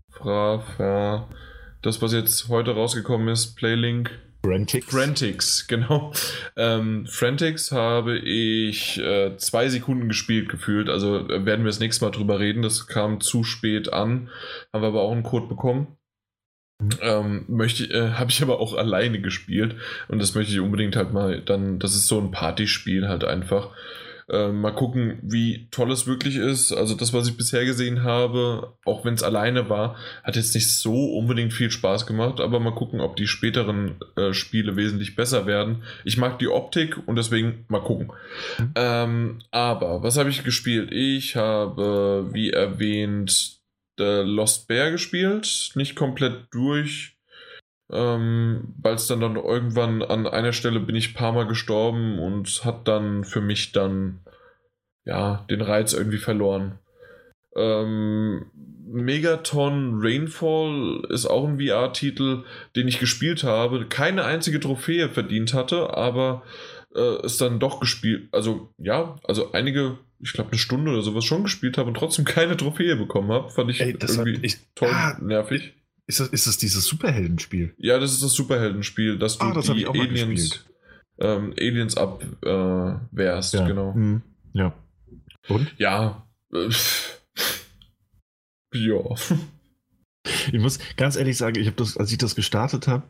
Fra, 0.10 0.58
Fra, 0.58 1.30
das, 1.84 2.02
was 2.02 2.12
jetzt 2.12 2.50
heute 2.50 2.72
rausgekommen 2.72 3.28
ist, 3.28 3.58
Playlink. 3.58 4.10
Frantix. 4.50 4.86
Frantix, 4.88 5.68
genau. 5.68 6.12
Ähm, 6.58 7.06
Frantix 7.06 7.72
habe 7.72 8.18
ich 8.18 9.00
äh, 9.00 9.38
zwei 9.38 9.70
Sekunden 9.70 10.08
gespielt 10.08 10.50
gefühlt. 10.50 10.90
Also 10.90 11.30
äh, 11.30 11.46
werden 11.46 11.64
wir 11.64 11.70
das 11.70 11.80
nächste 11.80 12.06
Mal 12.06 12.12
drüber 12.12 12.40
reden. 12.40 12.62
Das 12.64 12.88
kam 12.88 13.22
zu 13.22 13.44
spät 13.44 13.94
an. 13.94 14.30
Haben 14.74 14.82
wir 14.82 14.88
aber 14.88 15.02
auch 15.02 15.12
einen 15.12 15.24
Code 15.24 15.48
bekommen. 15.48 16.00
Ähm, 17.02 17.46
möchte 17.48 17.84
äh, 17.86 18.12
habe 18.14 18.32
ich 18.32 18.42
aber 18.42 18.60
auch 18.60 18.74
alleine 18.74 19.22
gespielt 19.22 19.76
und 20.08 20.20
das 20.20 20.34
möchte 20.34 20.54
ich 20.54 20.62
unbedingt 20.62 20.96
halt 20.96 21.12
mal 21.12 21.42
dann 21.42 21.78
das 21.78 21.94
ist 21.94 22.08
so 22.08 22.22
ein 22.22 22.32
Partyspiel 22.32 23.10
halt 23.10 23.26
einfach 23.26 23.72
äh, 24.30 24.52
mal 24.52 24.72
gucken, 24.72 25.20
wie 25.22 25.68
toll 25.72 25.92
es 25.92 26.08
wirklich 26.08 26.36
ist. 26.36 26.72
Also 26.72 26.96
das, 26.96 27.14
was 27.14 27.28
ich 27.28 27.38
bisher 27.38 27.66
gesehen 27.66 28.04
habe, 28.04 28.74
auch 28.86 29.06
wenn 29.06 29.14
es 29.14 29.24
alleine 29.24 29.70
war, 29.70 29.96
hat 30.24 30.36
jetzt 30.36 30.56
nicht 30.56 30.72
so 30.72 31.14
unbedingt 31.16 31.54
viel 31.54 31.72
Spaß 31.72 32.06
gemacht. 32.06 32.40
Aber 32.40 32.60
mal 32.60 32.76
gucken, 32.76 33.02
ob 33.02 33.16
die 33.16 33.28
späteren 33.28 33.96
äh, 34.16 34.34
Spiele 34.34 34.76
wesentlich 34.76 35.16
besser 35.16 35.46
werden. 35.46 35.84
Ich 36.04 36.18
mag 36.18 36.40
die 36.40 36.48
Optik 36.48 37.08
und 37.08 37.16
deswegen 37.16 37.66
mal 37.68 37.82
gucken. 37.82 38.12
Mhm. 38.58 38.72
Ähm, 38.76 39.40
aber 39.52 40.04
was 40.04 40.18
habe 40.18 40.30
ich 40.30 40.44
gespielt? 40.44 40.92
Ich 40.92 41.36
habe, 41.36 42.30
wie 42.32 42.52
erwähnt, 42.52 43.60
The 43.98 44.22
Lost 44.24 44.68
Bear 44.68 44.92
gespielt. 44.92 45.72
Nicht 45.76 45.96
komplett 45.96 46.48
durch 46.52 47.19
ähm, 47.92 48.74
weil 48.82 48.96
es 48.96 49.08
dann, 49.08 49.22
dann 49.22 49.36
irgendwann 49.36 50.02
an 50.04 50.28
einer 50.28 50.54
Stelle 50.54 50.80
bin 50.80 50.96
ich 50.96 51.12
ein 51.12 51.16
paar 51.16 51.34
Mal 51.34 51.48
gestorben 51.48 52.20
und 52.20 52.64
hat 52.64 52.88
dann 52.88 53.24
für 53.24 53.42
mich 53.42 53.72
dann 53.72 54.20
ja 55.06 55.46
den 55.50 55.62
Reiz 55.62 55.94
irgendwie 55.94 56.18
verloren. 56.18 56.80
Ähm, 57.56 58.46
Megaton 58.92 60.00
Rainfall 60.02 61.04
ist 61.10 61.26
auch 61.26 61.48
ein 61.48 61.60
VR-Titel, 61.60 62.44
den 62.76 62.88
ich 62.88 63.00
gespielt 63.00 63.44
habe, 63.44 63.86
keine 63.88 64.24
einzige 64.24 64.60
Trophäe 64.60 65.10
verdient 65.10 65.54
hatte, 65.54 65.96
aber 65.96 66.44
äh, 66.96 67.26
es 67.26 67.38
dann 67.38 67.60
doch 67.60 67.80
gespielt, 67.80 68.30
also 68.32 68.74
ja, 68.78 69.16
also 69.24 69.52
einige, 69.52 69.98
ich 70.20 70.34
glaube 70.34 70.52
eine 70.52 70.60
Stunde 70.60 70.92
oder 70.92 71.02
sowas 71.02 71.26
schon 71.26 71.44
gespielt 71.44 71.78
habe 71.78 71.90
und 71.90 71.98
trotzdem 71.98 72.26
keine 72.26 72.58
Trophäe 72.58 72.96
bekommen 72.96 73.32
habe, 73.32 73.50
fand 73.50 73.70
ich 73.70 73.82
Ey, 73.82 73.96
irgendwie 74.00 74.40
ich, 74.42 74.58
toll 74.76 74.90
ah, 74.92 75.18
nervig. 75.22 75.74
Ist 76.10 76.20
das, 76.20 76.30
ist 76.30 76.48
das 76.48 76.58
dieses 76.58 76.86
Superheldenspiel? 76.86 77.76
Ja, 77.78 78.00
das 78.00 78.14
ist 78.14 78.24
das 78.24 78.34
Superheldenspiel, 78.34 79.20
dass 79.20 79.38
du 79.38 79.46
ah, 79.46 79.54
das 79.54 79.68
die 79.68 79.86
Aliens, 79.86 80.66
ähm, 81.20 81.54
Aliens 81.56 81.96
abwehrst, 81.96 83.54
äh, 83.54 83.58
ja. 83.60 83.68
genau. 83.68 83.94
Mhm. 83.94 84.24
Ja. 84.54 84.74
Und? 85.50 85.72
Ja. 85.78 86.28
Äh, 86.52 86.70
ja. 88.74 89.00
Ich 90.52 90.60
muss 90.60 90.80
ganz 90.96 91.16
ehrlich 91.16 91.38
sagen, 91.38 91.60
ich 91.60 91.68
habe 91.68 91.78
das, 91.78 91.96
als 91.96 92.12
ich 92.12 92.18
das 92.18 92.36
gestartet 92.36 92.88
habe, 92.88 93.04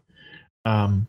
ähm, 0.64 1.08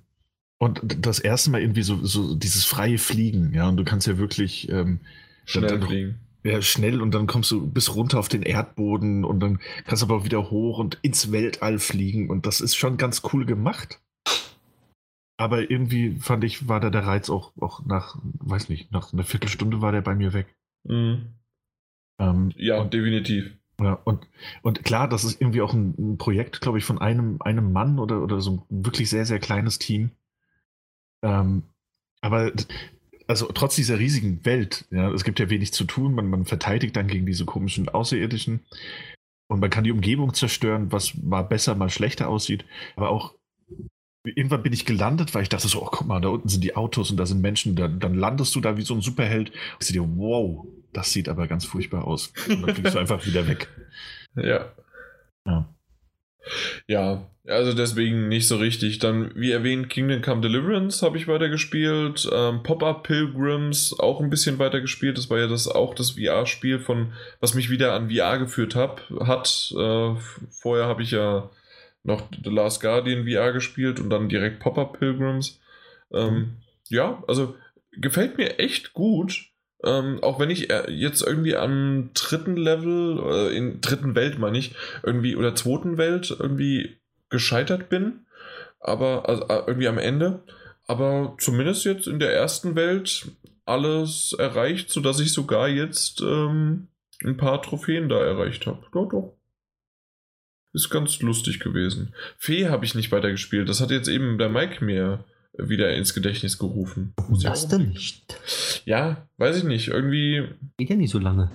und 0.58 0.80
das 1.04 1.18
erste 1.18 1.50
Mal 1.50 1.60
irgendwie 1.60 1.82
so, 1.82 2.04
so 2.04 2.34
dieses 2.34 2.64
freie 2.64 2.98
Fliegen, 2.98 3.52
ja, 3.52 3.68
und 3.68 3.76
du 3.76 3.84
kannst 3.84 4.06
ja 4.06 4.16
wirklich 4.16 4.68
ähm, 4.70 5.00
schnell 5.44 5.80
fliegen 5.80 6.18
ja, 6.42 6.62
schnell 6.62 7.02
und 7.02 7.12
dann 7.12 7.26
kommst 7.26 7.50
du 7.50 7.66
bis 7.66 7.94
runter 7.94 8.18
auf 8.18 8.28
den 8.28 8.42
Erdboden 8.42 9.24
und 9.24 9.40
dann 9.40 9.60
kannst 9.84 10.02
du 10.02 10.06
aber 10.06 10.24
wieder 10.24 10.50
hoch 10.50 10.78
und 10.78 10.98
ins 11.02 11.32
Weltall 11.32 11.78
fliegen 11.78 12.30
und 12.30 12.46
das 12.46 12.60
ist 12.60 12.76
schon 12.76 12.96
ganz 12.96 13.22
cool 13.32 13.44
gemacht. 13.44 14.00
Aber 15.36 15.70
irgendwie 15.70 16.16
fand 16.18 16.44
ich, 16.44 16.68
war 16.68 16.80
da 16.80 16.90
der 16.90 17.06
Reiz 17.06 17.30
auch, 17.30 17.52
auch 17.60 17.84
nach, 17.86 18.18
weiß 18.22 18.68
nicht, 18.68 18.92
nach 18.92 19.12
einer 19.12 19.24
Viertelstunde 19.24 19.80
war 19.80 19.90
der 19.90 20.02
bei 20.02 20.14
mir 20.14 20.34
weg. 20.34 20.54
Mhm. 20.84 21.34
Ähm, 22.18 22.52
ja, 22.56 22.78
und, 22.80 22.92
definitiv. 22.92 23.56
Ja, 23.80 23.94
und, 24.04 24.26
und 24.60 24.84
klar, 24.84 25.08
das 25.08 25.24
ist 25.24 25.40
irgendwie 25.40 25.62
auch 25.62 25.72
ein, 25.72 25.94
ein 25.98 26.18
Projekt, 26.18 26.60
glaube 26.60 26.76
ich, 26.76 26.84
von 26.84 26.98
einem, 26.98 27.40
einem 27.40 27.72
Mann 27.72 27.98
oder, 27.98 28.22
oder 28.22 28.42
so 28.42 28.66
ein 28.70 28.84
wirklich 28.84 29.08
sehr, 29.08 29.24
sehr 29.24 29.38
kleines 29.38 29.78
Team. 29.78 30.10
Ähm, 31.22 31.62
aber 32.20 32.52
also 33.30 33.46
trotz 33.46 33.76
dieser 33.76 34.00
riesigen 34.00 34.44
Welt, 34.44 34.86
ja, 34.90 35.08
es 35.12 35.22
gibt 35.22 35.38
ja 35.38 35.48
wenig 35.48 35.72
zu 35.72 35.84
tun, 35.84 36.14
man, 36.14 36.28
man 36.28 36.46
verteidigt 36.46 36.96
dann 36.96 37.06
gegen 37.06 37.26
diese 37.26 37.44
komischen 37.44 37.88
Außerirdischen 37.88 38.64
und 39.48 39.60
man 39.60 39.70
kann 39.70 39.84
die 39.84 39.92
Umgebung 39.92 40.34
zerstören, 40.34 40.90
was 40.90 41.14
mal 41.14 41.42
besser, 41.42 41.76
mal 41.76 41.90
schlechter 41.90 42.28
aussieht, 42.28 42.64
aber 42.96 43.10
auch 43.10 43.36
irgendwann 44.24 44.64
bin 44.64 44.72
ich 44.72 44.84
gelandet, 44.84 45.32
weil 45.32 45.44
ich 45.44 45.48
dachte 45.48 45.68
so, 45.68 45.80
oh, 45.80 45.88
guck 45.92 46.08
mal, 46.08 46.20
da 46.20 46.28
unten 46.28 46.48
sind 46.48 46.64
die 46.64 46.74
Autos 46.74 47.12
und 47.12 47.18
da 47.18 47.24
sind 47.24 47.40
Menschen, 47.40 47.76
dann, 47.76 48.00
dann 48.00 48.14
landest 48.14 48.52
du 48.56 48.60
da 48.60 48.76
wie 48.76 48.82
so 48.82 48.94
ein 48.94 49.00
Superheld. 49.00 49.52
Ich 49.78 49.86
sehe 49.86 49.94
dir, 49.94 50.08
wow, 50.16 50.66
das 50.92 51.12
sieht 51.12 51.28
aber 51.28 51.46
ganz 51.46 51.64
furchtbar 51.64 52.06
aus. 52.08 52.32
Und 52.48 52.62
dann 52.62 52.74
fliegst 52.74 52.96
du 52.96 52.98
einfach 53.00 53.24
wieder 53.26 53.46
weg. 53.46 53.68
Ja. 54.34 54.72
Ja. 55.46 55.74
Ja, 56.88 57.30
also 57.50 57.72
deswegen 57.72 58.28
nicht 58.28 58.48
so 58.48 58.56
richtig. 58.56 58.98
Dann, 58.98 59.32
wie 59.34 59.50
erwähnt, 59.50 59.90
Kingdom 59.90 60.22
Come 60.22 60.40
Deliverance 60.40 61.04
habe 61.04 61.18
ich 61.18 61.28
weitergespielt. 61.28 62.28
Ähm, 62.32 62.62
Pop-Up 62.62 63.02
Pilgrims 63.02 63.98
auch 63.98 64.20
ein 64.20 64.30
bisschen 64.30 64.58
weitergespielt. 64.58 65.18
Das 65.18 65.30
war 65.30 65.38
ja 65.38 65.46
das 65.46 65.68
auch 65.68 65.94
das 65.94 66.12
VR-Spiel 66.12 66.78
von, 66.78 67.12
was 67.40 67.54
mich 67.54 67.70
wieder 67.70 67.92
an 67.94 68.10
VR 68.10 68.38
geführt 68.38 68.74
hab, 68.74 69.02
hat. 69.20 69.72
Äh, 69.76 70.14
vorher 70.50 70.86
habe 70.86 71.02
ich 71.02 71.10
ja 71.10 71.50
noch 72.02 72.22
The 72.44 72.50
Last 72.50 72.80
Guardian 72.80 73.26
VR 73.26 73.52
gespielt 73.52 74.00
und 74.00 74.10
dann 74.10 74.28
direkt 74.28 74.60
Pop-Up 74.60 74.98
Pilgrims. 74.98 75.60
Ähm. 76.12 76.56
Ja, 76.88 77.22
also 77.28 77.54
gefällt 77.92 78.36
mir 78.36 78.58
echt 78.58 78.92
gut. 78.92 79.46
Ähm, 79.82 80.18
auch 80.22 80.38
wenn 80.38 80.50
ich 80.50 80.70
äh, 80.70 80.90
jetzt 80.90 81.22
irgendwie 81.22 81.56
am 81.56 82.10
dritten 82.12 82.56
Level, 82.56 83.18
äh, 83.24 83.56
in 83.56 83.80
dritten 83.80 84.14
Welt 84.14 84.38
meine 84.38 84.58
ich, 84.58 84.74
irgendwie 85.02 85.36
oder 85.36 85.54
zweiten 85.54 85.96
Welt 85.96 86.36
irgendwie 86.38 86.99
gescheitert 87.30 87.88
bin, 87.88 88.26
aber 88.80 89.28
also, 89.28 89.46
äh, 89.48 89.62
irgendwie 89.66 89.88
am 89.88 89.98
Ende. 89.98 90.42
Aber 90.86 91.36
zumindest 91.38 91.84
jetzt 91.84 92.06
in 92.06 92.18
der 92.18 92.34
ersten 92.34 92.74
Welt 92.74 93.28
alles 93.64 94.34
erreicht, 94.36 94.90
sodass 94.90 95.20
ich 95.20 95.32
sogar 95.32 95.68
jetzt 95.68 96.20
ähm, 96.20 96.88
ein 97.24 97.36
paar 97.36 97.62
Trophäen 97.62 98.08
da 98.08 98.20
erreicht 98.20 98.66
habe. 98.66 98.84
Doch, 98.92 99.08
doch. 99.08 99.36
Ist 100.72 100.90
ganz 100.90 101.20
lustig 101.20 101.60
gewesen. 101.60 102.14
Fee 102.38 102.68
habe 102.68 102.84
ich 102.84 102.94
nicht 102.94 103.12
weitergespielt. 103.12 103.68
Das 103.68 103.80
hat 103.80 103.90
jetzt 103.90 104.08
eben 104.08 104.38
der 104.38 104.48
Mike 104.48 104.84
mir 104.84 105.24
wieder 105.52 105.94
ins 105.94 106.14
Gedächtnis 106.14 106.58
gerufen. 106.58 107.12
Muss 107.28 107.42
das 107.42 107.68
denn 107.68 107.88
nicht? 107.88 108.24
Ja, 108.84 109.28
weiß 109.36 109.58
ich 109.58 109.64
nicht. 109.64 109.88
Irgendwie. 109.88 110.48
Geht 110.78 110.90
ja 110.90 110.96
nicht 110.96 111.10
so 111.10 111.18
lange. 111.18 111.50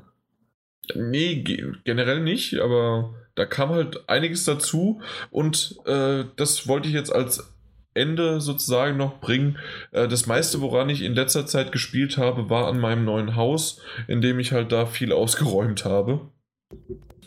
Nee, 0.93 1.43
generell 1.83 2.19
nicht, 2.19 2.59
aber 2.59 3.15
da 3.35 3.45
kam 3.45 3.69
halt 3.69 4.09
einiges 4.09 4.45
dazu 4.45 5.01
und 5.29 5.77
äh, 5.85 6.25
das 6.35 6.67
wollte 6.67 6.87
ich 6.87 6.93
jetzt 6.93 7.13
als 7.13 7.53
Ende 7.93 8.41
sozusagen 8.41 8.97
noch 8.97 9.19
bringen. 9.19 9.57
Äh, 9.91 10.07
das 10.07 10.25
meiste, 10.25 10.61
woran 10.61 10.89
ich 10.89 11.01
in 11.01 11.15
letzter 11.15 11.45
Zeit 11.45 11.71
gespielt 11.71 12.17
habe, 12.17 12.49
war 12.49 12.67
an 12.67 12.79
meinem 12.79 13.05
neuen 13.05 13.35
Haus, 13.35 13.81
in 14.07 14.21
dem 14.21 14.39
ich 14.39 14.51
halt 14.51 14.71
da 14.71 14.85
viel 14.85 15.11
ausgeräumt 15.11 15.85
habe 15.85 16.29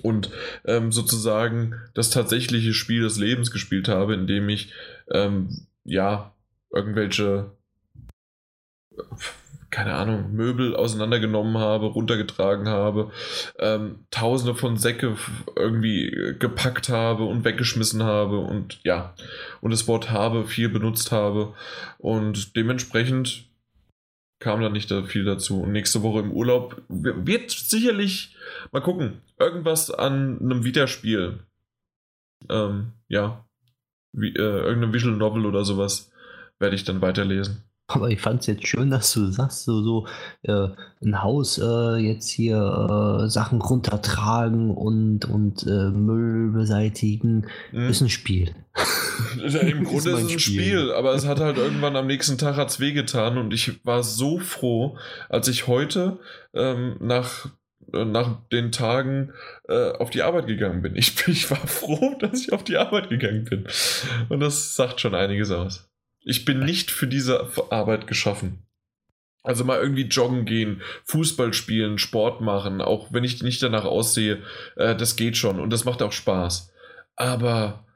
und 0.03 0.31
ähm, 0.65 0.93
sozusagen 0.93 1.75
das 1.95 2.11
tatsächliche 2.11 2.75
Spiel 2.75 3.03
des 3.03 3.19
Lebens 3.19 3.51
gespielt 3.51 3.89
habe, 3.89 4.15
in 4.15 4.27
dem 4.27 4.49
ich 4.49 4.73
ähm, 5.11 5.67
ja 5.85 6.35
irgendwelche 6.71 7.51
keine 9.71 9.95
Ahnung, 9.95 10.33
Möbel 10.33 10.75
auseinandergenommen 10.75 11.59
habe, 11.59 11.87
runtergetragen 11.87 12.69
habe, 12.69 13.11
ähm, 13.59 14.07
tausende 14.11 14.55
von 14.55 14.77
Säcke 14.77 15.17
irgendwie 15.57 16.35
gepackt 16.39 16.89
habe 16.89 17.25
und 17.25 17.45
weggeschmissen 17.45 18.03
habe 18.03 18.39
und 18.39 18.81
ja, 18.85 19.15
und 19.61 19.71
das 19.71 19.87
Wort 19.87 20.11
habe 20.11 20.47
viel 20.47 20.69
benutzt 20.69 21.13
habe 21.13 21.55
und 21.99 22.57
dementsprechend 22.57 23.49
kam 24.41 24.61
da 24.61 24.69
nicht 24.69 24.93
viel 25.07 25.25
dazu. 25.25 25.63
Und 25.63 25.73
nächste 25.73 26.03
Woche 26.03 26.21
im 26.21 26.33
Urlaub 26.33 26.81
wird 26.89 27.51
sicherlich, 27.51 28.37
mal 28.71 28.81
gucken, 28.81 29.21
irgendwas 29.39 29.91
an 29.91 30.39
einem 30.41 30.65
Videospiel. 30.65 31.41
Ähm, 32.49 32.93
ja, 33.09 33.45
wie, 34.13 34.29
äh, 34.29 34.41
irgendeinem 34.41 34.93
Visual 34.93 35.17
Novel 35.17 35.45
oder 35.45 35.65
sowas 35.65 36.13
werde 36.61 36.77
ich 36.77 36.85
dann 36.85 37.03
weiterlesen. 37.03 37.68
Aber 37.91 38.11
ich 38.11 38.21
fand 38.21 38.41
es 38.41 38.47
jetzt 38.47 38.67
schön, 38.67 38.91
dass 38.91 39.15
du 39.15 39.31
sagst, 39.31 39.65
so, 39.65 39.83
so 39.83 40.07
äh, 40.43 40.69
ein 41.03 41.23
Haus 41.23 41.57
äh, 41.57 41.97
jetzt 41.97 42.29
hier 42.29 42.59
äh, 42.59 43.29
Sachen 43.31 43.63
runtertragen 43.63 44.71
und, 44.71 45.25
und 45.25 45.63
äh, 45.67 45.89
Müll 45.91 46.51
beseitigen, 46.53 47.47
mhm. 47.73 47.89
ist 47.89 48.03
ein 48.03 48.11
Spiel. 48.11 48.55
Ja, 49.37 49.61
Im 49.61 49.85
Grunde 49.85 50.11
ist, 50.11 50.19
es 50.19 50.33
ein 50.33 50.39
Spiel. 50.39 50.63
Spiel, 50.63 50.93
aber 50.93 51.13
es 51.15 51.27
hat 51.27 51.41
halt 51.41 51.59
irgendwann 51.59 51.97
am 51.97 52.07
nächsten 52.07 52.39
Tag 52.39 52.57
hat's 52.57 52.79
wehgetan 52.79 53.37
und 53.37 53.53
ich 53.53 53.85
war 53.85 54.05
so 54.05 54.39
froh, 54.39 54.97
als 55.29 55.49
ich 55.49 55.67
heute 55.67 56.19
ähm, 56.55 56.97
nach 57.01 57.47
äh, 57.93 58.05
nach 58.05 58.37
den 58.53 58.71
Tagen 58.71 59.33
äh, 59.69 59.91
auf 59.93 60.11
die 60.11 60.23
Arbeit 60.23 60.47
gegangen 60.47 60.83
bin. 60.83 60.95
Ich, 60.95 61.15
ich 61.29 61.51
war 61.51 61.67
froh, 61.67 62.17
dass 62.21 62.43
ich 62.43 62.53
auf 62.53 62.63
die 62.63 62.77
Arbeit 62.77 63.09
gegangen 63.09 63.45
bin. 63.45 63.67
Und 64.29 64.41
das 64.41 64.77
sagt 64.77 65.01
schon 65.01 65.15
einiges 65.15 65.51
aus. 65.51 65.88
Ich 66.29 66.45
bin 66.45 66.61
nicht 66.61 66.91
für 66.91 67.07
diese 67.07 67.49
Arbeit 67.71 68.07
geschaffen. 68.07 68.67
Also 69.43 69.65
mal 69.65 69.81
irgendwie 69.81 70.03
joggen 70.03 70.45
gehen, 70.45 70.83
Fußball 71.05 71.55
spielen, 71.55 71.97
Sport 71.97 72.43
machen, 72.43 72.83
auch 72.83 73.15
wenn 73.15 73.25
ich 73.25 73.43
nicht 73.43 73.63
danach 73.63 73.87
aussehe, 73.87 74.43
äh, 74.77 74.95
das 74.95 75.17
geht 75.17 75.39
schon 75.39 75.59
und 75.59 75.73
das 75.73 75.87
macht 75.87 76.03
auch 76.03 76.13
Spaß. 76.13 76.71
Aber 77.17 77.87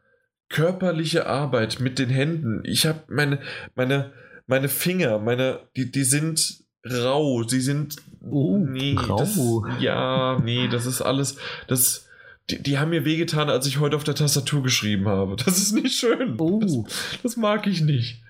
körperliche 0.48 1.26
Arbeit 1.26 1.78
mit 1.78 1.98
den 1.98 2.08
Händen, 2.08 2.62
ich 2.64 2.86
habe 2.86 3.02
meine, 3.08 3.38
meine, 3.74 4.14
meine 4.46 4.70
Finger, 4.70 5.18
meine, 5.18 5.60
die, 5.76 5.92
die 5.92 6.04
sind 6.04 6.64
rau, 6.90 7.42
sie 7.42 7.60
sind. 7.60 7.96
Oh, 8.22 8.56
nee, 8.56 8.96
rau. 8.96 9.18
Das, 9.18 9.38
ja, 9.78 10.40
nee, 10.42 10.68
das 10.68 10.86
ist 10.86 11.02
alles. 11.02 11.36
Das, 11.68 12.08
die, 12.50 12.62
die, 12.62 12.78
haben 12.78 12.90
mir 12.90 13.04
wehgetan, 13.04 13.48
als 13.48 13.66
ich 13.66 13.78
heute 13.78 13.96
auf 13.96 14.04
der 14.04 14.14
Tastatur 14.14 14.62
geschrieben 14.62 15.08
habe. 15.08 15.36
Das 15.36 15.58
ist 15.58 15.72
nicht 15.72 15.94
schön. 15.94 16.38
Oh. 16.38 16.60
Das, 16.60 16.78
das, 17.22 17.36
mag 17.36 17.66
ich 17.66 17.80
nicht. 17.80 18.22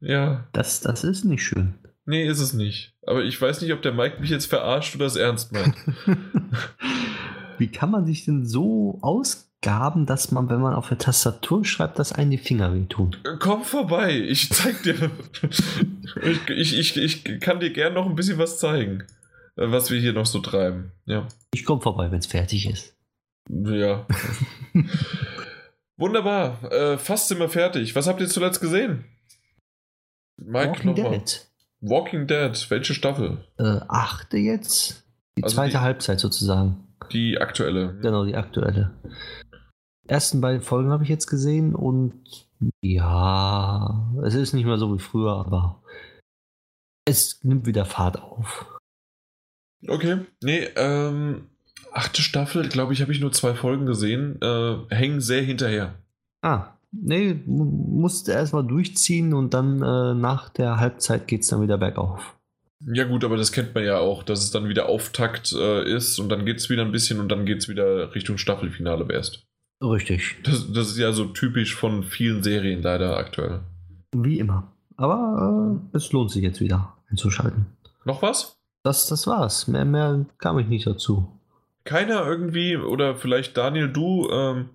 Ja. 0.00 0.46
Das, 0.52 0.80
das 0.80 1.04
ist 1.04 1.24
nicht 1.24 1.44
schön. 1.44 1.74
Nee, 2.06 2.26
ist 2.26 2.40
es 2.40 2.54
nicht. 2.54 2.94
Aber 3.06 3.22
ich 3.22 3.40
weiß 3.40 3.60
nicht, 3.60 3.72
ob 3.72 3.82
der 3.82 3.92
Mike 3.92 4.20
mich 4.20 4.30
jetzt 4.30 4.46
verarscht 4.46 4.96
oder 4.96 5.06
es 5.06 5.16
ernst 5.16 5.52
meint. 5.52 5.74
Wie 7.58 7.68
kann 7.68 7.90
man 7.90 8.06
sich 8.06 8.24
denn 8.24 8.46
so 8.46 8.98
ausgaben, 9.02 10.06
dass 10.06 10.32
man, 10.32 10.48
wenn 10.48 10.60
man 10.60 10.74
auf 10.74 10.88
der 10.88 10.98
Tastatur 10.98 11.64
schreibt, 11.64 11.98
dass 11.98 12.12
einen 12.12 12.30
die 12.30 12.38
Finger 12.38 12.74
wehtun? 12.74 13.16
Komm 13.38 13.64
vorbei, 13.64 14.18
ich 14.18 14.48
zeig 14.50 14.82
dir. 14.82 15.10
ich, 16.22 16.48
ich, 16.48 16.78
ich, 16.78 16.96
ich 16.96 17.40
kann 17.40 17.60
dir 17.60 17.70
gern 17.70 17.92
noch 17.92 18.06
ein 18.06 18.14
bisschen 18.14 18.38
was 18.38 18.58
zeigen, 18.58 19.04
was 19.56 19.90
wir 19.90 20.00
hier 20.00 20.14
noch 20.14 20.26
so 20.26 20.38
treiben. 20.38 20.92
Ja. 21.04 21.28
Ich 21.52 21.66
komme 21.66 21.82
vorbei, 21.82 22.10
wenn 22.10 22.20
es 22.20 22.26
fertig 22.26 22.68
ist. 22.68 22.94
Ja. 23.50 24.06
Wunderbar. 25.96 26.72
Äh, 26.72 26.98
fast 26.98 27.28
sind 27.28 27.38
wir 27.40 27.48
fertig. 27.48 27.94
Was 27.94 28.06
habt 28.06 28.20
ihr 28.20 28.28
zuletzt 28.28 28.60
gesehen? 28.60 29.04
Mike 30.36 30.84
Walking 30.84 30.94
Dead. 30.94 31.46
Walking 31.80 32.26
Dead, 32.26 32.70
welche 32.70 32.94
Staffel? 32.94 33.44
Äh, 33.58 33.80
achte 33.88 34.38
jetzt. 34.38 35.04
Die 35.36 35.44
also 35.44 35.56
zweite 35.56 35.72
die, 35.72 35.78
Halbzeit 35.78 36.20
sozusagen. 36.20 36.88
Die 37.12 37.38
aktuelle. 37.38 37.98
Genau, 38.00 38.24
die 38.24 38.36
aktuelle. 38.36 38.94
Ersten 40.06 40.40
beiden 40.40 40.60
Folgen 40.60 40.90
habe 40.90 41.04
ich 41.04 41.08
jetzt 41.08 41.26
gesehen 41.26 41.74
und 41.74 42.48
ja, 42.82 44.10
es 44.24 44.34
ist 44.34 44.52
nicht 44.52 44.64
mehr 44.66 44.78
so 44.78 44.94
wie 44.94 45.00
früher, 45.00 45.32
aber 45.32 45.82
es 47.06 47.42
nimmt 47.44 47.66
wieder 47.66 47.84
Fahrt 47.84 48.20
auf. 48.20 48.66
Okay, 49.86 50.26
nee, 50.42 50.64
ähm, 50.76 51.49
achte 51.92 52.22
Staffel, 52.22 52.68
glaube 52.68 52.92
ich, 52.92 53.02
habe 53.02 53.12
ich 53.12 53.20
nur 53.20 53.32
zwei 53.32 53.54
Folgen 53.54 53.86
gesehen, 53.86 54.40
äh, 54.42 54.76
hängen 54.88 55.20
sehr 55.20 55.42
hinterher. 55.42 55.94
Ah, 56.42 56.68
nee, 56.92 57.34
musst 57.46 58.28
erstmal 58.28 58.66
durchziehen 58.66 59.34
und 59.34 59.54
dann 59.54 59.82
äh, 59.82 60.14
nach 60.14 60.48
der 60.48 60.78
Halbzeit 60.78 61.28
geht 61.28 61.42
es 61.42 61.48
dann 61.48 61.62
wieder 61.62 61.78
bergauf. 61.78 62.36
Ja 62.86 63.04
gut, 63.04 63.24
aber 63.24 63.36
das 63.36 63.52
kennt 63.52 63.74
man 63.74 63.84
ja 63.84 63.98
auch, 63.98 64.22
dass 64.22 64.42
es 64.42 64.50
dann 64.50 64.68
wieder 64.68 64.88
Auftakt 64.88 65.52
äh, 65.52 65.84
ist 65.84 66.18
und 66.18 66.30
dann 66.30 66.46
geht 66.46 66.56
es 66.56 66.70
wieder 66.70 66.82
ein 66.82 66.92
bisschen 66.92 67.20
und 67.20 67.28
dann 67.28 67.44
geht 67.44 67.58
es 67.58 67.68
wieder 67.68 68.14
Richtung 68.14 68.38
Staffelfinale 68.38 69.06
erst. 69.12 69.46
Richtig. 69.82 70.36
Das, 70.44 70.72
das, 70.72 70.88
ist 70.88 70.98
ja 70.98 71.12
so 71.12 71.26
typisch 71.26 71.74
von 71.74 72.04
vielen 72.04 72.42
Serien 72.42 72.82
leider 72.82 73.16
aktuell. 73.16 73.60
Wie 74.14 74.38
immer. 74.38 74.72
Aber 74.96 75.80
äh, 75.92 75.96
es 75.96 76.12
lohnt 76.12 76.30
sich 76.30 76.42
jetzt 76.42 76.60
wieder 76.60 76.96
einzuschalten. 77.10 77.66
Noch 78.04 78.22
was? 78.22 78.56
Das, 78.82 79.06
das 79.06 79.26
war's. 79.26 79.68
Mehr, 79.68 79.84
mehr 79.84 80.26
kam 80.38 80.58
ich 80.58 80.66
nicht 80.66 80.86
dazu. 80.86 81.39
Keiner 81.90 82.24
irgendwie, 82.24 82.76
oder 82.76 83.16
vielleicht 83.16 83.56
Daniel, 83.56 83.92
du, 83.92 84.30
ähm, 84.30 84.68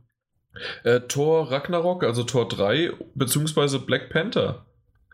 äh, 0.84 1.00
Thor 1.00 1.50
Ragnarok, 1.50 2.04
also 2.04 2.24
Tor 2.24 2.50
3, 2.50 2.92
beziehungsweise 3.14 3.80
Black 3.80 4.10
Panther. 4.10 4.66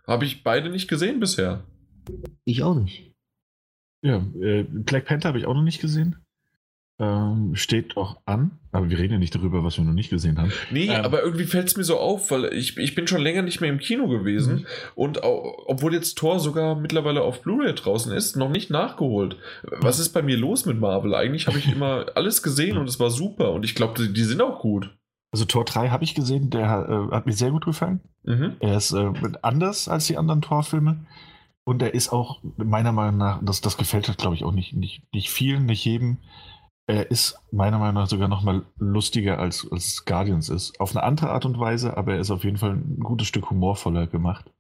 Habe 0.08 0.26
ich 0.26 0.44
beide 0.44 0.72
nicht 0.72 0.88
gesehen 0.88 1.20
bisher. 1.20 1.64
Ich 2.44 2.64
auch 2.64 2.74
nicht. 2.74 3.14
Ja, 4.02 4.16
äh, 4.42 4.64
Black 4.64 5.06
Panther 5.06 5.28
habe 5.28 5.38
ich 5.38 5.46
auch 5.46 5.54
noch 5.54 5.62
nicht 5.62 5.80
gesehen. 5.80 6.16
Ähm, 7.02 7.56
steht 7.56 7.98
doch 7.98 8.18
an. 8.26 8.52
Aber 8.72 8.90
wir 8.90 9.00
reden 9.00 9.14
ja 9.14 9.20
nicht 9.20 9.34
darüber, 9.36 9.64
was 9.64 9.78
wir 9.78 9.84
noch 9.84 9.92
nicht 9.94 10.10
gesehen 10.12 10.38
haben. 10.38 10.52
Nee, 10.70 10.86
Ähm. 10.88 11.04
aber 11.04 11.24
irgendwie 11.24 11.46
fällt 11.46 11.68
es 11.68 11.76
mir 11.76 11.84
so 11.84 11.98
auf, 11.98 12.30
weil 12.32 12.46
ich, 12.54 12.78
ich 12.78 12.94
bin 12.96 13.08
schon 13.08 13.22
länger 13.22 13.42
nicht 13.42 13.60
mehr 13.60 13.70
im 13.72 13.80
Kino 13.80 14.08
gewesen 14.08 14.54
Mhm. 14.60 14.66
und 14.96 15.24
au- 15.24 15.64
obwohl 15.66 15.94
jetzt 15.94 16.18
Thor 16.18 16.40
sogar 16.40 16.76
mittlerweile 16.76 17.24
auf 17.24 17.42
Blu-ray 17.42 17.74
draußen 17.74 18.12
ist, 18.14 18.38
noch 18.38 18.50
nicht 18.50 18.70
nachgeholt. 18.70 19.38
Was 19.64 20.00
ist 20.00 20.10
bei 20.10 20.22
mir 20.22 20.38
los 20.38 20.66
mit 20.66 20.80
Marvel? 20.80 21.16
Eigentlich 21.16 21.48
habe 21.48 21.58
ich 21.58 21.70
immer 21.76 22.06
alles 22.16 22.44
gesehen 22.44 22.78
und 22.78 22.88
es 22.88 23.00
war 23.00 23.10
super 23.10 23.52
und 23.52 23.66
ich 23.66 23.74
glaube, 23.76 23.96
die, 24.02 24.14
die 24.14 24.24
sind 24.24 24.42
auch 24.42 24.60
gut. 24.60 24.96
Also 25.34 25.46
Tor 25.46 25.66
3 25.66 25.90
habe 25.90 26.04
ich 26.04 26.14
gesehen, 26.14 26.50
der 26.50 27.10
äh, 27.12 27.16
hat 27.16 27.26
mir 27.26 27.34
sehr 27.34 27.52
gut 27.52 27.66
gefallen. 27.66 28.02
Mhm. 28.24 28.58
Er 28.60 28.78
ist 28.78 28.92
äh, 28.94 29.10
anders 29.42 29.88
als 29.88 30.06
die 30.08 30.18
anderen 30.18 30.42
Torfilme. 30.42 31.06
Und 31.64 31.82
er 31.82 31.94
ist 31.94 32.10
auch, 32.12 32.42
meiner 32.58 32.92
Meinung 32.92 33.18
nach, 33.18 33.40
das, 33.44 33.62
das 33.62 33.78
gefällt 33.78 34.08
halt, 34.08 34.18
glaube 34.18 34.36
ich, 34.36 34.44
auch 34.44 34.52
nicht, 34.52 34.74
nicht, 34.76 35.04
nicht 35.14 35.30
vielen, 35.30 35.68
nicht 35.68 35.86
jedem. 35.86 36.18
Er 36.92 37.10
ist 37.10 37.40
meiner 37.52 37.80
Meinung 37.80 38.04
nach 38.04 38.10
sogar 38.10 38.28
noch 38.28 38.44
mal 38.44 38.66
lustiger 38.78 39.40
als, 39.40 39.66
als 39.72 40.04
Guardians 40.04 40.50
ist. 40.50 40.78
Auf 40.78 40.92
eine 40.94 41.04
andere 41.04 41.30
Art 41.30 41.46
und 41.46 41.58
Weise, 41.58 41.96
aber 41.96 42.16
er 42.16 42.20
ist 42.20 42.32
auf 42.32 42.44
jeden 42.44 42.58
Fall 42.58 42.72
ein 42.72 43.00
gutes 43.00 43.28
Stück 43.28 43.50
humorvoller 43.50 44.08
gemacht. 44.08 44.52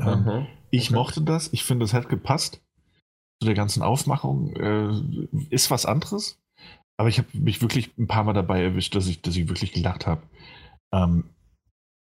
Ähm, 0.00 0.48
ich 0.72 0.90
Okay. 0.90 0.94
mochte 0.96 1.22
das. 1.22 1.52
Ich 1.52 1.62
finde, 1.62 1.84
es 1.84 1.94
hat 1.94 2.08
gepasst 2.08 2.60
zu 3.40 3.46
der 3.46 3.54
ganzen 3.54 3.84
Aufmachung. 3.84 4.56
Äh, 4.56 5.28
ist 5.48 5.70
was 5.70 5.86
anderes. 5.86 6.40
Aber 6.96 7.08
ich 7.08 7.18
habe 7.18 7.28
mich 7.34 7.62
wirklich 7.62 7.96
ein 7.96 8.08
paar 8.08 8.24
Mal 8.24 8.32
dabei 8.32 8.60
erwischt, 8.64 8.96
dass 8.96 9.06
ich, 9.06 9.22
dass 9.22 9.36
ich 9.36 9.48
wirklich 9.48 9.72
gelacht 9.72 10.08
habe. 10.08 10.22
Ähm, 10.92 11.30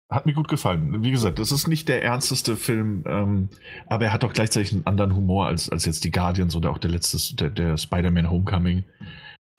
hat 0.10 0.26
mir 0.26 0.34
gut 0.34 0.48
gefallen. 0.48 1.04
Wie 1.04 1.12
gesagt, 1.12 1.40
das 1.40 1.52
ist 1.52 1.68
nicht 1.68 1.90
der 1.90 2.04
ernsteste 2.04 2.56
Film, 2.56 3.04
ähm, 3.08 3.50
aber 3.88 4.06
er 4.06 4.14
hat 4.14 4.24
auch 4.24 4.34
gleichzeitig 4.34 4.74
einen 4.74 4.86
anderen 4.86 5.16
Humor 5.16 5.48
als, 5.48 5.70
als 5.70 5.86
jetzt 5.86 6.04
die 6.04 6.12
Guardians 6.12 6.56
oder 6.56 6.70
auch 6.72 6.78
der 6.78 6.92
letzte, 6.92 7.36
der, 7.36 7.50
der 7.50 7.78
Spider-Man 7.78 8.30
Homecoming. 8.30 8.84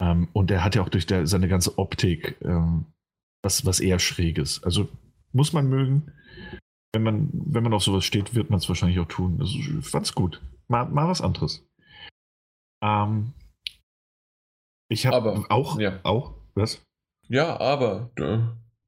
Ähm, 0.00 0.28
und 0.32 0.50
er 0.50 0.62
hat 0.62 0.74
ja 0.74 0.82
auch 0.82 0.88
durch 0.88 1.06
der, 1.06 1.26
seine 1.26 1.48
ganze 1.48 1.78
Optik 1.78 2.36
ähm, 2.42 2.86
was, 3.42 3.64
was 3.64 3.80
eher 3.80 3.98
Schräges. 3.98 4.62
Also 4.62 4.88
muss 5.32 5.52
man 5.52 5.68
mögen. 5.68 6.12
Wenn 6.92 7.02
man, 7.02 7.30
wenn 7.32 7.62
man 7.62 7.74
auf 7.74 7.82
sowas 7.82 8.04
steht, 8.04 8.34
wird 8.34 8.50
man 8.50 8.58
es 8.58 8.68
wahrscheinlich 8.68 8.98
auch 9.00 9.08
tun. 9.08 9.38
Also, 9.40 9.58
ich 9.58 9.86
fand's 9.86 10.14
gut. 10.14 10.42
Mal, 10.68 10.86
mal 10.86 11.08
was 11.08 11.20
anderes. 11.20 11.64
Ähm, 12.82 13.34
ich 14.88 15.06
habe 15.06 15.44
auch, 15.50 15.78
ja. 15.78 16.00
auch, 16.04 16.34
was? 16.54 16.82
Ja, 17.28 17.60
aber 17.60 18.10
äh, 18.16 18.38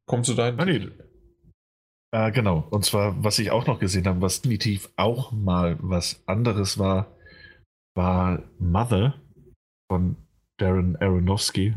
komm 0.06 0.24
zu 0.24 0.34
deinem. 0.34 0.58
Ah, 0.58 0.64
nee. 0.64 0.88
Äh, 2.10 2.32
genau. 2.32 2.66
Und 2.70 2.84
zwar, 2.84 3.22
was 3.22 3.38
ich 3.38 3.50
auch 3.50 3.66
noch 3.66 3.78
gesehen 3.78 4.06
habe, 4.06 4.20
was 4.22 4.40
definitiv 4.40 4.88
auch 4.96 5.32
mal 5.32 5.76
was 5.80 6.22
anderes 6.26 6.78
war, 6.78 7.14
war 7.94 8.42
Mother 8.58 9.14
von 9.90 10.16
Darren 10.58 10.96
Aronofsky. 10.96 11.76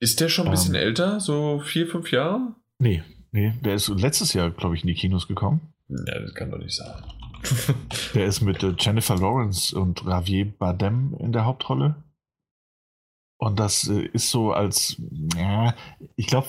Ist 0.00 0.20
der 0.20 0.28
schon 0.28 0.46
ein 0.46 0.50
bisschen 0.50 0.74
Ähm. 0.74 0.82
älter? 0.82 1.20
So 1.20 1.60
vier, 1.60 1.86
fünf 1.86 2.10
Jahre? 2.12 2.54
Nee, 2.78 3.02
nee, 3.32 3.52
der 3.62 3.74
ist 3.74 3.88
letztes 3.88 4.32
Jahr, 4.32 4.50
glaube 4.50 4.74
ich, 4.76 4.82
in 4.82 4.88
die 4.88 4.94
Kinos 4.94 5.26
gekommen. 5.28 5.72
Ja, 5.88 6.18
das 6.20 6.34
kann 6.34 6.50
doch 6.50 6.58
nicht 6.58 6.74
sein. 6.74 7.02
Der 8.14 8.26
ist 8.26 8.40
mit 8.40 8.62
äh, 8.62 8.74
Jennifer 8.78 9.16
Lawrence 9.16 9.76
und 9.78 10.02
Javier 10.04 10.46
Bardem 10.46 11.14
in 11.18 11.32
der 11.32 11.44
Hauptrolle. 11.44 12.02
Und 13.38 13.58
das 13.60 13.88
äh, 13.88 14.02
ist 14.12 14.30
so 14.30 14.52
als, 14.52 15.00
ja, 15.36 15.74
ich 16.16 16.26
glaube, 16.26 16.48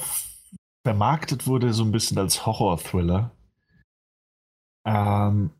vermarktet 0.83 1.47
wurde 1.47 1.73
so 1.73 1.83
ein 1.83 1.91
bisschen 1.91 2.17
als 2.17 2.45
Horror-Thriller. 2.45 3.31
Ähm, 4.85 5.51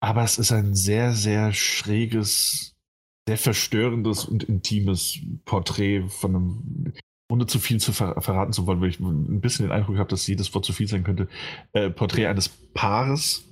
aber 0.00 0.22
es 0.22 0.38
ist 0.38 0.52
ein 0.52 0.74
sehr, 0.74 1.12
sehr 1.12 1.52
schräges, 1.52 2.76
sehr 3.28 3.38
verstörendes 3.38 4.24
und 4.24 4.44
intimes 4.44 5.18
Porträt 5.44 6.08
von 6.08 6.36
einem, 6.36 6.92
ohne 7.30 7.46
zu 7.46 7.58
viel 7.58 7.80
zu 7.80 7.92
ver 7.92 8.20
verraten 8.20 8.52
zu 8.52 8.66
wollen, 8.66 8.80
weil 8.80 8.90
ich 8.90 9.00
ein 9.00 9.40
bisschen 9.40 9.66
den 9.66 9.72
Eindruck 9.72 9.98
habe, 9.98 10.10
dass 10.10 10.26
jedes 10.26 10.54
Wort 10.54 10.64
zu 10.64 10.72
viel 10.72 10.88
sein 10.88 11.04
könnte, 11.04 11.28
äh, 11.72 11.90
Porträt 11.90 12.26
eines 12.26 12.48
Paares, 12.48 13.44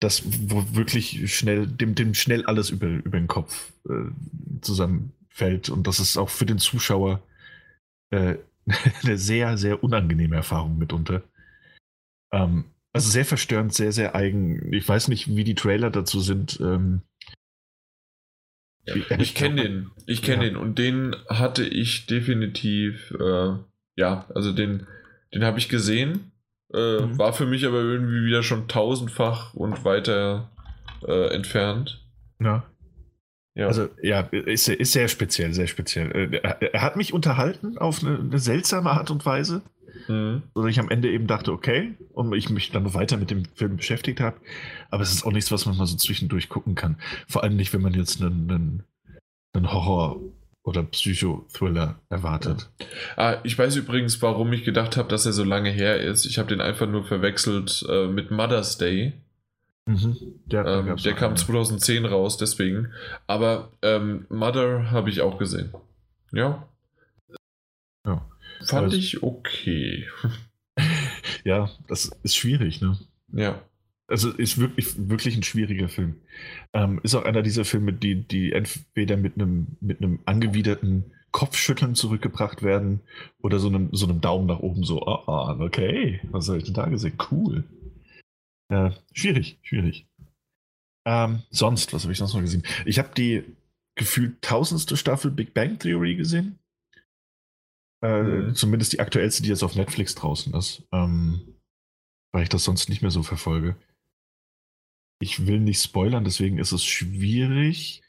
das 0.00 0.22
wo 0.50 0.64
wirklich 0.74 1.34
schnell, 1.34 1.66
dem, 1.66 1.94
dem 1.94 2.14
schnell 2.14 2.44
alles 2.44 2.70
über, 2.70 2.88
über 2.88 3.18
den 3.18 3.28
Kopf 3.28 3.72
äh, 3.88 4.10
zusammenfällt. 4.60 5.70
Und 5.70 5.86
das 5.86 6.00
ist 6.00 6.16
auch 6.16 6.28
für 6.28 6.46
den 6.46 6.58
Zuschauer 6.58 7.22
äh, 8.10 8.36
eine 9.02 9.18
sehr, 9.18 9.56
sehr 9.58 9.82
unangenehme 9.82 10.36
Erfahrung 10.36 10.78
mitunter. 10.78 11.22
Ähm, 12.32 12.64
also 12.92 13.10
sehr 13.10 13.24
verstörend, 13.24 13.72
sehr, 13.74 13.92
sehr 13.92 14.14
eigen. 14.14 14.72
Ich 14.72 14.86
weiß 14.88 15.08
nicht, 15.08 15.28
wie 15.34 15.44
die 15.44 15.54
Trailer 15.54 15.90
dazu 15.90 16.20
sind. 16.20 16.58
Ähm, 16.60 17.02
Ja, 18.84 18.96
Ich- 19.18 19.34
kenne 19.36 19.62
den. 19.62 19.90
Ich 20.06 20.22
kenne 20.22 20.42
Ja. 20.44 20.50
den. 20.50 20.56
Und 20.56 20.76
den 20.78 21.14
hatte 21.28 21.64
ich 21.64 22.06
definitiv, 22.06 23.12
äh, 23.12 23.54
ja, 23.96 24.26
also 24.34 24.52
den, 24.52 24.86
den 25.32 25.44
habe 25.44 25.58
ich 25.60 25.68
gesehen. 25.68 26.32
Äh, 26.74 27.00
Mhm. 27.02 27.16
War 27.18 27.32
für 27.32 27.46
mich 27.46 27.64
aber 27.64 27.80
irgendwie 27.80 28.24
wieder 28.24 28.42
schon 28.42 28.66
tausendfach 28.66 29.54
und 29.54 29.84
weiter 29.84 30.50
äh, 31.06 31.28
entfernt. 31.34 32.04
ja. 32.40 32.64
Ja. 33.54 33.66
Also 33.66 33.88
ja, 34.02 34.20
ist, 34.20 34.68
ist 34.68 34.92
sehr 34.92 35.08
speziell, 35.08 35.52
sehr 35.52 35.66
speziell. 35.66 36.10
Äh, 36.32 36.56
Er, 36.72 36.82
hat 36.82 36.96
mich 36.96 37.12
unterhalten 37.12 37.76
auf 37.78 38.02
eine, 38.02 38.18
eine 38.18 38.38
seltsame 38.38 38.90
Art 38.90 39.10
und 39.10 39.26
Weise. 39.26 39.62
Mhm. 40.08 40.42
dass 40.54 40.66
ich 40.66 40.80
am 40.80 40.88
Ende 40.88 41.10
eben 41.10 41.26
dachte, 41.26 41.52
okay, 41.52 41.94
und 42.12 42.32
ich 42.34 42.48
mich 42.50 42.70
dann 42.72 42.82
noch 42.82 42.94
weiter 42.94 43.18
mit 43.18 43.30
dem 43.30 43.44
Film 43.54 43.76
beschäftigt 43.76 44.20
habe. 44.20 44.36
Aber 44.90 45.02
es 45.02 45.12
ist 45.12 45.24
auch 45.24 45.32
nichts, 45.32 45.52
was 45.52 45.66
man 45.66 45.76
mal 45.76 45.86
so 45.86 45.96
zwischendurch 45.96 46.48
gucken 46.48 46.74
kann. 46.74 46.96
Vor 47.28 47.42
allem 47.42 47.56
nicht, 47.56 47.72
wenn 47.72 47.82
man 47.82 47.94
jetzt 47.94 48.20
einen, 48.20 48.50
einen, 48.50 48.82
einen 49.52 49.72
Horror- 49.72 50.18
oder 50.64 50.82
Psychothriller 50.84 52.00
erwartet. 52.08 52.70
Ah, 53.16 53.36
ich 53.44 53.58
weiß 53.58 53.76
übrigens, 53.76 54.22
warum 54.22 54.52
ich 54.52 54.64
gedacht 54.64 54.96
habe, 54.96 55.08
dass 55.08 55.26
er 55.26 55.32
so 55.32 55.44
lange 55.44 55.70
her 55.70 56.00
ist. 56.00 56.24
Ich 56.24 56.38
habe 56.38 56.48
den 56.48 56.60
einfach 56.60 56.88
nur 56.88 57.04
verwechselt 57.04 57.84
äh, 57.88 58.06
mit 58.06 58.30
Mother's 58.30 58.78
Day. 58.78 59.12
Mhm. 59.86 60.16
Der, 60.46 60.64
Ähm, 60.66 60.96
der 60.96 61.14
kam 61.14 61.28
einen. 61.30 61.36
2010 61.36 62.04
raus, 62.04 62.36
deswegen. 62.36 62.88
Aber 63.26 63.72
ähm, 63.82 64.26
Mother 64.28 64.90
habe 64.90 65.10
ich 65.10 65.20
auch 65.20 65.38
gesehen. 65.38 65.72
Ja. 66.32 66.66
Ja. 68.06 68.24
Fand 68.64 68.84
Also- 68.84 68.96
ich 68.96 69.22
okay. 69.22 70.06
Ja, 71.44 71.68
das 71.88 72.06
ist 72.22 72.36
schwierig, 72.36 72.80
ne? 72.80 72.96
Ja. 73.32 73.60
Also 74.06 74.30
ist 74.30 74.58
wirklich, 74.58 75.08
wirklich 75.08 75.36
ein 75.36 75.42
schwieriger 75.42 75.88
Film. 75.88 76.16
Ähm, 76.72 77.00
ist 77.02 77.14
auch 77.16 77.24
einer 77.24 77.42
dieser 77.42 77.64
Filme, 77.64 77.92
die, 77.92 78.14
die 78.26 78.52
entweder 78.52 79.16
mit 79.16 79.34
einem, 79.34 79.66
mit 79.80 79.98
einem 80.00 80.20
angewiderten 80.24 81.12
Kopfschütteln 81.32 81.94
zurückgebracht 81.96 82.62
werden 82.62 83.00
oder 83.42 83.58
so 83.58 83.68
einem, 83.68 83.88
so 83.92 84.06
einem 84.06 84.20
Daumen 84.20 84.46
nach 84.46 84.60
oben, 84.60 84.84
so, 84.84 85.02
ah, 85.06 85.24
ah, 85.26 85.56
okay, 85.60 86.20
was 86.30 86.48
habe 86.48 86.58
ich 86.58 86.64
denn 86.64 86.74
da 86.74 86.86
gesehen? 86.86 87.14
Cool. 87.30 87.64
Äh, 88.72 88.90
schwierig, 89.12 89.58
schwierig. 89.62 90.06
Ähm, 91.06 91.42
sonst, 91.50 91.92
was 91.92 92.04
habe 92.04 92.12
ich 92.12 92.18
sonst 92.18 92.32
noch 92.32 92.40
gesehen? 92.40 92.64
Ich 92.86 92.98
habe 92.98 93.10
die 93.14 93.44
gefühlt 93.96 94.40
tausendste 94.40 94.96
Staffel 94.96 95.30
Big 95.30 95.52
Bang 95.52 95.78
Theory 95.78 96.16
gesehen. 96.16 96.58
Äh, 98.02 98.22
Mhm. 98.22 98.54
Zumindest 98.54 98.94
die 98.94 99.00
aktuellste, 99.00 99.42
die 99.42 99.50
jetzt 99.50 99.62
auf 99.62 99.76
Netflix 99.76 100.14
draußen 100.14 100.54
ist. 100.54 100.84
Ähm, 100.90 101.58
weil 102.32 102.44
ich 102.44 102.48
das 102.48 102.64
sonst 102.64 102.88
nicht 102.88 103.02
mehr 103.02 103.10
so 103.10 103.22
verfolge. 103.22 103.76
Ich 105.20 105.46
will 105.46 105.60
nicht 105.60 105.82
spoilern, 105.82 106.24
deswegen 106.24 106.58
ist 106.58 106.72
es 106.72 106.84
schwierig. 106.84 108.02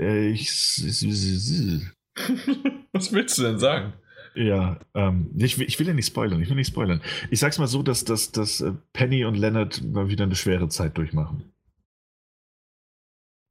Äh, 0.00 0.28
ich, 0.28 0.48
Was 2.92 3.12
willst 3.12 3.38
du 3.38 3.42
denn 3.42 3.58
sagen? 3.58 3.94
Ja, 4.34 4.78
ähm, 4.94 5.30
ich, 5.36 5.58
will- 5.58 5.66
ich 5.68 5.78
will 5.78 5.86
ja 5.86 5.94
nicht 5.94 6.06
spoilern, 6.06 6.40
ich 6.42 6.48
will 6.48 6.56
nicht 6.56 6.68
spoilern. 6.68 7.00
Ich 7.30 7.38
sag's 7.40 7.58
mal 7.58 7.66
so, 7.66 7.82
dass, 7.82 8.04
dass, 8.04 8.32
dass 8.32 8.60
äh, 8.60 8.72
Penny 8.92 9.24
und 9.24 9.34
Leonard 9.36 9.82
mal 9.82 10.08
wieder 10.08 10.24
eine 10.24 10.36
schwere 10.36 10.68
Zeit 10.68 10.96
durchmachen. 10.98 11.52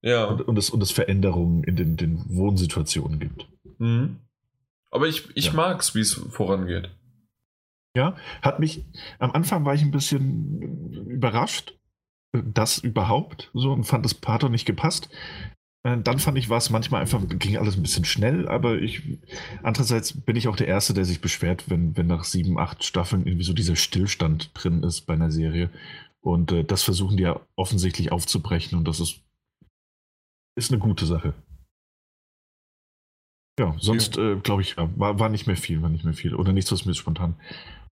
Ja. 0.03 0.25
Und, 0.25 0.41
und, 0.41 0.57
es, 0.57 0.69
und 0.69 0.81
es 0.81 0.91
Veränderungen 0.91 1.63
in 1.63 1.75
den, 1.75 1.97
den 1.97 2.23
Wohnsituationen 2.35 3.19
gibt. 3.19 3.47
Mhm. 3.77 4.17
Aber 4.89 5.07
ich, 5.07 5.29
ich 5.35 5.45
Ja. 5.45 5.53
mag's, 5.53 5.93
wie 5.95 5.99
es 6.01 6.13
vorangeht. 6.13 6.89
Ja, 7.95 8.15
hat 8.41 8.59
mich, 8.59 8.85
am 9.19 9.31
Anfang 9.31 9.65
war 9.65 9.73
ich 9.75 9.81
ein 9.81 9.91
bisschen 9.91 11.07
überrascht, 11.07 11.77
das 12.31 12.77
überhaupt 12.77 13.51
so 13.53 13.73
und 13.73 13.83
fand 13.83 14.05
das 14.05 14.13
Pato 14.13 14.47
nicht 14.47 14.65
gepasst. 14.65 15.09
Äh, 15.83 15.97
Dann 16.01 16.19
fand 16.19 16.37
ich, 16.37 16.49
war 16.49 16.57
es 16.57 16.69
manchmal 16.69 17.01
einfach, 17.01 17.21
ging 17.27 17.57
alles 17.57 17.75
ein 17.75 17.81
bisschen 17.81 18.05
schnell, 18.05 18.47
aber 18.47 18.75
ich, 18.75 19.01
andererseits 19.63 20.13
bin 20.13 20.35
ich 20.35 20.47
auch 20.47 20.55
der 20.55 20.67
Erste, 20.67 20.93
der 20.93 21.05
sich 21.05 21.21
beschwert, 21.21 21.69
wenn, 21.69 21.97
wenn 21.97 22.07
nach 22.07 22.23
sieben, 22.23 22.59
acht 22.59 22.83
Staffeln 22.83 23.25
irgendwie 23.25 23.45
so 23.45 23.53
dieser 23.53 23.75
Stillstand 23.75 24.51
drin 24.53 24.83
ist 24.83 25.01
bei 25.01 25.13
einer 25.13 25.31
Serie. 25.31 25.69
Und 26.21 26.51
äh, 26.51 26.63
das 26.63 26.83
versuchen 26.83 27.17
die 27.17 27.23
ja 27.23 27.39
offensichtlich 27.55 28.11
aufzubrechen 28.11 28.77
und 28.77 28.87
das 28.87 28.99
ist, 28.99 29.21
ist 30.55 30.71
eine 30.71 30.79
gute 30.79 31.05
Sache. 31.05 31.33
Ja, 33.59 33.75
sonst 33.79 34.17
äh, 34.17 34.37
glaube 34.37 34.61
ich, 34.61 34.77
war, 34.77 35.19
war 35.19 35.29
nicht 35.29 35.47
mehr 35.47 35.57
viel, 35.57 35.81
war 35.81 35.89
nicht 35.89 36.05
mehr 36.05 36.13
viel. 36.13 36.35
Oder 36.35 36.53
nichts, 36.53 36.71
was 36.71 36.85
mir 36.85 36.93
spontan 36.93 37.35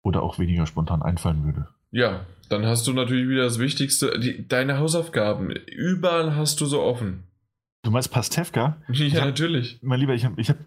oder 0.03 0.23
auch 0.23 0.39
weniger 0.39 0.65
spontan 0.65 1.01
einfallen 1.01 1.45
würde. 1.45 1.69
Ja, 1.91 2.25
dann 2.49 2.65
hast 2.65 2.87
du 2.87 2.93
natürlich 2.93 3.29
wieder 3.29 3.43
das 3.43 3.59
Wichtigste, 3.59 4.19
die, 4.19 4.47
deine 4.47 4.79
Hausaufgaben. 4.79 5.51
Überall 5.51 6.35
hast 6.35 6.59
du 6.59 6.65
so 6.65 6.81
offen. 6.81 7.23
Du 7.83 7.91
meinst 7.91 8.11
Pastewka? 8.11 8.77
Ja, 8.87 9.19
hab, 9.19 9.25
natürlich. 9.25 9.79
Mein 9.81 9.99
Lieber, 9.99 10.13
ich 10.13 10.23
habe 10.23 10.39
ich 10.39 10.49
hab, 10.49 10.57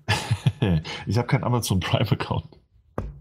ich 1.06 1.16
hab 1.16 1.26
keinen 1.26 1.44
Amazon 1.44 1.80
Prime-Account. 1.80 2.44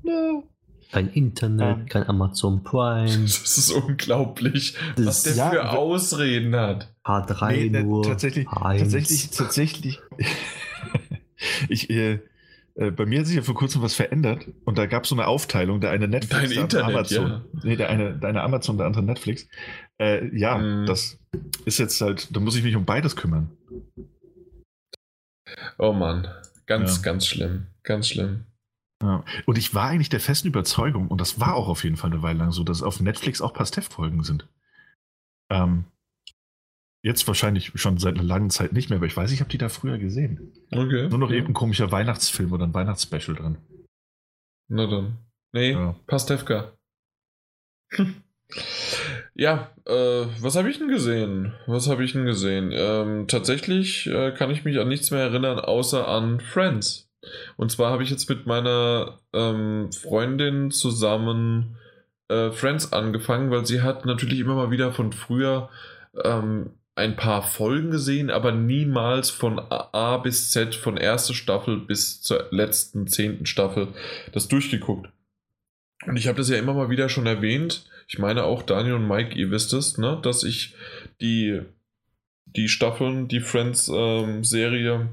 No. 0.03 0.43
Kein 0.91 1.07
Internet, 1.09 1.77
ähm. 1.77 1.85
kein 1.87 2.07
Amazon 2.07 2.61
Prime. 2.63 3.05
Das 3.23 3.57
ist 3.57 3.71
unglaublich, 3.71 4.75
das 4.97 5.05
was 5.05 5.23
der 5.23 5.35
ja, 5.35 5.49
für 5.49 5.69
Ausreden 5.69 6.55
hat. 6.55 6.93
H3 7.05 7.51
nee, 7.51 7.69
ne, 7.69 7.83
nur. 7.83 8.03
Tatsächlich, 8.03 8.47
H1. 8.47 8.79
tatsächlich, 8.79 9.29
tatsächlich. 9.29 9.99
ich, 11.69 11.89
äh, 11.89 12.19
äh, 12.75 12.91
bei 12.91 13.05
mir 13.05 13.19
hat 13.19 13.27
sich 13.27 13.37
ja 13.37 13.43
vor 13.43 13.55
kurzem 13.55 13.81
was 13.81 13.93
verändert 13.93 14.47
und 14.65 14.77
da 14.77 14.85
gab 14.87 15.03
es 15.03 15.09
so 15.09 15.15
eine 15.15 15.27
Aufteilung, 15.27 15.79
der 15.79 15.91
eine 15.91 16.09
Netflix, 16.09 16.41
Dein 16.41 16.49
der 16.49 16.61
Internet, 16.63 16.95
Amazon. 16.95 17.27
Ja. 17.29 17.45
Nee, 17.63 17.75
der 17.77 17.89
eine, 17.89 18.13
der 18.17 18.29
eine 18.29 18.43
Amazon, 18.43 18.77
der 18.77 18.87
andere 18.87 19.03
Netflix. 19.03 19.47
Äh, 19.97 20.37
ja, 20.37 20.57
mm. 20.57 20.85
das 20.85 21.17
ist 21.63 21.79
jetzt 21.79 22.01
halt, 22.01 22.35
da 22.35 22.41
muss 22.41 22.57
ich 22.57 22.63
mich 22.63 22.75
um 22.75 22.83
beides 22.83 23.15
kümmern. 23.15 23.51
Oh 25.77 25.93
Mann, 25.93 26.27
ganz, 26.65 26.97
ja. 26.97 27.01
ganz 27.03 27.27
schlimm, 27.27 27.67
ganz 27.83 28.09
schlimm. 28.09 28.45
Ja. 29.03 29.23
Und 29.45 29.57
ich 29.57 29.73
war 29.73 29.89
eigentlich 29.89 30.09
der 30.09 30.19
festen 30.19 30.47
Überzeugung, 30.47 31.09
und 31.09 31.21
das 31.21 31.39
war 31.39 31.55
auch 31.55 31.67
auf 31.67 31.83
jeden 31.83 31.97
Fall 31.97 32.11
eine 32.11 32.21
Weile 32.21 32.39
lang 32.39 32.51
so, 32.51 32.63
dass 32.63 32.81
auf 32.81 32.99
Netflix 32.99 33.41
auch 33.41 33.53
Pastef-Folgen 33.53 34.23
sind. 34.23 34.47
Ähm, 35.51 35.85
Jetzt 37.05 37.27
wahrscheinlich 37.27 37.71
schon 37.75 37.99
seit 37.99 38.15
einer 38.15 38.23
langen 38.23 38.49
Zeit 38.49 38.73
nicht 38.73 38.89
mehr, 38.89 38.97
aber 38.97 39.05
ich 39.05 39.15
weiß, 39.15 39.31
ich 39.31 39.39
habe 39.39 39.51
die 39.51 39.59
da 39.59 39.69
früher 39.69 39.99
gesehen. 39.99 40.51
Okay. 40.71 41.07
Nur 41.07 41.19
noch 41.19 41.29
ja. 41.29 41.35
eben 41.35 41.49
ein 41.49 41.53
komischer 41.53 41.91
Weihnachtsfilm 41.91 42.51
oder 42.51 42.65
ein 42.65 42.73
Weihnachtsspecial 42.73 43.37
drin. 43.37 43.59
Na 44.69 44.87
dann. 44.87 45.19
Nee, 45.53 45.73
ja. 45.73 45.93
Pastewka. 46.07 46.75
ja, 49.35 49.69
äh, 49.85 50.25
was 50.39 50.55
habe 50.55 50.69
ich 50.69 50.79
denn 50.79 50.87
gesehen? 50.87 51.53
Was 51.67 51.89
habe 51.89 52.03
ich 52.05 52.13
denn 52.13 52.25
gesehen? 52.25 52.71
Ähm, 52.73 53.27
tatsächlich 53.27 54.07
äh, 54.07 54.31
kann 54.31 54.49
ich 54.49 54.63
mich 54.63 54.79
an 54.79 54.87
nichts 54.87 55.11
mehr 55.11 55.21
erinnern, 55.21 55.59
außer 55.59 56.07
an 56.07 56.39
Friends. 56.39 57.09
Und 57.57 57.71
zwar 57.71 57.91
habe 57.91 58.03
ich 58.03 58.09
jetzt 58.09 58.29
mit 58.29 58.45
meiner 58.45 59.19
ähm, 59.33 59.91
Freundin 59.91 60.71
zusammen 60.71 61.75
äh, 62.29 62.51
Friends 62.51 62.93
angefangen, 62.93 63.51
weil 63.51 63.65
sie 63.65 63.81
hat 63.81 64.05
natürlich 64.05 64.39
immer 64.39 64.55
mal 64.55 64.71
wieder 64.71 64.93
von 64.93 65.11
früher 65.11 65.69
ähm, 66.23 66.71
ein 66.95 67.17
paar 67.17 67.43
Folgen 67.43 67.91
gesehen, 67.91 68.29
aber 68.29 68.53
niemals 68.53 69.29
von 69.31 69.59
A 69.59 70.17
bis 70.17 70.49
Z, 70.51 70.75
von 70.75 70.95
erster 70.95 71.33
Staffel 71.33 71.77
bis 71.77 72.21
zur 72.21 72.47
letzten 72.51 73.07
zehnten 73.07 73.45
Staffel, 73.45 73.89
das 74.31 74.47
durchgeguckt. 74.47 75.09
Und 76.05 76.17
ich 76.17 76.27
habe 76.27 76.37
das 76.37 76.49
ja 76.49 76.57
immer 76.57 76.73
mal 76.73 76.89
wieder 76.89 77.09
schon 77.09 77.25
erwähnt. 77.25 77.89
Ich 78.07 78.19
meine 78.19 78.43
auch 78.43 78.63
Daniel 78.63 78.95
und 78.95 79.07
Mike, 79.07 79.35
ihr 79.35 79.49
wisst 79.51 79.73
es, 79.73 79.97
ne, 79.97 80.19
dass 80.21 80.43
ich 80.43 80.75
die, 81.21 81.61
die 82.45 82.69
Staffeln, 82.69 83.27
die 83.27 83.39
Friends-Serie 83.39 84.93
ähm, 84.93 85.09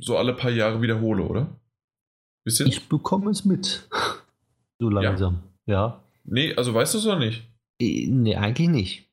so 0.00 0.16
alle 0.16 0.34
paar 0.34 0.50
Jahre 0.50 0.82
wiederhole, 0.82 1.22
oder? 1.22 1.48
Wisst 2.44 2.60
ihr? 2.60 2.66
Ich 2.66 2.88
bekomme 2.88 3.30
es 3.30 3.44
mit. 3.44 3.88
So 4.78 4.90
langsam, 4.90 5.42
ja. 5.64 5.74
ja. 5.74 6.04
Nee, 6.24 6.54
also 6.54 6.74
weißt 6.74 6.92
du 6.92 6.98
es 6.98 7.06
oder 7.06 7.18
nicht? 7.18 7.44
Äh, 7.80 8.08
nee, 8.08 8.36
eigentlich 8.36 8.68
nicht. 8.68 9.08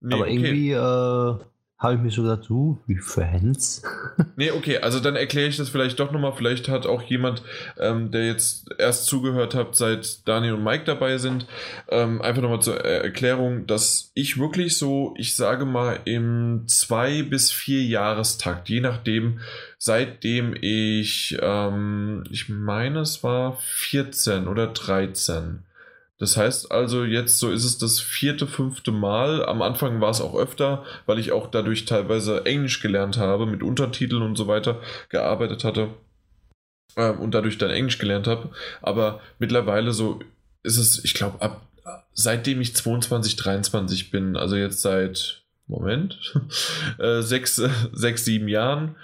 Nee, 0.00 0.14
Aber 0.14 0.24
okay. 0.24 0.34
irgendwie, 0.34 0.70
äh, 0.72 1.46
habe 1.78 1.94
ich 1.94 2.00
mir 2.00 2.10
so 2.10 2.22
gedacht, 2.22 2.48
uh, 2.50 2.78
wie 2.86 2.96
Fans. 2.96 3.82
nee, 4.36 4.50
okay, 4.50 4.78
also 4.78 4.98
dann 4.98 5.14
erkläre 5.14 5.48
ich 5.48 5.58
das 5.58 5.68
vielleicht 5.68 6.00
doch 6.00 6.10
nochmal. 6.10 6.32
Vielleicht 6.32 6.68
hat 6.68 6.86
auch 6.86 7.02
jemand, 7.02 7.42
ähm, 7.78 8.10
der 8.10 8.26
jetzt 8.26 8.70
erst 8.78 9.04
zugehört 9.06 9.54
hat, 9.54 9.76
seit 9.76 10.26
Daniel 10.26 10.54
und 10.54 10.64
Mike 10.64 10.84
dabei 10.84 11.18
sind, 11.18 11.46
ähm, 11.88 12.22
einfach 12.22 12.40
nochmal 12.40 12.62
zur 12.62 12.82
Erklärung, 12.82 13.66
dass 13.66 14.10
ich 14.14 14.38
wirklich 14.38 14.78
so, 14.78 15.12
ich 15.18 15.36
sage 15.36 15.66
mal, 15.66 16.00
im 16.06 16.62
zwei 16.66 17.22
bis 17.22 17.52
vier 17.52 17.82
Jahrestakt, 17.82 18.70
je 18.70 18.80
nachdem, 18.80 19.40
seitdem 19.76 20.54
ich, 20.58 21.36
ähm, 21.42 22.24
ich 22.30 22.48
meine, 22.48 23.00
es 23.00 23.22
war 23.22 23.58
14 23.60 24.48
oder 24.48 24.68
13, 24.68 25.65
das 26.18 26.36
heißt 26.36 26.72
also, 26.72 27.04
jetzt 27.04 27.38
so 27.38 27.50
ist 27.50 27.64
es 27.64 27.78
das 27.78 28.00
vierte, 28.00 28.46
fünfte 28.46 28.90
Mal. 28.90 29.44
Am 29.44 29.60
Anfang 29.60 30.00
war 30.00 30.10
es 30.10 30.20
auch 30.20 30.34
öfter, 30.34 30.84
weil 31.04 31.18
ich 31.18 31.32
auch 31.32 31.48
dadurch 31.50 31.84
teilweise 31.84 32.46
Englisch 32.46 32.80
gelernt 32.80 33.18
habe, 33.18 33.46
mit 33.46 33.62
Untertiteln 33.62 34.22
und 34.22 34.36
so 34.36 34.46
weiter 34.46 34.80
gearbeitet 35.10 35.64
hatte 35.64 35.90
äh, 36.96 37.10
und 37.10 37.32
dadurch 37.32 37.58
dann 37.58 37.70
Englisch 37.70 37.98
gelernt 37.98 38.26
habe. 38.26 38.50
Aber 38.80 39.20
mittlerweile 39.38 39.92
so 39.92 40.20
ist 40.62 40.78
es, 40.78 41.04
ich 41.04 41.14
glaube, 41.14 41.40
ab 41.42 41.62
seitdem 42.12 42.60
ich 42.60 42.74
22, 42.74 43.36
23 43.36 44.10
bin, 44.10 44.36
also 44.36 44.56
jetzt 44.56 44.82
seit, 44.82 45.42
Moment, 45.66 46.34
äh, 46.98 47.20
sechs, 47.20 47.62
sechs, 47.92 48.24
sieben 48.24 48.48
Jahren, 48.48 48.96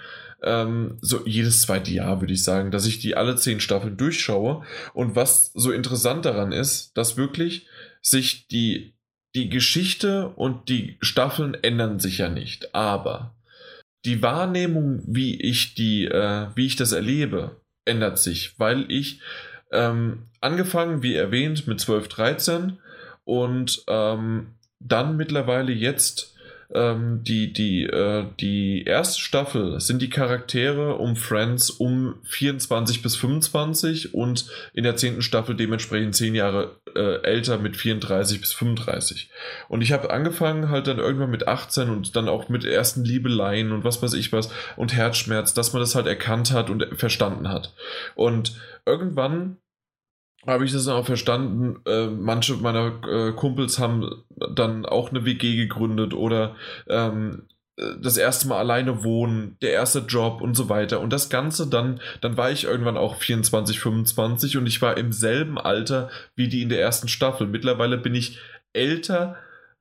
ähm, 0.43 0.97
so 1.01 1.25
jedes 1.25 1.61
zweite 1.61 1.91
Jahr, 1.91 2.21
würde 2.21 2.33
ich 2.33 2.43
sagen, 2.43 2.71
dass 2.71 2.85
ich 2.85 2.99
die 2.99 3.15
alle 3.15 3.35
zehn 3.35 3.59
Staffeln 3.59 3.97
durchschaue. 3.97 4.63
Und 4.93 5.15
was 5.15 5.51
so 5.53 5.71
interessant 5.71 6.25
daran 6.25 6.51
ist, 6.51 6.95
dass 6.97 7.17
wirklich 7.17 7.67
sich 8.01 8.47
die, 8.47 8.93
die 9.35 9.49
Geschichte 9.49 10.29
und 10.29 10.69
die 10.69 10.97
Staffeln 11.01 11.55
ändern 11.55 11.99
sich 11.99 12.19
ja 12.19 12.29
nicht. 12.29 12.75
Aber 12.75 13.35
die 14.05 14.21
Wahrnehmung, 14.21 15.01
wie 15.07 15.39
ich 15.41 15.75
die, 15.75 16.05
äh, 16.05 16.47
wie 16.55 16.65
ich 16.65 16.75
das 16.75 16.91
erlebe, 16.91 17.61
ändert 17.85 18.19
sich, 18.19 18.59
weil 18.59 18.85
ich 18.89 19.21
ähm, 19.71 20.23
angefangen, 20.41 21.03
wie 21.03 21.15
erwähnt, 21.15 21.67
mit 21.67 21.79
12, 21.79 22.07
13 22.07 22.77
und 23.23 23.83
ähm, 23.87 24.47
dann 24.79 25.17
mittlerweile 25.17 25.71
jetzt 25.71 26.32
ähm, 26.73 27.23
die, 27.23 27.53
die, 27.53 27.83
äh, 27.83 28.25
die 28.39 28.83
erste 28.83 29.21
Staffel 29.21 29.79
sind 29.79 30.01
die 30.01 30.09
Charaktere 30.09 30.95
um 30.95 31.15
Friends 31.15 31.69
um 31.69 32.15
24 32.23 33.01
bis 33.01 33.15
25 33.15 34.13
und 34.13 34.47
in 34.73 34.83
der 34.83 34.95
zehnten 34.95 35.21
Staffel 35.21 35.55
dementsprechend 35.55 36.15
zehn 36.15 36.35
Jahre 36.35 36.75
äh, 36.95 37.21
älter 37.23 37.57
mit 37.57 37.77
34 37.77 38.41
bis 38.41 38.53
35. 38.53 39.29
Und 39.69 39.81
ich 39.81 39.91
habe 39.91 40.09
angefangen 40.11 40.69
halt 40.69 40.87
dann 40.87 40.99
irgendwann 40.99 41.31
mit 41.31 41.47
18 41.47 41.89
und 41.89 42.15
dann 42.15 42.27
auch 42.27 42.49
mit 42.49 42.65
ersten 42.65 43.03
Liebeleien 43.03 43.71
und 43.71 43.83
was 43.83 44.01
weiß 44.01 44.13
ich 44.13 44.31
was 44.33 44.49
und 44.75 44.93
Herzschmerz, 44.93 45.53
dass 45.53 45.73
man 45.73 45.81
das 45.81 45.95
halt 45.95 46.07
erkannt 46.07 46.51
hat 46.51 46.69
und 46.69 46.87
verstanden 46.95 47.49
hat. 47.49 47.73
Und 48.15 48.59
irgendwann 48.85 49.57
habe 50.45 50.65
ich 50.65 50.71
das 50.71 50.87
auch 50.87 51.05
verstanden. 51.05 51.81
Äh, 51.85 52.07
manche 52.07 52.55
meiner 52.55 53.01
äh, 53.07 53.31
Kumpels 53.33 53.79
haben 53.79 54.23
dann 54.29 54.85
auch 54.85 55.09
eine 55.09 55.25
WG 55.25 55.55
gegründet 55.55 56.13
oder 56.13 56.55
ähm, 56.87 57.43
das 57.75 58.17
erste 58.17 58.47
Mal 58.47 58.59
alleine 58.59 59.03
wohnen, 59.03 59.57
der 59.61 59.71
erste 59.71 59.99
Job 59.99 60.41
und 60.41 60.55
so 60.55 60.69
weiter. 60.69 60.99
Und 60.99 61.11
das 61.11 61.29
Ganze 61.29 61.67
dann, 61.67 61.99
dann 62.21 62.37
war 62.37 62.51
ich 62.51 62.65
irgendwann 62.65 62.97
auch 62.97 63.15
24, 63.15 63.79
25 63.79 64.57
und 64.57 64.67
ich 64.67 64.81
war 64.81 64.97
im 64.97 65.11
selben 65.11 65.57
Alter 65.57 66.09
wie 66.35 66.47
die 66.47 66.61
in 66.61 66.69
der 66.69 66.81
ersten 66.81 67.07
Staffel. 67.07 67.47
Mittlerweile 67.47 67.97
bin 67.97 68.13
ich 68.13 68.39
älter 68.73 69.37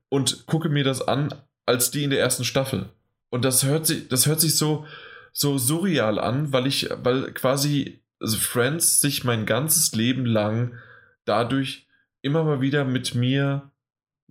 und 0.09 0.47
gucke 0.47 0.71
mir 0.71 0.85
das 0.85 1.07
an 1.07 1.35
als 1.67 1.91
die 1.91 2.05
in 2.05 2.11
der 2.11 2.21
ersten 2.21 2.45
Staffel. 2.45 2.89
Und 3.31 3.45
das 3.45 3.65
hört 3.65 3.87
sich, 3.87 4.09
das 4.09 4.27
hört 4.27 4.41
sich 4.41 4.57
so, 4.57 4.87
so 5.33 5.59
surreal 5.59 6.19
an, 6.19 6.53
weil 6.53 6.67
ich, 6.67 6.89
weil 7.03 7.33
quasi 7.33 8.02
also 8.23 8.39
Friends 8.39 9.01
sich 9.01 9.25
mein 9.25 9.47
ganzes 9.47 9.93
Leben 9.95 10.25
lang 10.25 10.79
dadurch 11.25 11.87
immer 12.23 12.45
mal 12.45 12.61
wieder 12.61 12.85
mit 12.85 13.15
mir 13.15 13.72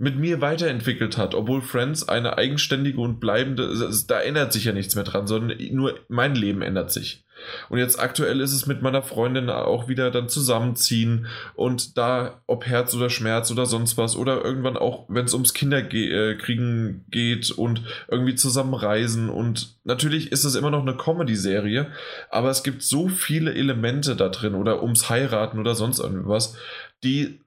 mit 0.01 0.17
mir 0.17 0.41
weiterentwickelt 0.41 1.15
hat, 1.15 1.35
obwohl 1.35 1.61
Friends 1.61 2.09
eine 2.09 2.35
eigenständige 2.35 2.99
und 2.99 3.19
bleibende, 3.19 3.71
da 4.07 4.19
ändert 4.19 4.51
sich 4.51 4.65
ja 4.65 4.73
nichts 4.73 4.95
mehr 4.95 5.03
dran, 5.03 5.27
sondern 5.27 5.59
nur 5.69 5.99
mein 6.07 6.33
Leben 6.33 6.63
ändert 6.63 6.91
sich. 6.91 7.23
Und 7.69 7.77
jetzt 7.77 7.99
aktuell 7.99 8.41
ist 8.41 8.51
es 8.51 8.65
mit 8.65 8.81
meiner 8.81 9.03
Freundin 9.03 9.51
auch 9.51 9.87
wieder 9.87 10.09
dann 10.09 10.27
zusammenziehen 10.27 11.27
und 11.53 11.99
da, 11.99 12.41
ob 12.47 12.65
Herz 12.65 12.95
oder 12.95 13.11
Schmerz 13.11 13.51
oder 13.51 13.67
sonst 13.67 13.95
was 13.95 14.15
oder 14.15 14.43
irgendwann 14.43 14.75
auch, 14.75 15.05
wenn 15.07 15.25
es 15.25 15.33
ums 15.33 15.53
Kinderkriegen 15.53 17.05
äh, 17.05 17.11
geht 17.11 17.51
und 17.51 17.83
irgendwie 18.07 18.35
zusammen 18.35 18.73
reisen 18.73 19.29
und 19.29 19.75
natürlich 19.83 20.31
ist 20.31 20.45
es 20.45 20.55
immer 20.55 20.71
noch 20.71 20.81
eine 20.81 20.97
Comedy-Serie, 20.97 21.91
aber 22.31 22.49
es 22.49 22.63
gibt 22.63 22.81
so 22.81 23.07
viele 23.07 23.53
Elemente 23.53 24.15
da 24.15 24.29
drin 24.29 24.55
oder 24.55 24.81
ums 24.81 25.11
Heiraten 25.11 25.59
oder 25.59 25.75
sonst 25.75 25.99
irgendwas, 25.99 26.57
die 27.03 27.41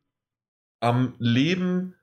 am 0.80 1.14
Leben 1.18 1.94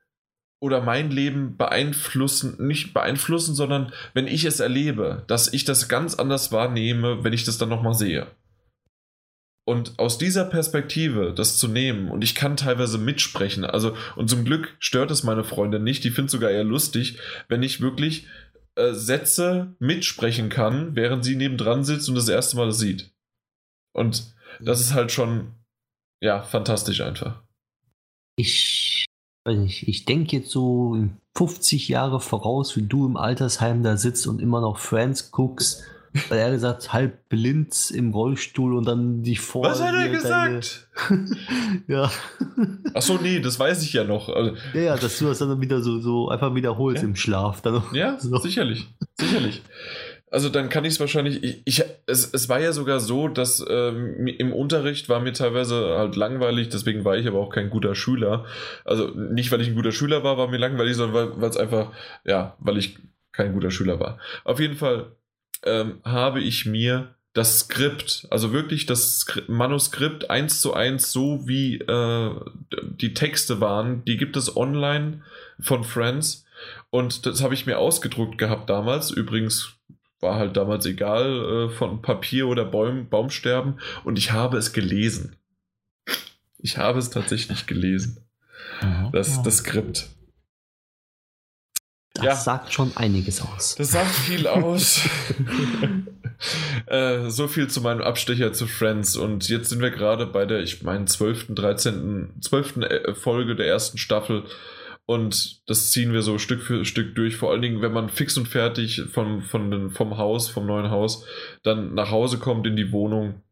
oder 0.62 0.80
mein 0.80 1.10
Leben 1.10 1.56
beeinflussen, 1.56 2.54
nicht 2.64 2.94
beeinflussen, 2.94 3.52
sondern 3.52 3.92
wenn 4.14 4.28
ich 4.28 4.44
es 4.44 4.60
erlebe, 4.60 5.24
dass 5.26 5.52
ich 5.52 5.64
das 5.64 5.88
ganz 5.88 6.14
anders 6.14 6.52
wahrnehme, 6.52 7.24
wenn 7.24 7.32
ich 7.32 7.42
das 7.42 7.58
dann 7.58 7.68
nochmal 7.68 7.94
sehe. 7.94 8.28
Und 9.64 9.98
aus 9.98 10.18
dieser 10.18 10.44
Perspektive 10.44 11.34
das 11.34 11.58
zu 11.58 11.66
nehmen, 11.66 12.10
und 12.10 12.22
ich 12.22 12.36
kann 12.36 12.56
teilweise 12.56 12.98
mitsprechen, 12.98 13.64
also, 13.64 13.96
und 14.14 14.30
zum 14.30 14.44
Glück 14.44 14.76
stört 14.78 15.10
es 15.10 15.24
meine 15.24 15.42
Freundin 15.42 15.82
nicht, 15.82 16.04
die 16.04 16.10
findet 16.10 16.30
sogar 16.30 16.50
eher 16.50 16.64
lustig, 16.64 17.18
wenn 17.48 17.64
ich 17.64 17.80
wirklich 17.80 18.28
äh, 18.76 18.92
Sätze 18.92 19.74
mitsprechen 19.80 20.48
kann, 20.48 20.94
während 20.94 21.24
sie 21.24 21.34
nebendran 21.34 21.82
sitzt 21.82 22.08
und 22.08 22.14
das 22.14 22.28
erste 22.28 22.56
Mal 22.56 22.66
das 22.66 22.78
sieht. 22.78 23.10
Und 23.92 24.32
das 24.60 24.80
ist 24.80 24.94
halt 24.94 25.10
schon, 25.10 25.56
ja, 26.20 26.40
fantastisch 26.40 27.00
einfach. 27.00 27.42
Ich 28.36 29.06
weiß 29.44 29.58
nicht, 29.58 29.88
ich 29.88 30.04
denke 30.04 30.36
jetzt 30.36 30.50
so 30.50 30.96
50 31.34 31.88
Jahre 31.88 32.20
voraus, 32.20 32.76
wie 32.76 32.82
du 32.82 33.06
im 33.06 33.16
Altersheim 33.16 33.82
da 33.82 33.96
sitzt 33.96 34.26
und 34.26 34.40
immer 34.40 34.60
noch 34.60 34.78
Friends 34.78 35.30
guckst 35.30 35.82
Weil 36.28 36.38
er 36.40 36.50
gesagt, 36.50 36.92
halb 36.92 37.26
blind 37.30 37.90
im 37.90 38.12
Rollstuhl 38.12 38.74
und 38.76 38.86
dann 38.86 39.22
die 39.22 39.36
vor. 39.36 39.64
Was 39.64 39.80
hat 39.82 39.94
er 39.94 40.08
gesagt? 40.10 40.88
Ja. 41.88 42.10
Achso, 42.92 43.18
nee, 43.22 43.40
das 43.40 43.58
weiß 43.58 43.82
ich 43.82 43.94
ja 43.94 44.04
noch. 44.04 44.28
Also, 44.28 44.54
ja, 44.74 44.80
ja, 44.80 44.96
dass 44.96 45.18
du 45.18 45.24
das 45.26 45.38
dann 45.38 45.58
wieder 45.60 45.80
so, 45.82 46.00
so 46.00 46.28
einfach 46.28 46.54
wiederholst 46.54 47.02
Ja. 47.02 47.08
im 47.08 47.16
Schlaf. 47.16 47.62
Dann 47.62 47.82
ja, 47.94 48.18
so. 48.20 48.36
sicherlich. 48.36 48.88
Sicherlich. 49.18 49.62
Also 50.32 50.48
dann 50.48 50.70
kann 50.70 50.86
ich 50.86 50.94
es 50.94 51.00
wahrscheinlich. 51.00 51.60
Ich, 51.66 51.84
es, 52.06 52.32
es 52.32 52.48
war 52.48 52.58
ja 52.58 52.72
sogar 52.72 53.00
so, 53.00 53.28
dass 53.28 53.62
ähm, 53.68 54.26
im 54.26 54.54
Unterricht 54.54 55.10
war 55.10 55.20
mir 55.20 55.34
teilweise 55.34 55.94
halt 55.98 56.16
langweilig, 56.16 56.70
deswegen 56.70 57.04
war 57.04 57.18
ich 57.18 57.28
aber 57.28 57.38
auch 57.38 57.50
kein 57.50 57.68
guter 57.68 57.94
Schüler. 57.94 58.46
Also 58.86 59.08
nicht, 59.08 59.52
weil 59.52 59.60
ich 59.60 59.68
ein 59.68 59.74
guter 59.74 59.92
Schüler 59.92 60.24
war, 60.24 60.38
war 60.38 60.48
mir 60.48 60.56
langweilig, 60.56 60.96
sondern 60.96 61.38
weil 61.38 61.50
es 61.50 61.58
einfach, 61.58 61.92
ja, 62.24 62.56
weil 62.60 62.78
ich 62.78 62.98
kein 63.32 63.52
guter 63.52 63.70
Schüler 63.70 64.00
war. 64.00 64.18
Auf 64.44 64.58
jeden 64.58 64.76
Fall 64.76 65.12
ähm, 65.64 66.00
habe 66.02 66.40
ich 66.40 66.64
mir 66.64 67.14
das 67.34 67.60
Skript, 67.60 68.26
also 68.30 68.52
wirklich 68.54 68.86
das 68.86 69.20
Skri 69.20 69.42
Manuskript 69.48 70.30
eins 70.30 70.62
zu 70.62 70.72
eins, 70.72 71.12
so 71.12 71.46
wie 71.46 71.76
äh, 71.76 72.30
die 72.80 73.12
Texte 73.12 73.60
waren, 73.60 74.02
die 74.06 74.16
gibt 74.16 74.38
es 74.38 74.56
online 74.56 75.22
von 75.60 75.84
Friends. 75.84 76.46
Und 76.88 77.26
das 77.26 77.42
habe 77.42 77.52
ich 77.52 77.66
mir 77.66 77.78
ausgedruckt 77.78 78.38
gehabt 78.38 78.70
damals. 78.70 79.10
Übrigens 79.10 79.74
war 80.22 80.36
halt 80.36 80.56
damals 80.56 80.86
egal, 80.86 81.66
äh, 81.66 81.68
von 81.70 82.00
Papier 82.00 82.46
oder 82.46 82.64
Baum, 82.64 83.08
Baumsterben. 83.08 83.80
Und 84.04 84.18
ich 84.18 84.32
habe 84.32 84.56
es 84.56 84.72
gelesen. 84.72 85.36
Ich 86.58 86.78
habe 86.78 86.98
es 87.00 87.10
tatsächlich 87.10 87.66
gelesen. 87.66 88.24
Das, 89.12 89.36
Ja. 89.36 89.42
das 89.42 89.56
Skript. 89.58 90.08
Das 92.14 92.24
Ja. 92.24 92.34
sagt 92.36 92.72
schon 92.72 92.96
einiges 92.96 93.40
aus. 93.42 93.74
Das 93.76 93.90
sagt 93.90 94.10
viel 94.14 94.46
aus. 94.46 95.00
äh, 96.86 97.28
so 97.30 97.48
viel 97.48 97.68
zu 97.68 97.80
meinem 97.80 98.02
Abstecher 98.02 98.52
zu 98.52 98.66
Friends. 98.66 99.16
Und 99.16 99.48
jetzt 99.48 99.70
sind 99.70 99.80
wir 99.80 99.90
gerade 99.90 100.26
bei 100.26 100.44
der, 100.44 100.60
ich 100.60 100.82
meine, 100.82 101.06
12., 101.06 101.46
13., 101.54 102.34
12. 102.40 102.76
äh, 102.78 103.14
Folge 103.14 103.56
der 103.56 103.66
ersten 103.66 103.98
Staffel. 103.98 104.44
Und 105.06 105.68
das 105.68 105.90
ziehen 105.90 106.12
wir 106.12 106.22
so 106.22 106.38
Stück 106.38 106.62
für 106.62 106.84
Stück 106.84 107.14
durch. 107.14 107.36
Vor 107.36 107.50
allen 107.50 107.62
Dingen, 107.62 107.82
wenn 107.82 107.92
man 107.92 108.08
fix 108.08 108.36
und 108.36 108.48
fertig 108.48 109.02
vom, 109.12 109.42
von 109.42 109.70
den, 109.70 109.90
vom 109.90 110.16
Haus, 110.16 110.48
vom 110.48 110.66
neuen 110.66 110.90
Haus, 110.90 111.26
dann 111.62 111.94
nach 111.94 112.10
Hause 112.10 112.38
kommt 112.38 112.66
in 112.66 112.76
die 112.76 112.92
Wohnung, 112.92 113.42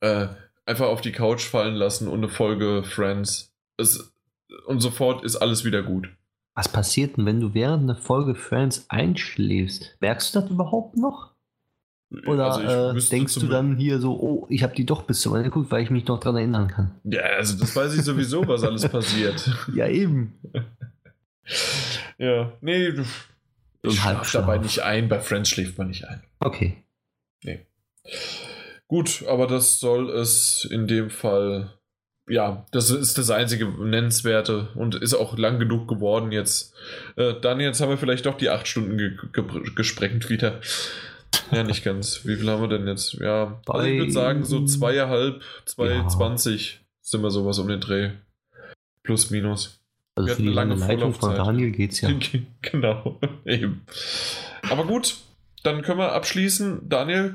äh, 0.00 0.28
einfach 0.64 0.86
auf 0.86 1.00
die 1.00 1.12
Couch 1.12 1.44
fallen 1.44 1.74
lassen 1.74 2.08
und 2.08 2.18
eine 2.18 2.28
Folge 2.28 2.82
Friends. 2.82 3.52
Es, 3.76 4.12
und 4.66 4.80
sofort 4.80 5.24
ist 5.24 5.36
alles 5.36 5.64
wieder 5.64 5.82
gut. 5.82 6.08
Was 6.54 6.68
passiert 6.68 7.16
denn, 7.16 7.26
wenn 7.26 7.40
du 7.40 7.54
während 7.54 7.84
einer 7.84 7.96
Folge 7.96 8.34
Friends 8.34 8.86
einschläfst? 8.88 9.96
Merkst 10.00 10.34
du 10.34 10.40
das 10.40 10.50
überhaupt 10.50 10.96
noch? 10.96 11.35
Oder 12.26 12.52
Also 12.52 12.98
äh, 12.98 13.10
denkst 13.10 13.34
du 13.34 13.46
dann 13.48 13.76
hier 13.76 13.98
so, 13.98 14.12
oh, 14.20 14.46
ich 14.48 14.62
habe 14.62 14.74
die 14.74 14.86
doch 14.86 15.02
bis 15.02 15.20
zum 15.20 15.34
Ende 15.34 15.48
geguckt, 15.50 15.70
weil 15.72 15.82
ich 15.82 15.90
mich 15.90 16.06
noch 16.06 16.20
dran 16.20 16.36
erinnern 16.36 16.68
kann? 16.68 16.92
Ja, 17.04 17.22
also 17.22 17.58
das 17.58 17.74
weiß 17.74 17.94
ich 17.96 18.02
sowieso, 18.02 18.46
was 18.46 18.62
alles 18.62 18.88
passiert. 18.88 19.50
Ja, 19.74 19.88
eben. 19.88 20.34
Ja, 22.18 22.52
nee, 22.60 22.92
du- 22.92 23.02
ich 23.82 23.90
ein 23.90 23.92
schlaf 23.92 24.04
Halbschlaf. 24.16 24.42
dabei 24.46 24.58
nicht 24.58 24.80
ein. 24.82 25.08
Bei 25.08 25.20
Friends 25.20 25.48
schläft 25.50 25.78
man 25.78 25.88
nicht 25.88 26.06
ein. 26.08 26.22
Okay. 26.40 26.76
Gut, 28.88 29.24
aber 29.28 29.46
das 29.48 29.80
soll 29.80 30.10
es 30.10 30.66
in 30.70 30.86
dem 30.86 31.10
Fall. 31.10 31.72
Ja, 32.28 32.66
das 32.72 32.90
ist 32.90 33.18
das 33.18 33.30
einzige 33.30 33.66
Nennenswerte 33.66 34.68
und 34.74 34.94
ist 34.96 35.14
auch 35.14 35.36
lang 35.38 35.58
genug 35.58 35.88
geworden 35.88 36.30
jetzt. 36.32 36.72
Äh, 37.16 37.34
dann 37.40 37.60
jetzt 37.60 37.80
haben 37.80 37.88
wir 37.90 37.98
vielleicht 37.98 38.26
doch 38.26 38.36
die 38.36 38.48
acht 38.50 38.66
Stunden 38.68 38.96
ge 38.98 39.16
ge 39.32 39.44
gesprengt 39.74 40.28
wieder. 40.30 40.60
Ja, 41.50 41.62
nicht 41.62 41.84
ganz. 41.84 42.24
Wie 42.24 42.36
viel 42.36 42.50
haben 42.50 42.62
wir 42.62 42.68
denn 42.68 42.86
jetzt? 42.86 43.14
Ja, 43.14 43.60
also 43.66 43.86
ich 43.86 43.98
würde 43.98 44.12
sagen, 44.12 44.44
so 44.44 44.64
zweieinhalb, 44.64 45.42
Ja. 45.78 46.06
2,20 46.08 46.78
sind 47.00 47.22
wir 47.22 47.30
sowas 47.30 47.58
um 47.58 47.68
den 47.68 47.80
Dreh. 47.80 48.10
Plus, 49.02 49.30
minus. 49.30 49.80
Also 50.16 50.28
Wir 50.28 50.36
für 50.36 50.42
die 50.42 50.48
eine 50.48 50.54
lange 50.54 50.74
Leitung 50.74 51.12
von. 51.12 51.34
Daniel 51.34 51.70
geht's 51.70 52.00
ja. 52.00 52.10
Genau, 52.62 53.20
eben. 53.44 53.82
Aber 54.68 54.84
gut, 54.84 55.16
dann 55.62 55.82
können 55.82 55.98
wir 55.98 56.12
abschließen. 56.12 56.88
Daniel 56.88 57.34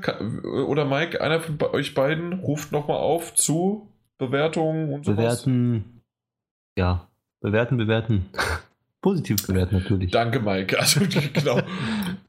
oder 0.66 0.84
Mike, 0.84 1.20
einer 1.20 1.40
von 1.40 1.58
euch 1.72 1.94
beiden 1.94 2.32
ruft 2.34 2.72
nochmal 2.72 2.98
auf 2.98 3.34
zu 3.34 3.88
Bewertungen 4.18 4.92
und 4.92 5.04
sowas. 5.04 5.44
Bewerten. 5.44 6.02
Ja, 6.76 7.08
bewerten, 7.40 7.76
bewerten. 7.76 8.26
Positiv 9.02 9.44
bewerten 9.48 9.74
natürlich. 9.78 10.12
Danke, 10.12 10.38
Mike. 10.38 10.78
Also, 10.78 11.00
genau. 11.32 11.60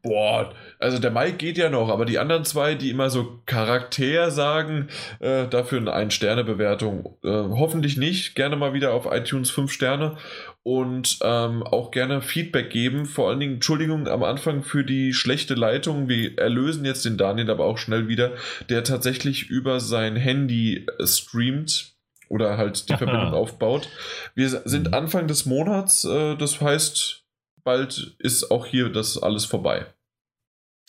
Boah, 0.02 0.52
also 0.80 0.98
der 0.98 1.12
Mike 1.12 1.38
geht 1.38 1.60
ja 1.60 1.70
noch, 1.70 1.90
aber 1.90 2.06
die 2.06 2.18
anderen 2.18 2.46
zwei, 2.46 2.74
die 2.74 2.90
immer 2.90 3.12
so 3.12 3.40
Charakter 3.46 4.32
sagen, 4.32 4.88
äh, 5.20 5.48
dafür 5.48 5.78
eine 5.80 5.94
Ein-Sterne-Bewertung. 5.94 7.16
Äh, 7.24 7.30
hoffentlich 7.30 7.98
nicht. 7.98 8.34
Gerne 8.34 8.56
mal 8.56 8.74
wieder 8.74 8.96
auf 8.96 9.06
iTunes 9.06 9.52
5 9.52 9.72
Sterne 9.72 10.18
und 10.64 11.20
ähm, 11.22 11.62
auch 11.62 11.92
gerne 11.92 12.22
Feedback 12.22 12.72
geben. 12.72 13.06
Vor 13.06 13.30
allen 13.30 13.40
Dingen, 13.40 13.56
Entschuldigung 13.56 14.08
am 14.08 14.24
Anfang 14.24 14.64
für 14.64 14.84
die 14.84 15.14
schlechte 15.14 15.54
Leitung. 15.54 16.10
Wir 16.10 16.40
erlösen 16.40 16.86
jetzt 16.86 17.06
den 17.06 17.18
Daniel 17.18 17.52
aber 17.52 17.66
auch 17.66 17.78
schnell 17.78 18.08
wieder, 18.08 18.32
der 18.70 18.84
tatsächlich 18.84 19.48
über 19.50 19.80
sein 19.80 20.16
Handy 20.16 20.88
äh, 20.98 21.06
streamt 21.06 21.93
oder 22.30 22.58
halt 22.58 22.90
die. 22.90 22.98
Verbindung 22.98 23.34
aufbaut. 23.34 23.90
Wir 24.36 24.50
sind 24.50 24.88
Mhm. 24.90 24.94
Anfang 24.94 25.28
des 25.28 25.46
Monats, 25.46 26.04
äh, 26.06 26.36
das 26.36 26.60
heißt, 26.62 27.24
bald 27.64 28.16
ist 28.20 28.52
auch 28.52 28.66
hier 28.66 28.90
das 28.90 29.22
alles 29.22 29.46
vorbei. 29.46 29.86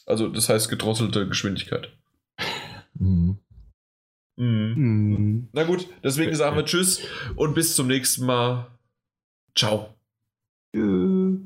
Also, 0.06 0.28
das 0.28 0.48
heißt 0.48 0.68
gedrosselte 0.68 1.26
Geschwindigkeit. 1.28 1.90
Mhm. 2.94 3.38
Mhm. 4.36 4.74
Hm. 4.76 5.48
Na 5.52 5.62
gut, 5.64 5.86
deswegen 6.02 6.34
sagen 6.34 6.56
wir 6.56 6.64
Tschüss 6.64 7.00
und 7.36 7.54
bis 7.54 7.76
zum 7.76 7.86
nächsten 7.86 8.26
Mal. 8.26 8.66
Ciao. 9.56 9.94
Tschö. 10.74 11.38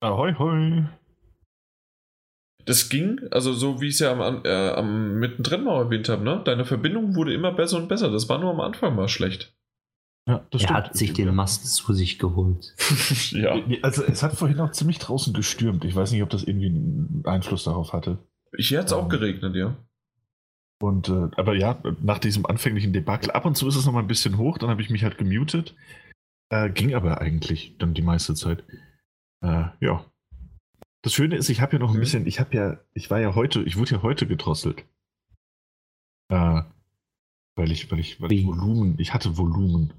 Ahoi, 0.00 0.34
hoi. 0.38 0.84
Das 2.64 2.88
ging, 2.88 3.20
also 3.30 3.52
so 3.52 3.80
wie 3.80 3.88
ich 3.88 3.94
es 3.94 4.00
ja 4.00 4.12
am, 4.12 4.42
äh, 4.44 4.68
am 4.70 5.18
mittendrin 5.18 5.64
mal 5.64 5.82
erwähnt 5.82 6.08
habe, 6.08 6.22
ne? 6.22 6.40
Deine 6.44 6.64
Verbindung 6.64 7.14
wurde 7.16 7.34
immer 7.34 7.52
besser 7.52 7.76
und 7.78 7.88
besser. 7.88 8.10
Das 8.10 8.28
war 8.28 8.38
nur 8.38 8.50
am 8.50 8.60
Anfang 8.60 8.94
mal 8.94 9.08
schlecht. 9.08 9.54
Ja, 10.28 10.46
das 10.50 10.62
Er 10.62 10.68
stimmt. 10.68 10.78
hat 10.78 10.96
sich 10.96 11.12
den 11.14 11.34
Mast 11.34 11.66
zu 11.74 11.92
sich 11.92 12.18
geholt. 12.20 12.74
ja. 13.32 13.56
Also 13.82 14.04
es 14.04 14.22
hat 14.22 14.34
vorhin 14.34 14.60
auch 14.60 14.70
ziemlich 14.70 14.98
draußen 15.00 15.32
gestürmt. 15.34 15.84
Ich 15.84 15.96
weiß 15.96 16.12
nicht, 16.12 16.22
ob 16.22 16.30
das 16.30 16.44
irgendwie 16.44 16.66
einen 16.66 17.22
Einfluss 17.26 17.64
darauf 17.64 17.92
hatte. 17.92 18.18
Hier 18.56 18.78
hat 18.78 18.86
es 18.86 18.92
auch 18.92 19.04
Ähm. 19.04 19.08
geregnet, 19.08 19.56
ja. 19.56 19.76
Und 20.80 21.08
äh, 21.08 21.28
aber 21.36 21.54
ja, 21.54 21.80
nach 22.02 22.18
diesem 22.18 22.44
anfänglichen 22.46 22.92
Debakel, 22.92 23.30
ab 23.32 23.44
und 23.44 23.56
zu 23.56 23.66
ist 23.68 23.76
es 23.76 23.86
noch 23.86 23.92
mal 23.92 24.00
ein 24.00 24.08
bisschen 24.08 24.36
hoch, 24.38 24.58
dann 24.58 24.68
habe 24.70 24.82
ich 24.82 24.90
mich 24.90 25.02
halt 25.04 25.18
gemutet. 25.18 25.74
Äh, 26.50 26.70
ging 26.70 26.94
aber 26.94 27.20
eigentlich 27.20 27.76
dann 27.78 27.94
die 27.94 28.02
meiste 28.02 28.34
Zeit. 28.34 28.62
Äh, 29.44 29.64
ja. 29.80 30.04
Das 31.02 31.12
Schöne 31.12 31.36
ist, 31.36 31.48
ich 31.48 31.60
habe 31.60 31.72
ja 31.74 31.78
noch 31.78 31.90
ein 31.90 31.96
Mhm. 31.96 32.00
bisschen, 32.00 32.26
ich 32.26 32.38
habe 32.40 32.56
ja, 32.56 32.78
ich 32.94 33.10
war 33.10 33.20
ja 33.20 33.34
heute, 33.34 33.62
ich 33.62 33.76
wurde 33.76 33.92
ja 33.96 34.02
heute 34.02 34.26
gedrosselt. 34.26 34.84
Äh, 36.28 36.62
weil 37.56 37.70
ich, 37.70 37.90
weil 37.90 37.98
ich, 37.98 38.20
weil 38.20 38.32
ich? 38.32 38.46
Volumen, 38.46 38.94
ich 38.98 39.12
hatte 39.12 39.36
Volumen. 39.36 39.92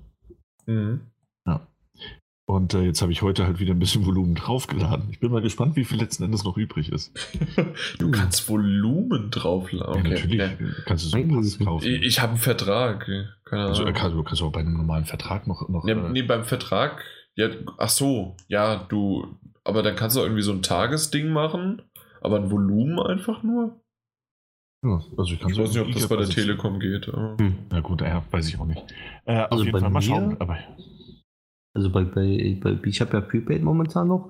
Mhm. 0.66 1.02
Und 2.46 2.74
äh, 2.74 2.82
jetzt 2.82 3.02
habe 3.02 3.14
ich 3.14 3.22
heute 3.22 3.46
halt 3.46 3.60
wieder 3.62 3.74
ein 3.74 3.80
bisschen 3.80 4.06
Volumen 4.06 4.36
draufgeladen. 4.36 5.10
Ich 5.12 5.20
bin 5.22 5.32
mal 5.32 5.42
gespannt, 5.42 5.78
wie 5.78 5.86
viel 5.86 5.98
letzten 5.98 6.24
Endes 6.24 6.44
noch 6.44 6.58
übrig 6.58 6.92
ist. 6.92 7.14
Du 8.00 8.12
kannst 8.12 8.50
Volumen 8.50 9.32
draufladen. 9.32 10.04
Ja, 10.06 10.12
natürlich 10.12 10.38
Ja. 10.40 10.50
kannst 10.86 11.06
du 11.06 11.10
so 11.10 11.18
einen 11.18 11.30
Pass 11.34 11.58
kaufen. 11.58 11.88
Ich, 11.88 12.02
ich 12.02 12.20
habe 12.20 12.32
einen 12.34 12.42
Vertrag. 12.42 13.06
Keine 13.46 13.64
also, 13.68 13.84
Ahnung. 13.84 13.94
kannst, 13.96 14.16
du 14.18 14.24
kannst 14.24 14.42
auch 14.42 14.52
bei 14.52 14.60
einem 14.60 14.74
normalen 14.76 15.06
Vertrag 15.06 15.48
noch. 15.48 15.68
noch 15.70 15.86
Nee, 15.86 15.92
äh, 15.94 16.10
nee, 16.12 16.22
beim 16.24 16.44
Vertrag, 16.44 17.02
ja, 17.36 17.48
ach 17.78 17.90
so, 17.90 18.36
ja, 18.50 18.76
du, 18.90 19.26
aber 19.64 19.84
dann 19.84 19.96
kannst 19.96 20.16
du 20.16 20.22
irgendwie 20.22 20.42
so 20.42 20.52
ein 20.52 20.62
Tagesding 20.62 21.30
machen, 21.30 21.82
aber 22.22 22.38
ein 22.38 22.52
Volumen 22.52 23.00
einfach 23.00 23.44
nur? 23.44 23.80
ja, 24.84 25.02
also 25.18 25.34
ich, 25.34 25.42
Ich 25.42 25.58
weiß 25.58 25.70
nicht, 25.74 25.80
ob 25.80 25.92
das 25.92 26.08
bei 26.08 26.18
der 26.18 26.30
Telekom 26.30 26.80
geht. 26.80 27.08
Hm. 27.08 27.56
Na 27.70 27.80
gut, 27.80 28.02
ja, 28.02 28.24
weiß 28.32 28.48
ich 28.50 28.60
auch 28.60 28.66
nicht. 28.66 28.84
Äh, 29.26 29.42
auf 29.44 29.52
Also 29.52 29.64
jeden 29.64 29.74
bei 29.74 29.80
Fall 29.80 29.90
mal 29.90 30.02
schauen. 30.02 30.36
Aber 30.40 30.58
Also 31.76 31.90
bei, 31.90 32.04
bei, 32.04 32.60
bei 32.62 32.78
ich 32.88 33.02
habe 33.02 33.14
ja 33.14 33.22
Prepaid 33.22 33.64
momentan 33.64 34.08
noch 34.08 34.30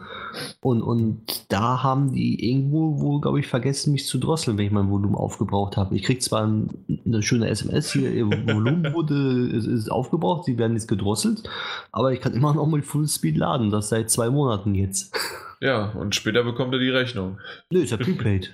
und, 0.62 0.82
und 0.82 1.52
da 1.52 1.84
haben 1.84 2.14
die 2.14 2.50
irgendwo 2.50 3.02
wohl, 3.02 3.20
glaube 3.20 3.42
ich, 3.42 3.48
vergessen, 3.48 3.92
mich 3.92 4.08
zu 4.08 4.18
drosseln, 4.18 4.58
wenn 4.58 4.68
ich 4.68 4.72
mein 4.72 4.90
Volumen 4.90 5.16
aufgebraucht 5.16 5.76
habe. 5.76 5.94
Ich 5.94 6.04
krieg 6.04 6.24
zwar 6.24 6.48
ein, 6.48 6.70
eine 7.06 7.22
schöne 7.22 7.50
SMS 7.50 7.92
hier, 7.92 8.14
ihr 8.14 8.28
Volumen 8.48 8.94
wurde 8.94 9.50
ist, 9.50 9.68
ist 9.68 9.92
aufgebraucht, 9.92 10.46
sie 10.46 10.58
werden 10.58 10.74
jetzt 10.74 10.88
gedrosselt, 10.88 11.44
aber 11.92 12.14
ich 12.14 12.22
kann 12.22 12.34
immer 12.34 12.54
noch 12.54 12.66
mit 12.66 12.86
Full 12.86 13.10
Speed 13.10 13.36
laden, 13.36 13.72
das 13.72 13.90
seit 13.90 14.10
zwei 14.10 14.30
Monaten 14.30 14.74
jetzt. 14.74 15.14
Ja, 15.60 15.92
und 15.92 16.16
später 16.16 16.44
bekommt 16.44 16.74
er 16.74 16.80
die 16.80 16.90
Rechnung. 16.90 17.40
Nö, 17.72 17.82
ist 17.82 17.92
ja 17.92 17.98
Prepaid. 17.98 18.54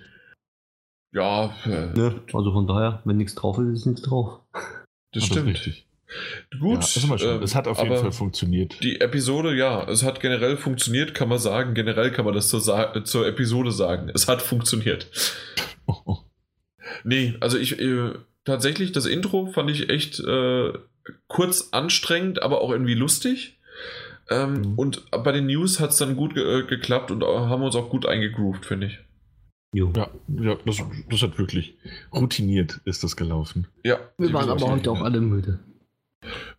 Ja, 1.12 1.54
äh, 1.66 1.94
ne? 1.96 2.22
Also 2.34 2.54
von 2.54 2.68
daher, 2.68 3.02
wenn 3.06 3.18
nichts 3.18 3.36
drauf 3.36 3.58
ist, 3.60 3.70
ist 3.70 3.86
nichts 3.86 4.02
drauf. 4.02 4.42
das 4.54 4.64
das 5.14 5.24
ist 5.24 5.30
stimmt. 5.30 5.48
richtig. 5.48 5.89
Gut, 6.60 6.84
Ja, 6.96 7.36
ähm, 7.36 7.44
es 7.44 7.54
hat 7.54 7.68
auf 7.68 7.78
jeden 7.78 7.92
aber 7.92 8.02
Fall 8.02 8.12
funktioniert. 8.12 8.82
Die 8.82 9.00
Episode, 9.00 9.56
ja, 9.56 9.88
es 9.88 10.04
hat 10.04 10.20
generell 10.20 10.58
funktioniert, 10.58 11.14
kann 11.14 11.30
man 11.30 11.38
sagen. 11.38 11.76
Generell 11.76 12.12
kann 12.12 12.26
man 12.26 12.34
das 12.34 12.50
zur, 12.50 12.62
Sa 12.62 13.04
zur 13.04 13.28
Episode 13.28 13.72
sagen. 13.72 14.10
Es 14.14 14.28
hat 14.28 14.42
funktioniert. 14.42 15.08
Oh. 15.86 16.18
Nee, 17.04 17.36
also 17.40 17.58
ich 17.58 17.80
äh, 17.80 18.14
tatsächlich, 18.46 18.92
das 18.92 19.06
Intro 19.06 19.46
fand 19.46 19.70
ich 19.70 19.90
echt 19.90 20.20
äh, 20.20 20.74
kurz 21.28 21.70
anstrengend, 21.72 22.42
aber 22.42 22.62
auch 22.62 22.72
irgendwie 22.72 22.96
lustig. 22.96 23.60
Ähm, 24.30 24.62
mhm. 24.62 24.74
Und 24.76 25.12
bei 25.12 25.32
den 25.32 25.46
News 25.46 25.80
hat 25.80 25.92
es 25.92 25.98
dann 25.98 26.16
gut 26.16 26.34
ge 26.34 26.62
äh, 26.62 26.66
geklappt 26.66 27.12
und 27.12 27.24
haben 27.24 27.62
uns 27.62 27.76
auch 27.76 27.90
gut 27.90 28.06
eingegroovt, 28.06 28.66
finde 28.66 28.88
ich. 28.88 29.00
Jo. 29.72 29.94
Ja, 29.96 30.10
ja 30.28 30.58
das, 30.66 30.82
das 31.10 31.22
hat 31.22 31.38
wirklich 31.38 31.78
routiniert 32.14 32.82
ist 32.86 33.04
das 33.04 33.16
gelaufen. 33.16 33.68
Ja. 33.84 34.00
Wir 34.18 34.34
waren 34.34 34.50
aber 34.50 34.72
heute 34.72 34.92
auch 34.92 35.02
alle 35.02 35.22
müde. 35.22 35.60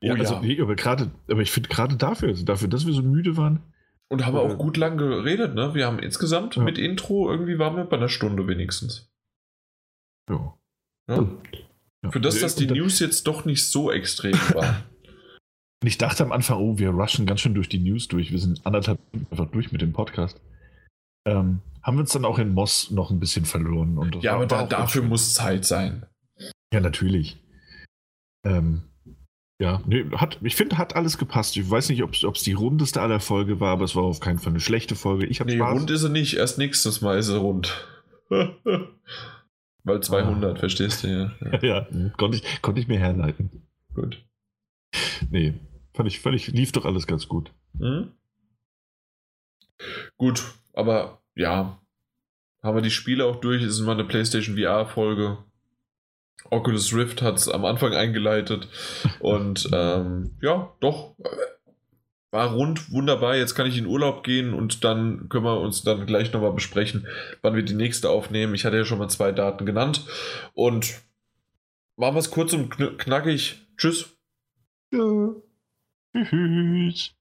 Ja, 0.01 0.15
oh, 0.15 0.19
also, 0.19 0.35
ja. 0.35 0.41
Nee, 0.41 0.61
aber 0.61 0.75
gerade, 0.75 1.11
aber 1.31 1.43
ich 1.43 1.51
finde 1.51 1.69
gerade 1.69 1.97
dafür, 1.97 2.29
also 2.29 2.45
dafür, 2.45 2.69
dass 2.69 2.87
wir 2.87 2.95
so 2.95 3.03
müde 3.03 3.37
waren. 3.37 3.61
Und 4.09 4.27
haben 4.27 4.35
wir 4.35 4.41
auch 4.41 4.59
gut 4.59 4.77
lang 4.77 4.97
geredet, 4.97 5.55
ne? 5.55 5.75
Wir 5.75 5.87
haben 5.87 5.99
insgesamt 6.01 6.57
ja. 6.57 6.63
mit 6.63 6.79
Intro 6.79 7.31
irgendwie 7.31 7.59
waren 7.59 7.77
wir 7.77 7.85
bei 7.85 7.97
einer 7.97 8.09
Stunde 8.09 8.49
wenigstens. 8.49 9.09
Ja. 10.29 10.55
ja. 11.09 11.29
Für 12.11 12.21
das, 12.21 12.41
dass 12.41 12.57
die 12.57 12.67
News 12.67 12.99
jetzt 12.99 13.27
doch 13.27 13.45
nicht 13.45 13.67
so 13.67 13.93
extrem 13.93 14.33
waren. 14.55 14.83
Und 15.83 15.89
ich 15.89 15.99
dachte 15.99 16.25
am 16.25 16.33
Anfang, 16.33 16.59
oh, 16.59 16.79
wir 16.79 16.91
rushen 16.91 17.25
ganz 17.27 17.41
schön 17.41 17.55
durch 17.55 17.69
die 17.69 17.79
News 17.79 18.09
durch. 18.09 18.33
Wir 18.33 18.39
sind 18.39 18.67
anderthalb 18.67 18.99
einfach 19.31 19.51
durch 19.51 19.73
mit 19.73 19.81
dem 19.81 19.93
Podcast. 19.93 20.41
Ähm, 21.27 21.61
haben 21.83 21.97
wir 21.97 22.01
uns 22.01 22.13
dann 22.13 22.25
auch 22.25 22.39
in 22.39 22.53
Moss 22.53 22.91
noch 22.91 23.11
ein 23.11 23.21
bisschen 23.21 23.45
verloren. 23.45 23.97
Und 23.97 24.23
ja, 24.23 24.35
aber 24.35 24.47
da, 24.47 24.67
dafür 24.67 25.03
muss 25.03 25.35
Zeit 25.35 25.65
sein. 25.65 26.07
Ja, 26.73 26.81
natürlich. 26.81 27.39
Ähm, 28.45 28.90
ja, 29.61 29.83
nee, 29.85 30.07
hat, 30.17 30.39
ich 30.41 30.57
finde, 30.57 30.79
hat 30.79 30.97
alles 30.97 31.19
gepasst. 31.19 31.55
Ich 31.59 31.71
weiß 31.71 31.91
nicht, 31.91 32.03
ob 32.03 32.15
es 32.15 32.43
die 32.43 32.55
rundeste 32.55 33.03
aller 33.03 33.21
Folge 33.21 33.61
war, 33.61 33.73
aber 33.73 33.85
es 33.85 33.95
war 33.95 34.05
auf 34.05 34.19
keinen 34.19 34.39
Fall 34.39 34.53
eine 34.53 34.61
schlechte 34.61 34.97
Folge. 34.97 35.27
Ich 35.27 35.45
nee, 35.45 35.57
Spaß. 35.57 35.75
rund 35.75 35.91
ist 35.91 36.01
sie 36.01 36.09
nicht. 36.09 36.35
Erst 36.39 36.57
nächstes 36.57 37.03
Mal 37.03 37.19
ist 37.19 37.27
sie 37.27 37.39
rund. 37.39 37.87
Weil 38.31 40.01
200, 40.01 40.57
ah. 40.57 40.59
verstehst 40.59 41.05
du 41.05 41.09
ja. 41.09 41.33
Ja, 41.53 41.59
ja 41.63 42.11
konnte, 42.17 42.39
ich, 42.39 42.63
konnte 42.63 42.81
ich 42.81 42.89
mir 42.89 42.99
herleiten. 42.99 43.67
Gut. 43.95 44.25
Nee, 45.29 45.53
fand 45.93 46.09
ich, 46.09 46.21
fand 46.21 46.37
ich, 46.37 46.47
lief 46.49 46.73
doch 46.73 46.87
alles 46.87 47.07
ganz 47.07 47.29
gut. 47.29 47.53
Mhm. 47.75 48.13
Gut, 50.17 50.43
aber 50.73 51.21
ja, 51.35 51.79
haben 52.63 52.77
wir 52.77 52.83
die 52.83 52.91
Spiele 52.91 53.27
auch 53.27 53.37
durch. 53.37 53.63
Es 53.63 53.75
ist 53.75 53.81
mal 53.81 53.93
eine 53.93 54.05
PlayStation 54.05 54.57
VR-Folge. 54.57 55.37
Oculus 56.49 56.95
Rift 56.95 57.23
hat 57.23 57.37
es 57.37 57.49
am 57.49 57.65
Anfang 57.65 57.93
eingeleitet. 57.93 58.69
Und 59.21 59.69
ähm, 59.73 60.37
ja, 60.41 60.73
doch. 60.81 61.15
War 62.33 62.53
rund, 62.53 62.93
wunderbar. 62.93 63.37
Jetzt 63.37 63.55
kann 63.55 63.67
ich 63.67 63.77
in 63.77 63.87
Urlaub 63.87 64.23
gehen 64.23 64.55
und 64.55 64.85
dann 64.85 65.29
können 65.29 65.45
wir 65.45 65.61
uns 65.61 65.83
dann 65.83 66.07
gleich 66.07 66.33
nochmal 66.33 66.53
besprechen, 66.53 67.09
wann 67.43 67.57
wir 67.57 67.65
die 67.65 67.75
nächste 67.75 68.09
aufnehmen. 68.09 68.55
Ich 68.55 68.65
hatte 68.65 68.77
ja 68.77 68.85
schon 68.85 69.01
mal 69.01 69.09
zwei 69.09 69.33
Daten 69.33 69.67
genannt. 69.67 70.07
Und 70.55 71.03
machen 71.97 72.15
wir 72.15 72.21
es 72.21 72.31
kurz 72.31 72.53
und 72.53 72.71
knackig. 72.71 73.67
Tschüss. 73.77 74.17
Ja. 74.93 75.35
Tschüss. 76.15 77.11